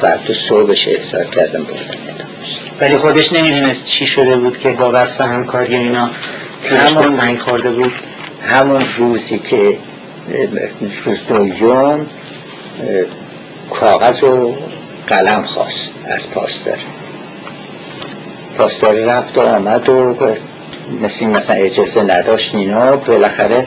فردا 0.00 0.34
صبحش 0.34 0.88
احضار 0.88 1.24
کردم 1.24 1.60
ادامش 1.60 2.58
ولی 2.80 2.96
خودش 2.96 3.32
نمی‌دونست 3.32 3.84
چی 3.84 4.06
شده 4.06 4.36
بود 4.36 4.58
که 4.58 4.70
با 4.70 4.90
وصف 4.94 5.20
همکاری 5.20 5.76
اینا 5.76 6.10
همون 6.70 7.04
سنگ 7.04 7.38
خورده 7.38 7.70
بود. 7.70 7.92
همون 8.46 8.84
روزی 8.98 9.38
که 9.38 9.78
روز 11.04 11.18
دوم 11.28 12.06
کاغذ 13.70 14.24
و 14.24 14.54
قلم 15.06 15.42
خواست 15.42 15.92
از 16.06 16.30
پاسدار 16.30 16.78
پاسدار 18.58 18.94
رفت 18.94 19.38
و 19.38 19.40
آمد 19.40 19.88
و 19.88 20.16
مثل 21.02 21.26
مثلا 21.26 21.56
اجازه 21.56 22.02
نداشت 22.02 22.54
اینا 22.54 22.96
بالاخره 22.96 23.66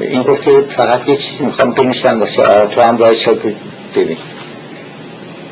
این 0.00 0.22
گفت 0.22 0.42
که 0.42 0.64
فقط 0.76 1.08
یه 1.08 1.16
چیزی 1.16 1.44
می‌خوام 1.44 1.72
بنویسم 1.72 2.20
واسه 2.20 2.66
تو 2.70 2.80
هم 2.80 2.96
باید 2.96 3.16
ببین. 3.96 4.16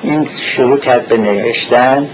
این 0.02 0.28
شروع 0.40 0.78
کرد 0.78 1.08
به 1.08 1.16
نوشتن 1.16 2.08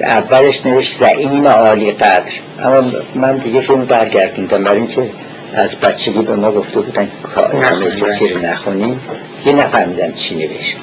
اولش 0.00 0.66
نوشت 0.66 0.98
زعیم 0.98 1.46
عالی 1.46 1.92
قدر. 1.92 2.32
اما 2.62 2.90
من 3.14 3.36
دیگه 3.36 3.60
رو 3.60 3.76
برگردوندم 3.76 4.64
برای 4.64 4.78
اینکه 4.78 5.10
از 5.54 5.76
بچگی 5.76 6.22
به 6.22 6.36
ما 6.36 6.52
گفته 6.52 6.80
بودن 6.80 7.08
کار 7.34 7.56
نخونیم. 7.56 7.90
کسی 7.90 8.28
رو 8.28 8.40
نخونیم. 8.40 9.00
یه 9.46 9.52
نفهمیدم 9.52 10.12
چی 10.12 10.34
نوشت. 10.34 10.76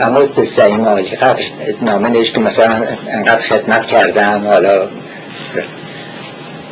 اما 0.00 0.20
به 0.20 0.42
زعیم 0.42 0.84
عالی 0.84 1.16
قدر 1.16 1.44
نامه 1.82 2.08
نوشت 2.08 2.34
که 2.34 2.40
مثلا 2.40 2.82
انقدر 3.08 3.42
خدمت 3.42 3.86
کردم 3.86 4.42
حالا 4.46 4.88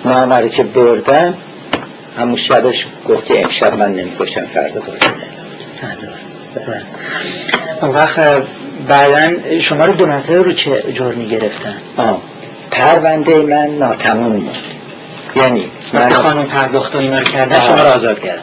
نامه 0.04 0.36
رو 0.36 0.48
که 0.48 0.62
بردم 0.62 1.34
همون 2.18 2.36
شبش 2.36 2.86
گفت 3.08 3.26
که 3.26 3.42
امشب 3.42 3.78
من 3.78 3.94
نمی‌کشم 3.94 4.44
فردا 4.54 4.80
بردم 4.80 5.14
اون 7.82 7.90
وقت 7.90 8.18
بعدا 8.88 9.58
شما 9.60 9.84
رو 9.84 9.92
دو 9.92 10.06
مرتبه 10.06 10.42
رو 10.42 10.52
چه 10.52 10.92
جرمی 10.92 11.26
گرفتن 11.26 11.76
آه. 11.96 12.18
پرونده 12.70 13.42
من 13.42 13.66
ناتموم 13.78 14.40
بود. 14.40 14.56
یعنی 15.36 15.64
من 15.92 16.12
خانم 16.12 16.44
پرداخت 16.44 16.94
و 16.94 16.98
اینا 16.98 17.18
رو 17.18 17.24
کردن. 17.24 17.60
شما 17.60 17.82
رو 17.82 17.88
آزاد 17.88 18.20
کردن. 18.20 18.42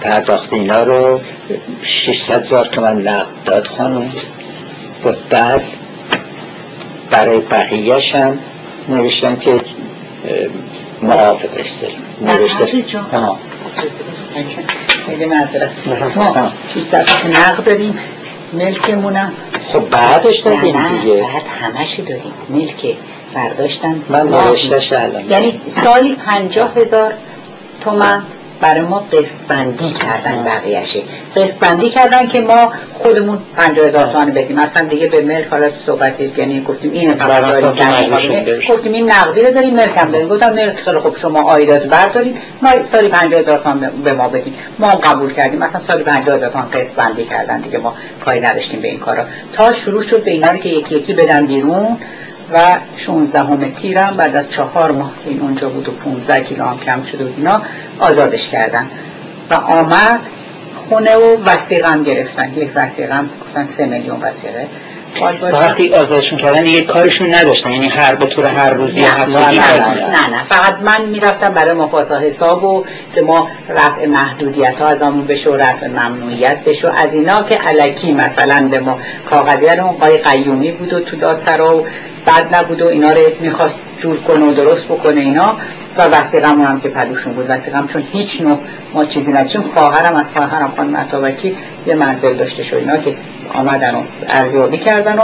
پرداخت 0.00 0.52
اینا 0.52 0.82
رو 0.82 1.20
600 1.82 2.40
هزار 2.40 2.64
تومن 2.64 3.00
نقد 3.00 3.26
داد 3.44 3.66
خانم. 3.66 4.12
و 5.04 5.12
بعد 5.30 5.62
برای 7.10 7.40
بقیهش 7.40 8.14
هم 8.14 8.38
نوشتم 8.88 9.36
که 9.36 9.60
موافق 11.02 11.48
استریم 11.58 11.98
نوشته 12.20 12.84
خیلی 15.06 15.24
معذرت 15.24 15.70
ما 16.16 16.24
آه. 16.24 16.52
600 16.74 17.04
تا 17.04 17.28
نقد 17.28 17.64
داریم 17.64 17.98
ملکمونم 18.52 19.32
خب 19.72 19.90
بعدش 19.90 20.38
دادیم 20.38 20.76
دیگه. 20.88 21.22
بعد 21.22 21.42
همشی 21.60 22.02
داریم. 22.02 22.32
ملک 22.48 22.96
برداشتن. 23.34 24.02
من 24.08 24.28
نوشتش 24.28 24.92
الان. 24.92 25.30
یعنی 25.30 25.60
سالی 25.66 26.14
پنجاه 26.14 26.72
هزار 26.76 27.14
تومن 27.80 28.22
برای 28.64 28.80
ما 28.80 28.98
قسط 29.12 29.38
بندی 29.48 29.90
کردن 29.90 30.44
بقیهشه 30.44 31.00
قسط 31.36 31.54
بندی 31.54 31.90
کردن 31.90 32.26
که 32.26 32.40
ما 32.40 32.72
خودمون 32.92 33.38
پنجاه 33.56 33.86
هزار 33.86 34.06
تومن 34.06 34.30
بدیم. 34.30 34.58
اصلا 34.58 34.84
دیگه 34.84 35.06
به 35.06 35.22
ملک 35.22 35.46
حالا 35.50 35.70
تو 35.70 35.76
صحبت 35.86 36.38
یعنی 36.38 36.64
گفتیم 36.68 36.92
این 36.92 37.14
فقط 37.14 37.44
داریم. 37.44 38.60
گفتیم 38.68 38.92
این 38.92 39.10
نقدی 39.10 39.42
رو 39.42 39.50
داریم 39.50 39.74
ملک 39.74 39.96
هم 39.96 40.10
داریم. 40.10 40.28
گفتم 40.28 40.52
ملک 40.52 40.74
خیلی 40.74 40.98
خب 40.98 41.16
شما 41.16 41.42
آیدات 41.42 41.82
بردارید. 41.82 42.36
ما 42.62 42.78
سالی 42.78 43.08
پنجاه 43.08 43.40
هزار 43.40 43.58
تومن 43.58 43.90
به 44.04 44.12
ما 44.12 44.28
بدیم 44.28 44.54
ما 44.78 44.90
هم 44.90 44.98
قبول 44.98 45.32
کردیم. 45.32 45.58
مثلا 45.58 45.80
سالی 45.80 46.02
پنجاه 46.02 46.34
هزار 46.34 46.50
تومن 46.50 46.70
قسط 46.72 46.94
بندی 46.94 47.24
کردن 47.24 47.60
دیگه. 47.60 47.78
ما 47.78 47.94
کاری 48.24 48.40
نداشتیم 48.40 48.80
به 48.80 48.88
این 48.88 48.98
کارا. 48.98 49.24
تا 49.52 49.72
شروع 49.72 50.02
شد 50.02 50.24
به 50.24 50.30
اینا 50.30 50.56
که 50.56 50.68
یکی 50.68 50.94
یکی 50.94 51.12
بدن 51.12 51.46
بیرون. 51.46 51.96
و 52.52 52.78
16 52.96 53.38
همه 53.38 53.70
تیرم 53.70 54.16
بعد 54.16 54.36
از 54.36 54.50
چهار 54.50 54.90
ماه 54.90 55.12
که 55.24 55.30
این 55.30 55.40
اونجا 55.40 55.68
بود 55.68 55.88
و 55.88 55.92
15 55.92 56.44
کیلو 56.44 56.64
هم 56.64 56.78
کم 56.78 57.02
شده 57.02 57.24
بود 57.24 57.34
اینا 57.36 57.62
آزادش 57.98 58.48
کردن. 58.48 58.86
و 59.50 59.54
آمد 59.54 60.20
خونه 60.88 61.16
و 61.16 61.36
وسیقه 61.44 61.88
هم 61.88 62.02
گرفتن. 62.02 62.52
یک 62.52 62.70
وسیقه 62.74 63.14
هم 63.14 63.30
گفتن 63.40 63.64
سه 63.64 63.86
میلیون 63.86 64.20
وسیقه. 64.20 64.68
وقتی 65.42 65.94
آزادشون 65.94 66.38
کردن 66.38 66.66
یه 66.66 66.84
کارشون 66.84 67.34
نداشتن. 67.34 67.70
یعنی 67.70 67.88
هر 67.88 68.14
به 68.14 68.26
طور 68.26 68.46
هر 68.46 68.70
روزی 68.70 69.00
نه 69.00 69.26
نه, 69.26 69.50
نه 69.50 70.30
نه 70.30 70.44
فقط 70.48 70.78
من 70.82 71.04
می‌رفتم 71.04 71.52
برای 71.52 71.72
مفاسا 71.72 72.18
حساب 72.18 72.64
و 72.64 72.84
که 73.14 73.22
ما 73.22 73.48
رفع 73.68 74.06
محدودیت 74.06 74.80
ها 74.80 74.88
از 74.88 75.02
آمون 75.02 75.26
بشه 75.26 75.50
و 75.50 75.56
رفع 75.56 75.86
ممنوعیت 75.86 76.64
بشه. 76.64 76.98
از 76.98 77.14
اینا 77.14 77.42
که 77.42 77.54
علکی 77.54 78.12
مثلا 78.12 78.68
به 78.70 78.80
ما 78.80 78.98
کاغذی 79.30 79.68
اون 79.68 79.92
قای 79.92 80.18
قیومی 80.18 80.70
بود 80.70 80.92
و 80.92 81.00
تو 81.00 81.16
دادسرا 81.16 81.76
و 81.76 81.86
بد 82.26 82.54
نبود 82.54 82.82
و 82.82 82.88
اینا 82.88 83.12
رو 83.12 83.20
می‌خواست 83.40 83.76
جور 83.96 84.20
کنه 84.20 84.44
و 84.44 84.52
درست 84.52 84.84
بکنه 84.84 85.20
اینا. 85.20 85.56
و 85.96 86.02
وسیقم 86.02 86.62
هم 86.62 86.80
که 86.80 86.88
پلوشون 86.88 87.32
بود. 87.32 87.46
وسیقم 87.48 87.86
چون 87.86 88.02
هیچ 88.12 88.40
نوع 88.40 88.58
ما 88.94 89.04
چیزی 89.04 89.32
نداشتیم. 89.32 89.62
خواهرم 89.62 90.16
از 90.16 90.30
خواهرم 90.30 90.72
خانم 90.76 90.96
عطابکی 90.96 91.56
یه 91.86 91.94
منزل 91.94 92.34
داشته 92.34 92.62
شد. 92.62 92.76
اینا 92.76 92.96
که 92.96 93.12
آمدن 93.54 93.94
و 93.94 94.02
ارزیابی 94.28 94.78
کردن 94.78 95.18
و 95.18 95.22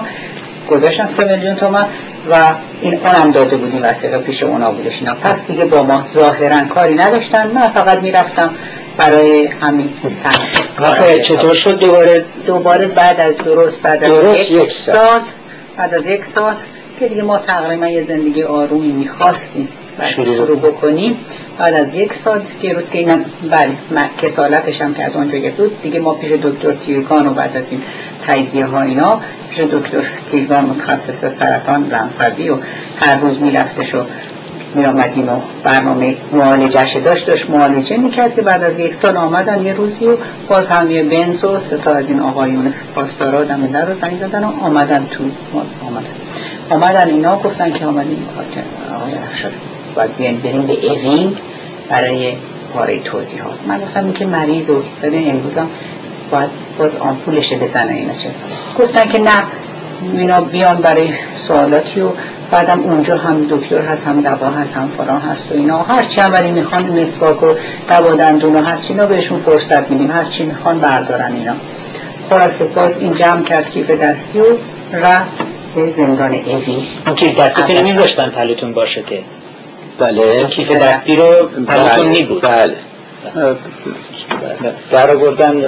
گذاشتن 0.71 1.05
سه 1.05 1.25
میلیون 1.25 1.55
تومن 1.55 1.87
و 2.31 2.35
این 2.81 3.01
اونم 3.07 3.31
داده 3.31 3.57
بودیم 3.57 3.81
وسیقه 3.83 4.19
پیش 4.19 4.43
اونا 4.43 4.71
بودش. 4.71 4.99
اینا 5.01 5.15
پس 5.15 5.47
دیگه 5.47 5.65
با 5.65 5.83
ما 5.83 6.05
ظاهرا 6.13 6.65
کاری 6.65 6.95
نداشتن. 6.95 7.51
من 7.51 7.69
فقط 7.69 7.99
می‌رفتم 7.99 8.51
برای 8.97 9.47
همین 9.47 9.91
تنها 10.77 11.19
چطور 11.19 11.55
شد 11.55 11.79
دوباره؟ 11.79 12.25
دوباره 12.47 12.87
بعد 12.87 13.21
از 13.21 13.37
درست 13.37 13.83
بعد 13.83 14.05
از 14.05 14.51
یک 14.51 14.63
سال 14.63 15.21
بعد 15.77 15.95
از 15.95 16.07
یک 16.07 16.25
سال 16.25 16.55
که 16.99 17.09
دیگه 17.09 17.23
ما 17.23 17.39
تقریبا 17.39 17.87
یه 17.87 18.05
زندگی 18.05 18.43
آرومی 18.43 18.93
می‌خواستیم. 18.93 19.69
شروع, 20.07 20.37
شروع 20.37 20.59
بکنیم. 20.59 21.17
بعد 21.59 21.75
از 21.75 21.95
یک 21.95 22.13
سال 22.13 22.43
که 22.63 22.73
روز 22.73 22.91
که 22.91 22.99
اینم 22.99 23.25
بله 23.51 23.71
کسالتش 24.23 24.83
هم 24.83 24.95
که 24.95 25.05
از 25.05 25.17
اونجا 25.17 25.39
بود 25.57 25.83
دیگه 25.83 26.01
ما 26.01 26.15
پیش 26.15 26.33
دکتر 26.33 26.73
تیرگان 26.73 27.27
و 27.27 27.31
بعد 27.31 27.57
از 27.57 27.65
این 27.71 27.83
تجزیه 28.27 28.67
ها 28.67 28.83
اینا 28.83 29.21
پیش 29.51 29.61
دکتر 29.61 30.03
تیرگان 30.31 30.65
متخصص 30.65 31.39
سرطان 31.39 31.91
رنفوی 31.91 32.49
و 32.49 32.57
هر 33.01 33.21
روز 33.21 33.41
میرفتش 33.41 33.95
و 33.95 33.99
می 34.75 34.85
آمدیم 34.85 35.29
و 35.29 35.41
برنامه 35.65 36.17
معالجش 36.33 36.97
داشت 36.97 37.27
داشت 37.27 37.51
معالجه 37.51 37.97
می‌کرد 37.97 38.35
که 38.35 38.43
بعد 38.43 38.63
از 38.63 38.79
یک 38.79 38.95
سال 38.95 39.17
آمدن 39.17 39.67
یه 39.67 39.73
روزی 39.73 40.07
و 40.07 40.17
باز 40.49 40.69
هم 40.69 40.91
یه 40.91 41.03
بنز 41.03 41.45
و 41.45 41.59
ستا 41.59 41.93
از 41.95 42.09
این 42.09 42.21
آقایون 42.21 42.75
پاسدارا 42.95 43.45
دم 43.45 43.67
در 43.67 43.87
رو 43.87 43.95
زنگ 44.01 44.19
زدن 44.19 44.45
و 44.45 44.53
آمدن 44.61 45.07
تو 45.11 45.25
آمدن. 45.87 46.07
آمدن 46.71 47.09
اینا 47.11 47.39
گفتن 47.39 47.73
که 47.73 47.87
آمدیم. 47.87 48.29
آقای 48.97 49.13
شد 49.35 49.70
باید 49.95 50.17
بیان 50.17 50.37
بریم 50.37 50.63
به 50.63 50.91
اوینگ 50.91 51.37
برای 51.89 52.33
پاره 52.75 52.99
توضیحات. 52.99 53.59
من 53.69 53.81
گفتم 53.81 54.13
که 54.13 54.25
مریض 54.25 54.71
و 54.71 54.83
زده 55.03 55.23
امروزم 55.27 55.69
باید 56.31 56.51
باز 56.79 56.97
آمپولش 56.97 57.53
بزنه 57.53 57.93
اینا 57.93 58.15
چه. 58.15 58.31
گفتن 58.79 59.07
که 59.07 59.19
نه 59.19 59.43
اینا 60.19 60.41
بیان 60.41 60.77
برای 60.77 61.09
سوالاتی 61.37 62.01
و 62.01 62.09
بعدم 62.51 62.81
اونجا 62.81 63.17
هم 63.17 63.47
دکتر 63.51 63.79
هست 63.79 64.07
هم 64.07 64.21
دوا 64.21 64.51
هست 64.51 64.77
هم 64.77 64.91
فران 64.99 65.21
هست 65.21 65.45
و 65.51 65.55
اینا. 65.55 65.83
هرچی 65.83 66.21
هم 66.21 66.33
ولی 66.33 66.51
می‌خوان 66.51 67.01
مسواک 67.01 67.43
و 67.43 67.55
دوا 67.89 68.15
دندون 68.15 68.57
و 68.57 68.63
هرچی 68.63 68.93
اینا 68.93 69.07
بهشون 69.07 69.41
فرصت 69.41 69.91
میدیم. 69.91 70.11
هرچی 70.11 70.45
می‌خوان 70.45 70.79
بردارن 70.79 71.33
اینا. 71.33 71.53
خلاصه 72.31 72.65
باز 72.65 73.01
این 73.01 73.15
جمع 73.15 73.43
کرد 73.43 73.71
کیف 73.71 73.91
دستی 73.91 74.41
و 74.41 74.45
رفت 74.93 75.31
به 75.75 75.91
زندان 75.91 76.33
ایوی 76.33 76.83
کیف 77.17 77.41
دستی 77.41 77.63
که 77.63 77.81
نمیذاشتن 77.81 78.29
پلتون 78.31 78.73
باشه 78.73 79.03
که. 79.03 79.19
بله. 80.01 80.47
کیف 80.47 80.71
دستی 80.71 81.17
رو 81.17 81.25
پلتون 81.69 82.05
بله. 82.05 82.09
نی 82.09 82.23
بله. 82.23 82.75
در 84.93 85.17
بردن 85.17 85.63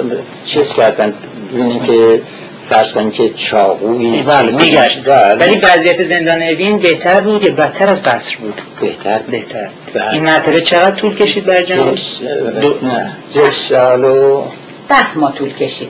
چیز 0.45 0.73
کردن. 0.73 1.13
ببینید 1.53 1.83
که 1.83 2.21
فرض 2.69 2.91
کنید 2.91 3.13
که 3.13 3.29
چاقوی 3.29 4.21
بله 4.21 4.51
میگشت. 4.51 5.03
بله. 5.09 5.35
ولی 5.35 5.55
وضعیت 5.55 6.03
زندان 6.03 6.41
اوین 6.41 6.79
بهتر 6.79 7.21
بود 7.21 7.43
یا 7.43 7.51
بدتر 7.51 7.89
از 7.89 8.03
قصر 8.03 8.35
بود؟ 8.37 8.61
بهتر. 8.81 9.19
بهتر. 9.31 9.67
بله. 9.93 10.13
این 10.13 10.23
مرتبه 10.23 10.61
چقدر 10.61 10.95
طول 10.95 11.15
کشید 11.15 11.45
بر 11.45 11.63
جناب 11.63 11.95
دو... 12.61 12.75
نه. 12.81 13.11
یک 13.35 13.51
سال 13.51 14.03
و 14.03 14.43
ده 14.89 15.17
ماه 15.17 15.35
طول 15.35 15.53
کشید. 15.53 15.89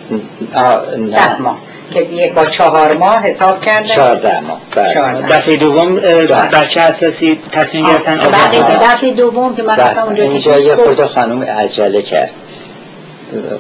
ده 1.12 1.42
ماه. 1.42 1.58
که 1.92 2.32
با 2.36 2.45
چهار 2.45 2.94
ماه 2.94 3.22
حساب 3.22 3.62
کردن 3.62 3.88
چهارده 3.88 4.40
ماه. 4.40 4.62
بله. 4.76 5.28
دفعه 5.28 5.56
دوم 5.58 5.95
بله. 5.95 6.28
بر 6.52 6.66
چه 6.66 6.82
اساسی 6.82 7.40
تصمیم 7.52 7.88
گرفتن 7.88 8.18
دفعه 8.18 9.12
دوم 9.12 9.56
که 9.56 9.64
من 9.64 9.76
رفتم 9.76 10.03
اونجا 10.03 10.24
اینجا 10.24 10.60
یه 10.60 10.76
خود 10.76 11.06
خانم 11.06 11.44
عجله 11.44 12.02
کرد. 12.02 12.30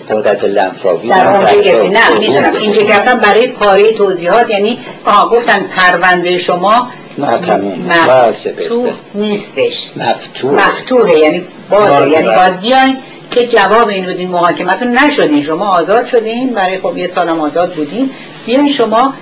قدرت 0.09 0.43
لنفاوی. 0.43 1.09
در 1.09 1.27
اونجا 1.27 1.83
نه 1.87 2.19
می‌دونم. 2.19 2.55
اینجا. 2.55 2.81
گفتم 2.81 3.17
برای 3.17 3.47
پاره 3.47 3.93
توضیحات. 3.93 4.49
یعنی 4.49 4.79
آه 5.05 5.29
گفتن 5.29 5.59
پرونده 5.75 6.37
شما 6.37 6.87
مفتوح 7.17 8.91
نیستش. 9.15 9.91
مفتوح 9.95 10.51
مفتوحه. 10.51 11.17
یعنی 11.17 11.45
بازه 11.69 12.09
یعنی 12.09 12.27
باید 12.27 12.59
بیاین. 12.59 12.97
که 13.33 13.47
جواب 13.47 13.87
این 13.87 14.05
بدین 14.05 14.29
محاکمتون 14.29 14.87
نشدین. 14.97 15.43
شما 15.43 15.65
آزاد 15.65 16.05
شدین. 16.05 16.53
برای 16.53 16.77
خب 16.77 16.97
یه 16.97 17.07
سالم 17.07 17.39
آزاد 17.39 17.73
بودین. 17.73 18.09
بیاین 18.45 18.69
شما 18.69 19.13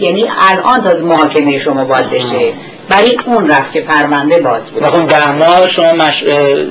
یعنی 0.00 0.26
الان 0.50 0.80
تا 0.80 1.06
محاکمه 1.06 1.58
شما 1.58 1.84
باید 1.84 2.10
بشه. 2.10 2.52
برای 2.88 3.18
اون 3.26 3.50
رفت 3.50 3.72
که 3.72 3.80
پرونده 3.80 4.38
باز 4.38 4.70
بود. 4.70 4.84
خب 4.84 5.06
ده 5.06 5.32
ماه 5.32 5.66
شما 5.66 5.92
مش... 5.92 6.24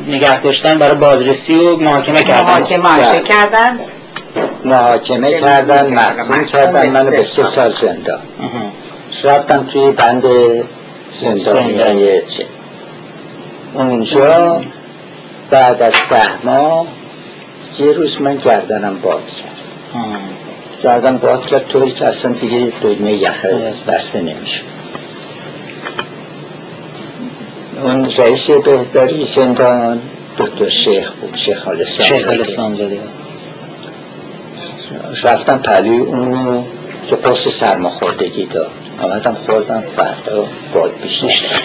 نگه 0.08 0.42
داشتن 0.42 0.78
برای 0.78 0.96
بازرسی 0.96 1.56
و 1.56 1.76
محاکمه 1.76 2.24
کردن. 2.24 2.44
محاکمه 2.44 3.22
کردن؟ 3.22 3.80
محاکمه 4.66 5.40
کردن 5.40 5.94
محکوم 5.94 6.46
کردن 6.46 6.90
منو 6.90 7.12
به 7.12 7.24
سه 7.24 7.44
سال 7.44 7.72
زندان. 7.72 8.20
رفتم 9.24 9.68
توی 9.74 9.92
بند 9.92 10.24
زندانی 11.12 11.82
اونجا 13.74 14.62
بعد 15.50 15.82
از 15.82 15.94
ده 16.10 16.46
ماه 16.46 16.88
یه 17.80 17.92
روز 17.92 18.22
من 18.22 18.36
گردنم 18.36 19.00
باد 19.00 19.24
کرد. 19.26 19.50
گردن 20.84 21.18
باد 21.18 21.48
کرد 21.48 21.68
طوری 21.68 21.92
که 21.92 22.06
اصلا 22.06 22.32
دیگه 22.32 22.74
دگمه 22.84 23.14
یخه 23.14 23.74
بسته 23.88 24.22
نمیشه. 24.22 24.62
اون 27.84 28.12
رئیس 28.18 28.52
بهداری 28.52 29.26
زندان 29.26 30.02
دکتر 30.38 30.70
شیخ 30.70 31.12
بود 31.12 31.36
شیخ 31.36 31.66
حالستان 31.66 32.06
شیخ 32.06 32.28
حالستان 32.28 32.76
زده 32.76 33.00
رفتم 35.24 35.58
پلوی 35.58 35.98
اونو 35.98 36.64
که 37.10 37.16
قرص 37.16 37.48
سرماخوردگی 37.48 38.46
داد. 38.46 38.72
آمدم 39.02 39.38
خوردم 39.46 39.84
فردا 39.96 40.46
باد 40.74 40.92
بیشتر 41.02 41.64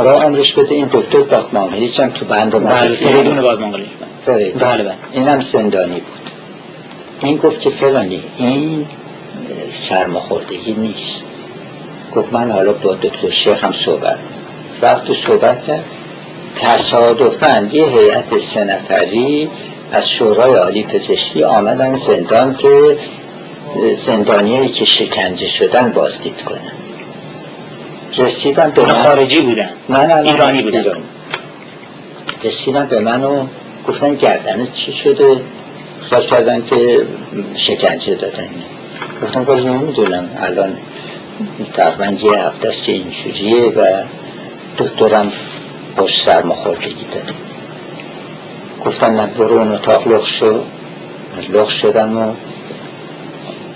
خدا 0.00 0.20
عمرش 0.20 0.52
بده 0.52 0.74
این 0.74 0.88
دکتر 0.92 1.20
باقمانگلیچ 1.20 2.00
هم 2.00 2.10
تو 2.10 2.24
بند 2.24 2.64
بله 2.64 2.96
فریدون 2.96 3.42
باقمانگلیچ 3.42 3.88
بله 4.26 4.52
بله. 4.52 4.94
اینم 5.12 5.40
زندانی 5.40 5.94
بود. 5.94 6.30
این 7.20 7.36
گفت 7.36 7.60
که 7.60 7.70
فلانی 7.70 8.22
این 8.38 8.86
سرماخوردگی 9.72 10.72
نیست. 10.72 11.26
گفت 12.14 12.32
من 12.32 12.50
حالا 12.50 12.72
با 12.72 12.94
دکتر 12.94 13.30
شیخ 13.30 13.64
هم 13.64 13.72
صحبت 13.72 14.18
رفت 14.82 15.10
و 15.10 15.14
صحبت 15.14 15.64
کرد. 15.64 15.84
تصادفا 16.56 17.68
یه 17.72 17.86
هیئت 17.86 18.38
سه 18.38 18.64
نفری 18.64 19.48
از 19.92 20.10
شورای 20.10 20.54
عالی 20.54 20.82
پزشکی 20.82 21.44
آمدن 21.44 21.96
زندان 21.96 22.54
که 22.54 22.98
زندانیایی 23.94 24.68
که 24.68 24.84
شکنجه 24.84 25.46
شدن 25.46 25.92
بازدید 25.92 26.42
کنن. 26.42 26.83
رسیدن 28.16 28.70
به 28.70 28.86
من. 28.86 29.02
خارجی 29.02 29.40
بودن. 29.40 29.68
نه 29.88 29.98
نه 29.98 30.14
نه. 30.14 30.30
ایرانی 30.30 30.62
بودن. 30.62 30.78
ایرانی. 30.78 31.02
رسیدن 32.44 32.86
به 32.86 33.00
من 33.00 33.24
و 33.24 33.46
گفتن 33.88 34.14
گردنت 34.14 34.72
چی 34.72 34.92
شده؟ 34.92 35.36
خواهد 36.08 36.26
کردن 36.26 36.64
که 36.64 37.06
شکنجه 37.54 38.14
دادن. 38.14 38.48
گفتم 39.22 39.44
ولی 39.48 39.64
نمی‌دونم. 39.64 40.28
الان 40.42 40.76
تقریبا 41.74 42.28
یه 42.28 42.38
هفته 42.38 42.68
است 42.68 42.84
که 42.84 42.92
اینجوریه 42.92 43.66
و 43.66 44.02
دکترم 44.78 45.32
باش 45.96 46.22
سرماخوردگی 46.22 47.06
داره. 47.14 47.34
گفتن 48.84 49.14
نه 49.14 49.26
برو 49.26 49.58
اون 49.58 49.72
اتاق 49.72 50.08
لخ 50.08 50.26
شد 50.26 50.64
لخ 51.52 51.70
شدم 51.70 52.18
و 52.18 52.32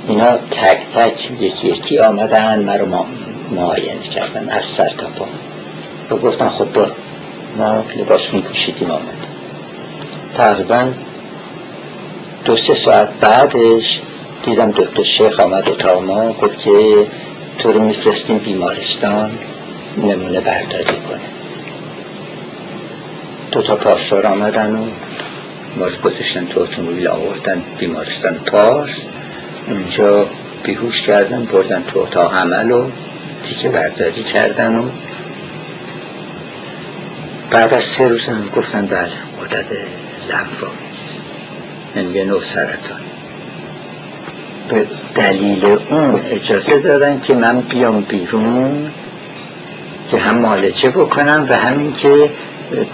اینا 0.08 0.36
تک 0.36 0.78
تک 0.94 1.30
یکی 1.40 1.68
یکی 1.68 1.98
آمدن 1.98 2.62
مرا 2.62 3.06
معاینه 3.50 4.02
کردن 4.02 4.48
از 4.48 4.64
سر 4.64 4.88
تا 4.88 5.06
پا. 5.06 5.26
و 6.10 6.18
گفتن 6.18 6.48
خب 6.48 6.72
با 6.72 6.86
ما 7.56 7.84
لباس 7.96 8.26
پوشیدیم 8.26 8.90
آمد. 8.90 9.26
تقریبا 10.36 10.92
دو 12.44 12.56
سه 12.56 12.74
ساعت 12.74 13.08
بعدش 13.20 14.00
دیدم 14.44 14.70
دکتر 14.70 15.02
شیخ 15.02 15.40
آمد 15.40 15.68
اتاق 15.68 16.02
ما 16.02 16.32
گفت 16.32 16.58
که 16.58 17.06
تو 17.58 17.72
رو 17.72 17.80
میفرستیم 17.80 18.38
بیمارستان 18.38 19.30
نمونه 19.96 20.40
برداری 20.40 20.84
کنه 20.84 21.20
دو 23.52 23.62
تا 23.62 23.76
پاسدار 23.76 24.26
آمدن 24.26 24.74
و 24.74 24.84
ما 25.76 25.86
گذاشتن 26.04 26.46
تو 26.46 26.60
اتومبیل 26.60 27.08
آوردن 27.08 27.62
بیمارستان 27.78 28.34
پارس. 28.34 28.96
اونجا 29.68 30.26
بیهوش 30.64 31.02
کردن 31.02 31.44
بردن 31.44 31.84
تو 31.88 32.00
اتاق 32.00 32.34
عمل 32.34 32.70
و 32.70 32.84
تیکه 33.48 33.68
برداری 33.68 34.22
کردن 34.22 34.76
و 34.76 34.82
بعد 37.50 37.74
از 37.74 37.84
سه 37.84 38.08
روز 38.08 38.28
هم 38.28 38.48
گفتن 38.56 38.86
بله 38.86 39.08
قدرت 39.40 39.66
لنفامیز 40.30 41.18
یعنی 41.96 42.12
یه 42.12 42.24
نوع 42.24 42.42
سرطان. 42.42 43.00
به 44.68 44.86
دلیل 45.14 45.64
اون 45.90 46.20
اجازه 46.30 46.78
دادن 46.78 47.20
که 47.20 47.34
من 47.34 47.60
بیام 47.60 48.00
بیرون 48.00 48.90
که 50.10 50.18
هم 50.18 50.38
مالچه 50.38 50.90
بکنم 50.90 51.46
و 51.48 51.56
همین 51.56 51.92
که 51.92 52.30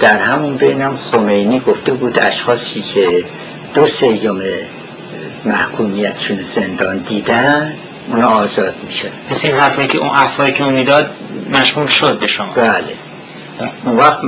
در 0.00 0.18
همون 0.18 0.57
بینم 0.57 0.97
خمینی 0.97 1.60
گفته 1.60 1.92
بود 1.92 2.18
اشخاصی 2.18 2.83
که 2.83 3.24
دو 3.74 3.86
سیوم 3.86 4.41
محکومیتشون 5.44 6.42
زندان 6.42 6.99
دیدن 6.99 7.74
اون 8.08 8.23
آزاد 8.23 8.74
میشه. 8.84 9.08
پس 9.31 9.44
این 9.44 9.55
حرفایی 9.55 9.89
که 9.89 9.99
اون 9.99 10.10
افرایی 10.10 10.52
که 10.52 10.65
اون 10.65 10.74
می‌داد 10.74 11.10
مشمول 11.50 11.86
شد 11.86 12.18
به 12.18 12.26
شما. 12.26 12.52
بله. 12.55 12.84
اون 13.84 13.97
وقت 13.97 14.18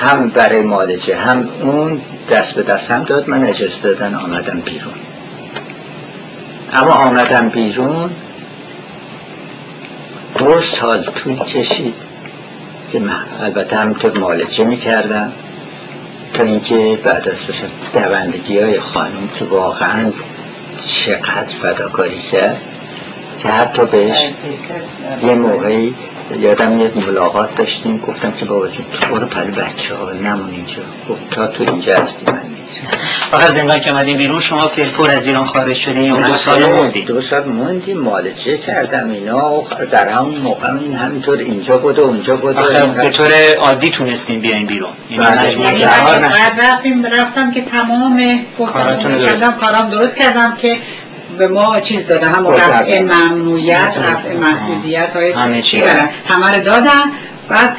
هم 0.00 0.28
برای 0.28 0.62
مالجه 0.62 1.16
هم 1.16 1.48
اون 1.62 2.00
دست 2.30 2.54
به 2.54 2.62
دست 2.62 2.90
هم 2.90 3.02
داد 3.02 3.28
من 3.28 3.44
اجازه 3.44 3.78
دادن 3.82 4.14
آمدم 4.14 4.60
بیرون. 4.60 4.94
اما 6.72 6.92
آمدم 6.92 7.48
بیرون 7.48 8.10
دو 10.38 10.60
سال 10.60 11.02
طول 11.02 11.38
کشید 11.38 11.94
که 12.92 12.98
من 12.98 13.24
البته 13.40 13.76
همینطور 13.76 14.18
مالجه 14.18 14.64
می‌کردم 14.64 15.32
تا 16.34 16.42
اینکه 16.42 16.98
بعد 17.04 17.28
از 17.28 17.36
دوندگی 17.94 18.58
های 18.58 18.80
خانم 18.80 19.28
که 19.38 19.44
واقعا 19.44 20.12
چقدر 20.86 21.52
فداکاری 21.62 22.22
کرد 22.32 22.56
که 23.38 23.48
حتی 23.48 23.84
بهش 23.84 24.30
یه 25.22 25.34
موقعی 25.34 25.94
یادم 26.40 26.78
یه 26.78 26.90
ملاقات 27.06 27.56
داشتیم 27.56 27.98
گفتم 27.98 28.32
که 28.32 28.44
بابا 28.44 28.68
جون 28.68 28.86
تو 29.00 29.14
برو 29.14 29.26
پلی 29.26 29.50
بچه 29.50 29.94
ها 29.94 30.12
نمون 30.12 30.50
اینجا. 30.50 30.82
گفت 31.08 31.30
تا 31.30 31.46
تو 31.46 31.64
اینجا 31.70 31.98
هستی 31.98 32.26
من 32.26 33.40
از 33.40 33.54
زندان 33.54 33.80
که 33.80 33.90
اومدیم 33.90 34.16
بیرون 34.16 34.40
شما 34.40 34.68
فلفور 34.68 35.10
از 35.10 35.26
ایران 35.26 35.44
خارج 35.44 35.76
شدین 35.76 36.02
یا 36.02 36.28
دو 36.28 36.36
سال 36.36 36.64
موندیم 36.64 37.04
دو 37.04 37.20
سال 37.20 37.44
موندیم 37.44 37.98
مالچه 37.98 38.58
کردم 38.58 39.10
اینا 39.10 39.62
در 39.90 40.08
همون 40.08 40.34
موقع 40.34 40.78
این 40.78 40.94
همینطور 40.94 41.38
اینجا 41.38 41.78
بود 41.78 41.98
و 41.98 42.02
اونجا 42.02 42.36
بود 42.36 42.56
آخه 42.56 42.86
به 42.86 43.10
طور 43.10 43.54
عادی 43.54 43.90
تونستیم 43.90 44.40
بیاین 44.40 44.66
بیرون. 44.66 44.90
یعنی 45.10 45.84
بعد 45.84 46.60
رفتیم 46.60 47.06
رفتم 47.06 47.50
که 47.50 47.60
تمام 47.60 48.40
کاراتون 48.58 49.52
کارام 49.60 49.90
درست 49.90 50.16
کردم 50.16 50.56
که 50.60 50.76
به 51.38 51.48
ما 51.48 51.80
چیز 51.80 52.06
داده 52.06 52.26
هم 52.26 52.46
رفع 52.46 53.00
ممنوعیت 53.00 53.94
رفع 53.98 54.36
محدودیت 54.36 55.10
های 55.14 55.32
همه 56.28 56.56
رو 56.56 56.64
دادن 56.64 57.02
بعد 57.48 57.76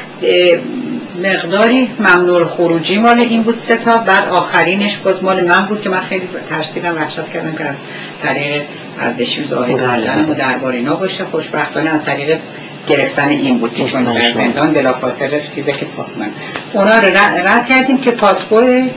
مقداری 1.22 1.90
ممنوع 1.98 2.44
خروجی 2.44 2.98
مال 2.98 3.18
این 3.18 3.42
بود 3.42 3.56
سه 3.56 3.76
تا 3.76 3.98
بعد 3.98 4.28
آخرینش 4.28 4.96
باز 4.96 5.22
مال 5.22 5.44
من 5.44 5.66
بود 5.66 5.82
که 5.82 5.88
من 5.88 6.00
خیلی 6.00 6.28
ترسیدم 6.50 6.96
وحشت 6.96 7.28
کردم 7.28 7.52
که 7.52 7.64
از 7.64 7.76
طریق 8.22 8.62
اردشیر 9.00 9.46
ظاهر 9.46 9.78
کردن 9.78 10.24
و 10.30 10.34
دربار 10.34 10.72
اینا 10.72 10.96
باشه. 10.96 11.24
خوشبختانه 11.24 11.90
از 11.90 12.04
طریق 12.04 12.38
گرفتن 12.86 13.28
این 13.28 13.58
بود 13.58 13.74
که 13.74 13.84
چون 13.84 14.04
در 14.04 14.32
زندان 14.32 14.72
بلافاصله 14.72 15.42
چیزی 15.54 15.72
که 15.72 15.86
من 16.18 16.30
اونا 16.72 16.98
رو 16.98 17.06
رد 17.46 17.66
کردیم 17.66 17.98
که 17.98 18.10
پاسپورت 18.10 18.90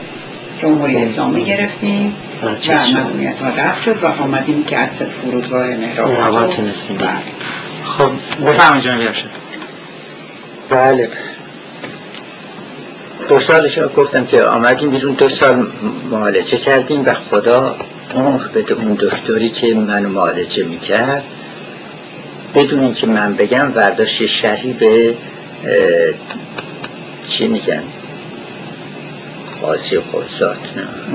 جمهوری 0.62 0.96
اسلامی 0.96 1.44
گرفتیم. 1.44 2.14
و 2.42 2.46
ممنوعیت 2.46 3.38
ها 3.38 3.48
رفت 3.48 3.82
شد 3.82 4.02
و 4.02 4.06
آمدیم 4.06 4.64
که 4.64 4.78
از 4.78 4.94
فرودگاه 4.94 5.66
مهراب 5.66 6.50
تونستیم. 6.50 6.98
خب 7.84 8.10
بفرمایید 8.46 8.84
جناب 8.84 9.12
شد 9.12 9.30
بله. 10.70 11.10
دو 13.28 13.40
سالش 13.40 13.78
گفتم 13.96 14.26
که 14.26 14.42
آمدیم 14.42 14.90
بیرون. 14.90 15.12
دو 15.12 15.28
سال 15.28 15.66
معالجه 16.10 16.58
کردیم 16.58 17.02
و 17.06 17.14
خدا 17.14 17.76
اون 18.14 18.40
به 18.54 18.74
اون 18.74 18.94
دکتری 19.00 19.50
که 19.50 19.74
منو 19.74 20.08
معالجه 20.08 20.64
می‌کرد. 20.64 21.24
بدون 22.54 22.80
اینکه 22.80 23.06
من 23.06 23.34
بگم 23.34 23.72
ورداشت 23.74 24.26
شهری 24.26 24.72
به 24.72 25.14
چی 27.28 27.46
میگن؟ 27.46 27.82
قاضی 29.62 29.96
قضات 29.96 30.56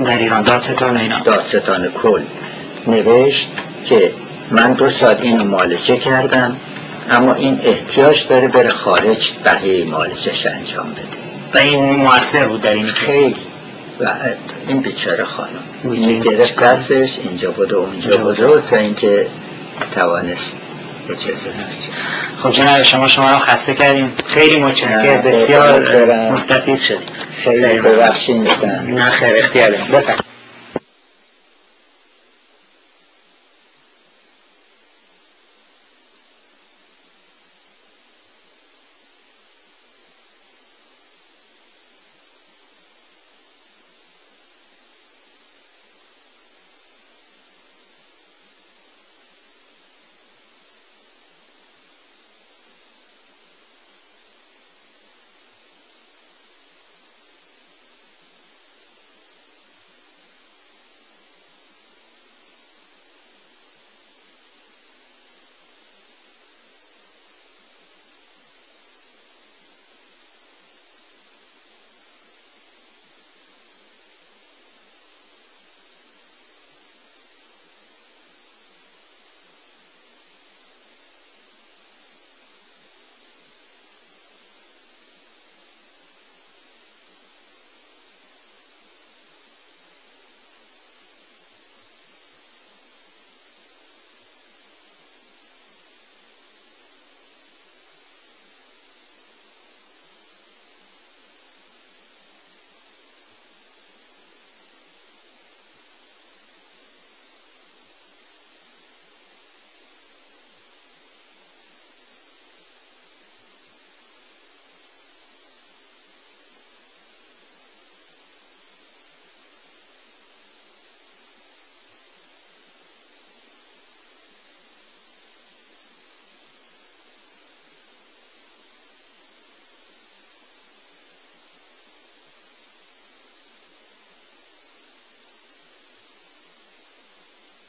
در 0.04 0.18
ایران 0.18 0.42
دادستان 0.42 0.96
اینا 0.96 1.20
دادستان 1.20 1.88
کل. 2.02 2.22
نوشت 2.86 3.50
که 3.84 4.12
من 4.50 4.72
دو 4.72 4.90
سال 4.90 5.16
اینو 5.22 5.44
مالچه 5.44 5.96
کردم 5.96 6.56
اما 7.10 7.34
این 7.34 7.60
احتیاج 7.64 8.26
داره 8.28 8.48
بره 8.48 8.70
خارج 8.70 9.32
بقیه 9.44 9.84
مالچش 9.84 10.46
انجام 10.46 10.90
بده. 10.90 11.02
و 11.54 11.58
این 11.58 11.84
موثر 11.84 12.46
بود 12.46 12.62
در 12.62 12.72
این 12.72 12.86
خیلی. 12.86 13.36
و 14.00 14.10
این 14.68 14.80
بیچاره 14.80 15.24
خانم. 15.24 15.92
این 15.92 16.20
گرفت 16.20 16.56
دستش 16.56 17.18
اینجا 17.24 17.50
بود 17.50 17.72
و 17.72 17.78
اونجا 17.78 18.16
بود 18.16 18.40
و 18.40 18.60
تا 18.60 18.76
اینکه 18.76 19.26
توانست 19.94 20.56
اجازه 21.10 21.50
خب 22.42 22.50
جناب 22.50 22.82
شما 22.82 23.08
شما 23.08 23.30
رو 23.30 23.38
خسته 23.38 23.74
کردیم. 23.74 24.12
خیلی 24.26 24.60
متشکرم. 24.60 25.22
بسیار 25.22 26.30
مستفید 26.30 26.78
شدیم. 26.78 27.06
ببخشید 27.84 28.48
نه 28.88 29.10
خیر 29.10 29.36
اختیار 29.36 29.70
بفرمایید. 29.70 30.33